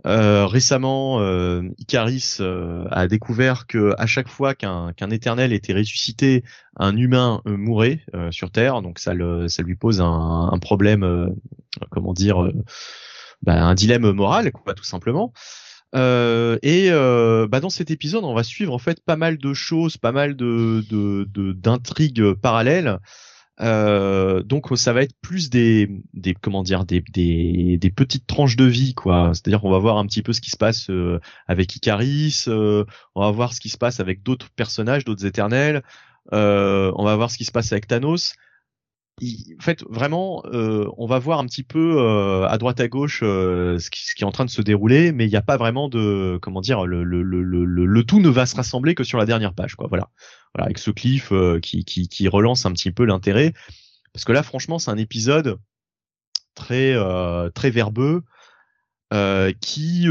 Euh, 0.07 0.47
récemment, 0.47 1.21
euh, 1.21 1.63
Icaris 1.79 2.39
euh, 2.41 2.85
a 2.91 3.07
découvert 3.07 3.67
que 3.67 3.95
à 3.99 4.07
chaque 4.07 4.29
fois 4.29 4.55
qu'un 4.55 5.11
éternel 5.11 5.53
était 5.53 5.75
ressuscité, 5.75 6.43
un 6.77 6.97
humain 6.97 7.43
euh, 7.47 7.57
mourait 7.57 8.01
sur 8.31 8.51
Terre. 8.51 8.83
Donc 8.83 8.99
ça, 8.99 9.15
le, 9.15 9.49
ça 9.49 9.63
lui 9.63 9.77
pose 9.77 10.01
un, 10.01 10.51
un 10.53 10.59
problème, 10.59 11.35
comment 11.91 12.15
dire, 12.15 12.51
bah, 13.43 13.63
un 13.63 13.75
dilemme 13.75 14.11
moral, 14.13 14.51
quoi, 14.53 14.75
tout 14.75 14.85
simplement. 14.85 15.33
Euh, 15.95 16.57
et 16.63 16.89
euh, 16.91 17.49
bah 17.49 17.61
dans 17.61 17.71
cet 17.71 17.91
épisode, 17.91 18.25
on 18.25 18.35
va 18.35 18.45
suivre 18.45 18.73
en 18.73 18.79
fait 18.79 19.05
pas 19.05 19.17
mal 19.17 19.39
de 19.39 19.55
choses, 19.55 19.97
pas 19.97 20.13
mal 20.13 20.37
de 20.37 20.85
d'intrigues 21.53 22.15
de, 22.15 22.33
parallèles 22.33 22.99
euh, 23.61 24.43
donc 24.43 24.67
ça 24.77 24.93
va 24.93 25.03
être 25.03 25.15
plus 25.21 25.51
des, 25.51 25.89
des 26.15 26.35
comment 26.35 26.63
dire 26.63 26.85
des, 26.85 27.03
des, 27.13 27.79
des 27.79 27.91
petites 27.91 28.27
tranches 28.27 28.57
de 28.57 28.65
vie 28.65 28.95
quoi. 28.95 29.33
C'est-à-dire 29.35 29.61
qu'on 29.61 29.71
va 29.71 29.79
voir 29.79 29.99
un 29.99 30.07
petit 30.07 30.23
peu 30.23 30.33
ce 30.33 30.41
qui 30.41 30.51
se 30.51 30.57
passe 30.57 30.91
euh, 30.91 31.21
avec 31.47 31.75
Icaris, 31.77 32.45
euh, 32.49 32.85
on 33.15 33.23
va 33.23 33.31
voir 33.31 33.53
ce 33.53 33.61
qui 33.61 33.69
se 33.69 33.79
passe 33.79 34.01
avec 34.01 34.23
d'autres 34.23 34.51
personnages, 34.51 35.05
d'autres 35.05 35.27
éternels, 35.27 35.83
on 36.33 37.05
va 37.05 37.17
voir 37.17 37.31
ce 37.31 37.37
qui 37.39 37.45
se 37.45 37.53
passe 37.53 37.73
avec 37.73 37.87
Thanos 37.87 38.35
en 39.23 39.63
fait, 39.63 39.85
vraiment, 39.89 40.43
euh, 40.47 40.87
on 40.97 41.07
va 41.07 41.19
voir 41.19 41.41
un 41.41 41.47
petit 41.47 41.63
peu 41.63 41.97
euh, 41.99 42.47
à 42.47 42.57
droite 42.59 42.81
à 42.81 42.89
gauche 42.89 43.21
euh, 43.23 43.79
ce 43.79 43.91
qui, 43.91 44.07
ce, 44.07 44.15
qui, 44.15 44.23
est 44.23 44.27
en 44.27 44.33
train 44.33 44.45
de 44.45 44.51
se 44.51 44.63
dérouler, 44.63 45.13
mais 45.13 45.27
il 45.27 45.29
n'y 45.29 45.37
a 45.37 45.43
pas 45.43 45.57
vraiment 45.57 45.89
de, 45.89 46.39
comment 46.41 46.61
dire, 46.61 46.87
le, 46.87 47.05
le, 47.05 47.23
le, 47.23 47.45
le, 47.45 48.05
tout 48.05 48.21
ne 48.21 48.29
va 48.29 48.47
se 48.47 48.57
rassembler 48.57 48.95
que 48.95 49.05
sur 49.05 49.19
la 49.19 49.27
dernière 49.27 49.53
page, 49.53 49.75
quoi. 49.75 49.89
Voilà, 49.89 50.09
voilà, 50.55 50.67
avec 50.67 50.79
ce 50.79 50.91
cliff 50.91 51.33
qui, 51.63 51.85
qui, 51.85 52.09
qui 52.09 52.29
relance 52.29 52.67
un 52.67 52.73
petit 52.73 52.91
peu 52.91 53.05
l'intérêt, 53.05 53.53
parce 54.13 54.25
que 54.25 54.33
là, 54.33 54.43
franchement, 54.43 54.79
c'est 54.79 54.91
un 54.91 54.99
épisode 54.99 55.59
très 56.55 56.95
très 57.55 57.71
verbeux 57.71 58.23
qui 59.61 60.09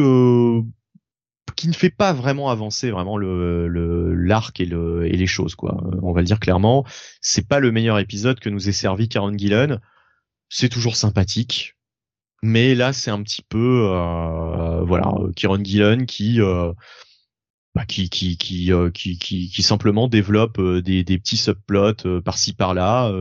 qui 1.59 1.67
ne 1.67 1.73
fait 1.73 1.89
pas 1.89 2.13
vraiment 2.13 2.49
avancer 2.49 2.89
vraiment 2.89 3.17
le 3.17 3.67
l'arc 4.15 4.61
et 4.61 4.65
le 4.65 5.05
et 5.07 5.17
les 5.17 5.27
choses 5.27 5.55
quoi. 5.55 5.83
On 6.01 6.13
va 6.13 6.21
le 6.21 6.25
dire 6.25 6.39
clairement, 6.39 6.85
c'est 7.21 7.47
pas 7.47 7.59
le 7.59 7.71
meilleur 7.71 7.99
épisode 7.99 8.39
que 8.39 8.49
nous 8.49 8.69
ait 8.69 8.73
servi 8.73 9.09
Karen 9.09 9.37
Gillen. 9.37 9.81
C'est 10.47 10.69
toujours 10.69 10.95
sympathique, 10.95 11.75
mais 12.41 12.75
là 12.75 12.93
c'est 12.93 13.11
un 13.11 13.21
petit 13.23 13.41
peu 13.41 13.89
euh, 13.91 14.83
voilà 14.85 15.11
Kieron 15.35 15.63
Gillen 15.63 16.05
qui 16.05 16.41
euh, 16.41 16.71
bah, 17.75 17.85
qui 17.85 18.09
qui 18.09 18.37
qui, 18.37 18.73
euh, 18.73 18.91
qui, 18.91 19.17
qui 19.17 19.49
qui 19.49 19.63
simplement 19.63 20.07
développe 20.07 20.59
euh, 20.59 20.81
des, 20.81 21.03
des 21.03 21.17
petits 21.19 21.37
subplots 21.37 22.05
euh, 22.05 22.21
par-ci 22.21 22.53
par-là 22.53 23.11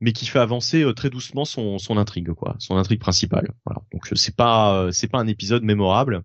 mais 0.00 0.12
qui 0.12 0.26
fait 0.26 0.40
avancer 0.40 0.84
très 0.94 1.08
doucement 1.08 1.44
son, 1.44 1.78
son 1.78 1.96
intrigue 1.96 2.32
quoi 2.32 2.56
son 2.58 2.76
intrigue 2.76 3.00
principale 3.00 3.52
voilà 3.64 3.80
donc 3.92 4.06
c'est 4.14 4.36
pas 4.36 4.88
c'est 4.92 5.08
pas 5.08 5.18
un 5.18 5.26
épisode 5.26 5.62
mémorable 5.62 6.24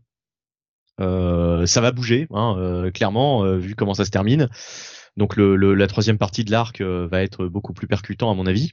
euh, 0.99 1.65
ça 1.65 1.81
va 1.81 1.91
bouger, 1.91 2.27
hein, 2.31 2.56
euh, 2.57 2.91
clairement, 2.91 3.44
euh, 3.45 3.57
vu 3.57 3.76
comment 3.76 3.94
ça 3.94 4.06
se 4.06 4.11
termine. 4.11 4.49
Donc 5.18 5.36
le, 5.36 5.56
la 5.56 5.88
troisième 5.88 6.18
partie 6.18 6.44
de 6.44 6.52
l'arc 6.52 6.81
va 6.81 7.22
être 7.23 7.48
beaucoup 7.48 7.73
plus 7.73 7.88
percutant 7.88 8.31
à 8.31 8.36
mon 8.36 8.45
avis. 8.45 8.72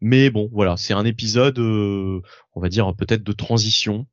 Mais 0.00 0.30
bon, 0.30 0.48
voilà, 0.52 0.76
c'est 0.76 0.94
un 0.94 1.04
épisode, 1.04 1.58
on 1.58 2.60
va 2.60 2.68
dire 2.68 2.94
peut-être 2.96 3.22
de 3.22 3.32
transition. 3.32 4.06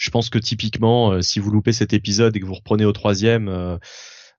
Je 0.00 0.10
pense 0.10 0.30
que 0.30 0.38
typiquement, 0.38 1.20
si 1.20 1.40
vous 1.40 1.50
loupez 1.50 1.72
cet 1.72 1.92
épisode 1.92 2.34
et 2.34 2.40
que 2.40 2.46
vous 2.46 2.54
reprenez 2.54 2.86
au 2.86 2.92
troisième, 2.92 3.78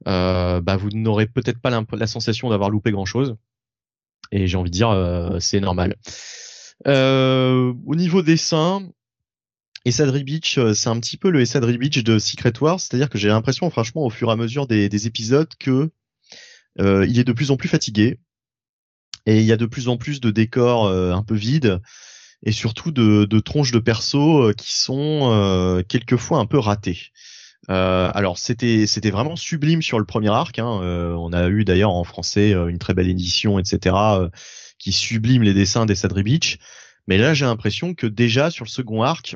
bah 0.05 0.77
vous 0.77 0.89
n'aurez 0.89 1.27
peut-être 1.27 1.59
pas 1.61 1.69
la, 1.69 2.07
sensation 2.07 2.49
d'avoir 2.49 2.71
loupé 2.71 2.91
grand-chose. 2.91 3.35
Et 4.31 4.47
j'ai 4.47 4.57
envie 4.57 4.71
de 4.71 4.75
dire, 4.75 5.37
c'est 5.39 5.59
normal. 5.59 5.95
au 6.85 7.95
niveau 7.95 8.23
dessin, 8.23 8.89
Sadri 9.89 10.23
Beach, 10.23 10.59
euh, 10.59 10.73
c'est 10.75 10.89
un 10.89 10.99
petit 10.99 11.17
peu 11.17 11.31
le 11.31 11.43
Sadri 11.45 11.79
Beach 11.79 12.03
de 12.03 12.19
Secret 12.19 12.53
Wars, 12.61 12.79
c'est-à-dire 12.79 13.09
que 13.09 13.17
j'ai 13.17 13.29
l'impression, 13.29 13.67
franchement, 13.71 14.05
au 14.05 14.11
fur 14.11 14.29
et 14.29 14.31
à 14.31 14.35
mesure 14.35 14.67
des, 14.67 15.07
épisodes, 15.07 15.49
que 15.59 15.89
euh, 16.79 17.07
il 17.09 17.17
est 17.17 17.23
de 17.23 17.33
plus 17.33 17.49
en 17.49 17.57
plus 17.57 17.67
fatigué 17.67 18.19
et 19.25 19.39
il 19.39 19.45
y 19.45 19.51
a 19.51 19.57
de 19.57 19.65
plus 19.65 19.87
en 19.87 19.97
plus 19.97 20.21
de 20.21 20.29
décors 20.29 20.85
euh, 20.85 21.11
un 21.13 21.23
peu 21.23 21.35
vides 21.35 21.81
et 22.43 22.51
surtout 22.51 22.91
de, 22.91 23.25
de 23.25 23.39
tronches 23.39 23.71
de 23.71 23.79
persos 23.79 24.53
qui 24.57 24.73
sont 24.73 25.83
quelquefois 25.87 26.39
un 26.39 26.45
peu 26.45 26.57
ratés. 26.57 27.11
alors 27.67 28.37
c'était 28.37 28.87
c'était 28.87 29.11
vraiment 29.11 29.35
sublime 29.35 29.81
sur 29.81 29.99
le 29.99 30.05
premier 30.05 30.29
arc. 30.29 30.59
Hein, 30.59 30.65
on 30.65 31.33
a 31.33 31.47
eu 31.49 31.65
d'ailleurs 31.65 31.93
en 31.93 32.03
français 32.03 32.51
une 32.51 32.79
très 32.79 32.93
belle 32.93 33.09
édition, 33.09 33.59
etc. 33.59 33.95
qui 34.79 34.91
sublime 34.91 35.43
les 35.43 35.53
dessins 35.53 35.85
des 35.85 35.95
Sadri 35.95 36.23
Beach. 36.23 36.57
Mais 37.07 37.17
là, 37.17 37.33
j'ai 37.33 37.45
l'impression 37.45 37.93
que 37.93 38.07
déjà 38.07 38.49
sur 38.49 38.65
le 38.65 38.69
second 38.69 39.03
arc, 39.03 39.35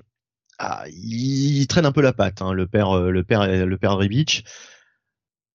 ah, 0.59 0.85
il, 0.87 1.65
traîne 1.67 1.85
un 1.85 1.91
peu 1.91 2.01
la 2.01 2.13
patte, 2.13 2.41
hein, 2.41 2.53
le 2.53 2.67
père, 2.67 2.91
euh, 2.95 3.11
le 3.11 3.23
père, 3.23 3.45
le 3.47 3.77
père. 3.77 3.99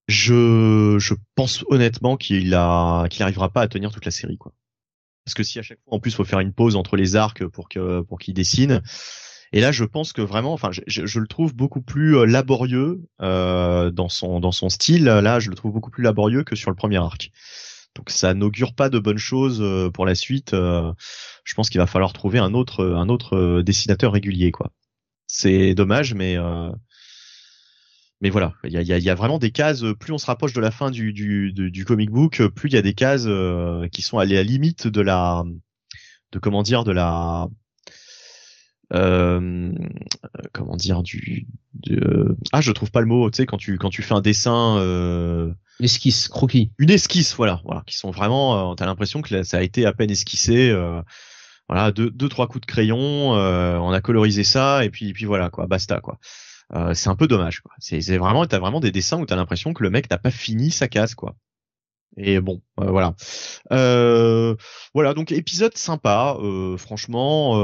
Je, 0.08 0.96
je 0.98 1.14
pense 1.34 1.64
honnêtement 1.68 2.16
qu'il 2.16 2.52
a, 2.54 3.06
qu'il 3.08 3.22
arrivera 3.22 3.48
pas 3.50 3.62
à 3.62 3.68
tenir 3.68 3.92
toute 3.92 4.04
la 4.04 4.10
série, 4.10 4.38
quoi. 4.38 4.52
Parce 5.30 5.34
que 5.36 5.42
si 5.44 5.60
à 5.60 5.62
chaque 5.62 5.78
fois, 5.84 5.94
en 5.94 6.00
plus, 6.00 6.12
faut 6.12 6.24
faire 6.24 6.40
une 6.40 6.52
pause 6.52 6.74
entre 6.74 6.96
les 6.96 7.14
arcs 7.14 7.46
pour 7.46 7.68
que, 7.68 8.00
pour 8.00 8.18
qu'il 8.18 8.34
dessine. 8.34 8.82
Et 9.52 9.60
là, 9.60 9.70
je 9.70 9.84
pense 9.84 10.12
que 10.12 10.22
vraiment, 10.22 10.52
enfin, 10.52 10.70
je, 10.72 11.18
le 11.20 11.26
trouve 11.28 11.54
beaucoup 11.54 11.82
plus 11.82 12.16
euh, 12.16 12.24
laborieux 12.24 13.00
euh, 13.22 13.92
dans 13.92 14.08
son 14.08 14.40
dans 14.40 14.50
son 14.50 14.68
style. 14.68 15.04
Là, 15.04 15.38
je 15.38 15.50
le 15.50 15.54
trouve 15.54 15.72
beaucoup 15.72 15.90
plus 15.90 16.02
laborieux 16.02 16.42
que 16.42 16.56
sur 16.56 16.68
le 16.70 16.74
premier 16.74 16.96
arc. 16.96 17.30
Donc 17.94 18.10
ça 18.10 18.34
n'augure 18.34 18.74
pas 18.74 18.88
de 18.88 18.98
bonnes 18.98 19.18
choses 19.18 19.60
euh, 19.62 19.88
pour 19.88 20.04
la 20.04 20.16
suite. 20.16 20.50
je 20.50 21.54
pense 21.54 21.70
qu'il 21.70 21.78
va 21.80 21.86
falloir 21.86 22.12
trouver 22.12 22.40
un 22.40 22.52
autre 22.52 22.84
un 22.84 23.08
autre 23.08 23.62
dessinateur 23.62 24.12
régulier, 24.12 24.50
quoi. 24.50 24.72
C'est 25.28 25.74
dommage, 25.74 26.12
mais 26.12 26.36
mais 28.20 28.30
voilà, 28.30 28.52
il 28.64 28.72
y 28.72 28.76
a, 28.76 28.98
y 28.98 29.10
a, 29.10 29.14
vraiment 29.14 29.38
des 29.38 29.50
cases. 29.50 29.84
Plus 29.98 30.12
on 30.12 30.18
se 30.18 30.26
rapproche 30.26 30.52
de 30.52 30.60
la 30.60 30.70
fin 30.70 30.90
du 30.90 31.12
du, 31.12 31.52
du, 31.52 31.84
comic 31.84 32.10
book, 32.10 32.46
plus 32.48 32.68
il 32.68 32.74
y 32.74 32.78
a 32.78 32.82
des 32.82 32.94
cases 32.94 33.24
euh, 33.26 33.88
qui 33.88 34.02
sont 34.02 34.18
à 34.18 34.24
la 34.24 34.42
limite 34.42 34.86
de 34.86 35.00
la 35.00 35.44
de 36.32 36.38
comment 36.38 36.62
dire 36.62 36.84
de 36.84 36.92
la 36.92 37.48
euh, 38.92 39.72
comment 40.52 40.76
dire 40.76 41.02
du 41.02 41.46
ah 42.52 42.60
je 42.60 42.72
trouve 42.72 42.90
pas 42.90 43.00
le 43.00 43.06
mot 43.06 43.30
tu 43.30 43.36
sais 43.36 43.46
quand 43.46 43.56
tu 43.56 43.78
quand 43.78 43.90
tu 43.90 44.02
fais 44.02 44.14
un 44.14 44.20
dessin 44.20 44.76
euh, 44.78 45.52
esquisse 45.78 46.28
croquis 46.28 46.72
une 46.78 46.90
esquisse 46.90 47.34
voilà 47.34 47.62
voilà 47.64 47.84
qui 47.86 47.96
sont 47.96 48.10
vraiment 48.10 48.74
t'as 48.74 48.86
l'impression 48.86 49.22
que 49.22 49.42
ça 49.44 49.58
a 49.58 49.62
été 49.62 49.86
à 49.86 49.92
peine 49.92 50.10
esquissé 50.10 50.74
voilà 51.70 51.92
deux, 51.92 52.10
deux 52.10 52.28
trois 52.28 52.48
coups 52.48 52.62
de 52.62 52.66
crayon 52.66 53.36
euh, 53.36 53.76
on 53.76 53.92
a 53.92 54.00
colorisé 54.00 54.42
ça 54.42 54.84
et 54.84 54.90
puis 54.90 55.12
puis 55.12 55.24
voilà 55.24 55.50
quoi 55.50 55.68
basta 55.68 56.00
quoi 56.00 56.18
euh, 56.74 56.94
c'est 56.94 57.08
un 57.08 57.16
peu 57.16 57.26
dommage 57.26 57.62
c'est 57.78 58.18
vraiment 58.18 58.46
t'as 58.46 58.58
vraiment 58.58 58.80
des 58.80 58.92
dessins 58.92 59.18
où 59.18 59.26
t'as 59.26 59.36
l'impression 59.36 59.72
que 59.72 59.82
le 59.82 59.90
mec 59.90 60.10
n'a 60.10 60.18
pas 60.18 60.30
fini 60.30 60.70
sa 60.70 60.88
case 60.88 61.14
quoi. 61.14 61.34
Et 62.16 62.40
bon 62.40 62.60
euh, 62.80 62.90
voilà. 62.90 63.14
Voilà 64.94 65.14
donc 65.14 65.32
épisode 65.32 65.76
sympa. 65.76 66.36
Franchement 66.76 67.54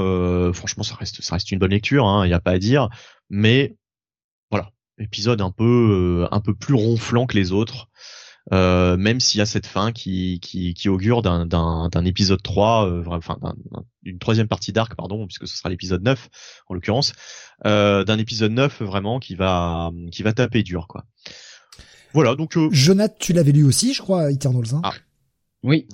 franchement 0.52 0.82
ça 0.82 0.94
reste 0.94 1.22
ça 1.22 1.34
reste 1.34 1.50
une 1.52 1.58
bonne 1.58 1.70
lecture 1.70 2.06
hein 2.06 2.26
il 2.26 2.30
y 2.30 2.34
a 2.34 2.40
pas 2.40 2.52
à 2.52 2.58
dire. 2.58 2.88
Mais 3.30 3.76
voilà. 4.50 4.70
Épisode 4.98 5.40
un 5.40 5.50
peu 5.50 6.26
un 6.30 6.40
peu 6.40 6.54
plus 6.54 6.74
ronflant 6.74 7.26
que 7.26 7.36
les 7.36 7.52
autres 7.52 7.88
euh, 8.52 8.96
même 8.96 9.18
s'il 9.18 9.38
y 9.38 9.40
a 9.40 9.46
cette 9.46 9.66
fin 9.66 9.92
qui, 9.92 10.38
qui, 10.40 10.74
qui 10.74 10.88
augure 10.88 11.22
d'un, 11.22 11.46
d'un, 11.46 11.88
d'un 11.88 12.04
épisode 12.04 12.42
3, 12.42 12.88
euh, 12.88 13.04
enfin 13.06 13.38
d'une 14.02 14.18
troisième 14.18 14.46
partie 14.46 14.72
d'arc, 14.72 14.94
pardon, 14.94 15.26
puisque 15.26 15.48
ce 15.48 15.56
sera 15.56 15.68
l'épisode 15.68 16.02
9 16.02 16.28
en 16.68 16.74
l'occurrence, 16.74 17.12
euh, 17.66 18.04
d'un 18.04 18.18
épisode 18.18 18.52
9 18.52 18.82
vraiment 18.82 19.18
qui 19.18 19.34
va, 19.34 19.90
qui 20.12 20.22
va 20.22 20.32
taper 20.32 20.62
dur, 20.62 20.86
quoi. 20.86 21.04
Voilà, 22.12 22.34
donc... 22.34 22.56
Euh... 22.56 22.68
Jonathan, 22.70 23.14
tu 23.18 23.32
l'avais 23.32 23.52
lu 23.52 23.64
aussi, 23.64 23.92
je 23.92 24.00
crois, 24.00 24.30
Eternals 24.30 24.74
1 24.74 24.80
ah. 24.84 24.94
Oui, 25.62 25.88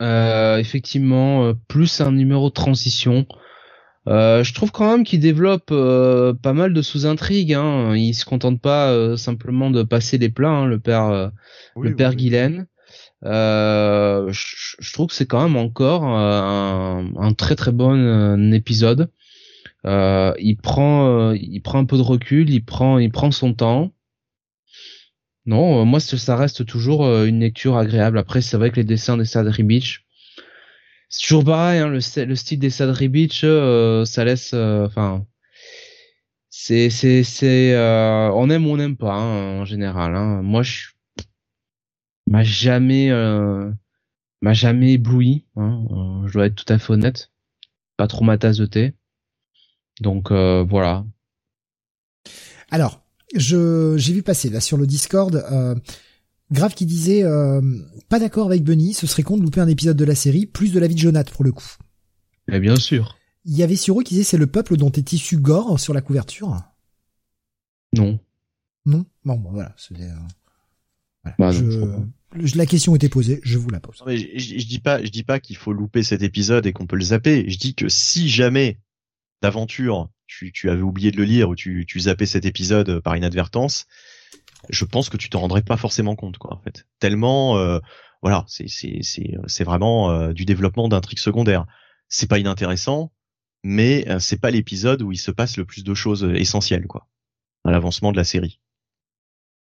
euh, 0.00 0.58
effectivement, 0.58 1.52
plus 1.66 2.00
un 2.00 2.12
numéro 2.12 2.48
de 2.48 2.54
transition. 2.54 3.26
Euh, 4.08 4.44
je 4.44 4.54
trouve 4.54 4.70
quand 4.70 4.90
même 4.90 5.04
qu'il 5.04 5.20
développe 5.20 5.70
euh, 5.72 6.32
pas 6.32 6.52
mal 6.52 6.72
de 6.72 6.82
sous-intrigues. 6.82 7.54
Hein. 7.54 7.96
Il 7.96 8.14
se 8.14 8.24
contente 8.24 8.60
pas 8.60 8.90
euh, 8.92 9.16
simplement 9.16 9.70
de 9.70 9.82
passer 9.82 10.18
les 10.18 10.28
plats, 10.28 10.50
hein, 10.50 10.66
le 10.66 10.78
père, 10.78 11.32
le 11.76 11.94
père 11.96 12.10
oui. 12.10 12.16
Guylaine. 12.16 12.66
Je, 13.22 14.32
je, 14.78 14.92
trouve 14.92 15.08
que 15.08 15.14
c'est 15.14 15.26
quand 15.26 15.42
même 15.42 15.56
encore 15.56 16.04
un, 16.04 17.10
un, 17.16 17.32
très 17.32 17.56
très 17.56 17.72
bon 17.72 18.52
épisode. 18.52 19.10
Euh, 19.86 20.32
il 20.38 20.56
prend, 20.56 21.08
euh, 21.08 21.36
il 21.40 21.60
prend 21.60 21.78
un 21.78 21.84
peu 21.84 21.96
de 21.96 22.02
recul, 22.02 22.50
il 22.50 22.64
prend, 22.64 22.98
il 22.98 23.10
prend 23.10 23.30
son 23.30 23.54
temps. 23.54 23.92
Non, 25.46 25.84
moi 25.84 26.00
ça 26.00 26.36
reste 26.36 26.66
toujours 26.66 27.06
une 27.22 27.40
lecture 27.40 27.76
agréable. 27.76 28.18
Après, 28.18 28.40
c'est 28.40 28.56
vrai 28.56 28.70
que 28.70 28.76
les 28.76 28.84
dessins 28.84 29.16
des 29.16 29.24
Sadri 29.24 29.62
Beach, 29.62 30.05
c'est 31.08 31.26
toujours 31.26 31.44
pareil. 31.44 31.80
Hein, 31.80 31.88
le, 31.88 32.24
le, 32.24 32.36
style 32.36 32.58
des 32.58 32.70
Sadri 32.70 33.08
Beach, 33.08 33.40
ça 33.40 34.24
laisse, 34.24 34.54
enfin, 34.54 35.26
c'est, 36.50 36.90
c'est, 36.90 37.22
c'est, 37.22 37.76
on 37.76 38.50
aime 38.50 38.66
ou 38.66 38.70
on 38.70 38.76
n'aime 38.76 38.96
pas 38.96 39.14
hein, 39.14 39.60
en 39.60 39.64
général. 39.64 40.16
Hein. 40.16 40.42
Moi, 40.42 40.62
je 40.62 40.88
m'a 42.26 42.42
jamais 42.42 43.10
m'a 44.42 44.52
jamais 44.52 44.92
ébloui. 44.92 45.44
Hein, 45.56 45.84
euh, 45.90 46.28
je 46.28 46.32
dois 46.32 46.46
être 46.46 46.64
tout 46.64 46.72
à 46.72 46.78
fait 46.78 46.92
honnête. 46.92 47.30
Pas 47.96 48.06
trop 48.06 48.24
ma 48.24 48.38
tasse 48.38 48.58
de 48.58 48.66
thé. 48.66 48.94
Donc 50.00 50.30
euh, 50.30 50.64
voilà. 50.68 51.04
Alors, 52.70 53.04
je 53.34 53.94
j'ai 53.96 54.12
vu 54.12 54.22
passer 54.22 54.50
là 54.50 54.60
sur 54.60 54.76
le 54.76 54.86
Discord. 54.86 55.44
Euh, 56.50 56.54
Grave 56.54 56.74
qui 56.74 56.86
disait 56.86 57.24
pas 58.08 58.18
d'accord 58.18 58.46
avec 58.46 58.62
Bunny, 58.62 58.94
ce 58.94 59.06
serait 59.06 59.22
con 59.22 59.36
de 59.36 59.42
louper 59.42 59.60
un 59.60 59.68
épisode 59.68 59.96
de 59.96 60.04
la 60.04 60.14
série, 60.14 60.46
plus 60.46 60.72
de 60.72 60.80
la 60.80 60.86
vie 60.86 60.94
de 60.94 61.00
Jonathan 61.00 61.32
pour 61.32 61.44
le 61.44 61.52
coup. 61.52 61.76
Mais 62.48 62.60
bien 62.60 62.76
sûr. 62.76 63.16
Il 63.44 63.56
y 63.56 63.62
avait 63.62 63.76
Siro 63.76 64.00
qui 64.00 64.14
disait 64.14 64.24
c'est 64.24 64.36
le 64.36 64.46
peuple 64.46 64.76
dont 64.76 64.90
est 64.90 65.12
issu 65.12 65.36
Gore 65.36 65.78
sur 65.78 65.94
la 65.94 66.00
couverture. 66.00 66.56
Non. 67.94 68.18
Non? 68.84 69.04
Bon, 69.24 69.36
bon 69.36 69.50
voilà. 69.50 69.74
Bah, 71.38 71.50
la 72.54 72.66
question 72.66 72.94
était 72.94 73.08
posée, 73.08 73.40
je 73.42 73.58
vous 73.58 73.70
la 73.70 73.80
pose. 73.80 74.02
mais 74.06 74.16
je, 74.16 74.66
dis 74.66 74.78
pas, 74.78 75.02
je 75.02 75.10
dis 75.10 75.24
pas 75.24 75.40
qu'il 75.40 75.56
faut 75.56 75.72
louper 75.72 76.02
cet 76.02 76.22
épisode 76.22 76.66
et 76.66 76.72
qu'on 76.72 76.86
peut 76.86 76.96
le 76.96 77.04
zapper. 77.04 77.48
Je 77.48 77.58
dis 77.58 77.74
que 77.74 77.88
si 77.88 78.28
jamais 78.28 78.78
d'aventure 79.42 80.08
tu, 80.26 80.52
tu 80.52 80.70
avais 80.70 80.82
oublié 80.82 81.10
de 81.10 81.16
le 81.16 81.24
lire 81.24 81.48
ou 81.48 81.54
tu, 81.54 81.84
tu 81.86 82.00
zappais 82.00 82.26
cet 82.26 82.44
épisode 82.44 83.00
par 83.00 83.16
inadvertance, 83.16 83.86
je 84.70 84.84
pense 84.84 85.08
que 85.08 85.16
tu 85.16 85.30
t'en 85.30 85.40
rendrais 85.40 85.62
pas 85.62 85.76
forcément 85.76 86.16
compte, 86.16 86.38
quoi, 86.38 86.54
en 86.54 86.60
fait. 86.60 86.86
Tellement, 86.98 87.58
euh, 87.58 87.78
voilà, 88.22 88.44
c'est 88.48 88.68
c'est 88.68 88.98
c'est 89.02 89.34
c'est 89.46 89.64
vraiment 89.64 90.10
euh, 90.10 90.32
du 90.32 90.44
développement 90.44 90.88
d'intrigues 90.88 91.18
secondaires. 91.18 91.66
C'est 92.08 92.28
pas 92.28 92.38
inintéressant, 92.38 93.12
mais 93.62 94.08
euh, 94.08 94.18
c'est 94.18 94.40
pas 94.40 94.50
l'épisode 94.50 95.02
où 95.02 95.12
il 95.12 95.18
se 95.18 95.30
passe 95.30 95.56
le 95.56 95.64
plus 95.64 95.84
de 95.84 95.94
choses 95.94 96.24
essentielles, 96.34 96.86
quoi, 96.86 97.08
à 97.64 97.70
l'avancement 97.70 98.12
de 98.12 98.16
la 98.16 98.24
série. 98.24 98.60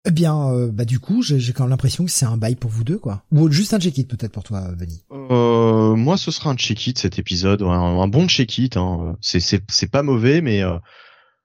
Eh 0.05 0.11
bien, 0.11 0.51
euh, 0.53 0.70
bah 0.70 0.85
du 0.85 1.01
coup, 1.01 1.23
j'ai 1.23 1.53
quand 1.53 1.65
même 1.65 1.70
l'impression 1.70 2.05
que 2.05 2.11
c'est 2.11 2.25
un 2.25 2.37
bail 2.37 2.55
pour 2.55 2.70
vous 2.70 2.85
deux, 2.85 2.99
quoi. 2.99 3.25
Ou 3.33 3.51
juste 3.51 3.75
un 3.75 3.81
check-it 3.81 4.09
peut-être 4.09 4.33
pour 4.33 4.45
toi, 4.45 4.73
Benny. 4.75 5.05
Euh, 5.11 5.95
moi, 5.97 6.16
ce 6.16 6.31
sera 6.31 6.51
un 6.51 6.57
check-it 6.57 6.99
cet 6.99 7.19
épisode, 7.19 7.62
un, 7.62 8.09
bon 8.09 8.29
check-it. 8.29 8.77
Hein. 8.77 9.16
C'est 9.20 9.41
c'est 9.41 9.91
pas 9.91 10.03
mauvais, 10.03 10.41
mais 10.41 10.62
euh, 10.62 10.79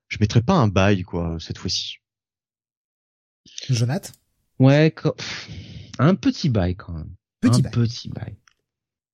je 0.07 0.17
mettrai 0.21 0.41
pas 0.41 0.53
un 0.53 0.67
bail, 0.67 1.01
quoi, 1.01 1.37
cette 1.39 1.57
fois-ci. 1.57 1.97
Jonath 3.69 4.13
Ouais, 4.59 4.93
un 5.99 6.15
petit 6.15 6.49
bail 6.49 6.75
quand 6.75 6.93
même. 6.93 7.09
Petit 7.41 7.59
un 7.59 7.63
bail. 7.63 7.71
Petit 7.71 8.09
bail. 8.09 8.35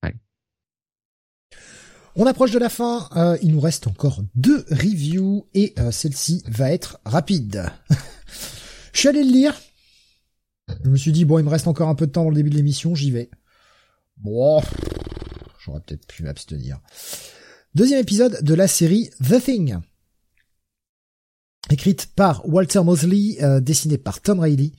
Ouais. 0.02 0.14
On 2.14 2.26
approche 2.26 2.50
de 2.52 2.58
la 2.58 2.68
fin. 2.68 3.08
Euh, 3.16 3.38
il 3.42 3.52
nous 3.52 3.60
reste 3.60 3.86
encore 3.86 4.22
deux 4.34 4.64
reviews 4.70 5.48
et 5.54 5.74
celle-ci 5.90 6.42
va 6.46 6.70
être 6.70 7.00
rapide. 7.04 7.70
Je 8.92 8.98
suis 8.98 9.08
allé 9.08 9.24
le 9.24 9.30
lire. 9.30 9.54
Je 10.84 10.90
me 10.90 10.96
suis 10.96 11.12
dit, 11.12 11.24
bon, 11.24 11.38
il 11.38 11.44
me 11.44 11.50
reste 11.50 11.66
encore 11.66 11.88
un 11.88 11.94
peu 11.94 12.06
de 12.06 12.12
temps 12.12 12.24
dans 12.24 12.30
le 12.30 12.36
début 12.36 12.50
de 12.50 12.56
l'émission, 12.56 12.94
j'y 12.94 13.10
vais. 13.10 13.30
Bon, 14.16 14.60
j'aurais 15.64 15.80
peut-être 15.80 16.06
pu 16.06 16.22
m'abstenir. 16.22 16.78
Deuxième 17.74 18.00
épisode 18.00 18.42
de 18.42 18.54
la 18.54 18.68
série 18.68 19.10
The 19.22 19.42
Thing. 19.42 19.78
Écrite 21.68 22.06
par 22.16 22.48
Walter 22.48 22.82
Mosley, 22.82 23.36
euh, 23.42 23.60
dessinée 23.60 23.98
par 23.98 24.20
Tom 24.20 24.40
Reilly, 24.40 24.72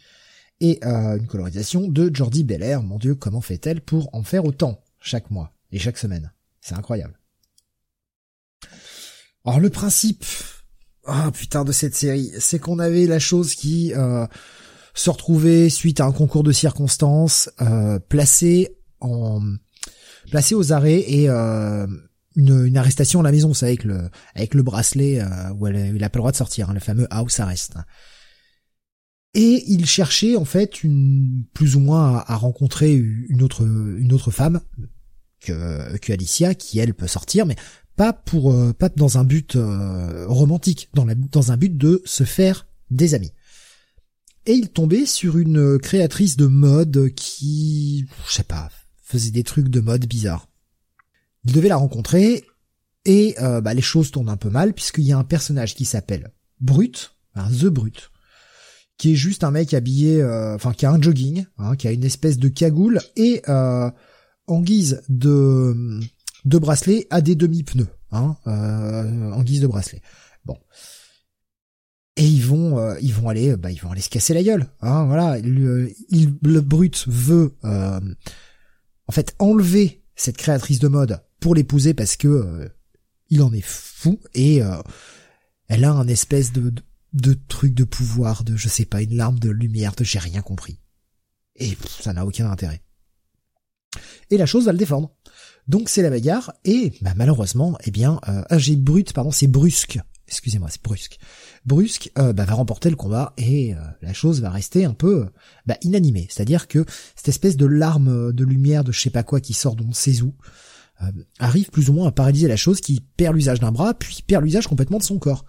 et 0.59 0.79
euh, 0.83 1.17
une 1.17 1.27
colorisation 1.27 1.87
de 1.87 2.13
Jordi 2.13 2.43
Belair. 2.43 2.83
Mon 2.83 2.97
dieu, 2.97 3.15
comment 3.15 3.41
fait-elle 3.41 3.81
pour 3.81 4.09
en 4.13 4.23
faire 4.23 4.45
autant 4.45 4.83
chaque 4.99 5.29
mois 5.31 5.53
et 5.71 5.79
chaque 5.79 5.97
semaine? 5.97 6.31
C'est 6.61 6.75
incroyable. 6.75 7.19
Alors 9.43 9.59
le 9.59 9.71
principe, 9.71 10.23
ah 11.05 11.31
putain 11.33 11.65
de 11.65 11.71
cette 11.71 11.95
série, 11.95 12.31
c'est 12.39 12.59
qu'on 12.59 12.77
avait 12.77 13.07
la 13.07 13.17
chose 13.17 13.55
qui 13.55 13.91
euh, 13.93 14.27
se 14.93 15.09
retrouvait 15.09 15.69
suite 15.69 15.99
à 15.99 16.05
un 16.05 16.11
concours 16.11 16.43
de 16.43 16.51
circonstances, 16.51 17.49
euh, 17.61 17.97
placé 17.99 18.77
en 18.99 19.41
placé 20.29 20.53
aux 20.53 20.71
arrêts 20.71 21.03
et 21.07 21.27
euh, 21.27 21.87
une, 22.35 22.77
arrestation 22.77 23.19
à 23.19 23.23
la 23.23 23.31
maison, 23.31 23.53
savez, 23.53 23.73
avec 23.73 23.83
le 23.83 24.09
avec 24.35 24.53
le 24.53 24.63
bracelet 24.63 25.21
euh, 25.21 25.53
où 25.53 25.67
elle, 25.67 25.95
il 25.95 26.03
a 26.03 26.09
pas 26.09 26.17
le 26.17 26.21
droit 26.21 26.31
de 26.31 26.37
sortir, 26.37 26.69
hein, 26.69 26.73
le 26.73 26.79
fameux 26.79 27.07
house 27.09 27.39
arrest. 27.39 27.75
Et 29.33 29.63
il 29.67 29.85
cherchait 29.85 30.35
en 30.35 30.45
fait 30.45 30.81
plus 31.53 31.75
ou 31.75 31.79
moins 31.79 32.23
à, 32.27 32.35
rencontrer 32.35 32.93
une 32.93 33.41
autre 33.41 33.65
une 33.65 34.11
autre 34.13 34.31
femme 34.31 34.61
que, 35.39 35.97
que 35.97 36.13
Alicia 36.13 36.53
qui 36.53 36.79
elle 36.79 36.93
peut 36.93 37.07
sortir, 37.07 37.45
mais 37.45 37.55
pas 37.95 38.13
pour 38.13 38.53
euh, 38.53 38.73
pas 38.73 38.89
dans 38.89 39.17
un 39.17 39.23
but 39.23 39.55
euh, 39.55 40.25
romantique, 40.27 40.89
dans, 40.93 41.05
dans 41.05 41.51
un 41.51 41.57
but 41.57 41.77
de 41.77 42.01
se 42.05 42.23
faire 42.23 42.67
des 42.89 43.13
amis. 43.13 43.31
Et 44.45 44.53
il 44.53 44.69
tombait 44.69 45.05
sur 45.05 45.37
une 45.37 45.77
créatrice 45.79 46.35
de 46.35 46.47
mode 46.47 47.11
qui, 47.15 48.07
je 48.27 48.33
sais 48.33 48.43
pas, 48.43 48.69
faisait 49.03 49.31
des 49.31 49.43
trucs 49.43 49.69
de 49.69 49.79
mode 49.79 50.07
bizarres. 50.07 50.50
Il 51.45 51.53
devait 51.53 51.69
la 51.69 51.77
rencontrer 51.77 52.45
et 53.05 53.35
euh, 53.41 53.61
bah, 53.61 53.73
les 53.73 53.81
choses 53.81 54.11
tournent 54.11 54.29
un 54.29 54.37
peu 54.37 54.49
mal 54.49 54.73
puisqu'il 54.73 55.05
y 55.05 55.11
a 55.11 55.17
un 55.17 55.23
personnage 55.23 55.75
qui 55.75 55.85
s'appelle 55.85 56.31
Brut, 56.59 57.15
The 57.35 57.65
Brut, 57.65 58.11
qui 58.97 59.13
est 59.13 59.15
juste 59.15 59.43
un 59.43 59.51
mec 59.51 59.73
habillé, 59.73 60.23
enfin 60.23 60.73
qui 60.73 60.85
a 60.85 60.91
un 60.91 61.01
jogging, 61.01 61.45
hein, 61.57 61.75
qui 61.75 61.87
a 61.87 61.91
une 61.91 62.03
espèce 62.03 62.37
de 62.37 62.49
cagoule 62.49 62.99
et 63.15 63.41
en 63.47 64.61
guise 64.61 65.01
de 65.09 66.57
bracelet 66.59 67.07
à 67.09 67.21
des 67.21 67.35
demi-pneus, 67.35 67.87
hein, 68.11 68.37
euh, 68.47 69.31
en 69.31 69.43
guise 69.43 69.61
de 69.61 69.67
bracelet. 69.67 70.01
Bon. 70.45 70.57
Et 72.17 72.25
ils 72.25 72.43
vont, 72.43 72.77
euh, 72.77 72.95
ils 73.01 73.13
vont 73.13 73.29
aller, 73.29 73.55
bah, 73.55 73.71
ils 73.71 73.81
vont 73.81 73.91
aller 73.91 74.01
se 74.01 74.09
casser 74.09 74.33
la 74.33 74.43
gueule, 74.43 74.67
hein, 74.81 75.05
voilà. 75.05 75.39
Le, 75.39 75.91
le 76.41 76.61
brut 76.61 77.07
veut, 77.07 77.55
euh, 77.63 77.99
en 79.07 79.11
fait, 79.11 79.35
enlever 79.39 80.03
cette 80.15 80.37
créatrice 80.37 80.79
de 80.79 80.87
mode 80.87 81.21
pour 81.41 81.55
l'épouser 81.55 81.93
parce 81.93 82.15
que 82.15 82.71
il 83.29 83.41
en 83.41 83.51
est 83.51 83.65
fou 83.65 84.19
et 84.33 84.61
elle 85.71 85.85
a 85.85 85.91
un 85.93 86.07
espèce 86.07 86.51
de, 86.51 86.73
truc 87.47 87.73
de 87.73 87.85
pouvoir, 87.85 88.43
de 88.43 88.57
je 88.57 88.67
sais 88.67 88.83
pas, 88.83 89.01
une 89.01 89.15
larme 89.15 89.39
de 89.39 89.49
lumière, 89.49 89.93
de 89.95 90.03
j'ai 90.03 90.19
rien 90.19 90.41
compris. 90.41 90.79
Et 91.55 91.77
ça 92.01 92.11
n'a 92.11 92.25
aucun 92.25 92.51
intérêt. 92.51 92.81
Et 94.29 94.37
la 94.37 94.45
chose 94.45 94.65
va 94.65 94.73
le 94.73 94.77
défendre. 94.77 95.15
Donc 95.67 95.87
c'est 95.87 96.01
la 96.01 96.09
bagarre 96.09 96.53
et 96.65 96.91
bah, 97.01 97.13
malheureusement, 97.15 97.77
eh 97.85 97.91
bien, 97.91 98.19
euh, 98.27 98.43
ah, 98.49 98.57
j'ai 98.57 98.75
brut, 98.75 99.13
pardon, 99.13 99.31
c'est 99.31 99.47
brusque. 99.47 99.99
Excusez-moi, 100.27 100.69
c'est 100.69 100.83
brusque. 100.83 101.19
Brusque 101.65 102.11
euh, 102.17 102.33
bah, 102.33 102.43
va 102.43 102.55
remporter 102.55 102.89
le 102.89 102.97
combat 102.97 103.33
et 103.37 103.73
euh, 103.73 103.77
la 104.01 104.13
chose 104.13 104.41
va 104.41 104.49
rester 104.49 104.83
un 104.83 104.93
peu 104.93 105.27
bah, 105.65 105.77
inanimée. 105.83 106.27
C'est-à-dire 106.29 106.67
que 106.67 106.85
cette 107.15 107.29
espèce 107.29 107.55
de 107.55 107.65
larme 107.65 108.33
de 108.33 108.43
lumière 108.43 108.83
de 108.83 108.91
je 108.91 108.99
sais 108.99 109.09
pas 109.09 109.23
quoi 109.23 109.39
qui 109.39 109.53
sort 109.53 109.77
d'on 109.77 109.93
sait 109.93 110.21
où 110.21 110.35
arrive 111.39 111.69
plus 111.69 111.89
ou 111.89 111.93
moins 111.93 112.07
à 112.07 112.11
paralyser 112.11 112.47
la 112.47 112.57
chose 112.57 112.81
qui 112.81 113.01
perd 113.17 113.35
l'usage 113.35 113.59
d'un 113.59 113.71
bras 113.71 113.93
puis 113.93 114.23
perd 114.25 114.43
l'usage 114.43 114.67
complètement 114.67 114.97
de 114.97 115.03
son 115.03 115.19
corps. 115.19 115.45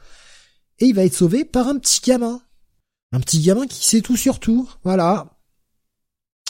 Et 0.78 0.86
il 0.86 0.94
va 0.94 1.04
être 1.04 1.14
sauvé 1.14 1.44
par 1.44 1.68
un 1.68 1.78
petit 1.78 2.00
gamin. 2.00 2.40
Un 3.12 3.20
petit 3.20 3.40
gamin 3.40 3.66
qui 3.66 3.86
sait 3.86 4.00
tout 4.00 4.16
sur 4.16 4.40
tout. 4.40 4.68
Voilà. 4.84 5.38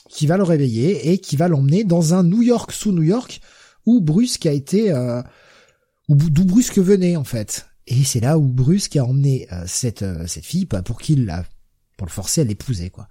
Qui 0.09 0.27
va 0.27 0.37
le 0.37 0.43
réveiller 0.43 1.11
et 1.11 1.19
qui 1.19 1.37
va 1.37 1.49
l'emmener 1.49 1.85
dans 1.85 2.15
un 2.15 2.23
New 2.23 2.43
York 2.43 2.73
sous 2.73 2.93
New 2.93 3.03
York 3.03 3.41
où 3.87 4.01
Brusque 4.01 4.47
a 4.47 4.53
été, 4.53 4.93
euh, 4.93 5.23
d'où 6.09 6.45
Brusque 6.45 6.79
venait 6.79 7.17
en 7.17 7.25
fait. 7.25 7.67
Et 7.87 8.05
c'est 8.05 8.21
là 8.21 8.39
où 8.39 8.47
Brusque 8.47 8.97
a 8.97 9.05
emmené 9.05 9.49
euh, 9.53 9.65
cette 9.67 10.03
euh, 10.03 10.27
cette 10.27 10.45
fille 10.45 10.67
bah, 10.67 10.83
pour 10.83 11.01
qu'il 11.01 11.27
la, 11.27 11.45
pour 11.97 12.07
le 12.07 12.13
forcer 12.13 12.43
à 12.43 12.45
l'épouser 12.45 12.91
quoi. 12.91 13.09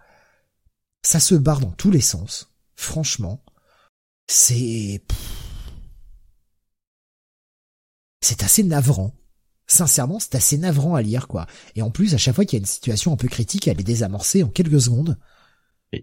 Ça 1.03 1.19
se 1.19 1.35
barre 1.35 1.59
dans 1.59 1.71
tous 1.71 1.91
les 1.91 2.01
sens. 2.01 2.51
Franchement, 2.75 3.43
c'est 4.27 5.01
c'est 8.21 8.43
assez 8.43 8.63
navrant. 8.63 9.13
Sincèrement, 9.67 10.19
c'est 10.19 10.35
assez 10.35 10.57
navrant 10.57 10.95
à 10.95 11.01
lire, 11.01 11.27
quoi. 11.27 11.47
Et 11.75 11.81
en 11.81 11.91
plus, 11.91 12.13
à 12.13 12.17
chaque 12.17 12.35
fois 12.35 12.45
qu'il 12.45 12.57
y 12.57 12.59
a 12.59 12.63
une 12.63 12.65
situation 12.65 13.13
un 13.13 13.17
peu 13.17 13.27
critique, 13.27 13.67
elle 13.67 13.79
est 13.79 13.83
désamorcée 13.83 14.43
en 14.43 14.49
quelques 14.49 14.81
secondes 14.81 15.17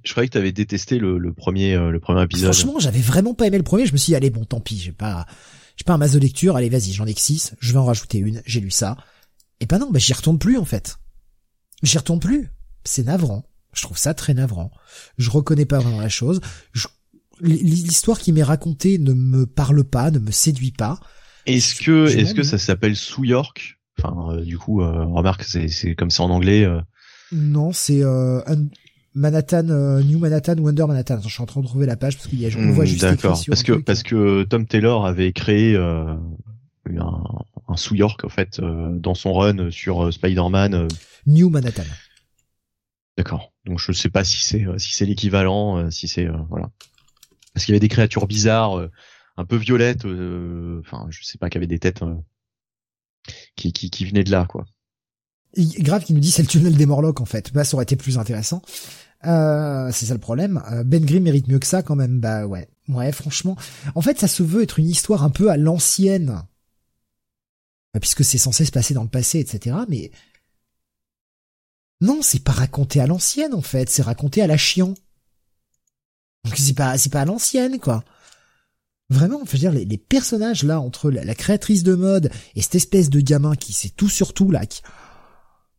je 0.04 0.10
croyais 0.10 0.28
que 0.28 0.32
tu 0.32 0.38
avais 0.38 0.52
détesté 0.52 0.98
le, 0.98 1.18
le 1.18 1.32
premier 1.32 1.74
euh, 1.74 1.90
le 1.90 2.00
premier 2.00 2.22
épisode. 2.22 2.52
Franchement, 2.52 2.78
j'avais 2.78 3.00
vraiment 3.00 3.34
pas 3.34 3.46
aimé 3.46 3.56
le 3.56 3.64
premier. 3.64 3.86
Je 3.86 3.92
me 3.92 3.96
suis 3.96 4.10
dit 4.10 4.16
allez 4.16 4.30
bon, 4.30 4.44
tant 4.44 4.60
pis, 4.60 4.78
j'ai 4.78 4.92
pas 4.92 5.26
j'ai 5.76 5.84
pas 5.84 5.94
un 5.94 5.98
masse 5.98 6.12
de 6.12 6.18
lecture. 6.18 6.56
Allez 6.56 6.68
vas-y, 6.68 6.92
j'en 6.92 7.06
ai 7.06 7.14
que 7.14 7.20
six. 7.20 7.54
Je 7.60 7.72
vais 7.72 7.78
en 7.78 7.84
rajouter 7.84 8.18
une. 8.18 8.42
J'ai 8.44 8.60
lu 8.60 8.70
ça. 8.70 8.96
Et 9.60 9.66
ben 9.66 9.78
non, 9.78 9.90
ben 9.90 9.98
j'y 9.98 10.12
retourne 10.12 10.38
plus 10.38 10.58
en 10.58 10.64
fait. 10.64 10.98
J'y 11.82 11.96
retourne 11.98 12.20
plus. 12.20 12.50
C'est 12.84 13.04
navrant. 13.04 13.44
Je 13.72 13.82
trouve 13.82 13.98
ça 13.98 14.14
très 14.14 14.34
navrant. 14.34 14.70
Je 15.16 15.30
reconnais 15.30 15.66
pas 15.66 15.78
vraiment 15.78 16.00
la 16.00 16.08
chose. 16.08 16.40
L'histoire 17.40 18.18
qui 18.18 18.32
m'est 18.32 18.42
racontée 18.42 18.98
ne 18.98 19.12
me 19.12 19.46
parle 19.46 19.84
pas, 19.84 20.10
ne 20.10 20.18
me 20.18 20.32
séduit 20.32 20.72
pas. 20.72 21.00
Est-ce 21.48 21.74
que, 21.80 22.06
est-ce 22.06 22.34
que 22.34 22.42
ça 22.42 22.58
s'appelle 22.58 22.96
Sous 22.96 23.24
York? 23.24 23.78
Enfin, 23.98 24.32
euh, 24.32 24.44
du 24.44 24.58
coup, 24.58 24.82
euh, 24.82 25.04
remarque, 25.04 25.42
c'est, 25.42 25.68
c'est 25.68 25.94
comme 25.94 26.10
c'est 26.10 26.22
en 26.22 26.30
anglais. 26.30 26.64
Euh. 26.64 26.80
Non, 27.32 27.72
c'est 27.72 28.02
euh, 28.02 28.40
Manhattan, 29.14 29.64
New 30.02 30.18
Manhattan 30.18 30.56
ou 30.58 30.68
Under 30.68 30.86
Manhattan. 30.86 31.20
je 31.22 31.28
suis 31.28 31.42
en 31.42 31.46
train 31.46 31.60
de 31.60 31.66
trouver 31.66 31.86
la 31.86 31.96
page 31.96 32.16
parce 32.16 32.28
qu'il 32.28 32.40
y 32.40 32.46
a, 32.46 32.50
on 32.56 32.72
voit 32.72 32.84
hmm, 32.84 32.86
juste 32.86 33.02
D'accord. 33.02 33.40
Parce 33.46 33.62
que 33.62 33.72
parce 33.72 34.02
que 34.02 34.44
Tom 34.44 34.66
Taylor 34.66 35.04
avait 35.04 35.32
créé 35.32 35.76
un, 35.76 36.20
un 37.68 37.76
Sous 37.76 37.96
York 37.96 38.24
en 38.24 38.28
fait 38.28 38.60
dans 38.60 39.14
son 39.14 39.32
run 39.32 39.70
sur 39.70 40.12
Spider-Man. 40.12 40.88
New 41.26 41.50
Manhattan. 41.50 41.82
D'accord. 43.16 43.52
Donc 43.66 43.80
je 43.80 43.92
sais 43.92 44.10
pas 44.10 44.24
si 44.24 44.40
c'est 44.40 44.64
si 44.78 44.94
c'est 44.94 45.04
l'équivalent, 45.04 45.90
si 45.90 46.08
c'est 46.08 46.28
voilà. 46.48 46.70
Parce 47.52 47.66
qu'il 47.66 47.72
y 47.72 47.74
avait 47.74 47.80
des 47.80 47.88
créatures 47.88 48.26
bizarres 48.26 48.88
un 49.38 49.44
peu 49.44 49.56
violette, 49.56 50.04
euh, 50.04 50.80
enfin 50.80 51.06
je 51.10 51.22
sais 51.22 51.38
pas, 51.38 51.48
qui 51.48 51.56
avait 51.56 51.68
des 51.68 51.78
têtes 51.78 52.02
euh, 52.02 52.16
qui, 53.56 53.72
qui, 53.72 53.88
qui 53.88 54.04
venaient 54.04 54.24
de 54.24 54.32
là 54.32 54.46
quoi. 54.46 54.66
grave 55.56 56.04
qui 56.04 56.12
nous 56.12 56.20
dit 56.20 56.32
c'est 56.32 56.42
le 56.42 56.48
tunnel 56.48 56.76
des 56.76 56.86
Morlocks 56.86 57.20
en 57.20 57.24
fait. 57.24 57.52
Bah 57.52 57.64
ça 57.64 57.76
aurait 57.76 57.84
été 57.84 57.96
plus 57.96 58.18
intéressant. 58.18 58.62
Euh, 59.24 59.90
c'est 59.92 60.06
ça 60.06 60.14
le 60.14 60.20
problème. 60.20 60.62
Ben 60.84 61.04
Grimm 61.04 61.22
mérite 61.22 61.46
mieux 61.46 61.60
que 61.60 61.66
ça 61.66 61.82
quand 61.82 61.94
même. 61.94 62.18
Bah 62.18 62.46
ouais, 62.46 62.68
ouais 62.88 63.12
franchement. 63.12 63.56
En 63.94 64.02
fait 64.02 64.18
ça 64.18 64.26
se 64.26 64.42
veut 64.42 64.64
être 64.64 64.80
une 64.80 64.88
histoire 64.88 65.22
un 65.22 65.30
peu 65.30 65.50
à 65.50 65.56
l'ancienne, 65.56 66.42
bah, 67.94 68.00
puisque 68.00 68.24
c'est 68.24 68.38
censé 68.38 68.64
se 68.64 68.72
passer 68.72 68.92
dans 68.92 69.04
le 69.04 69.08
passé, 69.08 69.38
etc. 69.38 69.76
Mais 69.88 70.10
non, 72.00 72.22
c'est 72.22 72.42
pas 72.42 72.52
raconté 72.52 73.00
à 73.00 73.06
l'ancienne 73.06 73.54
en 73.54 73.62
fait, 73.62 73.88
c'est 73.88 74.02
raconté 74.02 74.42
à 74.42 74.48
la 74.48 74.56
chiant. 74.56 74.94
Donc 76.44 76.56
c'est 76.56 76.74
pas 76.74 76.98
c'est 76.98 77.12
pas 77.12 77.20
à 77.20 77.24
l'ancienne 77.24 77.78
quoi. 77.78 78.02
Vraiment, 79.10 79.40
je 79.46 79.52
veux 79.52 79.58
dire, 79.58 79.72
les, 79.72 79.98
personnages 79.98 80.64
là, 80.64 80.80
entre 80.80 81.10
la, 81.10 81.34
créatrice 81.34 81.82
de 81.82 81.94
mode 81.94 82.30
et 82.54 82.62
cette 82.62 82.74
espèce 82.74 83.08
de 83.08 83.20
gamin 83.20 83.56
qui 83.56 83.72
sait 83.72 83.88
tout 83.88 84.08
sur 84.08 84.34
tout 84.34 84.50
là, 84.50 84.66
qui... 84.66 84.82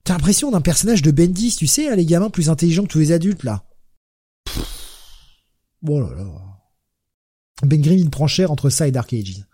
t'as 0.04 0.14
l'impression 0.14 0.50
d'un 0.50 0.62
personnage 0.62 1.04
de 1.04 1.12
Bendis, 1.12 1.56
tu 1.56 1.68
sais, 1.68 1.90
hein, 1.90 1.96
les 1.96 2.06
gamins 2.06 2.32
plus 2.32 2.50
intelligents 2.50 2.84
que 2.84 2.90
tous 2.90 3.00
les 3.00 3.12
adultes 3.12 3.44
là. 3.44 3.64
Bon 5.82 6.00
là 6.00 6.16
là. 6.16 6.26
Ben 7.64 7.82
Grimm 7.82 8.00
il 8.00 8.10
prend 8.10 8.28
cher 8.28 8.52
entre 8.52 8.70
ça 8.70 8.88
et 8.88 8.92
Dark 8.92 9.14
Ages. 9.14 9.46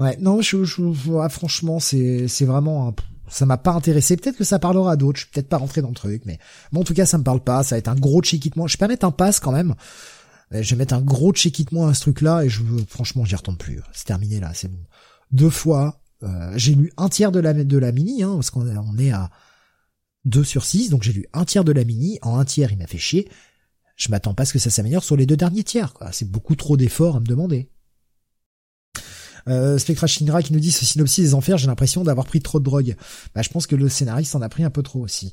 Ouais, 0.00 0.16
non, 0.20 0.40
je, 0.42 0.64
je, 0.64 0.82
franchement, 1.28 1.80
c'est, 1.80 2.28
c'est 2.28 2.44
vraiment, 2.44 2.88
un, 2.88 2.94
ça 3.28 3.46
m'a 3.46 3.56
pas 3.56 3.72
intéressé. 3.72 4.16
Peut-être 4.16 4.36
que 4.36 4.44
ça 4.44 4.58
parlera 4.58 4.92
à 4.92 4.96
d'autres. 4.96 5.18
Je 5.18 5.24
suis 5.24 5.32
peut-être 5.32 5.48
pas 5.48 5.58
rentré 5.58 5.82
dans 5.82 5.88
le 5.88 5.94
truc, 5.94 6.22
mais 6.24 6.38
bon, 6.72 6.80
en 6.80 6.84
tout 6.84 6.94
cas, 6.94 7.06
ça 7.06 7.18
me 7.18 7.24
parle 7.24 7.40
pas. 7.40 7.62
Ça 7.62 7.74
va 7.74 7.78
être 7.78 7.88
un 7.88 7.94
gros 7.94 8.22
check-it-moi. 8.22 8.68
Je 8.68 8.74
vais 8.74 8.78
pas 8.78 8.88
mettre 8.88 9.06
un 9.06 9.10
pass 9.10 9.40
quand 9.40 9.52
même. 9.52 9.74
Euh, 10.54 10.62
je 10.62 10.70
vais 10.70 10.76
mettre 10.76 10.94
un 10.94 11.02
gros 11.02 11.32
check-it-moi 11.32 11.90
à 11.90 11.94
ce 11.94 12.02
truc-là 12.02 12.44
et 12.44 12.48
je 12.48 12.62
veux, 12.62 12.84
franchement, 12.88 13.24
j'y 13.24 13.34
retourne 13.34 13.56
plus. 13.56 13.80
C'est 13.92 14.06
terminé 14.06 14.40
là, 14.40 14.52
c'est 14.54 14.68
bon. 14.68 14.82
Deux 15.30 15.50
fois, 15.50 16.00
euh, 16.22 16.52
j'ai 16.56 16.74
lu 16.74 16.92
un 16.96 17.08
tiers 17.08 17.32
de 17.32 17.40
la 17.40 17.92
mini, 17.92 18.22
hein, 18.22 18.34
parce 18.34 18.50
qu'on 18.50 18.98
est, 18.98 19.10
à 19.10 19.30
2 20.24 20.44
sur 20.44 20.64
6, 20.64 20.90
donc 20.90 21.02
j'ai 21.02 21.12
lu 21.12 21.26
un 21.32 21.44
tiers 21.44 21.64
de 21.64 21.72
la 21.72 21.84
mini. 21.84 22.18
En 22.22 22.38
un 22.38 22.44
tiers, 22.44 22.72
il 22.72 22.78
m'a 22.78 22.86
fait 22.86 22.98
chier. 22.98 23.28
Je 23.96 24.10
m'attends 24.10 24.34
pas 24.34 24.44
à 24.44 24.46
ce 24.46 24.52
que 24.52 24.58
ça 24.58 24.70
s'améliore 24.70 25.04
sur 25.04 25.16
les 25.16 25.26
deux 25.26 25.36
derniers 25.36 25.64
tiers. 25.64 25.92
C'est 26.12 26.30
beaucoup 26.30 26.54
trop 26.54 26.76
d'efforts 26.76 27.16
à 27.16 27.20
me 27.20 27.26
demander. 27.26 27.68
Euh, 29.48 29.78
Spectra 29.78 30.06
Shinra 30.06 30.42
qui 30.42 30.52
nous 30.52 30.60
dit 30.60 30.70
ce 30.70 30.84
synopsis 30.84 31.24
des 31.24 31.34
enfers, 31.34 31.58
j'ai 31.58 31.66
l'impression 31.66 32.04
d'avoir 32.04 32.26
pris 32.26 32.40
trop 32.40 32.58
de 32.58 32.64
drogue. 32.64 32.96
Bah, 33.34 33.42
je 33.42 33.48
pense 33.48 33.66
que 33.66 33.76
le 33.76 33.88
scénariste 33.88 34.34
en 34.34 34.42
a 34.42 34.48
pris 34.48 34.64
un 34.64 34.70
peu 34.70 34.82
trop 34.82 35.00
aussi, 35.00 35.32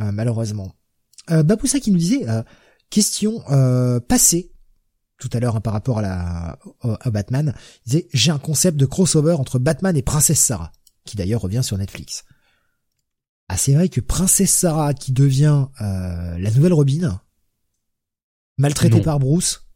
euh, 0.00 0.12
malheureusement. 0.12 0.74
Euh, 1.30 1.42
Baboussa 1.42 1.80
qui 1.80 1.90
nous 1.90 1.98
disait 1.98 2.26
question 2.90 3.42
euh, 3.50 4.00
passée 4.00 4.52
tout 5.18 5.30
à 5.32 5.40
l'heure 5.40 5.56
hein, 5.56 5.60
par 5.60 5.72
rapport 5.72 5.98
à 5.98 6.02
la 6.02 6.58
à 6.82 7.10
Batman, 7.10 7.54
il 7.86 7.90
disait 7.90 8.08
j'ai 8.12 8.30
un 8.30 8.38
concept 8.38 8.76
de 8.76 8.86
crossover 8.86 9.32
entre 9.32 9.58
Batman 9.58 9.96
et 9.96 10.02
Princesse 10.02 10.40
Sarah, 10.40 10.72
qui 11.04 11.16
d'ailleurs 11.16 11.40
revient 11.40 11.62
sur 11.64 11.78
Netflix. 11.78 12.24
Ah 13.48 13.56
c'est 13.56 13.74
vrai 13.74 13.88
que 13.88 14.00
Princesse 14.00 14.52
Sarah 14.52 14.92
qui 14.92 15.12
devient 15.12 15.66
euh, 15.80 16.38
la 16.38 16.50
nouvelle 16.50 16.72
Robin, 16.72 17.20
maltraitée 18.58 19.00
par 19.00 19.18
Bruce, 19.18 19.66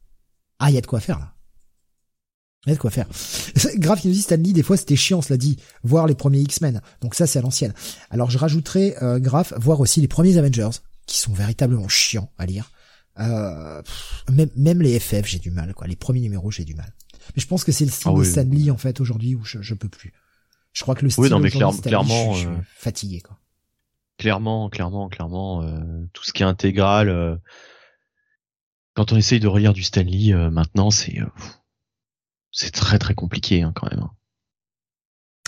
ah 0.59 0.71
il 0.71 0.75
y 0.75 0.79
a 0.79 0.81
de 0.81 0.87
quoi 0.87 1.01
faire 1.01 1.19
là. 1.19 1.35
Il 2.67 2.71
y 2.71 2.73
a 2.73 2.75
de 2.75 2.81
quoi 2.81 2.91
faire. 2.91 3.07
Grave 3.77 4.01
qui 4.01 4.09
nous 4.09 4.15
dit 4.15 4.21
Stanley, 4.21 4.53
des 4.53 4.63
fois 4.63 4.77
c'était 4.77 4.97
chiant, 4.97 5.23
cela 5.23 5.39
dit, 5.39 5.57
voir 5.83 6.07
les 6.07 6.15
premiers 6.15 6.41
X-Men. 6.41 6.83
Donc 7.01 7.15
ça 7.15 7.27
c'est 7.27 7.39
à 7.39 7.43
l'ancienne. 7.43 7.73
Alors 8.11 8.29
je 8.29 8.37
rajouterai, 8.37 8.97
euh, 9.03 9.19
Graf, 9.19 9.55
voir 9.57 9.81
aussi 9.81 10.03
les 10.03 10.09
premiers 10.09 10.37
Avengers, 10.37 10.71
qui 11.07 11.19
sont 11.19 11.33
véritablement 11.33 11.89
chiants 11.89 12.31
à 12.37 12.45
lire. 12.45 12.71
Euh, 13.21 13.83
même, 14.31 14.51
même 14.57 14.83
les 14.83 14.99
FF, 14.99 15.27
j'ai 15.27 15.39
du 15.39 15.51
mal, 15.51 15.75
quoi. 15.75 15.87
Les 15.87 15.97
premiers 15.97 16.21
numéros, 16.21 16.51
j'ai 16.51 16.65
du 16.65 16.75
mal. 16.75 16.93
Mais 17.37 17.43
je 17.43 17.47
pense 17.47 17.65
que 17.65 17.73
c'est 17.73 17.85
le 17.85 17.91
style 17.91 18.13
ah 18.15 18.19
de 18.19 18.25
Stanley, 18.25 18.71
en 18.71 18.77
fait, 18.77 19.01
aujourd'hui, 19.01 19.35
où 19.35 19.45
je, 19.45 19.61
je 19.61 19.75
peux 19.75 19.89
plus. 19.89 20.13
Je 20.73 20.83
crois 20.83 20.95
que 20.95 21.05
le 21.05 21.11
style 21.11 21.25
oui, 21.25 21.31
non, 21.31 21.41
mais 21.41 21.51
clairement, 21.51 22.33
je, 22.33 22.39
suis 22.39 22.47
euh, 22.47 22.57
fatigué, 22.77 23.21
quoi. 23.21 23.39
Clairement, 24.19 24.69
clairement, 24.69 25.09
clairement, 25.09 25.63
euh, 25.63 25.81
tout 26.13 26.25
ce 26.25 26.33
qui 26.33 26.43
est 26.43 26.47
intégral, 26.47 27.09
euh, 27.09 27.37
quand 28.95 29.13
on 29.13 29.17
essaye 29.17 29.41
de 29.41 29.49
relire 29.49 29.73
du 29.73 29.83
Stanley, 29.83 30.33
euh, 30.33 30.51
maintenant, 30.51 30.91
c'est, 30.91 31.19
c'est 32.53 32.71
très 32.71 32.99
très 32.99 33.15
compliqué, 33.15 33.63
hein, 33.63 33.73
quand 33.75 33.91
même. 33.91 34.01
Hein. 34.01 34.11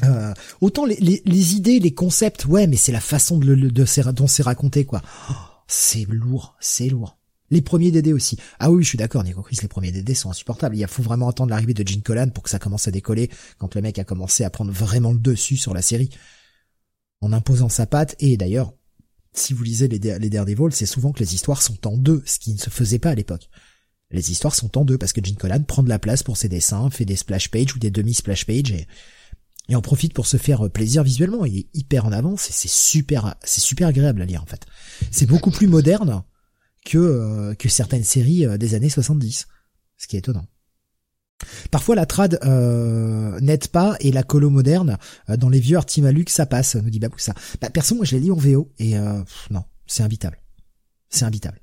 Euh, 0.05 0.35
autant 0.61 0.85
les, 0.85 0.97
les, 0.97 1.23
les, 1.25 1.55
idées, 1.55 1.79
les 1.79 1.95
concepts, 1.95 2.47
ouais, 2.47 2.67
mais 2.67 2.77
c'est 2.77 2.93
la 2.93 3.01
façon 3.01 3.39
de, 3.39 3.55
de, 3.55 3.69
de 3.69 4.11
dont 4.11 4.27
c'est 4.27 4.43
raconté, 4.43 4.85
quoi. 4.85 5.03
Oh, 5.31 5.35
c'est 5.69 6.07
lourd, 6.09 6.57
c'est 6.61 6.89
lourd. 6.89 7.19
Les 7.53 7.61
premiers 7.61 7.91
DD 7.91 8.15
aussi. 8.15 8.39
Ah 8.59 8.71
oui, 8.71 8.83
je 8.83 8.89
suis 8.89 8.97
d'accord, 8.97 9.23
Nico 9.23 9.43
Chris, 9.43 9.59
les 9.61 9.69
premiers 9.69 9.93
DD 9.93 10.15
sont 10.15 10.31
insupportables. 10.31 10.75
Il 10.75 10.87
faut 10.87 11.03
vraiment 11.03 11.29
attendre 11.29 11.51
l'arrivée 11.51 11.75
de 11.75 11.87
Gene 11.87 12.01
Colan 12.01 12.31
pour 12.31 12.43
que 12.43 12.49
ça 12.49 12.59
commence 12.59 12.89
à 12.89 12.91
décoller, 12.91 13.29
quand 13.59 13.75
le 13.75 13.83
mec 13.83 13.99
a 13.99 14.05
commencé 14.05 14.43
à 14.43 14.49
prendre 14.49 14.73
vraiment 14.73 15.13
le 15.13 15.19
dessus 15.19 15.59
sur 15.59 15.75
la 15.75 15.83
série. 15.83 16.09
En 17.21 17.31
imposant 17.31 17.69
sa 17.69 17.85
patte, 17.85 18.17
et 18.21 18.39
d'ailleurs, 18.39 18.73
si 19.35 19.53
vous 19.53 19.65
lisez 19.65 19.87
les, 19.87 19.99
les 19.99 20.31
Daredevil, 20.31 20.73
c'est 20.73 20.87
souvent 20.87 21.13
que 21.13 21.19
les 21.19 21.35
histoires 21.35 21.61
sont 21.61 21.87
en 21.87 21.99
deux, 21.99 22.23
ce 22.25 22.39
qui 22.39 22.55
ne 22.55 22.59
se 22.59 22.71
faisait 22.71 22.99
pas 22.99 23.11
à 23.11 23.15
l'époque. 23.15 23.51
Les 24.11 24.33
histoires 24.33 24.55
sont 24.55 24.79
en 24.79 24.87
deux, 24.87 24.97
parce 24.97 25.13
que 25.13 25.23
Gene 25.23 25.37
Colan 25.37 25.63
prend 25.63 25.83
de 25.83 25.91
la 25.91 25.99
place 25.99 26.23
pour 26.23 26.39
ses 26.39 26.49
dessins, 26.49 26.89
fait 26.89 27.05
des 27.05 27.17
splash 27.17 27.51
pages 27.51 27.77
ou 27.77 27.79
des 27.79 27.91
demi-splash 27.91 28.47
pages, 28.47 28.71
et, 28.71 28.87
et 29.69 29.77
en 29.77 29.83
profite 29.83 30.15
pour 30.15 30.27
se 30.27 30.39
faire 30.39 30.71
plaisir 30.71 31.03
visuellement. 31.03 31.45
Il 31.45 31.59
est 31.59 31.67
hyper 31.75 32.07
en 32.07 32.13
avance, 32.13 32.49
et 32.49 32.55
c'est 32.55 32.71
super, 32.71 33.35
c'est 33.45 33.61
super 33.61 33.89
agréable 33.89 34.23
à 34.23 34.25
lire, 34.25 34.43
en 34.43 34.47
fait. 34.47 34.65
C'est 35.11 35.27
beaucoup 35.27 35.51
plus 35.51 35.67
moderne, 35.67 36.23
que, 36.85 36.99
euh, 36.99 37.55
que 37.55 37.69
certaines 37.69 38.05
séries 38.05 38.47
euh, 38.47 38.59
des 38.59 38.75
années 38.75 38.89
70. 38.89 39.47
Ce 39.97 40.07
qui 40.07 40.17
est 40.17 40.21
étonnant. 40.21 40.47
Parfois 41.71 41.97
la 41.97 42.07
trad 42.07 42.39
euh, 42.45 43.39
n'aide 43.41 43.67
pas 43.69 43.97
et 43.99 44.13
la 44.13 44.23
colo 44.23 44.49
moderne 44.49 44.97
euh, 45.29 45.37
dans 45.37 45.49
les 45.49 45.59
vieux 45.59 45.77
Artimalux 45.77 46.27
ça 46.29 46.47
passe, 46.47 46.77
nous 46.77 46.91
dit 46.91 47.01
Baboussa. 47.01 47.35
Bah 47.61 47.71
perso 47.71 47.95
moi 47.95 48.05
je 48.05 48.17
l'ai 48.17 48.23
lu 48.23 48.33
en 48.33 48.37
VO 48.37 48.71
et 48.79 48.95
non, 49.51 49.65
c'est 49.87 50.03
invitable. 50.03 50.39
C'est 51.09 51.25
invitable. 51.25 51.61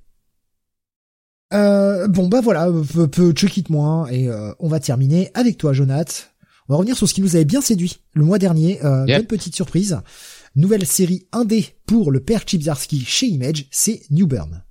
bon 1.52 2.28
bah 2.28 2.42
voilà, 2.42 2.70
peu 3.12 3.32
check 3.32 3.70
moi 3.70 4.08
et 4.12 4.30
on 4.60 4.68
va 4.68 4.80
terminer 4.80 5.32
avec 5.34 5.58
toi 5.58 5.72
Jonath. 5.72 6.34
On 6.68 6.74
va 6.74 6.78
revenir 6.78 6.98
sur 6.98 7.08
ce 7.08 7.14
qui 7.14 7.22
nous 7.22 7.36
avait 7.36 7.46
bien 7.46 7.62
séduit 7.62 8.02
le 8.14 8.26
mois 8.26 8.38
dernier. 8.38 8.82
Une 8.84 9.26
petite 9.26 9.56
surprise. 9.56 10.00
Nouvelle 10.56 10.86
série 10.86 11.26
indé 11.32 11.66
pour 11.86 12.12
le 12.12 12.20
père 12.20 12.44
Chibzarski 12.46 13.04
chez 13.06 13.28
Image, 13.28 13.68
c'est 13.72 14.02
New 14.12 14.28
Burn. 14.28 14.62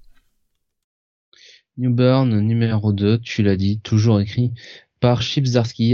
New 1.78 1.92
Burn 1.94 2.40
numéro 2.40 2.92
2, 2.92 3.18
tu 3.20 3.44
l'as 3.44 3.56
dit, 3.56 3.78
toujours 3.80 4.20
écrit 4.20 4.52
par 4.98 5.22
Chip 5.22 5.46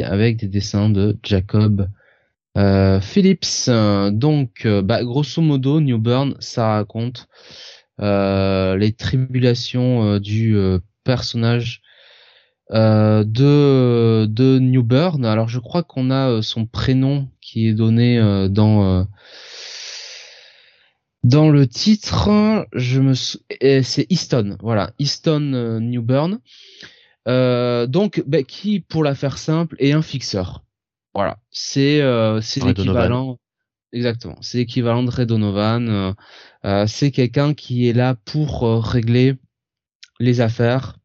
avec 0.03 0.39
des 0.39 0.49
dessins 0.49 0.89
de 0.89 1.19
Jacob 1.23 1.89
euh, 2.57 3.01
Phillips. 3.03 3.69
Donc, 3.69 4.65
euh, 4.65 4.81
bah, 4.81 5.05
grosso 5.05 5.43
modo, 5.43 5.83
New 5.83 5.99
Burn, 5.99 6.37
ça 6.41 6.69
raconte 6.69 7.29
euh, 8.01 8.77
les 8.77 8.93
tribulations 8.93 10.19
du 10.19 10.57
personnage 11.05 11.83
de 12.71 14.25
de. 14.25 15.27
Alors, 15.27 15.49
je 15.49 15.59
crois 15.59 15.83
qu'on 15.83 16.11
a 16.11 16.41
son 16.41 16.65
prénom 16.65 17.29
qui 17.43 17.69
est 17.69 17.75
donné 17.75 18.19
dans 18.49 19.07
dans 21.25 21.49
le 21.49 21.67
titre, 21.67 22.67
je 22.75 23.01
me 23.01 23.15
c'est 23.15 24.07
Easton, 24.11 24.59
voilà, 24.61 24.93
Easton 24.99 25.55
euh, 25.55 25.81
Newburn. 25.81 26.39
Euh, 27.27 27.87
donc, 27.87 28.23
bah, 28.27 28.43
qui, 28.43 28.81
pour 28.81 29.03
la 29.03 29.15
faire 29.15 29.39
simple, 29.39 29.75
est 29.79 29.93
un 29.93 30.03
fixeur. 30.03 30.65
Voilà, 31.15 31.39
c'est 31.51 32.03
euh, 32.03 32.41
c'est 32.43 32.63
l'équivalent. 32.63 33.39
Exactement, 33.93 34.37
c'est 34.43 34.59
l'équivalent 34.59 35.03
de 35.03 35.11
Ray 35.11 35.25
Donovan. 35.25 36.15
Euh, 36.65 36.87
c'est 36.87 37.11
quelqu'un 37.11 37.55
qui 37.55 37.89
est 37.89 37.93
là 37.93 38.17
pour 38.25 38.63
régler 38.85 39.37
les 40.21 40.41
affaires 40.41 40.99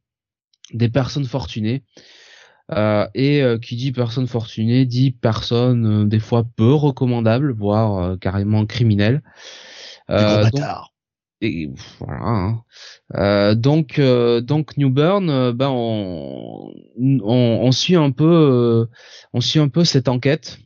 des 0.73 0.89
personnes 0.89 1.25
fortunées. 1.25 1.83
et 3.15 3.43
qui 3.61 3.75
dit 3.75 3.91
personne 3.91 4.27
fortunée 4.27 4.85
dit 4.85 5.11
personne 5.11 6.09
des 6.09 6.19
fois 6.19 6.43
peu 6.55 6.73
recommandable, 6.73 7.53
voire 7.53 8.17
carrément 8.19 8.65
criminelle. 8.65 9.21
Euh, 10.09 10.49
et 11.41 11.71
voilà. 11.99 12.21
Hein. 12.21 12.63
Euh, 13.15 13.55
donc 13.55 13.97
euh, 13.97 14.41
donc 14.41 14.77
New 14.77 14.89
Burn, 14.89 15.29
euh, 15.29 15.53
ben 15.53 15.69
on, 15.69 16.73
on, 16.99 17.21
on, 17.23 17.71
suit 17.71 17.95
un 17.95 18.11
peu 18.11 18.87
on 19.33 19.41
suit 19.41 19.59
un 19.59 19.69
peu 19.69 19.85
cette 19.85 20.07
enquête 20.09 20.59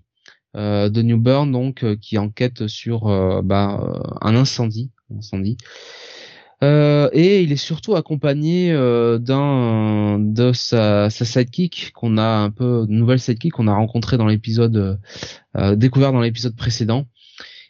de 0.56 1.02
New 1.02 1.18
Burn 1.18 1.52
donc 1.52 1.84
qui 2.00 2.18
enquête 2.18 2.68
sur 2.68 3.06
ben, 3.44 4.02
un 4.22 4.36
incendie 4.36 4.92
incendie 5.16 5.58
et 6.62 7.42
il 7.42 7.52
est 7.52 7.58
surtout 7.58 7.96
accompagné 7.96 8.72
d'un 8.72 10.20
de 10.20 10.54
sa, 10.54 11.10
sa 11.10 11.26
sidekick 11.26 11.92
qu'on 11.94 12.18
a 12.18 12.24
un 12.24 12.52
peu 12.52 12.86
nouvelle 12.88 13.20
sidekick 13.20 13.54
qu'on 13.54 13.68
a 13.68 13.74
rencontré 13.74 14.18
dans 14.18 14.28
l'épisode 14.28 15.00
découvert 15.76 16.14
dans 16.14 16.22
l'épisode 16.22 16.56
précédent 16.56 17.08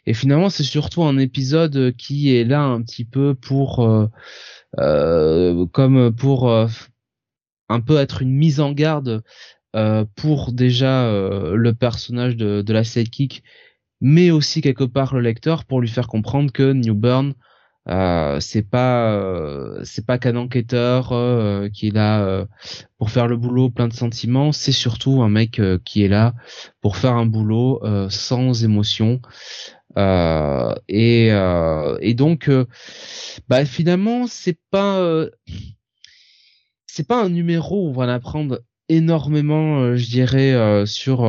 et 0.06 0.14
finalement, 0.14 0.50
c'est 0.50 0.64
surtout 0.64 1.02
un 1.04 1.18
épisode 1.18 1.94
qui 1.96 2.34
est 2.34 2.44
là 2.44 2.62
un 2.62 2.82
petit 2.82 3.04
peu 3.04 3.34
pour, 3.34 3.80
euh, 3.80 4.06
euh 4.78 5.66
comme 5.66 6.14
pour 6.14 6.50
euh, 6.50 6.66
un 7.68 7.80
peu 7.80 7.98
être 7.98 8.22
une 8.22 8.32
mise 8.32 8.60
en 8.60 8.72
garde 8.72 9.22
euh, 9.76 10.04
pour 10.16 10.52
déjà 10.52 11.10
le 11.10 11.72
personnage 11.72 12.36
de, 12.36 12.62
de 12.62 12.72
la 12.72 12.84
sidekick, 12.84 13.42
mais 14.00 14.30
aussi 14.30 14.60
quelque 14.60 14.84
part 14.84 15.14
le 15.14 15.20
lecteur 15.20 15.64
pour 15.64 15.80
lui 15.80 15.88
faire 15.88 16.08
comprendre 16.08 16.52
que 16.52 16.72
New 16.72 16.94
Burn 16.94 17.34
euh, 17.88 18.40
c'est 18.40 18.62
pas 18.62 19.20
c'est 19.84 20.06
pas 20.06 20.18
qu'un 20.18 20.36
enquêteur 20.36 21.12
euh, 21.12 21.68
qui 21.68 21.88
est 21.88 21.94
là 21.94 22.46
pour 22.98 23.10
faire 23.10 23.26
le 23.26 23.36
boulot 23.36 23.70
plein 23.70 23.88
de 23.88 23.92
sentiments. 23.92 24.52
C'est 24.52 24.72
surtout 24.72 25.22
un 25.22 25.28
mec 25.28 25.60
qui 25.84 26.04
est 26.04 26.08
là 26.08 26.34
pour 26.80 26.96
faire 26.96 27.14
un 27.14 27.26
boulot 27.26 27.82
sans 28.08 28.64
émotion. 28.64 29.20
Euh, 29.96 30.74
et, 30.88 31.28
euh, 31.32 31.96
et 32.00 32.14
donc, 32.14 32.48
euh, 32.48 32.66
bah, 33.48 33.64
finalement, 33.64 34.26
c'est 34.26 34.58
pas 34.70 35.26
c'est 36.86 37.06
pas 37.06 37.22
un 37.22 37.28
numéro 37.28 37.86
où 37.86 37.88
on 37.90 37.92
va 37.92 38.04
en 38.04 38.08
apprendre 38.08 38.60
énormément 38.88 39.96
je 39.96 40.06
dirais 40.06 40.84
sur 40.86 41.26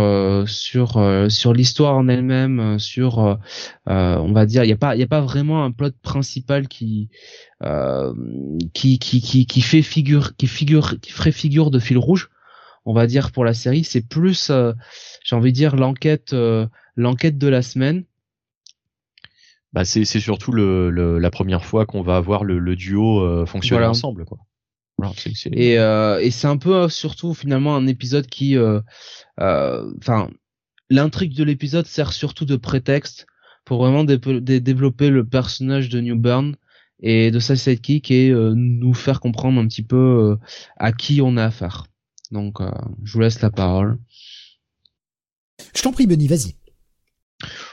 sur 0.48 1.26
sur 1.30 1.54
l'histoire 1.54 1.96
en 1.96 2.08
elle-même 2.08 2.80
sur 2.80 3.40
on 3.86 4.32
va 4.34 4.46
dire 4.46 4.64
il 4.64 4.70
y 4.70 4.74
a 4.74 4.78
pas 4.78 4.96
il 4.96 5.00
y 5.00 5.04
a 5.04 5.08
pas 5.08 5.22
vraiment 5.22 5.64
un 5.64 5.72
plot 5.72 5.92
principal 6.02 6.68
qui 6.68 7.10
qui, 8.74 9.00
qui 9.00 9.22
qui 9.22 9.46
qui 9.46 9.62
fait 9.62 9.82
figure 9.82 10.36
qui 10.36 10.48
figure 10.48 11.00
qui 11.00 11.12
ferait 11.12 11.32
figure 11.32 11.72
de 11.72 11.80
fil 11.80 11.98
rouge 11.98 12.30
on 12.86 12.94
va 12.94 13.08
dire 13.08 13.32
pour 13.32 13.46
la 13.46 13.54
série. 13.54 13.84
C'est 13.84 14.08
plus 14.08 14.52
j'ai 15.24 15.36
envie 15.36 15.52
de 15.52 15.58
dire 15.58 15.76
l'enquête 15.76 16.36
l'enquête 16.96 17.38
de 17.38 17.48
la 17.48 17.62
semaine. 17.62 18.06
Bah 19.74 19.84
c'est 19.84 20.06
surtout 20.06 20.52
le, 20.54 21.20
la 21.20 21.32
première 21.32 21.66
fois 21.66 21.86
qu'on 21.86 22.02
va 22.02 22.16
avoir 22.16 22.46
le, 22.46 22.76
duo 22.76 23.20
euh, 23.20 23.46
fonctionner 23.46 23.86
ensemble 23.86 24.26
quoi. 24.26 24.38
Et, 25.52 25.78
euh, 25.78 26.20
et 26.20 26.32
c'est 26.32 26.48
un 26.48 26.58
peu 26.58 26.76
euh, 26.76 26.90
surtout 26.90 27.34
finalement 27.34 27.76
un 27.76 27.88
épisode 27.88 28.28
qui, 28.28 28.58
enfin, 29.38 30.30
l'intrigue 30.90 31.36
de 31.36 31.44
l'épisode 31.44 31.86
sert 31.86 32.14
surtout 32.14 32.46
de 32.46 32.56
prétexte 32.56 33.28
pour 33.66 33.80
vraiment 33.80 34.04
développer 34.04 35.10
le 35.10 35.26
personnage 35.26 35.90
de 35.90 36.00
New 36.00 36.16
Burn 36.16 36.56
et 37.02 37.32
de 37.32 37.40
sa 37.40 37.56
sidekick 37.56 38.12
et 38.12 38.30
nous 38.32 38.94
faire 38.94 39.20
comprendre 39.20 39.60
un 39.60 39.68
petit 39.68 39.84
peu 39.84 40.38
à 40.78 40.92
qui 40.94 41.22
on 41.22 41.36
a 41.36 41.46
affaire. 41.46 41.88
Donc, 42.32 42.60
je 43.04 43.14
vous 43.14 43.20
laisse 43.20 43.42
la 43.42 43.50
parole. 43.50 43.98
Je 45.76 45.82
t'en 45.82 45.92
prie, 45.92 46.06
Benny, 46.06 46.28
vas-y. 46.28 46.56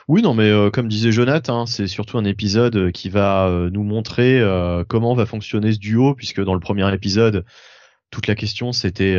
Oui, 0.08 0.22
non, 0.22 0.34
mais 0.34 0.50
euh, 0.50 0.70
comme 0.70 0.88
disait 0.88 1.12
Jonathan, 1.12 1.62
hein, 1.62 1.66
c'est 1.66 1.86
surtout 1.86 2.18
un 2.18 2.24
épisode 2.24 2.76
euh, 2.76 2.90
qui 2.90 3.08
va 3.08 3.46
euh, 3.48 3.70
nous 3.70 3.84
montrer 3.84 4.42
comment 4.88 5.14
va 5.14 5.26
fonctionner 5.26 5.72
ce 5.72 5.78
duo, 5.78 6.14
puisque 6.14 6.42
dans 6.42 6.54
le 6.54 6.60
premier 6.60 6.92
épisode, 6.92 7.44
toute 8.10 8.26
la 8.26 8.34
question 8.34 8.72
c'était 8.72 9.16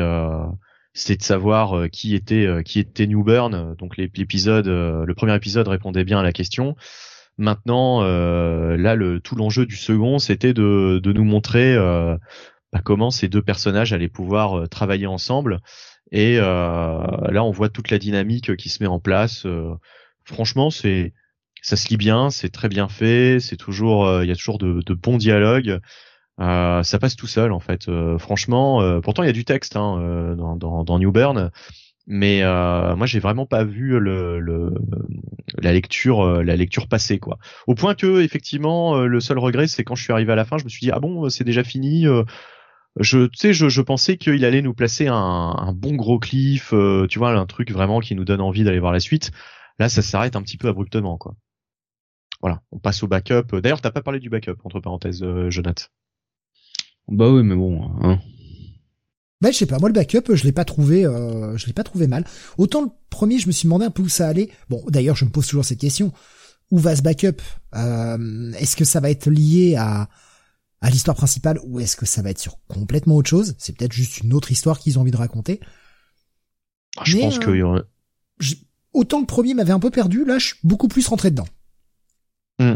c'était 0.93 1.17
de 1.17 1.23
savoir 1.23 1.89
qui 1.89 2.15
était 2.15 2.47
qui 2.63 2.79
était 2.79 3.07
New 3.07 3.23
Burn. 3.23 3.75
Donc 3.77 3.97
l'épisode, 3.97 4.67
le 4.67 5.13
premier 5.15 5.35
épisode 5.35 5.67
répondait 5.67 6.03
bien 6.03 6.19
à 6.19 6.23
la 6.23 6.31
question. 6.31 6.75
Maintenant, 7.37 8.01
là, 8.01 8.95
le 8.95 9.19
tout 9.19 9.35
l'enjeu 9.35 9.65
du 9.65 9.75
second, 9.75 10.19
c'était 10.19 10.53
de 10.53 10.99
de 11.01 11.13
nous 11.13 11.23
montrer 11.23 11.75
bah, 11.75 12.81
comment 12.83 13.09
ces 13.09 13.29
deux 13.29 13.41
personnages 13.41 13.93
allaient 13.93 14.09
pouvoir 14.09 14.69
travailler 14.69 15.07
ensemble. 15.07 15.59
Et 16.11 16.37
là, 16.37 17.43
on 17.43 17.51
voit 17.51 17.69
toute 17.69 17.89
la 17.89 17.97
dynamique 17.97 18.55
qui 18.55 18.69
se 18.69 18.83
met 18.83 18.89
en 18.89 18.99
place 18.99 19.47
franchement, 20.25 20.69
c'est 20.69 21.13
ça 21.61 21.77
se 21.77 21.87
lit 21.89 21.97
bien, 21.97 22.29
c'est 22.29 22.49
très 22.49 22.67
bien 22.69 22.89
fait, 22.89 23.39
c'est 23.39 23.55
toujours, 23.55 24.05
euh, 24.05 24.23
il 24.25 24.29
y 24.29 24.31
a 24.31 24.35
toujours 24.35 24.57
de, 24.57 24.81
de 24.85 24.93
bons 24.93 25.17
dialogues. 25.17 25.79
Euh, 26.39 26.81
ça 26.83 26.99
passe 26.99 27.15
tout 27.15 27.27
seul 27.27 27.51
en 27.51 27.59
fait. 27.59 27.87
Euh, 27.87 28.17
franchement, 28.17 28.81
euh, 28.81 29.01
pourtant 29.01 29.23
il 29.23 29.27
y 29.27 29.29
a 29.29 29.33
du 29.33 29.45
texte 29.45 29.75
hein, 29.75 30.35
dans, 30.37 30.55
dans, 30.55 30.83
dans, 30.83 30.99
New 30.99 31.11
Burn, 31.11 31.51
mais 32.07 32.41
moi 32.43 33.05
j'ai 33.05 33.19
vraiment 33.19 33.45
pas 33.45 33.63
vu 33.63 33.99
le, 33.99 34.39
le 34.39 34.73
la 35.59 35.73
lecture 35.73 36.43
la 36.43 36.55
lecture 36.55 36.87
passer 36.87 37.19
quoi. 37.19 37.37
Au 37.67 37.75
point 37.75 37.93
que 37.95 38.21
effectivement 38.21 38.97
le 39.01 39.19
seul 39.19 39.37
regret 39.37 39.67
c'est 39.67 39.83
quand 39.83 39.95
je 39.95 40.03
suis 40.03 40.13
arrivé 40.13 40.31
à 40.33 40.35
la 40.35 40.45
fin, 40.45 40.57
je 40.57 40.63
me 40.63 40.69
suis 40.69 40.81
dit 40.81 40.91
ah 40.91 40.99
bon 40.99 41.29
c'est 41.29 41.43
déjà 41.43 41.63
fini. 41.63 42.05
je 42.99 43.29
sais 43.33 43.53
je, 43.53 43.69
je 43.69 43.81
pensais 43.81 44.17
qu'il 44.17 44.43
allait 44.43 44.63
nous 44.63 44.73
placer 44.73 45.07
un, 45.07 45.15
un 45.15 45.71
bon 45.71 45.95
gros 45.95 46.19
cliff, 46.19 46.73
tu 47.09 47.19
vois 47.19 47.31
un 47.31 47.45
truc 47.45 47.71
vraiment 47.71 47.99
qui 47.99 48.15
nous 48.15 48.25
donne 48.25 48.41
envie 48.41 48.63
d'aller 48.63 48.79
voir 48.79 48.91
la 48.91 48.99
suite. 48.99 49.31
Là, 49.79 49.89
ça 49.89 50.01
s'arrête 50.01 50.35
un 50.35 50.41
petit 50.41 50.57
peu 50.57 50.67
abruptement, 50.67 51.17
quoi. 51.17 51.35
Voilà, 52.41 52.61
on 52.71 52.79
passe 52.79 53.01
au 53.03 53.07
backup. 53.07 53.59
D'ailleurs, 53.61 53.81
t'as 53.81 53.91
pas 53.91 54.01
parlé 54.01 54.19
du 54.19 54.29
backup 54.29 54.57
entre 54.63 54.79
parenthèses, 54.79 55.23
euh, 55.23 55.49
Jonathan. 55.49 55.85
Bah 57.07 57.29
oui, 57.29 57.43
mais 57.43 57.55
bon. 57.55 57.89
Hein. 58.01 58.19
Bah 59.41 59.51
je 59.51 59.57
sais 59.57 59.65
pas, 59.65 59.77
moi 59.77 59.89
le 59.89 59.93
backup, 59.93 60.33
je 60.33 60.43
l'ai 60.45 60.53
pas 60.53 60.63
trouvé, 60.63 61.05
euh, 61.05 61.57
je 61.57 61.67
l'ai 61.67 61.73
pas 61.73 61.83
trouvé 61.83 62.07
mal. 62.07 62.25
Autant 62.57 62.81
le 62.81 62.87
premier, 63.09 63.39
je 63.39 63.47
me 63.47 63.51
suis 63.51 63.65
demandé 63.65 63.83
un 63.83 63.91
peu 63.91 64.01
où 64.01 64.07
ça 64.07 64.27
allait. 64.27 64.49
Bon, 64.69 64.81
d'ailleurs, 64.87 65.17
je 65.17 65.25
me 65.25 65.31
pose 65.31 65.47
toujours 65.47 65.65
cette 65.65 65.79
question. 65.79 66.13
Où 66.71 66.77
va 66.77 66.95
ce 66.95 67.01
backup? 67.01 67.41
Euh, 67.75 68.53
Est-ce 68.53 68.77
que 68.77 68.85
ça 68.85 69.01
va 69.01 69.09
être 69.09 69.29
lié 69.29 69.75
à 69.75 70.07
à 70.83 70.89
l'histoire 70.89 71.15
principale 71.15 71.59
ou 71.63 71.79
est-ce 71.79 71.95
que 71.95 72.05
ça 72.05 72.21
va 72.21 72.29
être 72.29 72.39
sur 72.39 72.57
complètement 72.67 73.15
autre 73.15 73.29
chose? 73.29 73.55
C'est 73.57 73.75
peut-être 73.75 73.93
juste 73.93 74.19
une 74.19 74.33
autre 74.33 74.51
histoire 74.51 74.79
qu'ils 74.79 74.97
ont 74.97 75.01
envie 75.01 75.11
de 75.11 75.17
raconter. 75.17 75.61
Ah, 76.97 77.03
je 77.05 77.17
pense 77.19 77.39
que 77.39 77.51
autant 78.93 79.19
le 79.19 79.25
premier 79.25 79.53
m'avait 79.53 79.73
un 79.73 79.79
peu 79.79 79.89
perdu, 79.89 80.25
là 80.25 80.39
je 80.39 80.47
suis 80.47 80.55
beaucoup 80.63 80.87
plus 80.87 81.07
rentré 81.07 81.31
dedans. 81.31 81.47
Hmm. 82.59 82.75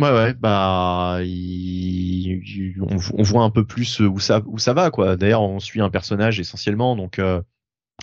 Ouais 0.00 0.10
ouais 0.10 0.34
bah 0.34 1.18
on, 1.20 3.22
voit 3.22 3.42
un 3.42 3.50
peu 3.50 3.64
plus 3.64 4.00
où 4.00 4.18
ça 4.18 4.40
où 4.46 4.58
ça 4.58 4.72
va 4.72 4.90
quoi. 4.90 5.16
D'ailleurs 5.16 5.42
on 5.42 5.60
suit 5.60 5.82
un 5.82 5.90
personnage 5.90 6.40
essentiellement 6.40 6.96
donc 6.96 7.18
euh, 7.18 7.42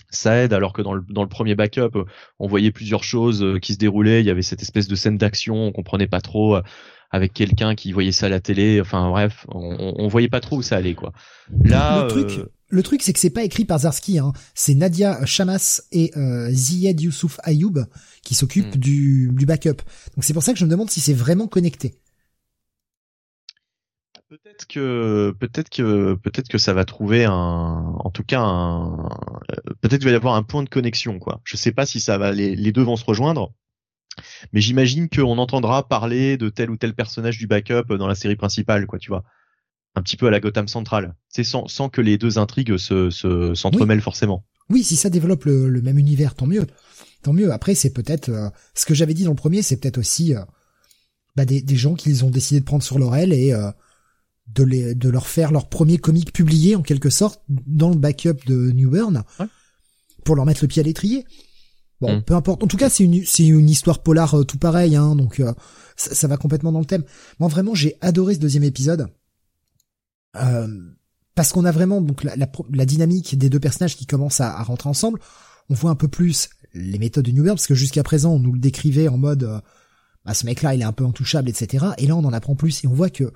ça 0.08 0.36
aide 0.36 0.52
alors 0.52 0.72
que 0.72 0.82
dans 0.82 0.94
le 0.94 1.02
dans 1.08 1.22
le 1.22 1.28
premier 1.28 1.56
backup 1.56 2.06
on 2.38 2.46
voyait 2.46 2.70
plusieurs 2.70 3.02
choses 3.02 3.42
euh, 3.42 3.58
qui 3.58 3.74
se 3.74 3.78
déroulaient. 3.78 4.20
Il 4.20 4.26
y 4.26 4.30
avait 4.30 4.42
cette 4.42 4.62
espèce 4.62 4.86
de 4.86 4.94
scène 4.94 5.18
d'action 5.18 5.56
on 5.56 5.72
comprenait 5.72 6.06
pas 6.06 6.20
trop 6.20 6.56
euh, 6.56 6.62
avec 7.10 7.32
quelqu'un 7.32 7.74
qui 7.74 7.90
voyait 7.90 8.12
ça 8.12 8.26
à 8.26 8.28
la 8.28 8.40
télé. 8.40 8.80
Enfin 8.80 9.10
bref 9.10 9.44
on, 9.48 9.94
on 9.98 10.06
voyait 10.06 10.28
pas 10.28 10.40
trop 10.40 10.58
où 10.58 10.62
ça 10.62 10.76
allait 10.76 10.94
quoi. 10.94 11.12
Là 11.64 12.04
le 12.04 12.08
truc 12.08 12.46
le 12.70 12.82
truc, 12.82 13.02
c'est 13.02 13.12
que 13.12 13.18
c'est 13.18 13.30
pas 13.30 13.42
écrit 13.42 13.64
par 13.64 13.80
Zarski, 13.80 14.18
hein. 14.18 14.32
c'est 14.54 14.74
Nadia 14.74 15.24
Chamas 15.26 15.82
et 15.92 16.12
euh, 16.16 16.48
Ziyed 16.50 17.00
Youssouf 17.00 17.38
Ayoub 17.42 17.84
qui 18.22 18.34
s'occupent 18.34 18.76
hmm. 18.76 18.80
du, 18.80 19.30
du 19.32 19.46
backup. 19.46 19.82
Donc 20.14 20.22
c'est 20.22 20.32
pour 20.32 20.42
ça 20.42 20.52
que 20.52 20.58
je 20.58 20.64
me 20.64 20.70
demande 20.70 20.90
si 20.90 21.00
c'est 21.00 21.14
vraiment 21.14 21.48
connecté. 21.48 21.94
Peut-être 24.28 24.68
que 24.68 25.34
peut-être 25.40 25.70
que 25.70 26.14
peut-être 26.14 26.48
que 26.48 26.58
ça 26.58 26.72
va 26.72 26.84
trouver 26.84 27.24
un 27.24 27.32
en 27.32 28.10
tout 28.10 28.22
cas 28.22 28.40
un 28.40 29.08
peut-être 29.80 29.98
qu'il 29.98 30.04
va 30.04 30.12
y 30.12 30.14
avoir 30.14 30.36
un 30.36 30.44
point 30.44 30.62
de 30.62 30.68
connexion 30.68 31.18
quoi. 31.18 31.40
Je 31.42 31.56
sais 31.56 31.72
pas 31.72 31.84
si 31.84 31.98
ça 31.98 32.16
va 32.16 32.30
les, 32.30 32.54
les 32.54 32.70
deux 32.70 32.84
vont 32.84 32.96
se 32.96 33.04
rejoindre. 33.04 33.52
Mais 34.52 34.60
j'imagine 34.60 35.08
qu'on 35.08 35.38
entendra 35.38 35.88
parler 35.88 36.36
de 36.36 36.48
tel 36.48 36.70
ou 36.70 36.76
tel 36.76 36.94
personnage 36.94 37.38
du 37.38 37.48
backup 37.48 37.96
dans 37.96 38.06
la 38.06 38.14
série 38.14 38.36
principale 38.36 38.86
quoi, 38.86 39.00
tu 39.00 39.08
vois 39.08 39.24
un 39.94 40.02
petit 40.02 40.16
peu 40.16 40.26
à 40.26 40.30
la 40.30 40.40
Gotham 40.40 40.68
Central, 40.68 41.14
c'est 41.28 41.44
sans, 41.44 41.66
sans 41.68 41.88
que 41.88 42.00
les 42.00 42.18
deux 42.18 42.38
intrigues 42.38 42.76
se 42.76 43.10
s'entremêlent 43.54 44.00
forcément. 44.00 44.44
Oui, 44.70 44.84
si 44.84 44.96
ça 44.96 45.10
développe 45.10 45.44
le, 45.44 45.82
même 45.82 45.98
univers, 45.98 46.34
tant 46.34 46.46
mieux, 46.46 46.66
tant 47.22 47.32
mieux. 47.32 47.52
Après, 47.52 47.74
c'est 47.74 47.90
peut-être 47.90 48.28
euh, 48.28 48.48
ce 48.74 48.86
que 48.86 48.94
j'avais 48.94 49.14
dit 49.14 49.24
dans 49.24 49.30
le 49.30 49.36
premier, 49.36 49.62
c'est 49.62 49.76
peut-être 49.76 49.98
aussi 49.98 50.34
euh, 50.34 50.42
bah, 51.36 51.44
des, 51.44 51.60
des 51.60 51.76
gens 51.76 51.94
qu'ils 51.94 52.24
ont 52.24 52.30
décidé 52.30 52.60
de 52.60 52.64
prendre 52.64 52.84
sur 52.84 52.98
leur 52.98 53.16
aile 53.16 53.32
et 53.32 53.52
euh, 53.52 53.70
de 54.54 54.62
les 54.62 54.94
de 54.94 55.08
leur 55.08 55.26
faire 55.26 55.52
leur 55.52 55.68
premier 55.68 55.98
comic 55.98 56.32
publié 56.32 56.76
en 56.76 56.82
quelque 56.82 57.10
sorte 57.10 57.42
dans 57.48 57.90
le 57.90 57.96
backup 57.96 58.46
de 58.46 58.70
New 58.72 58.90
Burn 58.90 59.22
pour 60.24 60.36
leur 60.36 60.46
mettre 60.46 60.62
le 60.62 60.68
pied 60.68 60.80
à 60.80 60.84
l'étrier. 60.84 61.24
Bon, 62.00 62.16
mm. 62.16 62.22
peu 62.22 62.34
importe. 62.34 62.62
En 62.62 62.66
tout 62.66 62.76
cas, 62.76 62.90
c'est 62.90 63.04
une 63.04 63.24
c'est 63.26 63.46
une 63.46 63.68
histoire 63.68 64.02
polar 64.02 64.46
tout 64.46 64.58
pareil, 64.58 64.94
hein, 64.94 65.16
donc 65.16 65.42
ça, 65.96 66.14
ça, 66.14 66.28
va 66.28 66.36
complètement 66.36 66.72
dans 66.72 66.80
le 66.80 66.86
thème. 66.86 67.04
Moi, 67.40 67.48
vraiment, 67.48 67.74
j'ai 67.74 67.96
adoré 68.00 68.34
ce 68.34 68.40
deuxième 68.40 68.64
épisode. 68.64 69.08
Euh, 70.36 70.68
parce 71.34 71.52
qu'on 71.52 71.64
a 71.64 71.72
vraiment 71.72 72.00
donc 72.00 72.22
la, 72.22 72.34
la, 72.36 72.86
dynamique 72.86 73.36
des 73.38 73.48
deux 73.48 73.60
personnages 73.60 73.96
qui 73.96 74.06
commencent 74.06 74.40
à, 74.40 74.56
à, 74.58 74.62
rentrer 74.62 74.88
ensemble. 74.88 75.20
On 75.68 75.74
voit 75.74 75.90
un 75.90 75.96
peu 75.96 76.08
plus 76.08 76.50
les 76.74 76.98
méthodes 76.98 77.24
de 77.24 77.32
New 77.32 77.44
parce 77.44 77.66
que 77.66 77.74
jusqu'à 77.74 78.02
présent 78.02 78.34
on 78.34 78.38
nous 78.38 78.52
le 78.52 78.60
décrivait 78.60 79.08
en 79.08 79.16
mode 79.16 79.44
euh, 79.44 79.60
bah, 80.24 80.34
ce 80.34 80.44
mec-là, 80.44 80.74
il 80.74 80.82
est 80.82 80.84
un 80.84 80.92
peu 80.92 81.04
intouchable, 81.04 81.48
etc. 81.48 81.86
Et 81.98 82.06
là, 82.06 82.16
on 82.16 82.24
en 82.24 82.32
apprend 82.32 82.54
plus 82.54 82.84
et 82.84 82.86
on 82.86 82.92
voit 82.92 83.10
que 83.10 83.32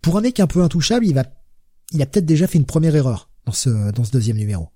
pour 0.00 0.16
un 0.16 0.20
mec 0.20 0.40
un 0.40 0.46
peu 0.46 0.62
intouchable, 0.62 1.06
il 1.06 1.14
va, 1.14 1.24
il 1.90 2.00
a 2.02 2.06
peut-être 2.06 2.26
déjà 2.26 2.46
fait 2.46 2.58
une 2.58 2.66
première 2.66 2.94
erreur 2.94 3.30
dans 3.44 3.52
ce 3.52 3.90
dans 3.92 4.04
ce 4.04 4.12
deuxième 4.12 4.36
numéro. 4.36 4.68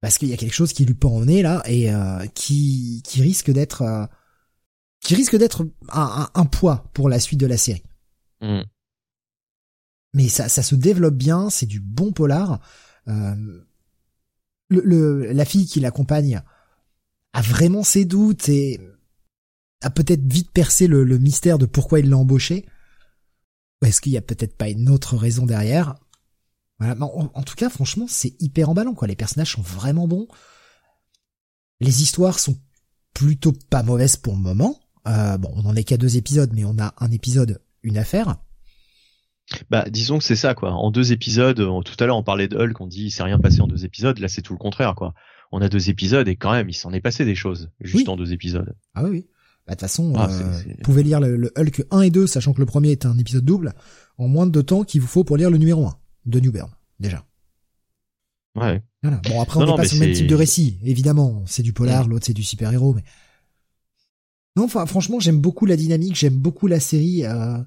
Parce 0.00 0.18
qu'il 0.18 0.28
y 0.28 0.32
a 0.32 0.36
quelque 0.36 0.54
chose 0.54 0.72
qui 0.72 0.84
lui 0.84 0.94
pend 0.94 1.10
au 1.10 1.24
nez 1.24 1.42
là 1.42 1.62
et 1.66 1.92
euh, 1.92 2.26
qui 2.34 3.02
qui 3.04 3.22
risque 3.22 3.50
d'être 3.50 3.82
euh, 3.82 4.06
qui 5.00 5.14
risque 5.14 5.36
d'être 5.36 5.66
un, 5.92 6.28
un, 6.34 6.44
poids 6.46 6.90
pour 6.94 7.08
la 7.08 7.20
suite 7.20 7.40
de 7.40 7.46
la 7.46 7.56
série. 7.56 7.84
Mm. 8.40 8.62
Mais 10.12 10.28
ça 10.28 10.48
se 10.48 10.74
développe 10.74 11.14
bien, 11.14 11.50
c'est 11.50 11.66
du 11.66 11.80
bon 11.80 12.12
polar. 12.12 12.60
Euh, 13.08 13.64
la 14.70 15.44
fille 15.44 15.66
qui 15.66 15.80
l'accompagne 15.80 16.42
a 17.32 17.42
vraiment 17.42 17.82
ses 17.84 18.04
doutes 18.04 18.48
et 18.48 18.80
a 19.82 19.90
peut-être 19.90 20.24
vite 20.24 20.50
percé 20.50 20.86
le, 20.86 21.04
le 21.04 21.18
mystère 21.18 21.58
de 21.58 21.66
pourquoi 21.66 22.00
il 22.00 22.10
l'a 22.10 22.18
embauché. 22.18 22.66
Est-ce 23.84 24.00
qu'il 24.00 24.12
y 24.12 24.18
a 24.18 24.22
peut-être 24.22 24.56
pas 24.56 24.68
une 24.68 24.90
autre 24.90 25.16
raison 25.16 25.46
derrière? 25.46 25.94
Voilà. 26.78 26.96
En, 27.00 27.42
tout 27.42 27.54
cas, 27.54 27.68
franchement, 27.68 28.06
c'est 28.08 28.40
hyper 28.40 28.70
emballant, 28.70 28.94
quoi. 28.94 29.06
Les 29.06 29.16
personnages 29.16 29.52
sont 29.52 29.62
vraiment 29.62 30.08
bons. 30.08 30.28
Les 31.80 32.02
histoires 32.02 32.38
sont 32.38 32.58
plutôt 33.14 33.52
pas 33.52 33.82
mauvaises 33.82 34.16
pour 34.16 34.34
le 34.34 34.40
moment. 34.40 34.80
Euh, 35.06 35.36
bon, 35.38 35.50
on 35.54 35.66
en 35.66 35.76
est 35.76 35.84
qu'à 35.84 35.96
deux 35.96 36.16
épisodes, 36.16 36.52
mais 36.54 36.64
on 36.64 36.78
a 36.78 36.94
un 36.98 37.10
épisode, 37.10 37.62
une 37.82 37.98
affaire. 37.98 38.36
Bah, 39.70 39.84
disons 39.88 40.18
que 40.18 40.24
c'est 40.24 40.36
ça, 40.36 40.54
quoi. 40.54 40.72
En 40.72 40.90
deux 40.90 41.12
épisodes, 41.12 41.58
euh, 41.60 41.80
tout 41.82 41.96
à 41.98 42.06
l'heure 42.06 42.16
on 42.16 42.22
parlait 42.22 42.48
de 42.48 42.56
Hulk, 42.56 42.80
on 42.80 42.86
dit 42.86 43.06
il 43.06 43.10
s'est 43.10 43.22
rien 43.22 43.38
passé 43.38 43.60
en 43.60 43.66
deux 43.66 43.84
épisodes. 43.84 44.18
Là, 44.18 44.28
c'est 44.28 44.42
tout 44.42 44.52
le 44.52 44.58
contraire, 44.58 44.94
quoi. 44.94 45.14
On 45.52 45.60
a 45.60 45.68
deux 45.68 45.90
épisodes 45.90 46.28
et 46.28 46.36
quand 46.36 46.52
même, 46.52 46.68
il 46.68 46.74
s'en 46.74 46.92
est 46.92 47.00
passé 47.00 47.24
des 47.24 47.34
choses 47.34 47.70
juste 47.80 48.08
en 48.08 48.16
deux 48.16 48.32
épisodes. 48.32 48.74
Ah 48.94 49.04
oui, 49.04 49.10
oui. 49.10 49.26
Bah, 49.66 49.74
de 49.74 49.80
toute 49.80 49.80
façon, 49.80 50.12
ah, 50.16 50.28
euh, 50.30 50.52
vous 50.66 50.82
pouvez 50.82 51.02
lire 51.02 51.20
le, 51.20 51.52
Hulk 51.56 51.84
1 51.90 52.00
et 52.02 52.10
2, 52.10 52.26
sachant 52.26 52.52
que 52.52 52.60
le 52.60 52.66
premier 52.66 52.92
est 52.92 53.06
un 53.06 53.18
épisode 53.18 53.44
double, 53.44 53.74
en 54.18 54.28
moins 54.28 54.46
de 54.46 54.60
temps 54.62 54.84
qu'il 54.84 55.00
vous 55.00 55.06
faut 55.06 55.24
pour 55.24 55.36
lire 55.36 55.50
le 55.50 55.58
numéro 55.58 55.86
1 55.86 55.96
de 56.26 56.40
New 56.40 56.52
Bern, 56.52 56.70
déjà. 56.98 57.24
Ouais. 58.56 58.82
Voilà. 59.02 59.20
Bon, 59.28 59.40
après, 59.40 59.60
on 59.60 59.66
n'est 59.66 59.76
pas 59.76 59.84
sur 59.84 60.00
le 60.00 60.06
même 60.06 60.14
type 60.14 60.26
de 60.26 60.34
récit, 60.34 60.78
évidemment. 60.84 61.42
C'est 61.46 61.62
du 61.62 61.72
polar, 61.72 62.08
l'autre 62.08 62.26
c'est 62.26 62.34
du 62.34 62.42
super-héros, 62.42 62.94
mais... 62.94 63.02
Non, 64.56 64.64
enfin, 64.64 64.84
franchement, 64.86 65.20
j'aime 65.20 65.40
beaucoup 65.40 65.66
la 65.66 65.76
dynamique, 65.76 66.16
j'aime 66.16 66.34
beaucoup 66.34 66.66
la 66.66 66.80
série. 66.80 67.24
Euh... 67.24 67.58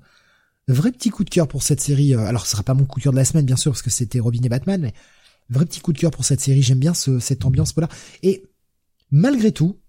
Vrai 0.68 0.92
petit 0.92 1.10
coup 1.10 1.24
de 1.24 1.30
cœur 1.30 1.48
pour 1.48 1.64
cette 1.64 1.82
série. 1.82 2.16
Euh, 2.16 2.26
alors, 2.26 2.46
ce 2.46 2.52
sera 2.52 2.64
pas 2.64 2.74
mon 2.74 2.86
coup 2.86 3.00
de 3.00 3.04
cœur 3.04 3.14
de 3.14 3.18
la 3.18 3.26
semaine, 3.26 3.46
bien 3.46 3.58
sûr, 3.58 3.72
parce 3.72 3.82
que 3.82 3.90
c'était 3.90 4.20
Robin 4.20 4.42
et 4.44 4.50
Batman, 4.50 4.82
mais 4.82 4.94
vrai 5.50 5.66
petit 5.66 5.82
coup 5.82 5.94
de 5.94 6.00
cœur 6.00 6.12
pour 6.12 6.26
cette 6.26 6.40
série. 6.40 6.62
J'aime 6.62 6.80
bien 6.80 6.94
ce, 6.94 7.20
cette 7.20 7.46
ambiance 7.46 7.74
polar. 7.74 7.90
Et 8.22 8.46
malgré 9.12 9.52
tout, 9.52 9.80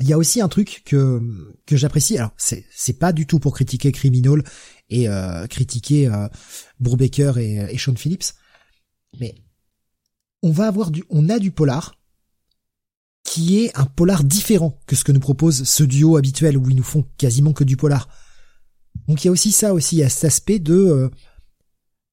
il 0.00 0.08
y 0.08 0.12
a 0.12 0.18
aussi 0.18 0.40
un 0.40 0.48
truc 0.48 0.82
que 0.84 1.20
que 1.64 1.76
j'apprécie. 1.76 2.18
Alors 2.18 2.32
c'est 2.36 2.66
c'est 2.70 2.98
pas 2.98 3.12
du 3.12 3.26
tout 3.26 3.38
pour 3.38 3.54
critiquer 3.54 3.92
Criminal 3.92 4.42
et 4.90 5.08
euh, 5.08 5.46
critiquer 5.46 6.08
euh, 6.08 6.28
et, 7.36 7.74
et 7.74 7.78
Sean 7.78 7.96
Phillips, 7.96 8.34
mais 9.18 9.34
on 10.42 10.50
va 10.50 10.66
avoir 10.66 10.90
du 10.90 11.04
on 11.08 11.28
a 11.28 11.38
du 11.38 11.50
polar 11.50 11.98
qui 13.24 13.58
est 13.58 13.76
un 13.76 13.86
polar 13.86 14.22
différent 14.22 14.78
que 14.86 14.94
ce 14.94 15.02
que 15.02 15.12
nous 15.12 15.20
propose 15.20 15.64
ce 15.64 15.82
duo 15.82 16.16
habituel 16.16 16.56
où 16.56 16.68
ils 16.70 16.76
nous 16.76 16.82
font 16.82 17.04
quasiment 17.16 17.52
que 17.52 17.64
du 17.64 17.76
polar. 17.76 18.08
Donc 19.08 19.22
il 19.22 19.26
y 19.26 19.28
a 19.28 19.32
aussi 19.32 19.52
ça 19.52 19.72
aussi, 19.72 19.96
il 19.96 19.98
y 20.00 20.04
a 20.04 20.08
cet 20.08 20.24
aspect 20.24 20.58
de 20.58 20.74
euh, 20.74 21.10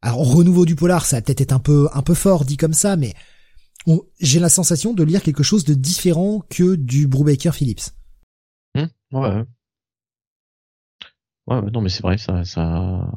alors 0.01 0.19
renouveau 0.19 0.65
du 0.65 0.75
polar, 0.75 1.05
ça 1.05 1.17
a 1.17 1.21
peut-être 1.21 1.41
être 1.41 1.53
un 1.53 1.59
peu 1.59 1.87
un 1.93 2.01
peu 2.01 2.13
fort 2.13 2.45
dit 2.45 2.57
comme 2.57 2.73
ça, 2.73 2.95
mais 2.95 3.13
j'ai 4.19 4.39
la 4.39 4.49
sensation 4.49 4.93
de 4.93 5.03
lire 5.03 5.21
quelque 5.21 5.43
chose 5.43 5.65
de 5.65 5.73
différent 5.73 6.41
que 6.49 6.75
du 6.75 7.07
Brubaker 7.07 7.53
Phillips. 7.53 7.91
Mmh, 8.75 8.85
ouais. 9.11 9.45
Ouais, 11.47 11.61
non, 11.71 11.81
mais 11.81 11.89
c'est 11.89 12.03
vrai, 12.03 12.17
ça, 12.17 12.45
ça, 12.45 13.11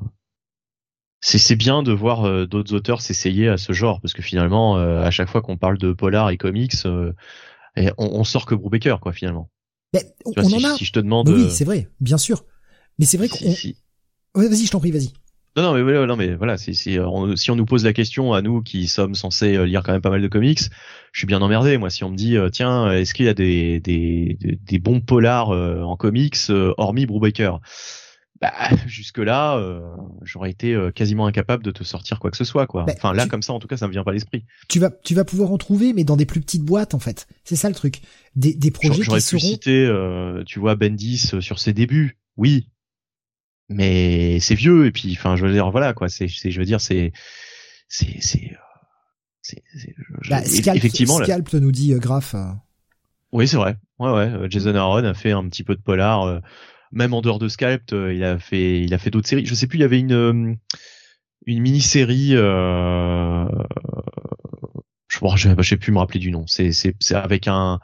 c'est 1.21 1.57
bien 1.57 1.83
de 1.83 1.93
voir 1.93 2.25
euh, 2.25 2.47
d'autres 2.47 2.75
auteurs 2.75 3.01
s'essayer 3.01 3.49
à 3.49 3.57
ce 3.57 3.73
genre 3.73 4.01
parce 4.01 4.15
que 4.15 4.23
finalement, 4.23 4.79
euh, 4.79 5.03
à 5.03 5.11
chaque 5.11 5.29
fois 5.29 5.43
qu'on 5.43 5.57
parle 5.57 5.79
de 5.79 5.93
polar 5.93 6.31
et 6.31 6.37
comics, 6.37 6.75
euh, 6.87 7.13
on, 7.99 8.25
sort 8.25 8.47
que 8.47 8.55
Brubaker, 8.55 9.01
quoi, 9.01 9.13
finalement. 9.13 9.51
Mais 9.93 10.15
on, 10.25 10.49
si, 10.49 10.55
en 10.55 10.69
a. 10.69 10.77
Si 10.77 10.85
je 10.85 10.93
te 10.93 11.01
demande. 11.01 11.29
oui, 11.29 11.51
c'est 11.51 11.65
vrai, 11.65 11.89
bien 12.01 12.19
sûr. 12.19 12.45
Mais 12.99 13.07
c'est 13.07 13.17
vrai 13.17 13.29
qu'on. 13.29 13.39
vas-y, 14.35 14.67
je 14.67 14.71
t'en 14.71 14.81
prie, 14.81 14.91
vas-y. 14.91 15.13
Non, 15.57 15.63
non, 15.63 15.73
mais 15.73 15.83
voilà, 15.83 16.05
non, 16.05 16.17
mais 16.17 16.35
voilà, 16.35 16.59
c'est, 16.59 16.75
si 16.75 16.99
on 17.01 17.57
nous 17.57 17.65
pose 17.65 17.83
la 17.83 17.95
question 17.95 18.35
à 18.35 18.43
nous 18.43 18.61
qui 18.61 18.89
sommes 18.89 19.15
censés 19.15 19.57
euh, 19.57 19.65
lire 19.65 19.83
quand 19.83 19.93
même 19.93 20.03
pas 20.03 20.11
mal 20.11 20.21
de 20.21 20.29
comics, 20.29 20.61
je 21.13 21.19
suis 21.19 21.27
bien 21.27 21.41
emmerdé. 21.41 21.79
Moi, 21.79 21.89
si 21.89 22.05
on 22.05 22.11
me 22.11 22.17
dit, 22.17 22.37
euh, 22.37 22.51
tiens, 22.51 22.93
est-ce 22.93 23.15
qu'il 23.15 23.25
y 23.25 23.31
a 23.31 23.35
des, 23.35 23.81
des, 23.81 24.37
des, 24.39 24.79
bons 24.79 25.01
polars 25.01 25.53
euh, 25.53 25.81
en 25.81 25.97
comics 25.97 26.37
hormis 26.77 27.07
Brubaker? 27.07 27.61
Bah, 28.39 28.53
jusque 28.87 29.17
là, 29.17 29.59
j'aurais 30.21 30.51
été 30.51 30.77
quasiment 30.95 31.27
incapable 31.27 31.65
de 31.65 31.71
te 31.71 31.85
sortir 31.85 32.19
quoi 32.21 32.31
que 32.31 32.37
ce 32.37 32.45
soit, 32.45 32.67
quoi. 32.67 32.85
Bah, 32.85 32.93
enfin, 32.95 33.15
là, 33.15 33.27
comme 33.27 33.41
ça, 33.41 33.55
en 33.55 33.59
tout 33.59 33.67
cas, 33.67 33.79
ça 33.79 33.87
me 33.87 33.93
vient 33.93 34.05
pas 34.05 34.11
à 34.11 34.15
l'esprit. 34.15 34.45
Tu 34.69 34.79
vas, 34.79 34.91
tu 34.91 35.15
vas 35.15 35.25
pouvoir 35.25 35.53
en 35.53 35.57
trouver, 35.57 35.95
mais 35.95 36.05
dans 36.05 36.19
des 36.19 36.27
plus 36.27 36.43
petites 36.43 36.65
boîtes, 36.65 36.93
en 36.93 36.99
fait. 36.99 37.27
C'est 37.45 37.57
ça 37.57 37.71
le 37.71 37.75
truc. 37.75 38.03
Des, 38.35 38.53
des 38.53 38.71
projets 38.71 39.03
J'aurais 39.03 39.21
pu 39.21 39.41
citer, 39.41 39.91
tu 40.45 40.59
vois, 40.59 40.75
Bendis 40.75 41.33
sur 41.41 41.59
ses 41.59 41.73
débuts. 41.73 42.19
Oui, 42.37 42.69
mais 43.69 44.39
c'est 44.41 44.55
vieux 44.55 44.87
et 44.87 44.93
puis 44.93 45.15
enfin 45.19 45.37
je 45.37 45.45
veux 45.45 45.53
dire 45.53 45.71
voilà 45.71 45.93
quoi 45.93 46.09
c'est 46.09 46.29
je 46.29 46.59
veux 46.59 46.65
dire 46.65 46.81
c'est 46.81 47.13
c'est 47.89 48.19
c'est 48.21 48.57
c'est 49.43 49.63
bah, 50.29 50.41
effectivement 50.45 51.19
Scalp 51.23 51.53
nous 51.55 51.73
dit 51.73 51.93
euh, 51.93 51.99
Graf 51.99 52.35
euh. 52.35 52.47
oui 53.33 53.47
c'est 53.47 53.57
vrai. 53.57 53.77
Ouais 53.99 54.11
ouais 54.11 54.29
euh, 54.29 54.47
Jason 54.51 54.75
Aaron 54.75 55.05
a 55.05 55.15
fait 55.15 55.33
un 55.33 55.49
petit 55.49 55.65
peu 55.65 55.75
de 55.75 55.81
polar 55.81 56.23
euh, 56.23 56.41
même 56.93 57.15
en 57.15 57.21
dehors 57.21 57.39
de 57.39 57.49
Scalp 57.49 57.93
il 57.93 58.25
a 58.25 58.39
fait 58.39 58.83
il 58.83 58.93
a 58.95 58.99
fait 58.99 59.11
d'autres 59.11 59.29
séries. 59.29 59.47
Je 59.47 59.55
sais 59.55 59.67
plus 59.67 59.79
il 59.79 59.83
y 59.83 59.85
avait 59.85 60.01
une 60.01 60.57
une 61.47 61.61
mini 61.61 61.81
série 61.81 62.31
euh, 62.35 63.47
je, 65.09 65.19
je, 65.37 65.49
je 65.57 65.69
sais 65.69 65.77
plus 65.77 65.93
me 65.93 65.99
rappeler 65.99 66.21
du 66.21 66.31
nom. 66.31 66.47
C'est 66.47 66.73
c'est 66.73 66.95
c'est 67.01 67.15
avec 67.15 67.49
un 67.49 67.81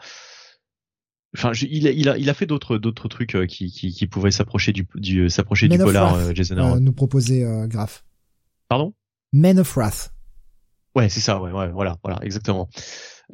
Enfin, 1.36 1.52
il, 1.62 1.86
a, 1.86 1.90
il, 1.90 2.08
a, 2.08 2.18
il 2.18 2.28
a 2.28 2.34
fait 2.34 2.44
d'autres 2.44 2.76
d'autres 2.76 3.08
trucs 3.08 3.34
euh, 3.34 3.46
qui, 3.46 3.70
qui, 3.70 3.92
qui 3.92 4.06
pouvaient 4.06 4.30
s'approcher 4.30 4.72
du, 4.72 4.86
du 4.96 5.30
s'approcher 5.30 5.66
du 5.68 5.78
polar. 5.78 6.14
Euh, 6.14 6.32
Jason 6.34 6.58
Aaron. 6.58 6.76
Euh, 6.76 6.80
nous 6.80 6.92
proposer 6.92 7.44
euh, 7.44 7.66
Graf. 7.66 8.04
Pardon? 8.68 8.92
Men 9.32 9.58
of 9.58 9.74
Wrath. 9.76 10.12
Ouais, 10.94 11.08
c'est 11.08 11.20
ça. 11.20 11.40
Ouais, 11.40 11.50
ouais, 11.50 11.70
voilà, 11.70 11.96
voilà, 12.02 12.18
exactement. 12.22 12.68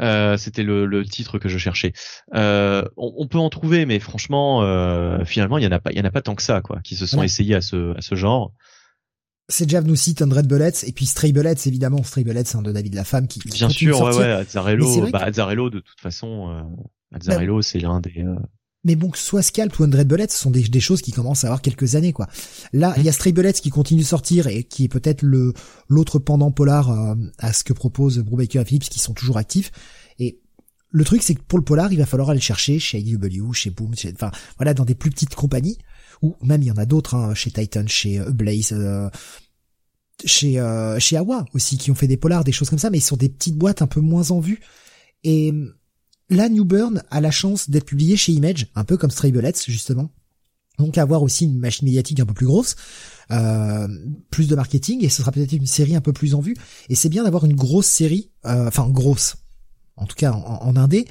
Euh, 0.00 0.36
C'était 0.36 0.62
le, 0.62 0.86
le, 0.86 1.04
titre 1.04 1.38
que 1.40 1.48
je 1.48 1.58
cherchais. 1.58 1.92
Euh, 2.34 2.84
on, 2.96 3.12
on, 3.16 3.26
peut 3.26 3.38
en 3.38 3.50
trouver, 3.50 3.84
mais 3.84 3.98
franchement, 3.98 4.62
euh, 4.62 5.24
finalement, 5.24 5.58
il 5.58 5.64
y 5.64 5.66
en 5.66 5.72
a 5.72 5.80
pas, 5.80 5.90
il 5.90 5.98
y 5.98 6.00
en 6.00 6.04
a 6.04 6.12
pas 6.12 6.22
tant 6.22 6.36
que 6.36 6.42
ça, 6.42 6.60
quoi, 6.60 6.80
qui 6.82 6.94
se 6.94 7.04
sont 7.04 7.22
essayés 7.22 7.56
à 7.56 7.60
ce 7.60 7.96
à 7.96 8.00
ce 8.00 8.14
genre. 8.14 8.52
C'est 9.48 9.68
Jav 9.68 9.86
nous 9.86 9.96
cite 9.96 10.20
Red 10.20 10.46
Bullets 10.46 10.84
et 10.86 10.92
puis 10.92 11.06
Stray 11.06 11.32
Bullets 11.32 11.54
évidemment 11.66 12.02
Stray 12.02 12.22
Bullets 12.22 12.44
c'est 12.44 12.58
un 12.58 12.62
de 12.62 12.70
David 12.70 12.94
Lafemme 12.94 13.26
qui 13.26 13.40
bien 13.40 13.70
sûr 13.70 13.98
ouais 14.02 14.14
ouais 14.14 14.30
Azzarello 14.30 15.08
bah 15.10 15.20
Azzarello 15.20 15.70
de 15.70 15.80
toute 15.80 15.98
façon 15.98 16.68
Azzarello, 17.12 17.62
c'est 17.62 17.80
l'un 17.80 18.00
des. 18.00 18.22
Euh, 18.22 18.36
mais 18.84 18.94
bon, 18.94 19.10
que 19.10 19.18
soit 19.18 19.42
Scalp 19.42 19.78
ou 19.78 19.84
Andred 19.84 20.06
Bullets, 20.06 20.28
ce 20.28 20.38
sont 20.38 20.50
des, 20.50 20.62
des, 20.62 20.80
choses 20.80 21.02
qui 21.02 21.10
commencent 21.10 21.44
à 21.44 21.48
avoir 21.48 21.62
quelques 21.62 21.96
années, 21.96 22.12
quoi. 22.12 22.28
Là, 22.72 22.94
il 22.96 23.02
y 23.02 23.08
a 23.08 23.12
Stray 23.12 23.32
Bullets 23.32 23.54
qui 23.54 23.70
continue 23.70 24.02
de 24.02 24.06
sortir 24.06 24.46
et 24.46 24.64
qui 24.64 24.84
est 24.84 24.88
peut-être 24.88 25.22
le 25.22 25.52
l'autre 25.88 26.18
pendant 26.18 26.50
polar 26.52 26.90
euh, 26.90 27.14
à 27.38 27.52
ce 27.52 27.64
que 27.64 27.72
propose 27.72 28.18
Brubaker 28.18 28.60
et 28.60 28.64
Phillips, 28.64 28.88
qui 28.88 29.00
sont 29.00 29.14
toujours 29.14 29.36
actifs. 29.36 29.72
Et 30.18 30.40
le 30.90 31.04
truc, 31.04 31.22
c'est 31.22 31.34
que 31.34 31.42
pour 31.42 31.58
le 31.58 31.64
polar, 31.64 31.92
il 31.92 31.98
va 31.98 32.06
falloir 32.06 32.30
aller 32.30 32.40
chercher 32.40 32.78
chez 32.78 32.98
IDW, 32.98 33.52
chez 33.52 33.70
Boom, 33.70 33.94
chez, 33.94 34.12
enfin, 34.14 34.30
voilà, 34.56 34.74
dans 34.74 34.84
des 34.84 34.94
plus 34.94 35.10
petites 35.10 35.34
compagnies, 35.34 35.78
ou 36.22 36.36
même 36.42 36.62
il 36.62 36.66
y 36.66 36.70
en 36.70 36.76
a 36.76 36.86
d'autres, 36.86 37.14
hein, 37.14 37.34
chez 37.34 37.50
Titan, 37.50 37.86
chez 37.86 38.20
euh, 38.20 38.30
Blaze, 38.30 38.74
chez 40.24 40.62
chez 40.98 41.16
Awa 41.16 41.44
aussi, 41.52 41.78
qui 41.78 41.90
ont 41.90 41.94
fait 41.96 42.06
des 42.06 42.16
polars, 42.16 42.44
des 42.44 42.52
choses 42.52 42.70
comme 42.70 42.78
ça, 42.78 42.90
mais 42.90 43.00
sur 43.00 43.16
des 43.16 43.28
petites 43.28 43.56
boîtes 43.56 43.82
un 43.82 43.86
peu 43.88 44.00
moins 44.00 44.30
en 44.30 44.40
vue. 44.40 44.60
Et 45.24 45.52
Là, 46.30 46.48
New 46.48 46.64
Burn 46.64 47.02
a 47.10 47.20
la 47.20 47.30
chance 47.30 47.70
d'être 47.70 47.86
publié 47.86 48.16
chez 48.16 48.32
Image, 48.32 48.66
un 48.74 48.84
peu 48.84 48.96
comme 48.96 49.10
Stray 49.10 49.32
Bullets, 49.32 49.64
justement. 49.66 50.10
Donc 50.78 50.96
avoir 50.96 51.22
aussi 51.22 51.44
une 51.44 51.58
machine 51.58 51.86
médiatique 51.86 52.20
un 52.20 52.26
peu 52.26 52.34
plus 52.34 52.46
grosse, 52.46 52.76
euh, 53.32 53.88
plus 54.30 54.46
de 54.46 54.54
marketing, 54.54 55.04
et 55.04 55.08
ce 55.08 55.22
sera 55.22 55.32
peut-être 55.32 55.52
une 55.52 55.66
série 55.66 55.96
un 55.96 56.00
peu 56.00 56.12
plus 56.12 56.34
en 56.34 56.40
vue. 56.40 56.56
Et 56.88 56.94
c'est 56.94 57.08
bien 57.08 57.24
d'avoir 57.24 57.44
une 57.44 57.56
grosse 57.56 57.86
série, 57.86 58.30
euh, 58.46 58.68
enfin 58.68 58.88
grosse, 58.88 59.36
en 59.96 60.06
tout 60.06 60.14
cas 60.14 60.32
en, 60.32 60.76
indé, 60.76 61.06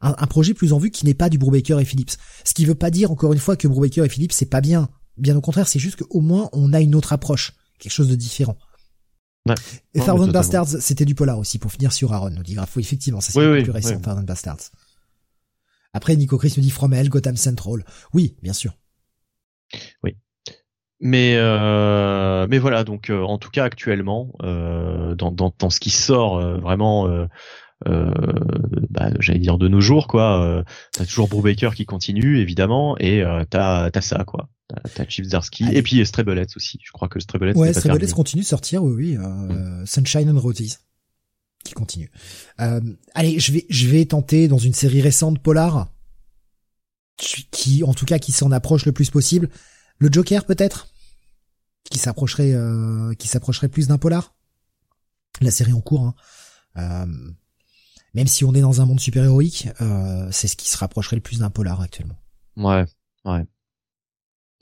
un, 0.00 0.26
projet 0.26 0.54
plus 0.54 0.72
en 0.72 0.78
vue 0.78 0.90
qui 0.90 1.04
n'est 1.04 1.14
pas 1.14 1.28
du 1.28 1.38
Brubaker 1.38 1.80
et 1.80 1.84
Phillips. 1.84 2.16
Ce 2.44 2.54
qui 2.54 2.64
veut 2.64 2.76
pas 2.76 2.90
dire 2.90 3.10
encore 3.10 3.32
une 3.32 3.38
fois 3.38 3.56
que 3.56 3.66
Brubaker 3.66 4.04
et 4.04 4.08
Phillips 4.08 4.32
c'est 4.32 4.46
pas 4.46 4.60
bien. 4.60 4.88
Bien 5.18 5.36
au 5.36 5.40
contraire, 5.40 5.68
c'est 5.68 5.80
juste 5.80 6.02
qu'au 6.02 6.20
moins 6.20 6.48
on 6.52 6.72
a 6.72 6.80
une 6.80 6.94
autre 6.94 7.12
approche, 7.12 7.52
quelque 7.78 7.92
chose 7.92 8.08
de 8.08 8.14
différent. 8.14 8.56
Ouais. 9.48 9.54
Et 9.94 10.00
Thousand 10.00 10.28
Bastards, 10.28 10.68
c'était 10.68 11.04
du 11.04 11.14
polar 11.14 11.38
aussi, 11.38 11.58
pour 11.58 11.72
finir 11.72 11.92
sur 11.92 12.12
Aaron, 12.12 12.30
nous 12.30 12.42
dit 12.42 12.54
Grafo. 12.54 12.78
Effectivement, 12.80 13.20
ça 13.20 13.32
c'est 13.32 13.38
oui, 13.38 13.62
plus 13.62 13.72
récent, 13.72 13.96
oui. 13.96 14.24
Bastards. 14.24 14.70
Après, 15.92 16.14
Nico 16.14 16.38
Chris 16.38 16.54
nous 16.56 16.62
dit 16.62 16.70
From 16.70 16.92
Hell, 16.92 17.08
Gotham 17.08 17.36
Central. 17.36 17.84
Oui, 18.12 18.36
bien 18.42 18.52
sûr. 18.52 18.76
Oui. 20.02 20.16
Mais 21.02 21.36
euh, 21.36 22.46
mais 22.50 22.58
voilà 22.58 22.84
donc 22.84 23.08
euh, 23.08 23.22
en 23.22 23.38
tout 23.38 23.48
cas 23.48 23.64
actuellement 23.64 24.32
euh, 24.42 25.14
dans, 25.14 25.32
dans, 25.32 25.50
dans 25.58 25.70
ce 25.70 25.80
qui 25.80 25.88
sort 25.88 26.36
euh, 26.36 26.58
vraiment 26.58 27.08
euh, 27.88 28.12
bah, 28.90 29.10
j'allais 29.20 29.38
dire 29.38 29.58
de 29.58 29.68
nos 29.68 29.80
jours 29.80 30.06
quoi. 30.06 30.44
Euh, 30.44 30.62
t'as 30.92 31.06
toujours 31.06 31.28
Brubaker 31.28 31.74
qui 31.74 31.86
continue 31.86 32.38
évidemment 32.38 32.96
et 32.98 33.22
euh, 33.22 33.44
t'as 33.48 33.90
t'as 33.90 34.00
ça 34.00 34.24
quoi. 34.24 34.48
T'as 34.94 35.08
Chief 35.08 35.26
Zarsky 35.26 35.64
et 35.72 35.82
puis 35.82 36.04
Strebelets 36.06 36.56
aussi. 36.56 36.78
Je 36.84 36.92
crois 36.92 37.08
que 37.08 37.18
Strebelets. 37.18 37.56
Ouais, 37.56 37.72
Strebelets 37.72 38.12
continue 38.12 38.42
de 38.42 38.46
sortir, 38.46 38.84
oui, 38.84 38.92
oui. 38.92 39.16
Euh, 39.16 39.82
mm. 39.82 39.86
Sunshine 39.86 40.30
and 40.30 40.38
Roses 40.38 40.78
qui 41.64 41.74
continue. 41.74 42.10
Euh, 42.60 42.80
allez, 43.14 43.38
je 43.38 43.52
vais 43.52 43.66
je 43.68 43.88
vais 43.88 44.04
tenter 44.04 44.48
dans 44.48 44.58
une 44.58 44.74
série 44.74 45.00
récente 45.00 45.40
Polar 45.40 45.88
qui 47.50 47.84
en 47.84 47.92
tout 47.92 48.06
cas 48.06 48.18
qui 48.18 48.32
s'en 48.32 48.50
approche 48.50 48.86
le 48.86 48.92
plus 48.92 49.10
possible. 49.10 49.48
Le 49.98 50.10
Joker 50.10 50.44
peut-être? 50.44 50.88
Qui 51.90 51.98
s'approcherait 51.98 52.52
euh, 52.52 53.14
qui 53.14 53.28
s'approcherait 53.28 53.68
plus 53.68 53.88
d'un 53.88 53.98
polar? 53.98 54.34
La 55.40 55.50
série 55.50 55.72
en 55.72 55.80
cours. 55.80 56.02
Hein. 56.02 56.14
Euh, 56.76 57.30
même 58.14 58.26
si 58.26 58.44
on 58.44 58.54
est 58.54 58.60
dans 58.60 58.80
un 58.80 58.86
monde 58.86 59.00
super 59.00 59.24
héroïque, 59.24 59.68
euh, 59.80 60.28
c'est 60.30 60.48
ce 60.48 60.56
qui 60.56 60.68
se 60.68 60.76
rapprocherait 60.76 61.16
le 61.16 61.22
plus 61.22 61.40
d'un 61.40 61.50
polar 61.50 61.80
actuellement. 61.80 62.16
Ouais, 62.56 62.84
ouais. 63.24 63.46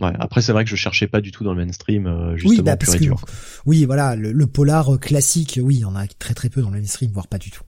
Ouais. 0.00 0.12
Après, 0.20 0.42
c'est 0.42 0.52
vrai 0.52 0.62
que 0.64 0.70
je 0.70 0.76
cherchais 0.76 1.08
pas 1.08 1.20
du 1.20 1.32
tout 1.32 1.42
dans 1.42 1.54
le 1.54 1.64
mainstream, 1.64 2.06
euh, 2.06 2.36
justement, 2.36 2.50
oui, 2.50 2.62
bah, 2.62 2.76
parce 2.76 2.96
que, 2.96 3.04
Oui, 3.66 3.84
voilà, 3.84 4.14
le, 4.14 4.46
polar 4.46 4.98
classique, 5.00 5.58
oui, 5.60 5.76
il 5.76 5.80
y 5.80 5.84
en 5.84 5.96
a 5.96 6.06
très 6.06 6.34
très 6.34 6.48
peu 6.48 6.62
dans 6.62 6.70
le 6.70 6.78
mainstream, 6.78 7.10
voire 7.10 7.26
pas 7.26 7.38
du 7.38 7.50
tout. 7.50 7.64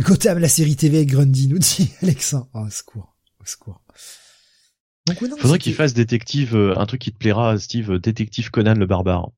Gotham, 0.00 0.38
la 0.38 0.48
série 0.48 0.76
TV 0.76 1.06
Grundy, 1.06 1.48
nous 1.48 1.58
dit 1.58 1.90
Alexa. 2.02 2.46
Oh, 2.54 2.60
au 2.60 2.70
secours, 2.70 3.16
au 3.40 3.46
secours. 3.46 3.80
Donc, 5.06 5.18
Faudrait 5.38 5.58
qu'il 5.58 5.74
fasse 5.74 5.92
détective, 5.92 6.56
euh, 6.56 6.78
un 6.78 6.86
truc 6.86 7.00
qui 7.00 7.12
te 7.12 7.18
plaira, 7.18 7.58
Steve, 7.58 7.98
détective 7.98 8.50
Conan 8.50 8.74
le 8.74 8.86
barbare. 8.86 9.30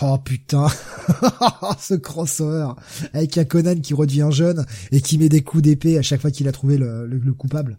Oh 0.00 0.18
putain, 0.18 0.68
ce 1.78 1.94
crossover 1.94 2.68
avec 3.12 3.36
un 3.36 3.44
Conan 3.44 3.78
qui 3.80 3.92
redevient 3.92 4.28
jeune 4.30 4.64
et 4.90 5.00
qui 5.02 5.18
met 5.18 5.28
des 5.28 5.42
coups 5.42 5.62
d'épée 5.62 5.98
à 5.98 6.02
chaque 6.02 6.20
fois 6.20 6.30
qu'il 6.30 6.48
a 6.48 6.52
trouvé 6.52 6.78
le, 6.78 7.06
le, 7.06 7.34
coupable 7.34 7.78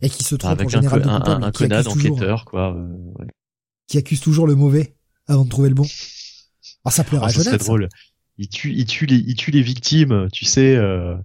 et 0.00 0.08
qui 0.08 0.22
se 0.22 0.36
trompe 0.36 0.52
avec 0.52 0.68
en 0.68 0.70
général 0.70 1.02
un, 1.02 1.18
de 1.18 1.24
coupable, 1.24 1.44
un, 1.44 1.50
Conan 1.50 1.82
enquêteur 1.84 2.44
quoi, 2.44 2.76
euh, 2.76 2.88
ouais. 3.18 3.26
qui 3.88 3.98
accuse 3.98 4.20
toujours 4.20 4.46
le 4.46 4.54
mauvais 4.54 4.94
avant 5.26 5.44
de 5.44 5.50
trouver 5.50 5.68
le 5.68 5.74
bon. 5.74 5.82
Alors 5.84 5.92
ah, 6.84 6.90
ça 6.90 7.04
plaira 7.04 7.28
oh, 7.28 7.48
à 7.48 7.56
drôle. 7.58 7.88
Il 8.38 8.48
tue, 8.48 8.72
il 8.72 8.86
tue 8.86 9.06
les, 9.06 9.16
il 9.16 9.34
tue 9.34 9.50
les 9.50 9.62
victimes, 9.62 10.28
tu 10.32 10.44
sais, 10.44 10.76
euh, 10.76 11.16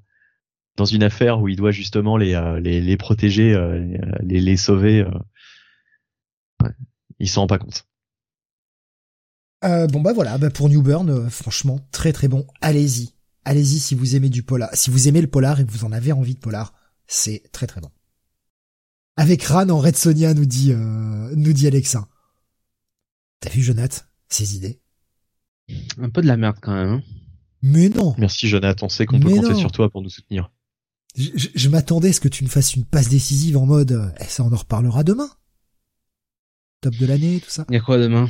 dans 0.77 0.85
une 0.85 1.03
affaire 1.03 1.40
où 1.40 1.48
il 1.48 1.56
doit 1.56 1.72
justement 1.72 2.17
les 2.17 2.33
euh, 2.33 2.59
les, 2.59 2.82
les 2.82 2.98
protéger, 2.98 3.53
euh, 3.53 3.98
les 4.22 4.41
les 4.41 4.57
sauver. 4.57 5.06
Ouais. 6.61 6.72
Il 7.19 7.30
s'en 7.30 7.41
rend 7.41 7.48
pas 7.48 7.59
compte. 7.59 7.85
Euh, 9.64 9.88
bon 9.88 10.01
bah 10.01 10.11
voilà, 10.14 10.38
bah 10.38 10.50
pour 10.50 10.69
New 10.69 10.82
Burn, 10.82 11.09
euh, 11.09 11.30
franchement 11.30 11.80
très 11.92 12.11
très 12.11 12.27
bon. 12.27 12.45
Allez-y, 12.61 13.14
allez-y 13.45 13.80
si 13.80 13.95
vous 13.95 14.16
aimez 14.16 14.30
du 14.30 14.43
polar, 14.43 14.69
si 14.74 14.90
vous 14.90 15.08
aimez 15.08 15.22
le 15.22 15.27
polar 15.27 15.59
et 15.59 15.66
que 15.66 15.72
vous 15.72 15.85
en 15.85 15.92
avez 15.92 16.11
envie 16.11 16.35
de 16.35 16.40
polar, 16.40 16.74
c'est 17.08 17.43
très 17.51 17.66
très 17.66 17.80
bon. 17.80 17.90
Avec 19.16 19.43
Ran 19.43 19.69
en 19.69 19.80
Red 19.80 19.95
Sonia 19.95 20.33
nous 20.33 20.45
dit 20.45 20.74
euh, 20.74 21.33
nous 21.35 21.53
dit 21.53 21.67
Alexa. 21.67 22.08
T'as 23.40 23.50
vu 23.50 23.61
Jonathan 23.61 24.03
ses 24.30 24.56
idées? 24.56 24.82
Un 25.98 26.09
peu 26.09 26.22
de 26.22 26.27
la 26.27 26.38
merde 26.38 26.58
quand 26.61 26.74
même. 26.74 26.90
Hein 26.90 27.03
Mais 27.61 27.88
non. 27.90 28.16
Merci 28.17 28.48
Jonathan, 28.50 28.88
on 28.88 28.90
sait 28.90 29.06
qu'on 29.06 29.19
peut 29.19 29.30
compter 29.30 29.56
sur 29.56 29.72
toi 29.72 29.90
pour 29.90 30.01
nous 30.01 30.09
soutenir. 30.09 30.51
Je, 31.16 31.69
m'attendais 31.69 32.09
à 32.09 32.14
ce 32.14 32.19
que 32.19 32.27
tu 32.27 32.43
ne 32.43 32.50
fasses 32.50 32.75
une 32.75 32.85
passe 32.85 33.08
décisive 33.08 33.56
en 33.58 33.67
mode, 33.67 34.11
eh, 34.19 34.24
ça 34.24 34.43
on 34.43 34.51
en 34.51 34.58
reparlera 34.58 35.03
demain. 35.03 35.30
Top 36.82 36.95
de 36.95 37.06
l'année, 37.06 37.40
tout 37.40 37.51
ça. 37.51 37.66
Il 37.69 37.75
y 37.75 37.77
a 37.77 37.82
quoi 37.82 38.00
demain? 38.00 38.27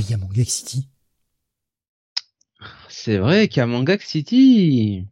Il 0.00 0.10
y 0.10 0.14
a 0.14 0.16
Mangak 0.16 0.48
City. 0.48 0.88
C'est 2.88 3.18
vrai 3.18 3.48
qu'il 3.48 3.58
y 3.58 3.62
a 3.62 3.66
Mangak 3.66 4.02
City. 4.02 5.06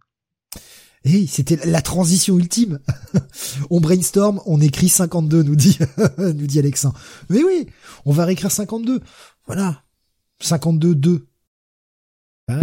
Hey, 1.02 1.26
c'était 1.26 1.57
la 1.67 1.81
transition 1.81 2.39
ultime. 2.39 2.78
on 3.70 3.81
brainstorm, 3.81 4.41
on 4.44 4.60
écrit 4.60 4.89
52, 4.89 5.42
nous 5.42 5.57
dit, 5.57 5.78
nous 6.18 6.47
dit 6.47 6.59
Alexin. 6.59 6.92
Mais 7.31 7.42
oui, 7.42 7.67
on 8.05 8.12
va 8.12 8.25
réécrire 8.26 8.50
52. 8.50 9.00
Voilà. 9.47 9.83
52, 10.41 10.94
2. 10.94 11.26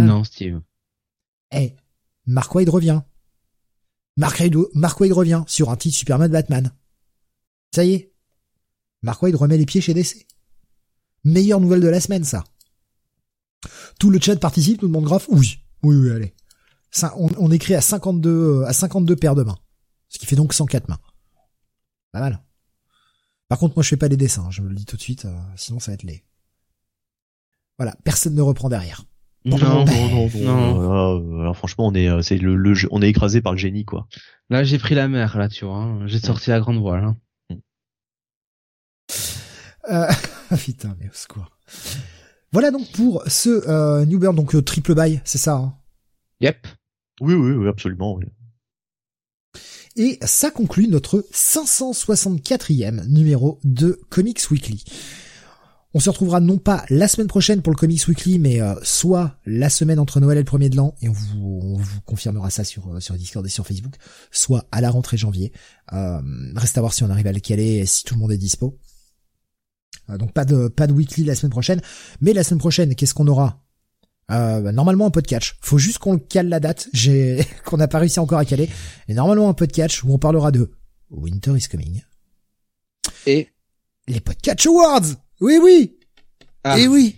Non, 0.00 0.22
Steve. 0.24 0.60
Eh, 1.52 1.74
Mark 2.26 2.54
Wade 2.54 2.68
revient. 2.68 3.00
Mark 4.16 4.38
Wade, 4.40 4.56
Mark 4.74 5.00
Wade 5.00 5.12
revient 5.12 5.44
sur 5.46 5.70
un 5.70 5.76
titre 5.76 5.96
Superman 5.96 6.30
Batman. 6.30 6.72
Ça 7.74 7.84
y 7.84 7.94
est. 7.94 8.12
Mark 9.02 9.22
Wade 9.22 9.34
remet 9.34 9.56
les 9.56 9.66
pieds 9.66 9.80
chez 9.80 9.94
DC. 9.94 10.26
Meilleure 11.28 11.60
nouvelle 11.60 11.80
de 11.80 11.88
la 11.88 12.00
semaine, 12.00 12.24
ça. 12.24 12.44
Tout 13.98 14.10
le 14.10 14.20
chat 14.20 14.36
participe, 14.36 14.80
tout 14.80 14.86
le 14.86 14.92
monde 14.92 15.04
grave. 15.04 15.26
Oui, 15.28 15.58
oui, 15.82 15.96
oui, 15.96 16.10
allez. 16.10 16.34
Ça, 16.90 17.12
on, 17.16 17.50
écrit 17.50 17.74
à 17.74 17.82
52, 17.82 18.30
euh, 18.30 18.66
à 18.66 18.72
52 18.72 19.14
paires 19.16 19.34
de 19.34 19.42
mains. 19.42 19.58
Ce 20.08 20.18
qui 20.18 20.24
fait 20.24 20.36
donc 20.36 20.54
104 20.54 20.88
mains. 20.88 20.98
Pas 22.12 22.20
mal. 22.20 22.42
Par 23.48 23.58
contre, 23.58 23.76
moi, 23.76 23.82
je 23.82 23.88
fais 23.88 23.96
pas 23.96 24.08
les 24.08 24.16
dessins, 24.16 24.44
hein, 24.46 24.50
je 24.50 24.62
me 24.62 24.68
le 24.68 24.74
dis 24.74 24.86
tout 24.86 24.96
de 24.96 25.02
suite, 25.02 25.26
euh, 25.26 25.36
sinon 25.56 25.80
ça 25.80 25.90
va 25.90 25.94
être 25.94 26.02
laid. 26.02 26.24
Voilà, 27.76 27.94
personne 28.04 28.34
ne 28.34 28.42
reprend 28.42 28.68
derrière. 28.70 29.04
Non, 29.44 29.58
non, 29.58 29.84
non, 29.84 30.28
non. 30.34 31.40
Alors, 31.40 31.56
franchement, 31.56 31.86
on 31.88 31.94
est, 31.94 32.08
euh, 32.08 32.22
c'est 32.22 32.38
le, 32.38 32.56
le, 32.56 32.74
on 32.90 33.02
est 33.02 33.10
écrasé 33.10 33.42
par 33.42 33.52
le 33.52 33.58
génie, 33.58 33.84
quoi. 33.84 34.06
Là, 34.48 34.64
j'ai 34.64 34.78
pris 34.78 34.94
la 34.94 35.08
mer, 35.08 35.36
là, 35.36 35.48
tu 35.48 35.66
vois. 35.66 35.76
Hein. 35.76 36.06
J'ai 36.06 36.20
sorti 36.20 36.50
la 36.50 36.60
grande 36.60 36.78
voile. 36.78 37.04
Hein. 37.04 37.16
Euh, 39.90 40.06
putain, 40.56 40.96
mais 41.00 41.08
au 41.08 41.14
secours. 41.14 41.50
Voilà 42.52 42.70
donc 42.70 42.90
pour 42.92 43.22
ce 43.26 43.68
euh, 43.68 44.04
New 44.06 44.18
Burn, 44.18 44.34
donc 44.34 44.54
euh, 44.54 44.62
triple 44.62 44.94
buy, 44.94 45.20
c'est 45.24 45.38
ça 45.38 45.54
hein? 45.54 45.74
Yep. 46.40 46.66
Oui, 47.20 47.34
oui, 47.34 47.52
oui, 47.52 47.68
absolument. 47.68 48.14
Oui. 48.14 48.24
Et 49.96 50.18
ça 50.22 50.50
conclut 50.50 50.86
notre 50.88 51.26
564e 51.32 53.06
numéro 53.08 53.58
de 53.64 54.00
Comics 54.08 54.50
Weekly. 54.50 54.84
On 55.94 56.00
se 56.00 56.10
retrouvera 56.10 56.40
non 56.40 56.58
pas 56.58 56.84
la 56.90 57.08
semaine 57.08 57.26
prochaine 57.26 57.62
pour 57.62 57.72
le 57.72 57.76
Comics 57.76 58.06
Weekly, 58.06 58.38
mais 58.38 58.60
euh, 58.60 58.74
soit 58.82 59.36
la 59.46 59.68
semaine 59.68 59.98
entre 59.98 60.20
Noël 60.20 60.38
et 60.38 60.42
le 60.42 60.44
premier 60.44 60.68
de 60.70 60.76
l'an, 60.76 60.94
et 61.02 61.08
on 61.08 61.12
vous, 61.12 61.60
on 61.62 61.76
vous 61.76 62.00
confirmera 62.02 62.50
ça 62.50 62.62
sur 62.62 63.02
sur 63.02 63.14
Discord 63.16 63.44
et 63.44 63.48
sur 63.48 63.66
Facebook, 63.66 63.94
soit 64.30 64.66
à 64.70 64.80
la 64.80 64.90
rentrée 64.90 65.16
janvier. 65.16 65.52
Euh, 65.92 66.20
reste 66.54 66.78
à 66.78 66.82
voir 66.82 66.92
si 66.92 67.02
on 67.04 67.10
arrive 67.10 67.26
à 67.26 67.32
le 67.32 67.40
caler 67.40 67.78
et 67.78 67.86
si 67.86 68.04
tout 68.04 68.14
le 68.14 68.20
monde 68.20 68.32
est 68.32 68.38
dispo. 68.38 68.78
Euh, 70.10 70.16
donc 70.16 70.32
pas 70.32 70.44
de 70.44 70.68
pas 70.68 70.86
de 70.86 70.92
weekly 70.92 71.24
la 71.24 71.34
semaine 71.34 71.50
prochaine. 71.50 71.80
Mais 72.20 72.32
la 72.32 72.44
semaine 72.44 72.58
prochaine, 72.58 72.94
qu'est-ce 72.94 73.14
qu'on 73.14 73.26
aura? 73.26 73.62
Euh, 74.30 74.60
bah, 74.60 74.72
Normalement 74.72 75.06
un 75.06 75.10
peu 75.10 75.22
de 75.22 75.26
catch. 75.26 75.56
Faut 75.60 75.78
juste 75.78 75.98
qu'on 75.98 76.18
cale 76.18 76.48
la 76.48 76.60
date. 76.60 76.88
J'ai 76.92 77.46
qu'on 77.64 77.76
n'a 77.76 77.88
pas 77.88 77.98
réussi 77.98 78.20
encore 78.20 78.38
à 78.38 78.44
caler. 78.44 78.68
Et 79.08 79.14
normalement 79.14 79.48
un 79.48 79.54
peu 79.54 79.66
de 79.66 79.72
catch 79.72 80.04
où 80.04 80.12
on 80.12 80.18
parlera 80.18 80.50
de 80.50 80.70
Winter 81.10 81.52
is 81.56 81.68
Coming. 81.68 82.02
Et 83.26 83.48
les 84.06 84.20
Podcatch 84.20 84.66
Awards. 84.66 85.06
Oui 85.40 85.58
oui. 85.62 85.98
Ah. 86.64 86.78
Et 86.78 86.88
oui. 86.88 87.16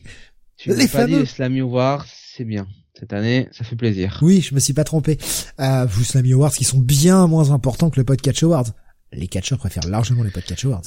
Tu 0.57 0.75
les 0.75 0.87
fameux. 0.87 1.25
Slammy 1.25 1.61
Awards, 1.61 2.07
c'est 2.07 2.45
bien. 2.45 2.69
Cette 2.99 3.15
année, 3.15 3.49
ça 3.53 3.65
fait 3.65 3.77
plaisir. 3.77 4.19
Oui, 4.21 4.43
je 4.43 4.55
me 4.55 4.61
suis 4.61 4.75
pas 4.75 4.85
trompé. 4.85 5.17
Euh, 5.59 5.87
vous 5.87 6.05
Slammy 6.05 6.35
Awards 6.35 6.53
qui 6.53 6.65
sont 6.65 6.79
bien 6.79 7.27
moins 7.27 7.51
importants 7.51 7.89
que 7.89 7.99
le 7.99 8.05
Podcatch 8.05 8.43
Awards. 8.43 8.67
Les 9.13 9.27
catcheurs 9.27 9.59
préfèrent 9.59 9.89
largement 9.89 10.23
les 10.23 10.31
Podcatch 10.31 10.67
Awards. 10.67 10.83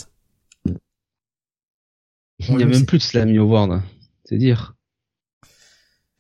Il 2.50 2.58
n'y 2.58 2.64
a 2.64 2.66
même 2.66 2.86
plus 2.86 2.98
de 2.98 3.04
Slammy 3.04 3.38
Award. 3.38 3.82
C'est 4.26 4.38
dire. 4.38 4.76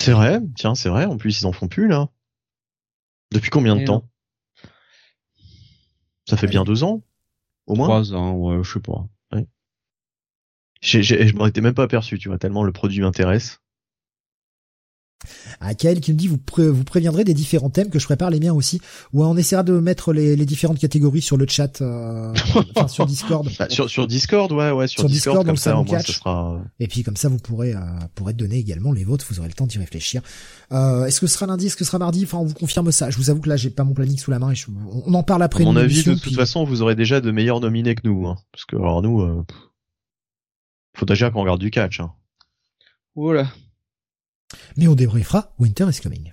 C'est 0.01 0.11
vrai, 0.11 0.41
tiens, 0.55 0.75
c'est 0.75 0.89
vrai. 0.89 1.05
En 1.05 1.17
plus, 1.17 1.41
ils 1.41 1.45
en 1.45 1.51
font 1.51 1.67
plus, 1.67 1.87
là. 1.87 2.09
Depuis 3.31 3.49
combien 3.49 3.75
de 3.75 3.85
temps? 3.85 4.07
Ça 6.27 6.37
fait 6.37 6.47
bien 6.47 6.63
deux 6.63 6.83
ans 6.83 7.01
Au 7.67 7.75
moins? 7.75 7.87
Trois 7.87 8.13
ans, 8.13 8.33
ouais, 8.33 8.63
je 8.63 8.73
sais 8.73 8.79
pas. 8.79 9.07
Ouais. 9.31 9.47
Je 10.81 11.35
m'en 11.35 11.47
étais 11.47 11.61
même 11.61 11.73
pas 11.73 11.83
aperçu, 11.83 12.19
tu 12.19 12.27
vois, 12.29 12.37
tellement 12.37 12.63
le 12.63 12.71
produit 12.71 13.01
m'intéresse. 13.01 13.62
À 15.59 15.73
Kael 15.73 15.99
qui 15.99 16.13
me 16.13 16.17
dit 16.17 16.27
vous, 16.27 16.39
vous 16.57 16.83
préviendrez 16.83 17.23
des 17.23 17.33
différents 17.33 17.69
thèmes 17.69 17.89
que 17.89 17.99
je 17.99 18.05
prépare 18.05 18.29
les 18.29 18.39
miens 18.39 18.53
aussi. 18.53 18.81
Ou 19.13 19.23
on 19.23 19.37
essaiera 19.37 19.63
de 19.63 19.73
mettre 19.73 20.13
les, 20.13 20.35
les 20.35 20.45
différentes 20.45 20.79
catégories 20.79 21.21
sur 21.21 21.37
le 21.37 21.45
chat 21.47 21.81
euh, 21.81 22.33
enfin, 22.75 22.87
sur 22.87 23.05
Discord. 23.05 23.47
Bah, 23.57 23.67
sur, 23.69 23.89
sur 23.89 24.07
Discord 24.07 24.51
ouais 24.51 24.71
ouais 24.71 24.87
sur, 24.87 25.05
Discord, 25.05 25.45
comme 25.45 25.57
ça 25.57 25.77
au 25.77 25.83
moins 25.83 25.99
ce 25.99 26.13
sera 26.13 26.61
et 26.79 26.87
puis 26.87 27.03
comme 27.03 27.15
ça 27.15 27.29
vous 27.29 27.37
pourrez 27.37 27.73
euh, 27.73 27.79
pourrez 28.15 28.33
donner 28.33 28.57
également 28.57 28.91
les 28.91 29.03
vôtres 29.03 29.25
vous 29.29 29.39
aurez 29.39 29.47
le 29.47 29.53
temps 29.53 29.67
d'y 29.67 29.77
réfléchir. 29.77 30.21
Euh, 30.71 31.05
est-ce 31.05 31.19
que 31.19 31.27
ce 31.27 31.35
sera 31.35 31.45
lundi 31.45 31.67
est-ce 31.67 31.75
que 31.75 31.83
ce 31.83 31.89
sera 31.89 31.99
mardi? 31.99 32.23
Enfin 32.23 32.39
on 32.39 32.45
vous 32.45 32.53
confirme 32.53 32.91
ça. 32.91 33.09
Je 33.09 33.17
vous 33.17 33.29
avoue 33.29 33.41
que 33.41 33.49
là 33.49 33.57
j'ai 33.57 33.69
pas 33.69 33.83
mon 33.83 33.93
planning 33.93 34.17
sous 34.17 34.31
la 34.31 34.39
main 34.39 34.51
et 34.51 34.55
on 35.05 35.13
en 35.13 35.23
parle 35.23 35.43
après 35.43 35.63
à 35.63 35.65
mon 35.65 35.75
avis 35.75 36.03
de 36.03 36.15
toute 36.15 36.35
façon 36.35 36.63
vous 36.63 36.81
aurez 36.81 36.95
déjà 36.95 37.21
de 37.21 37.31
meilleurs 37.31 37.59
nominés 37.59 37.95
que 37.95 38.07
nous 38.07 38.27
hein, 38.27 38.37
parce 38.51 38.65
que 38.65 38.75
alors 38.75 39.01
nous 39.01 39.21
euh, 39.21 39.43
faut 40.95 41.05
déjà 41.05 41.29
qu'on 41.29 41.41
regarde 41.41 41.59
du 41.59 41.71
catch 41.71 41.99
hein. 41.99 42.11
Oula. 43.15 43.47
Mais 44.77 44.87
on 44.87 44.95
débriefera 44.95 45.53
Winter 45.59 45.87
is 45.89 45.99
Coming. 46.01 46.31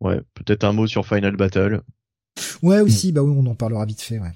Ouais, 0.00 0.20
peut-être 0.34 0.64
un 0.64 0.72
mot 0.72 0.86
sur 0.86 1.06
Final 1.06 1.36
Battle. 1.36 1.82
Ouais, 2.62 2.80
aussi, 2.80 3.12
bah 3.12 3.22
oui, 3.22 3.34
on 3.36 3.46
en 3.46 3.54
parlera 3.54 3.86
vite 3.86 4.02
fait, 4.02 4.18
ouais. 4.18 4.32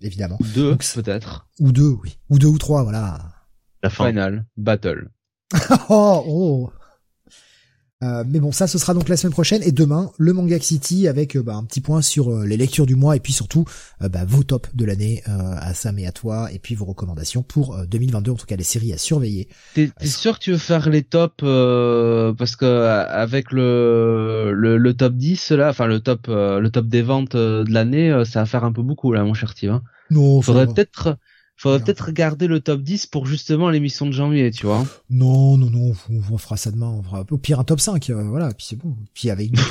Évidemment. 0.00 0.38
Deux, 0.54 0.76
peut-être. 0.94 1.48
Ou 1.58 1.72
deux, 1.72 1.96
oui. 2.02 2.18
Ou 2.30 2.38
deux 2.38 2.48
ou 2.48 2.58
trois, 2.58 2.82
voilà. 2.82 3.18
La 3.82 3.90
fin. 3.90 4.08
Final 4.08 4.46
Battle. 4.56 5.10
oh, 5.88 6.24
oh. 6.26 6.72
Euh, 8.04 8.22
mais 8.28 8.38
bon, 8.38 8.52
ça, 8.52 8.68
ce 8.68 8.78
sera 8.78 8.94
donc 8.94 9.08
la 9.08 9.16
semaine 9.16 9.32
prochaine 9.32 9.60
et 9.64 9.72
demain 9.72 10.12
le 10.18 10.32
Manga 10.32 10.60
City 10.60 11.08
avec 11.08 11.36
euh, 11.36 11.42
bah, 11.42 11.56
un 11.56 11.64
petit 11.64 11.80
point 11.80 12.00
sur 12.00 12.30
euh, 12.30 12.46
les 12.46 12.56
lectures 12.56 12.86
du 12.86 12.94
mois 12.94 13.16
et 13.16 13.20
puis 13.20 13.32
surtout 13.32 13.64
bah, 13.98 14.20
vos 14.24 14.44
tops 14.44 14.70
de 14.74 14.84
l'année 14.84 15.22
à 15.26 15.74
Sam 15.74 15.98
et 15.98 16.06
à 16.06 16.12
toi 16.12 16.48
et 16.52 16.60
puis 16.60 16.76
vos 16.76 16.84
recommandations 16.84 17.42
pour 17.42 17.76
2022 17.86 18.30
en 18.30 18.34
tout 18.36 18.46
cas 18.46 18.54
les 18.54 18.62
séries 18.62 18.92
à 18.92 18.98
surveiller. 18.98 19.48
T'es 19.74 19.90
sûr 20.04 20.38
que 20.38 20.44
tu 20.44 20.52
veux 20.52 20.58
faire 20.58 20.88
les 20.88 21.02
tops 21.02 21.42
parce 22.38 22.54
que 22.54 22.86
avec 22.86 23.50
le, 23.50 24.52
le, 24.52 24.94
top 24.94 25.14
10 25.14 25.50
là, 25.52 25.70
enfin 25.70 25.86
le 25.86 26.00
top 26.00 26.28
le 26.28 26.68
top 26.68 26.86
des 26.86 27.02
ventes 27.02 27.36
de 27.36 27.72
l'année, 27.72 28.22
ça 28.24 28.40
va 28.40 28.46
faire 28.46 28.64
un 28.64 28.72
peu 28.72 28.82
beaucoup 28.82 29.12
là, 29.12 29.24
mon 29.24 29.34
cher 29.34 29.50
Steve. 29.50 29.70
Hein. 29.70 29.82
Non, 30.10 30.40
faudrait 30.40 30.66
peut-être 30.66 31.18
Faudrait 31.60 31.80
peut-être 31.80 32.06
regarder 32.06 32.46
le 32.46 32.60
top 32.60 32.82
10 32.82 33.06
pour 33.06 33.26
justement 33.26 33.68
l'émission 33.68 34.06
de 34.06 34.12
janvier, 34.12 34.52
tu 34.52 34.64
vois. 34.64 34.86
Non, 35.10 35.56
non, 35.56 35.68
non, 35.70 35.92
on, 36.08 36.38
fera 36.38 36.56
ça 36.56 36.70
demain. 36.70 36.86
On 36.86 37.02
fera 37.02 37.24
au 37.28 37.36
pire 37.36 37.58
un 37.58 37.64
top 37.64 37.80
5, 37.80 38.10
euh, 38.10 38.22
voilà, 38.22 38.54
puis 38.54 38.64
c'est 38.64 38.76
bon. 38.76 38.96
Puis 39.12 39.28
avec 39.28 39.48
une. 39.48 39.58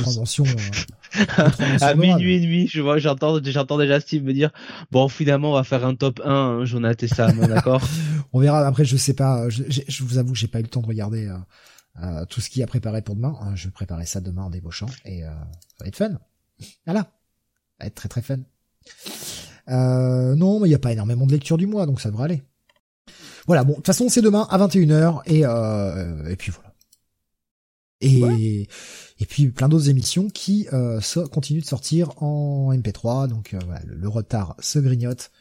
Euh, 1.15 1.49
à 1.81 1.95
minuit 1.95 2.35
et 2.35 2.39
demi, 2.41 2.67
je 2.67 2.81
vois, 2.81 2.97
j'entends, 2.97 3.39
j'entends 3.41 3.77
déjà 3.77 4.01
Steve 4.01 4.23
me 4.23 4.33
dire, 4.33 4.51
bon, 4.91 5.07
finalement, 5.07 5.51
on 5.51 5.53
va 5.53 5.63
faire 5.63 5.85
un 5.85 5.95
top 5.95 6.19
1, 6.23 6.29
hein, 6.29 6.65
Jonathan 6.65 7.05
et 7.05 7.07
Sam, 7.07 7.47
d'accord? 7.47 7.81
On 8.33 8.41
verra. 8.41 8.67
Après, 8.67 8.83
je 8.83 8.97
sais 8.97 9.13
pas. 9.13 9.47
Je, 9.47 9.63
je 9.69 10.03
vous 10.03 10.17
avoue, 10.17 10.35
j'ai 10.35 10.47
pas 10.47 10.59
eu 10.59 10.63
le 10.63 10.67
temps 10.67 10.81
de 10.81 10.87
regarder 10.87 11.31
euh, 12.03 12.25
tout 12.25 12.41
ce 12.41 12.49
qui 12.49 12.61
a 12.61 12.67
préparé 12.67 13.01
pour 13.01 13.15
demain. 13.15 13.37
Hein, 13.41 13.55
je 13.55 13.67
vais 13.67 13.71
préparer 13.71 14.05
ça 14.05 14.19
demain 14.19 14.43
en 14.43 14.49
débauchant 14.49 14.87
et 15.05 15.21
ça 15.21 15.29
va 15.79 15.87
être 15.87 15.95
fun. 15.95 16.19
Voilà, 16.85 17.03
ça 17.03 17.07
va 17.79 17.85
être 17.85 17.95
très 17.95 18.09
très 18.09 18.21
fun. 18.21 18.39
Euh, 19.69 20.35
non, 20.35 20.59
mais 20.59 20.67
il 20.67 20.71
n'y 20.71 20.75
a 20.75 20.79
pas 20.79 20.91
énormément 20.91 21.25
de 21.25 21.31
lecture 21.31 21.57
du 21.57 21.67
mois, 21.67 21.85
donc 21.85 22.01
ça 22.01 22.09
devrait 22.09 22.25
aller. 22.25 22.43
Voilà, 23.47 23.63
bon, 23.63 23.71
de 23.71 23.75
toute 23.77 23.85
façon, 23.87 24.09
c'est 24.09 24.21
demain 24.21 24.47
à 24.49 24.57
21h, 24.57 25.21
et, 25.25 25.45
euh, 25.45 26.29
et 26.29 26.35
puis 26.35 26.51
voilà. 26.51 26.67
Et, 27.99 28.67
et 29.19 29.25
puis 29.25 29.47
plein 29.47 29.69
d'autres 29.69 29.89
émissions 29.89 30.29
qui 30.29 30.67
euh, 30.71 30.99
continuent 31.31 31.61
de 31.61 31.65
sortir 31.65 32.21
en 32.21 32.71
MP3, 32.71 33.27
donc 33.27 33.53
euh, 33.53 33.59
voilà, 33.65 33.81
le, 33.85 34.07
retard 34.07 34.55
se 34.59 34.77
grignote. 34.77 35.31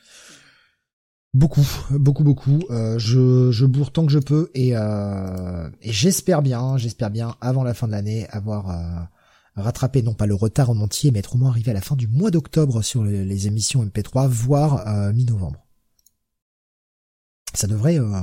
Beaucoup, 1.34 1.66
beaucoup, 1.90 2.24
beaucoup. 2.24 2.60
Euh, 2.70 2.98
je, 2.98 3.50
je 3.50 3.66
bourre 3.66 3.92
tant 3.92 4.06
que 4.06 4.12
je 4.12 4.18
peux 4.18 4.50
et, 4.54 4.70
euh, 4.74 5.68
et 5.82 5.92
j'espère 5.92 6.40
bien, 6.40 6.78
j'espère 6.78 7.10
bien 7.10 7.34
avant 7.42 7.62
la 7.62 7.74
fin 7.74 7.86
de 7.86 7.92
l'année 7.92 8.26
avoir 8.30 9.10
rattraper 9.62 10.02
non 10.02 10.14
pas 10.14 10.26
le 10.26 10.34
retard 10.34 10.70
en 10.70 10.78
entier, 10.78 11.10
mais 11.10 11.20
être 11.20 11.34
au 11.34 11.38
moins 11.38 11.50
arrivé 11.50 11.70
à 11.70 11.74
la 11.74 11.80
fin 11.80 11.96
du 11.96 12.08
mois 12.08 12.30
d'octobre 12.30 12.82
sur 12.82 13.02
les, 13.04 13.46
émissions 13.46 13.84
MP3, 13.84 14.28
voire 14.28 14.86
euh, 14.86 15.12
mi-novembre. 15.12 15.64
Ça 17.54 17.66
devrait, 17.66 17.98
euh, 17.98 18.20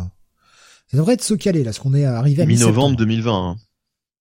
ça 0.87 0.97
devrait 0.97 1.15
être 1.15 1.23
se 1.23 1.33
caler 1.33 1.59
là, 1.59 1.65
parce 1.65 1.79
qu'on 1.79 1.95
est 1.95 2.05
arrivé 2.05 2.43
à 2.43 2.45
mi-novembre 2.45 2.97
2020. 2.97 3.49
Hein. 3.51 3.57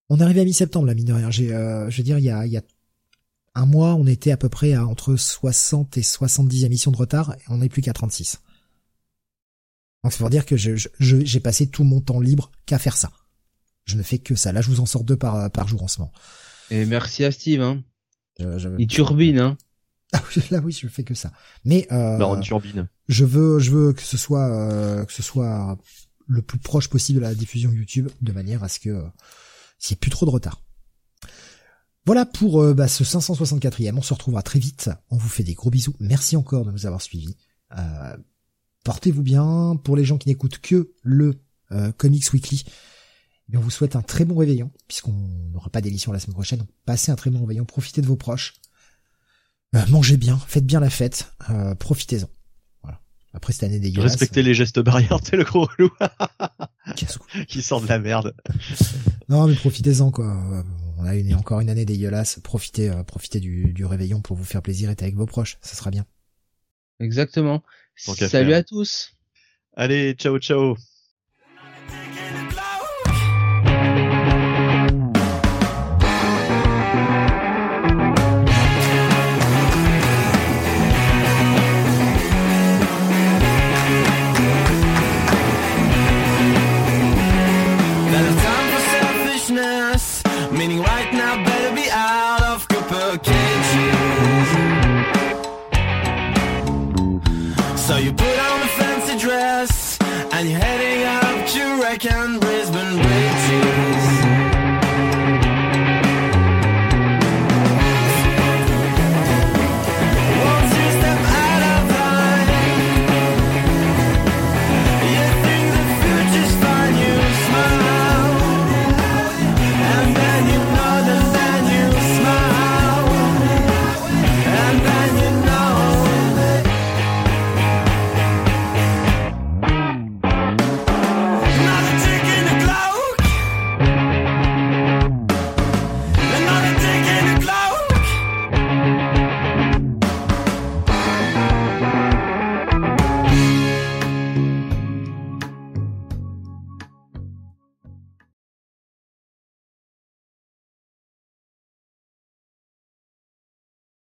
On 0.08 0.18
est 0.18 0.23
arrivé 0.23 0.41
à 0.41 0.44
mi-septembre 0.44 0.86
là, 0.86 0.94
mine 0.94 1.05
de 1.05 1.12
rien. 1.12 1.31
J'ai, 1.31 1.52
euh, 1.52 1.91
je 1.91 1.99
veux 1.99 2.02
dire, 2.02 2.18
il 2.18 2.24
y 2.24 2.31
a, 2.31 2.47
il 2.47 2.52
y 2.52 2.57
a 2.57 2.62
un 3.55 3.66
mois, 3.66 3.94
on 3.94 4.07
était 4.07 4.32
à 4.32 4.39
peu 4.39 4.49
près 4.49 4.73
à 4.73 4.86
entre 4.86 5.16
60 5.16 5.99
et 5.99 6.02
70 6.02 6.65
émissions 6.65 6.91
de 6.91 6.97
retard, 6.97 7.34
et 7.34 7.42
on 7.49 7.58
n'est 7.58 7.68
plus 7.68 7.82
qu'à 7.82 7.92
36. 7.92 8.41
Donc 10.02 10.12
c'est 10.12 10.18
pour 10.18 10.31
dire 10.31 10.47
que 10.47 10.57
je, 10.57 10.89
j'ai 10.99 11.41
passé 11.41 11.68
tout 11.68 11.84
mon 11.84 12.00
temps 12.00 12.20
libre 12.20 12.50
qu'à 12.65 12.78
faire 12.78 12.97
ça. 12.97 13.12
Je 13.84 13.97
ne 13.97 14.02
fais 14.02 14.18
que 14.18 14.34
ça. 14.34 14.52
Là, 14.52 14.62
je 14.62 14.68
vous 14.68 14.81
en 14.81 14.86
sors 14.86 15.05
deux 15.05 15.16
par, 15.16 15.50
par 15.50 15.68
jour 15.68 15.82
en 15.82 15.89
ce 15.89 16.00
moment. 16.00 16.12
Et 16.70 16.84
merci 16.86 17.24
à 17.24 17.32
Steve, 17.32 17.60
hein. 17.60 17.82
Euh, 18.41 18.76
Il 18.78 18.86
turbine, 18.86 19.39
hein. 19.39 19.58
Ah 20.12 20.23
là 20.50 20.60
oui, 20.62 20.73
je 20.73 20.86
fais 20.89 21.05
que 21.05 21.15
ça. 21.15 21.32
Mais 21.65 21.86
euh, 21.91 22.18
non, 22.18 22.39
turbine. 22.41 22.89
Je 23.08 23.24
veux, 23.24 23.58
je 23.58 23.70
veux 23.70 23.92
que 23.92 24.02
ce 24.02 24.18
soit, 24.18 24.47
euh, 24.49 25.05
que 25.05 25.12
ce 25.12 25.23
soit 25.23 25.78
le 26.26 26.42
plus 26.42 26.58
proche 26.58 26.89
possible 26.89 27.20
de 27.20 27.24
la 27.24 27.34
diffusion 27.34 27.73
YouTube, 27.73 28.08
de 28.20 28.32
manière 28.32 28.62
à 28.62 28.68
ce 28.68 28.78
que 28.78 28.91
euh, 28.91 29.02
s'il 29.78 29.94
n'y 29.94 29.99
ait 29.99 30.00
plus 30.00 30.10
trop 30.10 30.26
de 30.26 30.31
retard. 30.31 30.62
Voilà 32.05 32.26
pour 32.26 32.60
euh, 32.60 32.74
bah, 32.74 32.89
ce 32.89 33.05
564e. 33.05 33.97
On 33.97 34.02
se 34.02 34.12
retrouvera 34.12 34.42
très 34.42 34.58
vite. 34.58 34.91
On 35.10 35.16
vous 35.16 35.28
fait 35.28 35.44
des 35.44 35.55
gros 35.55 35.70
bisous. 35.70 35.94
Merci 35.99 36.36
encore 36.36 36.66
de 36.66 36.70
nous 36.70 36.86
avoir 36.86 37.00
suivis. 37.00 37.36
Portez-vous 38.84 39.23
bien. 39.23 39.76
Pour 39.82 39.97
les 39.97 40.05
gens 40.05 40.18
qui 40.18 40.28
n'écoutent 40.28 40.58
que 40.58 40.92
le 41.02 41.41
Comics 41.97 42.31
Weekly, 42.34 42.65
on 43.57 43.61
vous 43.61 43.71
souhaite 43.71 43.97
un 43.97 44.03
très 44.03 44.25
bon 44.25 44.37
réveillon, 44.37 44.71
puisqu'on 44.89 45.13
n'aura 45.53 45.71
pas 45.71 45.81
d'émission 45.81 46.13
la 46.13 46.19
semaine 46.19 46.35
prochaine. 46.35 46.65
passez 46.87 47.13
un 47.13 47.17
très 47.17 47.31
bon 47.31 47.41
réveillon, 47.41 47.65
profitez 47.65 48.01
de 48.01 48.07
vos 48.07 48.17
proches. 48.17 48.55
Euh, 49.75 49.85
mangez 49.89 50.17
bien, 50.17 50.39
faites 50.39 50.67
bien 50.67 50.81
la 50.81 50.91
fête, 50.91 51.33
euh, 51.51 51.75
profitez-en. 51.75 52.29
Voilà. 52.83 53.01
Après 53.33 53.53
cette 53.53 53.65
année 53.65 53.81
dégueulasse. 53.81 54.13
Respectez 54.13 54.43
les 54.43 54.55
gestes 54.55 54.81
barrières, 54.81 55.21
t'es 55.21 55.37
le 55.37 55.45
gros 55.45 55.67
relou. 55.67 55.91
qui 57.49 57.63
sort 57.63 57.81
de 57.81 57.89
la 57.89 57.99
merde. 57.99 58.35
non 59.29 59.47
mais 59.47 59.55
profitez-en 59.55 60.11
quoi. 60.11 60.65
On 60.99 61.05
a 61.05 61.17
une, 61.17 61.35
encore 61.35 61.61
une 61.61 61.71
année 61.71 61.85
dégueulasse. 61.85 62.39
Profitez, 62.45 62.91
euh, 62.91 63.03
profitez 63.03 63.41
du, 63.41 63.73
du 63.73 63.85
réveillon 63.85 64.21
pour 64.21 64.37
vous 64.37 64.45
faire 64.45 64.63
plaisir 64.63 64.89
et 64.89 64.93
être 64.93 65.03
avec 65.03 65.17
vos 65.17 65.27
proches. 65.27 65.59
Ça 65.63 65.75
sera 65.75 65.91
bien. 65.91 66.07
Exactement. 67.01 67.63
Salut 67.97 68.55
à 68.55 68.63
tous. 68.63 69.13
Allez, 69.75 70.15
ciao 70.15 70.39
ciao. 70.39 70.77